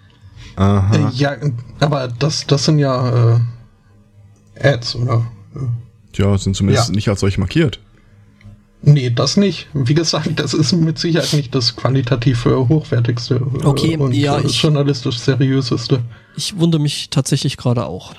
Aha. 0.61 0.95
äh, 0.95 1.11
ja, 1.15 1.37
aber 1.81 2.09
das, 2.09 2.47
das 2.47 2.65
sind 2.67 2.79
ja 2.79 3.37
äh, 3.37 3.41
Ads, 4.63 4.97
oder? 4.97 5.27
Tja, 6.13 6.37
sind 6.37 6.55
zumindest 6.57 6.89
Ja. 6.91 6.95
nicht 6.95 7.09
als 7.09 7.21
solch 7.21 7.39
markiert. 7.39 7.81
Nee, 8.83 9.11
das 9.11 9.37
nicht. 9.37 9.69
Wie 9.75 9.95
gesagt, 9.95 10.39
das 10.41 10.55
ist 10.55 10.73
mit 10.73 10.99
Sicherheit 10.99 11.33
nicht 11.35 11.55
das 11.55 11.77
qualitativ 11.77 12.45
hochwertigste 12.47 13.37
äh, 13.37 13.65
Okay, 13.65 13.97
und 13.97 14.13
ja, 14.15 14.39
äh, 14.39 14.47
ich- 14.47 14.61
journalistisch 14.63 15.19
seriöseste. 15.19 16.03
Ich 16.37 16.59
wundere 16.59 16.81
mich 16.81 17.11
tatsächlich 17.11 17.57
gerade 17.57 17.87
auch. 17.87 18.15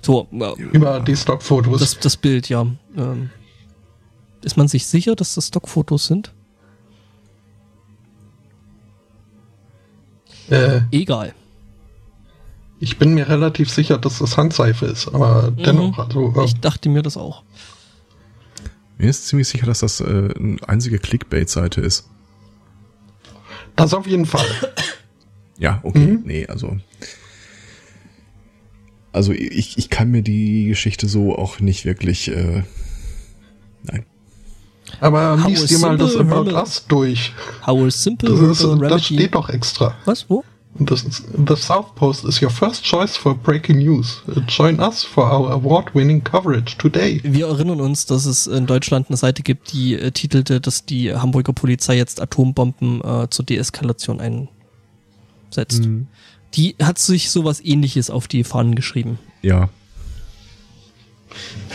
So, 0.00 0.26
äh, 0.32 0.60
Über 0.72 1.00
die 1.00 1.16
Stockfotos. 1.16 1.80
das, 1.80 1.98
das 2.00 2.16
Bild, 2.16 2.48
ja. 2.48 2.66
Ähm, 2.96 3.30
ist 4.42 4.56
man 4.56 4.66
sich 4.68 4.86
sicher, 4.86 5.14
dass 5.14 5.34
das 5.36 5.48
Stockfotos 5.48 6.06
sind? 6.06 6.32
Äh, 10.52 10.80
Egal. 10.90 11.34
ich 12.80 12.98
bin 12.98 13.14
mir 13.14 13.28
relativ 13.28 13.70
sicher, 13.70 13.98
dass 13.98 14.18
das 14.18 14.36
Handseife 14.36 14.86
ist, 14.86 15.08
aber 15.08 15.50
dennoch, 15.52 15.98
also 15.98 16.32
äh, 16.36 16.44
Ich 16.44 16.60
dachte 16.60 16.88
mir 16.88 17.02
das 17.02 17.16
auch. 17.16 17.42
Mir 18.98 19.08
ist 19.10 19.26
ziemlich 19.26 19.48
sicher, 19.48 19.66
dass 19.66 19.80
das 19.80 20.00
äh, 20.00 20.04
eine 20.04 20.56
einzige 20.66 20.98
Clickbait-Seite 20.98 21.80
ist. 21.80 22.08
das 23.76 23.94
auf 23.94 24.06
jeden 24.06 24.26
Fall. 24.26 24.46
Ja, 25.58 25.80
okay. 25.82 25.98
Mhm. 25.98 26.22
Nee, 26.24 26.46
also. 26.46 26.78
Also 29.12 29.32
ich, 29.32 29.76
ich 29.78 29.90
kann 29.90 30.10
mir 30.10 30.22
die 30.22 30.66
Geschichte 30.66 31.06
so 31.06 31.36
auch 31.36 31.60
nicht 31.60 31.84
wirklich. 31.84 32.28
Äh, 32.28 32.62
nein. 33.84 34.04
Aber 35.00 35.42
How 35.42 35.48
liest 35.48 35.70
dir 35.70 35.78
mal 35.78 35.96
das 35.96 36.16
About 36.16 36.40
Rimmel- 36.42 36.54
Us 36.54 36.84
durch. 36.86 37.32
How 37.66 37.84
a 37.86 37.90
simple 37.90 38.30
Das, 38.30 38.40
ist, 38.60 38.80
das 38.80 39.04
steht 39.04 39.34
doch 39.34 39.48
extra. 39.48 39.94
Was? 40.04 40.26
Wo? 40.28 40.44
Das 40.78 41.02
ist, 41.02 41.24
the 41.46 41.54
South 41.54 41.94
Post 41.96 42.24
is 42.24 42.40
your 42.40 42.48
first 42.48 42.82
choice 42.82 43.14
for 43.14 43.34
breaking 43.34 43.76
news. 43.78 44.22
Join 44.48 44.80
us 44.80 45.04
for 45.04 45.24
our 45.24 45.50
award-winning 45.50 46.24
coverage 46.24 46.78
today. 46.78 47.20
Wir 47.24 47.46
erinnern 47.48 47.80
uns, 47.82 48.06
dass 48.06 48.24
es 48.24 48.46
in 48.46 48.66
Deutschland 48.66 49.08
eine 49.10 49.18
Seite 49.18 49.42
gibt, 49.42 49.72
die 49.74 49.94
äh, 49.94 50.12
titelte, 50.12 50.62
dass 50.62 50.86
die 50.86 51.14
Hamburger 51.14 51.52
Polizei 51.52 51.96
jetzt 51.98 52.22
Atombomben 52.22 53.02
äh, 53.04 53.28
zur 53.28 53.44
Deeskalation 53.44 54.18
einsetzt. 54.20 55.84
Mhm. 55.84 56.06
Die 56.54 56.74
hat 56.82 56.98
sich 56.98 57.30
sowas 57.30 57.60
ähnliches 57.62 58.08
auf 58.08 58.26
die 58.26 58.42
Fahnen 58.42 58.74
geschrieben. 58.74 59.18
Ja. 59.42 59.68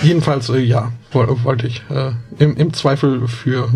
Jedenfalls, 0.04 0.50
äh, 0.50 0.60
ja, 0.60 0.92
woll- 1.12 1.44
wollte 1.44 1.68
ich. 1.68 1.82
Äh, 1.90 2.12
im, 2.40 2.56
Im 2.56 2.74
Zweifel 2.74 3.28
für 3.28 3.70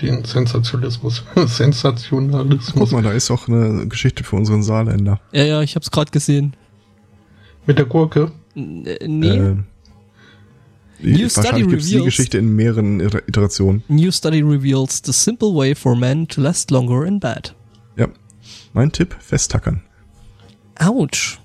den 0.00 0.24
Sensationalismus. 0.24 1.24
Sensationalismus. 1.46 2.74
Guck 2.90 2.92
mal, 2.92 3.02
da 3.02 3.12
ist 3.12 3.30
auch 3.30 3.48
eine 3.48 3.86
Geschichte 3.88 4.24
für 4.24 4.36
unseren 4.36 4.62
Saarländer. 4.62 5.20
Ja, 5.32 5.44
ja, 5.44 5.62
ich 5.62 5.74
hab's 5.76 5.90
gerade 5.90 6.10
gesehen. 6.10 6.54
Mit 7.66 7.78
der 7.78 7.86
Gurke. 7.86 8.30
N 8.54 8.86
äh, 8.86 9.06
nee. 9.08 9.28
Äh, 9.28 9.56
New 10.98 11.28
study 11.28 11.60
es 11.76 11.86
die 11.88 11.96
reveals- 11.96 12.04
Geschichte 12.04 12.38
in 12.38 12.54
mehreren 12.56 13.00
Iter- 13.00 13.26
Iterationen. 13.28 13.82
New 13.88 14.10
study 14.10 14.40
reveals 14.40 15.02
the 15.04 15.12
simple 15.12 15.54
way 15.54 15.74
for 15.74 15.94
men 15.96 16.26
to 16.28 16.40
last 16.40 16.70
longer 16.70 17.04
in 17.04 17.20
bed. 17.20 17.54
Ja. 17.96 18.08
Mein 18.72 18.92
Tipp, 18.92 19.14
festtackern. 19.18 19.82
Autsch. 20.78 21.38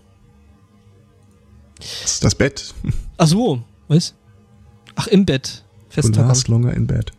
Das 1.80 2.06
ist 2.14 2.24
das 2.24 2.36
Bett. 2.36 2.74
Ach 3.18 3.28
so, 3.28 3.64
was? 3.91 4.15
Ach, 4.95 5.07
im 5.07 5.26
Bett. 5.26 5.63
Du 5.89 5.95
Festtackern. 5.95 6.27
last 6.30 6.47
longer 6.47 6.73
in 6.73 6.88
bed. 6.88 7.11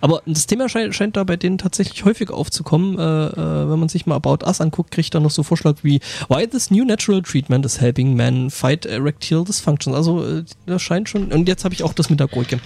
Aber 0.00 0.22
das 0.26 0.46
Thema 0.46 0.68
scheint, 0.68 0.94
scheint 0.94 1.16
da 1.16 1.24
bei 1.24 1.36
denen 1.36 1.58
tatsächlich 1.58 2.04
häufig 2.04 2.30
aufzukommen. 2.30 2.96
Äh, 2.98 3.02
äh, 3.02 3.68
wenn 3.70 3.78
man 3.80 3.88
sich 3.88 4.06
mal 4.06 4.14
About 4.14 4.44
Us 4.46 4.60
anguckt, 4.60 4.92
kriegt 4.92 5.12
er 5.14 5.20
noch 5.20 5.32
so 5.32 5.42
Vorschlag 5.42 5.76
wie 5.82 5.98
Why 6.28 6.46
this 6.46 6.70
new 6.70 6.84
natural 6.84 7.20
treatment 7.22 7.64
is 7.66 7.80
helping 7.80 8.14
men 8.14 8.50
fight 8.50 8.86
erectile 8.86 9.42
dysfunctions. 9.42 9.96
Also 9.96 10.24
äh, 10.24 10.44
das 10.66 10.82
scheint 10.82 11.08
schon. 11.08 11.32
Und 11.32 11.48
jetzt 11.48 11.64
habe 11.64 11.74
ich 11.74 11.82
auch 11.82 11.92
das 11.94 12.10
mit 12.10 12.20
der 12.20 12.28
Gurke. 12.28 12.60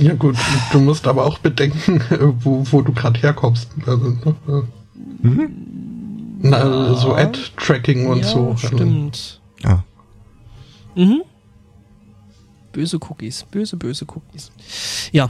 Ja 0.00 0.14
gut, 0.14 0.36
du 0.72 0.78
musst 0.80 1.06
aber 1.06 1.26
auch 1.26 1.38
bedenken, 1.38 2.00
wo, 2.40 2.64
wo 2.70 2.80
du 2.80 2.92
gerade 2.92 3.20
herkommst. 3.20 3.68
Also, 3.86 4.08
ne, 4.46 4.64
Mhm. 5.22 5.50
na, 6.40 6.94
so 6.94 7.14
Ad-Tracking 7.14 8.06
und 8.06 8.18
ja, 8.20 8.24
so. 8.26 8.50
Also, 8.52 8.68
stimmt. 8.68 9.40
Ah. 9.62 9.80
Mhm. 10.94 11.22
Böse 12.72 12.98
Cookies, 12.98 13.44
böse, 13.50 13.76
böse 13.76 14.04
Cookies. 14.06 14.50
Ja, 15.12 15.28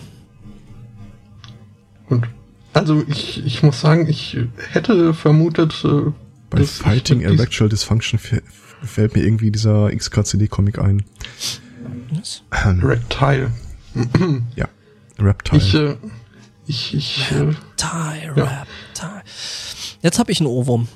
Und 2.09 2.27
also 2.73 3.03
ich, 3.09 3.45
ich 3.45 3.63
muss 3.63 3.81
sagen, 3.81 4.09
ich 4.09 4.37
hätte 4.73 5.15
vermutet, 5.15 5.83
äh, 5.85 6.13
Bei 6.51 6.63
Fighting 6.65 7.21
Erectile 7.23 7.69
Dysfunction 7.69 8.19
fä- 8.19 8.43
fällt 8.83 9.15
mir 9.15 9.23
irgendwie 9.23 9.51
dieser 9.51 9.91
XKCD-Comic 9.95 10.79
ein. 10.79 11.03
was? 12.13 12.43
Ähm, 12.65 12.81
Reptile. 12.85 13.51
ja. 14.57 14.69
Reptile. 15.19 15.59
Ich, 15.63 15.75
äh, 15.75 15.97
ich, 16.67 16.95
ich, 16.95 17.31
äh, 17.33 17.53
Tie, 17.77 18.31
Ja. 18.37 18.67
Jetzt 20.03 20.19
habe 20.19 20.33
ich 20.33 20.41
einen 20.41 20.47
Ohrwurm. 20.47 20.89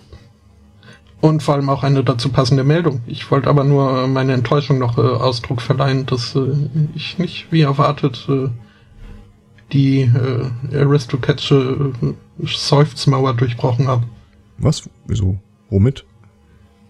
Und 1.25 1.43
vor 1.43 1.55
allem 1.55 1.71
auch 1.71 1.85
eine 1.85 2.05
dazu 2.05 2.29
passende 2.29 2.65
Meldung. 2.65 3.01
Ich 3.07 3.31
wollte 3.31 3.49
aber 3.49 3.65
nur 3.65 4.05
äh, 4.05 4.07
meine 4.07 4.35
Enttäuschung 4.35 4.79
noch 4.79 4.99
äh, 4.99 5.01
Ausdruck 5.01 5.63
verleihen, 5.63 6.05
dass 6.05 6.37
äh, 6.37 6.53
ich 6.95 7.17
nicht 7.17 7.51
wie 7.51 7.63
erwartet 7.63 8.27
äh, 8.29 8.51
die 9.73 10.03
äh, 10.03 10.77
Aristocatsche 10.77 11.95
äh, 12.03 12.47
Seufzmauer 12.47 13.33
durchbrochen 13.33 13.89
habe. 13.89 14.05
Was? 14.59 14.83
Wieso? 15.07 15.39
Womit? 15.71 16.05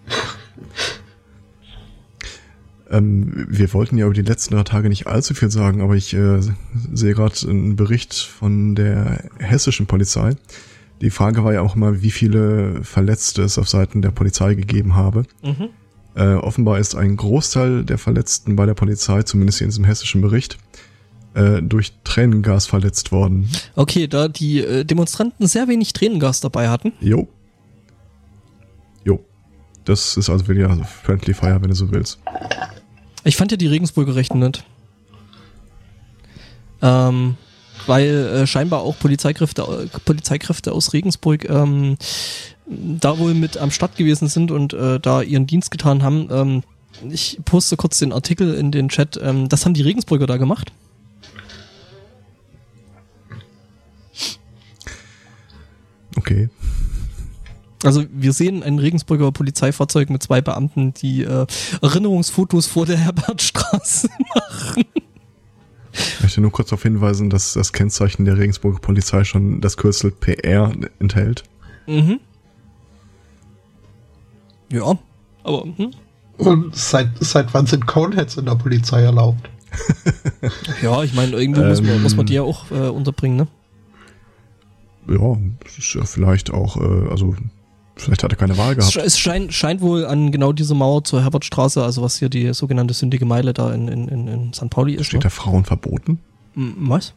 ähm, 2.91 3.47
wir 3.49 3.73
wollten 3.73 3.99
ja 3.99 4.07
über 4.07 4.15
die 4.15 4.23
letzten 4.23 4.57
drei 4.57 4.65
Tage 4.65 4.89
nicht 4.89 5.07
allzu 5.07 5.35
viel 5.35 5.53
sagen, 5.53 5.81
aber 5.81 5.95
ich 5.95 6.13
äh, 6.13 6.41
sehe 6.93 7.15
gerade 7.15 7.37
einen 7.49 7.77
Bericht 7.77 8.15
von 8.15 8.75
der 8.75 9.31
hessischen 9.39 9.87
Polizei. 9.87 10.33
Die 11.05 11.11
Frage 11.11 11.45
war 11.45 11.53
ja 11.53 11.61
auch 11.61 11.75
mal, 11.75 12.01
wie 12.01 12.11
viele 12.11 12.83
Verletzte 12.83 13.43
es 13.43 13.59
auf 13.59 13.69
Seiten 13.69 14.01
der 14.01 14.11
Polizei 14.11 14.55
gegeben 14.55 14.95
habe. 14.95 15.25
Mhm. 15.43 15.69
Äh, 16.15 16.37
offenbar 16.37 16.79
ist 16.79 16.95
ein 16.95 17.19
Großteil 17.19 17.85
der 17.85 17.99
Verletzten 17.99 18.57
bei 18.57 18.65
der 18.65 18.73
Polizei, 18.73 19.23
zumindest 19.23 19.59
hier 19.59 19.67
in 19.67 19.71
diesem 19.71 19.85
hessischen 19.85 20.23
Bericht, 20.23 20.57
äh, 21.35 21.61
durch 21.61 21.93
Tränengas 22.05 22.67
verletzt 22.67 23.13
worden. 23.13 23.51
Okay, 23.77 24.09
da 24.09 24.29
die 24.29 24.61
äh, 24.61 24.87
Demonstranten 24.87 25.47
sehr 25.47 25.69
wenig 25.69 25.93
Tränengas 25.93 26.41
dabei 26.41 26.71
hatten. 26.71 26.95
Jo. 27.01 27.29
Jo. 29.05 29.23
Das 29.85 30.17
ist 30.17 30.31
also 30.31 30.49
wieder 30.49 30.75
Friendly 30.85 31.35
Fire, 31.35 31.61
wenn 31.61 31.69
du 31.69 31.75
so 31.75 31.93
willst. 31.93 32.19
Ich 33.25 33.37
fand 33.37 33.51
ja 33.51 33.59
die 33.59 33.67
Regensburger 33.67 34.15
recht 34.15 34.35
nett. 34.35 34.65
Ähm, 36.81 37.37
weil 37.87 38.09
äh, 38.09 38.47
scheinbar 38.47 38.83
auch 38.83 38.99
Polizeikräfte, 38.99 39.63
äh, 39.63 39.99
Polizeikräfte 40.05 40.73
aus 40.73 40.93
Regensburg 40.93 41.49
ähm, 41.49 41.97
da 42.67 43.19
wohl 43.19 43.35
mit 43.35 43.57
am 43.57 43.71
Start 43.71 43.97
gewesen 43.97 44.29
sind 44.29 44.51
und 44.51 44.73
äh, 44.73 44.99
da 45.01 45.23
ihren 45.23 45.47
Dienst 45.47 45.71
getan 45.71 46.03
haben. 46.03 46.29
Ähm, 46.31 46.63
ich 47.11 47.39
poste 47.45 47.77
kurz 47.77 47.99
den 47.99 48.13
Artikel 48.13 48.55
in 48.55 48.71
den 48.71 48.89
Chat. 48.89 49.19
Ähm, 49.23 49.49
das 49.49 49.65
haben 49.65 49.75
die 49.75 49.83
Regensburger 49.83 50.27
da 50.27 50.37
gemacht. 50.37 50.73
Okay. 56.17 56.49
Also 57.83 58.05
wir 58.11 58.33
sehen 58.33 58.63
ein 58.63 58.79
Regensburger 58.79 59.31
Polizeifahrzeug 59.31 60.09
mit 60.09 60.23
zwei 60.23 60.41
Beamten, 60.41 60.95
die 60.95 61.23
äh, 61.23 61.47
Erinnerungsfotos 61.83 62.67
vor 62.67 62.87
der 62.87 62.97
Herbertstraße 62.97 64.09
machen. 64.35 64.85
Ich 65.95 66.23
möchte 66.23 66.41
nur 66.41 66.51
kurz 66.51 66.71
darauf 66.71 66.83
hinweisen, 66.83 67.31
dass 67.31 67.55
das 67.55 67.73
Kennzeichen 67.73 68.25
der 68.25 68.37
Regensburger 68.37 68.81
Polizei 68.81 69.25
schon 69.25 69.61
das 69.61 69.77
Kürzel 69.77 70.11
PR 70.11 70.73
enthält. 70.99 71.45
Mhm. 71.87 72.21
Ja, 74.71 74.99
aber 75.45 75.65
hm? 75.77 75.93
Und 76.37 76.75
seit, 76.75 77.11
seit 77.21 77.55
wann 77.55 77.67
sind 77.67 77.87
Coneheads 77.87 78.37
in 78.37 78.47
der 78.47 78.57
Polizei 78.57 79.03
erlaubt? 79.03 79.49
ja, 80.83 81.03
ich 81.03 81.15
meine, 81.15 81.33
irgendwo 81.33 81.63
muss, 81.63 81.81
man, 81.81 81.91
Ähm. 81.91 82.03
muss 82.03 82.17
man 82.17 82.27
die 82.27 82.35
ja 82.35 82.43
auch 82.43 82.71
äh, 82.71 82.89
unterbringen, 82.89 83.37
ne? 83.37 83.49
Ja, 85.07 85.37
ist 85.79 85.95
ja 85.95 86.05
vielleicht 86.05 86.51
auch, 86.51 86.77
äh, 86.77 87.09
also 87.11 87.37
Vielleicht 87.97 88.25
hat 88.25 88.33
er 88.33 88.37
keine 88.37 88.59
Wahl 88.59 88.75
gehabt. 88.75 88.97
Es 88.97 89.19
scheint, 89.19 89.53
scheint 89.55 89.81
wohl 89.81 90.05
an 90.05 90.33
genau 90.33 90.53
diese 90.53 90.75
Mauer 90.75 91.05
zur 91.05 91.23
Herbertstraße, 91.23 91.83
also 91.83 92.03
was 92.03 92.19
hier 92.19 92.29
die 92.29 92.53
sogenannte 92.53 92.93
sündige 92.95 93.25
Meile 93.25 93.53
da 93.53 93.73
in, 93.73 93.87
in, 93.89 94.09
in, 94.09 94.29
in 94.29 94.53
St. 94.53 94.69
Pauli 94.71 94.95
ist. 94.95 95.07
Steht 95.07 95.21
ne? 95.21 95.25
da 95.25 95.31
Frauen 95.31 95.65
verboten? 95.65 96.19
Was? 96.55 97.15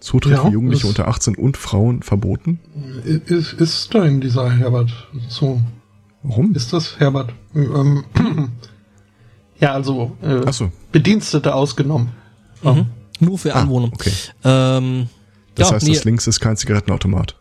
Zutritt 0.00 0.34
Ja, 0.34 0.42
für 0.44 0.50
Jugendliche 0.50 0.86
unter 0.86 1.08
18 1.08 1.34
und 1.36 1.56
Frauen 1.56 2.02
verboten? 2.02 2.60
Ist, 3.04 3.54
ist 3.54 3.94
da 3.94 4.04
in 4.04 4.20
dieser 4.20 4.50
Herbert 4.50 4.92
so? 5.28 5.60
Warum? 6.22 6.54
Ist 6.54 6.72
das 6.72 6.98
Herbert? 7.00 7.32
Ähm, 7.54 8.04
ja, 9.60 9.72
also 9.72 10.16
äh, 10.22 10.46
Achso, 10.46 10.70
Bedienstete 10.92 11.54
ausgenommen. 11.54 12.10
Mhm. 12.62 12.86
Nur 13.20 13.38
für 13.38 13.54
Ah, 13.54 13.62
Anwohner. 13.62 13.90
okay. 13.92 14.12
Ähm, 14.44 15.08
Das 15.54 15.68
ja, 15.70 15.74
heißt, 15.76 15.86
nee, 15.86 15.94
das 15.94 16.04
links 16.04 16.26
ist 16.26 16.40
kein 16.40 16.56
Zigarettenautomat. 16.56 17.36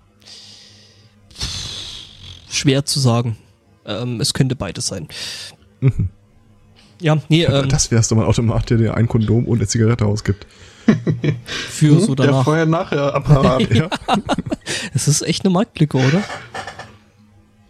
Schwer 2.53 2.85
zu 2.85 2.99
sagen. 2.99 3.38
Ähm, 3.85 4.21
es 4.21 4.34
könnte 4.34 4.55
beides 4.55 4.88
sein. 4.88 5.07
Mhm. 5.81 6.09
Ja, 7.01 7.17
nee, 7.27 7.43
ähm, 7.43 7.67
das 7.67 7.91
wär's 7.91 8.07
doch 8.07 8.15
mal 8.15 8.25
Automat, 8.25 8.69
der 8.69 8.77
dir 8.77 8.95
ein 8.95 9.07
Kondom 9.07 9.45
und 9.45 9.57
eine 9.57 9.67
Zigarette 9.67 10.05
ausgibt. 10.05 10.47
für 11.69 11.99
so 11.99 12.09
Hm, 12.09 12.15
Der 12.15 12.25
danach. 12.27 12.43
Vorher-Nachher-Apparat. 12.43 13.69
Ja. 13.75 13.89
Es 14.93 15.07
ist 15.07 15.21
echt 15.23 15.43
eine 15.45 15.53
Marktlücke, 15.53 15.97
oder? 15.97 16.23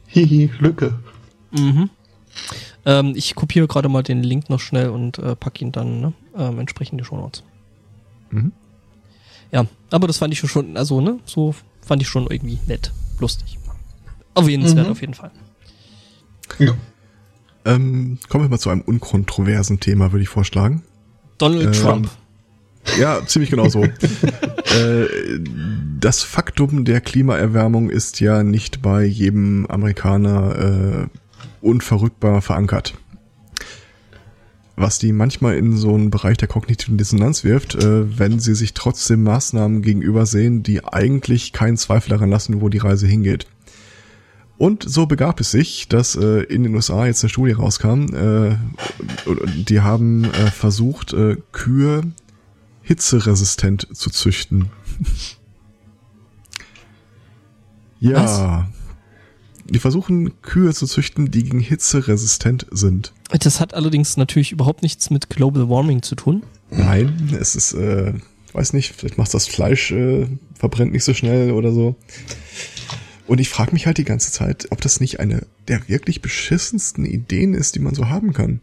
Hihi, 0.08 0.52
Lücke. 0.60 1.00
Mhm. 1.52 1.90
Ähm, 2.86 3.14
ich 3.16 3.36
kopiere 3.36 3.68
gerade 3.68 3.88
mal 3.90 4.04
den 4.04 4.24
Link 4.24 4.50
noch 4.50 4.60
schnell 4.60 4.90
und 4.90 5.18
äh, 5.20 5.36
pack 5.36 5.62
ihn 5.62 5.72
dann 5.72 6.02
ne, 6.02 6.14
ähm, 6.38 6.60
entsprechend 6.60 6.94
in 6.94 6.98
die 7.00 7.06
Show 7.06 7.16
Notes. 7.16 7.44
Mhm. 8.32 8.52
Ja, 9.52 9.66
aber 9.92 10.08
das 10.08 10.18
fand 10.18 10.34
ich 10.34 10.40
schon, 10.40 10.76
also 10.76 11.00
ne, 11.02 11.20
so 11.26 11.56
fand 11.82 12.02
ich 12.02 12.08
schon 12.08 12.28
irgendwie 12.30 12.60
nett, 12.68 12.92
lustig. 13.20 13.58
Erwähnenswert 14.36 14.86
Mhm. 14.88 14.92
auf 14.92 15.02
jeden 15.02 15.14
Fall. 15.14 15.32
Ja. 16.60 16.74
Ähm, 17.66 18.18
kommen 18.30 18.44
wir 18.44 18.50
mal 18.50 18.60
zu 18.60 18.70
einem 18.70 18.82
unkontroversen 18.82 19.80
Thema, 19.80 20.12
würde 20.12 20.24
ich 20.24 20.30
vorschlagen. 20.30 20.84
Donald 21.38 21.68
Ähm, 21.68 21.72
Trump. 21.74 22.10
Ja, 23.00 23.26
ziemlich 23.26 23.50
genau 23.50 23.70
so. 23.70 23.84
äh, 23.86 25.06
das 26.00 26.22
Faktum 26.24 26.84
der 26.84 27.00
Klimaerwärmung 27.00 27.90
ist 27.90 28.20
ja 28.20 28.44
nicht 28.44 28.82
bei 28.82 29.04
jedem 29.06 29.66
Amerikaner 29.68 31.08
äh, 31.10 31.18
unverrückbar 31.62 32.42
verankert. 32.42 32.96
Was 34.76 34.98
die 35.00 35.14
manchmal 35.14 35.56
in 35.56 35.78
so 35.78 35.94
einen 35.94 36.10
Bereich 36.10 36.38
der 36.38 36.48
kognitiven 36.48 36.98
Dissonanz 36.98 37.44
wirft, 37.44 37.76
äh, 37.76 38.20
wenn 38.20 38.40
sie 38.40 38.56
sich 38.56 38.74
trotzdem 38.74 39.24
Maßnahmen 39.24 39.82
gegenüber 39.84 40.26
sehen, 40.26 40.64
die 40.64 40.84
eigentlich 40.84 41.54
keinen 41.54 41.78
Zweifel 41.78 42.10
daran 42.10 42.32
lassen, 42.32 42.60
wo 42.60 42.70
die 42.70 42.80
Reise 42.80 43.08
hingeht. 43.08 43.46
Und 44.64 44.90
so 44.90 45.08
begab 45.08 45.42
es 45.42 45.52
sich, 45.52 45.90
dass 45.90 46.16
äh, 46.16 46.44
in 46.44 46.64
den 46.64 46.74
USA 46.74 47.06
jetzt 47.06 47.22
eine 47.22 47.30
Studie 47.30 47.52
rauskam, 47.52 48.06
äh, 48.16 48.56
die 49.68 49.82
haben 49.82 50.24
äh, 50.24 50.52
versucht, 50.52 51.12
äh, 51.12 51.36
Kühe 51.52 52.04
hitzeresistent 52.82 53.90
zu 53.92 54.10
züchten. 54.10 54.70
ja. 58.00 58.70
Die 59.66 59.80
versuchen 59.80 60.42
Kühe 60.42 60.74
zu 60.74 60.88
züchten, 60.88 61.30
die 61.30 61.44
gegen 61.44 61.60
Hitze 61.60 62.08
resistent 62.08 62.66
sind. 62.72 63.12
Das 63.38 63.60
hat 63.60 63.74
allerdings 63.74 64.16
natürlich 64.16 64.54
überhaupt 64.54 64.82
nichts 64.82 65.10
mit 65.10 65.30
Global 65.30 65.68
Warming 65.68 66.04
zu 66.04 66.16
tun. 66.16 66.42
Nein, 66.72 67.36
es 67.38 67.58
ist, 67.58 67.74
äh, 67.74 68.14
weiß 68.54 68.72
nicht, 68.72 68.94
vielleicht 68.96 69.18
macht 69.18 69.34
das 69.34 69.46
Fleisch, 69.46 69.92
äh, 69.92 70.30
verbrennt 70.56 70.94
nicht 70.94 71.04
so 71.04 71.14
schnell 71.14 71.52
oder 71.52 71.74
so. 71.74 71.98
Und 73.26 73.40
ich 73.40 73.50
frage 73.50 73.72
mich 73.72 73.86
halt 73.86 73.98
die 73.98 74.04
ganze 74.04 74.32
Zeit, 74.32 74.68
ob 74.72 74.82
das 74.82 75.00
nicht 75.00 75.20
eine 75.20 75.46
der 75.68 75.88
wirklich 75.88 76.22
beschissensten 76.22 77.06
Ideen 77.06 77.54
ist, 77.54 77.76
die 77.76 77.80
man 77.80 77.96
so 77.96 78.10
haben 78.10 78.34
kann. 78.34 78.62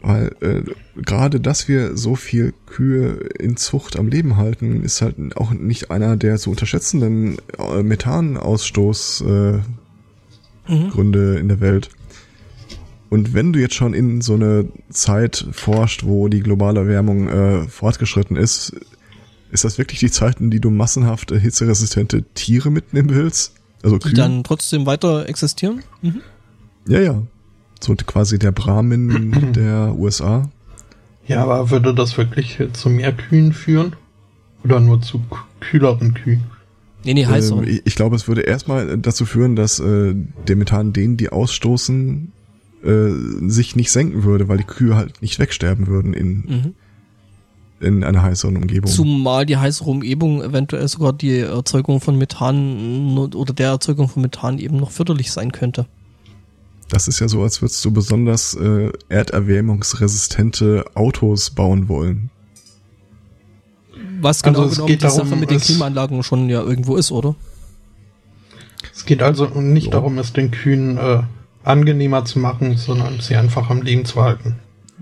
Weil 0.00 0.34
äh, 0.40 0.62
gerade, 1.00 1.40
dass 1.40 1.68
wir 1.68 1.96
so 1.96 2.16
viel 2.16 2.54
Kühe 2.66 3.28
in 3.38 3.56
Zucht 3.56 3.96
am 3.96 4.08
Leben 4.08 4.36
halten, 4.36 4.82
ist 4.82 5.00
halt 5.00 5.16
auch 5.36 5.52
nicht 5.52 5.90
einer 5.90 6.16
der 6.16 6.38
zu 6.38 6.50
unterschätzenden 6.50 7.38
äh, 7.58 7.82
Methanausstoßgründe 7.82 9.62
äh, 9.62 9.62
Mhm. 10.68 11.38
In 11.38 11.48
der 11.48 11.60
Welt. 11.60 11.90
Und 13.10 13.34
wenn 13.34 13.52
du 13.52 13.60
jetzt 13.60 13.74
schon 13.74 13.92
in 13.94 14.22
so 14.22 14.34
eine 14.34 14.68
Zeit 14.88 15.46
forscht, 15.52 16.04
wo 16.04 16.28
die 16.28 16.40
globale 16.40 16.80
Erwärmung 16.80 17.28
äh, 17.28 17.68
fortgeschritten 17.68 18.36
ist, 18.36 18.74
ist 19.52 19.64
das 19.64 19.78
wirklich 19.78 20.00
die 20.00 20.10
Zeit, 20.10 20.40
in 20.40 20.50
die 20.50 20.60
du 20.60 20.70
massenhaft 20.70 21.30
äh, 21.30 21.38
hitzeresistente 21.38 22.24
Tiere 22.34 22.70
mitnehmen 22.70 23.10
willst? 23.10 23.54
Also 23.82 23.98
Die 23.98 24.08
Kühe? 24.08 24.14
dann 24.14 24.42
trotzdem 24.44 24.86
weiter 24.86 25.28
existieren. 25.28 25.82
Mhm. 26.00 26.22
Ja, 26.88 27.00
ja. 27.00 27.22
So 27.80 27.94
quasi 27.94 28.38
der 28.38 28.52
Brahmin 28.52 29.52
der 29.56 29.94
USA. 29.96 30.50
Ja, 31.26 31.42
aber 31.42 31.70
würde 31.70 31.94
das 31.94 32.16
wirklich 32.16 32.58
zu 32.72 32.88
mehr 32.88 33.12
Kühen 33.12 33.52
führen? 33.52 33.94
Oder 34.64 34.80
nur 34.80 35.02
zu 35.02 35.22
kühleren 35.60 36.14
Kühen? 36.14 36.44
Nee, 37.04 37.14
nee, 37.14 37.26
heißer. 37.26 37.56
Ähm, 37.56 37.64
ich, 37.64 37.82
ich 37.84 37.94
glaube, 37.96 38.16
es 38.16 38.28
würde 38.28 38.42
erstmal 38.42 38.96
dazu 38.98 39.26
führen, 39.26 39.56
dass 39.56 39.80
äh, 39.80 40.14
der 40.46 40.56
Methan, 40.56 40.92
den 40.92 41.16
die 41.16 41.30
ausstoßen, 41.30 42.32
äh, 42.84 43.10
sich 43.48 43.76
nicht 43.76 43.90
senken 43.90 44.24
würde, 44.24 44.48
weil 44.48 44.58
die 44.58 44.64
Kühe 44.64 44.94
halt 44.94 45.20
nicht 45.20 45.38
wegsterben 45.38 45.88
würden 45.88 46.14
in, 46.14 46.28
mhm. 46.28 46.74
In 47.82 48.04
einer 48.04 48.22
heißeren 48.22 48.56
Umgebung. 48.56 48.90
Zumal 48.90 49.44
die 49.46 49.56
heißere 49.56 49.90
Umgebung 49.90 50.42
eventuell 50.42 50.86
sogar 50.88 51.12
die 51.12 51.38
Erzeugung 51.40 52.00
von 52.00 52.16
Methan 52.16 53.18
oder 53.18 53.52
der 53.52 53.68
Erzeugung 53.70 54.08
von 54.08 54.22
Methan 54.22 54.58
eben 54.58 54.76
noch 54.76 54.90
förderlich 54.90 55.32
sein 55.32 55.52
könnte. 55.52 55.86
Das 56.88 57.08
ist 57.08 57.20
ja 57.20 57.28
so, 57.28 57.42
als 57.42 57.62
würdest 57.62 57.84
du 57.84 57.90
besonders 57.90 58.54
äh, 58.54 58.90
erderwärmungsresistente 59.08 60.84
Autos 60.94 61.50
bauen 61.50 61.88
wollen. 61.88 62.30
Was 64.20 64.42
genau 64.42 64.60
Also 64.60 64.68
es 64.70 64.74
genommen 64.76 64.88
geht 64.88 65.02
die 65.02 65.06
darum, 65.06 65.28
Sache 65.28 65.36
mit 65.40 65.50
den 65.50 65.58
Klimaanlagen 65.60 66.22
schon 66.22 66.48
ja 66.48 66.62
irgendwo 66.62 66.96
ist, 66.96 67.10
oder? 67.10 67.34
Es 68.94 69.04
geht 69.04 69.22
also 69.22 69.46
nicht 69.46 69.86
Ja. 69.86 69.92
darum, 69.92 70.18
es 70.18 70.32
den 70.32 70.50
Kühen 70.50 70.98
äh, 70.98 71.22
angenehmer 71.64 72.24
zu 72.24 72.38
machen, 72.38 72.76
sondern 72.76 73.20
sie 73.20 73.36
einfach 73.36 73.70
am 73.70 73.82
Leben 73.82 74.04
zu 74.04 74.22
halten. 74.22 74.56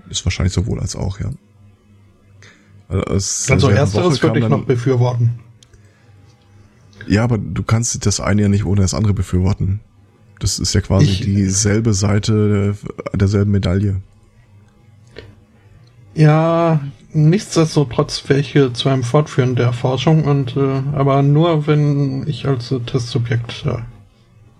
Ist 0.09 0.25
wahrscheinlich 0.25 0.53
sowohl 0.53 0.79
als 0.79 0.95
auch, 0.95 1.19
ja. 1.19 1.29
Also, 2.91 3.69
ersteres 3.69 4.21
würde 4.21 4.39
ich 4.39 4.47
noch 4.49 4.65
befürworten. 4.65 5.39
Ja, 7.07 7.23
aber 7.23 7.37
du 7.37 7.63
kannst 7.63 8.05
das 8.05 8.19
eine 8.19 8.43
ja 8.43 8.47
nicht 8.49 8.65
ohne 8.65 8.81
das 8.81 8.93
andere 8.93 9.13
befürworten. 9.13 9.79
Das 10.39 10.59
ist 10.59 10.73
ja 10.73 10.81
quasi 10.81 11.05
Ich- 11.05 11.21
dieselbe 11.21 11.93
Seite 11.93 12.75
der- 13.11 13.17
derselben 13.17 13.51
Medaille. 13.51 14.01
Ja, 16.13 16.81
nichtsdestotrotz 17.13 18.23
welche 18.27 18.73
zu 18.73 18.89
einem 18.89 19.03
Fortführen 19.03 19.55
der 19.55 19.71
Forschung 19.73 20.25
und 20.25 20.57
äh, 20.57 20.81
aber 20.93 21.21
nur 21.23 21.67
wenn 21.67 22.27
ich 22.27 22.47
als 22.47 22.71
äh, 22.71 22.79
Testsubjekt 22.81 23.65
äh, 23.65 23.77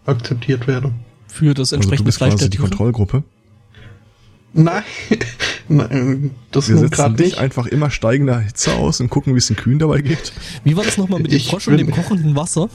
akzeptiert 0.09 0.67
werde. 0.67 0.93
Für 1.27 1.53
das 1.53 1.73
Also 1.73 1.75
du 1.75 1.75
entsprechende 1.77 2.05
bist 2.07 2.17
Fleisch 2.19 2.33
quasi 2.35 2.49
die. 2.49 2.57
Kontrollgruppe. 2.57 3.23
Nein, 4.53 4.83
Nein 5.69 6.31
das 6.51 6.67
Wir 6.67 6.77
setzen 6.77 6.91
gerade 6.91 7.15
dich 7.15 7.27
nicht. 7.27 7.37
einfach 7.39 7.65
immer 7.67 7.89
steigender 7.89 8.39
Hitze 8.39 8.73
aus 8.73 8.99
und 8.99 9.09
gucken, 9.09 9.33
wie 9.33 9.37
es 9.37 9.47
den 9.47 9.55
Kühen 9.55 9.79
dabei 9.79 10.01
geht. 10.01 10.33
Wie 10.63 10.75
war 10.75 10.83
das 10.83 10.97
nochmal 10.97 11.21
mit 11.21 11.31
dem 11.31 11.37
Ich 11.37 11.47
Frosch 11.47 11.67
und 11.67 11.77
dem 11.77 11.91
kochenden 11.91 12.35
Wasser? 12.35 12.69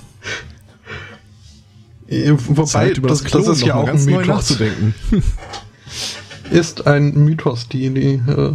Äh, 2.09 2.33
Wobei, 2.49 2.65
Zeit, 2.65 2.99
über 2.99 3.09
das, 3.09 3.23
das, 3.23 3.33
das, 3.33 3.49
ist 3.49 3.67
ja 3.67 3.75
auch 3.75 3.89
ein 3.89 4.05
Mythos. 4.05 4.27
nachzudenken. 4.27 4.95
Ist 6.51 6.87
ein 6.87 7.13
Mythos, 7.25 7.69
die 7.69 7.87
Idee 7.87 8.23
äh, 8.29 8.53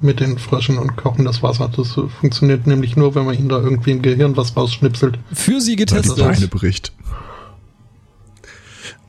mit 0.00 0.20
den 0.20 0.38
Fröschen 0.38 0.78
und 0.78 0.96
Kochen 0.96 1.26
das 1.26 1.42
Wasser. 1.42 1.70
Das 1.74 1.92
funktioniert 2.20 2.66
nämlich 2.66 2.96
nur, 2.96 3.14
wenn 3.14 3.26
man 3.26 3.38
ihnen 3.38 3.50
da 3.50 3.58
irgendwie 3.58 3.90
im 3.90 4.00
Gehirn 4.00 4.34
was 4.36 4.56
rausschnipselt. 4.56 5.18
Für 5.32 5.60
sie 5.60 5.72
Weil 5.72 5.76
die 5.76 5.76
getestet. 5.76 6.18
Beine 6.18 6.48
bricht. 6.48 6.92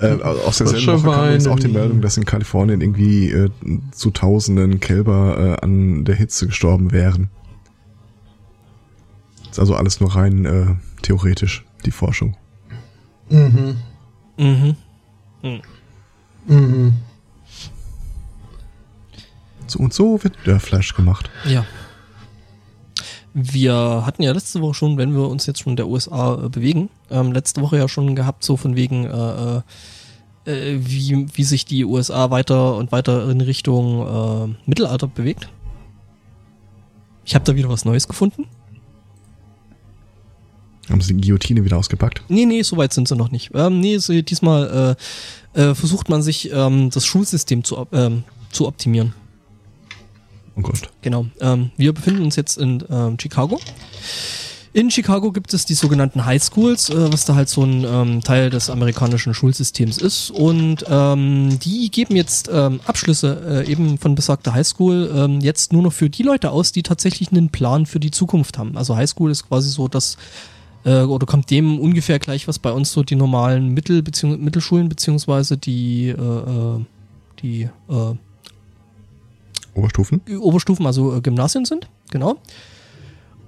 Äh, 0.03 0.21
aus 0.21 0.57
derselben 0.57 1.03
Woche 1.03 1.15
kam 1.15 1.31
jetzt 1.31 1.47
auch 1.47 1.59
die. 1.59 1.67
Meldung, 1.67 2.01
dass 2.01 2.17
in 2.17 2.25
Kalifornien 2.25 2.81
irgendwie 2.81 3.31
äh, 3.31 3.49
zu 3.91 4.11
Tausenden 4.11 4.79
Kälber 4.79 5.57
äh, 5.61 5.63
an 5.63 6.05
der 6.05 6.15
Hitze 6.15 6.47
gestorben 6.47 6.91
wären. 6.91 7.29
Ist 9.49 9.59
also 9.59 9.75
alles 9.75 9.99
nur 9.99 10.15
rein 10.15 10.45
äh, 10.45 10.65
theoretisch, 11.03 11.63
die 11.85 11.91
Forschung. 11.91 12.35
Mhm. 13.29 13.77
Mhm. 14.37 14.75
Mhm. 16.47 16.93
So 19.67 19.79
und 19.79 19.93
so 19.93 20.23
wird 20.23 20.35
Dörrfleisch 20.45 20.93
gemacht. 20.95 21.29
Ja. 21.45 21.65
Wir 23.33 24.03
hatten 24.05 24.21
ja 24.21 24.31
letzte 24.31 24.61
Woche 24.61 24.75
schon, 24.75 24.97
wenn 24.97 25.13
wir 25.13 25.27
uns 25.27 25.45
jetzt 25.47 25.61
schon 25.61 25.71
in 25.71 25.77
der 25.77 25.87
USA 25.87 26.45
äh, 26.45 26.49
bewegen, 26.49 26.89
ähm, 27.09 27.31
letzte 27.31 27.61
Woche 27.61 27.77
ja 27.77 27.87
schon 27.87 28.15
gehabt, 28.15 28.43
so 28.43 28.57
von 28.57 28.75
wegen, 28.75 29.05
äh, 29.05 29.61
äh, 30.45 30.79
wie, 30.79 31.25
wie 31.33 31.43
sich 31.43 31.65
die 31.65 31.83
USA 31.83 32.29
weiter 32.29 32.75
und 32.75 32.91
weiter 32.91 33.29
in 33.29 33.41
Richtung 33.41 34.51
äh, 34.51 34.55
Mittelalter 34.65 35.07
bewegt. 35.07 35.49
Ich 37.25 37.33
habe 37.33 37.45
da 37.45 37.55
wieder 37.55 37.69
was 37.69 37.85
Neues 37.85 38.07
gefunden. 38.07 38.45
Haben 40.89 41.01
sie 41.01 41.13
die 41.13 41.21
Guillotine 41.21 41.63
wieder 41.63 41.77
ausgepackt? 41.77 42.21
Nee, 42.27 42.45
nee, 42.45 42.61
so 42.61 42.77
weit 42.77 42.93
sind 42.93 43.07
sie 43.07 43.15
noch 43.15 43.31
nicht. 43.31 43.51
Ähm, 43.53 43.79
nee, 43.79 43.97
so, 43.97 44.21
diesmal 44.21 44.97
äh, 45.55 45.61
äh, 45.61 45.75
versucht 45.75 46.09
man 46.09 46.21
sich 46.21 46.51
ähm, 46.51 46.89
das 46.89 47.05
Schulsystem 47.05 47.63
zu, 47.63 47.87
ähm, 47.93 48.23
zu 48.51 48.67
optimieren. 48.67 49.13
Oh 50.55 50.61
Gott. 50.61 50.89
Genau. 51.01 51.25
Ähm, 51.41 51.71
wir 51.77 51.93
befinden 51.93 52.23
uns 52.23 52.35
jetzt 52.35 52.57
in 52.57 52.83
ähm, 52.89 53.17
Chicago. 53.19 53.59
In 54.75 54.89
Chicago 54.89 55.31
gibt 55.31 55.53
es 55.53 55.65
die 55.65 55.75
sogenannten 55.75 56.25
High 56.25 56.41
Schools, 56.41 56.89
äh, 56.89 57.13
was 57.13 57.25
da 57.25 57.35
halt 57.35 57.47
so 57.47 57.63
ein 57.63 57.85
ähm, 57.85 58.23
Teil 58.23 58.49
des 58.49 58.71
amerikanischen 58.71 59.35
Schulsystems 59.35 59.99
ist. 59.99 60.31
Und 60.31 60.83
ähm, 60.89 61.59
die 61.59 61.91
geben 61.91 62.15
jetzt 62.15 62.49
ähm, 62.51 62.79
Abschlüsse 62.85 63.65
äh, 63.67 63.71
eben 63.71 63.99
von 63.99 64.15
besagter 64.15 64.53
High 64.53 64.65
School 64.65 65.11
ähm, 65.15 65.41
jetzt 65.41 65.73
nur 65.73 65.83
noch 65.83 65.93
für 65.93 66.09
die 66.09 66.23
Leute 66.23 66.49
aus, 66.49 66.71
die 66.71 66.81
tatsächlich 66.81 67.31
einen 67.31 67.49
Plan 67.49 67.85
für 67.85 67.99
die 67.99 68.09
Zukunft 68.09 68.57
haben. 68.57 68.75
Also 68.75 68.95
High 68.95 69.09
School 69.09 69.29
ist 69.29 69.47
quasi 69.47 69.69
so 69.69 69.87
das 69.87 70.17
äh, 70.85 71.01
oder 71.01 71.27
kommt 71.27 71.51
dem 71.51 71.79
ungefähr 71.79 72.17
gleich, 72.17 72.47
was 72.47 72.57
bei 72.57 72.71
uns 72.71 72.91
so 72.91 73.03
die 73.03 73.15
normalen 73.15 73.69
Mittel 73.75 74.01
beziehungs 74.01 74.39
Mittelschulen 74.39 74.89
beziehungsweise 74.89 75.55
die 75.55 76.09
äh, 76.09 76.13
äh 76.13 76.79
die 77.41 77.63
äh, 77.89 78.15
Oberstufen? 79.75 80.21
Oberstufen, 80.39 80.85
also 80.85 81.15
äh, 81.15 81.21
Gymnasien 81.21 81.65
sind, 81.65 81.89
genau. 82.11 82.37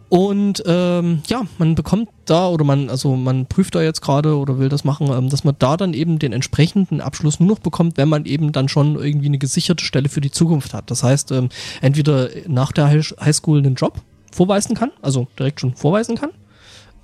Und 0.09 0.63
ähm, 0.67 1.23
ja, 1.27 1.43
man 1.57 1.73
bekommt 1.73 2.09
da 2.25 2.47
oder 2.47 2.63
man, 2.63 2.89
also 2.89 3.15
man 3.15 3.47
prüft 3.47 3.73
da 3.73 3.81
jetzt 3.81 4.01
gerade 4.01 4.37
oder 4.37 4.59
will 4.59 4.69
das 4.69 4.83
machen, 4.83 5.09
ähm, 5.11 5.29
dass 5.29 5.43
man 5.43 5.55
da 5.57 5.77
dann 5.77 5.93
eben 5.93 6.19
den 6.19 6.31
entsprechenden 6.31 7.01
Abschluss 7.01 7.39
nur 7.39 7.49
noch 7.49 7.59
bekommt, 7.59 7.97
wenn 7.97 8.07
man 8.07 8.25
eben 8.25 8.51
dann 8.51 8.69
schon 8.69 8.95
irgendwie 8.95 9.27
eine 9.27 9.39
gesicherte 9.39 9.83
Stelle 9.83 10.09
für 10.09 10.21
die 10.21 10.31
Zukunft 10.31 10.73
hat. 10.73 10.91
Das 10.91 11.03
heißt, 11.03 11.31
ähm, 11.31 11.49
entweder 11.81 12.29
nach 12.47 12.71
der 12.71 12.87
Highschool 12.87 13.57
einen 13.57 13.75
Job 13.75 13.99
vorweisen 14.31 14.75
kann, 14.75 14.91
also 15.01 15.27
direkt 15.39 15.59
schon 15.59 15.75
vorweisen 15.75 16.15
kann, 16.15 16.29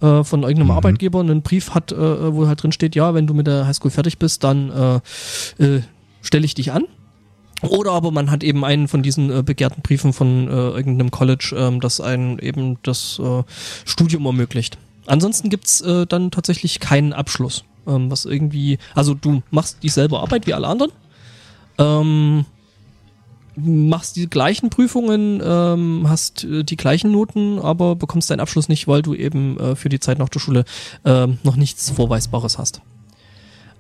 äh, 0.02 0.24
von 0.24 0.44
irgendeinem 0.44 0.68
mhm. 0.68 0.78
Arbeitgeber 0.78 1.22
einen 1.22 1.42
Brief 1.42 1.72
hat, 1.72 1.92
äh, 1.92 2.34
wo 2.34 2.48
halt 2.48 2.62
drin 2.62 2.72
steht, 2.72 2.96
ja, 2.96 3.16
wenn 3.16 3.26
du 3.26 3.34
mit 3.34 3.48
der 3.48 3.66
Highschool 3.66 3.92
fertig 3.92 4.20
bist, 4.20 4.44
dann 4.44 5.02
äh, 5.60 5.64
äh, 5.64 5.82
stelle 6.22 6.46
ich 6.46 6.54
dich 6.54 6.72
an 6.72 6.84
oder 7.62 7.92
aber 7.92 8.12
man 8.12 8.32
hat 8.32 8.44
eben 8.44 8.64
einen 8.66 8.88
von 8.88 9.04
diesen 9.04 9.32
äh, 9.32 9.44
begehrten 9.44 9.82
Briefen 9.82 10.14
von 10.14 10.48
äh, 10.48 10.52
irgendeinem 10.52 11.12
College, 11.12 11.56
ähm, 11.58 11.80
das 11.80 12.02
einen 12.02 12.40
eben 12.40 12.78
das 12.84 13.20
äh, 13.24 13.44
Studium 13.86 14.26
ermöglicht. 14.26 14.78
Ansonsten 15.06 15.50
gibt's 15.50 15.82
äh, 15.82 16.06
dann 16.06 16.32
tatsächlich 16.32 16.80
keinen 16.80 17.14
Abschluss. 17.14 17.64
Ähm, 17.88 18.12
was 18.12 18.26
irgendwie, 18.26 18.78
also 18.94 19.14
du 19.14 19.42
machst 19.50 19.78
dieselbe 19.82 20.20
Arbeit 20.20 20.46
wie 20.46 20.54
alle 20.54 20.68
anderen, 20.68 20.92
ähm, 21.78 22.46
machst 23.56 24.16
die 24.16 24.30
gleichen 24.30 24.70
Prüfungen, 24.70 25.42
ähm, 25.44 26.06
hast 26.08 26.44
äh, 26.44 26.64
die 26.64 26.78
gleichen 26.78 27.12
Noten, 27.12 27.60
aber 27.60 27.96
bekommst 27.96 28.30
deinen 28.30 28.40
Abschluss 28.40 28.70
nicht, 28.70 28.88
weil 28.88 29.02
du 29.02 29.14
eben 29.14 29.60
äh, 29.60 29.76
für 29.76 29.90
die 29.90 30.00
Zeit 30.00 30.20
nach 30.20 30.30
der 30.30 30.40
Schule 30.40 30.66
äh, 31.04 31.28
noch 31.44 31.56
nichts 31.56 31.90
Vorweisbares 31.90 32.58
hast. 32.58 32.82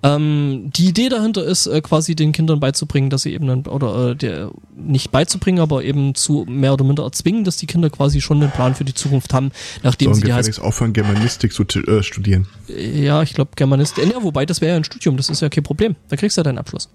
Ähm, 0.04 0.72
die 0.76 0.88
Idee 0.88 1.10
dahinter 1.10 1.44
ist, 1.44 1.68
äh, 1.68 1.82
quasi 1.82 2.16
den 2.16 2.32
Kindern 2.32 2.60
beizubringen, 2.60 3.10
dass 3.10 3.22
sie 3.24 3.34
eben 3.34 3.48
dann, 3.48 3.66
oder 3.68 4.12
äh, 4.12 4.16
der, 4.16 4.52
nicht 4.76 5.12
beizubringen, 5.12 5.60
aber 5.60 5.84
eben 5.84 6.16
zu 6.16 6.46
mehr 6.50 6.74
oder 6.74 6.84
minder 6.84 7.04
erzwingen, 7.04 7.44
dass 7.44 7.58
die 7.58 7.68
Kinder 7.68 7.90
quasi 7.90 8.20
schon 8.20 8.42
einen 8.42 8.52
Plan 8.52 8.74
für 8.74 8.86
die 8.86 8.96
Zukunft 8.96 9.34
haben, 9.34 9.52
nachdem 9.84 10.08
Sollen 10.08 10.16
sie 10.16 10.26
die 10.26 10.34
Heiß 10.34 10.60
aufhören, 10.60 10.94
Germanistik 10.94 11.54
zu 11.54 11.64
äh, 11.64 12.02
studieren. 12.02 12.48
Ja, 12.68 13.22
ich 13.22 13.34
glaube 13.34 13.52
Germanistik. 13.56 14.12
Ja, 14.12 14.24
wobei 14.24 14.46
das 14.46 14.62
wäre 14.62 14.72
ja 14.72 14.78
ein 14.78 14.84
Studium, 14.84 15.18
das 15.18 15.30
ist 15.30 15.42
ja 15.42 15.50
kein 15.50 15.64
Problem. 15.64 15.96
Da 16.10 16.16
kriegst 16.16 16.38
du 16.38 16.42
ja 16.42 16.44
deinen 16.44 16.58
Abschluss. 16.58 16.90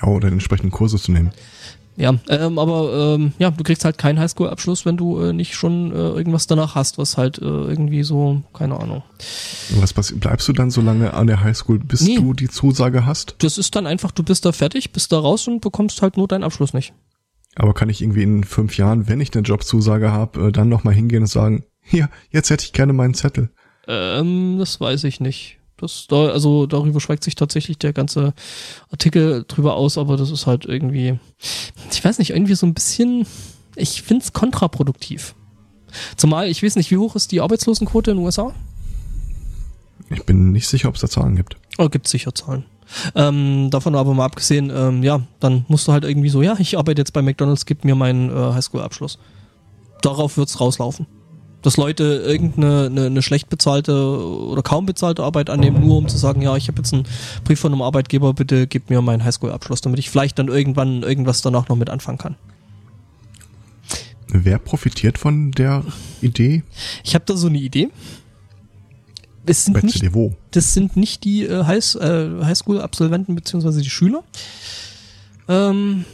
Ja, 0.00 0.08
oder 0.08 0.28
entsprechenden 0.28 0.72
Kurse 0.72 0.98
zu 0.98 1.12
nehmen. 1.12 1.32
Ja, 1.98 2.14
ähm, 2.28 2.60
aber 2.60 3.16
ähm, 3.16 3.32
ja, 3.40 3.50
du 3.50 3.64
kriegst 3.64 3.84
halt 3.84 3.98
keinen 3.98 4.20
Highschool-Abschluss, 4.20 4.86
wenn 4.86 4.96
du 4.96 5.20
äh, 5.20 5.32
nicht 5.32 5.56
schon 5.56 5.90
äh, 5.90 5.96
irgendwas 5.96 6.46
danach 6.46 6.76
hast, 6.76 6.96
was 6.96 7.16
halt 7.16 7.38
äh, 7.38 7.44
irgendwie 7.44 8.04
so, 8.04 8.44
keine 8.54 8.78
Ahnung. 8.78 9.02
Was 9.80 9.92
passiert? 9.92 10.20
Bleibst 10.20 10.46
du 10.46 10.52
dann 10.52 10.70
so 10.70 10.80
lange 10.80 11.12
an 11.12 11.26
der 11.26 11.42
Highschool, 11.42 11.80
bis 11.80 12.02
nee. 12.02 12.14
du 12.14 12.34
die 12.34 12.48
Zusage 12.48 13.04
hast? 13.04 13.34
Das 13.40 13.58
ist 13.58 13.74
dann 13.74 13.88
einfach, 13.88 14.12
du 14.12 14.22
bist 14.22 14.44
da 14.44 14.52
fertig, 14.52 14.92
bist 14.92 15.10
da 15.10 15.18
raus 15.18 15.48
und 15.48 15.60
bekommst 15.60 16.00
halt 16.00 16.16
nur 16.16 16.28
deinen 16.28 16.44
Abschluss 16.44 16.72
nicht. 16.72 16.94
Aber 17.56 17.74
kann 17.74 17.88
ich 17.88 18.00
irgendwie 18.00 18.22
in 18.22 18.44
fünf 18.44 18.76
Jahren, 18.76 19.08
wenn 19.08 19.20
ich 19.20 19.34
eine 19.34 19.42
Jobzusage 19.42 20.12
habe, 20.12 20.46
äh, 20.46 20.52
dann 20.52 20.68
nochmal 20.68 20.94
hingehen 20.94 21.22
und 21.22 21.28
sagen, 21.28 21.64
ja, 21.90 22.08
jetzt 22.30 22.50
hätte 22.50 22.64
ich 22.64 22.72
gerne 22.72 22.92
meinen 22.92 23.14
Zettel? 23.14 23.50
Ähm, 23.88 24.54
das 24.60 24.80
weiß 24.80 25.02
ich 25.02 25.18
nicht. 25.18 25.57
Das 25.78 26.06
da, 26.08 26.28
also 26.28 26.66
darüber 26.66 27.00
schweigt 27.00 27.24
sich 27.24 27.36
tatsächlich 27.36 27.78
der 27.78 27.92
ganze 27.92 28.34
Artikel 28.90 29.44
drüber 29.46 29.76
aus, 29.76 29.96
aber 29.96 30.16
das 30.16 30.30
ist 30.30 30.46
halt 30.46 30.66
irgendwie, 30.66 31.18
ich 31.90 32.04
weiß 32.04 32.18
nicht, 32.18 32.30
irgendwie 32.30 32.54
so 32.54 32.66
ein 32.66 32.74
bisschen, 32.74 33.26
ich 33.76 34.02
finde 34.02 34.24
es 34.24 34.32
kontraproduktiv. 34.32 35.34
Zumal, 36.16 36.48
ich 36.48 36.62
weiß 36.62 36.76
nicht, 36.76 36.90
wie 36.90 36.98
hoch 36.98 37.14
ist 37.16 37.32
die 37.32 37.40
Arbeitslosenquote 37.40 38.10
in 38.10 38.16
den 38.18 38.24
USA? 38.24 38.52
Ich 40.10 40.24
bin 40.24 40.52
nicht 40.52 40.66
sicher, 40.66 40.88
ob 40.88 40.96
es 40.96 41.00
da 41.00 41.08
Zahlen 41.08 41.36
gibt. 41.36 41.56
Oh, 41.78 41.88
gibt 41.88 42.08
sicher 42.08 42.34
Zahlen. 42.34 42.64
Ähm, 43.14 43.70
davon 43.70 43.94
aber 43.94 44.14
mal 44.14 44.24
abgesehen, 44.24 44.72
ähm, 44.74 45.02
ja, 45.02 45.20
dann 45.40 45.64
musst 45.68 45.86
du 45.86 45.92
halt 45.92 46.04
irgendwie 46.04 46.30
so, 46.30 46.42
ja, 46.42 46.56
ich 46.58 46.76
arbeite 46.76 47.00
jetzt 47.00 47.12
bei 47.12 47.22
McDonalds, 47.22 47.66
gib 47.66 47.84
mir 47.84 47.94
meinen 47.94 48.30
äh, 48.30 48.52
Highschool-Abschluss. 48.54 49.18
Darauf 50.02 50.36
wird's 50.36 50.60
rauslaufen 50.60 51.06
dass 51.62 51.76
Leute 51.76 52.04
irgendeine 52.04 52.86
eine, 52.86 53.06
eine 53.06 53.22
schlecht 53.22 53.48
bezahlte 53.48 53.94
oder 53.94 54.62
kaum 54.62 54.86
bezahlte 54.86 55.24
Arbeit 55.24 55.50
annehmen, 55.50 55.80
nur 55.80 55.98
um 55.98 56.08
zu 56.08 56.16
sagen, 56.16 56.40
ja, 56.42 56.56
ich 56.56 56.68
habe 56.68 56.78
jetzt 56.78 56.94
einen 56.94 57.06
Brief 57.44 57.60
von 57.60 57.72
einem 57.72 57.82
Arbeitgeber, 57.82 58.34
bitte 58.34 58.66
gib 58.66 58.90
mir 58.90 59.02
meinen 59.02 59.24
Highschool-Abschluss, 59.24 59.80
damit 59.80 59.98
ich 59.98 60.10
vielleicht 60.10 60.38
dann 60.38 60.48
irgendwann 60.48 61.02
irgendwas 61.02 61.42
danach 61.42 61.68
noch 61.68 61.76
mit 61.76 61.90
anfangen 61.90 62.18
kann. 62.18 62.36
Wer 64.28 64.58
profitiert 64.58 65.18
von 65.18 65.52
der 65.52 65.84
Idee? 66.20 66.62
Ich 67.02 67.14
habe 67.14 67.24
da 67.26 67.36
so 67.36 67.48
eine 67.48 67.58
Idee. 67.58 67.88
Es 69.46 69.64
sind 69.64 69.82
nicht, 69.82 70.04
das 70.50 70.74
sind 70.74 70.96
nicht 70.96 71.24
die 71.24 71.44
äh, 71.44 71.64
High, 71.64 71.94
äh, 71.94 72.44
Highschool-Absolventen 72.44 73.34
beziehungsweise 73.34 73.80
die 73.80 73.88
Schüler. 73.88 74.22
Ähm, 75.48 76.04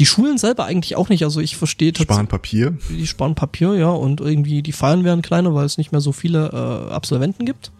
die 0.00 0.06
Schulen 0.06 0.38
selber 0.38 0.64
eigentlich 0.64 0.96
auch 0.96 1.10
nicht. 1.10 1.24
Also 1.24 1.40
ich 1.40 1.58
verstehe 1.58 1.92
Sparen 1.94 2.26
Papier. 2.26 2.78
Die 2.88 3.06
sparen 3.06 3.34
Papier, 3.34 3.74
ja. 3.74 3.90
Und 3.90 4.22
irgendwie 4.22 4.62
die 4.62 4.72
Feiern 4.72 5.04
werden 5.04 5.20
kleiner, 5.20 5.54
weil 5.54 5.66
es 5.66 5.76
nicht 5.76 5.92
mehr 5.92 6.00
so 6.00 6.12
viele 6.12 6.48
äh, 6.48 6.92
Absolventen 6.92 7.44
gibt. 7.44 7.70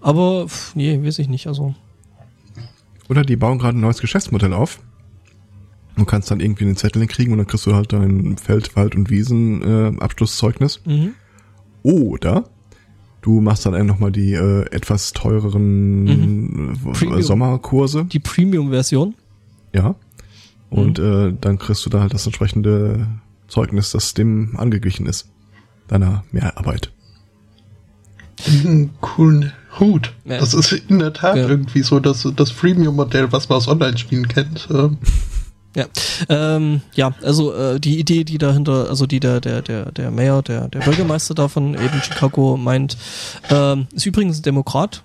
Aber 0.00 0.48
pff, 0.48 0.76
nee, 0.76 1.04
weiß 1.04 1.18
ich 1.18 1.28
nicht. 1.28 1.48
Also. 1.48 1.74
Oder 3.08 3.24
die 3.24 3.34
bauen 3.34 3.58
gerade 3.58 3.76
ein 3.76 3.80
neues 3.80 4.00
Geschäftsmodell 4.00 4.52
auf. 4.52 4.78
Du 5.96 6.04
kannst 6.04 6.30
dann 6.30 6.38
irgendwie 6.38 6.66
einen 6.66 6.76
Zettel 6.76 7.04
kriegen 7.08 7.32
und 7.32 7.38
dann 7.38 7.48
kriegst 7.48 7.66
du 7.66 7.74
halt 7.74 7.92
dein 7.92 8.36
Feld, 8.38 8.76
Wald 8.76 8.94
und 8.94 9.10
Wiesen 9.10 9.62
äh, 9.62 10.00
Abschlusszeugnis. 10.00 10.80
Mhm. 10.84 11.14
Oder 11.82 12.44
du 13.22 13.40
machst 13.40 13.66
dann 13.66 13.74
einfach 13.74 13.94
nochmal 13.94 14.12
die 14.12 14.34
äh, 14.34 14.66
etwas 14.70 15.12
teureren 15.14 16.04
mhm. 16.04 16.78
Äh, 16.94 17.22
Sommerkurse. 17.22 18.04
Die 18.04 18.20
Premium-Version. 18.20 19.14
Ja. 19.74 19.96
Und 20.76 20.98
mhm. 20.98 21.28
äh, 21.28 21.36
dann 21.40 21.58
kriegst 21.58 21.84
du 21.86 21.90
da 21.90 22.00
halt 22.00 22.14
das 22.14 22.26
entsprechende 22.26 23.06
Zeugnis, 23.48 23.90
das 23.90 24.14
dem 24.14 24.56
angeglichen 24.56 25.06
ist. 25.06 25.28
Deiner 25.88 26.24
Mehrarbeit. 26.32 26.92
Einen 28.46 28.90
coolen 29.00 29.52
Hut. 29.78 30.12
Ja. 30.24 30.38
Das 30.38 30.52
ist 30.52 30.72
in 30.72 30.98
der 30.98 31.12
Tat 31.12 31.36
ja. 31.36 31.48
irgendwie 31.48 31.82
so 31.82 32.00
das, 32.00 32.28
das 32.36 32.50
Freemium-Modell, 32.50 33.32
was 33.32 33.48
man 33.48 33.56
aus 33.56 33.68
Online-Spielen 33.68 34.28
kennt. 34.28 34.68
Ja, 35.76 35.86
ähm, 36.30 36.80
ja, 36.94 37.12
also 37.22 37.52
äh, 37.52 37.78
die 37.78 37.98
Idee, 37.98 38.24
die 38.24 38.38
dahinter, 38.38 38.88
also 38.88 39.04
die 39.04 39.20
der 39.20 39.42
der 39.42 39.60
der 39.60 39.92
der 39.92 40.10
Mayor, 40.10 40.42
der 40.42 40.68
der 40.68 40.78
Bürgermeister 40.80 41.34
davon 41.34 41.74
eben 41.74 42.00
Chicago 42.02 42.56
meint, 42.56 42.96
ähm, 43.50 43.86
ist 43.92 44.06
übrigens 44.06 44.38
ein 44.38 44.42
Demokrat, 44.42 45.02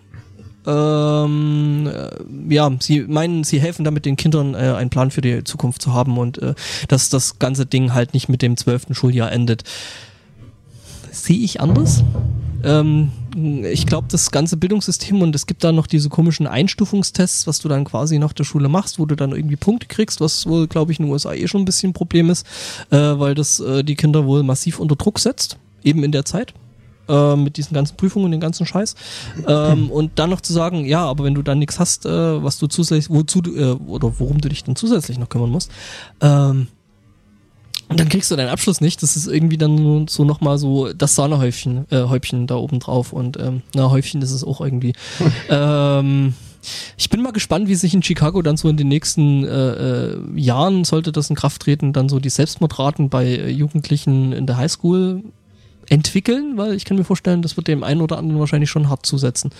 ähm, 0.65 1.87
äh, 1.87 2.53
ja, 2.53 2.71
sie 2.79 3.01
meinen, 3.01 3.43
sie 3.43 3.59
helfen 3.59 3.83
damit 3.83 4.05
den 4.05 4.15
Kindern 4.15 4.53
äh, 4.53 4.73
einen 4.77 4.89
Plan 4.89 5.11
für 5.11 5.21
die 5.21 5.43
Zukunft 5.43 5.81
zu 5.81 5.93
haben 5.93 6.17
und 6.17 6.37
äh, 6.37 6.53
dass 6.87 7.09
das 7.09 7.39
ganze 7.39 7.65
Ding 7.65 7.93
halt 7.93 8.13
nicht 8.13 8.29
mit 8.29 8.41
dem 8.41 8.57
zwölften 8.57 8.93
Schuljahr 8.93 9.31
endet. 9.31 9.63
Sehe 11.11 11.39
ich 11.39 11.59
anders? 11.59 12.03
Ähm, 12.63 13.11
ich 13.63 13.87
glaube, 13.87 14.07
das 14.09 14.29
ganze 14.29 14.55
Bildungssystem 14.55 15.21
und 15.21 15.35
es 15.35 15.47
gibt 15.47 15.63
da 15.63 15.71
noch 15.71 15.87
diese 15.87 16.09
komischen 16.09 16.47
Einstufungstests, 16.47 17.47
was 17.47 17.59
du 17.59 17.67
dann 17.67 17.85
quasi 17.85 18.19
nach 18.19 18.33
der 18.33 18.43
Schule 18.43 18.69
machst, 18.69 18.99
wo 18.99 19.05
du 19.05 19.15
dann 19.15 19.31
irgendwie 19.31 19.55
Punkte 19.55 19.87
kriegst, 19.87 20.21
was 20.21 20.45
wohl, 20.45 20.67
glaube 20.67 20.91
ich, 20.91 20.99
in 20.99 21.05
den 21.05 21.11
USA 21.11 21.33
eh 21.33 21.47
schon 21.47 21.61
ein 21.61 21.65
bisschen 21.65 21.89
ein 21.89 21.93
Problem 21.93 22.29
ist, 22.29 22.45
äh, 22.91 22.97
weil 22.97 23.33
das 23.33 23.59
äh, 23.59 23.83
die 23.83 23.95
Kinder 23.95 24.25
wohl 24.25 24.43
massiv 24.43 24.79
unter 24.79 24.95
Druck 24.95 25.19
setzt, 25.19 25.57
eben 25.83 26.03
in 26.03 26.11
der 26.11 26.25
Zeit 26.25 26.53
äh, 27.07 27.35
mit 27.35 27.57
diesen 27.57 27.73
ganzen 27.73 27.97
Prüfungen 27.97 28.25
und 28.25 28.31
den 28.31 28.39
ganzen 28.39 28.65
Scheiß. 28.65 28.95
Ähm, 29.47 29.89
und 29.91 30.11
dann 30.15 30.29
noch 30.29 30.41
zu 30.41 30.53
sagen, 30.53 30.85
ja, 30.85 31.05
aber 31.05 31.23
wenn 31.23 31.33
du 31.33 31.41
dann 31.41 31.59
nichts 31.59 31.79
hast, 31.79 32.05
äh, 32.05 32.43
was 32.43 32.59
du 32.59 32.67
zusätzlich, 32.67 33.09
wozu 33.09 33.41
du, 33.41 33.55
äh, 33.55 33.71
oder 33.71 34.19
worum 34.19 34.41
du 34.41 34.49
dich 34.49 34.63
dann 34.63 34.75
zusätzlich 34.75 35.19
noch 35.19 35.29
kümmern 35.29 35.49
musst, 35.49 35.71
ähm, 36.21 36.67
und 37.91 37.99
dann 37.99 38.07
kriegst 38.07 38.31
du 38.31 38.37
deinen 38.37 38.47
Abschluss 38.47 38.79
nicht. 38.79 39.03
Das 39.03 39.17
ist 39.17 39.27
irgendwie 39.27 39.57
dann 39.57 40.07
so 40.07 40.23
nochmal 40.23 40.57
so 40.57 40.93
das 40.93 41.13
Sahnehäufchen 41.15 41.87
äh, 41.91 42.03
Häubchen 42.03 42.47
da 42.47 42.55
oben 42.55 42.79
drauf. 42.79 43.11
Und 43.11 43.37
ähm, 43.37 43.63
na, 43.75 43.89
Häufchen 43.89 44.21
ist 44.21 44.31
es 44.31 44.45
auch 44.45 44.61
irgendwie. 44.61 44.93
ähm, 45.49 46.33
ich 46.97 47.09
bin 47.09 47.21
mal 47.21 47.33
gespannt, 47.33 47.67
wie 47.67 47.75
sich 47.75 47.93
in 47.93 48.01
Chicago 48.01 48.41
dann 48.41 48.55
so 48.55 48.69
in 48.69 48.77
den 48.77 48.87
nächsten 48.87 49.43
äh, 49.43 50.11
äh, 50.13 50.17
Jahren, 50.35 50.85
sollte 50.85 51.11
das 51.11 51.29
in 51.29 51.35
Kraft 51.35 51.63
treten, 51.63 51.91
dann 51.91 52.07
so 52.07 52.21
die 52.21 52.29
Selbstmordraten 52.29 53.09
bei 53.09 53.25
äh, 53.25 53.49
Jugendlichen 53.49 54.31
in 54.31 54.45
der 54.45 54.55
Highschool 54.55 55.23
entwickeln, 55.91 56.57
weil 56.57 56.73
ich 56.73 56.85
kann 56.85 56.97
mir 56.97 57.03
vorstellen, 57.03 57.41
das 57.41 57.57
wird 57.57 57.67
dem 57.67 57.83
einen 57.83 58.01
oder 58.01 58.17
anderen 58.17 58.39
wahrscheinlich 58.39 58.69
schon 58.69 58.89
hart 58.89 59.05
zusetzen. 59.05 59.51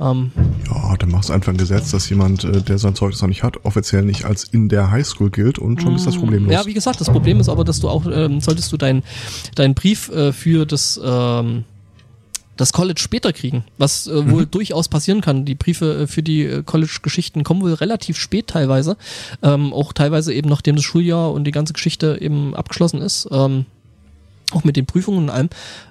Ähm, 0.00 0.32
ja, 0.66 0.96
dann 0.96 1.10
machst 1.10 1.28
du 1.28 1.34
einfach 1.34 1.52
ein 1.52 1.56
Gesetz, 1.56 1.90
dass 1.90 2.08
jemand, 2.08 2.42
äh, 2.42 2.62
der 2.62 2.78
sein 2.78 2.94
Zeugnis 2.96 3.20
noch 3.20 3.28
nicht 3.28 3.42
hat, 3.44 3.64
offiziell 3.64 4.02
nicht 4.02 4.24
als 4.24 4.44
in 4.44 4.68
der 4.68 4.90
Highschool 4.90 5.30
gilt 5.30 5.58
und 5.58 5.82
schon 5.82 5.94
ist 5.94 6.06
das 6.06 6.16
Problem 6.16 6.46
los. 6.46 6.52
Ja, 6.52 6.66
wie 6.66 6.74
gesagt, 6.74 7.00
das 7.00 7.10
Problem 7.10 7.38
ist 7.38 7.48
aber, 7.48 7.62
dass 7.62 7.78
du 7.78 7.88
auch, 7.88 8.04
ähm, 8.06 8.40
solltest 8.40 8.72
du 8.72 8.76
deinen 8.76 9.04
dein 9.54 9.74
Brief 9.74 10.08
äh, 10.08 10.32
für 10.32 10.66
das 10.66 10.98
ähm, 11.04 11.64
das 12.56 12.72
College 12.72 13.00
später 13.00 13.32
kriegen, 13.32 13.64
was 13.78 14.06
äh, 14.06 14.30
wohl 14.30 14.42
mhm. 14.42 14.50
durchaus 14.50 14.88
passieren 14.88 15.20
kann. 15.20 15.44
Die 15.44 15.54
Briefe 15.54 16.02
äh, 16.02 16.06
für 16.06 16.22
die 16.22 16.44
äh, 16.44 16.62
College-Geschichten 16.62 17.44
kommen 17.44 17.62
wohl 17.62 17.74
relativ 17.74 18.18
spät 18.18 18.48
teilweise, 18.48 18.96
ähm, 19.42 19.72
auch 19.72 19.92
teilweise 19.92 20.32
eben 20.32 20.48
nachdem 20.48 20.76
das 20.76 20.84
Schuljahr 20.84 21.32
und 21.32 21.44
die 21.44 21.50
ganze 21.50 21.72
Geschichte 21.72 22.18
eben 22.20 22.54
abgeschlossen 22.54 23.00
ist. 23.00 23.28
Ähm, 23.30 23.66
auch 24.54 24.64
mit 24.64 24.76
den 24.76 24.86
Prüfungen 24.86 25.24
und 25.24 25.30
allem, 25.30 25.48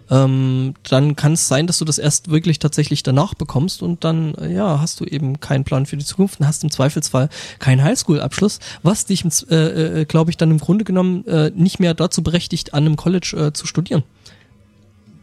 ähm, 0.10 0.74
dann 0.90 1.16
kann 1.16 1.34
es 1.34 1.48
sein, 1.48 1.68
dass 1.68 1.80
du 1.80 1.86
das 1.86 1.98
erst 1.98 2.30
wirklich 2.30 2.60
tatsächlich 2.60 3.04
danach 3.04 3.34
bekommst 3.34 3.82
und 3.82 4.04
dann, 4.04 4.36
äh, 4.36 4.54
ja, 4.54 4.80
hast 4.80 5.00
du 5.00 5.06
eben 5.06 5.40
keinen 5.40 5.64
Plan 5.64 5.86
für 5.86 5.98
die 5.98 6.06
Zukunft 6.06 6.40
und 6.40 6.48
hast 6.48 6.64
im 6.64 6.72
Zweifelsfall 6.72 7.30
keinen 7.60 7.84
Highschool-Abschluss, 7.84 8.60
was 8.84 9.06
dich, 9.06 9.26
äh, 9.50 10.02
äh, 10.02 10.06
glaube 10.06 10.32
ich, 10.32 10.38
dann 10.38 10.52
im 10.52 10.60
Grunde 10.60 10.84
genommen 10.84 11.26
äh, 11.26 11.52
nicht 11.56 11.80
mehr 11.80 11.94
dazu 11.94 12.22
berechtigt, 12.24 12.74
an 12.74 12.86
einem 12.86 12.96
College 12.96 13.36
äh, 13.38 13.54
zu 13.54 13.68
studieren. 13.68 14.04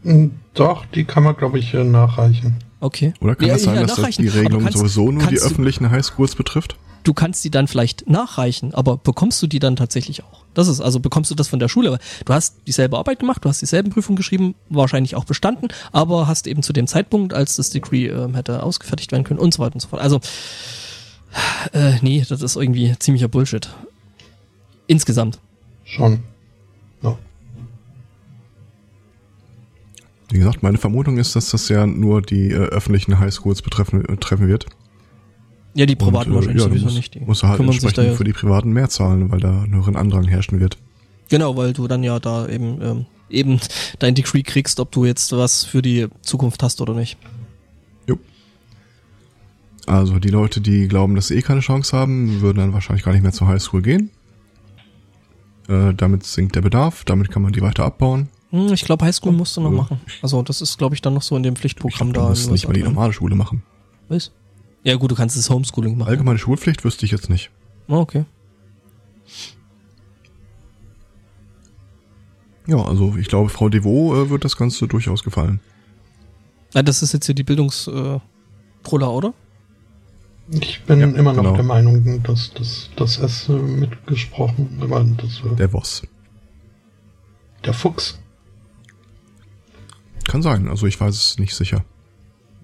Hm, 0.03 0.31
doch, 0.53 0.85
die 0.85 1.05
kann 1.05 1.23
man, 1.23 1.35
glaube 1.35 1.59
ich, 1.59 1.73
äh, 1.73 1.83
nachreichen. 1.83 2.55
Okay. 2.79 3.13
Oder 3.21 3.35
kann 3.35 3.47
ja, 3.47 3.53
das 3.53 3.63
sein, 3.63 3.75
ja, 3.75 3.81
dass 3.85 3.95
das 3.95 4.15
die 4.15 4.27
Regelung 4.27 4.63
kannst, 4.63 4.79
sowieso 4.79 5.11
nur 5.11 5.27
die 5.27 5.39
öffentlichen 5.39 5.89
Highschools 5.91 6.35
betrifft? 6.35 6.75
Du 7.03 7.13
kannst 7.13 7.43
die 7.43 7.51
dann 7.51 7.67
vielleicht 7.67 8.09
nachreichen, 8.09 8.73
aber 8.73 8.97
bekommst 8.97 9.41
du 9.41 9.47
die 9.47 9.59
dann 9.59 9.75
tatsächlich 9.75 10.23
auch? 10.23 10.43
Das 10.53 10.67
ist 10.67 10.81
also, 10.81 10.99
bekommst 10.99 11.31
du 11.31 11.35
das 11.35 11.47
von 11.47 11.59
der 11.59 11.69
Schule? 11.69 11.97
Du 12.25 12.33
hast 12.33 12.55
dieselbe 12.67 12.97
Arbeit 12.97 13.19
gemacht, 13.19 13.43
du 13.43 13.49
hast 13.49 13.61
dieselben 13.61 13.89
Prüfungen 13.89 14.17
geschrieben, 14.17 14.55
wahrscheinlich 14.69 15.15
auch 15.15 15.25
bestanden, 15.25 15.69
aber 15.91 16.27
hast 16.27 16.47
eben 16.47 16.61
zu 16.63 16.73
dem 16.73 16.87
Zeitpunkt, 16.87 17.33
als 17.33 17.55
das 17.55 17.69
Degree 17.69 18.07
äh, 18.07 18.33
hätte 18.33 18.63
ausgefertigt 18.63 19.11
werden 19.11 19.23
können 19.23 19.39
und 19.39 19.53
so 19.53 19.59
weiter 19.63 19.75
und 19.75 19.81
so 19.81 19.87
fort. 19.87 20.01
Also, 20.01 20.19
äh, 21.73 21.93
nee, 22.01 22.25
das 22.27 22.41
ist 22.41 22.55
irgendwie 22.55 22.93
ziemlicher 22.99 23.27
Bullshit. 23.27 23.69
Insgesamt. 24.87 25.39
Schon. 25.85 26.23
Wie 30.31 30.37
gesagt, 30.37 30.63
meine 30.63 30.77
Vermutung 30.77 31.17
ist, 31.17 31.35
dass 31.35 31.49
das 31.49 31.67
ja 31.67 31.85
nur 31.85 32.21
die 32.21 32.51
äh, 32.51 32.55
öffentlichen 32.55 33.19
Highschools 33.19 33.61
betreffen, 33.61 34.05
äh, 34.05 34.15
treffen 34.15 34.47
wird. 34.47 34.67
Ja, 35.73 35.85
die 35.85 35.95
privaten 35.95 36.31
Und, 36.31 36.33
äh, 36.33 36.35
wahrscheinlich 36.35 36.63
ja, 36.63 36.69
sowieso 36.69 36.85
muss, 36.85 36.95
nicht. 36.95 37.15
Die 37.15 37.19
muss 37.19 37.43
halt 37.43 37.59
entsprechend 37.59 38.15
für 38.15 38.23
die 38.23 38.33
privaten 38.33 38.71
mehr 38.71 38.89
zahlen, 38.89 39.31
weil 39.31 39.39
da 39.39 39.61
einen 39.61 39.75
höheren 39.75 39.95
Andrang 39.95 40.27
herrschen 40.27 40.59
wird. 40.59 40.77
Genau, 41.29 41.55
weil 41.55 41.71
du 41.73 41.87
dann 41.87 42.03
ja 42.03 42.19
da 42.19 42.47
eben 42.47 42.81
ähm, 42.81 43.05
eben 43.29 43.59
dein 43.99 44.15
Degree 44.15 44.43
kriegst, 44.43 44.79
ob 44.79 44.91
du 44.91 45.05
jetzt 45.05 45.31
was 45.31 45.63
für 45.63 45.81
die 45.81 46.07
Zukunft 46.21 46.61
hast 46.63 46.81
oder 46.81 46.93
nicht. 46.93 47.17
Jo. 48.07 48.17
Also 49.87 50.19
die 50.19 50.29
Leute, 50.29 50.61
die 50.61 50.87
glauben, 50.87 51.15
dass 51.15 51.27
sie 51.27 51.35
eh 51.35 51.41
keine 51.41 51.61
Chance 51.61 51.95
haben, 51.97 52.41
würden 52.41 52.57
dann 52.57 52.73
wahrscheinlich 52.73 53.03
gar 53.03 53.13
nicht 53.13 53.23
mehr 53.23 53.31
zur 53.31 53.47
Highschool 53.47 53.81
gehen. 53.81 54.11
Äh, 55.67 55.93
damit 55.93 56.25
sinkt 56.25 56.55
der 56.55 56.61
Bedarf, 56.61 57.03
damit 57.05 57.31
kann 57.31 57.41
man 57.41 57.53
die 57.53 57.61
weiter 57.61 57.85
abbauen. 57.85 58.29
Hm, 58.49 58.73
ich 58.73 58.83
glaube, 58.83 59.05
Highschool 59.05 59.31
musst 59.31 59.55
du 59.55 59.61
noch 59.61 59.71
machen. 59.71 60.01
Also 60.21 60.41
das 60.41 60.61
ist, 60.61 60.77
glaube 60.77 60.95
ich, 60.95 61.01
dann 61.01 61.13
noch 61.13 61.21
so 61.21 61.37
in 61.37 61.43
dem 61.43 61.55
Pflichtprogramm 61.55 62.09
ich 62.09 62.13
glaub, 62.13 62.27
da. 62.27 62.33
Du 62.33 62.39
musst 62.39 62.51
nicht 62.51 62.67
mal 62.67 62.73
die 62.73 62.83
normale 62.83 63.13
Schule 63.13 63.35
machen. 63.35 63.63
Was? 64.09 64.31
Ja 64.83 64.95
gut, 64.95 65.11
du 65.11 65.15
kannst 65.15 65.37
das 65.37 65.49
Homeschooling 65.49 65.97
machen. 65.97 66.09
Allgemeine 66.09 66.39
Schulpflicht 66.39 66.83
wüsste 66.83 67.05
ich 67.05 67.11
jetzt 67.11 67.29
nicht. 67.29 67.51
Oh, 67.87 67.97
okay. 67.97 68.25
Ja, 72.67 72.77
also 72.83 73.15
ich 73.17 73.27
glaube, 73.27 73.49
Frau 73.49 73.69
Devaux 73.69 74.15
äh, 74.15 74.29
wird 74.29 74.45
das 74.45 74.55
Ganze 74.55 74.87
durchaus 74.87 75.23
gefallen. 75.23 75.59
Ja, 76.73 76.83
das 76.83 77.03
ist 77.03 77.13
jetzt 77.13 77.25
hier 77.25 77.35
die 77.35 77.43
Bildungstroller, 77.43 78.21
äh, 78.85 79.03
oder? 79.03 79.33
Ich 80.49 80.81
bin 80.83 80.99
ja, 80.99 81.07
immer 81.07 81.33
noch 81.33 81.43
genau. 81.43 81.55
der 81.55 81.63
Meinung, 81.63 82.23
dass 82.23 82.53
das 82.53 82.89
dass 82.95 83.17
es 83.19 83.47
äh, 83.49 83.53
mitgesprochen, 83.53 84.79
aber 84.81 85.03
das 85.03 85.41
äh, 85.45 85.55
der 85.55 85.69
Voss. 85.69 86.01
Der 87.65 87.73
Fuchs. 87.73 88.19
Kann 90.27 90.41
sein, 90.41 90.67
also 90.67 90.87
ich 90.87 90.99
weiß 90.99 91.15
es 91.15 91.39
nicht 91.39 91.55
sicher. 91.55 91.83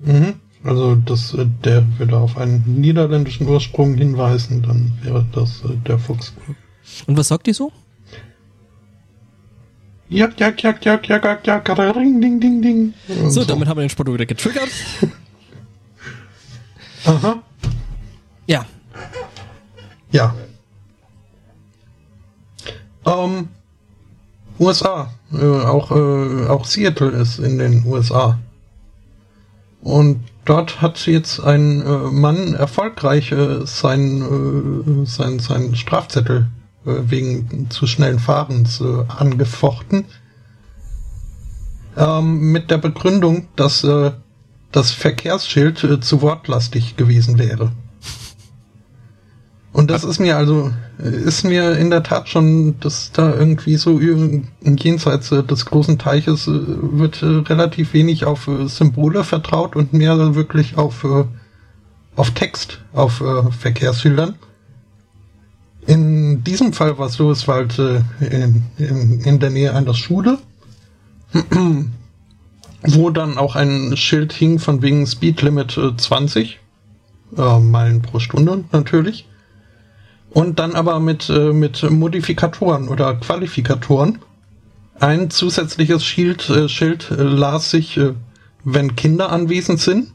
Mhm. 0.01 0.35
Also 0.67 0.95
das, 0.95 1.33
äh, 1.33 1.45
der 1.63 1.85
würde 1.97 2.17
auf 2.17 2.37
einen 2.37 2.81
niederländischen 2.81 3.47
Ursprung 3.47 3.95
hinweisen, 3.95 4.63
dann 4.63 4.91
wäre 5.01 5.25
das 5.31 5.63
äh, 5.63 5.77
der 5.87 5.97
Fuchs. 5.97 6.33
Und 7.05 7.17
was 7.17 7.29
sagt 7.29 7.47
die 7.47 7.53
so? 7.53 7.71
Ja, 10.09 10.29
ja, 10.37 10.53
ja, 10.57 10.75
ja, 10.81 10.99
ja, 11.03 11.39
ja, 11.43 11.63
ja, 11.65 11.91
ring, 11.91 12.21
ding, 12.21 12.39
ding, 12.39 12.61
ding. 12.61 12.93
So, 13.07 13.29
so, 13.29 13.45
damit 13.45 13.67
haben 13.67 13.77
wir 13.77 13.85
den 13.85 13.89
Spotto 13.89 14.13
wieder 14.13 14.25
getriggert. 14.25 14.69
Aha. 17.05 17.41
Ja. 18.45 18.65
Ja. 20.11 20.35
Ähm, 23.05 23.47
USA. 24.59 25.13
Äh, 25.31 25.45
auch, 25.45 25.91
äh, 25.91 26.47
auch 26.47 26.65
Seattle 26.65 27.11
ist 27.11 27.39
in 27.39 27.57
den 27.57 27.85
USA. 27.85 28.37
Und 29.81 30.19
dort 30.47 30.81
hat 30.81 31.05
jetzt 31.05 31.39
ein 31.39 31.81
äh, 31.81 32.11
Mann 32.11 32.53
erfolgreich 32.53 33.31
äh, 33.31 33.65
sein, 33.65 34.21
äh, 34.21 35.05
sein, 35.05 35.39
sein 35.39 35.75
Strafzettel 35.75 36.47
äh, 36.85 36.91
wegen 37.09 37.69
zu 37.69 37.85
schnellen 37.85 38.19
Fahrens 38.19 38.81
äh, 38.81 39.03
angefochten. 39.07 40.05
Ähm, 41.97 42.51
mit 42.51 42.71
der 42.71 42.77
Begründung, 42.77 43.47
dass 43.55 43.83
äh, 43.83 44.11
das 44.71 44.91
Verkehrsschild 44.91 45.83
äh, 45.83 45.99
zu 45.99 46.21
wortlastig 46.21 46.95
gewesen 46.95 47.37
wäre. 47.37 47.71
Und 49.77 49.91
das 49.91 50.03
ist 50.03 50.17
mir 50.17 50.37
also, 50.37 50.71
ist 50.97 51.43
mir 51.43 51.77
in 51.77 51.91
der 51.91 52.01
Tat 52.01 52.29
schon, 52.29 52.79
dass 52.79 53.11
da 53.11 53.31
irgendwie 53.31 53.75
so 53.75 53.99
jenseits 53.99 55.29
des 55.29 55.65
großen 55.67 55.99
Teiches 55.99 56.47
äh, 56.47 56.51
wird 56.51 57.21
äh, 57.21 57.27
relativ 57.47 57.93
wenig 57.93 58.25
auf 58.25 58.47
äh, 58.47 58.67
Symbole 58.67 59.23
vertraut 59.23 59.75
und 59.75 59.93
mehr 59.93 60.33
wirklich 60.33 60.79
auf, 60.79 61.05
auf 62.15 62.31
Text, 62.31 62.79
auf 62.91 63.21
Verkehrsschildern. 63.59 64.33
In 65.85 66.43
diesem 66.43 66.73
Fall 66.73 66.97
war 66.97 67.05
es 67.05 67.13
so, 67.13 67.29
es 67.29 67.47
war 67.47 67.57
halt 67.57 67.77
in, 67.77 68.63
in, 68.79 69.21
in 69.21 69.39
der 69.39 69.51
Nähe 69.51 69.75
einer 69.75 69.93
Schule, 69.93 70.39
wo 72.81 73.11
dann 73.11 73.37
auch 73.37 73.55
ein 73.55 73.95
Schild 73.95 74.33
hing 74.33 74.57
von 74.57 74.81
wegen 74.81 75.05
Speed 75.05 75.43
Limit 75.43 75.79
20 75.97 76.59
äh, 77.37 77.59
Meilen 77.59 78.01
pro 78.01 78.17
Stunde 78.17 78.63
natürlich 78.71 79.27
und 80.37 80.59
dann 80.59 80.75
aber 80.75 80.99
mit, 80.99 81.29
äh, 81.29 81.51
mit 81.51 81.81
Modifikatoren 81.89 82.89
oder 82.89 83.15
Qualifikatoren. 83.15 84.19
Ein 84.99 85.31
zusätzliches 85.31 86.05
Schild, 86.05 86.47
äh, 86.51 86.69
Schild 86.69 87.09
äh, 87.09 87.23
las 87.23 87.71
sich, 87.71 87.97
äh, 87.97 88.13
wenn 88.63 88.95
Kinder 88.95 89.31
anwesend 89.31 89.79
sind. 89.79 90.11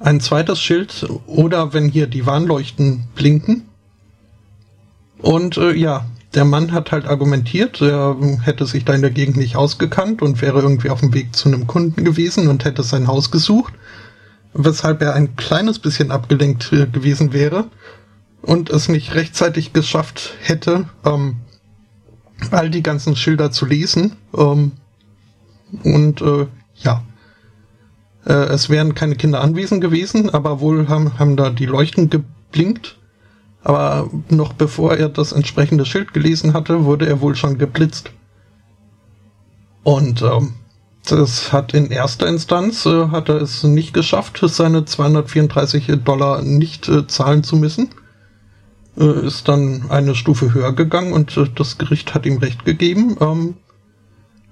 Ein 0.00 0.20
zweites 0.20 0.62
Schild 0.62 1.06
oder 1.26 1.74
wenn 1.74 1.90
hier 1.90 2.06
die 2.06 2.24
Warnleuchten 2.24 3.04
blinken. 3.14 3.68
Und 5.18 5.58
äh, 5.58 5.74
ja, 5.74 6.06
der 6.32 6.46
Mann 6.46 6.72
hat 6.72 6.90
halt 6.90 7.04
argumentiert, 7.04 7.82
er 7.82 8.16
hätte 8.40 8.64
sich 8.64 8.86
da 8.86 8.94
in 8.94 9.02
der 9.02 9.10
Gegend 9.10 9.36
nicht 9.36 9.56
ausgekannt 9.56 10.22
und 10.22 10.40
wäre 10.40 10.62
irgendwie 10.62 10.88
auf 10.88 11.00
dem 11.00 11.12
Weg 11.12 11.36
zu 11.36 11.50
einem 11.50 11.66
Kunden 11.66 12.02
gewesen 12.06 12.48
und 12.48 12.64
hätte 12.64 12.82
sein 12.82 13.08
Haus 13.08 13.30
gesucht, 13.30 13.74
weshalb 14.54 15.02
er 15.02 15.12
ein 15.12 15.36
kleines 15.36 15.78
bisschen 15.78 16.10
abgelenkt 16.10 16.72
äh, 16.72 16.86
gewesen 16.86 17.34
wäre 17.34 17.66
und 18.42 18.70
es 18.70 18.88
nicht 18.88 19.14
rechtzeitig 19.14 19.72
geschafft 19.72 20.34
hätte, 20.42 20.88
ähm, 21.04 21.36
all 22.50 22.70
die 22.70 22.82
ganzen 22.82 23.16
Schilder 23.16 23.50
zu 23.52 23.66
lesen. 23.66 24.16
Ähm, 24.36 24.72
und 25.84 26.20
äh, 26.20 26.46
ja, 26.76 27.02
äh, 28.26 28.32
es 28.32 28.68
wären 28.68 28.94
keine 28.94 29.14
Kinder 29.14 29.40
anwesend 29.40 29.80
gewesen, 29.80 30.28
aber 30.30 30.60
wohl 30.60 30.88
haben, 30.88 31.18
haben 31.18 31.36
da 31.36 31.50
die 31.50 31.66
Leuchten 31.66 32.10
geblinkt. 32.10 32.98
Aber 33.64 34.10
noch 34.28 34.52
bevor 34.52 34.96
er 34.96 35.08
das 35.08 35.30
entsprechende 35.30 35.86
Schild 35.86 36.12
gelesen 36.12 36.52
hatte, 36.52 36.84
wurde 36.84 37.06
er 37.06 37.20
wohl 37.20 37.36
schon 37.36 37.58
geblitzt. 37.58 38.10
Und 39.84 40.22
ähm, 40.22 40.54
das 41.06 41.52
hat 41.52 41.72
in 41.72 41.90
erster 41.90 42.26
Instanz 42.26 42.86
äh, 42.86 43.08
hat 43.08 43.28
er 43.28 43.36
es 43.36 43.62
nicht 43.62 43.94
geschafft, 43.94 44.40
seine 44.44 44.84
234 44.84 45.92
Dollar 46.04 46.42
nicht 46.42 46.88
äh, 46.88 47.06
zahlen 47.06 47.44
zu 47.44 47.56
müssen 47.56 47.88
äh, 48.98 49.26
ist 49.26 49.48
dann 49.48 49.90
eine 49.90 50.14
Stufe 50.14 50.54
höher 50.54 50.72
gegangen 50.72 51.12
und 51.12 51.36
äh, 51.36 51.46
das 51.54 51.78
Gericht 51.78 52.14
hat 52.14 52.26
ihm 52.26 52.38
recht 52.38 52.64
gegeben. 52.64 53.16
Ähm, 53.20 53.54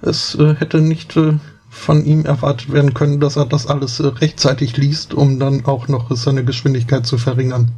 es 0.03 0.35
äh, 0.35 0.55
hätte 0.55 0.81
nicht 0.81 1.17
äh, 1.17 1.35
von 1.69 2.05
ihm 2.05 2.25
erwartet 2.25 2.73
werden 2.73 2.95
können, 2.95 3.21
dass 3.21 3.37
er 3.37 3.47
das 3.47 3.67
alles 3.67 4.01
äh, 4.01 4.07
rechtzeitig 4.07 4.77
liest, 4.77 5.15
um 5.15 5.39
dann 5.39 5.65
auch 5.67 5.89
noch 5.89 6.15
seine 6.17 6.45
Geschwindigkeit 6.45 7.07
zu 7.07 7.19
verringern. 7.19 7.73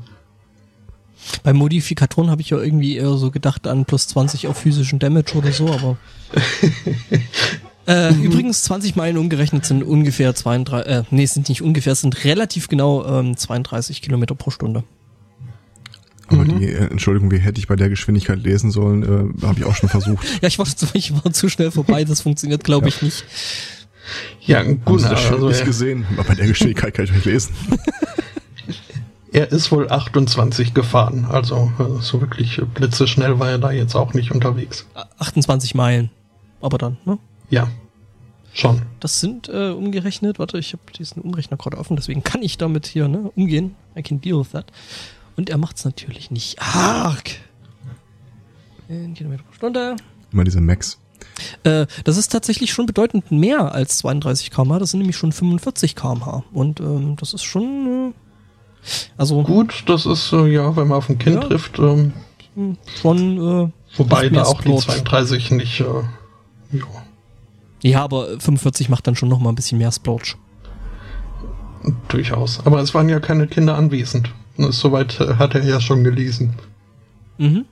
Bei 1.44 1.52
Modifikatoren 1.52 2.30
habe 2.30 2.43
ich 2.43 2.51
ja 2.51 2.59
irgendwie 2.59 2.97
eher 2.97 3.16
so 3.16 3.30
gedacht 3.30 3.66
an 3.66 3.84
plus 3.84 4.09
20 4.09 4.48
auf 4.48 4.59
physischen 4.59 4.98
Damage 4.98 5.36
oder 5.36 5.52
so, 5.52 5.68
aber. 5.68 5.97
Äh, 7.84 8.12
mhm. 8.12 8.22
Übrigens 8.22 8.62
20 8.62 8.94
Meilen 8.94 9.18
umgerechnet 9.18 9.66
sind 9.66 9.82
ungefähr 9.82 10.36
32, 10.36 10.89
äh, 10.89 11.02
nee, 11.10 11.26
sind 11.26 11.48
nicht 11.48 11.62
ungefähr, 11.62 11.97
sind 11.97 12.24
relativ 12.24 12.68
genau 12.68 13.05
ähm, 13.05 13.36
32 13.36 14.02
Kilometer 14.02 14.36
pro 14.36 14.51
Stunde. 14.51 14.84
Aber 16.32 16.44
mhm. 16.44 16.59
die, 16.59 16.66
äh, 16.66 16.90
Entschuldigung, 16.90 17.30
wie 17.30 17.38
hätte 17.38 17.60
ich 17.60 17.68
bei 17.68 17.76
der 17.76 17.88
Geschwindigkeit 17.88 18.42
lesen 18.42 18.70
sollen, 18.70 19.02
äh, 19.02 19.46
habe 19.46 19.60
ich 19.60 19.64
auch 19.64 19.74
schon 19.74 19.88
versucht. 19.88 20.24
ja, 20.42 20.48
ich 20.48 20.59
war, 20.59 20.66
ich 20.94 21.12
war 21.12 21.32
zu 21.32 21.48
schnell 21.48 21.70
vorbei, 21.70 22.04
das 22.04 22.22
funktioniert, 22.22 22.64
glaube 22.64 22.88
ja. 22.88 22.94
ich, 22.94 23.02
nicht. 23.02 23.24
Ja, 24.40 24.62
gut. 24.62 25.00
Sie 25.00 25.09
das 25.09 25.30
also, 25.30 25.48
nicht 25.48 25.64
gesehen, 25.64 26.06
aber 26.12 26.24
bei 26.24 26.34
der 26.34 26.46
Geschwindigkeit 26.46 26.94
kann 26.94 27.04
ich 27.04 27.12
nicht 27.12 27.24
lesen. 27.24 27.54
er 29.32 29.50
ist 29.50 29.72
wohl 29.72 29.90
28 29.90 30.74
gefahren, 30.74 31.26
also 31.28 31.72
äh, 31.78 32.02
so 32.02 32.20
wirklich 32.20 32.60
blitzeschnell 32.74 33.38
war 33.38 33.50
er 33.50 33.59
da 33.59 33.70
jetzt 33.70 33.94
auch 33.94 34.14
nicht 34.14 34.30
unterwegs. 34.32 34.86
28 35.18 35.74
Meilen, 35.74 36.10
aber 36.60 36.78
dann, 36.78 36.98
ne? 37.04 37.18
Ja, 37.48 37.68
schon. 38.52 38.82
Das 39.00 39.20
sind 39.20 39.48
äh, 39.48 39.70
umgerechnet, 39.70 40.38
warte, 40.38 40.59
ich 40.59 40.72
habe 40.72 40.82
diesen 40.98 41.22
Umrechner 41.22 41.56
gerade 41.56 41.78
offen, 41.78 41.96
deswegen 41.96 42.22
kann 42.22 42.42
ich 42.42 42.59
damit 42.59 42.86
hier 42.86 43.09
ne, 43.09 43.30
umgehen. 43.34 43.74
I 43.96 44.02
can 44.02 44.20
deal 44.20 44.38
with 44.40 44.50
that. 44.50 44.66
Und 45.36 45.50
er 45.50 45.59
macht 45.59 45.76
es 45.76 45.84
natürlich 45.84 46.30
nicht 46.30 46.60
arg. 46.60 47.30
In 48.88 49.14
Kilometer 49.14 49.42
pro 49.44 49.52
Stunde. 49.54 49.96
Immer 50.32 50.44
diese 50.44 50.60
Max. 50.60 50.98
Äh, 51.64 51.86
das 52.04 52.16
ist 52.16 52.32
tatsächlich 52.32 52.72
schon 52.72 52.86
bedeutend 52.86 53.30
mehr 53.30 53.74
als 53.74 53.98
32 53.98 54.50
km/h. 54.50 54.78
Das 54.78 54.90
sind 54.90 55.00
nämlich 55.00 55.16
schon 55.16 55.32
45 55.32 55.96
km/h. 55.96 56.44
Und 56.52 56.80
ähm, 56.80 57.16
das 57.18 57.34
ist 57.34 57.44
schon. 57.44 58.12
Äh, 58.12 58.14
also. 59.16 59.42
Gut, 59.42 59.84
das 59.86 60.06
ist, 60.06 60.32
äh, 60.32 60.46
ja, 60.48 60.76
wenn 60.76 60.88
man 60.88 60.98
auf 60.98 61.09
ein 61.09 61.18
Kind 61.18 61.36
ja, 61.36 61.48
trifft. 61.48 61.78
Ähm, 61.78 62.12
schon. 63.00 63.38
Äh, 63.38 63.72
wobei 63.96 64.28
da 64.28 64.44
auch 64.44 64.60
die 64.60 64.76
32 64.76 65.52
nicht. 65.52 65.80
Äh, 65.80 65.84
ja. 66.72 66.84
Ja, 67.82 68.04
aber 68.04 68.28
45 68.38 68.88
macht 68.88 69.06
dann 69.06 69.16
schon 69.16 69.28
noch 69.28 69.40
mal 69.40 69.48
ein 69.48 69.56
bisschen 69.56 69.78
mehr 69.78 69.90
Splotch. 69.90 70.36
Durchaus. 72.09 72.64
Aber 72.64 72.80
es 72.80 72.94
waren 72.94 73.09
ja 73.09 73.18
keine 73.18 73.48
Kinder 73.48 73.76
anwesend. 73.76 74.32
Soweit 74.56 75.20
äh, 75.20 75.34
hat 75.34 75.54
er 75.54 75.64
ja 75.64 75.80
schon 75.80 76.04
gelesen. 76.04 76.54
Mhm. 77.38 77.64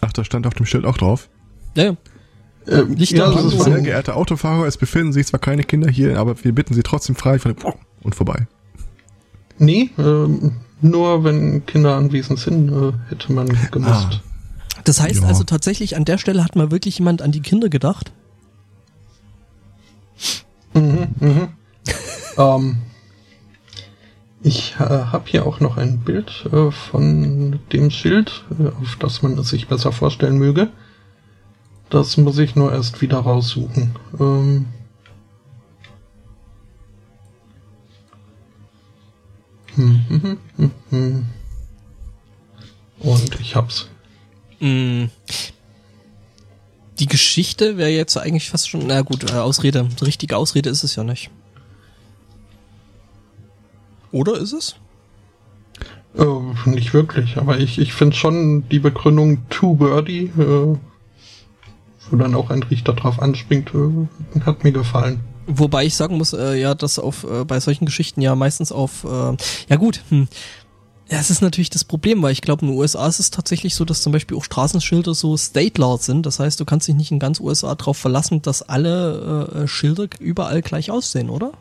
Ach, 0.00 0.12
da 0.12 0.24
stand 0.24 0.46
auf 0.46 0.54
dem 0.54 0.66
Schild 0.66 0.84
auch 0.84 0.96
drauf. 0.96 1.28
Ja, 1.76 1.84
ja. 1.84 1.96
Ähm, 2.68 2.94
Licht 2.94 3.12
ja, 3.12 3.30
das 3.30 3.44
ist 3.44 3.60
sehr 3.64 3.80
geehrte 3.80 4.14
Autofahrer, 4.14 4.66
es 4.66 4.76
befinden 4.76 5.12
sich 5.12 5.26
zwar 5.26 5.40
keine 5.40 5.64
Kinder 5.64 5.90
hier, 5.90 6.18
aber 6.18 6.44
wir 6.44 6.52
bitten 6.52 6.74
Sie 6.74 6.82
trotzdem 6.82 7.16
frei 7.16 7.38
und 8.02 8.14
vorbei. 8.14 8.46
Nee, 9.58 9.90
ähm, 9.98 10.60
nur 10.80 11.24
wenn 11.24 11.66
Kinder 11.66 11.96
anwesend 11.96 12.38
sind, 12.38 12.70
äh, 12.70 12.92
hätte 13.08 13.32
man 13.32 13.48
gemusst. 13.70 14.20
Ah. 14.22 14.82
Das 14.84 15.00
heißt 15.00 15.22
ja. 15.22 15.28
also 15.28 15.44
tatsächlich, 15.44 15.96
an 15.96 16.04
der 16.04 16.18
Stelle 16.18 16.44
hat 16.44 16.56
mal 16.56 16.70
wirklich 16.70 16.98
jemand 16.98 17.22
an 17.22 17.32
die 17.32 17.40
Kinder 17.40 17.68
gedacht? 17.68 18.12
Mhm, 20.74 21.08
mhm. 21.20 21.48
ähm, 22.38 22.76
ich 24.42 24.74
äh, 24.78 24.84
habe 24.84 25.24
hier 25.26 25.46
auch 25.46 25.60
noch 25.60 25.76
ein 25.76 25.98
Bild 26.00 26.46
äh, 26.52 26.70
von 26.70 27.60
dem 27.72 27.90
Schild, 27.90 28.44
äh, 28.58 28.68
auf 28.68 28.96
das 28.98 29.22
man 29.22 29.38
es 29.38 29.50
sich 29.50 29.68
besser 29.68 29.92
vorstellen 29.92 30.38
möge. 30.38 30.70
Das 31.90 32.16
muss 32.16 32.38
ich 32.38 32.56
nur 32.56 32.72
erst 32.72 33.00
wieder 33.02 33.18
raussuchen. 33.18 33.94
Ähm 34.18 34.66
hm, 39.74 40.00
hm, 40.08 40.38
hm, 40.56 40.70
hm, 40.90 41.26
Und 42.98 43.40
ich 43.40 43.54
hab's. 43.54 43.88
Mm. 44.60 45.04
Die 46.98 47.06
Geschichte 47.06 47.78
wäre 47.78 47.90
jetzt 47.90 48.16
eigentlich 48.16 48.50
fast 48.50 48.68
schon, 48.68 48.86
na 48.86 49.02
gut, 49.02 49.30
äh, 49.30 49.34
Ausrede. 49.34 49.88
Richtige 50.02 50.36
Ausrede 50.36 50.68
ist 50.68 50.84
es 50.84 50.96
ja 50.96 51.04
nicht. 51.04 51.30
Oder 54.12 54.36
ist 54.36 54.52
es? 54.52 54.76
Äh, 56.16 56.68
nicht 56.68 56.92
wirklich, 56.92 57.38
aber 57.38 57.58
ich, 57.58 57.78
ich 57.78 57.94
finde 57.94 58.14
schon 58.14 58.68
die 58.68 58.78
Begründung 58.78 59.48
too 59.48 59.78
wordy, 59.78 60.30
äh, 60.38 60.76
wo 62.10 62.16
dann 62.16 62.34
auch 62.34 62.50
ein 62.50 62.62
Richter 62.62 62.92
drauf 62.92 63.20
anspringt, 63.20 63.72
äh, 63.74 64.40
hat 64.44 64.62
mir 64.62 64.72
gefallen. 64.72 65.20
Wobei 65.46 65.86
ich 65.86 65.96
sagen 65.96 66.18
muss, 66.18 66.34
äh, 66.34 66.54
ja, 66.60 66.74
dass 66.74 66.98
auf 66.98 67.24
äh, 67.24 67.44
bei 67.44 67.58
solchen 67.60 67.86
Geschichten 67.86 68.20
ja 68.20 68.34
meistens 68.36 68.70
auf, 68.70 69.04
äh, 69.04 69.36
ja 69.68 69.76
gut, 69.76 70.02
hm, 70.10 70.28
ja, 71.10 71.18
es 71.18 71.30
ist 71.30 71.42
natürlich 71.42 71.68
das 71.68 71.84
Problem, 71.84 72.22
weil 72.22 72.32
ich 72.32 72.42
glaube, 72.42 72.62
in 72.62 72.68
den 72.68 72.78
USA 72.78 73.06
ist 73.06 73.18
es 73.18 73.30
tatsächlich 73.30 73.74
so, 73.74 73.84
dass 73.84 74.02
zum 74.02 74.12
Beispiel 74.12 74.36
auch 74.36 74.44
Straßenschilder 74.44 75.14
so 75.14 75.36
State 75.36 75.80
Law 75.80 75.98
sind. 75.98 76.24
Das 76.24 76.38
heißt, 76.38 76.58
du 76.58 76.64
kannst 76.64 76.88
dich 76.88 76.94
nicht 76.94 77.10
in 77.10 77.18
ganz 77.18 77.38
USA 77.38 77.74
darauf 77.74 77.98
verlassen, 77.98 78.40
dass 78.40 78.62
alle 78.62 79.48
äh, 79.54 79.68
Schilder 79.68 80.08
überall 80.20 80.62
gleich 80.62 80.90
aussehen, 80.90 81.28
oder? 81.28 81.52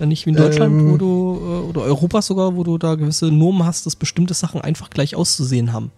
Ja 0.00 0.06
nicht 0.06 0.26
wie 0.26 0.30
in 0.30 0.36
Deutschland, 0.36 0.72
ähm, 0.72 0.90
wo 0.90 0.96
du, 0.96 1.38
äh, 1.40 1.68
oder 1.68 1.82
Europa 1.82 2.22
sogar, 2.22 2.56
wo 2.56 2.64
du 2.64 2.78
da 2.78 2.94
gewisse 2.94 3.26
Normen 3.26 3.64
hast, 3.64 3.86
dass 3.86 3.94
bestimmte 3.94 4.34
Sachen 4.34 4.60
einfach 4.60 4.90
gleich 4.90 5.14
auszusehen 5.14 5.72
haben. 5.72 5.92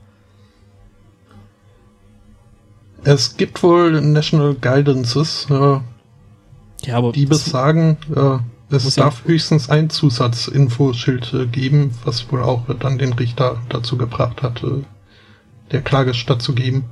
Es 3.05 3.37
gibt 3.37 3.62
wohl 3.62 4.01
National 4.01 4.55
Guidances, 4.55 5.47
äh, 5.51 5.79
ja, 6.85 6.97
aber 6.97 7.12
die 7.12 7.27
besagen, 7.27 7.97
äh, 8.15 8.39
es 8.74 8.95
darf 8.95 9.24
höchstens 9.24 9.69
ein 9.69 9.91
Zusatzinfoschild 9.91 11.35
äh, 11.35 11.47
geben, 11.47 11.93
was 12.05 12.31
wohl 12.31 12.43
auch 12.43 12.62
dann 12.79 12.99
den 12.99 13.12
Richter 13.12 13.61
dazu 13.69 13.97
gebracht 13.97 14.43
hat, 14.43 14.62
äh, 14.62 14.83
der 15.73 15.83
Klage 15.83 16.15
stattzugeben. 16.15 16.85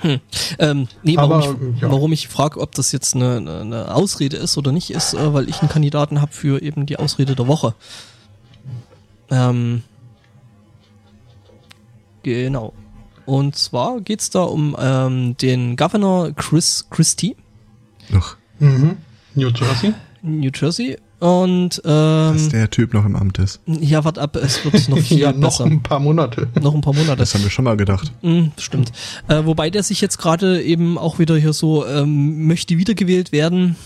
Hm. 0.00 0.20
Ähm, 0.58 0.88
nee, 1.02 1.16
warum 1.16 1.32
Aber, 1.32 1.40
ich, 1.74 1.80
ja. 1.82 1.90
warum 1.90 2.12
ich 2.12 2.28
frage, 2.28 2.60
ob 2.60 2.74
das 2.74 2.92
jetzt 2.92 3.14
eine, 3.14 3.36
eine 3.60 3.94
Ausrede 3.94 4.36
ist 4.36 4.56
oder 4.56 4.72
nicht, 4.72 4.90
ist, 4.90 5.14
äh, 5.14 5.34
weil 5.34 5.48
ich 5.48 5.60
einen 5.60 5.68
Kandidaten 5.68 6.20
habe 6.20 6.32
für 6.32 6.62
eben 6.62 6.86
die 6.86 6.98
Ausrede 6.98 7.34
der 7.34 7.46
Woche. 7.46 7.74
Ähm, 9.30 9.82
genau. 12.22 12.72
Und 13.26 13.56
zwar 13.56 14.00
geht's 14.00 14.30
da 14.30 14.42
um 14.42 14.76
ähm, 14.78 15.36
den 15.36 15.76
Governor 15.76 16.32
Chris 16.32 16.86
Christie. 16.90 17.36
Ach. 18.12 18.36
Mhm. 18.58 18.96
New 19.34 19.48
Jersey. 19.48 19.94
New 20.22 20.50
Jersey. 20.52 20.98
Und 21.20 21.82
ähm, 21.84 22.32
dass 22.32 22.48
der 22.48 22.70
Typ 22.70 22.94
noch 22.94 23.04
im 23.04 23.14
Amt 23.14 23.38
ist. 23.38 23.60
Ja, 23.66 24.04
warte 24.04 24.22
ab, 24.22 24.36
es 24.36 24.64
wird 24.64 24.88
noch 24.88 24.98
viel 25.06 25.18
ja, 25.18 25.32
noch 25.32 25.50
besser. 25.50 25.66
ein 25.66 25.82
paar 25.82 26.00
Monate. 26.00 26.48
Noch 26.60 26.74
ein 26.74 26.80
paar 26.80 26.94
Monate. 26.94 27.16
Das 27.16 27.34
haben 27.34 27.42
wir 27.42 27.50
schon 27.50 27.66
mal 27.66 27.76
gedacht. 27.76 28.10
Mhm, 28.22 28.52
stimmt. 28.58 28.90
Äh, 29.28 29.44
wobei 29.44 29.68
der 29.68 29.82
sich 29.82 30.00
jetzt 30.00 30.16
gerade 30.16 30.62
eben 30.62 30.96
auch 30.96 31.18
wieder 31.18 31.36
hier 31.36 31.52
so 31.52 31.86
ähm, 31.86 32.46
möchte 32.46 32.78
wiedergewählt 32.78 33.32
werden. 33.32 33.76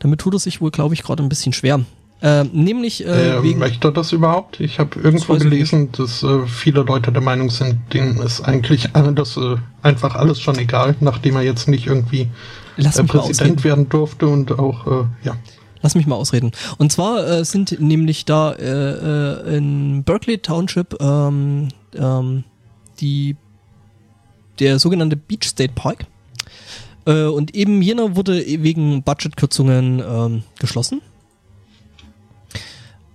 Damit 0.00 0.20
tut 0.20 0.34
er 0.34 0.40
sich 0.40 0.60
wohl, 0.60 0.72
glaube 0.72 0.94
ich, 0.94 1.04
gerade 1.04 1.22
ein 1.22 1.28
bisschen 1.28 1.52
schwer. 1.52 1.80
Äh, 2.22 2.44
nämlich 2.52 3.04
äh, 3.04 3.36
äh, 3.36 3.42
wegen 3.42 3.58
möchte 3.58 3.88
er 3.88 3.92
das 3.92 4.12
überhaupt? 4.12 4.60
Ich 4.60 4.78
habe 4.78 4.98
irgendwo 5.00 5.34
gelesen, 5.34 5.90
dass 5.92 6.22
äh, 6.22 6.46
viele 6.46 6.82
Leute 6.82 7.10
der 7.10 7.22
Meinung 7.22 7.50
sind, 7.50 7.78
denen 7.92 8.18
ist 8.18 8.40
eigentlich 8.40 8.88
das 9.14 9.36
äh, 9.36 9.56
einfach 9.82 10.14
alles 10.14 10.40
schon 10.40 10.56
egal, 10.58 10.94
nachdem 11.00 11.34
er 11.34 11.42
jetzt 11.42 11.68
nicht 11.68 11.88
irgendwie 11.88 12.28
äh, 12.76 13.02
Präsident 13.04 13.64
werden 13.64 13.88
durfte 13.88 14.28
und 14.28 14.56
auch 14.58 14.86
äh, 14.86 15.04
ja. 15.24 15.36
Lass 15.82 15.94
mich 15.94 16.06
mal 16.06 16.16
ausreden. 16.16 16.52
Und 16.78 16.92
zwar 16.92 17.26
äh, 17.26 17.44
sind 17.44 17.80
nämlich 17.80 18.24
da 18.24 18.52
äh, 18.52 19.50
äh, 19.50 19.56
in 19.56 20.04
Berkeley 20.04 20.38
Township 20.38 20.96
ähm, 21.00 21.68
ähm, 21.94 22.44
die 23.00 23.36
der 24.58 24.78
sogenannte 24.78 25.16
Beach 25.16 25.44
State 25.44 25.72
Park. 25.74 26.06
Äh, 27.04 27.24
und 27.24 27.54
eben 27.54 27.82
jener 27.82 28.14
wurde 28.14 28.44
wegen 28.46 29.02
Budgetkürzungen 29.02 30.00
ähm, 30.06 30.42
geschlossen. 30.58 31.02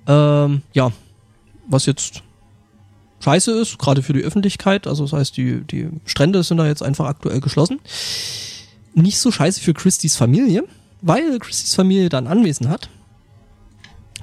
Ähm, 0.07 0.61
ja, 0.73 0.91
was 1.68 1.85
jetzt 1.85 2.23
scheiße 3.19 3.52
ist, 3.52 3.77
gerade 3.77 4.03
für 4.03 4.14
die 4.14 4.23
Öffentlichkeit. 4.23 4.88
Also 4.88 5.03
das 5.03 5.14
heißt, 5.14 5.38
die, 5.38 5.61
die 5.61 5.89
Strände 6.06 6.44
sind 6.44 6.57
da 6.57 6.68
jetzt 6.68 6.84
einfach 6.84 7.06
aktuell 7.06 7.39
geschlossen. 7.39 7.80
Nicht 8.94 9.19
so 9.19 9.31
scheiße 9.31 9.61
für 9.61 9.73
Christys 9.73 10.15
Familie 10.15 10.64
weil 11.08 11.40
Christys 11.40 11.76
Familie 11.76 12.10
dann 12.10 12.28
Anwesen 12.28 12.70
hat. 12.70 12.90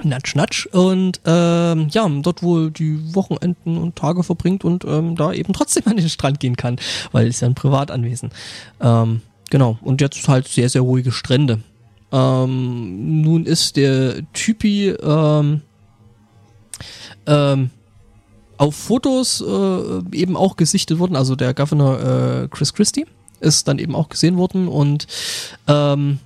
Natsch, 0.03 0.35
natsch. 0.35 0.67
Und 0.67 1.21
ähm, 1.25 1.89
ja, 1.91 2.09
dort 2.09 2.43
wohl 2.43 2.71
die 2.71 3.15
Wochenenden 3.15 3.79
und 3.79 3.97
Tage 3.97 4.23
verbringt 4.23 4.65
und 4.65 4.85
ähm, 4.85 5.17
da 5.17 5.33
eben 5.33 5.53
trotzdem 5.53 5.85
an 5.87 5.97
den 5.97 6.09
Strand 6.09 6.41
gehen 6.41 6.57
kann, 6.57 6.79
weil 7.13 7.29
es 7.29 7.41
ja 7.41 7.49
ein 7.49 7.55
Privatanwesen. 7.55 8.31
Ähm, 8.81 9.23
genau. 9.51 9.79
Und 9.83 10.01
jetzt 10.01 10.27
halt 10.29 10.49
sehr, 10.49 10.69
sehr 10.69 10.83
ruhige 10.83 11.13
Strände. 11.13 11.61
Ähm, 12.13 13.23
nun 13.23 13.47
ist 13.47 13.77
der 13.77 14.23
Typi 14.33 14.91
ähm, 14.91 15.63
ähm, 17.27 17.71
auf 18.57 18.75
Fotos 18.77 19.41
äh, 19.41 20.17
eben 20.17 20.37
auch 20.37 20.57
gesichtet 20.57 20.99
worden, 20.99 21.17
also 21.17 21.35
der 21.35 21.55
Governor 21.55 22.45
äh, 22.45 22.49
Chris 22.49 22.73
Christie 22.73 23.07
ist 23.41 23.69
dann 23.69 23.79
eben 23.79 23.95
auch 23.95 24.09
gesehen 24.09 24.37
worden 24.37 24.69
und 24.69 25.07
ähm, 25.67 26.19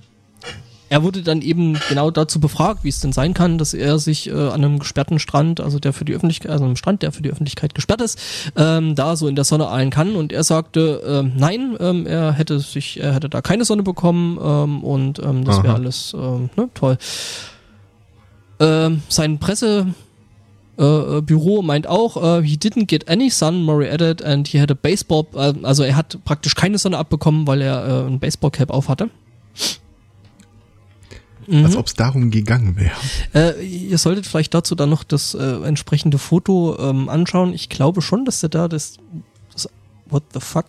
er 0.90 1.02
wurde 1.02 1.23
dann 1.23 1.43
eben 1.43 1.78
genau 1.89 2.10
dazu 2.10 2.40
befragt, 2.40 2.85
wie 2.85 2.89
es 2.89 3.01
denn 3.01 3.12
sein 3.12 3.35
kann, 3.35 3.59
dass 3.59 3.74
er 3.74 3.98
sich 3.98 4.28
äh, 4.28 4.32
an 4.32 4.65
einem 4.65 4.78
gesperrten 4.78 5.19
Strand, 5.19 5.60
also 5.60 5.78
der 5.78 5.93
für 5.93 6.05
die 6.05 6.15
Öffentlichkeit, 6.15 6.51
also 6.51 6.65
einem 6.65 6.77
Strand, 6.77 7.02
der 7.02 7.12
für 7.12 7.23
die 7.23 7.31
Öffentlichkeit 7.31 7.74
gesperrt 7.74 8.01
ist, 8.01 8.19
ähm, 8.56 8.94
da 8.94 9.16
so 9.16 9.28
in 9.28 9.35
der 9.35 9.44
Sonne 9.44 9.70
eilen 9.70 9.90
kann. 9.90 10.16
Und 10.16 10.32
er 10.32 10.44
sagte, 10.44 11.02
ähm, 11.06 11.32
nein, 11.36 11.77
ähm, 11.78 12.06
er 12.06 12.32
hätte 12.32 12.59
sich, 12.60 13.01
er 13.01 13.15
hätte 13.15 13.28
da 13.28 13.43
keine 13.43 13.65
Sonne 13.65 13.82
bekommen 13.82 14.39
ähm, 14.43 14.82
und 14.82 15.19
ähm, 15.19 15.44
das 15.44 15.62
wäre 15.62 15.74
alles 15.74 16.15
ähm, 16.19 16.51
ne, 16.56 16.69
toll. 16.74 16.97
Ähm, 18.60 19.02
sein 19.09 19.39
Presse 19.39 19.89
äh, 20.78 21.20
Büro 21.20 21.62
meint 21.62 21.86
auch, 21.86 22.16
äh, 22.16 22.43
he 22.43 22.56
didn't 22.56 22.86
get 22.86 23.09
any 23.09 23.31
sun, 23.31 23.62
Murray 23.62 23.90
added, 23.90 24.23
and 24.23 24.48
he 24.48 24.60
had 24.60 24.70
a 24.70 24.74
baseball, 24.74 25.27
also 25.62 25.82
er 25.82 25.97
hat 25.97 26.19
praktisch 26.24 26.55
keine 26.55 26.78
Sonne 26.78 26.98
abbekommen, 26.98 27.47
weil 27.47 27.60
er 27.62 27.86
äh, 27.86 28.06
ein 28.06 28.20
Baseballcap 28.20 28.70
auf 28.70 28.89
hatte. 28.89 29.10
Als 31.51 31.77
ob 31.77 31.87
es 31.87 31.95
darum 31.95 32.31
gegangen 32.31 32.77
wäre. 32.77 32.93
Äh, 33.35 33.65
ihr 33.65 33.99
solltet 33.99 34.27
vielleicht 34.27 34.55
dazu 34.55 34.75
dann 34.75 34.91
noch 34.91 35.05
das 35.05 35.35
äh, 35.35 35.62
entsprechende 35.65 36.19
Foto 36.19 36.77
ähm, 36.79 37.09
anschauen. 37.09 37.55
Ich 37.55 37.69
glaube 37.69 38.03
schon, 38.03 38.25
dass 38.25 38.41
der 38.41 38.51
da 38.51 38.69
das, 38.69 38.99
das 39.53 39.69
What 40.11 40.25
the 40.35 40.41
fuck? 40.41 40.66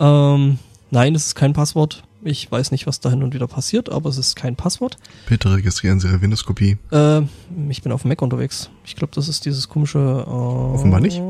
Ähm, 0.00 0.58
nein, 0.90 1.14
es 1.14 1.26
ist 1.26 1.34
kein 1.34 1.52
Passwort. 1.52 2.04
Ich 2.26 2.50
weiß 2.50 2.70
nicht, 2.70 2.86
was 2.86 3.00
da 3.00 3.10
hin 3.10 3.22
und 3.22 3.34
wieder 3.34 3.46
passiert, 3.46 3.90
aber 3.90 4.08
es 4.08 4.16
ist 4.16 4.34
kein 4.34 4.56
Passwort. 4.56 4.96
Bitte 5.28 5.52
registrieren 5.52 6.00
Sie 6.00 6.08
Ihre 6.08 6.22
Windows-Kopie. 6.22 6.78
Äh, 6.90 7.20
ich 7.68 7.82
bin 7.82 7.92
auf 7.92 8.02
dem 8.02 8.08
Mac 8.08 8.22
unterwegs. 8.22 8.70
Ich 8.86 8.96
glaube, 8.96 9.12
das 9.14 9.28
ist 9.28 9.44
dieses 9.44 9.68
komische. 9.68 9.98
Äh, 9.98 10.30
Offenbar 10.30 11.00
nicht. 11.00 11.20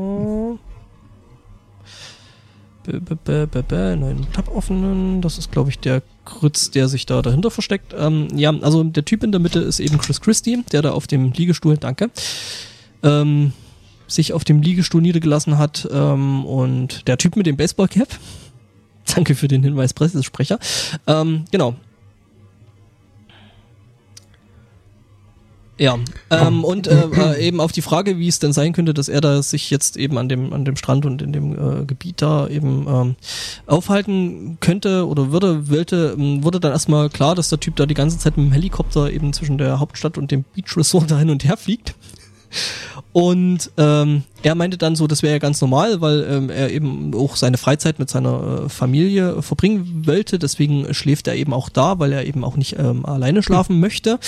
Neuen 2.87 4.27
Tab 4.33 4.55
öffnen. 4.55 5.21
Das 5.21 5.37
ist, 5.37 5.51
glaube 5.51 5.69
ich, 5.69 5.79
der 5.79 6.01
Grütz, 6.25 6.71
der 6.71 6.87
sich 6.87 7.05
da 7.05 7.21
dahinter 7.21 7.51
versteckt. 7.51 7.93
Ähm, 7.97 8.27
ja, 8.35 8.51
also 8.61 8.83
der 8.83 9.05
Typ 9.05 9.23
in 9.23 9.31
der 9.31 9.39
Mitte 9.39 9.59
ist 9.59 9.79
eben 9.79 9.97
Chris 9.97 10.21
Christie, 10.21 10.63
der 10.71 10.81
da 10.81 10.91
auf 10.91 11.07
dem 11.07 11.31
Liegestuhl, 11.31 11.77
danke, 11.77 12.09
ähm, 13.03 13.53
sich 14.07 14.33
auf 14.33 14.43
dem 14.43 14.61
Liegestuhl 14.61 15.01
niedergelassen 15.01 15.57
hat. 15.57 15.87
Ähm, 15.91 16.45
und 16.45 17.07
der 17.07 17.17
Typ 17.17 17.35
mit 17.35 17.45
dem 17.45 17.57
Baseballcap. 17.57 18.07
Danke 19.13 19.35
für 19.35 19.47
den 19.47 19.61
Hinweis, 19.61 19.93
Pressesprecher. 19.93 20.57
Ähm, 21.05 21.45
genau. 21.51 21.75
Ja, 25.77 25.99
ähm, 26.29 26.63
und 26.63 26.87
äh, 26.87 27.07
äh, 27.11 27.45
eben 27.45 27.59
auf 27.59 27.73
die 27.73 27.81
Frage, 27.81 28.17
wie 28.17 28.29
es 28.29 28.39
denn 28.39 28.53
sein 28.53 28.71
könnte, 28.71 28.93
dass 28.93 29.09
er 29.09 29.19
da 29.19 29.41
sich 29.41 29.69
jetzt 29.69 29.97
eben 29.97 30.17
an 30.17 30.29
dem 30.29 30.53
an 30.53 30.63
dem 30.63 30.77
Strand 30.77 31.05
und 31.05 31.21
in 31.21 31.33
dem 31.33 31.51
äh, 31.51 31.85
Gebiet 31.85 32.21
da 32.21 32.47
eben 32.47 32.87
ähm, 32.87 33.15
aufhalten 33.67 34.57
könnte 34.61 35.05
oder 35.05 35.33
würde, 35.33 35.69
wollte, 35.69 36.15
ähm, 36.17 36.45
wurde 36.45 36.61
dann 36.61 36.71
erstmal 36.71 37.09
klar, 37.09 37.35
dass 37.35 37.49
der 37.49 37.59
Typ 37.59 37.75
da 37.75 37.85
die 37.85 37.93
ganze 37.93 38.17
Zeit 38.17 38.37
mit 38.37 38.47
dem 38.47 38.53
Helikopter 38.53 39.11
eben 39.11 39.33
zwischen 39.33 39.57
der 39.57 39.79
Hauptstadt 39.81 40.17
und 40.17 40.31
dem 40.31 40.45
Beach 40.55 40.77
Resort 40.77 41.11
da 41.11 41.19
hin 41.19 41.29
und 41.29 41.43
her 41.43 41.57
fliegt. 41.57 41.95
Und 43.13 43.71
ähm, 43.77 44.23
er 44.43 44.55
meinte 44.55 44.77
dann 44.77 44.97
so, 44.97 45.07
das 45.07 45.23
wäre 45.23 45.33
ja 45.33 45.39
ganz 45.39 45.61
normal, 45.61 46.01
weil 46.01 46.27
ähm, 46.29 46.49
er 46.49 46.69
eben 46.69 47.13
auch 47.15 47.37
seine 47.37 47.57
Freizeit 47.57 47.97
mit 47.97 48.09
seiner 48.09 48.65
äh, 48.65 48.69
Familie 48.69 49.41
verbringen 49.41 50.03
wollte. 50.05 50.37
Deswegen 50.37 50.93
schläft 50.93 51.27
er 51.27 51.35
eben 51.35 51.53
auch 51.53 51.69
da, 51.69 51.97
weil 51.99 52.11
er 52.11 52.25
eben 52.25 52.43
auch 52.43 52.57
nicht 52.57 52.77
ähm, 52.77 53.05
alleine 53.05 53.41
schlafen 53.41 53.79
möchte. 53.79 54.19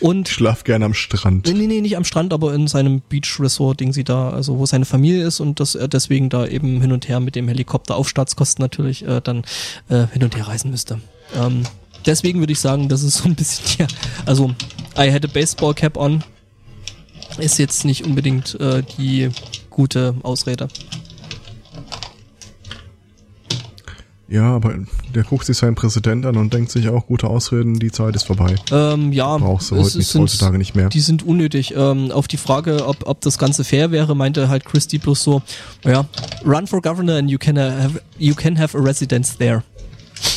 Und 0.00 0.28
Ich 0.28 0.34
schlaf 0.34 0.64
gerne 0.64 0.86
am 0.86 0.94
Strand. 0.94 1.46
Nee, 1.46 1.52
nee, 1.52 1.66
nee, 1.66 1.80
nicht 1.80 1.96
am 1.96 2.04
Strand, 2.04 2.32
aber 2.32 2.52
in 2.52 2.66
seinem 2.66 3.00
Beach 3.00 3.38
Resort, 3.38 3.78
Ding 3.78 3.92
sie 3.92 4.04
da, 4.04 4.30
also 4.30 4.58
wo 4.58 4.66
seine 4.66 4.86
Familie 4.86 5.24
ist 5.24 5.38
und 5.38 5.60
dass 5.60 5.76
er 5.76 5.86
deswegen 5.86 6.28
da 6.28 6.46
eben 6.46 6.80
hin 6.80 6.90
und 6.90 7.08
her 7.08 7.20
mit 7.20 7.36
dem 7.36 7.46
Helikopter 7.46 7.96
auf 7.96 8.08
Staatskosten 8.08 8.62
natürlich 8.62 9.06
äh, 9.06 9.20
dann 9.22 9.44
äh, 9.88 10.06
hin 10.12 10.24
und 10.24 10.36
her 10.36 10.48
reisen 10.48 10.70
müsste. 10.72 11.00
Ähm, 11.34 11.62
deswegen 12.06 12.40
würde 12.40 12.52
ich 12.52 12.60
sagen, 12.60 12.88
das 12.88 13.02
ist 13.02 13.18
so 13.18 13.24
ein 13.24 13.34
bisschen 13.34 13.64
ja, 13.78 13.86
also 14.26 14.50
I 14.98 15.12
had 15.12 15.24
a 15.24 15.28
baseball 15.32 15.74
cap 15.74 15.96
on 15.96 16.24
ist 17.38 17.58
jetzt 17.58 17.84
nicht 17.84 18.04
unbedingt 18.04 18.58
äh, 18.60 18.82
die 18.98 19.30
gute 19.70 20.14
Ausrede. 20.22 20.68
Ja, 24.28 24.44
aber 24.54 24.74
der 25.14 25.24
guckt 25.24 25.44
sich 25.44 25.58
seinen 25.58 25.74
Präsident 25.74 26.24
an 26.24 26.38
und 26.38 26.54
denkt 26.54 26.70
sich 26.70 26.88
auch, 26.88 27.06
gute 27.06 27.26
Ausreden, 27.26 27.78
die 27.78 27.90
Zeit 27.90 28.16
ist 28.16 28.22
vorbei. 28.22 28.54
Ähm, 28.70 29.12
ja, 29.12 29.36
Brauchst 29.36 29.70
du 29.70 29.76
es 29.76 29.88
heute 29.88 29.98
nicht, 29.98 30.08
sind- 30.08 30.22
heutzutage 30.22 30.56
nicht 30.56 30.74
mehr. 30.74 30.88
Die 30.88 31.00
sind 31.00 31.22
unnötig. 31.22 31.74
Ähm, 31.76 32.10
auf 32.10 32.28
die 32.28 32.38
Frage, 32.38 32.86
ob, 32.86 33.06
ob 33.06 33.20
das 33.20 33.36
Ganze 33.36 33.62
fair 33.62 33.90
wäre, 33.90 34.16
meinte 34.16 34.48
halt 34.48 34.64
Christie 34.64 34.96
bloß 34.96 35.22
so, 35.22 35.42
ja, 35.84 36.06
run 36.46 36.66
for 36.66 36.80
governor 36.80 37.16
and 37.16 37.30
you 37.30 37.36
can 37.38 37.58
have, 37.58 38.00
you 38.18 38.34
can 38.34 38.58
have 38.58 38.76
a 38.76 38.80
residence 38.80 39.36
there. 39.36 39.62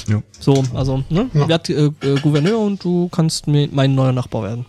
Ja. 0.09 0.21
So, 0.41 0.61
also, 0.73 1.03
ne, 1.09 1.29
Ja. 1.33 1.47
werd 1.47 1.69
äh, 1.69 1.85
äh, 2.01 2.19
Gouverneur 2.21 2.59
und 2.59 2.83
du 2.83 3.07
kannst 3.07 3.47
mein 3.47 3.95
neuer 3.95 4.11
Nachbar 4.11 4.43
werden. 4.43 4.65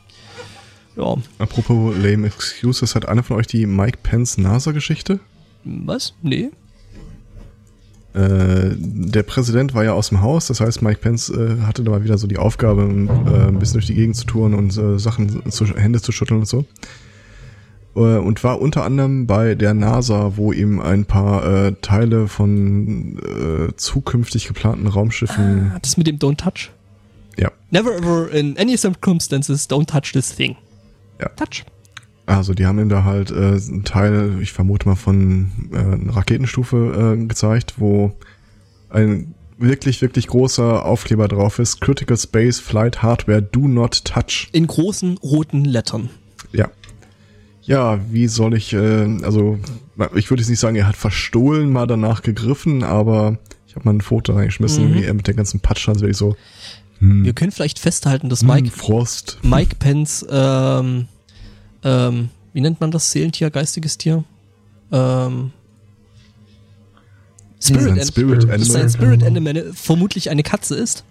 Ja, 0.97 1.14
Apropos 1.39 1.94
lame 1.97 2.27
excuses, 2.27 2.94
hat 2.94 3.06
einer 3.06 3.23
von 3.23 3.36
euch 3.36 3.47
die 3.47 3.66
Mike 3.66 3.98
Pence 4.02 4.39
NASA-Geschichte? 4.39 5.20
was? 5.64 6.14
Nee? 6.23 6.51
Äh, 8.14 8.74
der 8.78 9.23
Präsident 9.24 9.74
war 9.74 9.85
ja 9.85 9.93
aus 9.93 10.09
dem 10.09 10.23
Haus, 10.23 10.47
das 10.47 10.60
heißt, 10.60 10.81
Mike 10.81 11.01
Pence 11.01 11.28
äh, 11.28 11.60
hatte 11.62 11.82
da 11.85 11.90
mal 11.90 12.02
wieder 12.05 12.16
so 12.16 12.27
die 12.27 12.39
Aufgabe, 12.39 12.82
äh, 12.82 13.48
ein 13.48 13.59
bisschen 13.59 13.74
durch 13.74 13.86
die 13.86 13.94
Gegend 13.94 14.16
zu 14.16 14.24
touren 14.24 14.55
und 14.55 14.77
äh, 14.78 14.98
Sachen 14.98 15.51
zu, 15.51 15.66
Hände 15.77 16.01
zu 16.01 16.12
schütteln 16.12 16.40
und 16.40 16.47
so. 16.48 16.64
Äh, 17.94 18.16
und 18.18 18.43
war 18.43 18.60
unter 18.62 18.85
anderem 18.85 19.27
bei 19.27 19.55
der 19.55 19.74
NASA, 19.74 20.32
wo 20.36 20.52
ihm 20.52 20.81
ein 20.81 21.05
paar 21.05 21.66
äh, 21.66 21.73
Teile 21.82 22.27
von 22.28 23.18
zukünftig 23.77 24.47
geplanten 24.48 24.86
Raumschiffen, 24.86 25.74
Hat 25.74 25.85
das 25.85 25.97
mit 25.98 26.06
dem 26.06 26.18
Don't 26.18 26.36
Touch? 26.36 26.70
ja, 27.39 27.51
Never 27.70 27.94
ever 27.94 28.31
in 28.31 28.56
any 28.56 28.78
circumstances 28.78 29.68
don't 29.68 29.86
touch 29.86 30.12
this 30.12 30.35
thing. 30.35 30.56
Ja. 31.20 31.28
Touch. 31.30 31.64
also 32.26 32.52
die 32.55 32.66
haben 32.66 32.78
ihm 32.78 32.88
da 32.88 33.05
halt 33.05 33.30
äh, 33.30 33.34
einen 33.34 33.84
Teil, 33.84 34.38
ich 34.40 34.52
vermute 34.52 34.88
mal 34.88 34.97
von 34.97 35.51
äh, 35.72 35.76
einer 35.78 36.16
Raketenstufe 36.16 37.16
äh, 37.16 37.26
gezeigt, 37.26 37.74
wo 37.78 38.12
ein 38.90 39.34
wirklich, 39.59 40.02
wirklich 40.02 40.26
großer 40.26 40.84
Aufkleber 40.84 41.28
drauf 41.28 41.59
ist. 41.59 41.80
Critical 41.80 42.16
Space 42.18 42.59
Flight 42.60 43.02
Hardware 43.02 43.40
Do 43.40 43.68
Not 43.68 44.05
Touch. 44.05 44.48
In 44.52 44.66
großen 44.66 45.16
roten 45.18 45.64
Lettern. 45.64 46.10
Ja. 46.52 46.68
Ja, 47.62 47.98
wie 48.10 48.28
soll 48.28 48.55
ich, 48.55 48.72
äh, 48.74 49.18
also 49.22 49.59
ich 50.14 50.30
würde 50.30 50.43
jetzt 50.43 50.51
nicht 50.51 50.60
sagen, 50.60 50.76
er 50.76 50.86
hat 50.86 50.97
verstohlen 50.97 51.72
mal 51.72 51.86
danach 51.86 52.22
gegriffen, 52.22 52.84
aber 52.84 53.38
ich 53.66 53.74
habe 53.74 53.86
mal 53.86 53.94
ein 53.94 54.01
Foto 54.02 54.34
reingeschmissen, 54.34 54.90
Mhm. 54.90 54.94
wie 54.94 55.05
er 55.05 55.14
mit 55.14 55.26
der 55.26 55.34
ganzen 55.34 55.60
Patschern 55.60 55.98
wirklich 56.01 56.16
so 56.16 56.36
Wir 56.98 57.32
können 57.35 57.52
vielleicht 57.52 57.78
festhalten, 57.78 58.28
dass 58.28 58.43
Mike 58.43 58.62
Mike 58.62 58.77
Frost. 58.77 59.39
Mike 59.43 59.77
Pence, 59.77 60.24
ähm, 60.31 61.09
ähm, 61.85 62.31
wie 62.52 62.60
nennt 62.60 62.81
man 62.81 62.90
das 62.90 63.10
Seelentier, 63.10 63.51
geistiges 63.51 63.98
Tier? 63.98 64.24
Ähm, 64.90 65.52
Spirit, 67.60 67.97
Sein 67.97 68.06
Spirit 68.06 68.43
Animal. 68.44 68.60
sein 68.60 68.90
Spirit 68.90 69.23
Animal 69.24 69.73
vermutlich 69.74 70.31
eine 70.31 70.43
Katze 70.43 70.77
ist. 70.77 71.05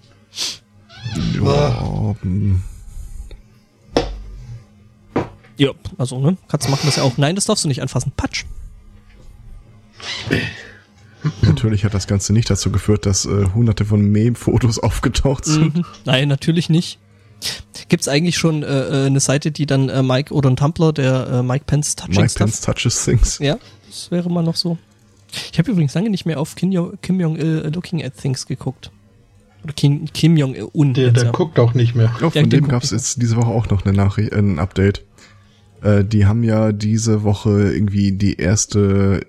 Ja, 1.39 2.15
hm. 2.21 2.63
Ja, 5.57 5.71
also, 5.97 6.19
ne? 6.19 6.37
Katzen 6.47 6.71
machen 6.71 6.85
das 6.85 6.97
ja 6.97 7.03
auch. 7.03 7.17
Nein, 7.17 7.35
das 7.35 7.45
darfst 7.45 7.63
du 7.63 7.67
nicht 7.67 7.81
anfassen. 7.81 8.11
Patsch. 8.15 8.45
Natürlich 11.41 11.85
hat 11.85 11.93
das 11.93 12.07
Ganze 12.07 12.33
nicht 12.33 12.49
dazu 12.49 12.71
geführt, 12.71 13.05
dass 13.05 13.25
äh, 13.25 13.45
hunderte 13.53 13.85
von 13.85 14.01
Meme-Fotos 14.01 14.79
aufgetaucht 14.83 15.45
sind. 15.45 15.75
Mhm. 15.75 15.85
Nein, 16.05 16.27
natürlich 16.27 16.69
nicht. 16.69 16.99
Gibt's 17.89 18.07
eigentlich 18.07 18.37
schon 18.37 18.63
äh, 18.63 19.03
äh, 19.03 19.05
eine 19.07 19.19
Seite, 19.19 19.51
die 19.51 19.65
dann 19.65 19.89
äh, 19.89 20.01
Mike 20.01 20.33
oder 20.33 20.49
ein 20.49 20.55
Tumblr, 20.55 20.93
der 20.93 21.27
äh, 21.27 21.43
Mike 21.43 21.65
Pence 21.67 21.95
Touching 21.95 22.15
Mike 22.15 22.29
Stuff? 22.29 22.39
Pence 22.39 22.61
touches 22.61 23.03
things. 23.05 23.39
Ja, 23.39 23.57
das 23.87 24.09
wäre 24.11 24.29
mal 24.29 24.43
noch 24.43 24.55
so. 24.55 24.77
Ich 25.51 25.59
habe 25.59 25.69
übrigens 25.71 25.93
lange 25.93 26.09
nicht 26.09 26.25
mehr 26.25 26.39
auf 26.39 26.55
Kim, 26.55 26.71
Jo- 26.71 26.93
Kim 27.01 27.19
Jong-il 27.19 27.69
Looking 27.73 28.03
at 28.03 28.15
Things 28.17 28.47
geguckt. 28.47 28.91
Oder 29.63 29.73
Kim, 29.73 30.05
Kim 30.13 30.37
Jong-un. 30.37 30.93
Der, 30.93 31.11
der 31.11 31.25
ja. 31.25 31.31
guckt 31.31 31.59
auch 31.59 31.73
nicht 31.73 31.95
mehr. 31.95 32.15
Ja, 32.21 32.29
von 32.29 32.49
dem 32.49 32.61
guck 32.61 32.69
gab 32.69 32.83
es 32.83 32.91
ich 32.91 32.97
jetzt 32.97 33.21
diese 33.21 33.35
Woche 33.35 33.47
auch 33.49 33.69
noch 33.69 33.83
eine 33.85 33.95
Nachricht, 33.95 34.31
äh, 34.31 34.37
ein 34.37 34.59
Update. 34.59 35.03
Äh, 35.81 36.03
die 36.05 36.25
haben 36.25 36.43
ja 36.43 36.71
diese 36.71 37.23
Woche 37.23 37.73
irgendwie 37.73 38.13
die 38.13 38.35
erste 38.37 39.25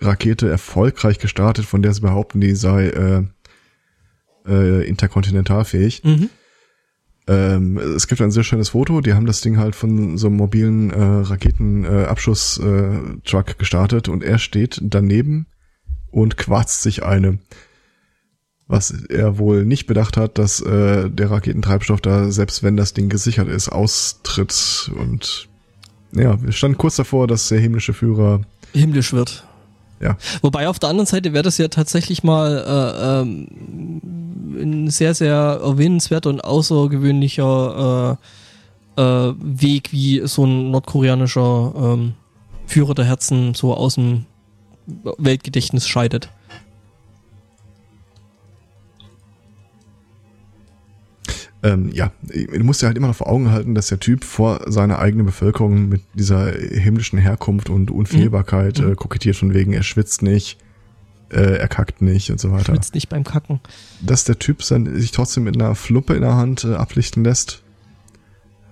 Rakete 0.00 0.48
erfolgreich 0.48 1.18
gestartet, 1.18 1.64
von 1.64 1.82
der 1.82 1.94
sie 1.94 2.00
behaupten, 2.00 2.40
die 2.40 2.54
sei 2.54 2.88
äh, 2.88 3.22
äh, 4.46 4.86
interkontinentalfähig. 4.86 6.02
Mhm. 6.04 6.30
Ähm, 7.26 7.78
es 7.78 8.06
gibt 8.06 8.20
ein 8.20 8.30
sehr 8.30 8.44
schönes 8.44 8.70
Foto, 8.70 9.00
die 9.00 9.14
haben 9.14 9.24
das 9.24 9.40
Ding 9.40 9.56
halt 9.56 9.74
von 9.74 10.18
so 10.18 10.26
einem 10.26 10.36
mobilen 10.36 10.90
äh, 10.90 11.02
Raketenabschuss-Truck 11.02 12.66
äh, 12.66 13.20
Truck 13.24 13.58
gestartet 13.58 14.08
und 14.08 14.22
er 14.22 14.38
steht 14.38 14.78
daneben 14.82 15.46
und 16.10 16.36
quarzt 16.36 16.82
sich 16.82 17.02
eine. 17.02 17.38
Was 18.66 18.90
er 18.90 19.38
wohl 19.38 19.64
nicht 19.64 19.86
bedacht 19.86 20.16
hat, 20.16 20.38
dass 20.38 20.60
äh, 20.60 21.10
der 21.10 21.30
Raketentreibstoff 21.30 22.00
da, 22.00 22.30
selbst 22.30 22.62
wenn 22.62 22.76
das 22.76 22.92
Ding 22.92 23.08
gesichert 23.08 23.48
ist, 23.48 23.70
austritt 23.70 24.90
und 24.98 25.48
ja, 26.12 26.40
wir 26.42 26.52
standen 26.52 26.78
kurz 26.78 26.96
davor, 26.96 27.26
dass 27.26 27.48
der 27.48 27.58
himmlische 27.58 27.92
Führer 27.92 28.42
Himmlisch 28.72 29.12
wird. 29.12 29.46
Ja. 30.00 30.16
Wobei 30.42 30.68
auf 30.68 30.78
der 30.78 30.90
anderen 30.90 31.06
Seite 31.06 31.32
wäre 31.32 31.42
das 31.42 31.58
ja 31.58 31.68
tatsächlich 31.68 32.22
mal 32.22 32.64
äh, 32.66 33.20
ähm, 33.20 34.00
ein 34.56 34.90
sehr, 34.90 35.14
sehr 35.14 35.34
erwähnenswerter 35.34 36.30
und 36.30 36.44
außergewöhnlicher 36.44 38.18
äh, 38.96 39.00
äh, 39.00 39.34
Weg, 39.38 39.92
wie 39.92 40.22
so 40.26 40.44
ein 40.44 40.70
nordkoreanischer 40.70 41.72
ähm, 41.76 42.14
Führer 42.66 42.94
der 42.94 43.04
Herzen 43.04 43.54
so 43.54 43.74
aus 43.74 43.96
dem 43.96 44.26
Weltgedächtnis 44.86 45.88
scheidet. 45.88 46.28
Ähm, 51.64 51.90
ja, 51.94 52.12
du 52.22 52.62
musst 52.62 52.82
dir 52.82 52.86
halt 52.88 52.96
immer 52.98 53.06
noch 53.08 53.16
vor 53.16 53.26
Augen 53.28 53.50
halten, 53.50 53.74
dass 53.74 53.86
der 53.86 53.98
Typ 53.98 54.22
vor 54.22 54.70
seiner 54.70 54.98
eigenen 54.98 55.24
Bevölkerung 55.24 55.88
mit 55.88 56.02
dieser 56.12 56.52
himmlischen 56.52 57.18
Herkunft 57.18 57.70
und 57.70 57.90
Unfehlbarkeit 57.90 58.78
Mhm. 58.80 58.92
äh, 58.92 58.94
kokettiert 58.94 59.34
von 59.36 59.54
wegen, 59.54 59.72
er 59.72 59.82
schwitzt 59.82 60.20
nicht, 60.22 60.58
äh, 61.30 61.56
er 61.56 61.68
kackt 61.68 62.02
nicht 62.02 62.30
und 62.30 62.38
so 62.38 62.52
weiter. 62.52 62.66
Schwitzt 62.74 62.92
nicht 62.94 63.08
beim 63.08 63.24
Kacken. 63.24 63.60
Dass 64.02 64.24
der 64.24 64.38
Typ 64.38 64.62
sein, 64.62 64.94
sich 65.00 65.10
trotzdem 65.12 65.44
mit 65.44 65.54
einer 65.60 65.74
Fluppe 65.74 66.12
in 66.14 66.20
der 66.20 66.34
Hand 66.36 66.64
äh, 66.64 66.74
ablichten 66.74 67.24
lässt, 67.24 67.62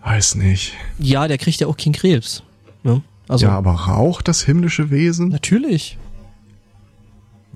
weiß 0.05 0.35
nicht. 0.35 0.75
Ja, 0.99 1.29
der 1.29 1.39
kriegt 1.39 1.61
ja 1.61 1.69
auch 1.69 1.77
keinen 1.79 1.95
Krebs. 1.95 2.43
Ne? 2.83 3.01
Also, 3.27 3.47
ja, 3.47 3.53
aber 3.57 3.73
raucht 3.73 4.29
das 4.29 4.43
himmlische 4.43 4.91
Wesen? 4.91 5.29
natürlich. 5.31 5.97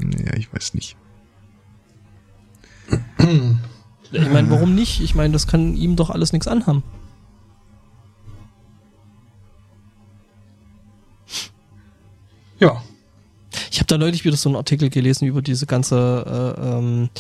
Ja, 0.00 0.34
ich 0.34 0.50
weiß 0.50 0.72
nicht. 0.72 0.96
Ich 4.12 4.30
meine, 4.30 4.50
warum 4.50 4.74
nicht? 4.74 5.00
Ich 5.00 5.14
meine, 5.14 5.32
das 5.32 5.46
kann 5.46 5.76
ihm 5.76 5.96
doch 5.96 6.10
alles 6.10 6.32
nichts 6.32 6.48
anhaben. 6.48 6.82
Ja. 12.58 12.82
Ich 13.70 13.78
habe 13.78 13.86
da 13.86 13.98
neulich 13.98 14.24
wieder 14.24 14.36
so 14.36 14.48
einen 14.48 14.56
Artikel 14.56 14.90
gelesen 14.90 15.26
über 15.26 15.42
diese 15.42 15.66
ganze 15.66 16.54
äh, 16.56 16.78
ähm, 16.78 17.10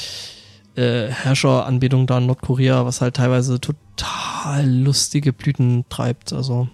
äh, 0.76 1.08
Herrscheranbetung 1.10 2.06
da 2.06 2.18
in 2.18 2.26
Nordkorea, 2.26 2.84
was 2.84 3.00
halt 3.00 3.16
teilweise 3.16 3.60
total 3.60 4.68
lustige 4.68 5.32
Blüten 5.32 5.84
treibt. 5.88 6.32
Also 6.32 6.68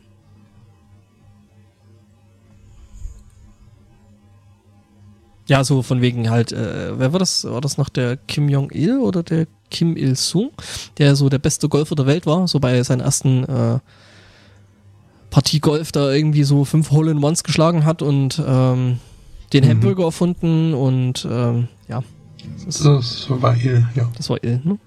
ja, 5.46 5.64
so 5.64 5.82
von 5.82 6.00
wegen 6.00 6.30
halt, 6.30 6.52
äh, 6.52 6.98
wer 6.98 7.12
war 7.12 7.18
das? 7.18 7.44
War 7.44 7.60
das 7.60 7.78
noch 7.78 7.88
der 7.88 8.16
Kim 8.16 8.48
Jong-il 8.48 8.98
oder 8.98 9.22
der 9.22 9.46
Kim 9.72 9.96
Il-sung, 9.96 10.50
der 10.98 11.16
so 11.16 11.28
der 11.28 11.38
beste 11.40 11.68
Golfer 11.68 11.96
der 11.96 12.06
Welt 12.06 12.26
war, 12.26 12.46
so 12.46 12.60
bei 12.60 12.80
seinen 12.84 13.00
ersten 13.00 13.42
äh, 13.44 13.78
Partie 15.30 15.60
Golf 15.60 15.92
da 15.92 16.12
irgendwie 16.12 16.44
so 16.44 16.64
fünf 16.64 16.90
Hole-in-Ones 16.90 17.42
geschlagen 17.42 17.84
hat 17.84 18.02
und 18.02 18.40
ähm, 18.46 18.98
den 19.52 19.64
Mhm. 19.64 19.68
Hamburger 19.68 20.04
erfunden 20.04 20.74
und 20.74 21.26
ähm, 21.30 21.68
ja, 21.88 22.02
das, 22.66 22.76
ist, 22.76 22.84
Das 22.84 23.26
war 23.42 23.56
il, 23.56 23.86
ja. 23.94 24.08
das 24.16 24.28
war 24.30 24.42
ill, 24.44 24.60
ne? 24.64 24.78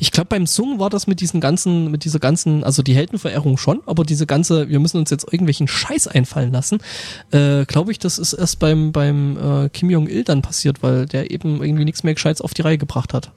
Ich 0.00 0.10
glaube, 0.12 0.28
beim 0.28 0.46
Sung 0.46 0.78
war 0.78 0.90
das 0.90 1.06
mit 1.06 1.20
diesen 1.20 1.40
ganzen, 1.40 1.90
mit 1.90 2.04
dieser 2.04 2.18
ganzen, 2.18 2.64
also 2.64 2.82
die 2.82 2.94
Heldenverehrung 2.94 3.56
schon, 3.58 3.80
aber 3.86 4.04
diese 4.04 4.26
ganze, 4.26 4.68
wir 4.68 4.78
müssen 4.80 4.98
uns 4.98 5.10
jetzt 5.10 5.24
irgendwelchen 5.24 5.68
Scheiß 5.68 6.06
einfallen 6.08 6.52
lassen, 6.52 6.78
äh, 7.32 7.64
glaube 7.66 7.92
ich, 7.92 7.98
das 7.98 8.18
ist 8.18 8.32
erst 8.32 8.58
beim, 8.58 8.92
beim 8.92 9.36
äh, 9.64 9.68
Kim 9.70 9.90
Jong-il 9.90 10.24
dann 10.24 10.42
passiert, 10.42 10.82
weil 10.82 11.06
der 11.06 11.30
eben 11.30 11.62
irgendwie 11.62 11.84
nichts 11.84 12.02
mehr 12.04 12.14
Gescheites 12.14 12.40
auf 12.40 12.54
die 12.54 12.62
Reihe 12.62 12.78
gebracht 12.78 13.14
hat. 13.14 13.30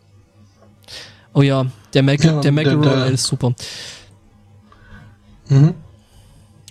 Oh 1.34 1.42
ja, 1.42 1.66
der, 1.94 2.04
Mac 2.04 2.24
Ja, 2.24 2.40
der 2.42 2.52
McEnroe 2.52 2.84
der- 2.84 2.96
der- 3.06 3.12
ist 3.12 3.24
super. 3.26 3.54
Mhm. 5.50 5.74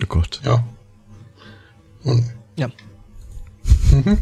Oh 0.01 0.05
Gott. 0.07 0.39
Ja. 0.45 0.63
Und 2.03 2.23
Ja. 2.57 2.69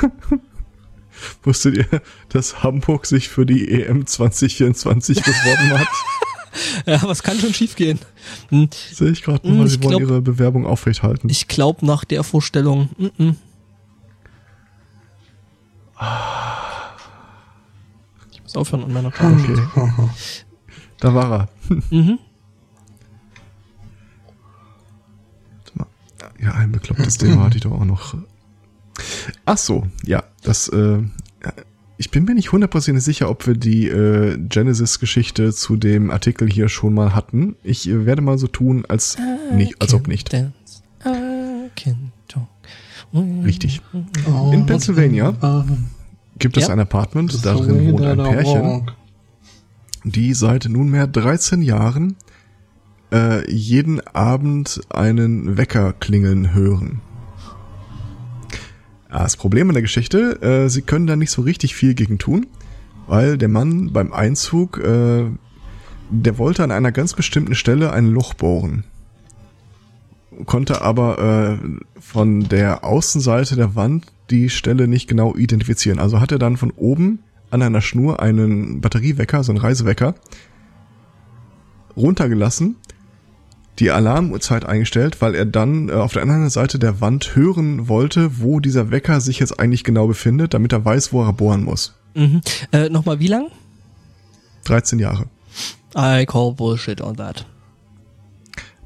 Wusstet 1.42 1.76
ihr, 1.76 2.02
dass 2.28 2.62
Hamburg 2.62 3.06
sich 3.06 3.28
für 3.28 3.46
die 3.46 3.70
EM 3.70 4.06
2024 4.06 5.22
beworben 5.22 5.78
hat? 5.80 5.88
Ja, 6.86 7.00
was 7.02 7.22
kann 7.22 7.38
schon 7.38 7.52
schiefgehen? 7.54 8.00
Hm, 8.48 8.68
Sehe 8.92 9.10
ich 9.10 9.22
gerade 9.22 9.46
Hm, 9.46 9.58
mal, 9.58 9.66
ich 9.66 9.72
sie 9.74 9.82
wollen 9.82 9.98
glaub- 9.98 10.00
ihre 10.10 10.22
Bewerbung 10.22 10.66
aufrechthalten. 10.66 11.30
Ich 11.30 11.46
glaube 11.46 11.86
nach 11.86 12.04
der 12.04 12.24
Vorstellung, 12.24 12.88
mm 12.98 13.04
-mm. 13.22 13.34
ich 18.32 18.42
muss 18.42 18.56
aufhören 18.56 18.84
an 18.84 18.92
meiner 18.92 19.10
Karte. 19.10 19.68
Okay. 19.74 19.92
Da 21.00 21.14
war 21.14 21.32
er. 21.32 21.48
Mhm. 21.90 22.18
Ja, 26.40 26.52
ein 26.54 26.72
beklopptes 26.72 27.18
Thema 27.18 27.44
hatte 27.44 27.58
ich 27.58 27.62
doch 27.62 27.70
auch 27.72 27.84
noch. 27.84 28.14
Ach 29.44 29.58
so, 29.58 29.86
ja, 30.04 30.24
das, 30.42 30.68
äh, 30.68 30.98
ich 31.96 32.10
bin 32.10 32.24
mir 32.24 32.34
nicht 32.34 32.52
hundertprozentig 32.52 33.04
sicher, 33.04 33.28
ob 33.28 33.46
wir 33.46 33.54
die 33.54 33.88
äh, 33.88 34.38
Genesis-Geschichte 34.38 35.52
zu 35.52 35.76
dem 35.76 36.10
Artikel 36.10 36.48
hier 36.50 36.68
schon 36.68 36.94
mal 36.94 37.14
hatten. 37.14 37.56
Ich 37.64 37.88
äh, 37.88 38.06
werde 38.06 38.22
mal 38.22 38.38
so 38.38 38.46
tun, 38.46 38.84
als 38.88 39.16
nicht, 39.52 39.80
als 39.82 39.94
ob 39.94 40.06
nicht. 40.06 40.32
Richtig. 43.44 43.80
Oh, 44.30 44.50
In 44.52 44.66
Pennsylvania 44.66 45.34
ähm, 45.42 45.86
gibt 46.38 46.56
es 46.56 46.68
ein 46.70 46.78
Apartment, 46.78 47.44
darin 47.44 47.92
wohnt 47.92 48.04
ein 48.04 48.18
Pärchen, 48.18 48.90
die 50.04 50.34
seit 50.34 50.66
nunmehr 50.66 51.06
13 51.06 51.62
Jahren 51.62 52.16
äh, 53.12 53.50
jeden 53.50 54.06
Abend 54.06 54.80
einen 54.90 55.56
Wecker 55.56 55.94
klingeln 55.94 56.52
hören. 56.54 57.00
Ja, 59.10 59.22
das 59.22 59.36
Problem 59.36 59.68
an 59.68 59.74
der 59.74 59.82
Geschichte, 59.82 60.42
äh, 60.42 60.68
sie 60.68 60.82
können 60.82 61.06
da 61.06 61.16
nicht 61.16 61.30
so 61.30 61.42
richtig 61.42 61.74
viel 61.74 61.94
gegen 61.94 62.18
tun, 62.18 62.46
weil 63.06 63.38
der 63.38 63.48
Mann 63.48 63.92
beim 63.92 64.12
Einzug, 64.12 64.78
äh, 64.78 65.24
der 66.10 66.38
wollte 66.38 66.62
an 66.62 66.70
einer 66.70 66.92
ganz 66.92 67.14
bestimmten 67.14 67.54
Stelle 67.54 67.92
ein 67.92 68.06
Loch 68.06 68.34
bohren. 68.34 68.84
Konnte 70.44 70.82
aber 70.82 71.58
äh, 71.58 72.00
von 72.00 72.48
der 72.48 72.84
Außenseite 72.84 73.56
der 73.56 73.74
Wand 73.74 74.06
die 74.30 74.50
Stelle 74.50 74.86
nicht 74.86 75.08
genau 75.08 75.34
identifizieren. 75.34 75.98
Also 75.98 76.20
hat 76.20 76.32
er 76.32 76.38
dann 76.38 76.56
von 76.56 76.70
oben 76.70 77.20
an 77.50 77.62
einer 77.62 77.80
Schnur 77.80 78.20
einen 78.20 78.80
Batteriewecker, 78.80 79.42
so 79.42 79.52
einen 79.52 79.60
Reisewecker, 79.60 80.14
runtergelassen, 81.96 82.76
die 83.78 83.90
Alarmuhrzeit 83.90 84.66
eingestellt, 84.66 85.20
weil 85.20 85.34
er 85.34 85.46
dann 85.46 85.88
äh, 85.88 85.92
auf 85.92 86.12
der 86.12 86.22
anderen 86.22 86.50
Seite 86.50 86.78
der 86.78 87.00
Wand 87.00 87.36
hören 87.36 87.88
wollte, 87.88 88.40
wo 88.40 88.60
dieser 88.60 88.90
Wecker 88.90 89.20
sich 89.20 89.38
jetzt 89.38 89.58
eigentlich 89.60 89.84
genau 89.84 90.06
befindet, 90.06 90.54
damit 90.54 90.72
er 90.72 90.84
weiß, 90.84 91.12
wo 91.12 91.24
er 91.24 91.32
bohren 91.32 91.64
muss. 91.64 91.94
Mhm. 92.14 92.40
Äh, 92.72 92.88
Nochmal, 92.88 93.20
wie 93.20 93.28
lang? 93.28 93.46
13 94.64 94.98
Jahre. 94.98 95.26
I 95.96 96.26
call 96.26 96.52
bullshit 96.52 97.00
on 97.00 97.16
that. 97.16 97.46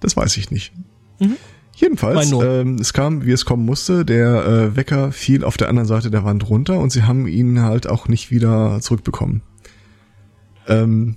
Das 0.01 0.17
weiß 0.17 0.37
ich 0.37 0.51
nicht. 0.51 0.73
Mhm. 1.19 1.37
Jedenfalls, 1.75 2.31
ähm, 2.31 2.77
es 2.77 2.93
kam, 2.93 3.25
wie 3.25 3.33
es 3.33 3.45
kommen 3.45 3.65
musste. 3.65 4.05
Der 4.05 4.45
äh, 4.45 4.77
Wecker 4.77 5.11
fiel 5.11 5.43
auf 5.43 5.57
der 5.57 5.69
anderen 5.69 5.89
Seite 5.89 6.11
der 6.11 6.25
Wand 6.25 6.49
runter 6.49 6.79
und 6.79 6.91
sie 6.91 7.03
haben 7.05 7.27
ihn 7.27 7.63
halt 7.63 7.89
auch 7.89 8.09
nicht 8.09 8.31
wieder 8.31 8.79
zurückbekommen. 8.81 9.43
Ähm, 10.69 11.17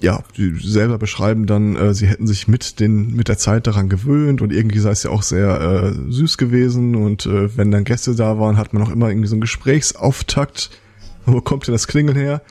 ja, 0.00 0.22
die 0.36 0.54
selber 0.60 0.98
beschreiben 0.98 1.46
dann, 1.46 1.76
äh, 1.76 1.94
sie 1.94 2.06
hätten 2.06 2.26
sich 2.26 2.48
mit 2.48 2.80
den 2.80 3.14
mit 3.14 3.28
der 3.28 3.38
Zeit 3.38 3.66
daran 3.66 3.88
gewöhnt 3.88 4.40
und 4.42 4.52
irgendwie 4.52 4.78
sei 4.78 4.90
es 4.90 5.02
ja 5.02 5.10
auch 5.10 5.22
sehr 5.22 5.60
äh, 5.60 6.12
süß 6.12 6.38
gewesen 6.38 6.94
und 6.94 7.26
äh, 7.26 7.56
wenn 7.56 7.70
dann 7.70 7.84
Gäste 7.84 8.14
da 8.14 8.38
waren, 8.38 8.56
hat 8.56 8.72
man 8.72 8.82
auch 8.82 8.90
immer 8.90 9.08
irgendwie 9.08 9.28
so 9.28 9.34
einen 9.34 9.40
Gesprächsauftakt. 9.40 10.70
Wo 11.26 11.40
kommt 11.40 11.66
denn 11.66 11.72
das 11.74 11.88
Klingeln 11.88 12.16
her? 12.16 12.42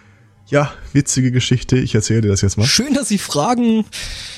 Ja, 0.48 0.72
witzige 0.94 1.32
Geschichte. 1.32 1.78
Ich 1.78 1.94
erzähle 1.96 2.22
dir 2.22 2.30
das 2.30 2.42
jetzt 2.42 2.58
mal. 2.58 2.66
Schön, 2.66 2.94
dass 2.94 3.10
Sie 3.10 3.18
fragen. 3.18 3.86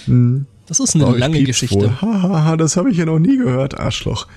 Hm. 0.06 0.46
Das 0.66 0.80
ist 0.80 0.96
eine 0.96 1.08
Oh, 1.08 1.14
lange 1.14 1.44
Geschichte. 1.44 2.02
Hahaha, 2.02 2.56
das 2.56 2.78
habe 2.78 2.92
ich 2.92 2.98
ja 2.98 3.06
noch 3.06 3.20
nie 3.20 3.38
gehört, 3.38 3.80
Arschloch. 3.80 4.28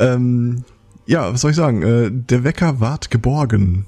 Ähm, 0.00 0.64
ja, 1.06 1.32
was 1.32 1.40
soll 1.40 1.52
ich 1.52 1.56
sagen? 1.56 1.82
Äh, 1.82 2.10
der 2.12 2.44
Wecker 2.44 2.80
ward 2.80 3.10
geborgen. 3.10 3.86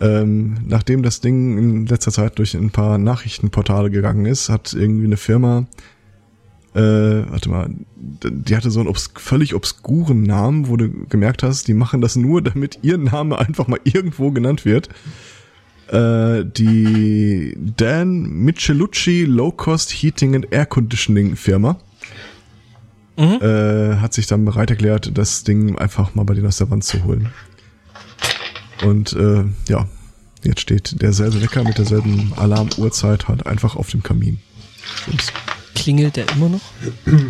Ähm, 0.00 0.58
nachdem 0.66 1.02
das 1.02 1.20
Ding 1.20 1.58
in 1.58 1.86
letzter 1.86 2.12
Zeit 2.12 2.38
durch 2.38 2.54
ein 2.54 2.70
paar 2.70 2.98
Nachrichtenportale 2.98 3.90
gegangen 3.90 4.26
ist, 4.26 4.48
hat 4.48 4.72
irgendwie 4.72 5.06
eine 5.06 5.16
Firma, 5.16 5.66
äh, 6.74 6.80
warte 6.80 7.48
mal, 7.50 7.70
die 7.96 8.56
hatte 8.56 8.70
so 8.70 8.80
einen 8.80 8.88
obs 8.88 9.10
völlig 9.16 9.54
obskuren 9.54 10.22
Namen, 10.22 10.68
wo 10.68 10.76
du 10.76 10.88
gemerkt 11.08 11.42
hast, 11.42 11.66
die 11.66 11.74
machen 11.74 12.00
das 12.00 12.14
nur, 12.16 12.42
damit 12.42 12.78
ihr 12.82 12.98
Name 12.98 13.38
einfach 13.38 13.66
mal 13.66 13.80
irgendwo 13.84 14.30
genannt 14.30 14.64
wird. 14.64 14.88
Äh, 15.88 16.44
die 16.44 17.56
Dan 17.76 18.22
Michelucci 18.22 19.24
Low 19.24 19.50
Cost 19.50 19.90
Heating 19.90 20.36
and 20.36 20.52
Air 20.52 20.66
Conditioning 20.66 21.34
Firma 21.34 21.78
Mhm. 23.18 23.40
äh, 23.42 23.96
hat 23.96 24.14
sich 24.14 24.28
dann 24.28 24.44
bereit 24.44 24.70
erklärt, 24.70 25.18
das 25.18 25.42
Ding 25.42 25.76
einfach 25.76 26.14
mal 26.14 26.22
bei 26.22 26.34
denen 26.34 26.46
aus 26.46 26.58
der 26.58 26.70
Wand 26.70 26.84
zu 26.84 27.02
holen. 27.02 27.30
Und 28.84 29.12
äh, 29.14 29.44
ja, 29.68 29.86
jetzt 30.44 30.60
steht 30.60 31.02
derselbe 31.02 31.42
Wecker 31.42 31.64
mit 31.64 31.78
derselben 31.78 32.32
Alarmuhrzeit 32.36 33.28
halt 33.28 33.46
einfach 33.46 33.76
auf 33.76 33.90
dem 33.90 34.02
Kamin. 34.02 34.38
Bums. 35.06 35.32
Klingelt 35.74 36.16
der 36.16 36.28
immer 36.32 36.48
noch? 36.48 36.60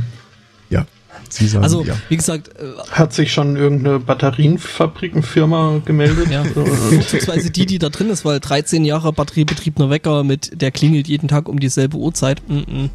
Ja, 0.70 0.84
Sie 1.30 1.46
sagen 1.46 1.64
Also, 1.64 1.82
ja. 1.82 1.96
wie 2.10 2.16
gesagt, 2.18 2.48
äh, 2.48 2.74
Hat 2.90 3.14
sich 3.14 3.32
schon 3.32 3.56
irgendeine 3.56 3.98
Batterienfabrikenfirma 4.00 5.80
gemeldet? 5.84 6.30
ja, 6.30 6.44
So, 6.44 6.66
vorzugsweise 6.90 7.50
die, 7.50 7.64
die 7.64 7.78
da 7.78 7.88
drin 7.88 8.10
ist, 8.10 8.26
weil 8.26 8.38
13 8.40 8.84
Jahre 8.84 9.12
batteriebetriebener 9.14 9.88
Wecker 9.90 10.24
mit, 10.24 10.60
der 10.60 10.70
klingelt 10.70 11.08
jeden 11.08 11.28
Tag 11.28 11.48
um 11.48 11.58
dieselbe 11.58 11.96
Uhrzeit. 11.96 12.42
Mm 12.48 12.58
-mm. 12.58 12.90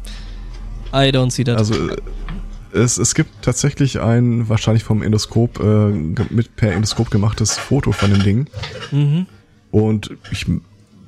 I 0.92 1.10
don't 1.10 1.32
see 1.32 1.42
that. 1.42 1.58
Also 1.58 1.74
äh, 1.74 1.96
es, 2.74 2.98
es 2.98 3.14
gibt 3.14 3.42
tatsächlich 3.42 4.00
ein 4.00 4.48
wahrscheinlich 4.48 4.84
vom 4.84 5.02
Endoskop 5.02 5.60
äh, 5.60 5.90
mit 6.30 6.56
per 6.56 6.72
Endoskop 6.72 7.10
gemachtes 7.10 7.56
Foto 7.56 7.92
von 7.92 8.10
dem 8.10 8.22
Ding 8.22 8.46
mhm. 8.90 9.26
und 9.70 10.10
ich 10.30 10.46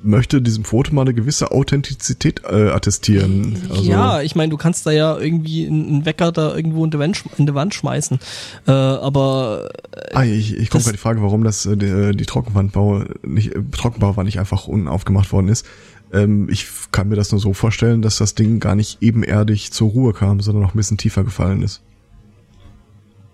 möchte 0.03 0.41
diesem 0.41 0.63
Foto 0.63 0.93
mal 0.93 1.01
eine 1.01 1.13
gewisse 1.13 1.51
Authentizität 1.51 2.41
äh, 2.43 2.69
attestieren. 2.69 3.57
Also, 3.69 3.83
ja, 3.83 4.21
ich 4.21 4.35
meine, 4.35 4.49
du 4.49 4.57
kannst 4.57 4.85
da 4.85 4.91
ja 4.91 5.17
irgendwie 5.17 5.67
einen 5.67 6.05
Wecker 6.05 6.31
da 6.31 6.55
irgendwo 6.55 6.85
in 6.85 6.91
die 6.91 6.99
Wand, 6.99 7.23
in 7.37 7.45
die 7.45 7.53
Wand 7.53 7.73
schmeißen. 7.73 8.19
Äh, 8.67 8.71
aber 8.71 9.69
Ah, 10.13 10.23
ich, 10.23 10.55
ich 10.55 10.69
komme 10.69 10.83
gerade 10.83 10.95
die 10.97 11.01
Frage, 11.01 11.21
warum 11.21 11.43
das 11.43 11.65
äh, 11.65 11.75
die, 11.75 12.15
die 12.15 12.25
Trockenwandbau 12.25 13.03
nicht 13.23 13.55
äh, 13.55 13.61
Trockenbauwand 13.71 14.25
nicht 14.25 14.39
einfach 14.39 14.67
unaufgemacht 14.67 15.31
worden 15.31 15.49
ist. 15.49 15.65
Ähm, 16.13 16.47
ich 16.49 16.67
kann 16.91 17.09
mir 17.09 17.15
das 17.15 17.31
nur 17.31 17.41
so 17.41 17.53
vorstellen, 17.53 18.01
dass 18.01 18.17
das 18.17 18.35
Ding 18.35 18.59
gar 18.59 18.75
nicht 18.75 18.97
ebenerdig 19.01 19.71
zur 19.71 19.89
Ruhe 19.89 20.13
kam, 20.13 20.39
sondern 20.39 20.63
noch 20.63 20.73
ein 20.73 20.77
bisschen 20.77 20.97
tiefer 20.97 21.23
gefallen 21.23 21.61
ist. 21.61 21.81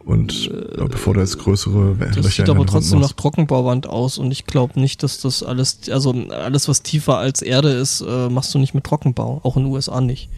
Und 0.05 0.51
äh, 0.51 0.83
bevor 0.89 1.13
du 1.13 1.21
jetzt 1.21 1.39
größere 1.39 1.95
das 1.97 2.15
Löcher 2.17 2.29
sieht 2.29 2.39
in 2.49 2.51
aber 2.51 2.65
trotzdem 2.65 2.99
nach. 2.99 3.13
Trockenbauwand 3.13 3.87
aus 3.87 4.17
und 4.17 4.31
ich 4.31 4.45
glaube 4.45 4.79
nicht, 4.79 5.01
dass 5.01 5.21
das 5.21 5.43
alles, 5.43 5.89
also 5.89 6.11
alles, 6.29 6.67
was 6.67 6.83
tiefer 6.83 7.17
als 7.19 7.41
Erde 7.41 7.69
ist, 7.69 8.01
äh, 8.01 8.27
machst 8.29 8.53
du 8.53 8.59
nicht 8.59 8.73
mit 8.73 8.83
Trockenbau, 8.83 9.39
auch 9.43 9.55
in 9.55 9.63
den 9.63 9.71
USA 9.71 10.01
nicht. 10.01 10.29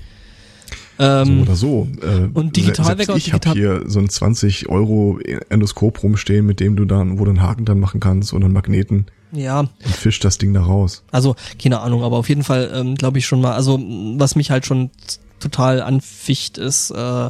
So 0.98 1.03
Ähm, 1.03 1.41
oder 1.41 1.56
so. 1.56 1.88
Äh, 2.02 2.30
und 2.34 2.56
Digitalwecker- 2.56 3.16
Ich 3.18 3.34
habe 3.34 3.52
hier 3.53 3.84
so 3.88 3.99
ein 3.99 4.07
20 4.07 4.70
Euro 4.70 5.20
Endoskop 5.49 6.03
rumstehen, 6.03 6.45
mit 6.45 6.60
dem 6.60 6.76
du 6.76 6.86
dann, 6.86 7.18
wo 7.18 7.26
du 7.26 7.32
einen 7.32 7.41
Haken 7.41 7.66
dann 7.66 7.80
machen 7.80 7.99
kannst 7.99 8.34
und 8.34 8.44
einen 8.44 8.53
Magneten 8.53 9.07
ja, 9.38 9.60
und 9.60 9.72
fisch 9.84 10.20
das 10.20 10.38
Ding 10.38 10.53
da 10.53 10.62
raus. 10.62 11.03
Also, 11.12 11.36
keine 11.62 11.80
Ahnung, 11.82 12.03
aber 12.03 12.18
auf 12.18 12.30
jeden 12.30 12.44
Fall 12.44 12.72
ähm, 12.74 12.95
glaube 12.95 13.18
ich 13.20 13.26
schon 13.26 13.41
mal, 13.41 13.53
also 13.53 13.80
was 14.18 14.36
mich 14.36 14.52
halt 14.52 14.66
schon 14.66 14.91
total 15.40 15.82
anficht, 15.82 16.57
ist, 16.57 16.91
äh, 16.91 17.30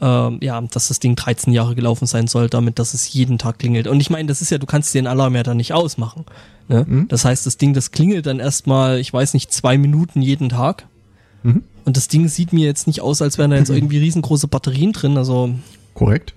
ähm, 0.00 0.38
ja, 0.40 0.60
dass 0.60 0.88
das 0.88 1.00
Ding 1.00 1.16
13 1.16 1.52
Jahre 1.52 1.74
gelaufen 1.74 2.06
sein 2.06 2.28
soll, 2.28 2.48
damit, 2.48 2.78
dass 2.78 2.94
es 2.94 3.12
jeden 3.12 3.38
Tag 3.38 3.58
klingelt. 3.58 3.86
Und 3.88 4.00
ich 4.00 4.10
meine, 4.10 4.28
das 4.28 4.40
ist 4.40 4.50
ja, 4.50 4.58
du 4.58 4.66
kannst 4.66 4.94
den 4.94 5.06
Alarm 5.06 5.34
ja 5.34 5.42
dann 5.42 5.56
nicht 5.56 5.72
ausmachen. 5.72 6.24
Ne? 6.68 6.84
Mhm. 6.86 7.08
Das 7.08 7.24
heißt, 7.24 7.46
das 7.46 7.56
Ding, 7.56 7.74
das 7.74 7.90
klingelt 7.90 8.26
dann 8.26 8.38
erstmal, 8.38 9.00
ich 9.00 9.12
weiß 9.12 9.34
nicht, 9.34 9.52
zwei 9.52 9.78
Minuten 9.78 10.22
jeden 10.22 10.50
Tag. 10.50 10.86
Mhm. 11.42 11.64
Und 11.84 11.96
das 11.96 12.08
Ding 12.08 12.28
sieht 12.28 12.52
mir 12.52 12.66
jetzt 12.66 12.86
nicht 12.86 13.00
aus, 13.00 13.22
als 13.22 13.38
wären 13.38 13.50
da 13.50 13.56
jetzt 13.56 13.70
irgendwie 13.70 13.98
riesengroße 13.98 14.46
Batterien 14.46 14.92
drin. 14.92 15.16
Also 15.16 15.54
Korrekt? 15.94 16.34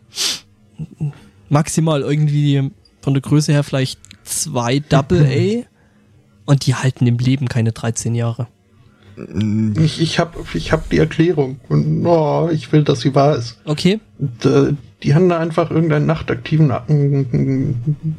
maximal 1.50 2.02
irgendwie 2.02 2.72
von 3.02 3.14
der 3.14 3.22
Größe 3.22 3.52
her 3.52 3.64
vielleicht 3.64 4.00
zwei 4.32 4.80
Double 4.80 5.26
A. 5.26 5.68
Und 6.46 6.66
die 6.66 6.76
halten 6.76 7.06
im 7.08 7.18
Leben 7.18 7.48
keine 7.48 7.72
13 7.72 8.16
Jahre. 8.16 8.48
ich 9.78 10.02
ich 10.02 10.20
habe 10.20 10.40
ich 10.54 10.72
hab 10.72 10.90
die 10.90 10.98
Erklärung 10.98 11.60
und 11.70 12.06
oh, 12.06 12.50
ich 12.52 12.72
will, 12.72 12.84
dass 12.84 13.02
sie 13.02 13.14
wahr 13.14 13.38
ist. 13.38 13.58
Okay. 13.64 14.00
Die 15.04 15.16
haben 15.16 15.30
da 15.30 15.40
einfach 15.40 15.72
irgendeinen 15.72 16.06
nachtaktiven 16.06 16.70
äh, 16.70 17.26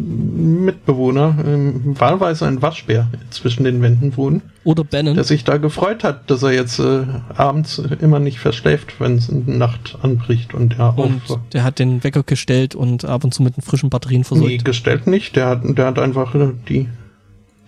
Mitbewohner, 0.03 1.37
ähm, 1.47 1.99
wahlweise 1.99 2.47
ein 2.47 2.61
Waschbär, 2.63 3.09
zwischen 3.31 3.65
den 3.65 3.83
Wänden 3.83 4.17
wohnen, 4.17 4.43
Oder 4.65 4.85
Bannon. 4.85 5.15
der 5.15 5.25
sich 5.25 5.45
da 5.45 5.59
gefreut 5.59 6.05
hat, 6.05 6.31
dass 6.31 6.43
er 6.43 6.53
jetzt 6.53 6.79
äh, 6.79 7.05
abends 7.37 7.79
immer 8.01 8.19
nicht 8.19 8.39
verschläft, 8.39 9.01
wenn 9.01 9.17
es 9.17 9.29
in 9.29 9.47
der 9.47 9.57
Nacht 9.57 9.99
anbricht 10.03 10.55
und 10.55 10.79
er 10.79 10.99
und 10.99 11.23
auf. 11.31 11.39
der 11.53 11.65
hat 11.65 11.79
den 11.79 12.03
Wecker 12.05 12.23
gestellt 12.23 12.75
und 12.75 13.05
ab 13.05 13.25
und 13.25 13.33
zu 13.33 13.43
mit 13.43 13.57
den 13.57 13.63
frischen 13.63 13.91
Batterien 13.91 14.23
Nee, 14.23 14.25
versorgt. 14.27 14.65
gestellt 14.65 15.07
nicht, 15.07 15.37
der 15.37 15.47
hat, 15.47 15.63
der 15.65 15.87
hat 15.87 15.99
einfach 15.99 16.35
äh, 16.35 16.49
die, 16.69 16.89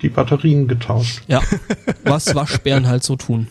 die 0.02 0.08
Batterien 0.08 0.66
getauscht. 0.68 1.22
Ja, 1.28 1.40
was 2.04 2.34
Waschbären 2.34 2.86
halt 2.88 3.04
so 3.04 3.16
tun. 3.16 3.46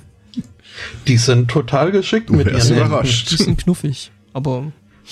Die 1.07 1.17
sind 1.17 1.49
total 1.51 1.91
geschickt 1.91 2.31
mit 2.31 2.47
ihren 2.47 2.75
überrascht. 2.77 3.31
Die 3.31 3.35
sind 3.37 3.59
knuffig, 3.59 4.11
aber 4.33 4.71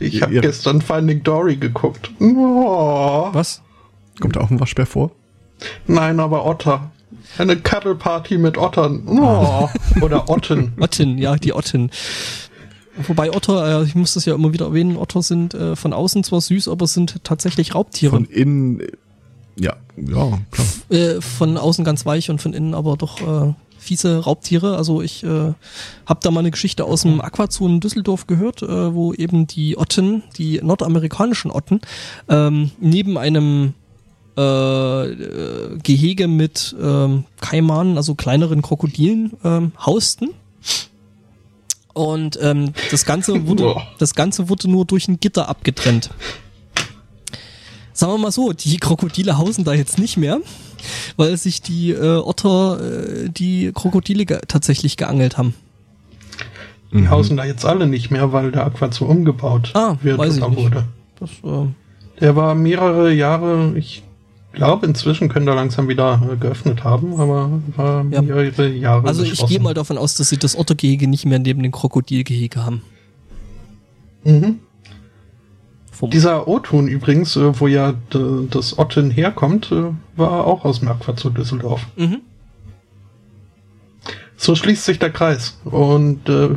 Ich 0.00 0.22
habe 0.22 0.40
gestern 0.40 0.80
Finding 0.80 1.22
Dory 1.22 1.56
geguckt. 1.56 2.10
Was? 2.18 3.62
Kommt 4.20 4.36
da 4.36 4.40
auch 4.40 4.50
ein 4.50 4.60
Waschbär 4.60 4.86
vor? 4.86 5.10
Nein, 5.86 6.20
aber 6.20 6.46
Otter. 6.46 6.90
Eine 7.38 7.56
Cuddle-Party 7.56 8.38
mit 8.38 8.56
Ottern. 8.56 9.06
Oder 10.00 10.28
Otten. 10.28 10.72
Otten, 10.80 11.18
ja, 11.18 11.36
die 11.36 11.52
Otten. 11.52 11.90
Wobei 13.06 13.30
Otter, 13.32 13.82
äh, 13.82 13.84
ich 13.84 13.94
muss 13.94 14.14
das 14.14 14.24
ja 14.24 14.34
immer 14.34 14.52
wieder 14.52 14.66
erwähnen, 14.66 14.96
Otter 14.96 15.22
sind 15.22 15.54
äh, 15.54 15.76
von 15.76 15.92
außen 15.92 16.24
zwar 16.24 16.40
süß, 16.40 16.68
aber 16.68 16.86
sind 16.86 17.22
tatsächlich 17.24 17.74
Raubtiere. 17.74 18.12
Von 18.12 18.24
innen, 18.24 18.82
ja, 19.56 19.76
ja, 19.96 20.38
klar. 20.50 20.80
äh, 20.90 21.20
von 21.20 21.56
außen 21.56 21.84
ganz 21.84 22.04
weich 22.04 22.30
und 22.30 22.40
von 22.42 22.52
innen 22.52 22.74
aber 22.74 22.96
doch 22.96 23.54
fiese 23.80 24.18
Raubtiere. 24.18 24.76
Also 24.76 25.02
ich 25.02 25.24
äh, 25.24 25.52
habe 26.06 26.20
da 26.22 26.30
mal 26.30 26.40
eine 26.40 26.50
Geschichte 26.50 26.84
aus 26.84 27.02
dem 27.02 27.20
Aquazoo 27.20 27.66
in 27.66 27.80
Düsseldorf 27.80 28.26
gehört, 28.26 28.62
äh, 28.62 28.94
wo 28.94 29.12
eben 29.12 29.46
die 29.46 29.76
Otten, 29.76 30.22
die 30.36 30.60
nordamerikanischen 30.62 31.50
Otten, 31.50 31.80
ähm, 32.28 32.70
neben 32.78 33.18
einem 33.18 33.74
äh, 34.36 35.10
äh, 35.10 35.78
Gehege 35.82 36.28
mit 36.28 36.74
ähm, 36.80 37.24
Kaimanen, 37.40 37.96
also 37.96 38.14
kleineren 38.14 38.62
Krokodilen, 38.62 39.32
ähm, 39.44 39.72
hausten. 39.84 40.30
Und 41.92 42.38
ähm, 42.40 42.72
das 42.90 43.04
Ganze 43.04 43.46
wurde, 43.46 43.74
das 43.98 44.14
Ganze 44.14 44.48
wurde 44.48 44.70
nur 44.70 44.84
durch 44.84 45.08
ein 45.08 45.18
Gitter 45.18 45.48
abgetrennt. 45.48 46.10
Sagen 48.00 48.14
wir 48.14 48.18
mal 48.18 48.32
so, 48.32 48.54
die 48.54 48.78
Krokodile 48.78 49.36
hausen 49.36 49.62
da 49.64 49.74
jetzt 49.74 49.98
nicht 49.98 50.16
mehr, 50.16 50.38
weil 51.18 51.36
sich 51.36 51.60
die 51.60 51.90
äh, 51.90 52.16
Otter 52.16 52.80
äh, 52.80 53.28
die 53.28 53.72
Krokodile 53.74 54.24
ge 54.24 54.38
tatsächlich 54.48 54.96
geangelt 54.96 55.36
haben. 55.36 55.52
Die 56.94 57.10
hausen 57.10 57.36
da 57.36 57.44
jetzt 57.44 57.66
alle 57.66 57.86
nicht 57.86 58.10
mehr, 58.10 58.32
weil 58.32 58.52
der 58.52 58.64
Aquazoo 58.64 59.04
umgebaut 59.04 59.72
Ah, 59.74 59.96
wird 60.00 60.16
weiß 60.16 60.38
ich 60.38 60.42
oder 60.42 60.50
nicht. 60.50 60.64
wurde. 60.64 60.84
Das, 61.20 61.30
äh, 61.44 61.66
Der 62.22 62.36
war 62.36 62.54
mehrere 62.54 63.12
Jahre, 63.12 63.74
ich 63.76 64.02
glaube 64.52 64.86
inzwischen 64.86 65.28
können 65.28 65.44
da 65.44 65.52
langsam 65.52 65.86
wieder 65.88 66.22
äh, 66.32 66.36
geöffnet 66.38 66.82
haben, 66.82 67.20
aber 67.20 67.50
war 67.76 68.06
Ja. 68.10 68.22
mehrere 68.22 68.68
Jahre 68.70 69.06
also 69.08 69.24
ich 69.24 69.44
gehe 69.46 69.60
mal 69.60 69.74
davon 69.74 69.98
aus, 69.98 70.14
dass 70.14 70.30
sie 70.30 70.38
das 70.38 70.56
Ottergehege 70.56 71.06
nicht 71.06 71.26
mehr 71.26 71.38
neben 71.38 71.62
dem 71.62 71.70
Krokodilgehege 71.70 72.64
haben. 72.64 72.80
Mhm. 74.24 74.60
Dieser 76.02 76.48
O-Ton 76.48 76.88
übrigens, 76.88 77.36
äh, 77.36 77.60
wo 77.60 77.66
ja 77.66 77.94
das 78.10 78.78
Otten 78.78 79.10
herkommt, 79.10 79.70
äh, 79.72 79.92
war 80.16 80.46
auch 80.46 80.64
aus 80.64 80.80
dem 80.80 80.88
Aquazoo 80.88 81.30
Düsseldorf. 81.30 81.86
mhm. 81.96 82.22
So 84.36 84.54
schließt 84.54 84.86
sich 84.86 84.98
der 84.98 85.10
Kreis. 85.10 85.58
Und 85.64 86.26
äh, 86.30 86.48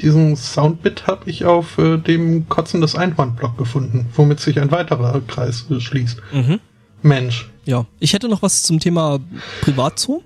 diesen 0.00 0.36
Soundbit 0.36 1.08
habe 1.08 1.28
ich 1.28 1.44
auf 1.44 1.76
äh, 1.76 1.96
dem 1.96 2.48
Kotzen 2.48 2.80
des 2.80 2.94
Einhorn-Blog 2.94 3.58
gefunden, 3.58 4.06
womit 4.14 4.38
sich 4.38 4.60
ein 4.60 4.70
weiterer 4.70 5.20
Kreis 5.26 5.66
äh, 5.68 5.80
schließt. 5.80 6.22
Mhm. 6.32 6.60
Mensch. 7.02 7.50
Ja, 7.64 7.86
ich 7.98 8.12
hätte 8.12 8.28
noch 8.28 8.42
was 8.42 8.62
zum 8.62 8.78
Thema 8.78 9.18
Privatzoo. 9.62 10.22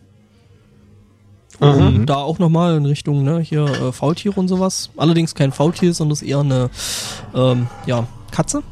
Da 1.59 2.17
auch 2.17 2.39
nochmal 2.39 2.77
in 2.77 2.85
Richtung, 2.85 3.25
ne, 3.25 3.41
hier 3.41 3.65
äh, 3.65 3.93
Faultiere 3.93 4.39
und 4.39 4.49
sowas. 4.49 4.91
Allerdings 4.99 5.35
kein 5.35 5.53
Faultier, 5.53 5.95
sondern 5.95 6.13
es 6.13 6.21
eher 6.21 6.41
eine, 6.41 6.69
ähm, 7.35 7.67
ja, 7.87 8.07
Katze. 8.37 8.63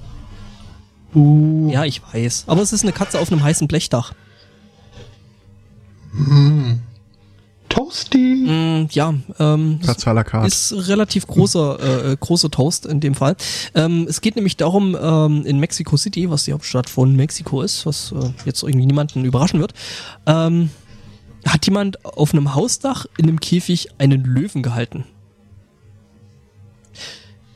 Uh, 1.15 1.71
Ja, 1.71 1.85
ich 1.87 2.03
weiß. 2.03 2.45
Aber 2.49 2.61
es 2.61 2.75
ist 2.75 2.83
eine 2.83 2.93
Katze 2.93 3.19
auf 3.19 3.33
einem 3.33 3.43
heißen 3.43 3.67
Blechdach. 3.67 4.13
Toasty. 7.71 8.19
Mm, 8.47 8.89
ja, 8.91 9.15
ähm, 9.39 9.79
es 9.81 9.87
Katze 9.87 10.11
à 10.11 10.13
la 10.13 10.23
carte. 10.23 10.47
ist 10.47 10.75
relativ 10.89 11.27
großer, 11.27 11.79
äh, 11.81 12.13
äh, 12.13 12.17
großer 12.21 12.51
Toast 12.51 12.85
in 12.85 13.01
dem 13.01 13.15
Fall. 13.15 13.37
Ähm, 13.75 14.07
es 14.07 14.21
geht 14.21 14.37
nämlich 14.37 14.59
darum, 14.59 14.97
ähm, 15.01 15.47
in 15.47 15.59
Mexico 15.61 15.97
City, 15.97 16.29
was 16.29 16.45
die 16.45 16.53
Hauptstadt 16.53 16.91
von 16.91 17.17
Mexiko 17.17 17.63
ist, 17.63 17.87
was 17.87 18.13
äh, 18.13 18.31
jetzt 18.45 18.63
irgendwie 18.63 18.87
niemanden 18.87 19.25
überraschen 19.25 19.61
wird, 19.61 19.73
ähm, 20.27 20.69
hat 21.47 21.65
jemand 21.65 22.05
auf 22.05 22.35
einem 22.35 22.55
Hausdach 22.55 23.07
in 23.17 23.29
einem 23.29 23.41
Käfig 23.41 23.89
einen 23.97 24.25
Löwen 24.25 24.63
gehalten. 24.63 25.05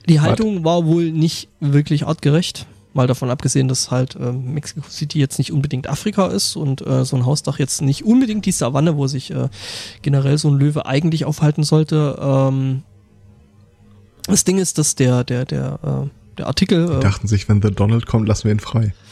Die 0.08 0.20
Haltung 0.20 0.64
war 0.64 0.86
wohl 0.86 1.10
nicht 1.10 1.48
wirklich 1.60 2.06
artgerecht, 2.06 2.66
mal 2.94 3.06
davon 3.06 3.30
abgesehen, 3.30 3.68
dass 3.68 3.90
halt 3.90 4.16
äh, 4.16 4.32
Mexico 4.32 4.88
City 4.88 5.18
jetzt 5.18 5.38
nicht 5.38 5.52
unbedingt 5.52 5.88
Afrika 5.88 6.28
ist 6.28 6.56
und 6.56 6.86
äh, 6.86 7.04
so 7.04 7.16
ein 7.16 7.26
Hausdach 7.26 7.58
jetzt 7.58 7.82
nicht 7.82 8.04
unbedingt 8.04 8.46
die 8.46 8.52
Savanne, 8.52 8.96
wo 8.96 9.06
sich 9.06 9.30
äh, 9.30 9.48
generell 10.02 10.38
so 10.38 10.48
ein 10.48 10.58
Löwe 10.58 10.86
eigentlich 10.86 11.24
aufhalten 11.24 11.62
sollte. 11.62 12.18
Ähm, 12.20 12.82
das 14.26 14.44
Ding 14.44 14.58
ist, 14.58 14.78
dass 14.78 14.94
der, 14.94 15.24
der, 15.24 15.44
der, 15.44 15.78
äh, 15.82 16.17
der 16.38 16.46
Artikel. 16.46 16.86
Die 16.96 17.00
dachten 17.00 17.26
sich, 17.28 17.48
wenn 17.48 17.60
The 17.60 17.70
Donald 17.70 18.06
kommt, 18.06 18.26
lassen 18.28 18.44
wir 18.44 18.52
ihn 18.52 18.60
frei. 18.60 18.92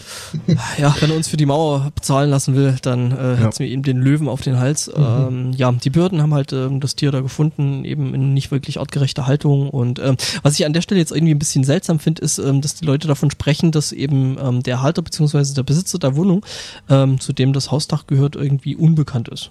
Ja, 0.78 0.94
wenn 1.00 1.10
er 1.10 1.16
uns 1.16 1.26
für 1.28 1.36
die 1.36 1.46
Mauer 1.46 1.90
bezahlen 1.94 2.30
lassen 2.30 2.54
will, 2.54 2.76
dann 2.82 3.10
äh, 3.12 3.40
Ja. 3.42 3.50
wir 3.58 3.66
ihm 3.66 3.82
den 3.82 3.98
Löwen 4.00 4.28
auf 4.28 4.40
den 4.40 4.58
Hals. 4.58 4.90
Ähm, 4.94 5.52
ja, 5.52 5.70
die 5.72 5.90
Behörden 5.90 6.22
haben 6.22 6.32
halt 6.32 6.52
ähm, 6.52 6.78
das 6.80 6.94
Tier 6.94 7.10
da 7.10 7.20
gefunden, 7.20 7.84
eben 7.84 8.14
in 8.14 8.32
nicht 8.32 8.50
wirklich 8.52 8.78
artgerechter 8.78 9.26
Haltung. 9.26 9.68
Und 9.68 9.98
ähm, 9.98 10.16
was 10.42 10.58
ich 10.58 10.64
an 10.64 10.72
der 10.72 10.80
Stelle 10.80 11.00
jetzt 11.00 11.10
irgendwie 11.12 11.34
ein 11.34 11.38
bisschen 11.38 11.64
seltsam 11.64 11.98
finde, 11.98 12.22
ist, 12.22 12.38
ähm, 12.38 12.60
dass 12.60 12.74
die 12.76 12.84
Leute 12.84 13.08
davon 13.08 13.30
sprechen, 13.30 13.72
dass 13.72 13.90
eben 13.92 14.36
ähm, 14.40 14.62
der 14.62 14.80
Halter 14.82 15.02
beziehungsweise 15.02 15.54
der 15.54 15.64
Besitzer 15.64 15.98
der 15.98 16.14
Wohnung, 16.16 16.44
ähm, 16.88 17.18
zu 17.20 17.32
dem 17.32 17.52
das 17.52 17.70
Hausdach 17.72 18.06
gehört, 18.06 18.36
irgendwie 18.36 18.76
unbekannt 18.76 19.28
ist. 19.28 19.50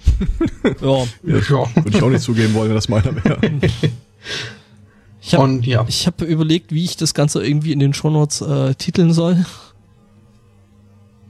ja, 0.64 0.72
Ja. 0.82 1.04
Würde 1.22 1.88
ich 1.90 2.02
auch 2.02 2.08
nicht 2.10 2.22
zugeben 2.22 2.54
wollen, 2.54 2.68
wenn 2.70 2.76
das 2.76 2.88
meiner 2.88 3.14
wäre. 3.24 3.38
ich 5.20 5.34
habe 5.34 5.44
Und 5.44 5.66
ja. 5.66 5.84
ich 5.86 6.06
hab 6.06 6.22
überlegt, 6.22 6.72
wie 6.72 6.84
ich 6.84 6.96
das 6.96 7.14
Ganze 7.14 7.44
irgendwie 7.44 7.72
in 7.72 7.78
den 7.78 7.92
Shownotes 7.92 8.40
äh, 8.40 8.74
titeln 8.74 9.12
soll. 9.12 9.44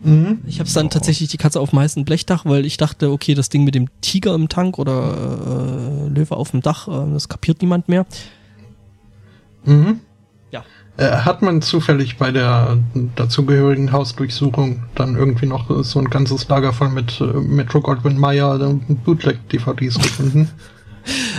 Mhm. 0.03 0.41
Ich 0.47 0.61
habe 0.61 0.69
es 0.69 0.75
dann 0.75 0.91
tatsächlich 0.91 1.29
die 1.29 1.37
Katze 1.37 1.61
auf 1.61 1.71
dem 1.71 1.81
heißen 1.81 2.05
Blechdach, 2.05 2.45
weil 2.45 2.65
ich 2.65 2.77
dachte, 2.77 3.11
okay, 3.11 3.35
das 3.35 3.49
Ding 3.49 3.65
mit 3.65 3.75
dem 3.75 3.89
Tiger 4.01 4.35
im 4.35 4.49
Tank 4.49 4.79
oder 4.79 6.07
äh, 6.07 6.09
Löwe 6.09 6.37
auf 6.37 6.53
dem 6.53 6.63
Dach, 6.63 6.89
äh, 6.89 7.13
das 7.13 7.29
kapiert 7.29 7.61
niemand 7.61 7.89
mehr. 7.89 8.07
Mhm. 9.65 10.01
Ja. 10.53 10.65
Äh, 10.97 11.11
hat 11.11 11.43
man 11.43 11.61
zufällig 11.61 12.17
bei 12.17 12.31
der 12.31 12.79
dazugehörigen 13.17 13.93
Hausdurchsuchung 13.93 14.85
dann 14.95 15.17
irgendwie 15.17 15.47
noch 15.47 15.85
so 15.85 15.99
ein 15.99 16.09
ganzes 16.09 16.49
Lager 16.49 16.73
voll 16.73 16.91
mit 16.91 17.21
äh, 17.21 17.25
Metro 17.25 17.81
Goldwyn 17.81 18.17
Mayer 18.17 18.59
Bootleg-DVDs 19.05 19.99
gefunden? 19.99 20.49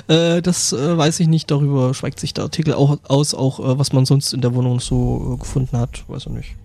Äh, 0.07 0.41
das 0.41 0.73
äh, 0.73 0.97
weiß 0.97 1.19
ich 1.19 1.27
nicht, 1.27 1.51
darüber 1.51 1.93
schweigt 1.93 2.19
sich 2.19 2.33
der 2.33 2.43
Artikel 2.45 2.73
auch 2.73 2.97
aus, 3.07 3.33
auch 3.33 3.59
äh, 3.59 3.77
was 3.79 3.93
man 3.93 4.05
sonst 4.05 4.33
in 4.33 4.41
der 4.41 4.53
Wohnung 4.55 4.79
so 4.79 5.33
äh, 5.35 5.39
gefunden 5.39 5.77
hat, 5.77 6.03
weiß 6.07 6.25
ich 6.27 6.31
nicht. 6.31 6.55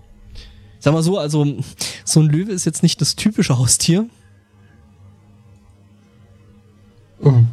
Sag 0.79 0.93
mal 0.95 1.03
so, 1.03 1.19
also 1.19 1.45
so 2.05 2.21
ein 2.21 2.29
Löwe 2.29 2.53
ist 2.53 2.65
jetzt 2.65 2.83
nicht 2.83 3.01
das 3.01 3.17
typische 3.17 3.59
Haustier. 3.59 4.07
Ähm, 7.23 7.49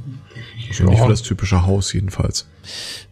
Also 0.70 0.84
nicht 0.86 1.02
für 1.02 1.10
das 1.10 1.22
typische 1.22 1.66
Haus 1.66 1.94
jedenfalls. 1.94 2.48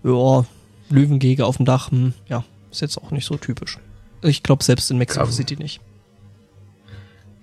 Ja, 0.03 0.45
Löwengehege 0.89 1.45
auf 1.45 1.57
dem 1.57 1.65
Dach, 1.65 1.91
hm, 1.91 2.13
ja, 2.27 2.43
ist 2.71 2.81
jetzt 2.81 2.97
auch 2.97 3.11
nicht 3.11 3.25
so 3.25 3.37
typisch. 3.37 3.77
Ich 4.21 4.43
glaube 4.43 4.63
selbst 4.63 4.91
in 4.91 4.97
Mexico 4.97 5.25
Ja. 5.25 5.31
City 5.31 5.55
nicht. 5.57 5.79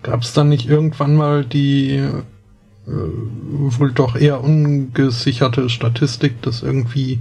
Gab 0.03 0.23
es 0.23 0.33
dann 0.33 0.49
nicht 0.49 0.69
irgendwann 0.69 1.17
mal 1.17 1.45
die 1.45 2.09
wohl 2.89 3.93
doch 3.93 4.17
eher 4.17 4.43
ungesicherte 4.43 5.69
Statistik, 5.69 6.41
dass 6.43 6.63
irgendwie 6.63 7.21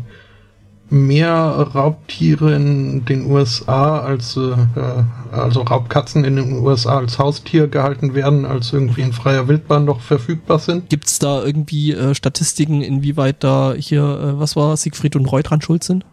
mehr 0.90 1.34
Raubtiere 1.74 2.56
in 2.56 3.04
den 3.04 3.30
USA 3.30 4.00
als 4.00 4.38
äh, 4.38 4.52
äh, 4.52 5.04
also 5.32 5.62
Raubkatzen 5.62 6.24
in 6.24 6.38
den 6.38 6.54
USA 6.60 7.00
als 7.00 7.20
Haustier 7.20 7.68
gehalten 7.68 8.14
werden, 8.14 8.46
als 8.46 8.72
irgendwie 8.72 9.02
in 9.02 9.12
freier 9.12 9.50
Wildbahn 9.50 9.84
noch 9.84 10.00
verfügbar 10.00 10.60
sind? 10.60 10.90
Gibt's 10.90 11.20
da 11.20 11.44
irgendwie 11.44 11.92
äh, 11.92 12.16
Statistiken, 12.16 12.82
inwieweit 12.82 13.44
da 13.44 13.74
hier, 13.78 14.02
äh, 14.02 14.40
was 14.40 14.56
war, 14.56 14.78
Siegfried 14.78 15.18
und 15.18 15.26
Roy 15.26 15.44
dran 15.44 15.62
schuld 15.62 15.84
sind? 15.84 16.06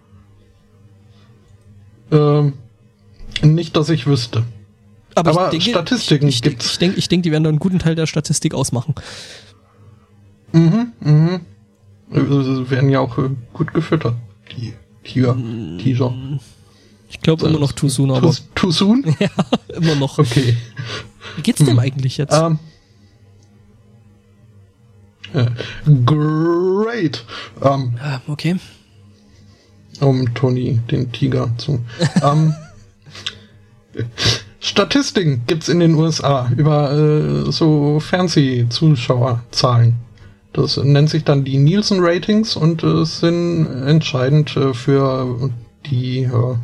Ähm, 2.10 2.54
nicht, 3.42 3.76
dass 3.76 3.88
ich 3.90 4.06
wüsste. 4.06 4.42
Aber, 5.14 5.30
Aber 5.30 5.60
Statistiken 5.60 6.26
ich, 6.26 6.36
ich, 6.36 6.42
gibt's. 6.42 6.72
Ich 6.72 6.78
denke, 6.78 6.98
ich 6.98 7.08
denk, 7.08 7.22
die 7.22 7.30
werden 7.30 7.44
da 7.44 7.48
einen 7.48 7.60
guten 7.60 7.78
Teil 7.78 7.94
der 7.94 8.06
Statistik 8.06 8.54
ausmachen. 8.54 8.94
Mhm, 10.54 10.92
mhm. 11.00 11.40
Äh, 12.12 12.70
werden 12.70 12.88
ja 12.90 13.00
auch 13.00 13.18
äh, 13.18 13.30
gut 13.52 13.74
gefüttert, 13.74 14.14
die 14.56 14.72
Tiger, 15.02 15.36
Tiger. 15.78 16.14
Ich 17.10 17.20
glaube 17.20 17.48
immer 17.48 17.58
noch 17.58 17.72
too 17.72 17.88
soon, 17.88 18.12
aber 18.12 18.30
Too, 18.30 18.42
too 18.54 18.70
soon? 18.70 19.04
ja, 19.18 19.28
immer 19.74 19.96
noch. 19.96 20.18
Okay. 20.18 20.56
Wie 21.36 21.42
geht's 21.42 21.64
dem 21.64 21.78
eigentlich 21.80 22.18
jetzt? 22.18 22.32
Ähm, 22.32 22.60
äh, 25.32 25.46
great. 26.04 27.24
Ähm, 27.60 27.94
Ah, 28.00 28.20
okay. 28.28 28.54
um 30.00 30.32
Tony 30.34 30.78
den 30.88 31.10
Tiger 31.10 31.50
zu. 31.58 31.84
ähm, 32.22 32.54
Statistiken 34.60 35.42
gibt's 35.46 35.68
in 35.68 35.80
den 35.80 35.94
USA 35.96 36.48
über 36.56 36.92
äh, 36.92 37.50
so 37.50 37.98
Fernsehzuschauerzahlen. 38.00 39.94
Das 40.54 40.76
nennt 40.76 41.10
sich 41.10 41.24
dann 41.24 41.44
die 41.44 41.58
Nielsen 41.58 41.98
Ratings 42.00 42.56
und 42.56 42.82
äh, 42.84 43.04
sind 43.04 43.66
entscheidend 43.66 44.56
äh, 44.56 44.72
für 44.72 45.50
die 45.84 46.22
äh, 46.22 46.56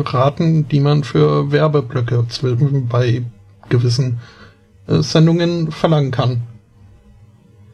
Raten, 0.00 0.68
die 0.68 0.80
man 0.80 1.04
für 1.04 1.50
Werbeblöcke 1.50 2.24
bei 2.88 3.22
gewissen 3.70 4.20
äh, 4.86 5.02
Sendungen 5.02 5.70
verlangen 5.72 6.10
kann. 6.10 6.42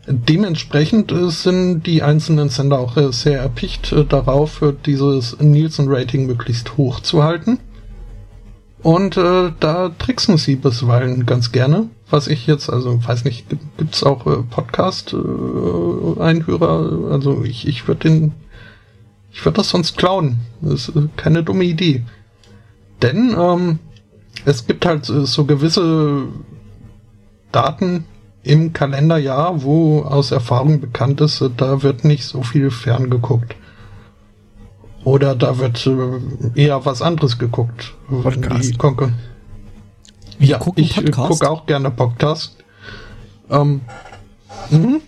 Dementsprechend 0.06 1.10
äh, 1.10 1.30
sind 1.30 1.82
die 1.82 2.02
einzelnen 2.02 2.48
Sender 2.48 2.78
auch 2.78 2.96
äh, 2.96 3.12
sehr 3.12 3.40
erpicht 3.40 3.94
darauf, 4.08 4.62
dieses 4.86 5.40
Nielsen-Rating 5.40 6.26
möglichst 6.26 6.76
hoch 6.76 7.00
zu 7.00 7.24
halten. 7.24 7.58
Und 8.82 9.16
da 9.16 9.88
tricksen 9.98 10.36
sie 10.36 10.56
bisweilen 10.56 11.24
ganz 11.24 11.52
gerne. 11.52 11.88
Was 12.10 12.28
ich 12.28 12.46
jetzt, 12.46 12.68
also 12.70 13.02
weiß 13.04 13.24
nicht, 13.24 13.48
gibt- 13.48 13.76
gibt's 13.78 14.04
auch 14.04 14.24
äh, 14.26 14.42
Podcast-Einhörer? 14.42 17.10
also 17.12 17.42
ich, 17.44 17.66
ich 17.66 17.88
würde 17.88 18.08
den, 18.08 18.32
ich 19.32 19.44
würde 19.44 19.56
das 19.56 19.70
sonst 19.70 19.96
klauen. 19.96 20.36
Das 20.60 20.88
ist 20.88 20.96
äh, 20.96 21.08
keine 21.16 21.42
dumme 21.42 21.64
Idee. 21.64 22.04
Denn 23.02 23.34
ähm, 23.38 23.78
es 24.44 24.66
gibt 24.66 24.86
halt 24.86 25.08
äh, 25.08 25.24
so 25.26 25.44
gewisse 25.44 26.26
Daten 27.52 28.04
im 28.42 28.72
Kalenderjahr, 28.74 29.62
wo 29.62 30.02
aus 30.02 30.30
Erfahrung 30.30 30.80
bekannt 30.80 31.20
ist, 31.22 31.40
äh, 31.40 31.48
da 31.56 31.82
wird 31.82 32.04
nicht 32.04 32.24
so 32.26 32.42
viel 32.42 32.70
ferngeguckt. 32.70 33.56
Oder 35.04 35.34
da 35.34 35.58
wird 35.58 35.86
äh, 35.86 36.20
eher 36.54 36.84
was 36.86 37.02
anderes 37.02 37.38
geguckt. 37.38 37.94
Podcast. 38.22 38.78
Wir 40.38 40.48
ja, 40.48 40.58
gucken 40.58 40.82
ich 40.82 40.96
äh, 40.96 41.10
gucke 41.10 41.48
auch 41.48 41.66
gerne 41.66 41.90
Podcast. 41.90 42.56
Ähm, 43.50 43.82
mhm. 44.70 45.00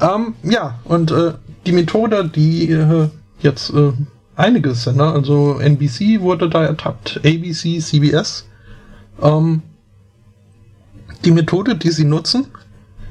ähm, 0.00 0.34
ja, 0.42 0.78
und 0.84 1.10
äh, 1.10 1.34
die 1.66 1.72
Methode, 1.72 2.28
die 2.28 2.70
äh, 2.70 3.08
jetzt 3.40 3.70
äh, 3.70 3.92
einige 4.36 4.74
Sender, 4.74 5.12
also 5.12 5.58
NBC 5.58 6.20
wurde 6.20 6.48
da 6.48 6.64
ertappt, 6.64 7.20
ABC, 7.24 7.78
CBS. 7.80 8.46
Ähm, 9.20 9.62
die 11.24 11.32
Methode, 11.32 11.76
die 11.76 11.90
sie 11.90 12.04
nutzen, 12.04 12.46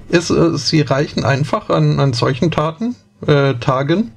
ist, 0.10 0.30
äh, 0.30 0.58
sie 0.58 0.82
reichen 0.82 1.24
einfach 1.24 1.70
an, 1.70 2.00
an 2.00 2.14
solchen 2.14 2.52
Taten, 2.52 2.96
äh, 3.26 3.56
Tagen, 3.56 4.12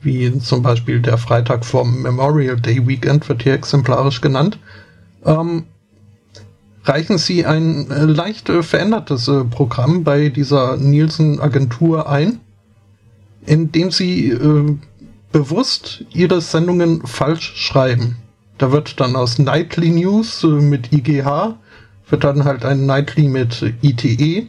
wie 0.00 0.38
zum 0.38 0.62
Beispiel 0.62 1.00
der 1.00 1.18
Freitag 1.18 1.64
vom 1.64 2.02
Memorial 2.02 2.56
Day 2.56 2.86
Weekend 2.86 3.28
wird 3.28 3.42
hier 3.42 3.54
exemplarisch 3.54 4.20
genannt, 4.20 4.58
ähm, 5.24 5.64
reichen 6.88 7.18
Sie 7.18 7.44
ein 7.44 7.90
äh, 7.90 8.04
leicht 8.04 8.48
äh, 8.48 8.62
verändertes 8.62 9.28
äh, 9.28 9.44
Programm 9.44 10.04
bei 10.04 10.30
dieser 10.30 10.76
Nielsen-Agentur 10.76 12.08
ein, 12.08 12.40
in 13.44 13.70
dem 13.70 13.90
Sie 13.90 14.30
äh, 14.30 14.76
bewusst 15.30 16.04
Ihre 16.12 16.40
Sendungen 16.40 17.06
falsch 17.06 17.52
schreiben. 17.56 18.16
Da 18.56 18.72
wird 18.72 18.98
dann 19.00 19.14
aus 19.14 19.38
Nightly 19.38 19.90
News 19.90 20.42
äh, 20.42 20.48
mit 20.48 20.92
IGH, 20.92 21.56
wird 22.08 22.24
dann 22.24 22.44
halt 22.44 22.64
ein 22.64 22.86
Nightly 22.86 23.28
mit 23.28 23.74
ITE. 23.82 24.48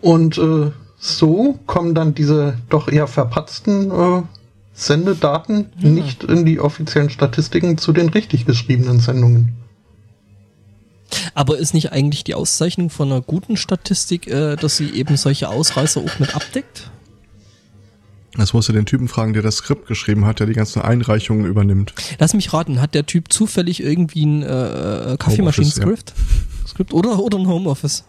Und 0.00 0.38
äh, 0.38 0.70
so 0.98 1.58
kommen 1.66 1.94
dann 1.94 2.14
diese 2.14 2.58
doch 2.68 2.88
eher 2.88 3.06
verpatzten 3.06 4.26
Sendedaten 4.72 5.66
nicht 5.78 6.24
in 6.24 6.44
die 6.44 6.58
offiziellen 6.58 7.08
Statistiken 7.08 7.78
zu 7.78 7.92
den 7.92 8.08
richtig 8.08 8.46
geschriebenen 8.46 8.98
Sendungen. 8.98 9.54
Aber 11.34 11.58
ist 11.58 11.74
nicht 11.74 11.92
eigentlich 11.92 12.24
die 12.24 12.34
Auszeichnung 12.34 12.90
von 12.90 13.10
einer 13.10 13.20
guten 13.20 13.56
Statistik, 13.56 14.26
äh, 14.26 14.56
dass 14.56 14.76
sie 14.76 14.90
eben 14.90 15.16
solche 15.16 15.48
Ausreißer 15.48 16.00
auch 16.00 16.18
mit 16.18 16.34
abdeckt? 16.34 16.90
Das 18.34 18.52
musst 18.52 18.68
du 18.68 18.72
den 18.72 18.86
Typen 18.86 19.08
fragen, 19.08 19.32
der 19.32 19.42
das 19.42 19.56
Skript 19.56 19.86
geschrieben 19.86 20.24
hat, 20.24 20.38
der 20.38 20.46
die 20.46 20.52
ganzen 20.52 20.80
Einreichungen 20.80 21.46
übernimmt. 21.46 21.94
Lass 22.18 22.34
mich 22.34 22.52
raten, 22.52 22.80
hat 22.80 22.94
der 22.94 23.04
Typ 23.04 23.32
zufällig 23.32 23.82
irgendwie 23.82 24.24
ein 24.24 24.42
äh, 24.42 25.16
Kaffeemaschinen-Skript? 25.18 26.14
Skript 26.66 26.92
oder, 26.92 27.18
oder 27.18 27.38
ein 27.38 27.48
Homeoffice? 27.48 28.04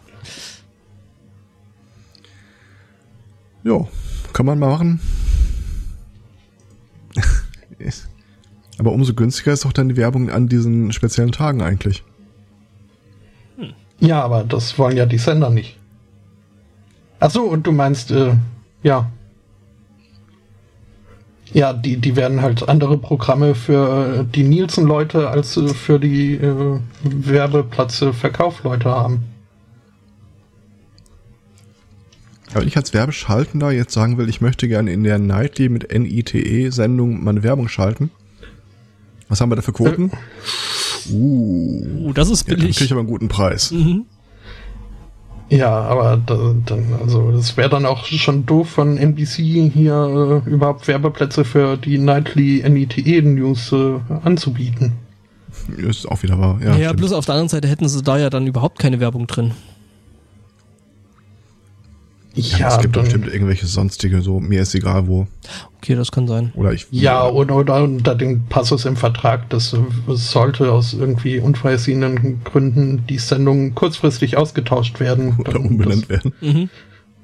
Ja, 3.64 3.88
kann 4.32 4.46
man 4.46 4.58
mal 4.58 4.70
machen. 4.70 5.00
Aber 8.78 8.92
umso 8.92 9.14
günstiger 9.14 9.52
ist 9.52 9.64
doch 9.64 9.72
dann 9.72 9.88
die 9.88 9.96
Werbung 9.96 10.30
an 10.30 10.48
diesen 10.48 10.92
speziellen 10.92 11.32
Tagen 11.32 11.60
eigentlich. 11.60 12.04
Ja, 14.00 14.22
aber 14.22 14.44
das 14.44 14.78
wollen 14.78 14.96
ja 14.96 15.06
die 15.06 15.18
Sender 15.18 15.50
nicht. 15.50 15.76
Ach 17.20 17.30
so, 17.30 17.42
und 17.42 17.66
du 17.66 17.72
meinst, 17.72 18.10
äh, 18.10 18.34
ja. 18.82 19.10
Ja, 21.52 21.72
die, 21.72 21.96
die 21.96 22.16
werden 22.16 22.40
halt 22.40 22.68
andere 22.68 22.96
Programme 22.96 23.54
für 23.54 24.24
die 24.24 24.44
Nielsen-Leute 24.44 25.28
als 25.28 25.60
für 25.74 25.98
die 25.98 26.34
äh, 26.34 26.78
Werbeplatz-Verkaufleute 27.02 28.88
haben. 28.88 29.24
Aber 32.54 32.64
ich 32.64 32.76
als 32.76 32.94
Werbeschaltender 32.94 33.70
jetzt 33.70 33.92
sagen 33.92 34.16
will, 34.16 34.28
ich 34.28 34.40
möchte 34.40 34.66
gerne 34.66 34.92
in 34.92 35.04
der 35.04 35.18
Nightly 35.18 35.68
mit 35.68 35.92
NITE-Sendung 35.92 37.22
meine 37.22 37.42
Werbung 37.42 37.68
schalten. 37.68 38.10
Was 39.28 39.40
haben 39.40 39.50
wir 39.50 39.56
da 39.56 39.62
für 39.62 39.72
Quoten? 39.72 40.10
Äh. 40.10 40.16
Uh, 41.10 42.12
das 42.14 42.28
ist 42.30 42.46
Ja, 42.48 42.54
dann 42.54 42.60
billig. 42.60 42.76
krieg 42.76 42.86
ich 42.86 42.92
aber 42.92 43.00
einen 43.00 43.08
guten 43.08 43.28
Preis. 43.28 43.70
mhm. 43.70 44.04
Ja, 45.52 45.68
aber 45.80 46.16
da, 46.24 46.54
dann, 46.64 46.84
also 47.02 47.32
das 47.32 47.56
wäre 47.56 47.68
dann 47.68 47.84
auch 47.84 48.04
schon 48.04 48.46
doof 48.46 48.70
von 48.70 48.96
NBC 48.96 49.68
hier 49.72 50.42
äh, 50.46 50.48
überhaupt 50.48 50.86
Werbeplätze 50.86 51.44
für 51.44 51.76
die 51.76 51.98
Nightly 51.98 52.62
NITE 52.68 53.22
News 53.22 53.72
äh, 53.72 53.94
anzubieten. 54.22 54.92
Ist 55.76 56.06
auch 56.08 56.22
wieder 56.22 56.38
wahr. 56.38 56.60
Ja, 56.62 56.68
Ja, 56.76 56.84
stimmt. 56.84 56.98
bloß 56.98 57.12
auf 57.14 57.24
der 57.26 57.34
anderen 57.34 57.48
Seite 57.48 57.66
hätten 57.66 57.88
sie 57.88 58.00
da 58.00 58.16
ja 58.16 58.30
dann 58.30 58.46
überhaupt 58.46 58.78
keine 58.78 59.00
Werbung 59.00 59.26
drin. 59.26 59.50
Ja, 62.34 62.68
es 62.68 62.78
gibt 62.78 62.96
doch 62.96 63.02
bestimmt 63.02 63.26
irgendwelche 63.26 63.66
sonstige, 63.66 64.22
so 64.22 64.38
mir 64.38 64.62
ist 64.62 64.74
egal 64.74 65.06
wo. 65.08 65.26
Okay, 65.78 65.94
das 65.96 66.12
kann 66.12 66.28
sein. 66.28 66.52
Oder 66.54 66.72
ich. 66.72 66.86
Ja, 66.90 67.28
oder, 67.28 67.56
oder 67.56 67.82
unter 67.82 68.14
dem 68.14 68.46
Passus 68.46 68.84
im 68.84 68.96
Vertrag, 68.96 69.48
dass 69.50 69.74
es 70.08 70.30
sollte 70.30 70.70
aus 70.70 70.92
irgendwie 70.92 71.40
unvorhersehenen 71.40 72.44
Gründen 72.44 73.04
die 73.08 73.18
Sendung 73.18 73.74
kurzfristig 73.74 74.36
ausgetauscht 74.36 75.00
werden. 75.00 75.36
Oder 75.38 75.52
Dann- 75.52 75.66
umbenannt 75.66 76.08
werden. 76.08 76.32
Mhm. 76.40 76.70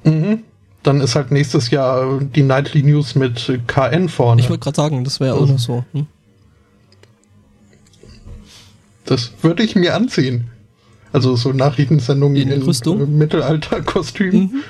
Das, 0.02 0.12
mhm. 0.12 0.38
Dann 0.82 1.00
ist 1.00 1.14
halt 1.16 1.30
nächstes 1.30 1.70
Jahr 1.70 2.20
die 2.20 2.42
Nightly 2.42 2.82
News 2.82 3.14
mit 3.14 3.60
KN 3.66 4.08
vorne. 4.08 4.40
Ich 4.40 4.48
wollte 4.48 4.62
gerade 4.64 4.76
sagen, 4.76 5.04
das 5.04 5.20
wäre 5.20 5.34
auch 5.34 5.46
noch 5.46 5.58
so. 5.58 5.84
Hm? 5.92 6.06
das 9.04 9.32
würde 9.42 9.62
ich 9.62 9.76
mir 9.76 9.94
anziehen. 9.94 10.48
Also 11.12 11.36
so 11.36 11.52
Nachrichtensendungen 11.52 12.36
In 12.36 12.50
äh, 12.50 13.06
Mittelalterkostümen. 13.06 14.62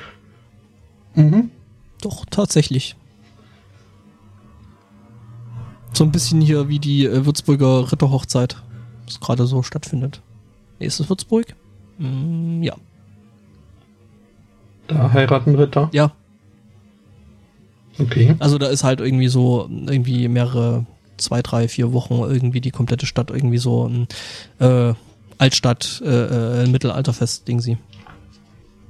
Mhm. 1.17 1.51
Doch, 2.03 2.25
tatsächlich. 2.31 2.95
So 5.93 6.05
ein 6.05 6.13
bisschen 6.13 6.41
hier 6.41 6.69
wie 6.69 6.79
die 6.79 7.07
äh, 7.07 7.25
Würzburger 7.27 7.91
Ritterhochzeit, 7.91 8.57
das 9.07 9.19
gerade 9.21 9.47
so 9.47 9.63
stattfindet. 9.63 10.21
Nee, 10.79 10.87
ist 10.87 11.01
es 11.01 11.09
Würzburg? 11.09 11.55
Mm, 11.99 12.63
ja. 12.63 12.77
Da 14.89 15.13
heiraten 15.13 15.55
Ritter. 15.57 15.89
Ja, 15.93 16.13
Okay. 17.99 18.37
also 18.41 18.59
da 18.59 18.67
ist 18.67 18.85
halt 18.85 19.01
irgendwie 19.01 19.29
so, 19.29 19.69
irgendwie 19.71 20.29
mehrere, 20.29 20.85
zwei, 21.17 21.41
drei, 21.41 21.67
vier 21.67 21.93
Wochen 21.95 22.15
irgendwie 22.15 22.61
die 22.61 22.71
komplette 22.71 23.07
Stadt 23.07 23.31
irgendwie 23.31 23.57
so 23.59 23.89
ein 23.89 24.07
äh, 24.59 24.93
Altstadt, 25.39 26.03
äh, 26.05 26.65
äh, 26.65 26.67
Mittelalterfest, 26.69 27.49
Ding 27.49 27.61
sie. 27.61 27.79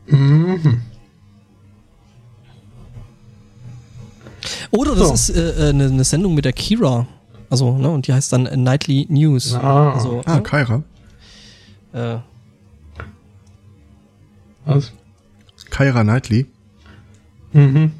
Mhm. 0.08 0.82
Oder 4.70 4.94
das 4.94 5.08
So. 5.08 5.14
ist 5.14 5.30
äh, 5.30 5.66
äh, 5.66 5.68
eine, 5.70 5.86
eine 5.86 6.04
Sendung 6.04 6.34
mit 6.34 6.44
der 6.44 6.52
Kira. 6.52 7.06
Also, 7.50 7.76
ne, 7.78 7.88
und 7.90 8.06
die 8.06 8.12
heißt 8.12 8.32
dann 8.32 8.46
äh, 8.46 8.56
Nightly 8.56 9.06
News. 9.08 9.54
Ah. 9.54 9.92
Also, 9.92 10.22
Ah, 10.24 10.40
Kaira. 10.40 10.82
äh, 11.92 12.16
Was? 14.64 14.92
Kaira 15.70 16.02
Knightley. 16.02 16.46
Mhm. 17.52 17.92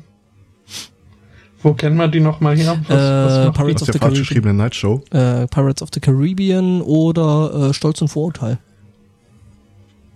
Wo 1.63 1.75
kennen 1.75 1.97
wir 1.97 2.09
die 2.09 2.21
nochmal 2.21 2.57
her? 2.57 2.73
Äh, 2.89 3.47
macht 3.47 3.57
die? 3.57 3.59
Pirates 3.59 3.83
of 3.83 3.87
der 3.87 3.93
the 3.95 3.99
falsch 3.99 4.01
Caribbean. 4.01 4.15
geschriebenen 4.23 4.57
Night 4.57 4.75
Show. 4.75 5.03
äh, 5.11 5.47
Pirates 5.47 5.83
of 5.83 5.89
the 5.93 6.01
Caribbean 6.01 6.81
oder 6.83 7.69
äh, 7.71 7.75
Stolz 7.75 8.01
und 8.03 8.09
Vorurteil. 8.09 8.59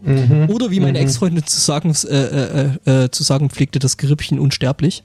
Mhm. 0.03 0.49
Oder 0.51 0.71
wie 0.71 0.81
meine 0.81 0.99
Mhm. 0.99 1.05
Ex-Freundin 1.05 1.45
zu 1.47 1.61
sagen, 1.61 1.95
äh, 2.09 2.17
äh, 2.87 3.05
äh, 3.05 3.11
zu 3.11 3.23
sagen 3.23 3.51
pflegte, 3.51 3.79
das 3.79 3.97
Gerippchen 3.97 4.39
unsterblich. 4.39 5.03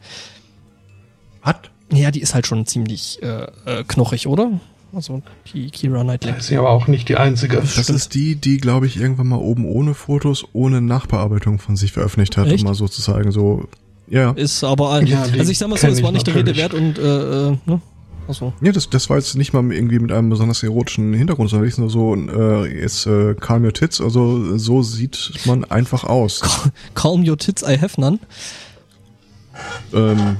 Hat? 1.46 1.70
Ja, 1.92 2.12
die 2.12 2.20
ist 2.22 2.34
halt 2.36 2.48
schon 2.48 2.66
ziemlich 2.66 3.22
äh, 3.22 3.44
äh, 3.66 3.84
knochig, 3.88 4.28
oder? 4.28 4.60
Also 4.94 5.22
die 5.54 5.70
Kira 5.70 6.02
Knightley. 6.04 6.34
Ist 6.38 6.50
ja 6.50 6.60
aber 6.60 6.70
auch 6.72 6.88
nicht 6.88 7.10
die 7.10 7.18
einzige. 7.18 7.58
Das 7.58 7.74
Stimmt. 7.74 7.90
ist 7.90 8.14
die, 8.16 8.36
die, 8.36 8.58
glaube 8.58 8.88
ich, 8.88 8.98
irgendwann 8.98 9.28
mal 9.28 9.38
oben 9.40 9.66
ohne 9.66 9.94
Fotos, 9.94 10.46
ohne 10.54 10.82
Nachbearbeitung 10.82 11.60
von 11.60 11.76
sich 11.76 11.92
veröffentlicht 11.92 12.38
hat, 12.38 12.48
Echt? 12.48 12.64
um 12.64 12.70
mal 12.70 12.76
sozusagen 12.76 13.32
so, 13.32 13.66
ja. 14.08 14.32
Ist 14.32 14.64
aber, 14.64 14.94
ein- 14.94 15.08
Ja, 15.08 15.22
also 15.38 15.52
ich 15.52 15.58
sag 15.58 15.68
mal 15.70 15.78
so, 15.78 15.88
es 15.88 16.02
war 16.02 16.10
ich 16.10 16.14
nicht 16.16 16.28
der 16.28 16.36
Rede 16.36 16.56
wert 16.56 16.74
und, 16.74 16.98
äh, 16.98 17.02
äh, 17.50 17.58
ne? 17.66 17.82
Achso. 18.28 18.54
Ja, 18.62 18.72
das, 18.72 18.90
das 18.90 19.08
war 19.10 19.18
jetzt 19.18 19.36
nicht 19.36 19.54
mal 19.54 19.72
irgendwie 19.72 20.00
mit 20.00 20.12
einem 20.12 20.30
besonders 20.30 20.64
erotischen 20.64 21.14
Hintergrund, 21.14 21.50
sondern 21.52 21.72
nur 21.78 21.90
so, 21.92 22.16
äh, 22.16 22.82
jetzt 22.82 23.06
äh, 23.06 23.36
calm 23.36 23.64
your 23.66 23.74
tits, 23.74 24.02
also 24.02 24.58
so 24.58 24.82
sieht 24.82 25.34
man 25.46 25.64
einfach 25.66 26.06
aus. 26.06 26.42
Calm 26.96 27.28
your 27.28 27.38
tits, 27.38 27.62
I 27.62 27.78
have 27.80 28.02
none. 28.02 28.18
Ähm, 29.94 30.38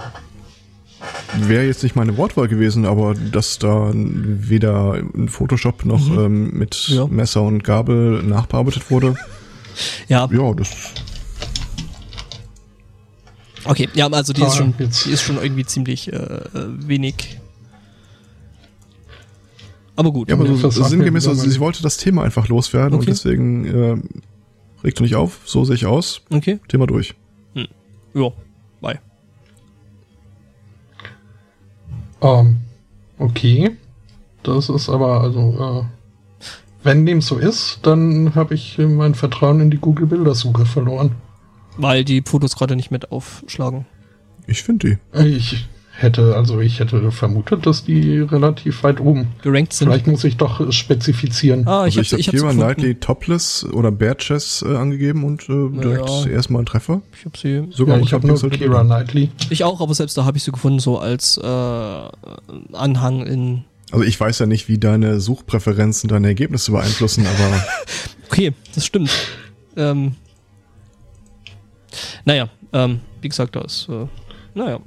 Wäre 1.48 1.66
jetzt 1.66 1.84
nicht 1.84 1.96
meine 1.96 2.16
Wortwahl 2.18 2.48
gewesen, 2.48 2.86
aber 2.86 3.14
dass 3.14 3.60
da 3.60 3.92
weder 3.94 4.98
in 5.14 5.28
Photoshop 5.28 5.84
noch 5.86 6.08
Mhm. 6.10 6.20
ähm, 6.20 6.52
mit 6.54 6.88
Ja. 6.88 7.08
Messer 7.08 7.42
und 7.42 7.64
Gabel 7.64 8.24
nachbearbeitet 8.24 8.90
wurde, 8.90 9.16
Ja, 10.08 10.30
ja, 10.32 10.54
das 10.54 10.70
okay. 13.66 13.90
Ja, 13.94 14.08
also 14.08 14.32
die 14.34 14.42
ist 14.42 14.48
Ah, 14.48 14.56
schon, 14.56 14.74
jetzt- 14.80 15.06
die 15.06 15.12
ist 15.12 15.22
schon 15.24 15.38
irgendwie 15.42 15.66
ziemlich 15.66 16.12
äh, 16.14 16.16
äh, 16.16 16.42
wenig. 16.54 17.40
Aber 19.98 20.12
gut. 20.12 20.30
Ja, 20.30 20.36
aber 20.36 20.46
so, 20.56 20.70
sinngemäß, 20.70 21.28
also 21.28 21.50
sie 21.50 21.60
wollte 21.60 21.82
das 21.82 21.98
Thema 21.98 22.24
einfach 22.24 22.48
loswerden 22.48 22.94
und 22.94 23.02
Okay. 23.02 23.12
deswegen 23.12 23.66
äh, 23.66 23.98
regt 24.84 25.00
du 25.00 25.04
nicht 25.04 25.16
auf, 25.16 25.40
so 25.46 25.64
sehe 25.66 25.76
ich 25.76 25.86
aus, 25.86 26.22
Okay. 26.30 26.60
Thema 26.68 26.86
durch. 26.88 27.16
Ja. 28.14 28.32
Ähm, 32.26 32.58
okay. 33.20 33.78
Das 34.44 34.70
ist 34.70 34.90
aber, 34.90 35.22
also, 35.22 35.86
äh, 36.40 36.46
wenn 36.84 37.06
dem 37.06 37.22
so 37.22 37.38
ist, 37.38 37.80
dann 37.84 38.36
habe 38.36 38.54
ich 38.54 38.78
äh, 38.78 38.86
mein 38.86 39.16
Vertrauen 39.16 39.60
in 39.60 39.72
die 39.72 39.78
Google-Bildersuche 39.78 40.66
verloren. 40.66 41.12
Weil 41.78 42.04
die 42.04 42.22
Fotos 42.22 42.56
gerade 42.56 42.76
nicht 42.76 42.92
mit 42.92 43.12
aufschlagen. 43.12 43.86
Ich 44.48 44.64
finde 44.64 45.00
die. 45.14 45.24
Ich 45.24 45.68
hätte, 45.98 46.36
also 46.36 46.60
ich 46.60 46.80
hätte 46.80 47.12
vermutet, 47.12 47.66
dass 47.66 47.84
die 47.86 48.20
relativ 48.20 48.84
weit 48.84 49.00
oben. 49.00 49.28
Gerankt 49.42 49.74
sind. 49.74 49.88
Vielleicht 49.88 50.08
muss 50.08 50.24
ich 50.24 50.38
doch 50.38 50.60
äh, 50.60 50.72
spezifizieren. 50.72 51.68
Ah, 51.68 51.86
ich 51.88 51.98
also 51.98 52.02
ich 52.02 52.12
habe 52.12 52.20
ich 52.22 52.28
hab's 52.28 52.38
Kira 52.38 52.48
gefunden. 52.52 52.66
Knightley 52.66 52.96
Topless 52.96 53.64
oder 53.66 53.92
Bare 53.92 54.18
Chest 54.18 54.64
äh, 54.64 54.76
angegeben 54.76 55.24
und 55.24 55.44
äh, 55.50 55.70
direkt 55.82 56.10
Ja. 56.10 56.28
erstmal 56.28 56.62
ein 56.64 56.66
Treffer. 56.66 57.02
Ich 57.18 57.26
hab 57.26 57.38
sie. 57.38 57.68
Sogar 57.72 57.98
ja, 57.98 58.04
ich 58.04 58.14
habe 58.14 58.28
nur 58.28 58.38
Kira. 58.50 58.84
Knightley. 58.84 59.32
Ich 59.50 59.64
auch, 59.64 59.82
aber 59.82 59.94
selbst 59.94 60.18
da 60.18 60.26
habe 60.26 60.38
ich 60.38 60.44
sie 60.44 60.52
gefunden, 60.52 60.80
so 60.80 61.00
als 61.00 61.38
äh, 61.38 61.46
Anhang 62.74 63.26
in. 63.26 63.64
Also 63.92 64.04
ich 64.04 64.20
weiß 64.20 64.40
ja 64.40 64.46
nicht, 64.48 64.68
wie 64.68 64.78
deine 64.78 65.20
Suchpräferenzen 65.20 66.10
deine 66.10 66.28
Ergebnisse 66.28 66.72
beeinflussen, 66.72 67.26
aber 67.26 67.64
Okay, 68.30 68.54
das 68.74 68.86
stimmt. 68.86 69.12
Ähm, 69.78 70.16
naja, 72.26 72.50
ähm, 72.74 73.00
wie 73.22 73.30
gesagt, 73.30 73.56
da 73.56 73.62
ist. 73.62 73.88
Äh, 73.90 74.08
naja. 74.54 74.80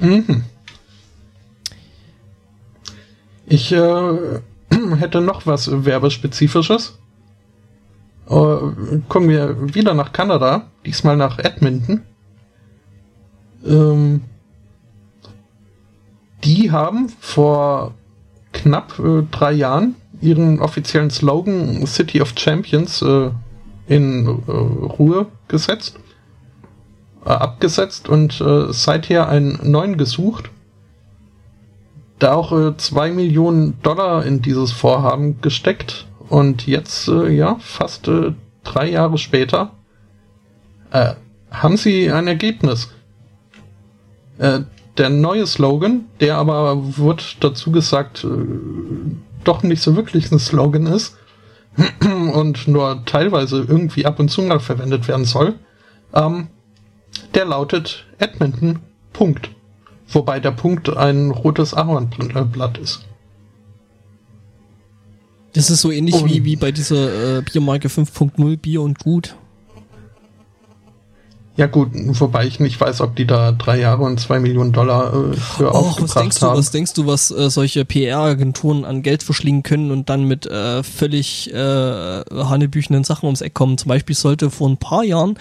Mhm. 0.00 0.44
Ich 3.46 3.72
äh, 3.72 4.40
hätte 4.98 5.20
noch 5.20 5.46
was 5.46 5.84
Werbespezifisches. 5.84 6.98
Äh, 8.28 8.56
kommen 9.08 9.28
wir 9.28 9.74
wieder 9.74 9.94
nach 9.94 10.12
Kanada, 10.12 10.66
diesmal 10.86 11.16
nach 11.16 11.38
Edmonton. 11.38 12.02
Ähm, 13.64 14.22
die 16.42 16.70
haben 16.70 17.08
vor 17.20 17.94
knapp 18.52 18.98
äh, 18.98 19.22
drei 19.30 19.52
Jahren 19.52 19.94
ihren 20.20 20.60
offiziellen 20.60 21.10
Slogan 21.10 21.86
City 21.86 22.20
of 22.22 22.32
Champions 22.36 23.02
äh, 23.02 23.30
in 23.86 24.26
äh, 24.26 24.50
Ruhe 24.50 25.26
gesetzt 25.48 25.98
äh, 27.24 27.30
abgesetzt 27.30 28.08
und 28.08 28.40
äh, 28.40 28.72
seither 28.72 29.28
einen 29.28 29.58
neuen 29.62 29.96
gesucht. 29.96 30.50
Da 32.18 32.34
auch 32.34 32.52
äh, 32.52 32.76
zwei 32.76 33.10
Millionen 33.10 33.80
Dollar 33.82 34.24
in 34.24 34.40
dieses 34.42 34.72
Vorhaben 34.72 35.40
gesteckt 35.40 36.06
und 36.28 36.66
jetzt, 36.66 37.08
äh, 37.08 37.30
ja, 37.30 37.56
fast 37.60 38.08
äh, 38.08 38.32
drei 38.62 38.90
Jahre 38.90 39.18
später, 39.18 39.72
äh, 40.90 41.14
haben 41.50 41.76
sie 41.76 42.10
ein 42.10 42.26
Ergebnis. 42.26 42.90
Äh, 44.38 44.60
der 44.96 45.10
neue 45.10 45.46
Slogan, 45.46 46.06
der 46.20 46.36
aber, 46.36 46.96
wird 46.96 47.42
dazu 47.42 47.72
gesagt, 47.72 48.24
äh, 48.24 48.28
doch 49.42 49.62
nicht 49.62 49.82
so 49.82 49.96
wirklich 49.96 50.30
ein 50.30 50.38
Slogan 50.38 50.86
ist 50.86 51.16
und 52.32 52.68
nur 52.68 53.04
teilweise 53.04 53.64
irgendwie 53.68 54.06
ab 54.06 54.20
und 54.20 54.30
zu 54.30 54.42
mal 54.42 54.60
verwendet 54.60 55.08
werden 55.08 55.24
soll, 55.24 55.54
ähm, 56.14 56.48
der 57.34 57.44
lautet 57.44 58.04
Edmonton. 58.18 58.80
Punkt. 59.12 59.50
wobei 60.08 60.40
der 60.40 60.50
Punkt 60.50 60.94
ein 60.94 61.30
rotes 61.30 61.72
Ahornblatt 61.72 62.78
ist. 62.78 63.04
Das 65.54 65.70
ist 65.70 65.80
so 65.80 65.92
ähnlich 65.92 66.16
und 66.16 66.28
wie, 66.28 66.44
wie 66.44 66.56
bei 66.56 66.72
dieser 66.72 67.38
äh, 67.38 67.42
Biermarke 67.42 67.88
5.0 67.88 68.56
Bier 68.56 68.82
und 68.82 68.98
Gut. 68.98 69.36
Ja 71.56 71.68
gut, 71.68 71.90
wobei 71.94 72.46
ich 72.46 72.58
nicht 72.58 72.80
weiß, 72.80 73.00
ob 73.00 73.14
die 73.14 73.28
da 73.28 73.52
drei 73.52 73.78
Jahre 73.78 74.02
und 74.02 74.18
zwei 74.18 74.40
Millionen 74.40 74.72
Dollar 74.72 75.14
äh, 75.14 75.36
für 75.36 75.68
Och, 75.68 75.74
aufgebracht 75.74 76.02
was 76.02 76.14
denkst 76.14 76.42
haben. 76.42 76.52
Du, 76.54 76.58
was 76.58 76.70
denkst 76.72 76.92
du, 76.94 77.06
was 77.06 77.30
äh, 77.30 77.48
solche 77.48 77.84
PR-Agenturen 77.84 78.84
an 78.84 79.02
Geld 79.02 79.22
verschlingen 79.22 79.62
können 79.62 79.92
und 79.92 80.10
dann 80.10 80.24
mit 80.24 80.46
äh, 80.46 80.82
völlig 80.82 81.54
äh, 81.54 81.56
hanebüchenden 81.56 83.04
Sachen 83.04 83.26
ums 83.26 83.40
Eck 83.40 83.54
kommen? 83.54 83.78
Zum 83.78 83.88
Beispiel 83.88 84.16
sollte 84.16 84.50
vor 84.50 84.68
ein 84.68 84.78
paar 84.78 85.04
Jahren 85.04 85.38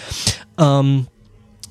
ähm, 0.59 1.07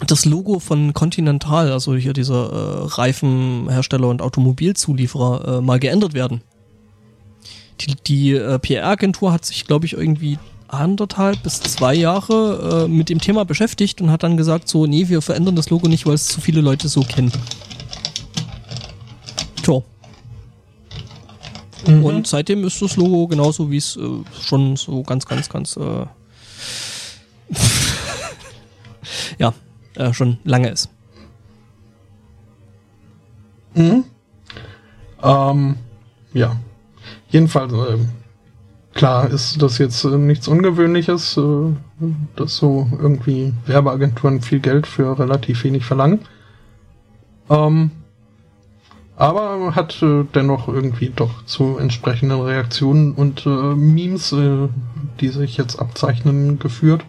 das 0.06 0.24
Logo 0.24 0.58
von 0.58 0.92
Continental, 0.92 1.72
also 1.72 1.94
hier 1.94 2.12
dieser 2.12 2.50
äh, 2.50 2.84
Reifenhersteller 2.86 4.08
und 4.08 4.22
Automobilzulieferer, 4.22 5.58
äh, 5.58 5.60
mal 5.60 5.78
geändert 5.78 6.14
werden. 6.14 6.42
Die, 7.80 7.94
die 8.06 8.32
äh, 8.32 8.58
PR-Agentur 8.58 9.32
hat 9.32 9.44
sich, 9.44 9.66
glaube 9.66 9.86
ich, 9.86 9.94
irgendwie 9.94 10.38
anderthalb 10.68 11.42
bis 11.42 11.60
zwei 11.60 11.94
Jahre 11.94 12.84
äh, 12.84 12.88
mit 12.88 13.08
dem 13.08 13.20
Thema 13.20 13.44
beschäftigt 13.44 14.00
und 14.00 14.10
hat 14.10 14.22
dann 14.22 14.36
gesagt, 14.36 14.68
so, 14.68 14.86
nee, 14.86 15.08
wir 15.08 15.20
verändern 15.20 15.56
das 15.56 15.70
Logo 15.70 15.88
nicht, 15.88 16.06
weil 16.06 16.14
es 16.14 16.26
zu 16.26 16.40
viele 16.40 16.60
Leute 16.60 16.88
so 16.88 17.02
kennen. 17.02 17.32
Tja. 19.62 19.82
Mhm. 21.86 22.04
Und 22.04 22.26
seitdem 22.26 22.64
ist 22.64 22.80
das 22.80 22.96
Logo 22.96 23.26
genauso, 23.26 23.70
wie 23.70 23.76
es 23.76 23.96
äh, 23.96 24.00
schon 24.40 24.76
so 24.76 25.02
ganz, 25.02 25.26
ganz, 25.26 25.48
ganz 25.48 25.76
äh, 25.76 26.06
ja, 29.38 29.52
äh, 29.96 30.12
schon 30.12 30.38
lange 30.44 30.70
ist. 30.70 30.90
Mhm. 33.74 34.04
Ähm, 35.22 35.76
ja. 36.32 36.56
Jedenfalls, 37.28 37.72
äh, 37.72 37.98
klar 38.94 39.30
ist 39.30 39.62
das 39.62 39.78
jetzt 39.78 40.04
äh, 40.04 40.18
nichts 40.18 40.48
Ungewöhnliches, 40.48 41.36
äh, 41.36 41.72
dass 42.36 42.56
so 42.56 42.88
irgendwie 43.00 43.54
Werbeagenturen 43.66 44.42
viel 44.42 44.60
Geld 44.60 44.86
für 44.86 45.18
relativ 45.18 45.64
wenig 45.64 45.84
verlangen. 45.84 46.20
Ähm, 47.48 47.90
aber 49.16 49.74
hat 49.74 50.02
äh, 50.02 50.24
dennoch 50.34 50.68
irgendwie 50.68 51.12
doch 51.14 51.44
zu 51.44 51.78
entsprechenden 51.78 52.40
Reaktionen 52.40 53.12
und 53.12 53.46
äh, 53.46 53.74
Memes, 53.74 54.32
äh, 54.32 54.68
die 55.20 55.28
sich 55.28 55.56
jetzt 55.56 55.78
abzeichnen, 55.78 56.58
geführt. 56.58 57.04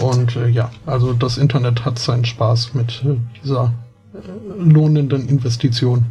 Und 0.00 0.36
äh, 0.36 0.48
ja, 0.48 0.70
also 0.86 1.12
das 1.12 1.38
Internet 1.38 1.84
hat 1.84 1.98
seinen 1.98 2.24
Spaß 2.24 2.74
mit 2.74 3.04
äh, 3.04 3.16
dieser 3.42 3.72
äh, 4.12 4.18
lohnenden 4.58 5.28
Investition. 5.28 6.06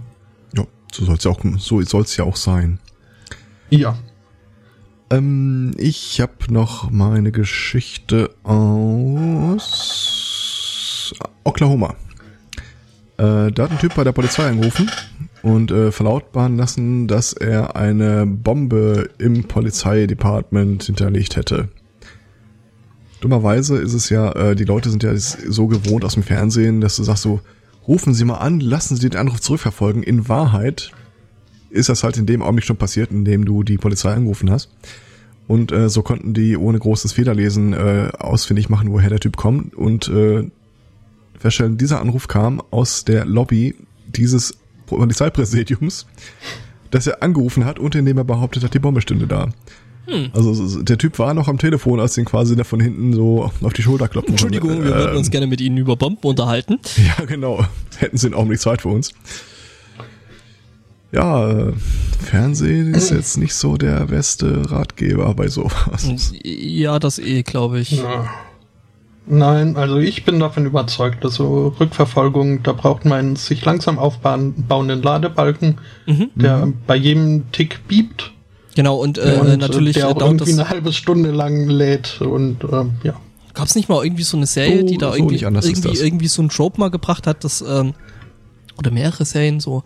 Ja, 0.55 0.65
so 0.91 1.05
soll 1.05 1.15
es 1.15 1.23
ja 1.23 1.31
auch 1.31 1.39
so 1.57 1.81
soll's 1.81 2.15
ja 2.17 2.23
auch 2.23 2.35
sein. 2.37 2.79
Ja. 3.69 3.95
Ähm, 5.09 5.73
ich 5.77 6.21
habe 6.21 6.33
noch 6.49 6.89
meine 6.91 7.31
Geschichte 7.31 8.29
aus 8.43 9.63
Oklahoma. 11.43 11.95
Äh, 13.17 13.51
da 13.51 13.63
hat 13.63 13.71
ein 13.71 13.79
Typ 13.79 13.95
bei 13.95 14.03
der 14.03 14.11
Polizei 14.11 14.47
angerufen 14.47 14.89
und 15.43 15.71
äh, 15.71 15.91
verlautbaren 15.91 16.57
lassen, 16.57 17.07
dass 17.07 17.33
er 17.33 17.75
eine 17.75 18.25
Bombe 18.25 19.09
im 19.17 19.43
Polizeidepartement 19.43 20.83
hinterlegt 20.83 21.35
hätte. 21.35 21.69
Dummerweise 23.23 23.77
ist 23.77 23.93
es 23.93 24.09
ja, 24.09 24.33
äh, 24.33 24.53
die 24.53 24.65
Leute 24.65 24.89
sind 24.89 25.01
ja 25.01 25.15
so 25.15 25.67
gewohnt 25.67 26.03
aus 26.03 26.15
dem 26.15 26.23
Fernsehen, 26.23 26.81
dass 26.81 26.97
du 26.97 27.03
sagst 27.03 27.23
so, 27.23 27.39
rufen 27.87 28.13
Sie 28.13 28.25
mal 28.25 28.39
an, 28.39 28.59
lassen 28.59 28.97
Sie 28.97 29.09
den 29.09 29.17
Anruf 29.17 29.39
zurückverfolgen. 29.39 30.03
In 30.03 30.27
Wahrheit 30.27 30.91
ist 31.69 31.87
das 31.87 32.03
halt 32.03 32.17
in 32.17 32.25
dem 32.25 32.41
Augenblick 32.41 32.65
schon 32.65 32.75
passiert, 32.75 33.11
in 33.11 33.23
dem 33.23 33.45
du 33.45 33.63
die 33.63 33.77
Polizei 33.77 34.13
angerufen 34.13 34.51
hast. 34.51 34.71
Und 35.47 35.71
äh, 35.71 35.87
so 35.87 36.01
konnten 36.01 36.33
die 36.33 36.57
ohne 36.57 36.77
großes 36.77 37.13
Federlesen 37.13 37.71
äh, 37.71 38.09
ausfindig 38.19 38.67
machen, 38.67 38.91
woher 38.91 39.09
der 39.09 39.21
Typ 39.21 39.37
kommt 39.37 39.73
und 39.73 40.09
äh, 40.09 40.43
feststellen, 41.39 41.77
dieser 41.77 42.01
Anruf 42.01 42.27
kam 42.27 42.61
aus 42.71 43.05
der 43.05 43.23
Lobby 43.23 43.75
dieses 44.13 44.57
Polizeipräsidiums, 44.85 46.07
das 46.91 47.07
er 47.07 47.23
angerufen 47.23 47.63
hat 47.63 47.79
und 47.79 47.95
in 47.95 48.05
dem 48.05 48.17
er 48.17 48.25
behauptet 48.25 48.65
hat, 48.65 48.73
die 48.73 48.79
Bombe 48.79 48.99
stünde 48.99 49.27
da. 49.27 49.47
Hm. 50.05 50.31
Also 50.33 50.83
der 50.83 50.97
Typ 50.97 51.17
war 51.19 51.33
noch 51.33 51.47
am 51.47 51.57
Telefon, 51.57 51.99
als 51.99 52.15
den 52.15 52.25
quasi 52.25 52.55
da 52.55 52.63
von 52.63 52.79
hinten 52.79 53.13
so 53.13 53.51
auf 53.61 53.73
die 53.73 53.81
Schulter 53.81 54.07
klopfen 54.09 54.31
Entschuldigung, 54.31 54.83
wir 54.83 54.91
äh, 54.91 54.95
würden 54.95 55.17
uns 55.17 55.31
gerne 55.31 55.47
mit 55.47 55.61
Ihnen 55.61 55.77
über 55.77 55.95
Bomben 55.95 56.27
unterhalten. 56.27 56.79
Ja, 57.17 57.25
genau. 57.25 57.65
Hätten 57.97 58.17
Sie 58.17 58.27
einen 58.27 58.35
Augenblick 58.35 58.59
Zeit 58.59 58.81
für 58.81 58.89
uns. 58.89 59.13
Ja, 61.11 61.49
äh, 61.49 61.73
Fernsehen 62.23 62.93
ist 62.93 63.11
jetzt 63.11 63.37
nicht 63.37 63.53
so 63.53 63.77
der 63.77 64.07
beste 64.07 64.71
Ratgeber 64.71 65.33
bei 65.35 65.47
sowas. 65.47 66.33
Ja, 66.43 66.97
das 66.97 67.19
eh, 67.19 67.43
glaube 67.43 67.79
ich. 67.79 67.91
Ja. 67.91 68.29
Nein, 69.25 69.77
also 69.77 69.99
ich 69.99 70.25
bin 70.25 70.39
davon 70.39 70.65
überzeugt, 70.65 71.23
dass 71.23 71.35
so 71.35 71.73
Rückverfolgung, 71.79 72.63
da 72.63 72.73
braucht 72.73 73.05
man 73.05 73.19
einen 73.19 73.35
sich 73.37 73.63
langsam 73.63 73.97
aufbauenden 73.97 75.01
Ladebalken, 75.01 75.77
mhm. 76.05 76.29
der 76.35 76.65
mhm. 76.65 76.73
bei 76.85 76.95
jedem 76.95 77.49
Tick 77.51 77.87
biebt. 77.87 78.32
Genau, 78.75 78.97
und, 78.97 79.17
äh, 79.17 79.37
und 79.39 79.59
natürlich 79.59 79.95
der 79.95 80.09
auch 80.09 80.19
irgendwie 80.19 80.53
eine 80.53 80.69
halbe 80.69 80.93
Stunde 80.93 81.31
lang 81.31 81.67
lädt 81.67 82.21
und 82.21 82.63
äh, 82.63 82.85
ja. 83.07 83.19
Gab 83.53 83.67
es 83.67 83.75
nicht 83.75 83.87
mal 83.87 84.03
irgendwie 84.03 84.23
so 84.23 84.35
eine 84.35 84.47
Serie, 84.47 84.81
so, 84.81 84.87
die 84.87 84.97
da 84.97 85.11
so 85.11 85.17
irgendwie, 85.17 85.41
irgendwie, 85.41 85.97
irgendwie 85.97 86.27
so 86.27 86.41
ein 86.41 86.49
Trope 86.49 86.79
mal 86.79 86.89
gebracht 86.89 87.27
hat, 87.27 87.43
dass, 87.43 87.61
ähm, 87.61 87.93
oder 88.77 88.89
mehrere 88.89 89.25
Serien, 89.25 89.59
so 89.59 89.83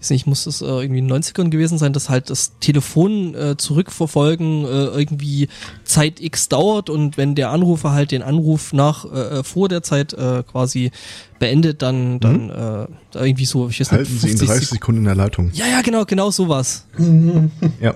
weiß 0.00 0.10
nicht, 0.10 0.26
muss 0.26 0.44
das 0.44 0.62
äh, 0.62 0.66
irgendwie 0.66 1.00
in 1.00 1.08
den 1.08 1.22
90ern 1.22 1.50
gewesen 1.50 1.76
sein, 1.78 1.92
dass 1.92 2.08
halt 2.08 2.30
das 2.30 2.52
Telefon 2.60 3.34
äh, 3.34 3.56
zurückverfolgen 3.56 4.64
äh, 4.64 4.68
irgendwie 4.68 5.48
Zeit 5.84 6.20
X 6.20 6.48
dauert 6.48 6.88
und 6.88 7.16
wenn 7.16 7.34
der 7.34 7.50
Anrufer 7.50 7.92
halt 7.92 8.12
den 8.12 8.22
Anruf 8.22 8.72
nach 8.72 9.04
äh, 9.04 9.38
äh 9.38 9.42
vor 9.42 9.68
der 9.68 9.82
Zeit 9.82 10.12
äh, 10.12 10.44
quasi 10.44 10.92
beendet, 11.40 11.82
dann 11.82 12.14
mhm. 12.14 12.20
dann 12.20 12.50
äh, 12.50 12.86
irgendwie 13.14 13.44
so, 13.44 13.68
ich 13.68 13.80
weiß 13.80 13.90
Halten 13.90 14.12
nicht, 14.12 14.20
50 14.20 14.38
Sie 14.38 14.44
in 14.44 14.50
30 14.50 14.68
Sekunden 14.68 15.00
in 15.00 15.04
der 15.06 15.16
Leitung. 15.16 15.50
Ja, 15.52 15.66
ja, 15.66 15.82
genau, 15.82 16.04
genau 16.04 16.30
sowas. 16.30 16.86
ja. 17.80 17.94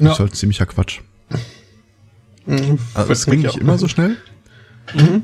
Das 0.00 0.14
ist 0.14 0.20
halt 0.20 0.34
ziemlicher 0.34 0.66
Quatsch. 0.66 1.00
Mhm. 2.46 2.78
Also, 2.94 3.12
es 3.12 3.26
ging 3.26 3.42
nicht 3.42 3.56
immer 3.56 3.78
so 3.78 3.88
schnell. 3.88 4.16
Mhm 4.94 5.22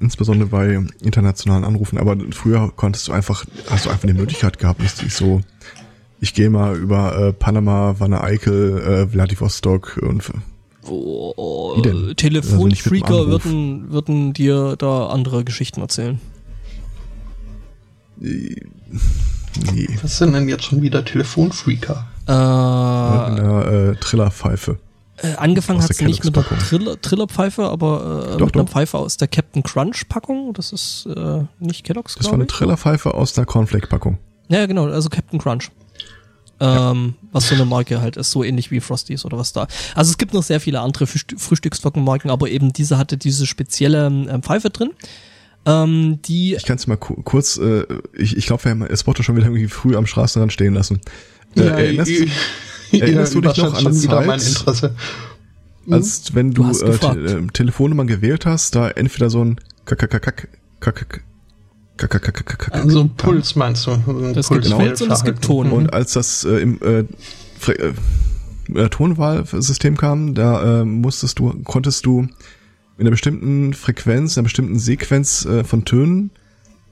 insbesondere 0.00 0.48
bei 0.48 0.84
internationalen 1.02 1.64
Anrufen, 1.64 1.98
aber 1.98 2.16
früher 2.32 2.72
konntest 2.74 3.08
du 3.08 3.12
einfach, 3.12 3.44
hast 3.70 3.86
du 3.86 3.90
einfach 3.90 4.06
die 4.06 4.14
Möglichkeit 4.14 4.58
gehabt, 4.58 4.82
dass 4.82 5.02
ich 5.02 5.14
so, 5.14 5.40
ich 6.20 6.34
gehe 6.34 6.50
mal 6.50 6.76
über 6.76 7.18
äh, 7.18 7.32
Panama, 7.32 7.96
Wanne 7.98 8.22
Eickel, 8.22 8.78
äh, 8.78 9.06
Vladivostok 9.06 9.98
und 10.02 10.22
oh, 10.88 11.32
oh, 11.36 11.80
Telefonfreaker 12.16 13.14
also 13.14 13.28
würden, 13.28 13.90
würden 13.90 14.32
dir 14.32 14.76
da 14.76 15.08
andere 15.08 15.44
Geschichten 15.44 15.80
erzählen. 15.80 16.20
Nee. 18.18 18.56
Was 20.02 20.18
sind 20.18 20.32
denn 20.32 20.48
jetzt 20.48 20.64
schon 20.64 20.82
wieder 20.82 21.04
Telefonfreaker? 21.04 22.06
Äh, 22.28 22.32
in 22.32 23.36
der 23.36 23.92
äh, 23.92 23.96
Trillerpfeife. 23.96 24.78
Äh, 25.18 25.34
angefangen 25.36 25.82
hat 25.82 25.90
es 25.90 26.00
nicht 26.00 26.24
mit 26.24 26.36
der 26.36 26.44
Triller, 26.44 27.00
Trillerpfeife, 27.00 27.64
aber 27.64 28.32
äh, 28.34 28.36
doch, 28.36 28.46
mit 28.46 28.54
doch. 28.54 28.60
einer 28.60 28.68
Pfeife 28.68 28.98
aus 28.98 29.16
der 29.16 29.28
Captain 29.28 29.62
Crunch 29.62 30.08
Packung. 30.08 30.52
Das 30.52 30.72
ist 30.72 31.06
äh, 31.06 31.44
nicht 31.58 31.84
Kellogg's, 31.84 32.16
Das 32.16 32.26
war 32.26 32.34
eine 32.34 32.46
Trillerpfeife 32.46 33.14
aus 33.14 33.32
der 33.32 33.46
Cornflake 33.46 33.86
Packung. 33.86 34.18
Ja, 34.48 34.66
genau, 34.66 34.86
also 34.86 35.08
Captain 35.08 35.38
Crunch. 35.38 35.70
Ähm, 36.58 37.14
ja. 37.20 37.28
Was 37.32 37.48
so 37.48 37.54
eine 37.54 37.64
Marke 37.66 38.00
halt 38.00 38.16
ist, 38.16 38.30
so 38.30 38.42
ähnlich 38.42 38.70
wie 38.70 38.80
Frosties 38.80 39.24
oder 39.24 39.38
was 39.38 39.52
da. 39.52 39.66
Also 39.94 40.10
es 40.10 40.18
gibt 40.18 40.32
noch 40.32 40.42
sehr 40.42 40.60
viele 40.60 40.80
andere 40.80 41.06
Frühstücksflockenmarken, 41.06 42.30
aber 42.30 42.48
eben 42.48 42.72
diese 42.72 42.96
hatte 42.98 43.16
diese 43.16 43.46
spezielle 43.46 44.06
ähm, 44.06 44.42
Pfeife 44.42 44.70
drin. 44.70 44.90
Ähm, 45.66 46.20
die 46.22 46.54
ich 46.54 46.64
kann 46.64 46.76
es 46.76 46.86
mal 46.86 46.96
ku 46.96 47.20
kurz, 47.22 47.58
äh, 47.58 47.84
ich, 48.14 48.36
ich 48.36 48.46
glaube, 48.46 48.64
wir 48.64 48.70
haben 48.70 48.96
Spotter 48.96 49.22
schon 49.22 49.36
wieder 49.36 49.46
irgendwie 49.46 49.66
früh 49.66 49.96
am 49.96 50.06
Straßenrand 50.06 50.52
stehen 50.52 50.74
lassen. 50.74 51.00
Ja, 51.56 51.64
erinnerst, 51.64 52.10
ich, 52.10 52.30
Erinnerst 52.92 53.34
du 53.34 53.40
dich 53.40 53.56
noch 53.56 53.74
an 53.74 53.92
die 53.92 53.98
Zeit, 53.98 54.26
mein 54.26 54.40
Interesse. 54.40 54.94
als 55.90 56.34
wenn 56.34 56.52
du, 56.52 56.70
du 56.70 56.84
äh, 56.84 57.32
äh, 57.32 57.46
Telefonnummern 57.52 58.06
gewählt 58.06 58.46
hast, 58.46 58.74
da 58.74 58.90
entweder 58.90 59.30
so 59.30 59.44
ein 59.44 59.60
Kakakakak, 59.84 60.48
kakak, 60.80 61.22
also 62.72 63.08
Puls 63.16 63.56
meinst 63.56 63.86
du? 63.86 63.96
Puls 63.98 64.48
gibt 64.48 64.70
Puls 64.70 65.02
und 65.02 65.10
es 65.10 65.24
gibt 65.24 65.42
Ton. 65.42 65.70
Und 65.70 65.92
als 65.92 66.12
das 66.12 66.44
äh, 66.44 66.58
im 66.58 66.80
äh, 66.82 67.04
äh, 67.72 68.88
Tonwahlsystem 68.88 69.96
kam, 69.96 70.34
da 70.34 70.80
äh, 70.80 70.84
musstest 70.84 71.38
du, 71.38 71.62
konntest 71.64 72.04
du 72.04 72.20
in 72.98 73.02
einer 73.02 73.10
bestimmten 73.10 73.72
Frequenz, 73.74 74.36
in 74.36 74.40
einer 74.40 74.44
bestimmten 74.44 74.78
Sequenz 74.78 75.44
äh, 75.44 75.64
von 75.64 75.84
Tönen 75.84 76.30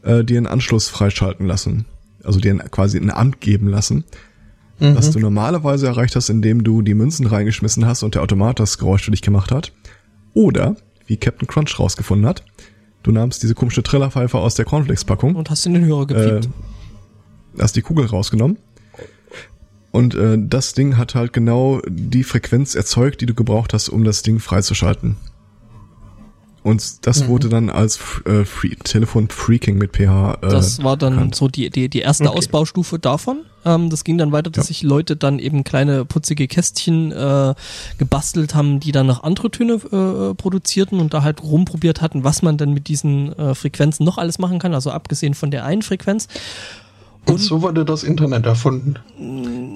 äh, 0.02 0.24
dir 0.24 0.38
einen 0.38 0.46
Anschluss 0.46 0.88
freischalten 0.88 1.46
lassen. 1.46 1.86
Also 2.22 2.40
dir 2.40 2.56
quasi 2.70 2.98
ein 2.98 3.10
Amt 3.10 3.40
geben 3.40 3.68
lassen 3.68 4.04
mhm. 4.80 4.96
was 4.96 5.10
du 5.10 5.18
normalerweise 5.18 5.86
erreicht 5.86 6.16
hast, 6.16 6.28
indem 6.30 6.64
du 6.64 6.82
die 6.82 6.94
Münzen 6.94 7.26
reingeschmissen 7.26 7.86
hast 7.86 8.02
und 8.02 8.14
der 8.14 8.22
Automat 8.22 8.58
das 8.60 8.78
Geräusch 8.78 9.04
für 9.04 9.10
dich 9.10 9.22
gemacht 9.22 9.50
hat. 9.52 9.72
Oder, 10.34 10.76
wie 11.06 11.16
Captain 11.16 11.46
Crunch 11.48 11.78
rausgefunden 11.78 12.26
hat, 12.26 12.42
Du 13.02 13.12
nahmst 13.12 13.42
diese 13.42 13.54
komische 13.54 13.82
Trillerpfeife 13.82 14.38
aus 14.38 14.54
der 14.54 14.64
Cornflakes-Packung. 14.64 15.34
Und 15.36 15.50
hast 15.50 15.66
in 15.66 15.74
den 15.74 15.84
Hörer 15.84 16.06
gepiept. 16.06 16.46
Äh, 16.46 17.60
hast 17.62 17.76
die 17.76 17.82
Kugel 17.82 18.06
rausgenommen. 18.06 18.56
Und 19.90 20.14
äh, 20.14 20.38
das 20.40 20.72
Ding 20.72 20.96
hat 20.96 21.14
halt 21.14 21.34
genau 21.34 21.82
die 21.86 22.24
Frequenz 22.24 22.74
erzeugt, 22.74 23.20
die 23.20 23.26
du 23.26 23.34
gebraucht 23.34 23.74
hast, 23.74 23.90
um 23.90 24.04
das 24.04 24.22
Ding 24.22 24.40
freizuschalten. 24.40 25.16
Und 26.62 27.06
das 27.06 27.24
Mhm. 27.24 27.28
wurde 27.28 27.48
dann 27.50 27.68
als 27.68 27.98
äh, 28.24 28.46
Free 28.46 28.74
Telefon 28.82 29.28
Freaking 29.28 29.76
mit 29.76 29.92
PH. 29.94 30.38
Äh, 30.40 30.48
Das 30.48 30.82
war 30.82 30.96
dann 30.96 31.12
bekannt. 31.16 31.34
so 31.34 31.48
die, 31.48 31.68
die, 31.68 31.90
die 31.90 31.98
erste 32.00 32.28
Okay. 32.30 32.38
Ausbaustufe 32.38 32.98
davon. 32.98 33.42
Ähm, 33.64 33.90
das 33.90 34.04
ging 34.04 34.18
dann 34.18 34.32
weiter, 34.32 34.50
dass 34.50 34.64
Ja. 34.64 34.68
sich 34.68 34.82
Leute 34.82 35.16
dann 35.16 35.38
eben 35.38 35.64
kleine 35.64 36.04
putzige 36.04 36.46
Kästchen 36.48 37.12
äh, 37.12 37.54
gebastelt 37.98 38.54
haben, 38.54 38.80
die 38.80 38.92
dann 38.92 39.06
noch 39.06 39.22
andere 39.22 39.50
Töne 39.50 39.74
äh, 39.74 40.34
produzierten 40.34 41.00
und 41.00 41.14
da 41.14 41.22
halt 41.22 41.42
rumprobiert 41.42 42.00
hatten, 42.00 42.24
was 42.24 42.42
man 42.42 42.56
dann 42.56 42.72
mit 42.72 42.88
diesen 42.88 43.32
äh, 43.38 43.54
Frequenzen 43.54 44.04
noch 44.04 44.18
alles 44.18 44.38
machen 44.38 44.58
kann, 44.58 44.74
also 44.74 44.90
abgesehen 44.90 45.34
von 45.34 45.50
der 45.50 45.64
einen 45.64 45.82
Frequenz. 45.82 46.28
Und 47.26 47.38
so 47.40 47.62
wurde 47.62 47.84
das 47.86 48.02
Internet 48.04 48.44
erfunden. 48.44 48.96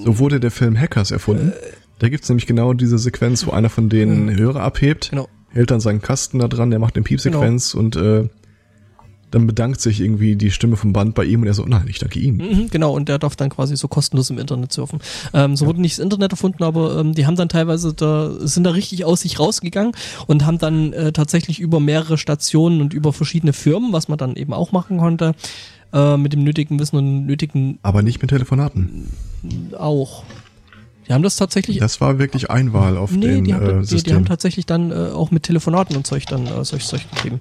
So 0.05 0.19
wurde 0.19 0.39
der 0.39 0.51
Film 0.51 0.79
Hackers 0.79 1.11
erfunden. 1.11 1.53
Da 1.99 2.09
gibt's 2.11 2.29
nämlich 2.29 2.47
genau 2.47 2.75
diese 2.75 2.99
Sequenz, 2.99 3.47
wo 3.47 3.53
einer 3.53 3.71
von 3.71 3.89
denen 3.89 4.37
Hörer 4.37 4.61
abhebt, 4.61 5.11
Genau. 5.11 5.29
hält 5.49 5.71
dann 5.71 5.81
seinen 5.81 6.03
Kasten 6.03 6.39
da 6.41 6.47
dran, 6.49 6.71
der 6.71 6.79
macht 6.79 6.95
eine 6.97 7.05
Piepsequenz 7.05 7.73
und 7.75 7.97
äh, 7.97 8.29
dann 9.31 9.47
bedankt 9.47 9.81
sich 9.81 10.01
irgendwie 10.01 10.37
die 10.37 10.51
Stimme 10.51 10.77
vom 10.77 10.93
Band 10.93 11.15
bei 11.15 11.25
ihm 11.25 11.43
und 11.43 11.47
er 11.47 11.55
so, 11.55 11.65
nein, 11.65 11.87
ich 11.89 11.99
danke 11.99 12.19
ihm. 12.19 12.37
Mhm, 12.37 12.69
genau, 12.71 12.93
und 12.93 13.09
der 13.09 13.19
darf 13.19 13.37
dann 13.37 13.51
quasi 13.51 13.77
so 13.77 13.89
kostenlos 13.89 14.31
im 14.31 14.39
Internet 14.39 14.73
surfen. 14.73 15.01
Ähm, 15.35 15.57
so 15.57 15.67
wurde 15.67 15.81
nicht 15.81 15.99
das 15.99 16.05
Internet 16.05 16.33
erfunden, 16.33 16.63
aber 16.63 16.99
ähm, 16.99 17.15
die 17.15 17.27
haben 17.27 17.37
dann 17.37 17.49
teilweise 17.49 17.93
da, 17.95 18.31
sind 18.41 18.65
da 18.65 18.71
richtig 18.71 19.05
aus 19.05 19.21
sich 19.21 19.39
rausgegangen 19.39 19.93
und 20.27 20.47
haben 20.47 20.59
dann 20.59 20.93
äh, 20.93 21.13
tatsächlich 21.13 21.61
über 21.61 21.81
mehrere 21.81 22.19
Stationen 22.19 22.81
und 22.81 22.95
über 22.95 23.13
verschiedene 23.13 23.53
Firmen, 23.53 23.93
was 23.93 24.09
man 24.09 24.19
dann 24.19 24.37
eben 24.37 24.53
auch 24.53 24.73
machen 24.73 24.99
konnte, 24.99 25.35
äh, 25.93 26.17
mit 26.17 26.33
dem 26.33 26.45
nötigen 26.45 26.79
Wissen 26.79 26.97
und 26.97 27.27
nötigen 27.27 27.79
Aber 27.83 28.03
nicht 28.03 28.21
mit 28.23 28.31
Telefonaten. 28.31 29.11
auch. 29.77 30.25
Die 31.09 31.15
haben 31.15 31.23
das 31.23 31.37
tatsächlich. 31.37 31.79
Das 31.79 32.01
war 32.03 32.19
wirklich 32.19 32.51
Einwahl 32.51 32.99
auf 32.99 33.13
nee, 33.13 33.27
dem 33.27 33.45
die, 33.45 33.55
haben, 33.55 33.67
äh, 33.67 33.73
die, 33.75 33.81
die 33.81 33.87
System. 33.87 34.17
haben 34.17 34.25
tatsächlich 34.27 34.67
dann 34.67 34.91
äh, 34.91 35.11
auch 35.11 35.31
mit 35.31 35.45
Telefonaten 35.45 35.97
und 35.97 36.07
Zeug 36.07 36.27
dann 36.27 36.47
äh, 36.47 36.65
solch 36.65 36.87
Zeug 36.87 37.11
getrieben. 37.11 37.41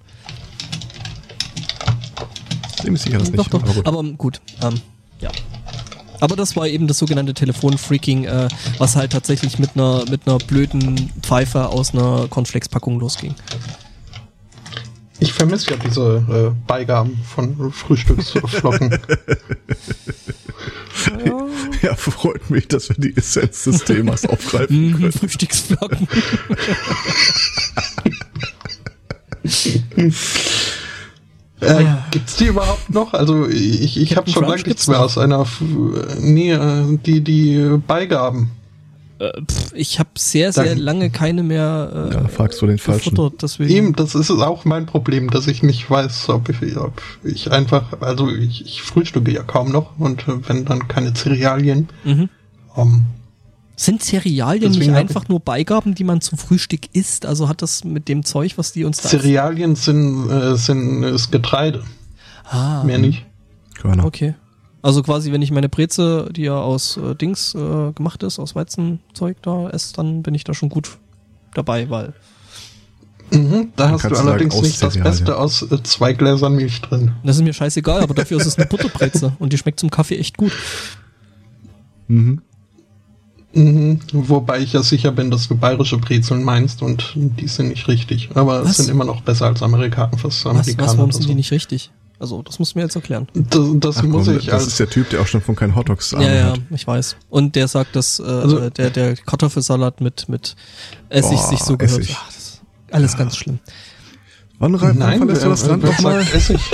Ziemlich 2.82 3.02
sicher 3.02 3.18
das 3.20 3.32
Doch, 3.32 3.38
nicht. 3.52 3.54
doch. 3.54 3.62
aber 3.64 3.74
gut. 3.74 3.88
Aber 3.88 4.04
gut, 4.04 4.42
ähm, 4.64 4.82
ja. 5.20 5.30
Aber 6.20 6.36
das 6.36 6.56
war 6.56 6.68
eben 6.68 6.88
das 6.88 6.98
sogenannte 6.98 7.34
Telefonfreaking, 7.34 8.26
äh, 8.26 8.48
was 8.80 8.96
halt 8.96 9.12
tatsächlich 9.12 9.60
mit 9.60 9.72
einer 9.76 10.04
mit 10.10 10.28
einer 10.28 10.38
blöden 10.40 11.12
Pfeife 11.22 11.68
aus 11.70 11.94
einer 11.94 12.28
Cornflakes-Packung 12.28 13.00
losging. 13.00 13.36
Ich 15.20 15.34
vermisse 15.34 15.72
ja 15.72 15.78
diese 15.78 16.24
äh, 16.56 16.68
Beigaben 16.68 17.20
von 17.36 17.72
Frühstücksflocken. 17.72 18.98
Ja, 21.84 21.96
freut 21.96 22.50
mich, 22.50 22.68
dass 22.68 22.90
wir 22.90 22.96
die 22.98 23.16
Essenz 23.16 23.64
des 23.66 23.84
Themas 23.86 24.26
aufgreifen 24.26 24.88
Mhm, 24.90 24.94
können. 24.94 25.12
Frühstücksflocken. 25.12 26.08
Äh, 31.62 31.84
Ja. 31.84 32.06
Gibt's 32.12 32.36
die 32.38 32.46
überhaupt 32.46 32.90
noch? 32.90 33.14
Also 33.14 33.48
ich, 33.48 33.98
ich 34.00 34.16
habe 34.16 34.30
schon 34.30 34.44
lange 34.46 34.62
nichts 34.64 34.88
mehr 34.88 34.98
noch. 34.98 35.06
aus 35.06 35.18
einer... 35.18 35.46
Nee, 36.20 36.52
äh, 36.52 36.98
die, 37.06 37.22
die 37.22 37.78
Beigaben. 37.88 38.52
äh, 39.20 39.32
ich 39.74 39.98
habe 40.00 40.10
sehr, 40.18 40.54
sehr 40.54 40.66
Danke. 40.66 40.82
lange 40.82 41.10
keine 41.10 41.42
mehr 41.44 42.10
äh, 42.12 42.14
Da 42.14 42.28
fragst 42.28 42.62
du 42.62 42.68
den 42.68 42.78
Falschen. 42.78 43.18
deswegen. 43.42 43.72
Eben, 43.72 43.96
das 43.96 44.14
ist 44.16 44.30
auch 44.30 44.66
mein 44.66 44.86
Problem, 44.86 45.30
dass 45.32 45.48
ich 45.48 45.64
nicht 45.64 45.90
weiß, 45.90 46.30
ob 46.30 46.50
ich, 46.50 46.78
ob 46.78 47.02
ich 47.24 47.52
einfach... 47.52 48.02
Also 48.02 48.30
ich, 48.30 48.64
ich 48.66 48.82
frühstücke 48.84 49.32
ja 49.34 49.42
kaum 49.44 49.72
noch 49.72 49.98
und 50.00 50.28
äh, 50.28 50.48
wenn 50.48 50.66
dann 50.66 50.88
keine 50.88 51.14
Cerealien. 51.16 51.90
Mhm. 52.04 52.30
Ähm, 52.76 53.06
Sind 53.80 54.02
Cerealien 54.02 54.74
Deswegen 54.74 54.92
nicht 54.92 55.00
einfach 55.00 55.30
nur 55.30 55.40
Beigaben, 55.40 55.94
die 55.94 56.04
man 56.04 56.20
zum 56.20 56.40
Frühstück 56.40 56.96
isst? 56.96 57.28
Also 57.28 57.48
hat 57.48 57.62
das 57.62 57.84
mit 57.84 58.08
dem 58.08 58.26
Zeug, 58.26 58.58
was 58.58 58.72
die 58.72 58.84
uns 58.84 59.02
da... 59.02 59.10
Cerealien 59.10 59.76
sind, 59.76 60.32
äh, 60.32 60.58
sind 60.58 61.04
ist 61.04 61.32
Getreide, 61.32 61.84
ah, 62.46 62.84
mehr 62.84 62.98
nicht. 62.98 63.24
Körner. 63.80 64.04
okay. 64.04 64.34
Also 64.82 65.04
quasi, 65.04 65.32
wenn 65.32 65.44
ich 65.44 65.52
meine 65.52 65.70
Breze, 65.70 66.28
die 66.36 66.42
ja 66.44 66.60
aus 66.60 66.98
äh, 66.98 67.14
Dings 67.14 67.54
äh, 67.54 67.92
gemacht 67.92 68.24
ist, 68.24 68.40
aus 68.40 68.56
Weizenzeug 68.56 69.38
da 69.44 69.70
esse, 69.70 69.94
dann 69.94 70.24
bin 70.24 70.34
ich 70.34 70.44
da 70.44 70.56
schon 70.56 70.70
gut 70.70 70.98
dabei, 71.54 71.88
weil... 71.92 72.14
Mhm, 73.30 73.74
da 73.76 73.92
hast 73.92 74.06
du 74.06 74.16
allerdings 74.16 74.56
sagen, 74.56 74.66
nicht 74.66 74.82
das. 74.82 74.98
Beste 74.98 75.38
aus 75.38 75.62
äh, 75.62 75.84
zwei 75.84 76.14
Gläsern 76.14 76.56
Milch 76.56 76.82
drin. 76.82 77.12
Das 77.24 77.36
ist 77.36 77.44
mir 77.44 77.54
scheißegal, 77.54 78.02
aber 78.02 78.16
dafür 78.16 78.40
ist 78.40 78.48
es 78.48 78.58
eine 78.58 78.66
Butterbreze 78.66 79.34
und 79.40 79.54
die 79.54 79.58
schmeckt 79.60 79.80
zum 79.80 79.92
Kaffee 79.92 80.18
echt 80.18 80.36
gut. 80.38 80.54
Mhm. 82.08 82.42
Mhm, 83.54 84.00
wobei 84.14 84.60
ich 84.60 84.74
ja 84.74 84.84
sicher 84.84 85.12
bin, 85.12 85.32
dass 85.32 85.48
du 85.48 85.56
bayerische 85.56 85.98
Brezeln 85.98 86.44
meinst 86.44 86.82
und 86.82 87.14
die 87.16 87.48
sind 87.48 87.70
nicht 87.70 87.88
richtig. 87.88 88.30
Aber 88.36 88.62
Was? 88.64 88.72
es 88.72 88.78
sind 88.78 88.90
immer 88.90 89.06
noch 89.06 89.22
besser 89.22 89.46
als 89.48 89.64
Amerikaner. 89.64 90.12
Was, 90.14 90.24
Was, 90.24 90.46
Amerikaner 90.46 90.88
was, 90.88 90.98
warum 90.98 91.04
oder 91.06 91.14
sind 91.14 91.24
so. 91.24 91.28
die 91.30 91.36
nicht 91.36 91.52
richtig? 91.52 91.92
Also, 92.20 92.42
das 92.42 92.58
musst 92.60 92.74
du 92.74 92.80
mir 92.80 92.84
jetzt 92.84 92.96
erklären. 92.96 93.28
Das, 93.34 93.60
das 93.76 93.98
Ach 94.00 94.04
muss 94.04 94.26
komm, 94.26 94.38
ich 94.38 94.46
das 94.48 94.54
als 94.56 94.68
ist 94.68 94.80
der 94.80 94.90
Typ, 94.90 95.10
der 95.12 95.22
auch 95.22 95.28
schon 95.28 95.42
von 95.42 95.56
keinen 95.56 95.76
Hotdogs 95.76 96.12
Ja, 96.12 96.18
Ahnung 96.18 96.32
ja, 96.34 96.44
hat. 96.54 96.60
ich 96.72 96.86
weiß. 96.88 97.16
Und 97.30 97.56
der 97.56 97.68
sagt, 97.68 97.96
dass 97.96 98.20
äh, 98.20 98.24
Also- 98.24 98.70
der, 98.72 98.90
der 98.90 99.16
Kartoffelsalat 99.16 100.02
mit, 100.02 100.28
mit 100.28 100.56
Essig 101.10 101.38
Boah, 101.38 101.48
sich 101.50 101.60
so 101.60 101.78
gehört. 101.78 102.00
Essig. 102.02 102.10
Ja, 102.16 102.18
das 102.28 102.38
ist 102.38 102.62
alles 102.92 103.16
ganz 103.18 103.38
schlimm. 103.38 103.60
Wann, 104.60 104.82
wann 104.82 104.98
Nein, 104.98 105.20
verlässt 105.20 105.42
du 105.42 105.46
wer, 105.46 105.50
das 105.52 105.66
Land 105.68 105.84
wer 105.84 105.92
nochmal? 105.92 106.20
Essig? 106.34 106.60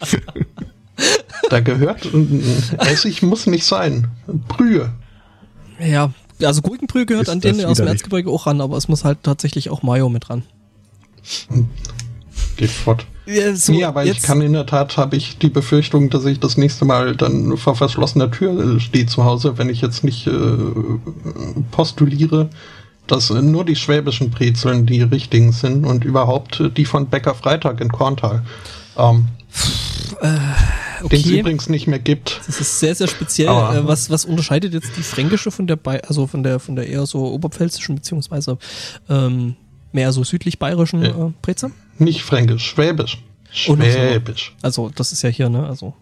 da 1.54 1.60
gehört 1.60 2.04
äh, 2.06 2.76
Essig 2.90 3.22
muss 3.22 3.46
nicht 3.46 3.64
sein. 3.64 4.08
Brühe. 4.48 4.92
Ja, 5.78 6.12
also 6.42 6.62
Gurkenbrühe 6.62 7.06
gehört 7.06 7.28
Ist 7.28 7.32
an 7.32 7.40
den 7.40 7.64
aus 7.64 7.76
dem? 7.76 7.86
Erzgebirge 7.86 8.28
auch 8.28 8.46
ran, 8.46 8.60
aber 8.60 8.76
es 8.76 8.88
muss 8.88 9.04
halt 9.04 9.22
tatsächlich 9.22 9.70
auch 9.70 9.82
Mayo 9.82 10.08
mit 10.08 10.28
ran. 10.30 10.42
Geht 12.56 12.70
fort. 12.70 13.06
Ja, 13.26 13.54
so, 13.54 13.72
nee, 13.72 13.84
aber 13.84 14.04
ich 14.04 14.20
kann 14.20 14.42
in 14.42 14.52
der 14.52 14.66
Tat, 14.66 14.96
habe 14.96 15.16
ich 15.16 15.38
die 15.38 15.48
Befürchtung, 15.48 16.10
dass 16.10 16.24
ich 16.26 16.40
das 16.40 16.56
nächste 16.56 16.84
Mal 16.84 17.16
dann 17.16 17.56
vor 17.56 17.74
verschlossener 17.76 18.30
Tür 18.30 18.76
äh, 18.76 18.80
stehe 18.80 19.06
zu 19.06 19.24
Hause, 19.24 19.56
wenn 19.56 19.70
ich 19.70 19.80
jetzt 19.80 20.04
nicht 20.04 20.26
äh, 20.26 20.32
postuliere, 21.70 22.50
dass 23.06 23.30
äh, 23.30 23.40
nur 23.40 23.64
die 23.64 23.76
schwäbischen 23.76 24.30
Brezeln 24.30 24.86
die 24.86 25.02
richtigen 25.02 25.52
sind 25.52 25.86
und 25.86 26.04
überhaupt 26.04 26.60
äh, 26.60 26.70
die 26.70 26.84
von 26.84 27.06
Bäcker 27.06 27.34
Freitag 27.34 27.80
in 27.80 27.90
Korntal. 27.90 28.42
Ähm, 28.98 29.28
Den 31.08 31.20
es 31.20 31.26
okay. 31.26 31.40
übrigens 31.40 31.68
nicht 31.68 31.86
mehr 31.86 31.98
gibt. 31.98 32.40
Das 32.46 32.60
ist 32.60 32.80
sehr, 32.80 32.94
sehr 32.94 33.08
speziell. 33.08 33.48
Aber- 33.48 33.76
Äh, 33.76 33.86
was, 33.86 34.10
was 34.10 34.24
unterscheidet 34.24 34.74
jetzt 34.74 34.96
die 34.96 35.02
fränkische 35.02 35.50
von 35.50 35.66
der, 35.66 35.76
Bay 35.76 36.00
also 36.06 36.26
von 36.26 36.42
der, 36.42 36.58
von 36.60 36.76
der 36.76 36.86
eher 36.88 37.06
so 37.06 37.24
oberpfälzischen, 37.32 37.94
beziehungsweise 37.94 38.58
ähm, 39.08 39.56
mehr 39.92 40.12
so 40.12 40.24
südlich 40.24 40.58
bayerischen 40.58 41.02
äh, 41.04 41.12
Breze? 41.42 41.70
Nicht 41.98 42.22
fränkisch, 42.22 42.64
schwäbisch. 42.64 43.18
Oh, 43.68 43.76
noch 43.76 43.84
so. 43.84 43.90
Schwäbisch. 43.92 44.54
Also, 44.62 44.90
das 44.94 45.12
ist 45.12 45.22
ja 45.22 45.28
hier, 45.30 45.48
ne? 45.48 45.66
Also. 45.66 45.94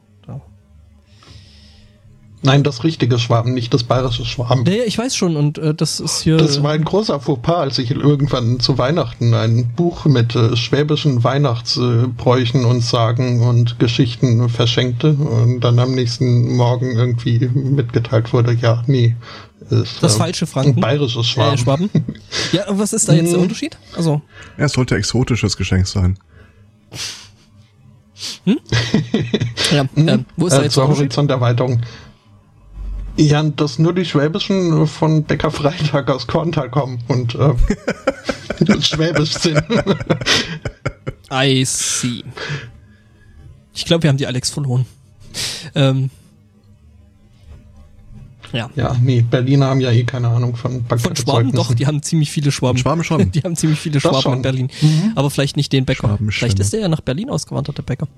Nein, 2.44 2.64
das 2.64 2.82
richtige 2.82 3.20
Schwaben, 3.20 3.54
nicht 3.54 3.72
das 3.72 3.84
bayerische 3.84 4.24
Schwaben. 4.24 4.64
Ja, 4.66 4.72
ja, 4.72 4.82
ich 4.84 4.98
weiß 4.98 5.14
schon, 5.14 5.36
und 5.36 5.58
äh, 5.58 5.74
das 5.74 6.00
ist 6.00 6.22
hier. 6.22 6.36
Das 6.38 6.60
war 6.62 6.72
ein 6.72 6.84
großer 6.84 7.20
Fauxpas, 7.20 7.56
als 7.56 7.78
ich 7.78 7.92
irgendwann 7.92 8.58
zu 8.58 8.78
Weihnachten 8.78 9.32
ein 9.34 9.72
Buch 9.76 10.06
mit 10.06 10.34
äh, 10.34 10.56
schwäbischen 10.56 11.22
Weihnachtsbräuchen 11.22 12.64
und 12.64 12.80
Sagen 12.82 13.42
und 13.42 13.78
Geschichten 13.78 14.48
verschenkte 14.48 15.12
und 15.12 15.60
dann 15.60 15.78
am 15.78 15.94
nächsten 15.94 16.56
Morgen 16.56 16.90
irgendwie 16.96 17.38
mitgeteilt 17.48 18.32
wurde, 18.32 18.52
ja, 18.54 18.82
nee. 18.88 19.14
Ist, 19.70 20.02
Das 20.02 20.16
äh, 20.16 20.18
falsche 20.18 20.46
Franken. 20.48 20.74
Ein 20.78 20.80
bayerisches 20.80 21.26
Schwaben. 21.28 21.54
Äh, 21.54 21.58
Schwaben. 21.58 21.90
ja, 22.50 22.68
und 22.68 22.80
was 22.80 22.92
ist 22.92 23.08
da 23.08 23.12
jetzt 23.12 23.30
der 23.30 23.38
Mhm. 23.38 23.44
Unterschied? 23.44 23.78
Also, 23.96 24.20
Ja, 24.58 24.64
es 24.64 24.72
sollte 24.72 24.96
exotisches 24.96 25.56
Geschenk 25.56 25.86
sein. 25.86 26.18
ja, 28.44 29.84
ähm, 29.96 30.24
wo 30.36 30.46
ist 30.46 30.52
da 30.52 30.58
äh, 30.60 30.64
jetzt 30.64 30.76
der 30.76 30.82
zur 30.82 30.84
Unterschied? 30.84 31.02
Horizonterweiterung. 31.06 31.80
Ja, 33.16 33.42
dass 33.42 33.78
nur 33.78 33.94
die 33.94 34.05
Schwäbischen 34.05 34.86
von 34.86 35.24
Bäcker 35.24 35.50
Freitag 35.50 36.10
aus 36.10 36.26
Korntal 36.26 36.70
kommen 36.70 37.02
und 37.08 37.34
äh, 37.34 37.52
schwäbisch 38.81 39.34
sind. 39.34 39.62
I 41.31 41.65
see. 41.65 42.24
Ich 43.74 43.84
glaube, 43.84 44.05
wir 44.05 44.10
haben 44.10 44.16
die 44.16 44.26
Alex 44.26 44.50
verloren. 44.50 44.86
Ähm, 45.74 46.10
ja. 48.52 48.68
ja, 48.76 48.97
nee, 49.00 49.23
Berliner 49.23 49.66
haben 49.66 49.81
ja 49.81 49.91
eh 49.91 50.05
keine 50.05 50.28
Ahnung 50.28 50.57
von 50.57 50.73
Von 50.73 50.84
Bankzeugnissen. 50.84 51.26
Schwaben 51.26 51.52
doch, 51.52 51.73
die 51.74 51.86
haben 51.86 52.02
ziemlich 52.02 52.31
viele 52.31 52.52
Schwaben. 52.52 52.78
Schwaben 52.78 53.02
schon. 53.02 53.31
Die 53.32 53.41
haben 53.41 53.57
ziemlich 53.57 53.81
viele 53.81 53.99
Schwaben 53.99 54.34
in 54.34 54.42
Berlin. 54.42 54.68
Mhm. 54.82 55.12
Aber 55.15 55.31
vielleicht 55.31 55.57
nicht 55.57 55.73
den 55.73 55.86
Bäcker. 55.86 56.18
Vielleicht 56.28 56.58
ist 56.58 56.73
der 56.74 56.81
ja 56.81 56.89
nach 56.89 57.00
Berlin 57.00 57.31
ausgewandert, 57.31 57.78
der 57.78 57.82
Bäcker. 57.82 58.08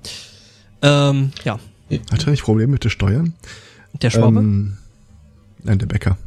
Ähm, 0.81 1.31
ja, 1.45 1.57
Hat 2.11 2.25
er 2.25 2.31
nicht 2.31 2.43
Probleme 2.43 2.73
mit 2.73 2.83
den 2.83 2.91
Steuern? 2.91 3.33
der 4.01 4.09
Schwabe. 4.09 4.39
Ähm, 4.39 4.77
nein, 5.63 5.79
der 5.79 5.87
Bäcker. 5.87 6.17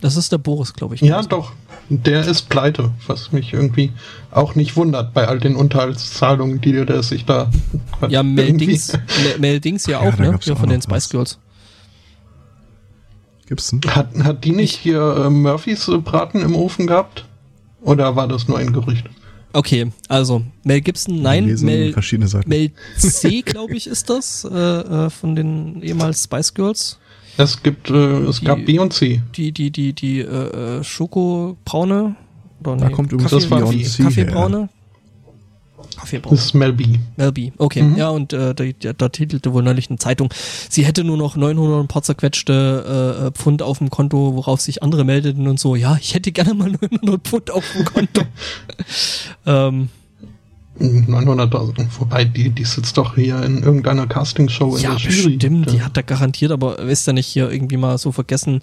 Das 0.00 0.16
ist 0.16 0.32
der 0.32 0.38
Boris, 0.38 0.72
glaube 0.72 0.94
ich. 0.94 1.02
Ja, 1.02 1.22
doch. 1.22 1.52
Der 1.90 2.26
ist 2.26 2.48
pleite, 2.48 2.92
was 3.06 3.32
mich 3.32 3.52
irgendwie 3.52 3.92
auch 4.30 4.54
nicht 4.54 4.76
wundert 4.76 5.12
bei 5.12 5.26
all 5.28 5.40
den 5.40 5.56
Unterhaltszahlungen, 5.56 6.60
die 6.60 6.72
der 6.72 7.02
sich 7.02 7.26
da. 7.26 7.50
Ja, 8.08 8.22
Mel 8.22 8.52
Dings, 8.54 8.92
Mel, 9.38 9.60
Dings 9.60 9.86
ja 9.86 10.02
Ja, 10.02 10.08
auch, 10.08 10.16
ne? 10.16 10.26
Ja, 10.26 10.34
auch 10.36 10.42
von 10.42 10.68
noch 10.68 10.74
den 10.74 10.82
Spice 10.82 10.90
was. 10.90 11.08
Girls. 11.10 11.38
Gibt's 13.46 13.70
denn? 13.70 13.80
Hat, 13.88 14.14
hat 14.22 14.44
die 14.44 14.52
nicht 14.52 14.76
hier 14.76 15.24
äh, 15.26 15.30
Murphys 15.30 15.88
äh, 15.88 15.98
Braten 15.98 16.40
im 16.40 16.54
Ofen 16.54 16.86
gehabt? 16.86 17.26
Oder 17.82 18.14
war 18.14 18.28
das 18.28 18.46
nur 18.46 18.58
ein 18.58 18.72
Gerücht? 18.72 19.06
Okay, 19.52 19.90
also 20.08 20.44
Mel 20.62 20.80
Gibson, 20.80 21.20
nein, 21.22 21.46
lesen 21.46 21.66
Mel, 21.66 21.92
verschiedene 21.92 22.28
Seiten. 22.28 22.48
Mel 22.48 22.70
C, 22.96 23.42
glaube 23.42 23.74
ich, 23.74 23.88
ist 23.88 24.08
das, 24.08 24.44
äh, 24.44 24.56
äh, 24.56 25.10
von 25.10 25.34
den 25.34 25.82
ehemals 25.82 26.22
Spice 26.22 26.54
Girls. 26.54 26.98
Es 27.36 27.62
gibt, 27.62 27.90
äh, 27.90 27.94
es 27.94 28.40
Die- 28.40 28.44
gab 28.46 28.64
B 28.64 28.78
und 28.78 28.92
C. 28.92 29.22
Die, 29.36 29.52
die, 29.52 29.70
die, 29.70 29.92
die 29.92 30.20
äh, 30.20 30.78
äh, 30.78 30.84
Schokobraune. 30.84 32.16
Oder 32.62 32.76
Da 32.76 32.88
nee, 32.88 32.92
kommt 32.92 33.12
übrigens 33.12 33.30
das 33.30 33.50
war 33.50 33.58
her. 33.70 33.82
Kaffeebraune. 34.04 34.68
Kaffeebraune. 35.96 36.36
Das 36.36 36.44
ist 36.46 36.54
Mel 36.54 36.72
B. 36.74 36.98
Mel 37.16 37.32
B. 37.32 37.52
Okay, 37.58 37.82
Mhm. 37.82 37.96
ja, 37.96 38.08
und 38.10 38.32
äh, 38.32 38.54
da, 38.54 38.92
da, 38.92 39.08
titelte 39.08 39.52
wohl 39.54 39.62
neulich 39.62 39.88
eine 39.90 39.98
Zeitung, 39.98 40.32
sie 40.68 40.84
hätte 40.84 41.04
nur 41.04 41.16
noch 41.16 41.36
900 41.36 41.74
und 41.76 41.84
ein 41.84 41.88
paar 41.88 42.02
zerquetschte 42.02 43.16
äh, 43.22 43.26
äh, 43.26 43.30
Pfund 43.32 43.62
auf 43.62 43.78
dem 43.78 43.90
Konto, 43.90 44.34
worauf 44.36 44.60
sich 44.60 44.82
andere 44.82 45.04
meldeten 45.04 45.46
und 45.48 45.58
so, 45.58 45.74
ja, 45.76 45.96
ich 46.00 46.14
hätte 46.14 46.32
gerne 46.32 46.54
mal 46.54 46.70
900 46.80 47.22
Pfund 47.26 47.50
auf 47.50 47.64
dem 47.74 47.84
Konto. 47.86 48.22
ähm, 49.46 49.88
900.000. 50.80 51.86
Wobei, 51.98 52.24
die, 52.24 52.50
die 52.50 52.64
sitzt 52.64 52.96
doch 52.96 53.14
hier 53.14 53.42
in 53.42 53.62
irgendeiner 53.62 54.06
Castingshow 54.06 54.76
in 54.76 54.82
ja, 54.82 54.94
der 54.94 55.10
Jury. 55.10 55.36
bestimmt, 55.36 55.72
die 55.72 55.82
hat 55.82 55.96
da 55.96 56.02
garantiert, 56.02 56.52
aber 56.52 56.78
ist 56.78 57.06
ja 57.06 57.12
nicht 57.12 57.26
hier 57.26 57.50
irgendwie 57.50 57.76
mal 57.76 57.98
so 57.98 58.12
vergessen, 58.12 58.62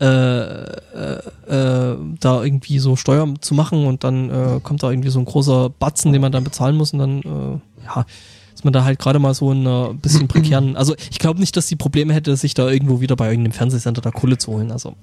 äh, 0.00 0.06
äh, 0.06 1.20
äh, 1.48 1.96
da 2.20 2.42
irgendwie 2.42 2.78
so 2.78 2.96
Steuern 2.96 3.36
zu 3.42 3.54
machen 3.54 3.84
und 3.84 4.02
dann 4.02 4.30
äh, 4.30 4.60
kommt 4.62 4.82
da 4.82 4.90
irgendwie 4.90 5.10
so 5.10 5.18
ein 5.18 5.26
großer 5.26 5.68
Batzen, 5.68 6.12
den 6.12 6.22
man 6.22 6.32
dann 6.32 6.42
bezahlen 6.42 6.76
muss 6.76 6.94
und 6.94 7.00
dann, 7.00 7.18
äh, 7.20 7.84
ja, 7.84 8.06
ist 8.54 8.64
man 8.64 8.72
da 8.72 8.84
halt 8.84 8.98
gerade 8.98 9.18
mal 9.18 9.34
so 9.34 9.52
in 9.52 9.60
einer 9.60 9.92
bisschen 9.92 10.28
prekären, 10.28 10.74
also 10.76 10.94
ich 11.10 11.18
glaube 11.18 11.38
nicht, 11.38 11.54
dass 11.54 11.68
sie 11.68 11.76
Probleme 11.76 12.14
hätte, 12.14 12.34
sich 12.36 12.54
da 12.54 12.70
irgendwo 12.70 13.02
wieder 13.02 13.14
bei 13.14 13.28
irgendeinem 13.28 13.52
Fernsehsender 13.52 14.00
da 14.00 14.10
Kohle 14.10 14.38
zu 14.38 14.52
holen, 14.52 14.72
also 14.72 14.96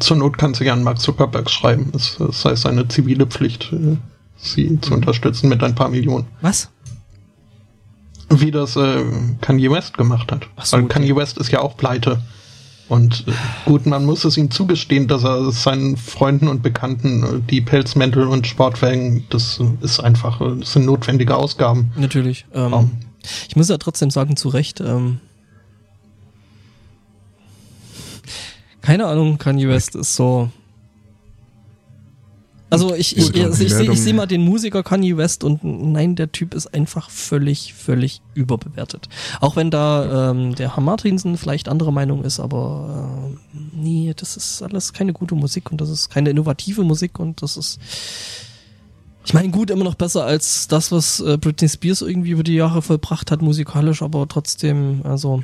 Zur 0.00 0.16
Not 0.16 0.36
kann 0.36 0.54
sie 0.54 0.64
ja 0.64 0.72
an 0.72 0.82
Mark 0.82 0.98
Zuckerberg 0.98 1.48
schreiben. 1.48 1.92
Es, 1.94 2.18
es 2.18 2.42
sei 2.42 2.56
seine 2.56 2.88
zivile 2.88 3.26
Pflicht, 3.26 3.72
äh, 3.72 3.96
sie 4.44 4.80
zu 4.80 4.94
unterstützen 4.94 5.48
mit 5.48 5.62
ein 5.62 5.74
paar 5.74 5.88
Millionen. 5.88 6.26
was? 6.40 6.70
Wie 8.30 8.50
das 8.50 8.74
äh, 8.76 9.04
Kanye 9.42 9.70
West 9.70 9.96
gemacht 9.96 10.32
hat. 10.32 10.48
Ach 10.56 10.64
so, 10.64 10.76
Weil 10.76 10.84
okay. 10.84 10.94
Kanye 10.94 11.14
West 11.16 11.38
ist 11.38 11.50
ja 11.52 11.60
auch 11.60 11.76
pleite. 11.76 12.20
Und 12.88 13.24
äh, 13.28 13.32
gut, 13.64 13.86
man 13.86 14.04
muss 14.04 14.24
es 14.24 14.36
ihm 14.36 14.50
zugestehen, 14.50 15.06
dass 15.08 15.24
er 15.24 15.50
seinen 15.52 15.96
Freunden 15.96 16.48
und 16.48 16.62
Bekannten 16.62 17.22
äh, 17.22 17.40
die 17.48 17.60
Pelzmäntel 17.60 18.26
und 18.26 18.46
Sportwagen, 18.46 19.24
das 19.30 19.60
äh, 19.60 19.84
ist 19.84 20.00
einfach, 20.00 20.40
das 20.58 20.72
sind 20.72 20.84
notwendige 20.86 21.36
Ausgaben. 21.36 21.92
Natürlich. 21.96 22.46
Ähm, 22.52 22.72
Ähm, 22.72 22.90
Ich 23.48 23.56
muss 23.56 23.68
ja 23.68 23.78
trotzdem 23.78 24.10
sagen, 24.10 24.36
zu 24.36 24.48
Recht, 24.48 24.80
ähm, 24.80 25.20
keine 28.82 29.06
Ahnung, 29.06 29.38
Kanye 29.38 29.68
West 29.68 29.94
ist 29.94 30.14
so. 30.14 30.50
Also 32.70 32.94
ich, 32.94 33.16
ich, 33.16 33.26
Gut, 33.26 33.36
ich, 33.36 33.42
ich, 33.44 33.54
sehe- 33.56 33.68
Meldung- 33.78 33.94
ich 33.94 34.00
sehe 34.02 34.14
mal 34.14 34.26
den 34.26 34.42
Musiker 34.44 34.82
Kanye 34.82 35.16
West 35.16 35.44
und 35.44 35.62
nein, 35.62 36.16
der 36.16 36.32
Typ 36.32 36.54
ist 36.54 36.74
einfach 36.74 37.08
völlig, 37.10 37.72
völlig 37.74 38.20
überbewertet. 38.34 39.08
Auch 39.40 39.54
wenn 39.54 39.70
da 39.70 40.30
ähm, 40.30 40.54
der 40.56 40.74
Herr 40.76 40.96
vielleicht 41.36 41.68
anderer 41.68 41.92
Meinung 41.92 42.24
ist, 42.24 42.40
aber 42.40 43.36
äh, 43.54 43.58
nee, 43.76 44.12
das 44.16 44.36
ist 44.36 44.62
alles 44.62 44.92
keine 44.92 45.12
gute 45.12 45.34
Musik 45.34 45.70
und 45.70 45.80
das 45.80 45.88
ist 45.90 46.08
keine 46.08 46.30
innovative 46.30 46.82
Musik 46.82 47.20
und 47.20 47.42
das 47.42 47.56
ist 47.56 47.78
ich 49.26 49.32
meine, 49.32 49.48
gut, 49.50 49.70
immer 49.70 49.84
noch 49.84 49.94
besser 49.94 50.24
als 50.26 50.68
das, 50.68 50.92
was 50.92 51.18
äh, 51.20 51.38
Britney 51.38 51.68
Spears 51.68 52.02
irgendwie 52.02 52.32
über 52.32 52.42
die 52.42 52.54
Jahre 52.56 52.82
vollbracht 52.82 53.30
hat, 53.30 53.40
musikalisch, 53.40 54.02
aber 54.02 54.28
trotzdem, 54.28 55.00
also, 55.04 55.42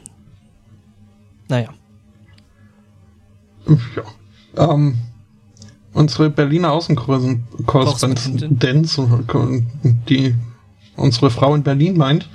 naja. 1.49 1.71
Ja. 4.57 4.75
Ähm, 4.75 4.99
unsere 5.93 6.31
Berliner 6.31 6.73
Außenkorrespondenz, 6.73 9.01
die 10.09 10.35
unsere 10.97 11.31
Frau 11.31 11.55
in 11.55 11.63
Berlin 11.63 11.97
meint, 11.97 12.29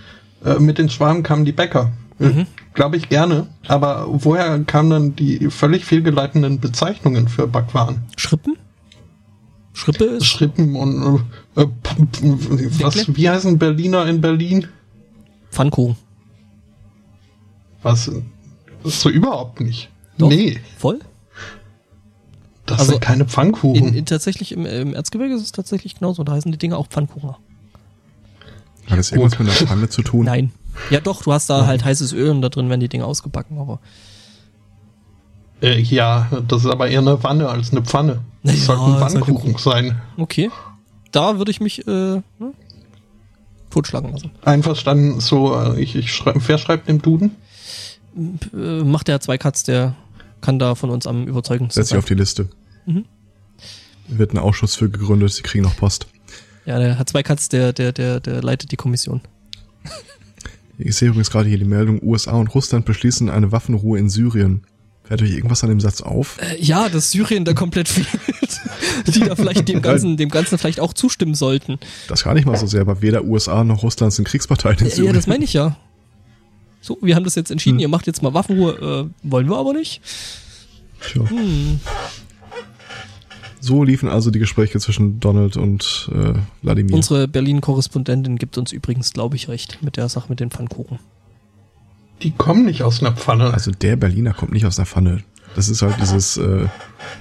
äh, 0.44 0.60
mit 0.60 0.78
den 0.78 0.90
Schwaben 0.90 1.24
kamen 1.24 1.46
die 1.46 1.52
Bäcker. 1.52 1.92
Mhm. 2.20 2.46
Glaube 2.74 2.98
ich 2.98 3.10
gerne. 3.10 3.48
Aber 3.68 4.08
woher 4.10 4.60
kamen 4.60 4.90
dann 4.90 5.16
die 5.16 5.50
völlig 5.50 5.86
fehlgeleitenden 5.86 6.60
Bezeichnungen 6.60 7.28
für 7.28 7.48
Backwaren? 7.48 8.04
Schrippen? 8.18 8.58
Schrippe 9.74 10.06
ist, 10.06 10.26
Schrippen 10.26 10.76
und 10.76 11.22
äh, 11.58 11.64
äh, 11.64 11.68
was, 12.80 13.14
wie 13.14 13.30
heißen 13.30 13.60
Berliner 13.60 14.08
in 14.08 14.22
Berlin? 14.22 14.68
Pfannkuchen. 15.52 15.98
Was? 17.82 18.10
So 18.84 19.10
überhaupt 19.10 19.60
nicht. 19.60 19.90
Doch. 20.18 20.30
Nee, 20.30 20.60
Voll? 20.78 21.00
Das 22.66 22.80
Also 22.80 22.92
sind 22.94 23.02
keine 23.02 23.26
Pfannkuchen. 23.26 23.90
In, 23.90 23.94
in, 23.94 24.06
tatsächlich 24.06 24.52
im, 24.52 24.66
im 24.66 24.94
Erzgebirge 24.94 25.36
ist 25.36 25.42
es 25.42 25.52
tatsächlich 25.52 25.96
genauso, 26.00 26.24
da 26.24 26.34
heißen 26.34 26.52
die 26.52 26.58
Dinge 26.58 26.78
auch 26.78 26.88
Pfannkuchen. 26.88 27.36
Hat 28.90 28.98
das 29.00 29.12
irgendwas 29.12 29.40
mit 29.40 29.48
einer 29.48 29.58
Pfanne 29.58 29.90
zu 29.90 30.02
tun? 30.04 30.26
Nein. 30.26 30.52
Ja 30.90 31.00
doch, 31.00 31.24
du 31.24 31.32
hast 31.32 31.50
da 31.50 31.66
halt 31.66 31.86
heißes 31.86 32.12
Öl 32.14 32.30
und 32.32 32.42
da 32.42 32.50
drin 32.50 32.70
werden 32.70 32.82
die 32.82 32.90
Dinge 32.90 33.06
ausgebacken, 33.06 33.58
aber 33.60 33.80
Äh, 35.62 35.80
ja, 35.80 36.28
das 36.48 36.66
ist 36.66 36.70
aber 36.72 36.90
eher 36.90 37.00
eine 37.00 37.24
Wanne 37.24 37.48
als 37.50 37.72
eine 37.72 37.82
Pfanne. 37.82 38.22
Das 38.44 38.68
ja, 38.68 38.78
halt 38.78 38.80
eine 38.80 39.10
Pfannkuchen 39.10 39.58
sein. 39.58 40.02
okay. 40.18 40.52
Da 41.12 41.38
würde 41.38 41.50
ich 41.50 41.62
mich 41.62 41.88
äh, 41.88 42.22
hm, 42.40 42.54
totschlagen 43.70 44.12
lassen. 44.12 44.32
Einverstanden, 44.44 45.22
so, 45.22 45.56
äh, 45.56 45.80
ich, 45.80 45.96
ich 45.96 46.14
schreib, 46.14 46.36
wer 46.48 46.58
schreibt 46.58 46.90
im 46.90 47.02
Duden? 47.02 47.32
Äh, 48.54 48.84
macht 48.84 49.08
der 49.08 49.22
Zweikatz, 49.22 49.64
der 49.64 49.96
kann 50.42 50.60
da 50.60 50.76
von 50.76 50.90
uns 50.90 51.08
am 51.08 51.28
überzeugendsten 51.28 51.82
Setz 51.84 51.90
dich 51.90 51.98
auf 51.98 52.06
die 52.06 52.14
Liste. 52.16 52.48
Mhm. 52.86 53.06
Wird 54.08 54.34
ein 54.34 54.38
Ausschuss 54.38 54.76
für 54.76 54.90
gegründet, 54.90 55.34
sie 55.34 55.42
kriegen 55.42 55.64
noch 55.64 55.76
Post. 55.78 56.08
Ja, 56.66 56.80
der 56.80 56.98
hat 57.00 57.10
zwei 57.10 57.24
Katz, 57.24 57.50
der, 57.50 57.74
der, 57.74 57.92
der, 57.92 58.20
der 58.20 58.42
leitet 58.42 58.72
die 58.72 58.76
Kommission. 58.76 59.22
Ich 60.78 60.96
sehe 60.98 61.08
übrigens 61.10 61.32
gerade 61.32 61.48
hier 61.48 61.58
die 61.58 61.64
Meldung, 61.66 62.02
USA 62.04 62.34
und 62.34 62.54
Russland 62.54 62.86
beschließen 62.86 63.30
eine 63.30 63.52
Waffenruhe 63.52 63.98
in 63.98 64.10
Syrien. 64.10 64.64
Fällt 65.06 65.22
euch 65.22 65.32
irgendwas 65.32 65.64
an 65.64 65.70
dem 65.70 65.80
Satz 65.80 66.02
auf? 66.02 66.38
Äh, 66.42 66.60
ja, 66.62 66.90
dass 66.90 67.12
Syrien 67.12 67.46
da 67.46 67.54
komplett 67.54 67.88
fehlt. 67.90 68.60
die 69.08 69.20
da 69.20 69.36
vielleicht 69.36 69.68
dem 69.70 69.82
Ganzen, 69.82 70.18
dem 70.18 70.30
Ganzen 70.30 70.58
vielleicht 70.58 70.80
auch 70.80 70.94
zustimmen 70.94 71.36
sollten. 71.36 71.78
Das 72.08 72.24
gar 72.24 72.34
nicht 72.34 72.46
mal 72.46 72.58
so 72.58 72.66
sehr, 72.68 72.82
aber 72.82 73.02
weder 73.02 73.24
USA 73.24 73.64
noch 73.64 73.84
Russland 73.84 74.14
sind 74.14 74.28
Kriegsparteien 74.28 74.80
in 74.80 74.86
Äh, 74.86 74.90
ja, 74.90 74.96
Syrien. 74.96 75.14
das 75.14 75.28
meine 75.28 75.44
ich 75.46 75.54
ja. 75.54 75.78
So, 76.86 77.00
wir 77.02 77.16
haben 77.16 77.24
das 77.24 77.34
jetzt 77.34 77.50
entschieden, 77.50 77.80
ihr 77.80 77.88
macht 77.88 78.06
jetzt 78.06 78.22
mal 78.22 78.36
Waffenruhe, 78.36 79.10
äh, 79.10 79.28
wollen 79.28 79.50
wir 79.50 79.58
aber 79.58 79.74
nicht. 79.74 80.02
Tja. 81.02 81.28
Hm. 81.28 81.80
So 83.60 83.84
liefen 83.84 84.08
also 84.08 84.30
die 84.30 84.38
Gespräche 84.38 84.80
zwischen 84.80 85.20
Donald 85.20 85.58
und 85.58 86.12
äh, 86.14 86.34
Wladimir. 86.62 86.94
Unsere 86.94 87.28
Berlin-Korrespondentin 87.28 88.38
gibt 88.38 88.60
uns 88.60 88.72
übrigens, 88.72 89.14
glaube 89.14 89.36
ich, 89.36 89.48
recht 89.48 89.80
mit 89.82 89.98
der 89.98 90.10
Sache 90.10 90.28
mit 90.30 90.40
den 90.40 90.52
Pfannkuchen. 90.52 91.00
Die 92.22 92.30
kommen 92.30 92.66
nicht 92.66 92.84
aus 92.84 93.02
einer 93.02 93.14
Pfanne. 93.14 93.52
Also 93.52 93.72
der 93.72 93.96
Berliner 93.96 94.34
kommt 94.34 94.52
nicht 94.52 94.68
aus 94.68 94.76
der 94.76 94.86
Pfanne. 94.86 95.24
Das 95.56 95.70
ist 95.70 95.82
halt 95.82 95.96
dieses, 96.00 96.38
äh, 96.38 96.68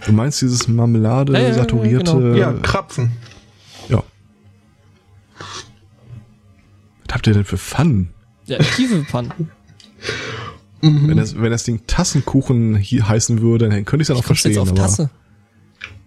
du 0.05 0.12
meinst 0.12 0.43
dieses 0.43 0.68
Marmelade, 0.68 1.33
Ja, 1.33 1.39
ja, 1.39 1.49
ja, 1.49 1.55
saturierte. 1.55 2.12
genau. 2.12 2.36
ja, 2.36 2.52
Krapfen. 2.52 3.12
ja. 3.89 4.02
Was 7.07 7.15
habt 7.15 7.26
ihr 7.28 7.33
denn 7.33 7.44
für 7.47 7.57
Pfannen? 7.57 8.10
Ja, 8.47 8.58
tiefe 8.58 9.05
Pfannen. 9.05 9.32
Wenn 10.81 11.16
das, 11.16 11.34
wenn 11.40 11.50
das 11.50 11.64
Ding 11.64 11.81
Tassenkuchen 11.86 12.76
hier 12.76 13.08
heißen 13.08 13.40
würde, 13.40 13.70
dann 13.70 13.84
könnte 13.86 14.02
ich 14.02 14.06
es 14.06 14.08
ja 14.08 14.14
noch 14.16 14.24
verstehen. 14.24 14.52
jetzt 14.52 14.60
auf 14.60 14.74
Tasse? 14.74 15.10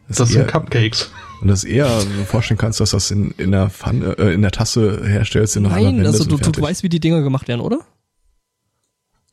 Das 0.07 0.19
eher, 0.19 0.27
sind 0.27 0.47
Cupcakes. 0.47 1.11
und 1.41 1.47
das 1.47 1.63
eher 1.63 1.89
so 1.99 2.07
vorstellen 2.25 2.57
kannst, 2.57 2.79
dass 2.79 2.91
das 2.91 3.11
in, 3.11 3.31
in 3.31 3.51
der 3.51 3.69
Pfanne, 3.69 4.17
äh, 4.17 4.33
in 4.33 4.41
der 4.41 4.51
Tasse 4.51 5.01
herstellst, 5.05 5.55
in 5.57 5.65
einer 5.65 5.75
Nein, 5.81 6.05
also 6.05 6.23
du, 6.23 6.37
du, 6.37 6.61
weißt, 6.61 6.83
wie 6.83 6.89
die 6.89 6.99
Dinger 6.99 7.21
gemacht 7.21 7.47
werden, 7.47 7.61
oder? 7.61 7.79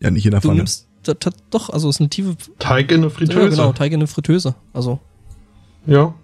Ja, 0.00 0.10
nicht 0.10 0.24
in 0.24 0.32
der 0.32 0.40
Du 0.40 0.48
Pfanne. 0.48 0.58
nimmst, 0.58 0.88
da, 1.04 1.14
da, 1.14 1.30
doch, 1.50 1.70
also 1.70 1.88
es 1.88 1.96
ist 1.96 2.00
eine 2.00 2.10
tiefe, 2.10 2.36
Teig 2.58 2.90
in 2.90 2.98
eine 2.98 3.06
ja, 3.06 3.10
Fritteuse. 3.10 3.50
genau, 3.50 3.72
Teig 3.72 3.92
in 3.92 4.00
eine 4.00 4.06
Fritteuse. 4.06 4.54
Also, 4.72 4.98
Ja. 5.86 6.14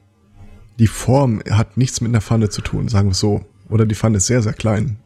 Die 0.78 0.86
Form 0.86 1.42
hat 1.50 1.76
nichts 1.76 2.00
mit 2.00 2.08
einer 2.08 2.22
Pfanne 2.22 2.48
zu 2.48 2.62
tun, 2.62 2.88
sagen 2.88 3.08
wir 3.08 3.12
es 3.12 3.20
so. 3.20 3.44
Oder 3.68 3.84
die 3.84 3.94
Pfanne 3.94 4.16
ist 4.16 4.26
sehr, 4.26 4.42
sehr 4.42 4.54
klein. 4.54 4.96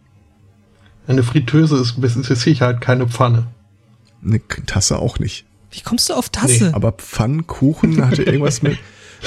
Eine 1.07 1.23
Fritteuse 1.23 1.77
ist 1.79 1.99
mit 1.99 2.11
Sicherheit 2.13 2.81
keine 2.81 3.09
Pfanne. 3.09 3.47
Eine 4.25 4.41
Tasse 4.67 4.99
auch 4.99 5.19
nicht. 5.19 5.45
wie 5.71 5.81
kommst 5.81 6.09
du 6.09 6.15
auf 6.15 6.31
Tasse? 6.31 6.73
Aber 6.75 6.93
Pfannkuchen 6.93 8.05
hatte 8.07 8.23
irgendwas 8.25 8.63
mit. 8.63 8.79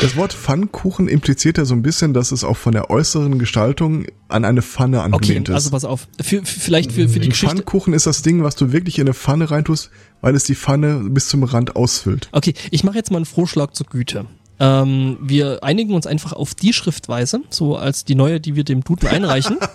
das 0.01 0.15
Wort 0.15 0.33
Pfannkuchen 0.33 1.07
impliziert 1.07 1.57
ja 1.59 1.65
so 1.65 1.75
ein 1.75 1.83
bisschen, 1.83 2.13
dass 2.15 2.31
es 2.31 2.43
auch 2.43 2.57
von 2.57 2.71
der 2.71 2.89
äußeren 2.89 3.37
Gestaltung 3.37 4.05
an 4.27 4.43
eine 4.45 4.61
Pfanne 4.63 4.97
Okay, 4.99 5.05
angelehnt 5.13 5.49
also 5.51 5.67
ist. 5.67 5.71
pass 5.71 5.85
auf. 5.85 6.07
Für, 6.19 6.43
für, 6.43 6.45
vielleicht 6.45 6.91
für, 6.91 7.09
für 7.09 7.19
die 7.19 7.27
Ein 7.27 7.29
Geschichte. 7.29 7.55
Pfannkuchen 7.57 7.93
ist 7.93 8.07
das 8.07 8.23
Ding, 8.23 8.43
was 8.43 8.55
du 8.55 8.71
wirklich 8.71 8.97
in 8.97 9.03
eine 9.05 9.13
Pfanne 9.13 9.51
reintust, 9.51 9.91
weil 10.21 10.35
es 10.35 10.45
die 10.45 10.55
Pfanne 10.55 11.01
bis 11.09 11.27
zum 11.29 11.43
Rand 11.43 11.75
ausfüllt. 11.75 12.29
Okay, 12.31 12.53
ich 12.71 12.83
mache 12.83 12.95
jetzt 12.97 13.11
mal 13.11 13.17
einen 13.17 13.25
Vorschlag 13.25 13.71
zur 13.73 13.85
Güte. 13.87 14.25
Ähm, 14.59 15.17
wir 15.21 15.63
einigen 15.63 15.93
uns 15.93 16.07
einfach 16.07 16.33
auf 16.33 16.55
die 16.55 16.73
Schriftweise, 16.73 17.41
so 17.51 17.75
als 17.77 18.03
die 18.05 18.15
neue, 18.15 18.39
die 18.39 18.55
wir 18.55 18.63
dem 18.63 18.83
Duden 18.83 19.07
einreichen. 19.07 19.57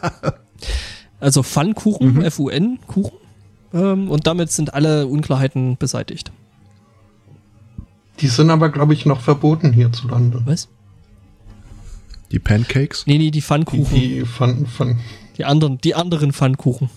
also 1.23 1.42
Pfannkuchen, 1.42 2.15
Mhm. 2.15 2.23
F-U-N, 2.23 2.78
Kuchen. 2.86 3.17
Ähm, 3.73 4.10
und 4.10 4.26
damit 4.26 4.51
sind 4.51 4.75
alle 4.75 5.07
Unklarheiten 5.07 5.76
beseitigt. 5.78 6.31
Die 8.20 8.28
sind 8.28 8.51
aber, 8.51 8.68
glaube 8.68 8.92
ich, 8.92 9.07
noch 9.07 9.20
verboten 9.20 9.73
hierzulande. 9.73 10.42
Was? 10.44 10.68
Die 12.31 12.39
Pancakes. 12.39 13.07
Nee, 13.07 13.18
nee, 13.18 13.25
die 13.26 13.31
Die, 13.31 13.42
Pfannkuchen. 13.42 13.84
Die, 13.94 14.09
die 14.20 14.20
von, 14.26 14.67
von, 14.67 14.99
anderen, 15.44 15.78
die 15.78 15.94
anderen 15.94 16.33
Pfannkuchen. 16.33 16.91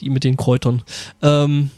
Die 0.00 0.10
mit 0.10 0.24
den 0.24 0.36
Kräutern. 0.36 0.82
Ähm, 1.22 1.70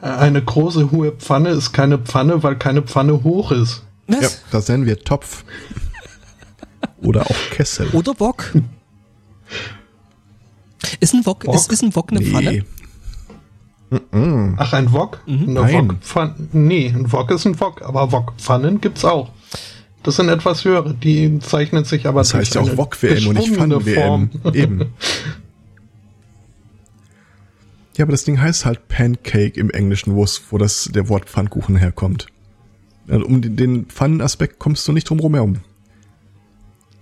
eine 0.00 0.42
große 0.42 0.90
hohe 0.92 1.12
Pfanne 1.12 1.50
ist 1.50 1.72
keine 1.72 1.98
Pfanne, 1.98 2.42
weil 2.42 2.56
keine 2.56 2.82
Pfanne 2.82 3.24
hoch 3.24 3.50
ist. 3.50 3.82
was? 4.06 4.20
Ja, 4.22 4.28
das 4.52 4.68
nennen 4.68 4.86
wir 4.86 4.98
Topf. 5.00 5.44
Oder 7.02 7.22
auch 7.22 7.36
Kessel. 7.50 7.88
Oder 7.92 8.18
Wok? 8.20 8.54
Ist 11.00 11.14
ein 11.14 11.24
Wok, 11.26 11.46
Wok? 11.46 11.54
Ist, 11.54 11.72
ist 11.72 11.82
ein 11.82 11.94
Wok 11.94 12.10
eine 12.10 12.20
Pfanne? 12.20 12.64
Ach, 14.56 14.72
ein 14.72 14.92
Wok? 14.92 15.20
Eine 15.26 15.36
Mhm. 15.36 15.52
Nein. 15.52 15.88
Wokpfanne? 15.90 16.34
Nee, 16.52 16.88
ein 16.88 17.10
Wok 17.12 17.30
ist 17.30 17.46
ein 17.46 17.58
Wok, 17.60 17.82
aber 17.82 18.12
Wokpfannen 18.12 18.80
gibt's 18.80 19.04
auch. 19.04 19.30
Das 20.02 20.16
sind 20.16 20.28
etwas 20.28 20.64
höhere, 20.64 20.92
die 20.94 21.38
zeichnen 21.38 21.84
sich 21.84 22.06
aber 22.06 22.20
Das 22.20 22.34
heißt 22.34 22.54
ja 22.56 22.60
auch 22.60 22.76
Wok-WM 22.76 23.26
und 23.28 23.38
nicht 23.38 23.54
Pfannen-WM. 23.54 24.30
Eben. 24.52 24.86
Ja, 27.96 28.04
aber 28.04 28.10
das 28.10 28.24
Ding 28.24 28.40
heißt 28.40 28.64
halt 28.64 28.88
Pancake 28.88 29.58
im 29.58 29.70
Englischen, 29.70 30.16
wo 30.16 30.24
es, 30.24 30.42
wo 30.50 30.58
das, 30.58 30.90
der 30.92 31.08
Wort 31.08 31.30
Pfannkuchen 31.30 31.76
herkommt. 31.76 32.26
Also 33.06 33.24
um 33.24 33.40
den, 33.40 33.54
den 33.54 33.86
Pfannenaspekt 33.86 34.58
kommst 34.58 34.88
du 34.88 34.92
nicht 34.92 35.08
drum 35.08 35.20
herum. 35.32 35.58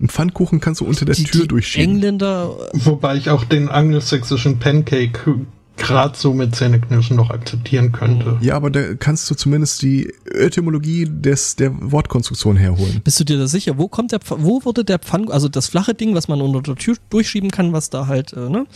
Ein 0.03 0.09
Pfannkuchen 0.09 0.61
kannst 0.61 0.81
du 0.81 0.85
unter 0.85 1.05
der 1.05 1.15
Die, 1.15 1.25
Tür 1.25 1.43
die 1.43 1.49
durchschieben. 1.49 1.95
Engländer 1.95 2.51
Wobei 2.73 3.17
ich 3.17 3.31
auch 3.31 3.45
den 3.45 3.69
angelsächsischen 3.69 4.59
Pancake 4.59 5.47
gerade 5.77 6.19
so 6.19 6.35
mit 6.35 6.55
Zähneknirschen 6.55 7.17
noch 7.17 7.31
akzeptieren 7.31 7.93
könnte. 7.93 8.37
Ja, 8.41 8.57
aber 8.57 8.71
da 8.71 8.95
kannst 8.95 9.31
du 9.31 9.35
zumindest 9.35 9.81
die 9.83 10.13
Etymologie 10.27 11.07
des, 11.09 11.57
der 11.57 11.73
Wortkonstruktion 11.93 12.57
herholen. 12.57 13.01
Bist 13.05 13.21
du 13.21 13.25
dir 13.25 13.39
da 13.39 13.47
sicher? 13.47 13.79
Wo 13.79 13.89
kommt 13.89 14.13
der, 14.13 14.21
Pf- 14.21 14.37
wo 14.39 14.65
wurde 14.65 14.85
der 14.85 14.99
Pfann, 14.99 15.31
also 15.31 15.49
das 15.49 15.69
flache 15.69 15.95
Ding, 15.95 16.15
was 16.15 16.29
man 16.29 16.41
unter 16.43 16.61
der 16.61 16.77
Tür 16.77 16.97
durchschieben 17.09 17.51
kann, 17.51 17.73
was 17.73 17.89
da 17.89 18.07
halt, 18.07 18.33
äh, 18.35 18.49
ne? 18.51 18.67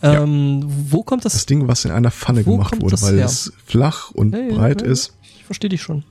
Ja. 0.00 0.22
Ähm, 0.22 0.62
wo 0.66 1.02
kommt 1.02 1.24
das? 1.24 1.32
Das 1.32 1.46
Ding, 1.46 1.66
was 1.66 1.84
in 1.84 1.90
einer 1.90 2.12
Pfanne 2.12 2.46
Wo 2.46 2.52
gemacht 2.52 2.80
wurde, 2.80 3.00
weil 3.02 3.16
her? 3.16 3.26
es 3.26 3.52
flach 3.66 4.12
und 4.12 4.32
Ja, 4.32 4.38
ja, 4.40 4.54
breit 4.54 4.80
ist. 4.80 5.14
Ich 5.36 5.44
verstehe 5.44 5.68
dich 5.70 5.82
schon. 5.82 6.04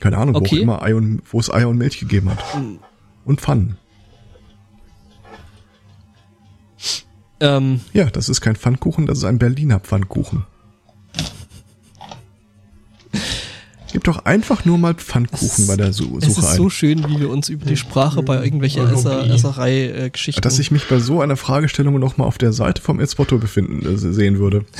Keine 0.00 0.18
Ahnung, 0.18 0.34
wo 0.36 0.38
Okay. 0.38 0.58
auch 0.58 0.62
immer 0.62 0.82
Ei 0.82 0.94
und, 0.94 1.20
wo 1.30 1.40
es 1.40 1.50
Eier 1.52 1.68
und 1.68 1.78
Milch 1.78 1.98
gegeben 1.98 2.30
hat. 2.30 2.38
Und 3.24 3.40
Pfannen. 3.40 3.76
Ähm, 7.40 7.80
Ja, 7.92 8.10
das 8.10 8.28
ist 8.28 8.40
kein 8.40 8.56
Pfannkuchen, 8.56 9.06
das 9.06 9.18
ist 9.18 9.24
ein 9.24 9.38
Berliner 9.38 9.80
Pfannkuchen. 9.80 10.44
Gib 13.92 14.04
doch 14.04 14.24
einfach 14.24 14.64
nur 14.64 14.78
mal 14.78 14.94
Pfannkuchen 14.94 15.66
bei 15.66 15.76
der 15.76 15.92
Su 15.92 16.16
es 16.16 16.24
Suche 16.24 16.40
ist 16.40 16.46
ein. 16.52 16.56
so 16.56 16.70
schön, 16.70 17.06
wie 17.10 17.20
wir 17.20 17.28
uns 17.28 17.50
über 17.50 17.66
die 17.66 17.76
Sprache 17.76 18.22
bei. 18.22 18.38
Esser, 18.46 19.28
Esserei-Geschichten. 19.28 20.40
dass 20.40 20.58
ich 20.58 20.70
mich 20.70 20.88
bei 20.88 20.98
so 20.98 21.20
einer 21.20 21.36
Fragestellung 21.36 21.98
noch 21.98 22.16
mal 22.16 22.24
auf 22.24 22.38
der 22.38 22.54
Seite 22.54 22.80
vom 22.80 23.00
Etzbotto 23.00 23.36
befinden 23.36 23.84
äh, 23.84 23.98
sehen 23.98 24.38
würde. 24.38 24.64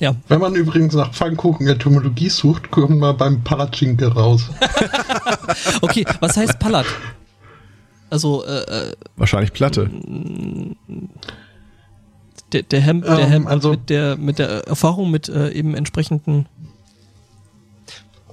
ja, 0.00 0.14
Wenn 0.28 0.40
man 0.40 0.54
übrigens 0.54 0.94
nach 0.94 1.12
Pfannkuchen-Etymologie 1.12 2.28
sucht, 2.30 2.70
kommt 2.70 2.98
man 2.98 3.16
beim 3.16 3.42
Palatschinke 3.44 4.08
raus. 4.12 4.48
okay, 5.82 6.04
was 6.20 6.36
heißt 6.36 6.58
Palat? 6.58 6.86
Also, 8.08 8.44
äh, 8.44 8.88
äh, 8.90 8.92
Wahrscheinlich 9.16 9.52
Platte. 9.52 9.88
der, 12.52 12.62
der 12.62 12.80
Hemd, 12.80 13.04
der 13.04 13.18
Ähm, 13.20 13.28
Hemd 13.30 13.46
also- 13.48 13.70
mit 13.70 13.88
der, 13.90 14.16
mit 14.16 14.38
der 14.38 14.66
Erfahrung 14.66 15.10
mit 15.10 15.28
äh, 15.28 15.50
eben 15.52 15.74
entsprechenden. 15.74 16.46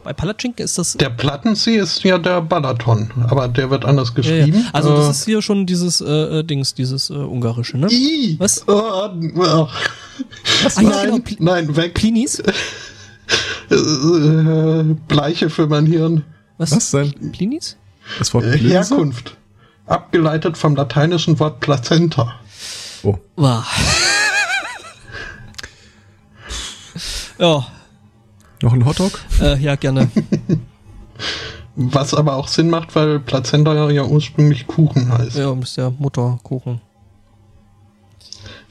Bei 0.08 0.14
Palatschinken 0.14 0.64
ist 0.64 0.78
das. 0.78 0.94
Der 0.94 1.10
Plattensee 1.10 1.76
ist 1.76 2.02
ja 2.06 2.18
der 2.18 2.40
Balaton, 2.40 3.12
aber 3.28 3.50
der 3.50 3.70
wird 3.70 3.84
anders 3.84 4.08
ja, 4.08 4.14
geschrieben. 4.14 4.54
ja. 4.64 4.70
Also, 4.72 4.96
das 4.96 5.08
Äh, 5.08 5.12
ist 5.12 5.26
hier 5.26 5.42
schon 5.42 5.66
dieses 5.66 6.00
äh, 6.00 6.40
äh, 6.40 6.44
Dings, 6.46 6.74
dieses 6.74 7.10
äh, 7.10 7.14
ungarische, 7.16 7.78
ne? 7.78 7.88
I. 7.92 8.38
Was? 8.40 8.66
Oh, 8.70 8.72
oh. 8.72 9.10
Ah, 9.44 9.68
ja, 10.78 10.82
nein, 10.82 11.04
genau, 11.04 11.16
Pl- 11.18 11.36
nein, 11.40 11.76
weg. 11.76 11.94
Plinis? 11.96 12.40
Äh, 13.70 14.96
Bleiche 15.10 15.50
für 15.50 15.68
mein 15.68 15.86
Hirn. 15.86 16.24
Was? 16.58 16.72
Was 16.72 16.92
denn? 16.92 17.14
Plinis? 17.34 17.76
Das 18.18 18.34
Wort 18.34 18.46
Äh, 18.46 18.56
Linse? 18.56 18.96
Herkunft. 18.96 19.36
Abgeleitet 19.88 20.58
vom 20.58 20.78
lateinischen 20.78 21.38
Wort 21.42 21.60
Plazenta. 21.60 22.34
Oh, 23.04 23.18
Wow. 23.36 23.66
ja, 27.40 27.68
noch 28.62 28.74
ein 28.74 28.86
Hotdog? 28.86 29.20
äh, 29.42 29.58
ja, 29.60 29.76
gerne. 29.76 30.10
Was 31.76 32.14
aber 32.14 32.36
auch 32.36 32.48
Sinn 32.48 32.70
macht, 32.70 32.96
weil 32.96 33.20
Plazenta 33.20 33.90
ja 33.92 34.04
ursprünglich 34.04 34.68
Kuchen 34.68 35.12
heißt. 35.12 35.38
Ja, 35.38 35.54
ist 35.54 35.78
ja 35.78 35.92
Mutterkuchen. 35.98 36.82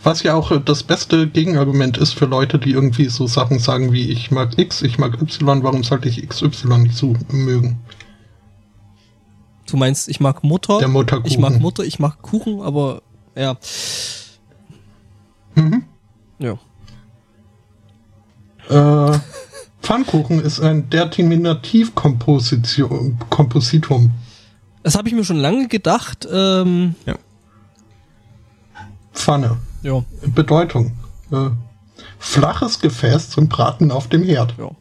Was 0.02 0.22
ja 0.22 0.34
auch 0.34 0.56
das 0.60 0.82
beste 0.84 1.26
Gegenargument 1.26 1.98
ist 1.98 2.12
für 2.12 2.26
Leute, 2.26 2.58
die 2.58 2.70
irgendwie 2.70 3.06
so 3.06 3.26
Sachen 3.26 3.58
sagen 3.58 3.92
wie 3.92 4.10
ich 4.10 4.30
mag 4.30 4.56
X, 4.58 4.82
ich 4.82 4.98
mag 4.98 5.20
Y, 5.20 5.62
warum 5.64 5.82
sollte 5.82 6.08
ich 6.08 6.28
XY 6.28 6.78
nicht 6.78 6.96
so 6.96 7.14
mögen? 7.30 7.80
Du 9.68 9.76
meinst, 9.76 10.08
ich 10.08 10.20
mag 10.20 10.44
Mutter, 10.44 10.78
Der 10.78 10.86
Mutterkuchen. 10.88 11.30
ich 11.30 11.38
mag 11.38 11.58
Mutter, 11.60 11.82
ich 11.82 11.98
mag 11.98 12.22
Kuchen, 12.22 12.60
aber 12.60 13.02
ja. 13.34 13.56
Mhm. 15.56 15.84
Ja. 16.38 16.52
Äh, 18.68 19.18
Pfannkuchen 19.86 20.40
ist 20.40 20.58
ein 20.58 20.90
Determinativkomposition 20.90 23.18
Kompositum. 23.30 24.10
Das 24.82 24.96
habe 24.96 25.06
ich 25.08 25.14
mir 25.14 25.22
schon 25.24 25.36
lange 25.36 25.68
gedacht. 25.68 26.26
Ähm, 26.28 26.96
Ja. 27.06 27.14
Pfanne. 29.14 29.58
ja, 29.82 30.02
Bedeutung. 30.34 30.96
Äh, 31.30 31.50
flaches 32.18 32.80
Gefäß 32.80 33.30
zum 33.30 33.48
Braten 33.48 33.92
auf 33.92 34.08
dem 34.08 34.24
Herd. 34.24 34.56
ja. 34.58 34.72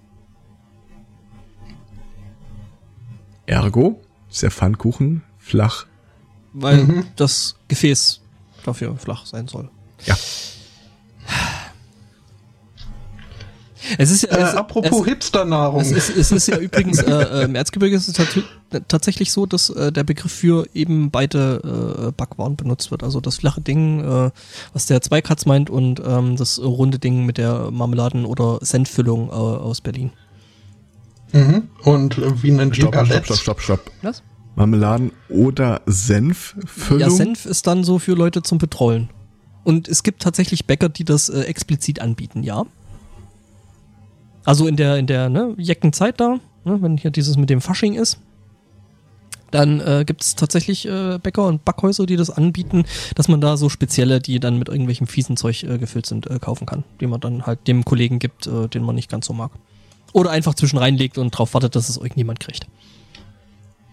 Ergo 3.45 4.01
ist 4.31 4.41
der 4.41 4.49
Pfannkuchen 4.49 5.21
flach. 5.37 5.85
Weil 6.53 6.83
Mhm. 6.83 7.05
das 7.15 7.57
Gefäß 7.67 8.21
dafür 8.63 8.95
flach 8.97 9.27
sein 9.27 9.47
soll. 9.47 9.69
Ja. 10.07 10.15
Es 13.97 14.11
ist 14.11 14.23
ja, 14.23 14.29
Äh, 14.29 14.41
es, 14.41 14.55
apropos 14.55 15.01
es, 15.01 15.05
Hipsternahrung. 15.05 15.81
es, 15.81 15.91
ist, 15.91 16.09
es 16.15 16.31
ist 16.31 16.47
ja 16.47 16.57
übrigens, 16.57 17.01
äh, 17.01 17.11
äh, 17.11 17.43
im 17.45 17.55
Erzgebirge 17.55 17.95
ist 17.95 18.07
es 18.07 18.13
tats 18.13 18.37
tatsächlich 18.87 19.31
so, 19.31 19.45
dass 19.45 19.69
äh, 19.69 19.91
der 19.91 20.03
Begriff 20.03 20.31
für 20.31 20.67
eben 20.73 21.11
beide 21.11 22.07
äh, 22.07 22.11
Backwaren 22.11 22.55
benutzt 22.55 22.91
wird. 22.91 23.03
Also 23.03 23.21
das 23.21 23.37
flache 23.37 23.61
Ding, 23.61 23.99
äh, 24.03 24.31
was 24.73 24.85
der 24.87 25.01
Zweikatz 25.01 25.45
meint, 25.45 25.69
und 25.69 26.01
ähm, 26.05 26.35
das 26.35 26.59
runde 26.59 26.99
Ding 26.99 27.25
mit 27.25 27.37
der 27.37 27.71
Marmeladen- 27.71 28.25
oder 28.25 28.59
Senffüllung 28.61 29.29
äh, 29.29 29.31
aus 29.31 29.81
Berlin. 29.81 30.11
mhm. 31.31 31.69
Und 31.83 32.17
äh, 32.17 32.43
wie 32.43 32.51
nennt 32.51 32.77
ihr 32.77 32.83
Stopp, 32.83 32.95
stopp, 32.95 33.07
Galettes? 33.07 33.39
stopp, 33.39 33.61
stopp, 33.61 33.81
stopp. 33.81 33.91
Was? 34.01 34.23
Marmeladen 34.55 35.11
oder 35.29 35.81
Senffüllung? 35.85 36.99
Ja, 36.99 37.09
Senf 37.09 37.45
ist 37.45 37.67
dann 37.67 37.83
so 37.83 37.99
für 37.99 38.13
Leute 38.13 38.41
zum 38.41 38.57
Betrollen. 38.57 39.09
Und 39.63 39.87
es 39.87 40.03
gibt 40.03 40.21
tatsächlich 40.21 40.65
Bäcker, 40.65 40.89
die 40.89 41.03
das 41.03 41.29
äh, 41.29 41.41
explizit 41.41 41.99
anbieten, 41.99 42.43
ja. 42.43 42.65
Also 44.45 44.67
in 44.67 44.75
der, 44.75 44.97
in 44.97 45.07
der 45.07 45.29
ne, 45.29 45.55
Jeckenzeit 45.57 46.19
da, 46.19 46.39
ne, 46.63 46.81
wenn 46.81 46.97
hier 46.97 47.11
dieses 47.11 47.35
mit 47.37 47.49
dem 47.49 47.61
Fasching 47.61 47.95
ist, 47.95 48.19
dann 49.51 49.79
äh, 49.79 50.03
gibt 50.05 50.21
es 50.21 50.35
tatsächlich 50.35 50.87
äh, 50.87 51.17
Bäcker 51.21 51.45
und 51.45 51.63
Backhäuser, 51.65 52.05
die 52.05 52.17
das 52.17 52.29
anbieten, 52.29 52.85
dass 53.15 53.27
man 53.27 53.41
da 53.41 53.57
so 53.57 53.69
spezielle, 53.69 54.19
die 54.19 54.39
dann 54.39 54.59
mit 54.59 54.69
irgendwelchem 54.69 55.07
fiesen 55.07 55.37
Zeug 55.37 55.63
äh, 55.63 55.77
gefüllt 55.77 56.05
sind, 56.05 56.27
äh, 56.27 56.39
kaufen 56.39 56.65
kann, 56.65 56.83
die 56.99 57.07
man 57.07 57.21
dann 57.21 57.45
halt 57.45 57.67
dem 57.67 57.85
Kollegen 57.85 58.19
gibt, 58.19 58.47
äh, 58.47 58.67
den 58.67 58.83
man 58.83 58.95
nicht 58.95 59.09
ganz 59.09 59.27
so 59.27 59.33
mag. 59.33 59.51
Oder 60.13 60.31
einfach 60.31 60.53
zwischen 60.55 60.77
reinlegt 60.77 61.17
und 61.17 61.31
drauf 61.31 61.53
wartet, 61.53 61.75
dass 61.75 61.89
es 61.89 61.97
irgendjemand 61.97 62.39
kriegt. 62.39 62.67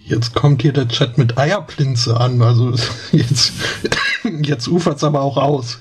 Jetzt 0.00 0.34
kommt 0.34 0.62
hier 0.62 0.72
der 0.72 0.88
Chat 0.88 1.16
mit 1.16 1.38
Eierplinze 1.38 2.18
an. 2.18 2.42
Also 2.42 2.74
jetzt, 3.12 3.52
jetzt 4.42 4.68
ufert's 4.68 5.04
aber 5.04 5.22
auch 5.22 5.36
aus. 5.36 5.80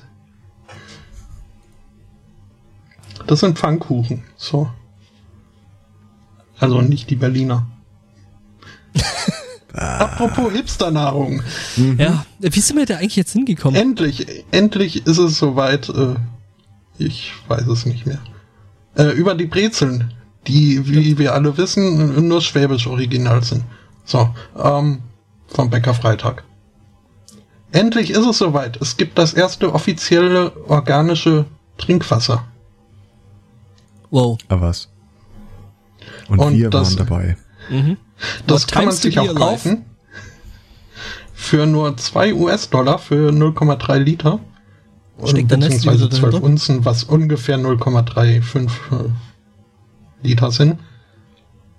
Das 3.27 3.39
sind 3.39 3.57
Pfannkuchen. 3.57 4.23
So. 4.35 4.69
Also 6.59 6.81
nicht 6.81 7.09
die 7.09 7.15
Berliner. 7.15 7.67
Apropos 9.73 10.51
Hipsternahrung. 10.51 11.41
Ja, 11.97 12.25
wie 12.39 12.59
sind 12.59 12.77
wir 12.77 12.85
da 12.85 12.97
eigentlich 12.97 13.15
jetzt 13.15 13.33
hingekommen? 13.33 13.79
Endlich, 13.79 14.43
endlich 14.51 15.07
ist 15.07 15.17
es 15.17 15.39
soweit. 15.39 15.89
Äh, 15.89 16.15
ich 16.97 17.31
weiß 17.47 17.67
es 17.67 17.85
nicht 17.85 18.05
mehr. 18.05 18.19
Äh, 18.95 19.11
über 19.11 19.33
die 19.33 19.45
Brezeln, 19.45 20.13
die, 20.47 20.87
wie 20.87 21.17
wir 21.17 21.33
alle 21.33 21.57
wissen, 21.57 22.27
nur 22.27 22.41
schwäbisch 22.41 22.87
original 22.87 23.43
sind. 23.43 23.63
So, 24.05 24.29
ähm, 24.61 24.99
vom 25.47 25.69
Bäcker 25.69 25.93
Freitag. 25.93 26.43
Endlich 27.71 28.11
ist 28.11 28.25
es 28.25 28.37
soweit. 28.37 28.79
Es 28.81 28.97
gibt 28.97 29.17
das 29.17 29.33
erste 29.33 29.73
offizielle 29.73 30.51
organische 30.67 31.45
Trinkwasser. 31.77 32.45
Wow. 34.11 34.37
Aber 34.47 34.61
was? 34.61 34.89
Und, 36.29 36.39
Und 36.39 36.53
wir 36.57 36.69
das- 36.69 36.97
waren 36.97 37.07
dabei. 37.07 37.37
Mhm. 37.69 37.97
Das 38.47 38.63
What 38.63 38.71
kann 38.71 38.85
man 38.85 38.93
sich 38.93 39.15
be 39.15 39.21
auch 39.21 39.35
kaufen. 39.35 39.85
Für 41.33 41.65
nur 41.65 41.97
2 41.97 42.35
US-Dollar 42.35 42.99
für 42.99 43.31
0,3 43.31 43.97
Liter. 43.97 44.39
Steckt 45.25 45.47
beziehungsweise 45.49 46.05
wieder 46.05 46.09
12 46.09 46.21
dahinter? 46.31 46.43
Unzen, 46.43 46.85
was 46.85 47.03
ungefähr 47.03 47.57
0,35 47.57 48.67
äh, 48.67 48.67
Liter 50.27 50.51
sind. 50.51 50.79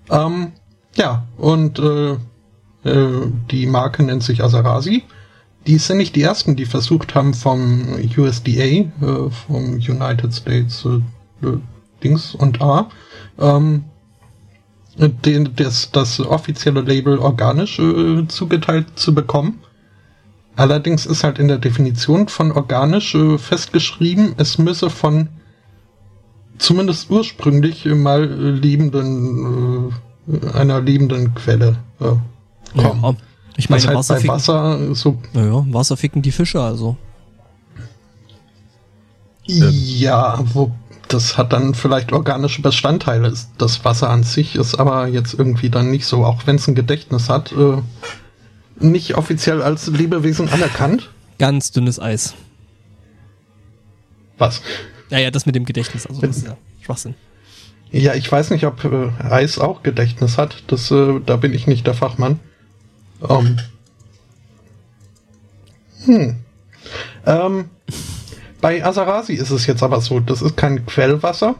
Ähm, 0.09 0.51
ja, 0.95 1.25
und 1.37 1.79
äh, 1.79 2.13
äh, 2.83 3.31
die 3.51 3.65
Marke 3.65 4.03
nennt 4.03 4.23
sich 4.23 4.43
Aserasi. 4.43 5.03
Die 5.65 5.77
sind 5.77 5.97
nicht 5.97 6.15
die 6.15 6.21
ersten, 6.21 6.57
die 6.57 6.65
versucht 6.65 7.15
haben 7.15 7.33
vom 7.33 7.87
USDA, 8.17 8.63
äh, 8.63 8.89
vom 9.47 9.73
United 9.75 10.33
States 10.33 10.85
äh, 10.85 11.47
Dings 12.03 12.35
und 12.35 12.61
A, 12.61 12.89
ähm, 13.39 13.85
den, 14.97 15.55
das, 15.55 15.91
das 15.91 16.19
offizielle 16.19 16.81
Label 16.81 17.17
organisch 17.17 17.79
äh, 17.79 18.27
zugeteilt 18.27 18.87
zu 18.95 19.13
bekommen. 19.13 19.59
Allerdings 20.55 21.05
ist 21.05 21.23
halt 21.23 21.39
in 21.39 21.47
der 21.47 21.57
Definition 21.57 22.27
von 22.27 22.51
organisch 22.51 23.15
äh, 23.15 23.37
festgeschrieben, 23.37 24.35
es 24.37 24.59
müsse 24.59 24.89
von 24.89 25.29
zumindest 26.59 27.09
ursprünglich 27.09 27.85
mal 27.85 28.23
äh, 28.23 28.51
lebenden, 28.51 29.91
äh, 30.27 30.47
einer 30.49 30.79
lebenden 30.79 31.33
Quelle 31.33 31.77
äh, 31.99 32.79
kommen. 32.79 33.01
Ja, 33.01 33.15
ich 33.57 33.69
meine, 33.69 33.83
halt 33.83 33.97
Wasser 33.97 34.13
bei 34.15 34.19
ficken, 34.19 34.35
Wasser 34.35 34.95
so 34.95 35.17
naja, 35.33 35.65
Wasser 35.69 35.97
ficken 35.97 36.21
die 36.21 36.31
Fische 36.31 36.61
also. 36.61 36.97
Ja, 39.45 40.39
wo 40.53 40.71
das 41.07 41.37
hat 41.37 41.53
dann 41.53 41.73
vielleicht 41.73 42.11
organische 42.11 42.61
Bestandteile. 42.61 43.33
Das 43.57 43.85
Wasser 43.85 44.09
an 44.09 44.23
sich 44.23 44.55
ist 44.55 44.75
aber 44.75 45.07
jetzt 45.07 45.33
irgendwie 45.33 45.69
dann 45.69 45.91
nicht 45.91 46.05
so, 46.05 46.25
auch 46.25 46.45
wenn 46.47 46.55
es 46.55 46.67
ein 46.67 46.75
Gedächtnis 46.75 47.29
hat, 47.29 47.51
äh, 47.51 47.81
nicht 48.79 49.15
offiziell 49.15 49.61
als 49.61 49.87
Lebewesen 49.87 50.49
anerkannt. 50.49 51.09
Ganz 51.39 51.71
dünnes 51.71 51.99
Eis. 51.99 52.33
Was? 54.37 54.61
Naja, 55.09 55.29
das 55.31 55.45
mit 55.45 55.55
dem 55.55 55.65
Gedächtnis, 55.65 56.07
also 56.07 56.21
das 56.21 56.37
ist 56.37 56.47
ja 56.47 56.57
Schwachsinn. 56.81 57.15
Ja, 57.91 58.15
ich 58.15 58.31
weiß 58.31 58.49
nicht, 58.49 58.65
ob 58.65 58.83
äh, 58.83 59.11
Eis 59.23 59.59
auch 59.59 59.83
Gedächtnis 59.83 60.39
hat. 60.39 60.63
Das, 60.67 60.89
äh, 60.89 61.19
da 61.23 61.35
bin 61.35 61.53
ich 61.53 61.67
nicht 61.67 61.85
der 61.85 61.93
Fachmann. 61.93 62.39
Ähm. 63.29 63.59
Hm. 66.05 66.35
Ähm, 67.25 67.69
bei 68.63 68.81
Aserasi 68.85 69.33
ist 69.33 69.49
es 69.49 69.67
jetzt 69.67 69.83
aber 69.83 69.99
so, 69.99 70.21
das 70.21 70.41
ist 70.41 70.55
kein 70.55 70.85
Quellwasser, 70.85 71.55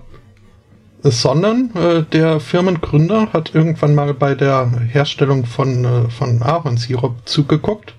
sondern 1.02 1.76
äh, 1.76 2.04
der 2.04 2.40
Firmengründer 2.40 3.34
hat 3.34 3.54
irgendwann 3.54 3.94
mal 3.94 4.14
bei 4.14 4.36
der 4.36 4.72
Herstellung 4.88 5.46
von, 5.46 5.84
äh, 5.84 6.10
von 6.10 6.42
Ahornsirup 6.42 7.16
zugeguckt 7.26 7.94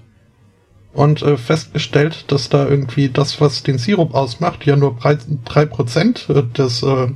und 0.94 1.20
äh, 1.20 1.36
festgestellt, 1.36 2.24
dass 2.28 2.48
da 2.48 2.66
irgendwie 2.66 3.10
das, 3.10 3.42
was 3.42 3.62
den 3.62 3.76
Sirup 3.76 4.14
ausmacht, 4.14 4.64
ja 4.64 4.74
nur 4.74 4.96
drei- 4.96 5.18
3% 5.18 6.52
des 6.56 6.82
äh, 6.82 7.08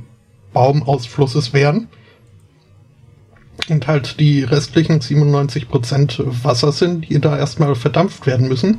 Baumausflusses 0.53 1.53
wären. 1.53 1.87
Und 3.67 3.87
halt 3.87 4.19
die 4.19 4.43
restlichen 4.43 4.99
97% 5.01 6.43
Wasser 6.43 6.71
sind, 6.71 7.09
die 7.09 7.19
da 7.19 7.35
erstmal 7.35 7.73
verdampft 7.73 8.27
werden 8.27 8.47
müssen. 8.47 8.77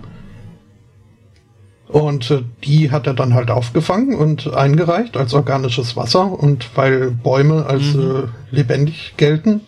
Und 1.93 2.31
äh, 2.31 2.43
die 2.65 2.91
hat 2.91 3.07
er 3.07 3.15
dann 3.15 3.35
halt 3.35 3.51
aufgefangen 3.51 4.15
und 4.15 4.53
eingereicht 4.53 5.17
als 5.17 5.35
organisches 5.35 5.97
Wasser. 5.97 6.31
Und 6.33 6.77
weil 6.77 7.11
Bäume 7.11 7.67
als 7.67 7.95
äh, 7.95 8.29
lebendig 8.51 9.15
gelten, 9.17 9.63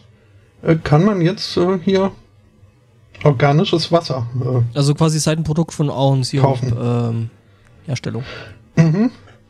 äh, 0.62 0.76
kann 0.76 1.04
man 1.04 1.20
jetzt 1.20 1.58
hier 1.84 2.12
organisches 3.24 3.92
Wasser 3.92 4.26
Also 4.74 4.94
quasi 4.94 5.18
Seitenprodukt 5.18 5.72
von 5.72 5.90
Ahornsirup 5.90 6.44
Kaufen. 6.44 6.72
ähm, 6.80 7.30
Herstellung. 7.86 8.24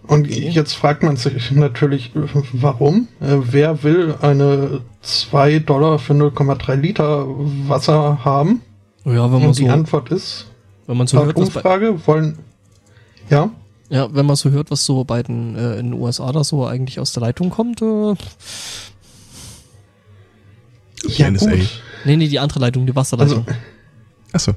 Und 0.06 0.26
jetzt 0.28 0.74
fragt 0.74 1.02
man 1.02 1.16
sich 1.16 1.52
natürlich, 1.52 2.12
warum? 2.52 3.08
Wer 3.20 3.82
will 3.82 4.14
eine 4.20 4.80
2 5.02 5.60
Dollar 5.60 5.98
für 5.98 6.14
0,3 6.14 6.74
Liter 6.74 7.26
Wasser 7.68 8.24
haben? 8.24 8.62
Ja, 9.04 9.24
wenn 9.32 9.38
man 9.38 9.48
Und 9.48 9.54
so, 9.54 9.62
die 9.62 9.68
Antwort 9.68 10.10
ist, 10.10 10.46
wenn 10.86 10.96
man 10.96 11.06
so 11.06 11.24
hört, 11.24 11.36
Umfrage 11.36 12.06
wollen, 12.06 12.38
ja, 13.32 13.50
ja, 13.88 14.14
wenn 14.14 14.26
man 14.26 14.36
so 14.36 14.50
hört, 14.50 14.70
was 14.70 14.84
so 14.84 15.04
bei 15.04 15.22
den 15.22 15.56
äh, 15.56 15.78
in 15.78 15.90
den 15.90 16.00
USA 16.00 16.30
da 16.32 16.44
so 16.44 16.66
eigentlich 16.66 17.00
aus 17.00 17.12
der 17.12 17.22
Leitung 17.22 17.50
kommt, 17.50 17.82
äh, 17.82 18.14
ja 21.08 21.30
NSA. 21.30 21.50
gut. 21.50 21.82
nee, 22.04 22.16
nee, 22.16 22.28
die 22.28 22.38
andere 22.38 22.60
Leitung, 22.60 22.86
die 22.86 22.94
Wasserleitung. 22.94 23.44
Also, 24.32 24.52
Achso. 24.52 24.54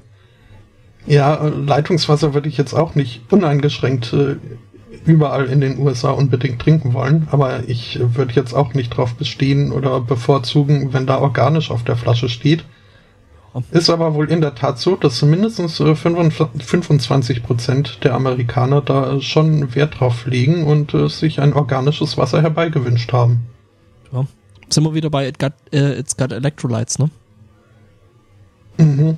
ja, 1.05 1.47
Leitungswasser 1.47 2.33
würde 2.33 2.49
ich 2.49 2.57
jetzt 2.57 2.73
auch 2.73 2.95
nicht 2.95 3.21
uneingeschränkt 3.31 4.13
äh, 4.13 4.35
überall 5.05 5.45
in 5.45 5.61
den 5.61 5.79
USA 5.79 6.11
unbedingt 6.11 6.61
trinken 6.61 6.93
wollen, 6.93 7.27
aber 7.31 7.67
ich 7.67 7.99
äh, 7.99 8.15
würde 8.15 8.33
jetzt 8.33 8.53
auch 8.53 8.73
nicht 8.73 8.89
drauf 8.89 9.15
bestehen 9.15 9.71
oder 9.71 10.01
bevorzugen, 10.01 10.93
wenn 10.93 11.07
da 11.07 11.19
organisch 11.19 11.71
auf 11.71 11.83
der 11.83 11.95
Flasche 11.95 12.29
steht. 12.29 12.65
Ist 13.71 13.89
aber 13.89 14.13
wohl 14.15 14.29
in 14.29 14.41
der 14.41 14.53
Tat 14.53 14.79
so, 14.79 14.97
dass 14.97 15.21
mindestens 15.21 15.79
äh, 15.79 15.95
25 15.95 17.41
Prozent 17.43 18.03
der 18.03 18.13
Amerikaner 18.13 18.81
da 18.81 19.21
schon 19.21 19.73
Wert 19.75 19.99
drauf 19.99 20.25
legen 20.25 20.65
und 20.65 20.93
äh, 20.93 21.07
sich 21.07 21.39
ein 21.39 21.53
organisches 21.53 22.17
Wasser 22.17 22.41
herbeigewünscht 22.41 23.13
haben. 23.13 23.45
ja. 24.11 24.25
Sind 24.67 24.83
wir 24.83 24.93
wieder 24.95 25.11
bei 25.11 25.27
It 25.27 25.37
Got, 25.39 25.53
äh, 25.71 25.99
It's 25.99 26.17
Got 26.17 26.31
Electrolytes, 26.31 26.97
ne? 26.97 27.09
Mhm. 28.77 29.17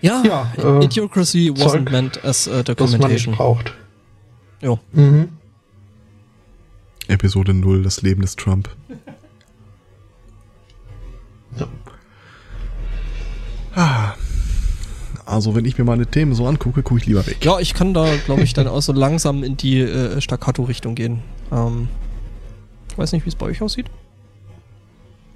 Ja, 0.00 0.22
Ja, 0.24 0.52
äh, 0.58 0.84
Idiocracy 0.84 1.50
wasn't 1.50 1.70
Zeug, 1.86 1.90
meant 1.90 2.24
as 2.24 2.46
uh, 2.46 2.50
Das 2.50 2.56
man 2.56 2.66
nicht 2.66 2.68
documentation. 2.80 3.34
braucht. 3.34 3.74
Jo. 4.60 4.78
Mhm. 4.92 5.30
Episode 7.08 7.54
0, 7.54 7.82
das 7.82 8.02
Leben 8.02 8.22
des 8.22 8.36
Trump. 8.36 8.68
Also, 15.26 15.54
wenn 15.54 15.64
ich 15.64 15.78
mir 15.78 15.84
meine 15.84 16.06
Themen 16.06 16.34
so 16.34 16.46
angucke, 16.46 16.82
gucke 16.82 17.00
ich 17.00 17.06
lieber 17.06 17.26
weg. 17.26 17.38
Ja, 17.44 17.58
ich 17.58 17.74
kann 17.74 17.94
da, 17.94 18.06
glaube 18.26 18.42
ich, 18.42 18.52
dann 18.52 18.68
auch 18.68 18.82
so 18.82 18.92
langsam 18.92 19.42
in 19.42 19.56
die 19.56 19.80
äh, 19.80 20.20
Staccato-Richtung 20.20 20.94
gehen. 20.94 21.22
Ähm, 21.50 21.88
ich 22.90 22.98
weiß 22.98 23.12
nicht, 23.12 23.24
wie 23.24 23.28
es 23.30 23.34
bei 23.34 23.46
euch 23.46 23.62
aussieht. 23.62 23.86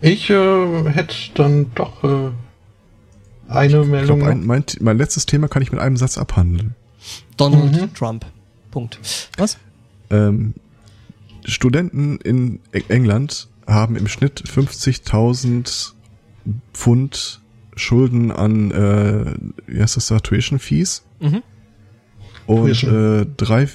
Ich 0.00 0.28
äh, 0.31 0.84
hätte 0.91 1.15
dann 1.34 1.73
doch 1.75 2.05
äh, 2.05 2.31
eine 3.49 3.81
Ich 3.83 3.86
Meldung. 3.89 4.18
glaube, 4.18 4.31
ein, 4.33 4.44
mein, 4.47 4.65
mein 4.81 4.99
letztes 4.99 5.26
Thema 5.26 5.49
kann 5.49 5.62
ich 5.62 5.73
mit 5.73 5.81
einem 5.81 5.97
Satz 5.97 6.18
abhandeln. 6.18 6.75
Donald 7.36 7.73
Mhm. 7.73 7.94
Trump. 7.94 8.26
Punkt. 8.70 9.00
Was? 9.39 9.57
Ähm, 10.10 10.55
Studenten 11.47 12.18
in 12.18 12.60
E- 12.73 12.83
England 12.89 13.49
haben 13.67 13.97
im 13.97 14.07
Schnitt 14.07 14.42
50.000 14.47 15.92
Pfund 16.75 17.41
Schulden 17.78 18.31
an, 18.31 18.70
äh, 18.70 19.34
wie 19.66 19.81
heißt 19.81 19.97
das 19.97 20.08
da, 20.08 20.18
Tuition 20.20 20.58
Fees? 20.58 21.02
Mhm. 21.20 21.42
Und 22.47 22.57
Tuition. 22.65 23.23
äh, 23.23 23.26
drei, 23.36 23.68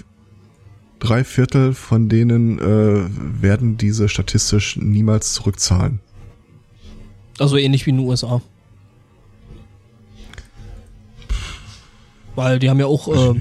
drei 1.00 1.24
Viertel 1.24 1.74
von 1.74 2.10
denen 2.10 2.60
äh, 2.60 3.06
werden 3.42 3.78
diese 3.78 4.10
statistisch 4.10 4.78
niemals 4.78 5.34
zurückzahlen. 5.34 6.00
Also 7.40 7.58
ähnlich 7.58 7.86
wie 7.86 7.92
in 7.92 7.98
den 7.98 8.08
USA. 8.08 8.42
Weil 12.36 12.60
die 12.60 12.70
haben 12.70 12.80
ja 12.80 12.88
auch 12.88 13.08
äh, 13.36 13.40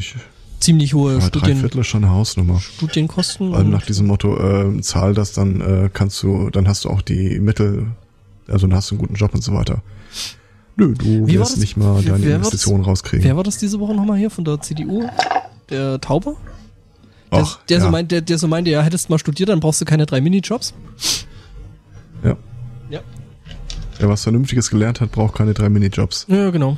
ziemlich 0.60 0.92
hohe 0.94 1.18
drei 1.18 1.26
Studien, 1.26 1.56
Viertel 1.58 1.80
ist 1.80 1.86
schon 1.86 2.04
eine 2.04 2.12
Hausnummer. 2.12 2.60
Studienkosten. 2.60 3.52
Und- 3.54 3.70
nach 3.70 3.86
diesem 3.86 4.06
Motto, 4.06 4.36
äh, 4.38 4.80
zahl 4.82 5.14
das, 5.14 5.32
dann 5.32 5.60
äh, 5.60 5.90
kannst 5.92 6.22
du, 6.22 6.50
dann 6.50 6.68
hast 6.68 6.84
du 6.84 6.90
auch 6.90 7.00
die 7.02 7.40
Mittel, 7.40 7.86
also 8.48 8.66
dann 8.66 8.76
hast 8.76 8.90
du 8.90 8.94
einen 8.96 9.00
guten 9.00 9.14
Job 9.14 9.34
und 9.34 9.42
so 9.42 9.54
weiter. 9.54 9.82
Nö, 10.76 10.94
du 10.94 11.26
Wie 11.26 11.38
wirst 11.38 11.58
nicht 11.58 11.76
mal 11.76 12.02
deine 12.02 12.12
war 12.12 12.18
das? 12.18 12.26
Investitionen 12.26 12.84
rauskriegen. 12.84 13.24
Wer 13.24 13.36
war 13.36 13.44
das 13.44 13.58
diese 13.58 13.78
Woche 13.78 13.94
nochmal 13.94 14.18
hier 14.18 14.30
von 14.30 14.44
der 14.44 14.60
CDU? 14.60 15.08
Der 15.70 16.00
Taube? 16.00 16.36
Der, 17.30 17.40
Ach, 17.40 17.58
der, 17.64 17.78
ja. 17.78 17.84
so 17.84 17.90
meint, 17.90 18.10
der, 18.12 18.20
der 18.20 18.38
so 18.38 18.48
meinte, 18.48 18.70
ja, 18.70 18.82
hättest 18.82 19.08
mal 19.10 19.18
studiert, 19.18 19.48
dann 19.48 19.60
brauchst 19.60 19.80
du 19.80 19.84
keine 19.84 20.06
drei 20.06 20.20
Minijobs. 20.20 20.74
ja. 22.24 22.36
Ja. 22.90 23.00
Wer 23.98 24.08
was 24.08 24.22
Vernünftiges 24.24 24.70
gelernt 24.70 25.00
hat, 25.00 25.12
braucht 25.12 25.34
keine 25.34 25.54
drei 25.54 25.68
Minijobs. 25.68 26.26
Ja, 26.28 26.50
genau. 26.50 26.76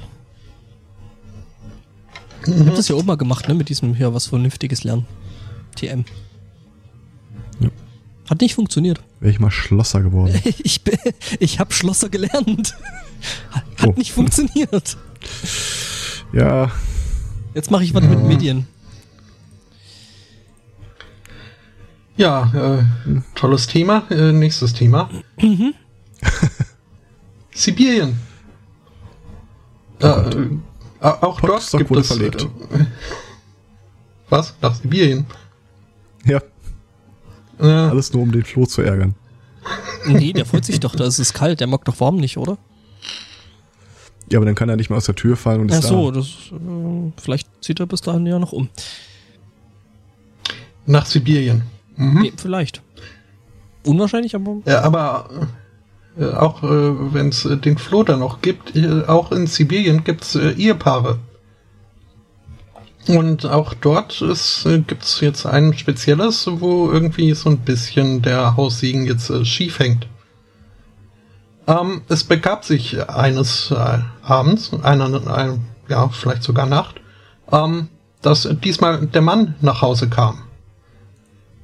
Ich 2.47 2.66
hab 2.66 2.74
das 2.76 2.89
ja 2.89 2.94
auch 2.94 3.05
mal 3.05 3.16
gemacht, 3.16 3.48
ne, 3.48 3.55
mit 3.55 3.68
diesem 3.68 3.94
hier 3.94 4.12
was 4.12 4.26
Vernünftiges 4.26 4.84
lernen. 4.84 5.06
TM. 5.76 6.05
Ja. 8.24 8.30
Hat 8.30 8.40
nicht 8.40 8.54
funktioniert. 8.54 9.00
Wäre 9.20 9.32
ich 9.32 9.40
mal 9.40 9.50
Schlosser 9.50 10.00
geworden. 10.02 10.40
Ich, 10.62 10.82
bin- 10.82 10.98
ich 11.40 11.58
hab 11.60 11.72
Schlosser 11.72 12.08
gelernt. 12.08 12.74
Hat 13.50 13.64
Oh. 13.86 13.92
nicht 13.96 14.12
funktioniert. 14.12 14.96
ja, 16.32 16.70
Jetzt 17.54 17.70
mache 17.70 17.84
ich 17.84 17.94
was 17.94 18.02
mit 18.04 18.22
Medien. 18.24 18.66
Ja, 22.16 22.50
äh, 23.08 23.20
tolles 23.34 23.66
Thema. 23.66 24.04
Äh, 24.10 24.32
nächstes 24.32 24.72
Thema. 24.72 25.10
Sibirien. 27.52 28.18
Äh, 30.00 30.06
äh, 30.06 30.48
auch 31.00 31.40
dort 31.40 31.52
Potsdam 31.52 31.78
gibt 31.78 31.90
wurde 31.90 32.00
es. 32.00 32.06
verlegt. 32.08 32.42
Äh, 32.42 32.86
was? 34.28 34.54
Nach 34.60 34.74
Sibirien? 34.74 35.26
ja, 36.24 36.40
Äh, 37.60 37.66
alles 37.66 38.12
nur 38.12 38.23
um 38.23 38.33
den 38.33 38.44
Flo 38.44 38.66
zu 38.66 38.83
ärgern. 38.83 39.15
Nee, 40.07 40.33
der 40.33 40.44
freut 40.44 40.65
sich 40.65 40.81
doch, 40.81 40.94
da 40.94 41.05
ist 41.07 41.18
es 41.18 41.33
kalt, 41.33 41.60
der 41.60 41.66
mag 41.66 41.84
doch 41.84 41.99
warm 42.00 42.16
nicht, 42.16 42.36
oder? 42.36 42.58
Ja, 44.31 44.39
aber 44.39 44.47
dann 44.47 44.55
kann 44.55 44.68
er 44.68 44.76
nicht 44.76 44.91
mehr 44.91 44.97
aus 44.97 45.07
der 45.07 45.15
Tür 45.15 45.36
fallen 45.36 45.60
und 45.62 45.73
Ach 45.73 45.78
ist 45.78 45.89
so, 45.89 46.10
da. 46.10 46.18
das, 46.18 46.26
äh, 46.52 47.12
vielleicht 47.20 47.49
zieht 47.62 47.81
er 47.81 47.86
bis 47.86 48.00
dahin 48.00 48.26
ja 48.26 48.39
noch 48.39 48.52
um. 48.52 48.68
nach 50.86 51.07
Sibirien. 51.07 51.62
Mhm. 51.97 52.20
Nee, 52.23 52.33
vielleicht. 52.36 52.83
Unwahrscheinlich, 53.86 54.34
aber 54.34 54.57
Ja, 54.66 54.83
aber 54.83 55.28
äh, 56.18 56.26
auch 56.26 56.62
äh, 56.62 57.15
wenn 57.15 57.28
es 57.28 57.44
äh, 57.44 57.57
den 57.57 57.78
Flo 57.78 58.02
da 58.02 58.16
noch 58.16 58.41
gibt, 58.41 58.74
äh, 58.76 59.05
auch 59.07 59.31
in 59.33 59.47
Sibirien 59.47 60.05
gibt 60.05 60.24
es 60.24 60.34
äh, 60.34 60.50
Ehepaare. 60.52 61.18
Und 63.07 63.44
auch 63.44 63.74
dort 63.74 64.23
äh, 64.23 64.78
gibt 64.78 65.02
es 65.02 65.20
jetzt 65.20 65.44
ein 65.44 65.76
spezielles, 65.76 66.49
wo 66.49 66.91
irgendwie 66.91 67.34
so 67.34 67.50
ein 67.50 67.58
bisschen 67.58 68.23
der 68.23 68.57
Haussegen 68.57 69.05
jetzt 69.05 69.28
äh, 69.31 69.44
schief 69.44 69.78
hängt. 69.78 70.08
Ähm, 71.66 72.02
es 72.08 72.24
begab 72.24 72.65
sich 72.65 73.08
eines 73.08 73.70
äh, 73.70 73.99
Abends, 74.23 74.73
einer, 74.83 75.26
ein, 75.34 75.66
ja, 75.89 76.08
vielleicht 76.08 76.42
sogar 76.42 76.66
Nacht, 76.66 77.00
ähm, 77.52 77.89
dass 78.23 78.49
diesmal 78.62 79.07
der 79.07 79.23
Mann 79.23 79.55
nach 79.60 79.83
Hause 79.83 80.08
kam. 80.08 80.42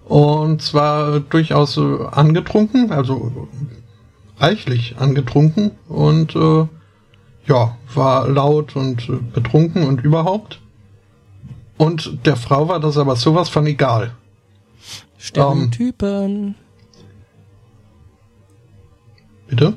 Und 0.05 0.61
zwar 0.61 1.21
durchaus 1.21 1.77
äh, 1.77 2.07
angetrunken, 2.11 2.93
also 2.93 3.49
reichlich 4.39 4.97
angetrunken 4.99 5.73
und 5.89 6.35
äh, 6.35 6.67
ja, 7.47 7.77
war 7.95 8.29
laut 8.29 8.77
und 8.77 9.09
äh, 9.09 9.19
betrunken 9.33 9.87
und 9.87 10.03
überhaupt. 10.03 10.61
Und 11.81 12.27
der 12.27 12.37
Frau 12.37 12.69
war 12.69 12.79
das 12.79 12.99
aber 12.99 13.17
sowas 13.17 13.49
von 13.49 13.67
egal. 13.67 14.13
Stereotypen. 15.17 16.55
Bitte? 19.49 19.73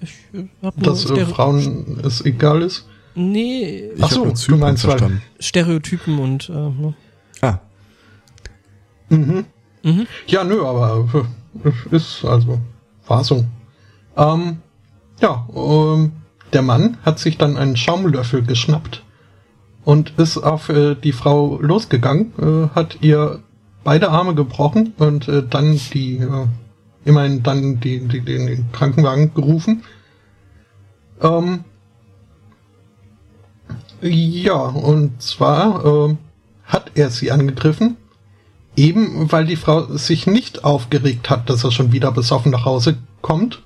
ich 0.00 0.10
äh, 0.32 0.46
hab 0.62 0.74
nur 0.78 0.86
Dass 0.86 1.10
äh, 1.10 1.26
Frauen 1.26 2.00
es 2.02 2.24
egal 2.24 2.62
ist? 2.62 2.86
Nee, 3.14 3.90
Ich 3.94 4.02
Ach 4.02 4.10
so, 4.10 4.24
nur 4.24 4.32
du 4.34 4.56
meinst, 4.56 4.84
weil- 4.84 4.92
verstanden. 4.98 5.22
Stereotypen 5.38 6.18
und 6.18 6.48
äh, 6.48 6.52
ne? 6.52 6.94
Ah, 7.42 7.58
Mhm. 9.10 9.44
Mhm. 9.82 10.06
Ja, 10.26 10.44
nö, 10.44 10.64
aber 10.64 11.06
äh, 11.62 11.94
ist 11.94 12.24
also 12.24 12.58
war 13.06 13.22
so. 13.22 13.44
Ähm, 14.16 14.62
ja, 15.20 15.46
ähm, 15.54 16.12
der 16.54 16.62
Mann 16.62 16.96
hat 17.02 17.18
sich 17.18 17.36
dann 17.36 17.58
einen 17.58 17.76
Schaumlöffel 17.76 18.42
geschnappt 18.44 19.02
und 19.84 20.14
ist 20.18 20.38
auf 20.38 20.68
äh, 20.68 20.94
die 20.94 21.12
Frau 21.12 21.58
losgegangen, 21.60 22.32
äh, 22.38 22.74
hat 22.74 22.98
ihr 23.00 23.40
beide 23.82 24.10
Arme 24.10 24.34
gebrochen 24.34 24.94
und 24.98 25.28
äh, 25.28 25.42
dann 25.48 25.78
die 25.92 26.16
äh, 26.18 26.46
immerhin 27.04 27.42
dann 27.42 27.80
die, 27.80 28.00
die, 28.08 28.20
den, 28.20 28.46
den 28.46 28.72
Krankenwagen 28.72 29.34
gerufen. 29.34 29.84
Ähm, 31.20 31.64
ja, 34.00 34.54
und 34.54 35.22
zwar 35.22 35.84
ähm, 35.84 36.18
hat 36.64 36.92
er 36.94 37.10
sie 37.10 37.30
angegriffen, 37.30 37.96
Eben 38.76 39.30
weil 39.30 39.46
die 39.46 39.56
Frau 39.56 39.82
sich 39.96 40.26
nicht 40.26 40.64
aufgeregt 40.64 41.30
hat, 41.30 41.48
dass 41.48 41.62
er 41.62 41.70
schon 41.70 41.92
wieder 41.92 42.10
besoffen 42.10 42.50
nach 42.50 42.64
Hause 42.64 42.96
kommt. 43.22 43.62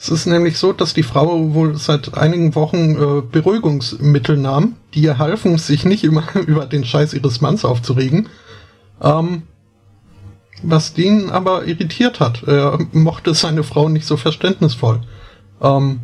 Es 0.00 0.08
ist 0.08 0.24
nämlich 0.24 0.56
so, 0.56 0.72
dass 0.72 0.94
die 0.94 1.02
Frau 1.02 1.52
wohl 1.52 1.76
seit 1.76 2.16
einigen 2.16 2.54
Wochen 2.54 2.96
äh, 2.96 3.20
Beruhigungsmittel 3.20 4.38
nahm, 4.38 4.76
die 4.94 5.02
ihr 5.02 5.18
halfen, 5.18 5.58
sich 5.58 5.84
nicht 5.84 6.04
immer 6.04 6.24
über 6.46 6.64
den 6.64 6.86
Scheiß 6.86 7.12
ihres 7.12 7.42
Manns 7.42 7.66
aufzuregen. 7.66 8.30
Ähm, 9.02 9.42
was 10.62 10.94
den 10.94 11.28
aber 11.28 11.66
irritiert 11.66 12.18
hat. 12.18 12.42
Er 12.44 12.78
mochte 12.92 13.34
seine 13.34 13.62
Frau 13.62 13.90
nicht 13.90 14.06
so 14.06 14.16
verständnisvoll. 14.16 15.02
Ähm, 15.60 16.00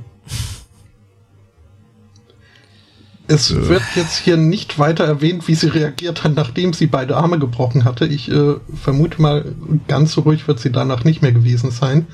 es 3.29 3.51
Äh. 3.51 3.69
wird 3.69 3.83
jetzt 3.95 4.17
hier 4.19 4.37
nicht 4.37 4.79
weiter 4.79 5.05
erwähnt, 5.05 5.49
wie 5.49 5.55
sie 5.55 5.69
reagiert 5.69 6.25
hat, 6.25 6.35
nachdem 6.35 6.73
sie 6.73 6.87
beide 6.87 7.17
Arme 7.17 7.39
gebrochen 7.39 7.85
hatte. 7.85 8.07
Ich 8.07 8.31
äh, 8.31 8.55
vermute 8.83 9.21
mal, 9.21 9.55
ganz 9.89 10.13
so 10.13 10.23
ruhig 10.23 10.47
wird 10.49 10.61
sie 10.61 10.71
danach 10.71 11.05
nicht 11.05 11.23
mehr 11.23 11.33
gewesen 11.33 11.71
sein. 11.71 12.07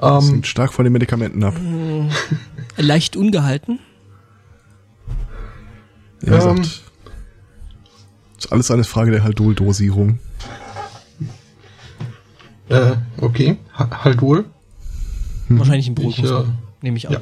das 0.00 0.28
Ähm, 0.30 0.44
stark 0.44 0.72
von 0.72 0.84
den 0.84 0.92
Medikamenten 0.92 1.42
ab. 1.42 1.54
leicht 2.76 3.16
ungehalten. 3.16 3.78
Gesagt, 6.20 6.58
ähm, 6.58 6.64
ist 8.38 8.52
alles 8.52 8.70
eine 8.70 8.84
Frage 8.84 9.10
der 9.10 9.24
Haldol-Dosierung. 9.24 10.18
äh, 12.68 12.92
okay, 13.20 13.58
ha 13.78 14.04
halt 14.04 14.22
wohl. 14.22 14.46
Wahrscheinlich 15.48 15.88
ein 15.88 15.94
Beruhigungsmittel, 15.94 16.46
äh, 16.48 16.82
nehme 16.82 16.96
ich 16.96 17.06
an. 17.08 17.14
ja. 17.14 17.20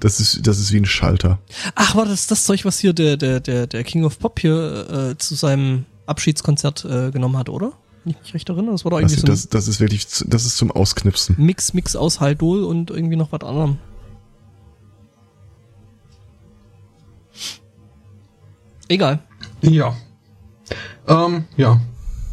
Das 0.00 0.20
ist, 0.20 0.46
das 0.46 0.58
ist 0.58 0.72
wie 0.72 0.78
ein 0.78 0.86
Schalter. 0.86 1.38
Ach, 1.74 1.94
war 1.96 2.04
das 2.04 2.26
das 2.26 2.44
Zeug, 2.44 2.64
was 2.64 2.78
hier 2.78 2.92
der, 2.92 3.16
der, 3.16 3.40
der, 3.40 3.66
der 3.66 3.84
King 3.84 4.04
of 4.04 4.18
Pop 4.18 4.38
hier 4.40 5.10
äh, 5.12 5.18
zu 5.18 5.34
seinem 5.34 5.86
Abschiedskonzert 6.06 6.84
äh, 6.84 7.10
genommen 7.10 7.36
hat, 7.36 7.48
oder? 7.48 7.72
Nicht 8.04 8.22
mich 8.22 8.34
recht 8.34 8.48
erinnern, 8.50 8.72
das 8.72 8.84
war 8.84 8.90
doch 8.90 9.00
Das, 9.00 9.12
irgendwie 9.12 9.20
so 9.20 9.26
ein 9.26 9.30
das, 9.30 9.48
das 9.48 9.68
ist 9.68 9.80
wirklich, 9.80 10.06
das 10.26 10.44
ist 10.44 10.58
zum 10.58 10.70
Ausknipsen. 10.70 11.36
Mix, 11.38 11.72
Mix 11.72 11.96
aus 11.96 12.20
Haldol 12.20 12.64
und 12.64 12.90
irgendwie 12.90 13.16
noch 13.16 13.32
was 13.32 13.40
anderem. 13.40 13.78
Egal. 18.88 19.20
Ja. 19.62 19.96
Ähm, 21.08 21.44
ja. 21.56 21.80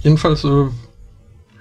Jedenfalls 0.02 0.44
äh, 0.44 0.68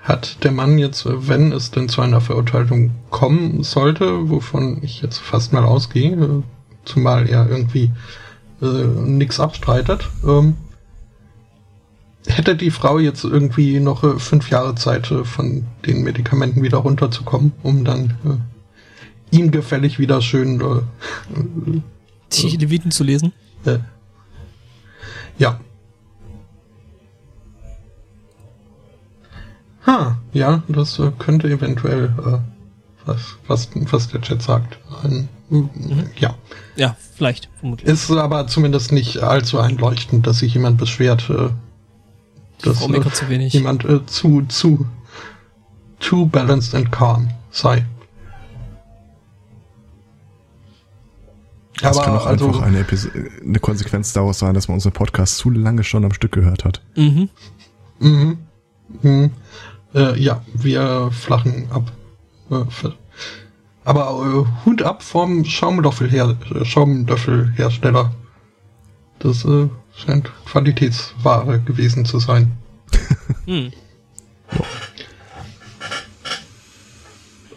hat 0.02 0.42
der 0.44 0.52
Mann 0.52 0.78
jetzt, 0.78 1.04
wenn 1.06 1.52
es 1.52 1.70
denn 1.70 1.88
zu 1.88 2.00
einer 2.00 2.20
Verurteilung 2.20 2.92
kommen 3.10 3.62
sollte, 3.62 4.30
wovon 4.30 4.82
ich 4.82 5.02
jetzt 5.02 5.18
fast 5.18 5.52
mal 5.52 5.64
ausgehe, 5.64 6.42
zumal 6.84 7.28
er 7.28 7.48
irgendwie 7.48 7.90
äh, 8.62 8.66
nichts 8.66 9.40
abstreitet, 9.40 10.08
ähm, 10.26 10.56
hätte 12.26 12.56
die 12.56 12.70
Frau 12.70 12.98
jetzt 12.98 13.24
irgendwie 13.24 13.80
noch 13.80 14.02
äh, 14.04 14.18
fünf 14.18 14.50
Jahre 14.50 14.74
Zeit, 14.74 15.10
äh, 15.10 15.24
von 15.24 15.66
den 15.86 16.02
Medikamenten 16.02 16.62
wieder 16.62 16.78
runterzukommen, 16.78 17.52
um 17.62 17.84
dann 17.84 18.16
äh, 18.24 19.36
ihm 19.36 19.50
gefällig 19.50 19.98
wieder 19.98 20.22
schön 20.22 20.60
äh, 20.60 21.80
Die 22.32 22.56
Leviten 22.56 22.90
zu 22.90 23.04
lesen. 23.04 23.32
äh, 23.64 23.78
ja. 25.38 25.60
Ha, 29.86 30.18
ja, 30.32 30.62
das 30.68 30.98
äh, 30.98 31.10
könnte 31.18 31.48
eventuell, 31.48 32.12
äh, 32.18 32.38
was, 33.06 33.36
was, 33.46 33.68
was 33.74 34.08
der 34.08 34.20
Chat 34.20 34.42
sagt. 34.42 34.78
Ein, 35.02 35.28
Ja. 36.18 36.34
Ja, 36.76 36.96
vielleicht, 37.14 37.48
vermutlich. 37.58 37.88
Ist 37.88 38.10
aber 38.10 38.46
zumindest 38.46 38.92
nicht 38.92 39.18
allzu 39.18 39.58
einleuchtend, 39.58 40.26
dass 40.26 40.38
sich 40.38 40.54
jemand 40.54 40.78
beschwert, 40.78 41.28
äh, 41.30 41.48
dass 42.62 42.86
äh, 42.86 43.12
zu 43.12 43.28
wenig. 43.28 43.52
jemand 43.52 43.84
äh, 43.84 44.04
zu, 44.06 44.42
zu, 44.42 44.86
too 45.98 46.26
balanced 46.26 46.74
and 46.74 46.92
calm 46.92 47.30
sei. 47.50 47.84
Das 51.80 51.96
aber 51.96 52.04
kann 52.04 52.16
auch 52.16 52.26
also, 52.26 52.48
einfach 52.48 52.62
eine, 52.62 52.84
eine 53.42 53.58
Konsequenz 53.58 54.12
daraus 54.12 54.38
sein, 54.38 54.54
dass 54.54 54.68
man 54.68 54.74
unseren 54.74 54.92
Podcast 54.92 55.38
zu 55.38 55.50
lange 55.50 55.82
schon 55.82 56.04
am 56.04 56.12
Stück 56.12 56.32
gehört 56.32 56.64
hat. 56.64 56.82
Mhm. 56.94 57.30
Mhm. 57.98 58.38
Mhm. 59.02 59.30
Äh, 59.94 60.18
ja, 60.20 60.42
wir 60.54 61.10
flachen 61.12 61.68
ab. 61.70 61.90
Äh, 62.50 62.64
Aber 63.84 64.46
äh, 64.46 64.64
Hut 64.64 64.82
ab 64.82 65.02
vom 65.02 65.44
Schaumlöffelher 65.44 66.36
Schaumlöffelhersteller. 66.62 68.12
Das 69.18 69.44
äh, 69.44 69.68
scheint 69.96 70.30
Qualitätsware 70.46 71.60
gewesen 71.60 72.04
zu 72.04 72.18
sein. 72.18 72.52
Hm. 73.46 73.72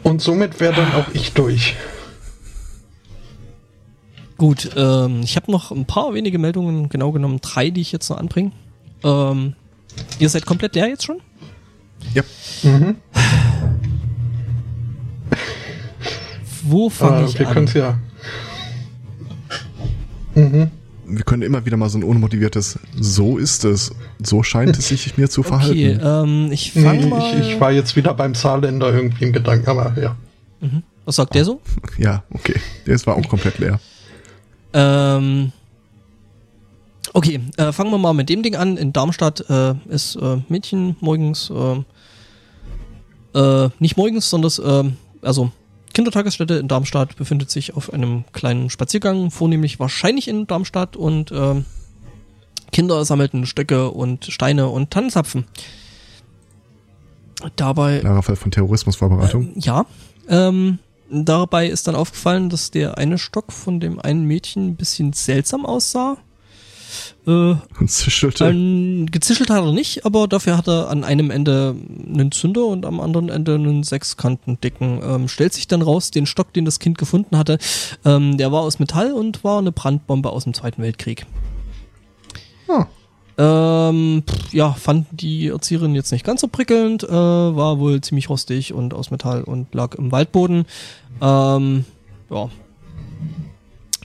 Und 0.04 0.22
somit 0.22 0.60
wäre 0.60 0.74
dann 0.74 0.94
auch 0.94 1.08
ich 1.14 1.34
durch. 1.34 1.76
Gut, 4.38 4.72
ähm, 4.76 5.22
ich 5.24 5.36
habe 5.36 5.52
noch 5.52 5.72
ein 5.72 5.86
paar 5.86 6.14
wenige 6.14 6.38
Meldungen, 6.38 6.90
genau 6.90 7.12
genommen 7.12 7.40
drei, 7.42 7.70
die 7.70 7.82
ich 7.82 7.92
jetzt 7.92 8.10
noch 8.10 8.18
anbringe. 8.18 8.52
Ähm, 9.04 9.56
ihr 10.20 10.30
seid 10.30 10.46
komplett 10.46 10.76
leer 10.76 10.88
jetzt 10.88 11.06
schon? 11.06 11.20
Ja. 12.14 12.24
Mhm. 12.64 12.96
Wo 16.64 16.90
fange 16.90 17.18
Aber 17.18 17.28
ich 17.28 17.38
wir 17.40 17.48
an? 17.48 17.54
können 17.54 17.68
es 17.68 17.74
ja. 17.74 18.00
Mhm. 20.36 20.72
Wir 21.06 21.24
können 21.26 21.42
immer 21.44 21.66
wieder 21.66 21.78
mal 21.78 21.90
so 21.90 21.98
ein 21.98 22.04
unmotiviertes 22.04 22.80
So 23.00 23.38
ist 23.38 23.66
es. 23.66 23.92
So 24.24 24.42
scheint 24.44 24.78
es 24.78 24.88
sich 24.88 25.18
mir 25.18 25.30
zu 25.30 25.42
Okay, 25.46 25.96
verhalten. 25.98 26.02
ähm, 26.46 26.52
ich 26.52 26.72
fange 26.72 27.00
Nee, 27.02 27.06
mal. 27.08 27.40
ich, 27.42 27.50
ich 27.54 27.60
war 27.60 27.72
jetzt 27.72 27.96
wieder 27.96 28.14
beim 28.14 28.34
Saarländer 28.34 28.94
irgendwie 28.94 29.26
im 29.26 29.34
Gedanken, 29.34 29.68
aber 29.70 29.94
ja. 30.02 30.16
Was 31.06 31.18
sagt 31.18 31.36
der 31.36 31.44
so? 31.46 31.62
Ja, 31.98 32.24
okay. 32.32 32.56
Der 32.88 32.98
war 33.06 33.16
auch 33.18 33.28
komplett 33.28 33.60
leer. 33.60 33.80
Ähm, 34.74 35.52
okay, 37.14 37.40
äh, 37.58 37.72
fangen 37.72 37.92
wir 37.92 37.98
mal 37.98 38.14
mit 38.14 38.30
dem 38.30 38.44
Ding 38.44 38.56
an. 38.56 38.78
In 38.78 38.94
Darmstadt 38.94 39.50
äh, 39.50 39.76
ist 39.88 40.16
äh, 40.16 40.42
Mädchen 40.50 40.96
morgens, 41.00 41.50
äh, 41.50 41.84
äh, 43.40 43.70
nicht 43.80 43.98
morgens, 43.98 44.30
sondern 44.30 44.96
äh, 45.22 45.26
also 45.26 45.52
Kindertagesstätte 45.94 46.56
in 46.56 46.68
Darmstadt 46.68 47.16
befindet 47.16 47.52
sich 47.52 47.76
auf 47.76 47.94
einem 47.94 48.26
kleinen 48.34 48.70
Spaziergang, 48.70 49.30
vornehmlich 49.30 49.80
wahrscheinlich 49.80 50.28
in 50.28 50.48
Darmstadt 50.48 50.96
und 50.96 51.32
äh, 51.32 51.62
Kinder 52.72 53.06
sammelten 53.06 53.46
Stöcke 53.46 53.92
und 53.92 54.26
Steine 54.26 54.68
und 54.68 54.90
Tannenzapfen. 54.90 55.46
Dabei 57.56 58.00
Klarer 58.00 58.24
Fall 58.24 58.36
von 58.36 58.52
Terrorismusvorbereitung. 58.52 59.52
ja. 59.56 59.86
Ähm, 60.28 60.80
dabei 61.10 61.68
ist 61.68 61.88
dann 61.88 61.96
aufgefallen, 61.96 62.50
dass 62.50 62.72
der 62.72 62.98
eine 62.98 63.18
Stock 63.18 63.52
von 63.52 63.80
dem 63.80 64.00
einen 64.00 64.26
Mädchen 64.26 64.70
ein 64.70 64.76
bisschen 64.76 65.14
seltsam 65.14 65.66
aussah. 65.66 66.18
Äh, 67.26 67.56
und 67.80 67.90
zischelte. 67.90 68.46
ein, 68.46 69.08
gezischelt 69.12 69.50
hat 69.50 69.64
er 69.64 69.72
nicht, 69.72 70.06
aber 70.06 70.28
dafür 70.28 70.58
hat 70.58 70.68
er 70.68 70.90
an 70.90 71.04
einem 71.04 71.32
Ende 71.32 71.76
einen 72.08 72.32
Zünder 72.32 72.66
und 72.66 72.86
am 72.86 73.00
anderen 73.00 73.30
Ende 73.30 73.56
einen 73.56 73.84
sechskantendicken. 73.84 75.02
Ähm, 75.04 75.28
stellt 75.28 75.54
sich 75.54 75.68
dann 75.68 75.82
raus, 75.82 76.12
den 76.12 76.26
Stock, 76.26 76.54
den 76.54 76.66
das 76.66 76.80
Kind 76.80 76.98
gefunden 76.98 77.38
hatte, 77.38 77.58
ähm, 78.06 78.38
der 78.38 78.52
war 78.52 78.62
aus 78.62 78.80
Metall 78.80 79.14
und 79.14 79.44
war 79.44 79.60
eine 79.60 79.72
Brandbombe 79.72 80.30
aus 80.30 80.44
dem 80.44 80.54
Zweiten 80.54 80.82
Weltkrieg. 80.82 81.26
Ah. 82.68 82.88
Ähm, 83.36 84.24
pff, 84.28 84.54
ja, 84.54 84.74
fanden 84.74 85.18
die 85.18 85.48
Erzieherin 85.48 85.96
jetzt 85.96 86.12
nicht 86.12 86.24
ganz 86.24 86.42
so 86.42 86.48
prickelnd, 86.48 87.04
äh, 87.04 87.10
war 87.10 87.80
wohl 87.80 88.02
ziemlich 88.02 88.30
rostig 88.30 88.74
und 88.74 88.94
aus 88.94 89.10
Metall 89.10 89.44
und 89.44 89.74
lag 89.74 89.96
im 89.96 90.12
Waldboden. 90.12 90.66
Ähm, 91.22 91.86
ja. 92.30 92.50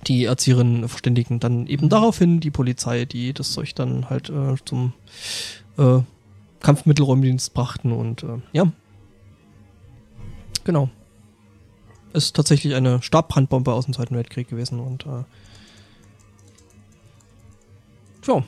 Die 0.08 0.24
Erzieherinnen 0.24 0.88
verständigen 0.88 1.38
dann 1.38 1.66
eben 1.66 1.88
daraufhin 1.88 2.40
die 2.40 2.50
Polizei, 2.50 3.04
die 3.04 3.32
das 3.32 3.52
Zeug 3.52 3.74
dann 3.74 4.08
halt 4.10 4.30
äh, 4.30 4.56
zum 4.64 4.94
äh, 5.76 6.00
Kampfmittelräumdienst 6.60 7.54
brachten 7.54 7.92
und 7.92 8.22
äh, 8.22 8.38
ja. 8.52 8.72
Genau. 10.64 10.90
Ist 12.12 12.34
tatsächlich 12.34 12.74
eine 12.74 13.02
Stabbrandbombe 13.02 13.72
aus 13.72 13.84
dem 13.84 13.94
Zweiten 13.94 14.16
Weltkrieg 14.16 14.48
gewesen 14.48 14.80
und 14.80 15.06
äh, 15.06 15.24
ja 18.26 18.42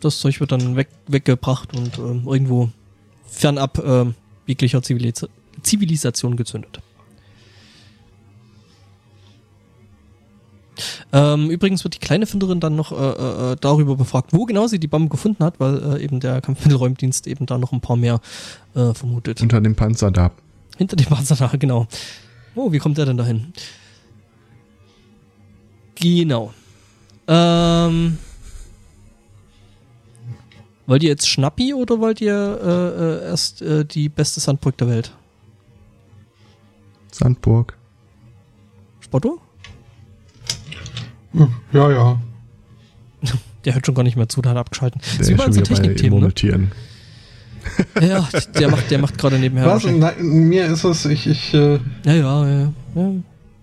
das 0.00 0.18
Zeug 0.18 0.40
wird 0.40 0.52
dann 0.52 0.76
weg, 0.76 0.88
weggebracht 1.06 1.76
und 1.76 1.98
ähm, 1.98 2.26
irgendwo 2.26 2.70
fernab 3.24 3.78
ähm, 3.84 4.14
jeglicher 4.46 4.82
Zivilis 4.82 5.26
Zivilisation 5.62 6.36
gezündet. 6.36 6.80
Ähm, 11.12 11.50
übrigens 11.50 11.84
wird 11.84 11.94
die 11.94 11.98
kleine 11.98 12.26
Finderin 12.26 12.60
dann 12.60 12.76
noch 12.76 12.92
äh, 12.92 13.52
äh, 13.52 13.56
darüber 13.60 13.96
befragt, 13.96 14.32
wo 14.32 14.44
genau 14.46 14.66
sie 14.66 14.78
die 14.78 14.88
Bombe 14.88 15.08
gefunden 15.10 15.44
hat, 15.44 15.60
weil 15.60 15.96
äh, 15.96 16.02
eben 16.04 16.20
der 16.20 16.40
Kampfmittelräumdienst 16.40 17.26
eben 17.26 17.46
da 17.46 17.58
noch 17.58 17.72
ein 17.72 17.80
paar 17.80 17.96
mehr 17.96 18.20
äh, 18.74 18.94
vermutet. 18.94 19.40
Unter 19.40 19.60
dem 19.60 19.74
Panzer 19.74 20.10
da. 20.10 20.32
Hinter 20.76 20.96
dem 20.96 21.06
Panzer 21.06 21.36
da, 21.36 21.48
genau. 21.58 21.86
Oh, 22.54 22.72
wie 22.72 22.78
kommt 22.78 22.98
der 22.98 23.06
denn 23.06 23.16
dahin? 23.16 23.52
Genau. 25.96 26.52
Ähm, 27.28 28.18
wollt 30.86 31.02
ihr 31.02 31.10
jetzt 31.10 31.28
Schnappi 31.28 31.74
oder 31.74 32.00
wollt 32.00 32.20
ihr 32.20 32.32
äh, 32.34 33.26
äh, 33.26 33.28
erst 33.28 33.62
äh, 33.62 33.84
die 33.84 34.08
beste 34.08 34.40
Sandburg 34.40 34.76
der 34.78 34.88
Welt? 34.88 35.12
Sandburg. 37.12 37.76
Spotto? 39.00 39.40
Hm, 41.32 41.48
Ja, 41.72 41.90
ja. 41.90 42.20
Der 43.64 43.74
hört 43.74 43.84
schon 43.84 43.94
gar 43.94 44.02
nicht 44.04 44.16
mehr 44.16 44.28
zu, 44.28 44.40
der 44.40 44.52
hat 44.52 44.58
abgeschalten. 44.58 45.00
Der 45.02 45.12
ist 45.12 45.20
ist 45.20 45.28
überall 45.30 45.52
schon 45.52 45.52
so 45.52 45.60
wieder 45.60 45.82
bei 45.82 45.88
Technikthemen, 45.88 46.20
ne? 46.20 46.70
Ja, 48.00 48.26
der 48.58 48.70
macht, 48.70 48.90
der 48.90 48.98
macht 48.98 49.18
gerade 49.18 49.38
nebenher. 49.38 49.66
Was? 49.66 49.84
Nein, 49.84 50.14
mir 50.48 50.64
ist 50.64 50.82
es, 50.84 51.04
ich, 51.04 51.26
ich, 51.26 51.52
äh, 51.52 51.78
Ja, 52.06 52.12
ja, 52.14 52.48
ja, 52.48 52.72
ja. 52.94 53.12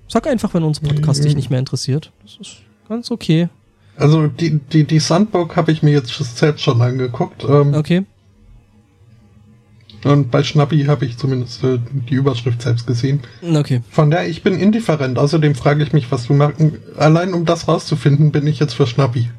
Sag 0.08 0.28
einfach, 0.28 0.54
wenn 0.54 0.62
unser 0.64 0.82
Podcast 0.82 1.24
dich 1.24 1.36
nicht 1.36 1.50
mehr 1.50 1.58
interessiert. 1.58 2.12
Das 2.22 2.38
ist 2.40 2.58
ganz 2.88 3.10
okay. 3.10 3.50
also 3.98 4.28
die, 4.28 4.60
die, 4.60 4.84
die 4.84 5.00
Sandburg 5.00 5.56
habe 5.56 5.72
ich 5.72 5.82
mir 5.82 5.92
jetzt 5.92 6.14
selbst 6.38 6.62
schon 6.62 6.80
angeguckt. 6.82 7.44
Ähm, 7.44 7.74
Okay. 7.74 8.06
Und 10.08 10.32
bei 10.32 10.42
Schnappi 10.42 10.86
habe 10.86 11.06
ich 11.06 11.18
zumindest 11.18 11.64
äh, 11.64 11.80
die 12.10 12.16
Überschrift 12.16 12.62
selbst 12.62 12.88
gesehen. 12.88 13.20
Okay. 13.42 13.82
Von 13.92 14.10
daher, 14.10 14.30
ich 14.30 14.42
bin 14.42 14.58
indifferent. 14.58 15.18
Außerdem 15.18 15.54
frage 15.54 15.84
ich 15.84 15.92
mich, 15.92 16.10
was 16.12 16.28
du 16.28 16.34
machst. 16.34 16.62
Allein 16.96 17.34
um 17.34 17.46
das 17.46 17.68
rauszufinden, 17.68 18.32
bin 18.32 18.48
ich 18.48 18.60
jetzt 18.60 18.74
für 18.74 18.88
Schnappi. 18.88 19.30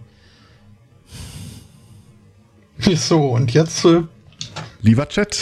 So, 2.95 3.31
und 3.31 3.53
jetzt, 3.53 3.85
äh, 3.85 4.03
Lieber 4.83 5.09
Chat, 5.09 5.41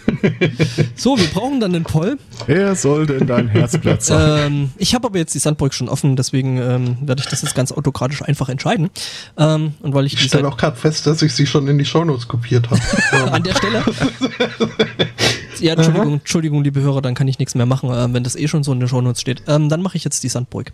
So, 0.96 1.16
wir 1.16 1.26
brauchen 1.28 1.60
dann 1.60 1.74
einen 1.74 1.84
Poll. 1.84 2.18
er 2.46 2.74
soll 2.74 3.06
denn 3.06 3.26
dein 3.26 3.48
Herzblatt 3.48 4.02
sein? 4.02 4.52
Ähm, 4.52 4.70
ich 4.76 4.94
habe 4.94 5.06
aber 5.06 5.18
jetzt 5.18 5.34
die 5.34 5.38
Sandburg 5.38 5.74
schon 5.74 5.88
offen, 5.88 6.16
deswegen 6.16 6.58
ähm, 6.58 6.96
werde 7.02 7.22
ich 7.22 7.28
das 7.28 7.42
jetzt 7.42 7.54
ganz 7.54 7.72
autokratisch 7.72 8.22
einfach 8.22 8.48
entscheiden. 8.48 8.90
Ähm, 9.36 9.74
und 9.80 9.94
weil 9.94 10.06
ich, 10.06 10.14
ich 10.14 10.22
stelle 10.22 10.48
auch 10.48 10.56
gerade 10.56 10.76
fest, 10.76 11.06
dass 11.06 11.22
ich 11.22 11.34
sie 11.34 11.46
schon 11.46 11.68
in 11.68 11.78
die 11.78 11.84
Shownotes 11.84 12.28
kopiert 12.28 12.68
habe. 12.70 13.32
an 13.32 13.42
der 13.42 13.54
Stelle. 13.54 13.84
ja, 15.60 15.74
Entschuldigung, 15.74 16.12
Entschuldigung, 16.14 16.64
liebe 16.64 16.80
Hörer, 16.80 17.02
dann 17.02 17.14
kann 17.14 17.28
ich 17.28 17.38
nichts 17.38 17.54
mehr 17.54 17.66
machen, 17.66 17.90
ähm, 17.92 18.14
wenn 18.14 18.24
das 18.24 18.36
eh 18.36 18.48
schon 18.48 18.62
so 18.62 18.72
in 18.72 18.80
den 18.80 18.88
Shownotes 18.88 19.20
steht. 19.20 19.42
Ähm, 19.46 19.68
dann 19.68 19.82
mache 19.82 19.96
ich 19.96 20.04
jetzt 20.04 20.22
die 20.22 20.28
Sandburg. 20.28 20.72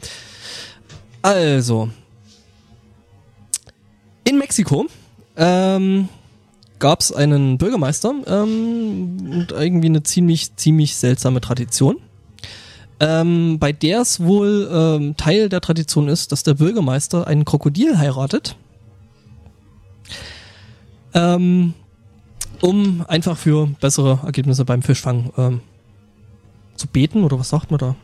Also. 1.22 1.90
In 4.26 4.38
Mexiko 4.38 4.86
ähm, 5.36 6.08
gab 6.84 7.00
es 7.00 7.12
einen 7.12 7.56
Bürgermeister 7.56 8.12
ähm, 8.26 9.16
und 9.32 9.52
irgendwie 9.52 9.86
eine 9.86 10.02
ziemlich, 10.02 10.54
ziemlich 10.56 10.96
seltsame 10.96 11.40
Tradition. 11.40 11.96
Ähm, 13.00 13.58
bei 13.58 13.72
der 13.72 14.02
es 14.02 14.20
wohl 14.20 14.68
ähm, 14.70 15.16
Teil 15.16 15.48
der 15.48 15.62
Tradition 15.62 16.08
ist, 16.08 16.30
dass 16.30 16.42
der 16.42 16.52
Bürgermeister 16.52 17.26
einen 17.26 17.46
Krokodil 17.46 17.96
heiratet. 17.96 18.56
Ähm, 21.14 21.72
um 22.60 23.02
einfach 23.08 23.38
für 23.38 23.66
bessere 23.80 24.20
Ergebnisse 24.22 24.66
beim 24.66 24.82
Fischfang 24.82 25.32
ähm, 25.38 25.60
zu 26.76 26.86
beten 26.86 27.24
oder 27.24 27.38
was 27.38 27.48
sagt 27.48 27.70
man 27.70 27.78
da? 27.78 27.96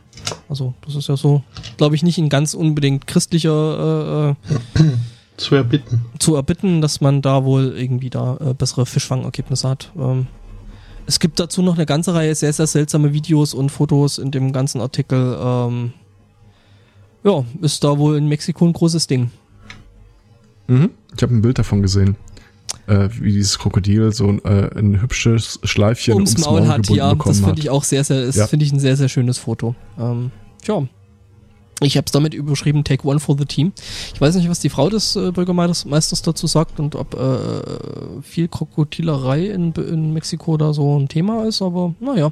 Also 0.49 0.73
das 0.87 0.95
ist 0.95 1.07
ja 1.07 1.17
so, 1.17 1.43
glaube 1.77 1.93
ich, 1.93 2.01
nicht 2.01 2.17
ein 2.17 2.29
ganz 2.29 2.55
unbedingt 2.55 3.05
christlicher 3.05 4.35
äh, 4.75 4.79
äh, 4.79 4.83
zu 5.41 5.55
erbitten. 5.55 6.01
zu 6.19 6.35
erbitten, 6.35 6.81
dass 6.81 7.01
man 7.01 7.21
da 7.21 7.43
wohl 7.43 7.73
irgendwie 7.77 8.09
da 8.09 8.37
äh, 8.37 8.53
bessere 8.53 8.85
Fischfangergebnisse 8.85 9.67
hat. 9.67 9.91
Ähm, 9.97 10.27
es 11.07 11.19
gibt 11.19 11.39
dazu 11.39 11.61
noch 11.61 11.75
eine 11.75 11.85
ganze 11.85 12.13
Reihe 12.13 12.33
sehr, 12.35 12.53
sehr 12.53 12.67
seltsame 12.67 13.11
Videos 13.13 13.53
und 13.53 13.69
Fotos 13.71 14.17
in 14.17 14.31
dem 14.31 14.53
ganzen 14.53 14.79
Artikel. 14.81 15.37
Ähm, 15.41 15.93
ja, 17.23 17.43
ist 17.61 17.83
da 17.83 17.97
wohl 17.97 18.17
in 18.17 18.27
Mexiko 18.27 18.65
ein 18.65 18.73
großes 18.73 19.07
Ding. 19.07 19.31
Mhm. 20.67 20.91
Ich 21.15 21.21
habe 21.21 21.33
ein 21.35 21.41
Bild 21.41 21.59
davon 21.59 21.81
gesehen. 21.81 22.15
Äh, 22.87 23.09
wie 23.19 23.31
dieses 23.33 23.59
Krokodil 23.59 24.11
so 24.11 24.27
ein, 24.27 24.43
äh, 24.45 24.69
ein 24.77 25.01
hübsches 25.01 25.59
Schleifchen 25.63 26.13
ums, 26.15 26.37
Maul, 26.37 26.67
hat, 26.67 26.83
gebunden 26.83 26.93
ja, 26.95 27.13
das 27.13 27.37
finde 27.37 27.51
hat. 27.51 27.59
ich 27.59 27.69
auch 27.69 27.83
sehr, 27.83 28.03
sehr, 28.03 28.29
Ja. 28.29 28.47
finde 28.47 28.65
ich 28.65 28.71
ein 28.71 28.79
sehr, 28.79 28.95
sehr 28.97 29.09
schönes 29.09 29.37
Foto. 29.37 29.75
Ähm, 29.99 30.31
tja. 30.63 30.87
Ich 31.83 31.97
habe 31.97 32.05
es 32.05 32.11
damit 32.11 32.33
überschrieben, 32.35 32.83
Take 32.83 33.07
One 33.07 33.19
for 33.19 33.35
the 33.37 33.45
Team. 33.45 33.73
Ich 34.13 34.21
weiß 34.21 34.35
nicht, 34.35 34.49
was 34.49 34.59
die 34.59 34.69
Frau 34.69 34.89
des 34.89 35.15
äh, 35.15 35.31
Bürgermeisters 35.31 36.21
dazu 36.21 36.45
sagt 36.45 36.79
und 36.79 36.95
ob 36.95 37.15
äh, 37.15 38.21
viel 38.21 38.47
Krokodilerei 38.47 39.47
in, 39.47 39.73
in 39.73 40.13
Mexiko 40.13 40.57
da 40.57 40.73
so 40.73 40.99
ein 40.99 41.07
Thema 41.07 41.45
ist, 41.45 41.61
aber 41.61 41.95
naja. 41.99 42.31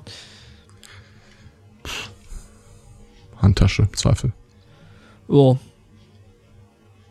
Handtasche, 3.38 3.90
Zweifel. 3.94 4.34
Ja. 5.28 5.58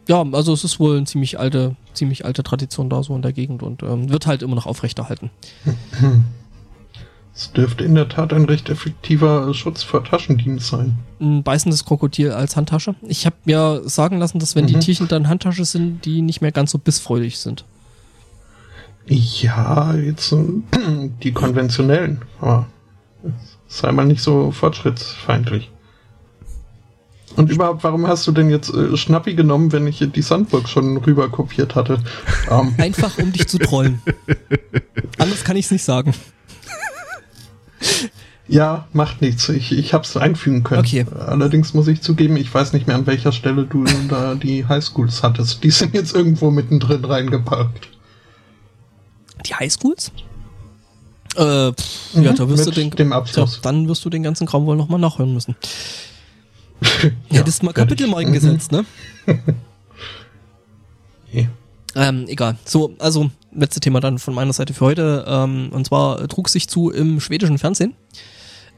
Ja, 0.06 0.24
also 0.32 0.52
es 0.52 0.64
ist 0.64 0.80
wohl 0.80 0.96
eine 0.96 1.06
ziemlich 1.06 1.38
alte, 1.38 1.76
ziemlich 1.92 2.24
alte 2.24 2.42
Tradition 2.42 2.88
da 2.88 3.02
so 3.02 3.14
in 3.14 3.22
der 3.22 3.32
Gegend 3.32 3.62
und 3.62 3.82
ähm, 3.82 4.08
wird 4.10 4.26
halt 4.26 4.42
immer 4.42 4.54
noch 4.54 4.66
aufrechterhalten. 4.66 5.30
Es 7.38 7.52
dürfte 7.52 7.84
in 7.84 7.94
der 7.94 8.08
Tat 8.08 8.32
ein 8.32 8.46
recht 8.46 8.68
effektiver 8.68 9.54
Schutz 9.54 9.84
vor 9.84 10.02
Taschendienst 10.02 10.66
sein. 10.66 10.98
Ein 11.20 11.44
beißendes 11.44 11.84
Krokodil 11.84 12.32
als 12.32 12.56
Handtasche. 12.56 12.96
Ich 13.06 13.26
habe 13.26 13.36
mir 13.44 13.82
sagen 13.84 14.18
lassen, 14.18 14.40
dass 14.40 14.56
wenn 14.56 14.66
die 14.66 14.74
Mhm. 14.74 14.80
Tierchen 14.80 15.06
dann 15.06 15.28
Handtasche 15.28 15.64
sind, 15.64 16.04
die 16.04 16.20
nicht 16.20 16.40
mehr 16.40 16.50
ganz 16.50 16.72
so 16.72 16.78
bissfreudig 16.78 17.38
sind. 17.38 17.64
Ja, 19.06 19.94
jetzt 19.94 20.34
die 21.22 21.30
konventionellen, 21.32 22.22
aber 22.40 22.66
sei 23.68 23.92
mal 23.92 24.04
nicht 24.04 24.20
so 24.20 24.50
fortschrittsfeindlich. 24.50 25.70
Und 27.36 27.52
überhaupt, 27.52 27.84
warum 27.84 28.08
hast 28.08 28.26
du 28.26 28.32
denn 28.32 28.50
jetzt 28.50 28.74
äh, 28.74 28.96
Schnappi 28.96 29.34
genommen, 29.34 29.70
wenn 29.70 29.86
ich 29.86 30.04
die 30.12 30.22
Sandburg 30.22 30.68
schon 30.68 30.96
rüber 30.96 31.28
kopiert 31.28 31.76
hatte? 31.76 32.00
Ähm, 32.50 32.74
Einfach 32.78 33.16
um 33.18 33.30
dich 33.30 33.46
zu 33.46 33.58
trollen. 33.58 34.00
Anders 35.18 35.44
kann 35.44 35.54
ich 35.56 35.66
es 35.66 35.70
nicht 35.70 35.84
sagen. 35.84 36.14
Ja, 38.48 38.86
macht 38.92 39.20
nichts. 39.20 39.48
Ich, 39.48 39.72
ich 39.72 39.92
hab's 39.94 40.16
einfügen 40.16 40.62
können. 40.64 40.80
Okay. 40.80 41.04
Allerdings 41.26 41.74
muss 41.74 41.86
ich 41.88 42.00
zugeben, 42.02 42.36
ich 42.36 42.52
weiß 42.52 42.72
nicht 42.72 42.86
mehr, 42.86 42.96
an 42.96 43.06
welcher 43.06 43.32
Stelle 43.32 43.64
du 43.64 43.84
da 44.08 44.34
die 44.34 44.66
Highschools 44.66 45.22
hattest. 45.22 45.62
Die 45.64 45.70
sind 45.70 45.94
jetzt 45.94 46.14
irgendwo 46.14 46.50
mittendrin 46.50 47.04
reingepackt. 47.04 47.88
Die 49.46 49.54
Highschools? 49.54 50.10
Äh, 51.36 51.72
pff, 51.72 52.14
ja, 52.14 52.32
Mhm, 52.32 52.36
da 52.36 52.48
wirst 52.48 52.66
du 52.66 52.70
den, 52.70 52.90
dem 52.90 53.12
Abschluss. 53.12 53.60
dann 53.62 53.86
wirst 53.86 54.04
du 54.04 54.10
den 54.10 54.22
ganzen 54.22 54.46
Kram 54.46 54.66
wohl 54.66 54.76
nochmal 54.76 54.98
nachhören 54.98 55.32
müssen. 55.34 55.54
Hättest 57.28 57.62
mal 57.62 57.70
ich. 57.70 57.76
Kapitelmarken 57.76 58.32
gesetzt, 58.32 58.72
ne? 58.72 58.84
Okay. 61.30 61.48
Ähm, 61.94 62.24
egal. 62.28 62.56
So, 62.64 62.94
also 62.98 63.30
letzte 63.52 63.80
Thema 63.80 64.00
dann 64.00 64.18
von 64.18 64.34
meiner 64.34 64.52
Seite 64.52 64.74
für 64.74 64.86
heute. 64.86 65.24
Ähm, 65.26 65.70
und 65.72 65.86
zwar 65.86 66.26
trug 66.28 66.48
sich 66.48 66.68
zu 66.68 66.90
im 66.90 67.20
schwedischen 67.20 67.58
Fernsehen. 67.58 67.94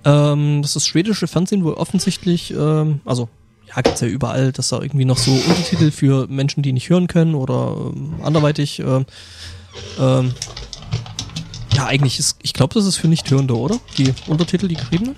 Ähm, 0.05 0.63
das 0.63 0.77
ist 0.77 0.87
schwedische 0.87 1.27
Fernsehen 1.27 1.65
wohl 1.65 1.75
offensichtlich, 1.75 2.53
ähm, 2.53 3.01
also 3.05 3.29
ja, 3.69 3.83
gibt's 3.83 4.01
ja 4.01 4.09
überall, 4.09 4.51
dass 4.53 4.69
da 4.69 4.81
irgendwie 4.81 5.05
noch 5.05 5.19
so 5.19 5.31
Untertitel 5.31 5.91
für 5.91 6.27
Menschen, 6.27 6.63
die 6.63 6.73
nicht 6.73 6.91
hören 6.91 7.07
können 7.07 7.35
oder 7.35 7.77
ähm, 7.95 8.15
anderweitig. 8.23 8.81
ähm, 8.81 9.07
ähm, 9.99 10.33
ja, 11.75 11.87
eigentlich 11.87 12.19
ist, 12.19 12.39
ich 12.43 12.53
glaube, 12.53 12.75
das 12.75 12.87
ist 12.87 12.97
für 12.97 13.09
Nichthörende, 13.09 13.57
oder? 13.57 13.79
Die 13.97 14.13
Untertitel, 14.27 14.67
die 14.69 14.75
geschriebenen? 14.75 15.15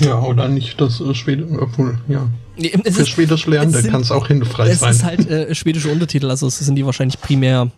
Ja, 0.00 0.20
oder 0.20 0.48
nicht 0.48 0.80
das 0.80 1.00
äh, 1.00 1.14
Schwedisch, 1.14 1.46
obwohl, 1.58 1.98
ja. 2.08 2.28
Nee, 2.58 2.72
es 2.84 2.96
Für 2.96 3.02
ist- 3.02 3.08
Schwedisch 3.08 3.42
es 3.42 3.46
Lernende 3.46 3.80
sind- 3.80 3.90
kann 3.90 4.00
es 4.02 4.10
auch 4.10 4.26
hilfreich 4.26 4.70
es 4.72 4.80
sein. 4.80 4.90
ist 4.90 5.04
halt 5.04 5.30
äh, 5.30 5.54
schwedische 5.54 5.90
Untertitel, 5.90 6.28
also 6.30 6.46
es 6.48 6.58
sind 6.58 6.74
die 6.74 6.84
wahrscheinlich 6.84 7.20
primär 7.20 7.70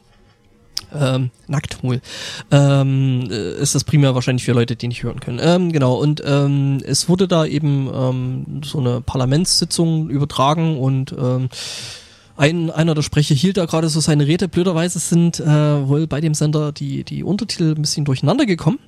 ähm, 0.93 1.31
nackt 1.47 1.83
wohl. 1.85 2.01
Ähm, 2.51 3.29
äh, 3.31 3.61
ist 3.61 3.75
das 3.77 3.85
primär 3.85 4.15
wahrscheinlich 4.15 4.45
für 4.45 4.53
Leute, 4.53 4.75
die 4.75 4.89
nicht 4.89 5.03
hören 5.05 5.21
können. 5.21 5.39
Ähm, 5.41 5.71
genau, 5.71 5.95
und 5.95 6.23
ähm, 6.27 6.79
es 6.85 7.09
wurde 7.09 7.29
da 7.29 7.45
eben 7.47 7.89
ähm, 7.95 8.63
so 8.65 8.79
eine 8.81 9.01
Parlamentssitzung 9.01 10.09
übertragen 10.11 10.79
und 10.79 11.13
ähm, 11.13 11.49
ein, 12.37 12.71
einer 12.71 12.95
der 12.95 13.03
Sprecher 13.03 13.35
hielt 13.35 13.59
da 13.59 13.67
gerade 13.67 13.89
so 13.89 14.01
seine 14.01 14.27
Rede. 14.27 14.49
Blöderweise 14.49 14.99
sind 14.99 15.39
äh, 15.41 15.47
wohl 15.87 16.07
bei 16.07 16.21
dem 16.21 16.35
Sender 16.35 16.73
die, 16.73 17.05
die 17.05 17.23
Untertitel 17.23 17.75
ein 17.77 17.83
bisschen 17.83 18.05
durcheinander 18.07 18.47
gekommen. 18.47 18.79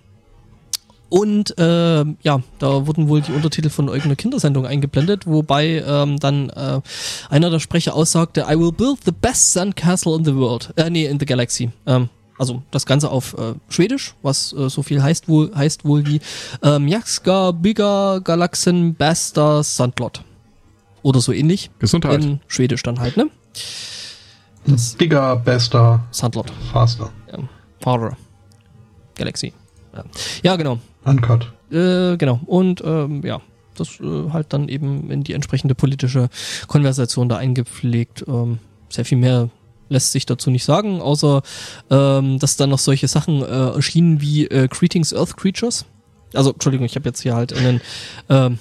Und 1.13 1.59
äh, 1.59 2.07
ja, 2.23 2.41
da 2.59 2.87
wurden 2.87 3.07
wohl 3.07 3.21
die 3.21 3.33
Untertitel 3.33 3.69
von 3.69 3.89
irgendeiner 3.89 4.17
Kindersendung 4.17 4.65
eingeblendet, 4.65 5.27
wobei 5.27 5.85
ähm, 5.87 6.19
dann 6.19 6.49
äh, 6.49 6.81
einer 7.29 7.51
der 7.51 7.59
Sprecher 7.59 7.95
aussagte, 7.95 8.47
I 8.49 8.59
will 8.59 8.73
build 8.73 9.01
the 9.05 9.13
best 9.13 9.53
sandcastle 9.53 10.17
in 10.17 10.25
the 10.25 10.35
world. 10.35 10.73
Äh, 10.77 10.89
nee, 10.89 11.05
in 11.05 11.21
the 11.21 11.27
galaxy. 11.27 11.71
Ähm, 11.85 12.09
also 12.39 12.63
das 12.71 12.87
Ganze 12.87 13.11
auf 13.11 13.35
äh, 13.35 13.53
Schwedisch, 13.69 14.15
was 14.23 14.55
äh, 14.55 14.71
so 14.71 14.83
viel 14.83 15.03
heißt 15.03 15.29
wohl, 15.29 15.55
heißt 15.55 15.85
wohl 15.85 16.07
wie 16.07 16.23
ähm, 16.63 16.89
Jakska 16.89 17.51
Bigger 17.51 18.23
Galaxen 18.23 18.95
Bester 18.95 19.63
Sandlot. 19.63 20.25
Oder 21.03 21.21
so 21.21 21.35
ähnlich. 21.35 21.71
Gesundheit. 21.79 22.25
In 22.25 22.41
Schwedisch 22.47 22.83
dann 22.85 23.01
halt, 23.01 23.19
ne? 23.19 23.29
Bigger, 24.97 25.37
bester, 25.37 26.03
Sandlot. 26.11 26.51
faster. 26.73 27.11
Ähm, 27.31 27.51
Farther. 27.81 28.17
Galaxy. 29.15 29.53
Ja, 29.95 30.05
ja 30.43 30.57
genau. 30.57 30.79
Uncut. 31.05 31.53
Äh, 31.71 32.17
genau. 32.17 32.41
Und 32.47 32.83
ähm, 32.85 33.23
ja, 33.25 33.41
das 33.77 34.01
äh, 34.01 34.31
halt 34.33 34.53
dann 34.53 34.69
eben 34.69 35.11
in 35.11 35.25
die 35.25 35.33
entsprechende 35.33 35.75
politische 35.75 36.29
Konversation 36.69 37.29
da 37.29 37.37
eingepflegt. 37.37 38.25
Ähm, 38.29 38.59
sehr 38.89 39.05
viel 39.05 39.19
mehr 39.19 39.49
lässt 39.89 40.13
sich 40.13 40.27
dazu 40.27 40.51
nicht 40.51 40.65
sagen, 40.65 41.01
außer 41.01 41.43
ähm, 41.91 42.39
dass 42.39 42.57
dann 42.57 42.71
noch 42.71 42.79
solche 42.79 43.09
Sachen 43.09 43.43
äh, 43.43 43.71
erschienen 43.71 44.21
wie 44.21 44.47
äh, 44.47 44.69
Greetings 44.69 45.15
Earth 45.15 45.37
Creatures. 45.37 45.85
Also, 46.35 46.53
Entschuldigung, 46.53 46.87
ich 46.87 46.97
habe 46.97 47.09
jetzt 47.09 47.21
hier 47.21 47.35
halt 47.35 47.53
einen, 47.53 47.81
ähm, 48.31 48.59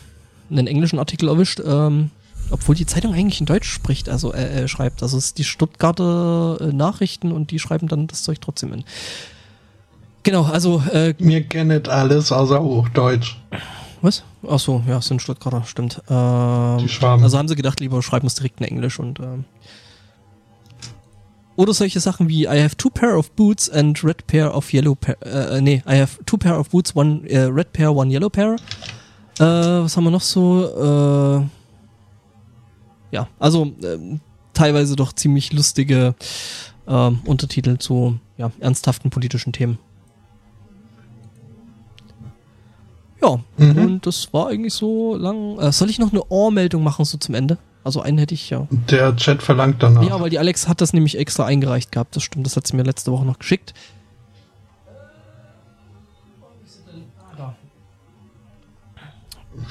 einen 0.50 0.68
englischen 0.68 1.00
Artikel 1.00 1.30
erwischt, 1.30 1.62
ähm, 1.66 2.12
obwohl 2.50 2.76
die 2.76 2.86
Zeitung 2.86 3.14
eigentlich 3.14 3.40
in 3.40 3.46
Deutsch 3.46 3.70
spricht, 3.70 4.10
also 4.10 4.34
äh, 4.34 4.64
äh, 4.64 4.68
schreibt. 4.68 5.02
Also 5.04 5.18
es 5.18 5.28
ist 5.28 5.38
die 5.38 5.46
Stuttgarter 5.46 6.58
äh, 6.60 6.74
Nachrichten 6.74 7.32
und 7.32 7.52
die 7.52 7.60
schreiben 7.60 7.88
dann 7.88 8.08
das 8.08 8.24
Zeug 8.24 8.42
trotzdem 8.42 8.74
in. 8.74 8.84
Genau, 10.24 10.44
also 10.44 10.82
äh, 10.92 11.14
Mir 11.20 11.44
kennet 11.44 11.90
alles 11.90 12.32
außer 12.32 12.62
Hochdeutsch. 12.62 13.38
was? 14.02 14.24
Ach 14.48 14.60
so, 14.60 14.84
ja, 14.88 14.98
es 14.98 15.08
sind 15.08 15.22
Stuttgarter, 15.22 15.64
stimmt. 15.66 16.02
Ähm, 16.10 16.78
Die 16.80 16.90
Schwaben. 16.90 17.24
Also 17.24 17.38
haben 17.38 17.48
sie 17.48 17.56
gedacht, 17.56 17.80
lieber 17.80 18.02
schreiben 18.02 18.28
es 18.28 18.36
direkt 18.36 18.60
in 18.60 18.68
Englisch 18.68 19.00
und 19.00 19.20
ähm, 19.20 19.46
oder 21.56 21.74
solche 21.74 22.00
Sachen 22.00 22.28
wie 22.30 22.46
I 22.46 22.64
have 22.64 22.76
two 22.78 22.90
pair 22.90 23.18
of 23.18 23.32
boots 23.32 23.70
and 23.70 24.04
red 24.04 24.26
pair 24.26 24.56
of 24.56 24.74
yellow 24.74 24.96
pair. 24.96 25.18
Äh, 25.24 25.58
äh, 25.58 25.62
nee, 25.62 25.84
I 25.88 26.00
have 26.00 26.24
two 26.26 26.38
pair 26.38 26.60
of 26.60 26.70
boots, 26.70 26.96
one 26.96 27.28
äh, 27.30 27.44
red 27.44 27.72
pair, 27.74 27.96
one 27.96 28.12
yellow 28.12 28.30
pair. 28.30 28.56
Äh, 29.38 29.44
was 29.44 29.96
haben 29.96 30.06
wir 30.06 30.12
noch 30.12 30.22
so? 30.22 31.42
Äh, 31.42 33.16
ja, 33.16 33.28
also 33.40 33.72
ähm, 33.84 34.22
teilweise 34.54 34.96
doch 34.96 35.14
ziemlich 35.14 35.52
lustige 35.54 36.16
ähm, 36.88 37.20
Untertitel 37.26 37.78
zu 37.78 38.18
ja, 38.38 38.52
ernsthaften 38.60 39.10
politischen 39.10 39.52
Themen. 39.54 39.78
Ja, 43.24 43.40
Mhm. 43.58 43.78
und 43.86 44.06
das 44.08 44.34
war 44.34 44.48
eigentlich 44.48 44.74
so 44.74 45.16
lang. 45.16 45.60
Äh, 45.60 45.72
soll 45.72 45.90
ich 45.90 46.00
noch 46.00 46.12
eine 46.12 46.24
Ohrmeldung 46.30 46.84
machen, 46.84 47.06
so 47.06 47.18
zum 47.18 47.36
Ende? 47.36 47.58
Also 47.84 48.02
einen 48.02 48.18
hätte 48.20 48.34
ich 48.34 48.50
ja. 48.50 48.68
Der 48.90 49.16
Chat 49.16 49.42
verlangt 49.42 49.82
danach. 49.82 50.04
Ja, 50.04 50.20
weil 50.20 50.30
die 50.30 50.38
Alex 50.40 50.68
hat 50.68 50.82
das 50.82 50.94
nämlich 50.94 51.18
extra 51.18 51.46
eingereicht 51.46 51.92
gehabt. 51.92 52.16
Das 52.16 52.24
stimmt, 52.24 52.46
das 52.46 52.56
hat 52.56 52.68
sie 52.68 52.76
mir 52.76 52.84
letzte 52.84 53.12
Woche 53.12 53.26
noch 53.26 53.40
geschickt. 53.40 53.74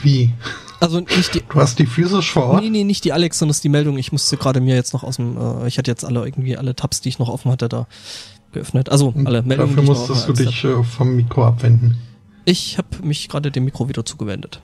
Wie? 0.02 0.32
Also 0.78 1.00
nicht 1.00 1.34
die. 1.34 1.42
Du 1.48 1.60
hast 1.60 1.78
die 1.78 1.86
physisch 1.86 2.32
vor 2.32 2.44
Ort? 2.46 2.62
Nee, 2.62 2.70
nee, 2.70 2.84
nicht 2.84 3.04
die 3.04 3.12
Alex, 3.12 3.38
sondern 3.38 3.50
es 3.50 3.58
ist 3.58 3.64
die 3.64 3.68
Meldung. 3.68 3.98
Ich 3.98 4.12
musste 4.12 4.36
gerade 4.36 4.60
mir 4.60 4.74
jetzt 4.74 4.92
noch 4.92 5.04
aus 5.04 5.16
dem. 5.16 5.36
Äh, 5.36 5.68
ich 5.68 5.78
hatte 5.78 5.90
jetzt 5.90 6.04
alle 6.04 6.24
irgendwie 6.24 6.56
alle 6.56 6.74
Tabs, 6.74 7.00
die 7.00 7.08
ich 7.10 7.18
noch 7.18 7.28
offen 7.28 7.50
hatte, 7.50 7.68
da 7.68 7.86
geöffnet. 8.52 8.88
Also 8.88 9.12
alle 9.24 9.42
Meldungen. 9.42 9.76
Dafür 9.76 9.82
musstest 9.94 10.28
du 10.28 10.32
dich 10.32 10.64
äh, 10.64 10.82
vom 10.84 11.16
Mikro 11.16 11.46
abwenden. 11.46 11.98
Ich 12.50 12.78
habe 12.78 12.88
mich 13.04 13.28
gerade 13.28 13.52
dem 13.52 13.64
Mikro 13.64 13.88
wieder 13.88 14.04
zugewendet. 14.04 14.60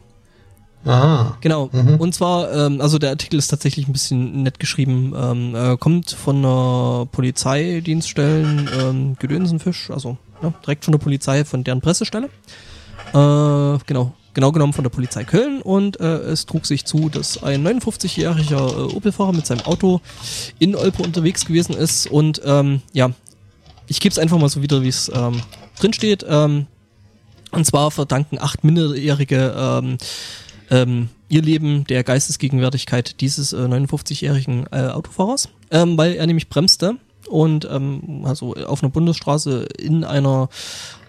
Ah. 0.84 1.36
Genau. 1.40 1.70
Mhm. 1.72 2.00
Und 2.00 2.16
zwar, 2.16 2.52
ähm, 2.52 2.80
also 2.80 2.98
der 2.98 3.10
Artikel 3.10 3.38
ist 3.38 3.46
tatsächlich 3.46 3.86
ein 3.86 3.92
bisschen 3.92 4.42
nett 4.42 4.58
geschrieben. 4.58 5.14
Ähm, 5.16 5.54
äh, 5.54 5.76
kommt 5.76 6.10
von 6.10 6.38
einer 6.38 7.06
Polizeidienststellen 7.12 8.68
ähm, 8.76 9.16
Gedönsenfisch, 9.20 9.90
also 9.90 10.16
ja, 10.42 10.52
direkt 10.64 10.84
von 10.84 10.90
der 10.90 10.98
Polizei, 10.98 11.44
von 11.44 11.62
deren 11.62 11.80
Pressestelle. 11.80 12.26
Äh, 13.12 13.78
genau. 13.86 14.14
Genau 14.34 14.52
genommen 14.52 14.72
von 14.72 14.82
der 14.82 14.90
Polizei 14.90 15.22
Köln 15.22 15.62
und 15.62 16.00
äh, 16.00 16.18
es 16.18 16.44
trug 16.44 16.66
sich 16.66 16.84
zu, 16.84 17.08
dass 17.08 17.42
ein 17.42 17.66
59-jähriger 17.66 18.90
äh, 18.90 18.94
Opel-Fahrer 18.96 19.32
mit 19.32 19.46
seinem 19.46 19.60
Auto 19.60 20.00
in 20.58 20.74
Olpe 20.74 21.04
unterwegs 21.04 21.46
gewesen 21.46 21.74
ist 21.74 22.08
und 22.08 22.42
ähm, 22.44 22.82
ja, 22.92 23.12
ich 23.86 24.00
gebe 24.00 24.12
es 24.12 24.18
einfach 24.18 24.38
mal 24.38 24.50
so 24.50 24.60
wieder, 24.60 24.82
wie 24.82 24.88
es 24.88 25.10
ähm, 25.14 25.40
drin 25.78 25.94
steht. 25.94 26.26
Ähm, 26.28 26.66
und 27.52 27.64
zwar 27.64 27.90
verdanken 27.90 28.38
acht 28.40 28.64
Minderjährige 28.64 29.54
ähm, 29.56 29.98
ähm, 30.70 31.08
ihr 31.28 31.42
Leben 31.42 31.84
der 31.84 32.04
Geistesgegenwärtigkeit 32.04 33.20
dieses 33.20 33.52
äh, 33.52 33.56
59-jährigen 33.56 34.66
äh, 34.70 34.88
Autofahrers, 34.88 35.48
ähm, 35.70 35.96
weil 35.98 36.14
er 36.14 36.26
nämlich 36.26 36.48
bremste 36.48 36.96
und 37.28 37.68
ähm, 37.70 38.22
also 38.24 38.54
auf 38.54 38.82
einer 38.82 38.90
Bundesstraße 38.90 39.66
in 39.78 40.04
einer 40.04 40.48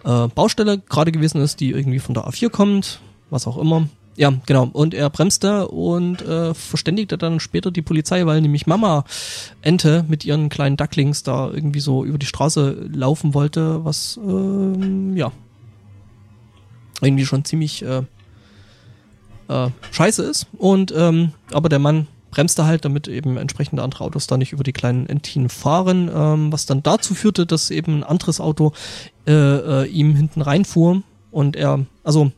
äh, 0.03 0.27
Baustelle 0.27 0.79
gerade 0.79 1.11
gewesen 1.11 1.41
ist, 1.41 1.59
die 1.59 1.71
irgendwie 1.71 1.99
von 1.99 2.15
der 2.15 2.25
A4 2.25 2.49
kommt, 2.49 2.99
was 3.29 3.47
auch 3.47 3.57
immer. 3.57 3.87
Ja, 4.15 4.33
genau. 4.47 4.67
Und 4.73 4.95
er 4.95 5.11
bremste 5.11 5.67
und 5.67 6.23
äh, 6.23 6.55
verständigte 6.55 7.19
dann 7.19 7.39
später 7.39 7.69
die 7.69 7.83
Polizei, 7.83 8.25
weil 8.25 8.41
nämlich 8.41 8.65
Mama 8.65 9.05
Ente 9.61 10.05
mit 10.07 10.25
ihren 10.25 10.49
kleinen 10.49 10.75
Ducklings 10.75 11.21
da 11.21 11.51
irgendwie 11.51 11.81
so 11.81 12.03
über 12.03 12.17
die 12.17 12.25
Straße 12.25 12.89
laufen 12.91 13.35
wollte, 13.35 13.85
was 13.85 14.17
ähm, 14.17 15.15
ja 15.15 15.31
irgendwie 17.01 17.25
schon 17.25 17.45
ziemlich 17.45 17.83
äh, 17.83 18.03
äh, 19.47 19.69
scheiße 19.91 20.23
ist. 20.23 20.47
Und 20.57 20.93
ähm, 20.95 21.31
aber 21.51 21.69
der 21.69 21.79
Mann 21.79 22.07
bremste 22.31 22.65
halt, 22.65 22.85
damit 22.85 23.07
eben 23.07 23.37
entsprechende 23.37 23.81
andere 23.81 24.03
Autos 24.03 24.27
da 24.27 24.37
nicht 24.37 24.53
über 24.53 24.63
die 24.63 24.73
kleinen 24.73 25.07
Entinen 25.07 25.49
fahren, 25.49 26.09
ähm, 26.13 26.51
was 26.51 26.65
dann 26.65 26.83
dazu 26.83 27.15
führte, 27.15 27.45
dass 27.45 27.71
eben 27.71 27.99
ein 27.99 28.03
anderes 28.03 28.39
Auto 28.39 28.73
äh, 29.25 29.31
äh, 29.31 29.87
ihm 29.87 30.15
hinten 30.15 30.41
reinfuhr 30.41 31.01
und 31.31 31.55
er, 31.55 31.85
also 32.03 32.31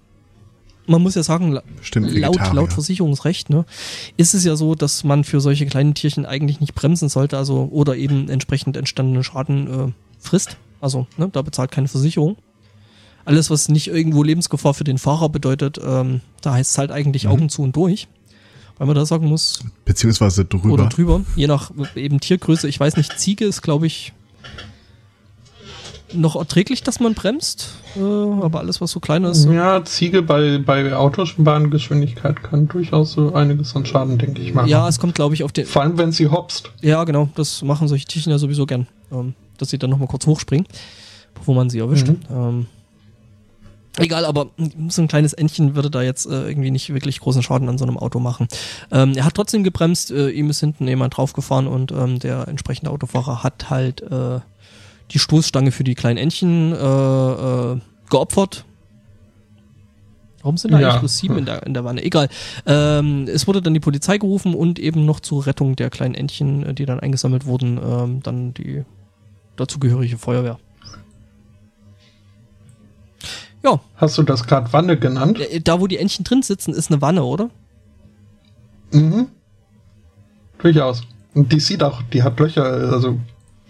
man 0.87 1.03
muss 1.03 1.15
ja 1.15 1.23
sagen, 1.23 1.59
Stimmt, 1.81 2.11
laut, 2.11 2.39
laut 2.53 2.73
Versicherungsrecht, 2.73 3.49
ne, 3.49 3.65
ist 4.17 4.33
es 4.33 4.43
ja 4.43 4.55
so, 4.55 4.73
dass 4.73 5.03
man 5.03 5.23
für 5.23 5.39
solche 5.39 5.65
kleinen 5.67 5.93
Tierchen 5.93 6.25
eigentlich 6.25 6.59
nicht 6.59 6.73
bremsen 6.73 7.09
sollte, 7.09 7.37
also 7.37 7.67
oder 7.71 7.95
eben 7.95 8.27
entsprechend 8.29 8.75
entstandene 8.75 9.23
Schaden 9.23 9.67
äh, 9.89 9.91
frisst. 10.19 10.57
Also, 10.81 11.05
ne, 11.17 11.29
da 11.31 11.41
bezahlt 11.41 11.71
keine 11.71 11.87
Versicherung. 11.87 12.37
Alles, 13.25 13.49
was 13.49 13.69
nicht 13.69 13.87
irgendwo 13.87 14.23
Lebensgefahr 14.23 14.73
für 14.73 14.83
den 14.83 14.97
Fahrer 14.97 15.29
bedeutet, 15.29 15.79
ähm, 15.83 16.21
da 16.41 16.53
heißt 16.53 16.71
es 16.71 16.77
halt 16.77 16.91
eigentlich 16.91 17.25
Mhm. 17.25 17.31
Augen 17.31 17.49
zu 17.49 17.61
und 17.61 17.75
durch. 17.75 18.07
Weil 18.77 18.87
man 18.87 18.95
da 18.95 19.05
sagen 19.05 19.27
muss, 19.27 19.59
Beziehungsweise 19.83 20.45
drüber. 20.45 20.71
oder 20.73 20.85
drüber, 20.87 21.21
je 21.35 21.47
nach 21.47 21.71
eben 21.95 22.19
Tiergröße. 22.21 22.67
Ich 22.69 22.79
weiß 22.79 22.95
nicht, 22.95 23.19
Ziege 23.19 23.43
ist, 23.45 23.61
glaube 23.61 23.87
ich, 23.87 24.13
noch 26.13 26.35
erträglich, 26.37 26.81
dass 26.81 26.99
man 26.99 27.13
bremst. 27.13 27.73
Äh, 27.95 27.99
aber 27.99 28.59
alles, 28.59 28.81
was 28.81 28.91
so 28.91 28.99
klein 28.99 29.23
ist, 29.25 29.45
Ja, 29.49 29.83
Ziege 29.83 30.21
bei, 30.21 30.57
bei 30.59 30.95
Autobahngeschwindigkeit 30.95 32.41
kann 32.41 32.67
durchaus 32.67 33.11
so 33.11 33.33
einiges 33.33 33.75
an 33.75 33.85
Schaden, 33.85 34.17
denke 34.17 34.41
ich 34.41 34.53
mal. 34.53 34.67
ja, 34.67 34.79
machen. 34.79 34.89
es 34.89 34.99
kommt, 34.99 35.15
glaube 35.15 35.35
ich, 35.35 35.43
auf 35.43 35.51
den. 35.51 35.65
Vor 35.65 35.81
allem, 35.83 35.97
wenn 35.97 36.11
sie 36.11 36.27
hopst. 36.27 36.71
Ja, 36.81 37.03
genau, 37.03 37.29
das 37.35 37.61
machen 37.61 37.87
solche 37.87 38.05
Tierchen 38.05 38.31
ja 38.31 38.37
sowieso 38.39 38.65
gern. 38.65 38.87
Ähm, 39.11 39.33
dass 39.57 39.69
sie 39.69 39.77
dann 39.77 39.89
nochmal 39.89 40.07
kurz 40.07 40.25
hochspringen, 40.25 40.65
bevor 41.35 41.53
man 41.53 41.69
sie 41.69 41.79
erwischt. 41.79 42.07
Mhm. 42.07 42.17
Ähm, 42.31 42.65
egal, 43.99 44.25
aber 44.25 44.47
so 44.89 45.01
ein 45.01 45.07
kleines 45.07 45.33
Entchen 45.33 45.75
würde 45.75 45.89
da 45.89 46.01
jetzt 46.01 46.25
äh, 46.25 46.47
irgendwie 46.47 46.71
nicht 46.71 46.93
wirklich 46.93 47.19
großen 47.19 47.43
Schaden 47.43 47.69
an 47.69 47.77
so 47.77 47.85
einem 47.85 47.97
Auto 47.97 48.19
machen. 48.19 48.47
Ähm, 48.91 49.13
er 49.15 49.25
hat 49.25 49.33
trotzdem 49.35 49.63
gebremst, 49.63 50.11
äh, 50.11 50.29
ihm 50.29 50.49
ist 50.49 50.59
hinten 50.59 50.87
jemand 50.87 51.17
draufgefahren 51.17 51.67
und 51.67 51.91
ähm, 51.91 52.19
der 52.19 52.47
entsprechende 52.47 52.91
Autofahrer 52.91 53.43
hat 53.43 53.69
halt 53.69 54.01
äh, 54.01 54.39
die 55.11 55.19
Stoßstange 55.19 55.71
für 55.71 55.83
die 55.83 55.95
kleinen 55.95 56.17
Entchen 56.17 56.71
äh, 56.73 56.75
äh, 56.75 57.79
geopfert. 58.09 58.65
Warum 60.41 60.55
sind 60.57 60.71
da 60.71 60.79
Ja. 60.79 60.87
eigentlich 60.89 60.99
bloß 61.01 61.17
sieben 61.17 61.37
in 61.39 61.45
der, 61.45 61.65
in 61.65 61.73
der 61.73 61.83
Wanne? 61.83 62.01
Egal. 62.03 62.29
Ähm, 62.65 63.27
es 63.27 63.45
wurde 63.47 63.61
dann 63.61 63.73
die 63.73 63.81
Polizei 63.81 64.17
gerufen 64.17 64.53
und 64.53 64.79
eben 64.79 65.05
noch 65.05 65.19
zur 65.19 65.45
Rettung 65.45 65.75
der 65.75 65.89
kleinen 65.89 66.15
Entchen, 66.15 66.65
äh, 66.65 66.73
die 66.73 66.85
dann 66.85 66.99
eingesammelt 66.99 67.45
wurden, 67.45 67.77
ähm, 67.83 68.23
dann 68.23 68.53
die 68.53 68.83
dazugehörige 69.57 70.17
Feuerwehr. 70.17 70.57
Ja, 73.63 73.79
Hast 73.97 74.17
du 74.17 74.23
das 74.23 74.45
gerade 74.47 74.71
Wanne 74.71 74.97
genannt? 74.97 75.39
äh, 75.39 75.59
da 75.59 75.79
wo 75.81 75.87
die 75.87 75.97
Entchen 75.97 76.23
drin 76.23 76.41
sitzen, 76.41 76.73
ist 76.73 76.91
eine 76.91 77.01
Wanne, 77.01 77.23
oder? 77.23 77.49
Mhm. 78.91 79.27
Durchaus. 80.59 81.01
Und 81.33 81.51
die 81.51 81.59
sieht 81.59 81.83
auch, 81.83 82.01
die 82.13 82.23
hat 82.23 82.39
Löcher, 82.39 82.63
also 82.63 83.19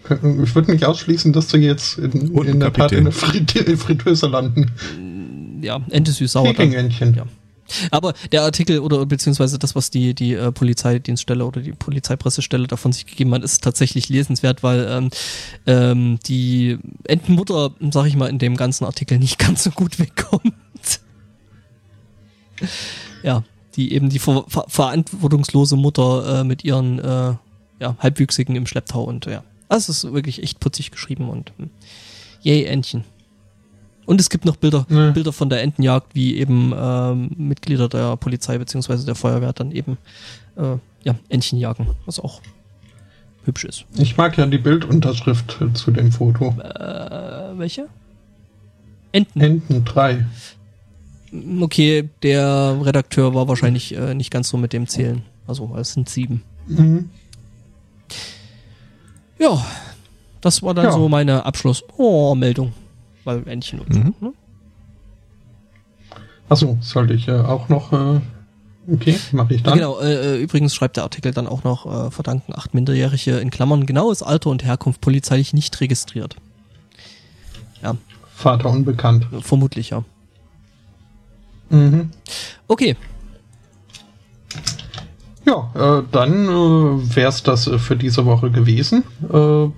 ich 0.08 0.54
würde 0.54 0.72
nicht 0.72 0.84
ausschließen, 0.84 1.32
dass 1.32 1.50
sie 1.50 1.58
jetzt 1.58 1.98
in, 1.98 2.34
in 2.36 2.60
der 2.60 2.72
Tat 2.72 2.92
in 2.92 3.04
der 3.04 3.12
Frit 3.12 3.50
Fritteuse 3.78 4.26
landen. 4.28 4.70
Ja, 5.62 5.80
Ente 5.90 6.10
süß 6.12 6.32
sauer. 6.32 6.46
dann. 6.46 6.56
Pekingentchen. 6.56 7.14
Ja. 7.14 7.24
Aber 7.90 8.14
der 8.32 8.42
Artikel 8.42 8.80
oder 8.80 9.04
beziehungsweise 9.06 9.58
das, 9.58 9.74
was 9.74 9.90
die, 9.90 10.14
die 10.14 10.34
äh, 10.34 10.52
Polizeidienststelle 10.52 11.44
oder 11.44 11.60
die 11.60 11.72
Polizeipressestelle 11.72 12.66
davon 12.66 12.92
sich 12.92 13.06
gegeben 13.06 13.34
hat, 13.34 13.42
ist 13.42 13.62
tatsächlich 13.62 14.08
lesenswert, 14.08 14.62
weil 14.62 14.86
ähm, 14.88 15.10
ähm, 15.66 16.18
die 16.26 16.78
Entenmutter, 17.04 17.72
sag 17.90 18.06
ich 18.06 18.16
mal, 18.16 18.28
in 18.28 18.38
dem 18.38 18.56
ganzen 18.56 18.84
Artikel 18.84 19.18
nicht 19.18 19.38
ganz 19.38 19.64
so 19.64 19.70
gut 19.70 19.98
wegkommt. 19.98 20.54
ja, 23.22 23.42
die 23.76 23.92
eben 23.92 24.10
die 24.10 24.18
ver 24.18 24.44
ver 24.48 24.64
verantwortungslose 24.68 25.76
Mutter 25.76 26.40
äh, 26.40 26.44
mit 26.44 26.64
ihren 26.64 26.98
äh, 26.98 27.34
ja, 27.80 27.96
Halbwüchsigen 27.98 28.56
im 28.56 28.66
Schlepptau 28.66 29.04
und 29.04 29.26
ja. 29.26 29.44
Also 29.68 29.92
es 29.92 30.04
ist 30.04 30.12
wirklich 30.12 30.42
echt 30.42 30.58
putzig 30.60 30.90
geschrieben 30.90 31.28
und 31.28 31.52
hm, 31.56 31.70
yay, 32.42 32.64
Entchen. 32.64 33.04
Und 34.10 34.20
es 34.20 34.28
gibt 34.28 34.44
noch 34.44 34.56
Bilder, 34.56 34.86
Ja. 34.90 35.12
Bilder 35.12 35.32
von 35.32 35.48
der 35.50 35.62
Entenjagd, 35.62 36.16
wie 36.16 36.36
eben 36.36 36.74
ähm, 36.76 37.30
Mitglieder 37.36 37.88
der 37.88 38.16
Polizei 38.16 38.58
beziehungsweise 38.58 39.06
der 39.06 39.14
Feuerwehr 39.14 39.52
dann 39.52 39.70
eben 39.70 39.98
äh, 40.56 40.78
ja, 41.04 41.14
Entchen 41.28 41.60
jagen, 41.60 41.86
was 42.06 42.18
auch 42.18 42.40
hübsch 43.44 43.64
ist. 43.66 43.84
Ich 43.96 44.16
mag 44.16 44.36
ja 44.36 44.46
die 44.46 44.58
Bildunterschrift 44.58 45.58
zu 45.74 45.92
dem 45.92 46.10
Foto. 46.10 46.48
Äh, 46.60 47.56
welche? 47.56 47.86
Enten. 49.12 49.40
Enten 49.40 49.84
3. 49.84 50.26
Okay, 51.60 52.08
der 52.24 52.78
Redakteur 52.82 53.32
war 53.32 53.46
wahrscheinlich 53.46 53.94
äh, 53.96 54.14
nicht 54.14 54.32
ganz 54.32 54.48
so 54.48 54.56
mit 54.56 54.72
dem 54.72 54.88
Zählen. 54.88 55.22
Also 55.46 55.72
es 55.76 55.92
sind 55.92 56.08
sieben. 56.08 56.42
Mhm. 56.66 57.10
Ja, 59.38 59.64
das 60.40 60.64
war 60.64 60.74
dann 60.74 60.86
Ja. 60.86 60.90
so 60.92 61.08
meine 61.08 61.46
Abschluss-Oh-Meldung. 61.46 62.72
Weil 63.24 63.46
Entchen 63.48 63.80
und 63.80 63.88
Mhm. 63.90 64.14
so. 64.20 64.26
Ne? 64.26 64.32
Achso, 66.48 66.78
sollte 66.80 67.14
ich 67.14 67.28
äh, 67.28 67.32
auch 67.32 67.68
noch. 67.68 67.92
Äh, 67.92 68.20
okay, 68.92 69.16
mache 69.32 69.54
ich 69.54 69.62
dann. 69.62 69.74
Genau, 69.74 70.00
äh, 70.00 70.36
äh, 70.36 70.42
übrigens 70.42 70.74
schreibt 70.74 70.96
der 70.96 71.04
Artikel 71.04 71.32
dann 71.32 71.46
auch 71.46 71.62
noch, 71.64 71.86
äh, 71.86 72.10
verdanken 72.10 72.52
acht 72.56 72.74
Minderjährige 72.74 73.38
in 73.38 73.50
Klammern 73.50 73.86
genaues 73.86 74.22
Alter 74.22 74.50
und 74.50 74.64
Herkunft 74.64 75.00
polizeilich 75.00 75.52
nicht 75.52 75.80
registriert. 75.80 76.36
Ja, 77.82 77.96
Vater 78.34 78.68
unbekannt. 78.70 79.26
vermutlich 79.42 79.90
ja. 79.90 80.02
Mhm. 81.68 82.10
Okay, 82.66 82.96
Ja, 85.46 85.70
äh, 85.74 86.02
dann 86.12 86.44
äh, 86.48 87.16
wäre 87.16 87.28
es 87.28 87.42
das 87.42 87.66
äh, 87.66 87.78
für 87.78 87.96
diese 87.96 88.26
Woche 88.26 88.50
gewesen. 88.50 89.04
Äh, 89.32 89.68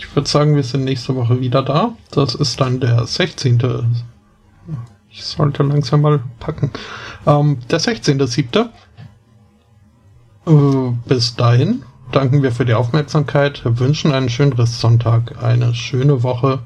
ich 0.00 0.16
würde 0.16 0.28
sagen, 0.28 0.56
wir 0.56 0.62
sind 0.62 0.84
nächste 0.84 1.14
Woche 1.14 1.40
wieder 1.40 1.62
da. 1.62 1.94
Das 2.10 2.34
ist 2.34 2.58
dann 2.60 2.80
der 2.80 3.06
16. 3.06 4.02
Ich 5.10 5.24
sollte 5.24 5.62
langsam 5.62 6.00
mal 6.00 6.20
packen. 6.38 6.70
Ähm, 7.26 7.58
der 7.70 7.80
16.7. 7.80 8.70
Äh, 10.46 10.92
bis 11.06 11.36
dahin 11.36 11.82
danken 12.12 12.42
wir 12.42 12.50
für 12.50 12.64
die 12.64 12.74
Aufmerksamkeit, 12.74 13.62
wünschen 13.64 14.12
einen 14.12 14.30
schönen 14.30 14.54
Restsonntag, 14.54 15.42
eine 15.42 15.74
schöne 15.74 16.22
Woche 16.22 16.60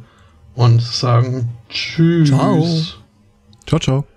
und 0.54 0.80
sagen 0.80 1.50
Tschüss. 1.68 2.28
Ciao. 2.28 2.64
Ciao, 3.66 3.80
ciao. 3.80 4.13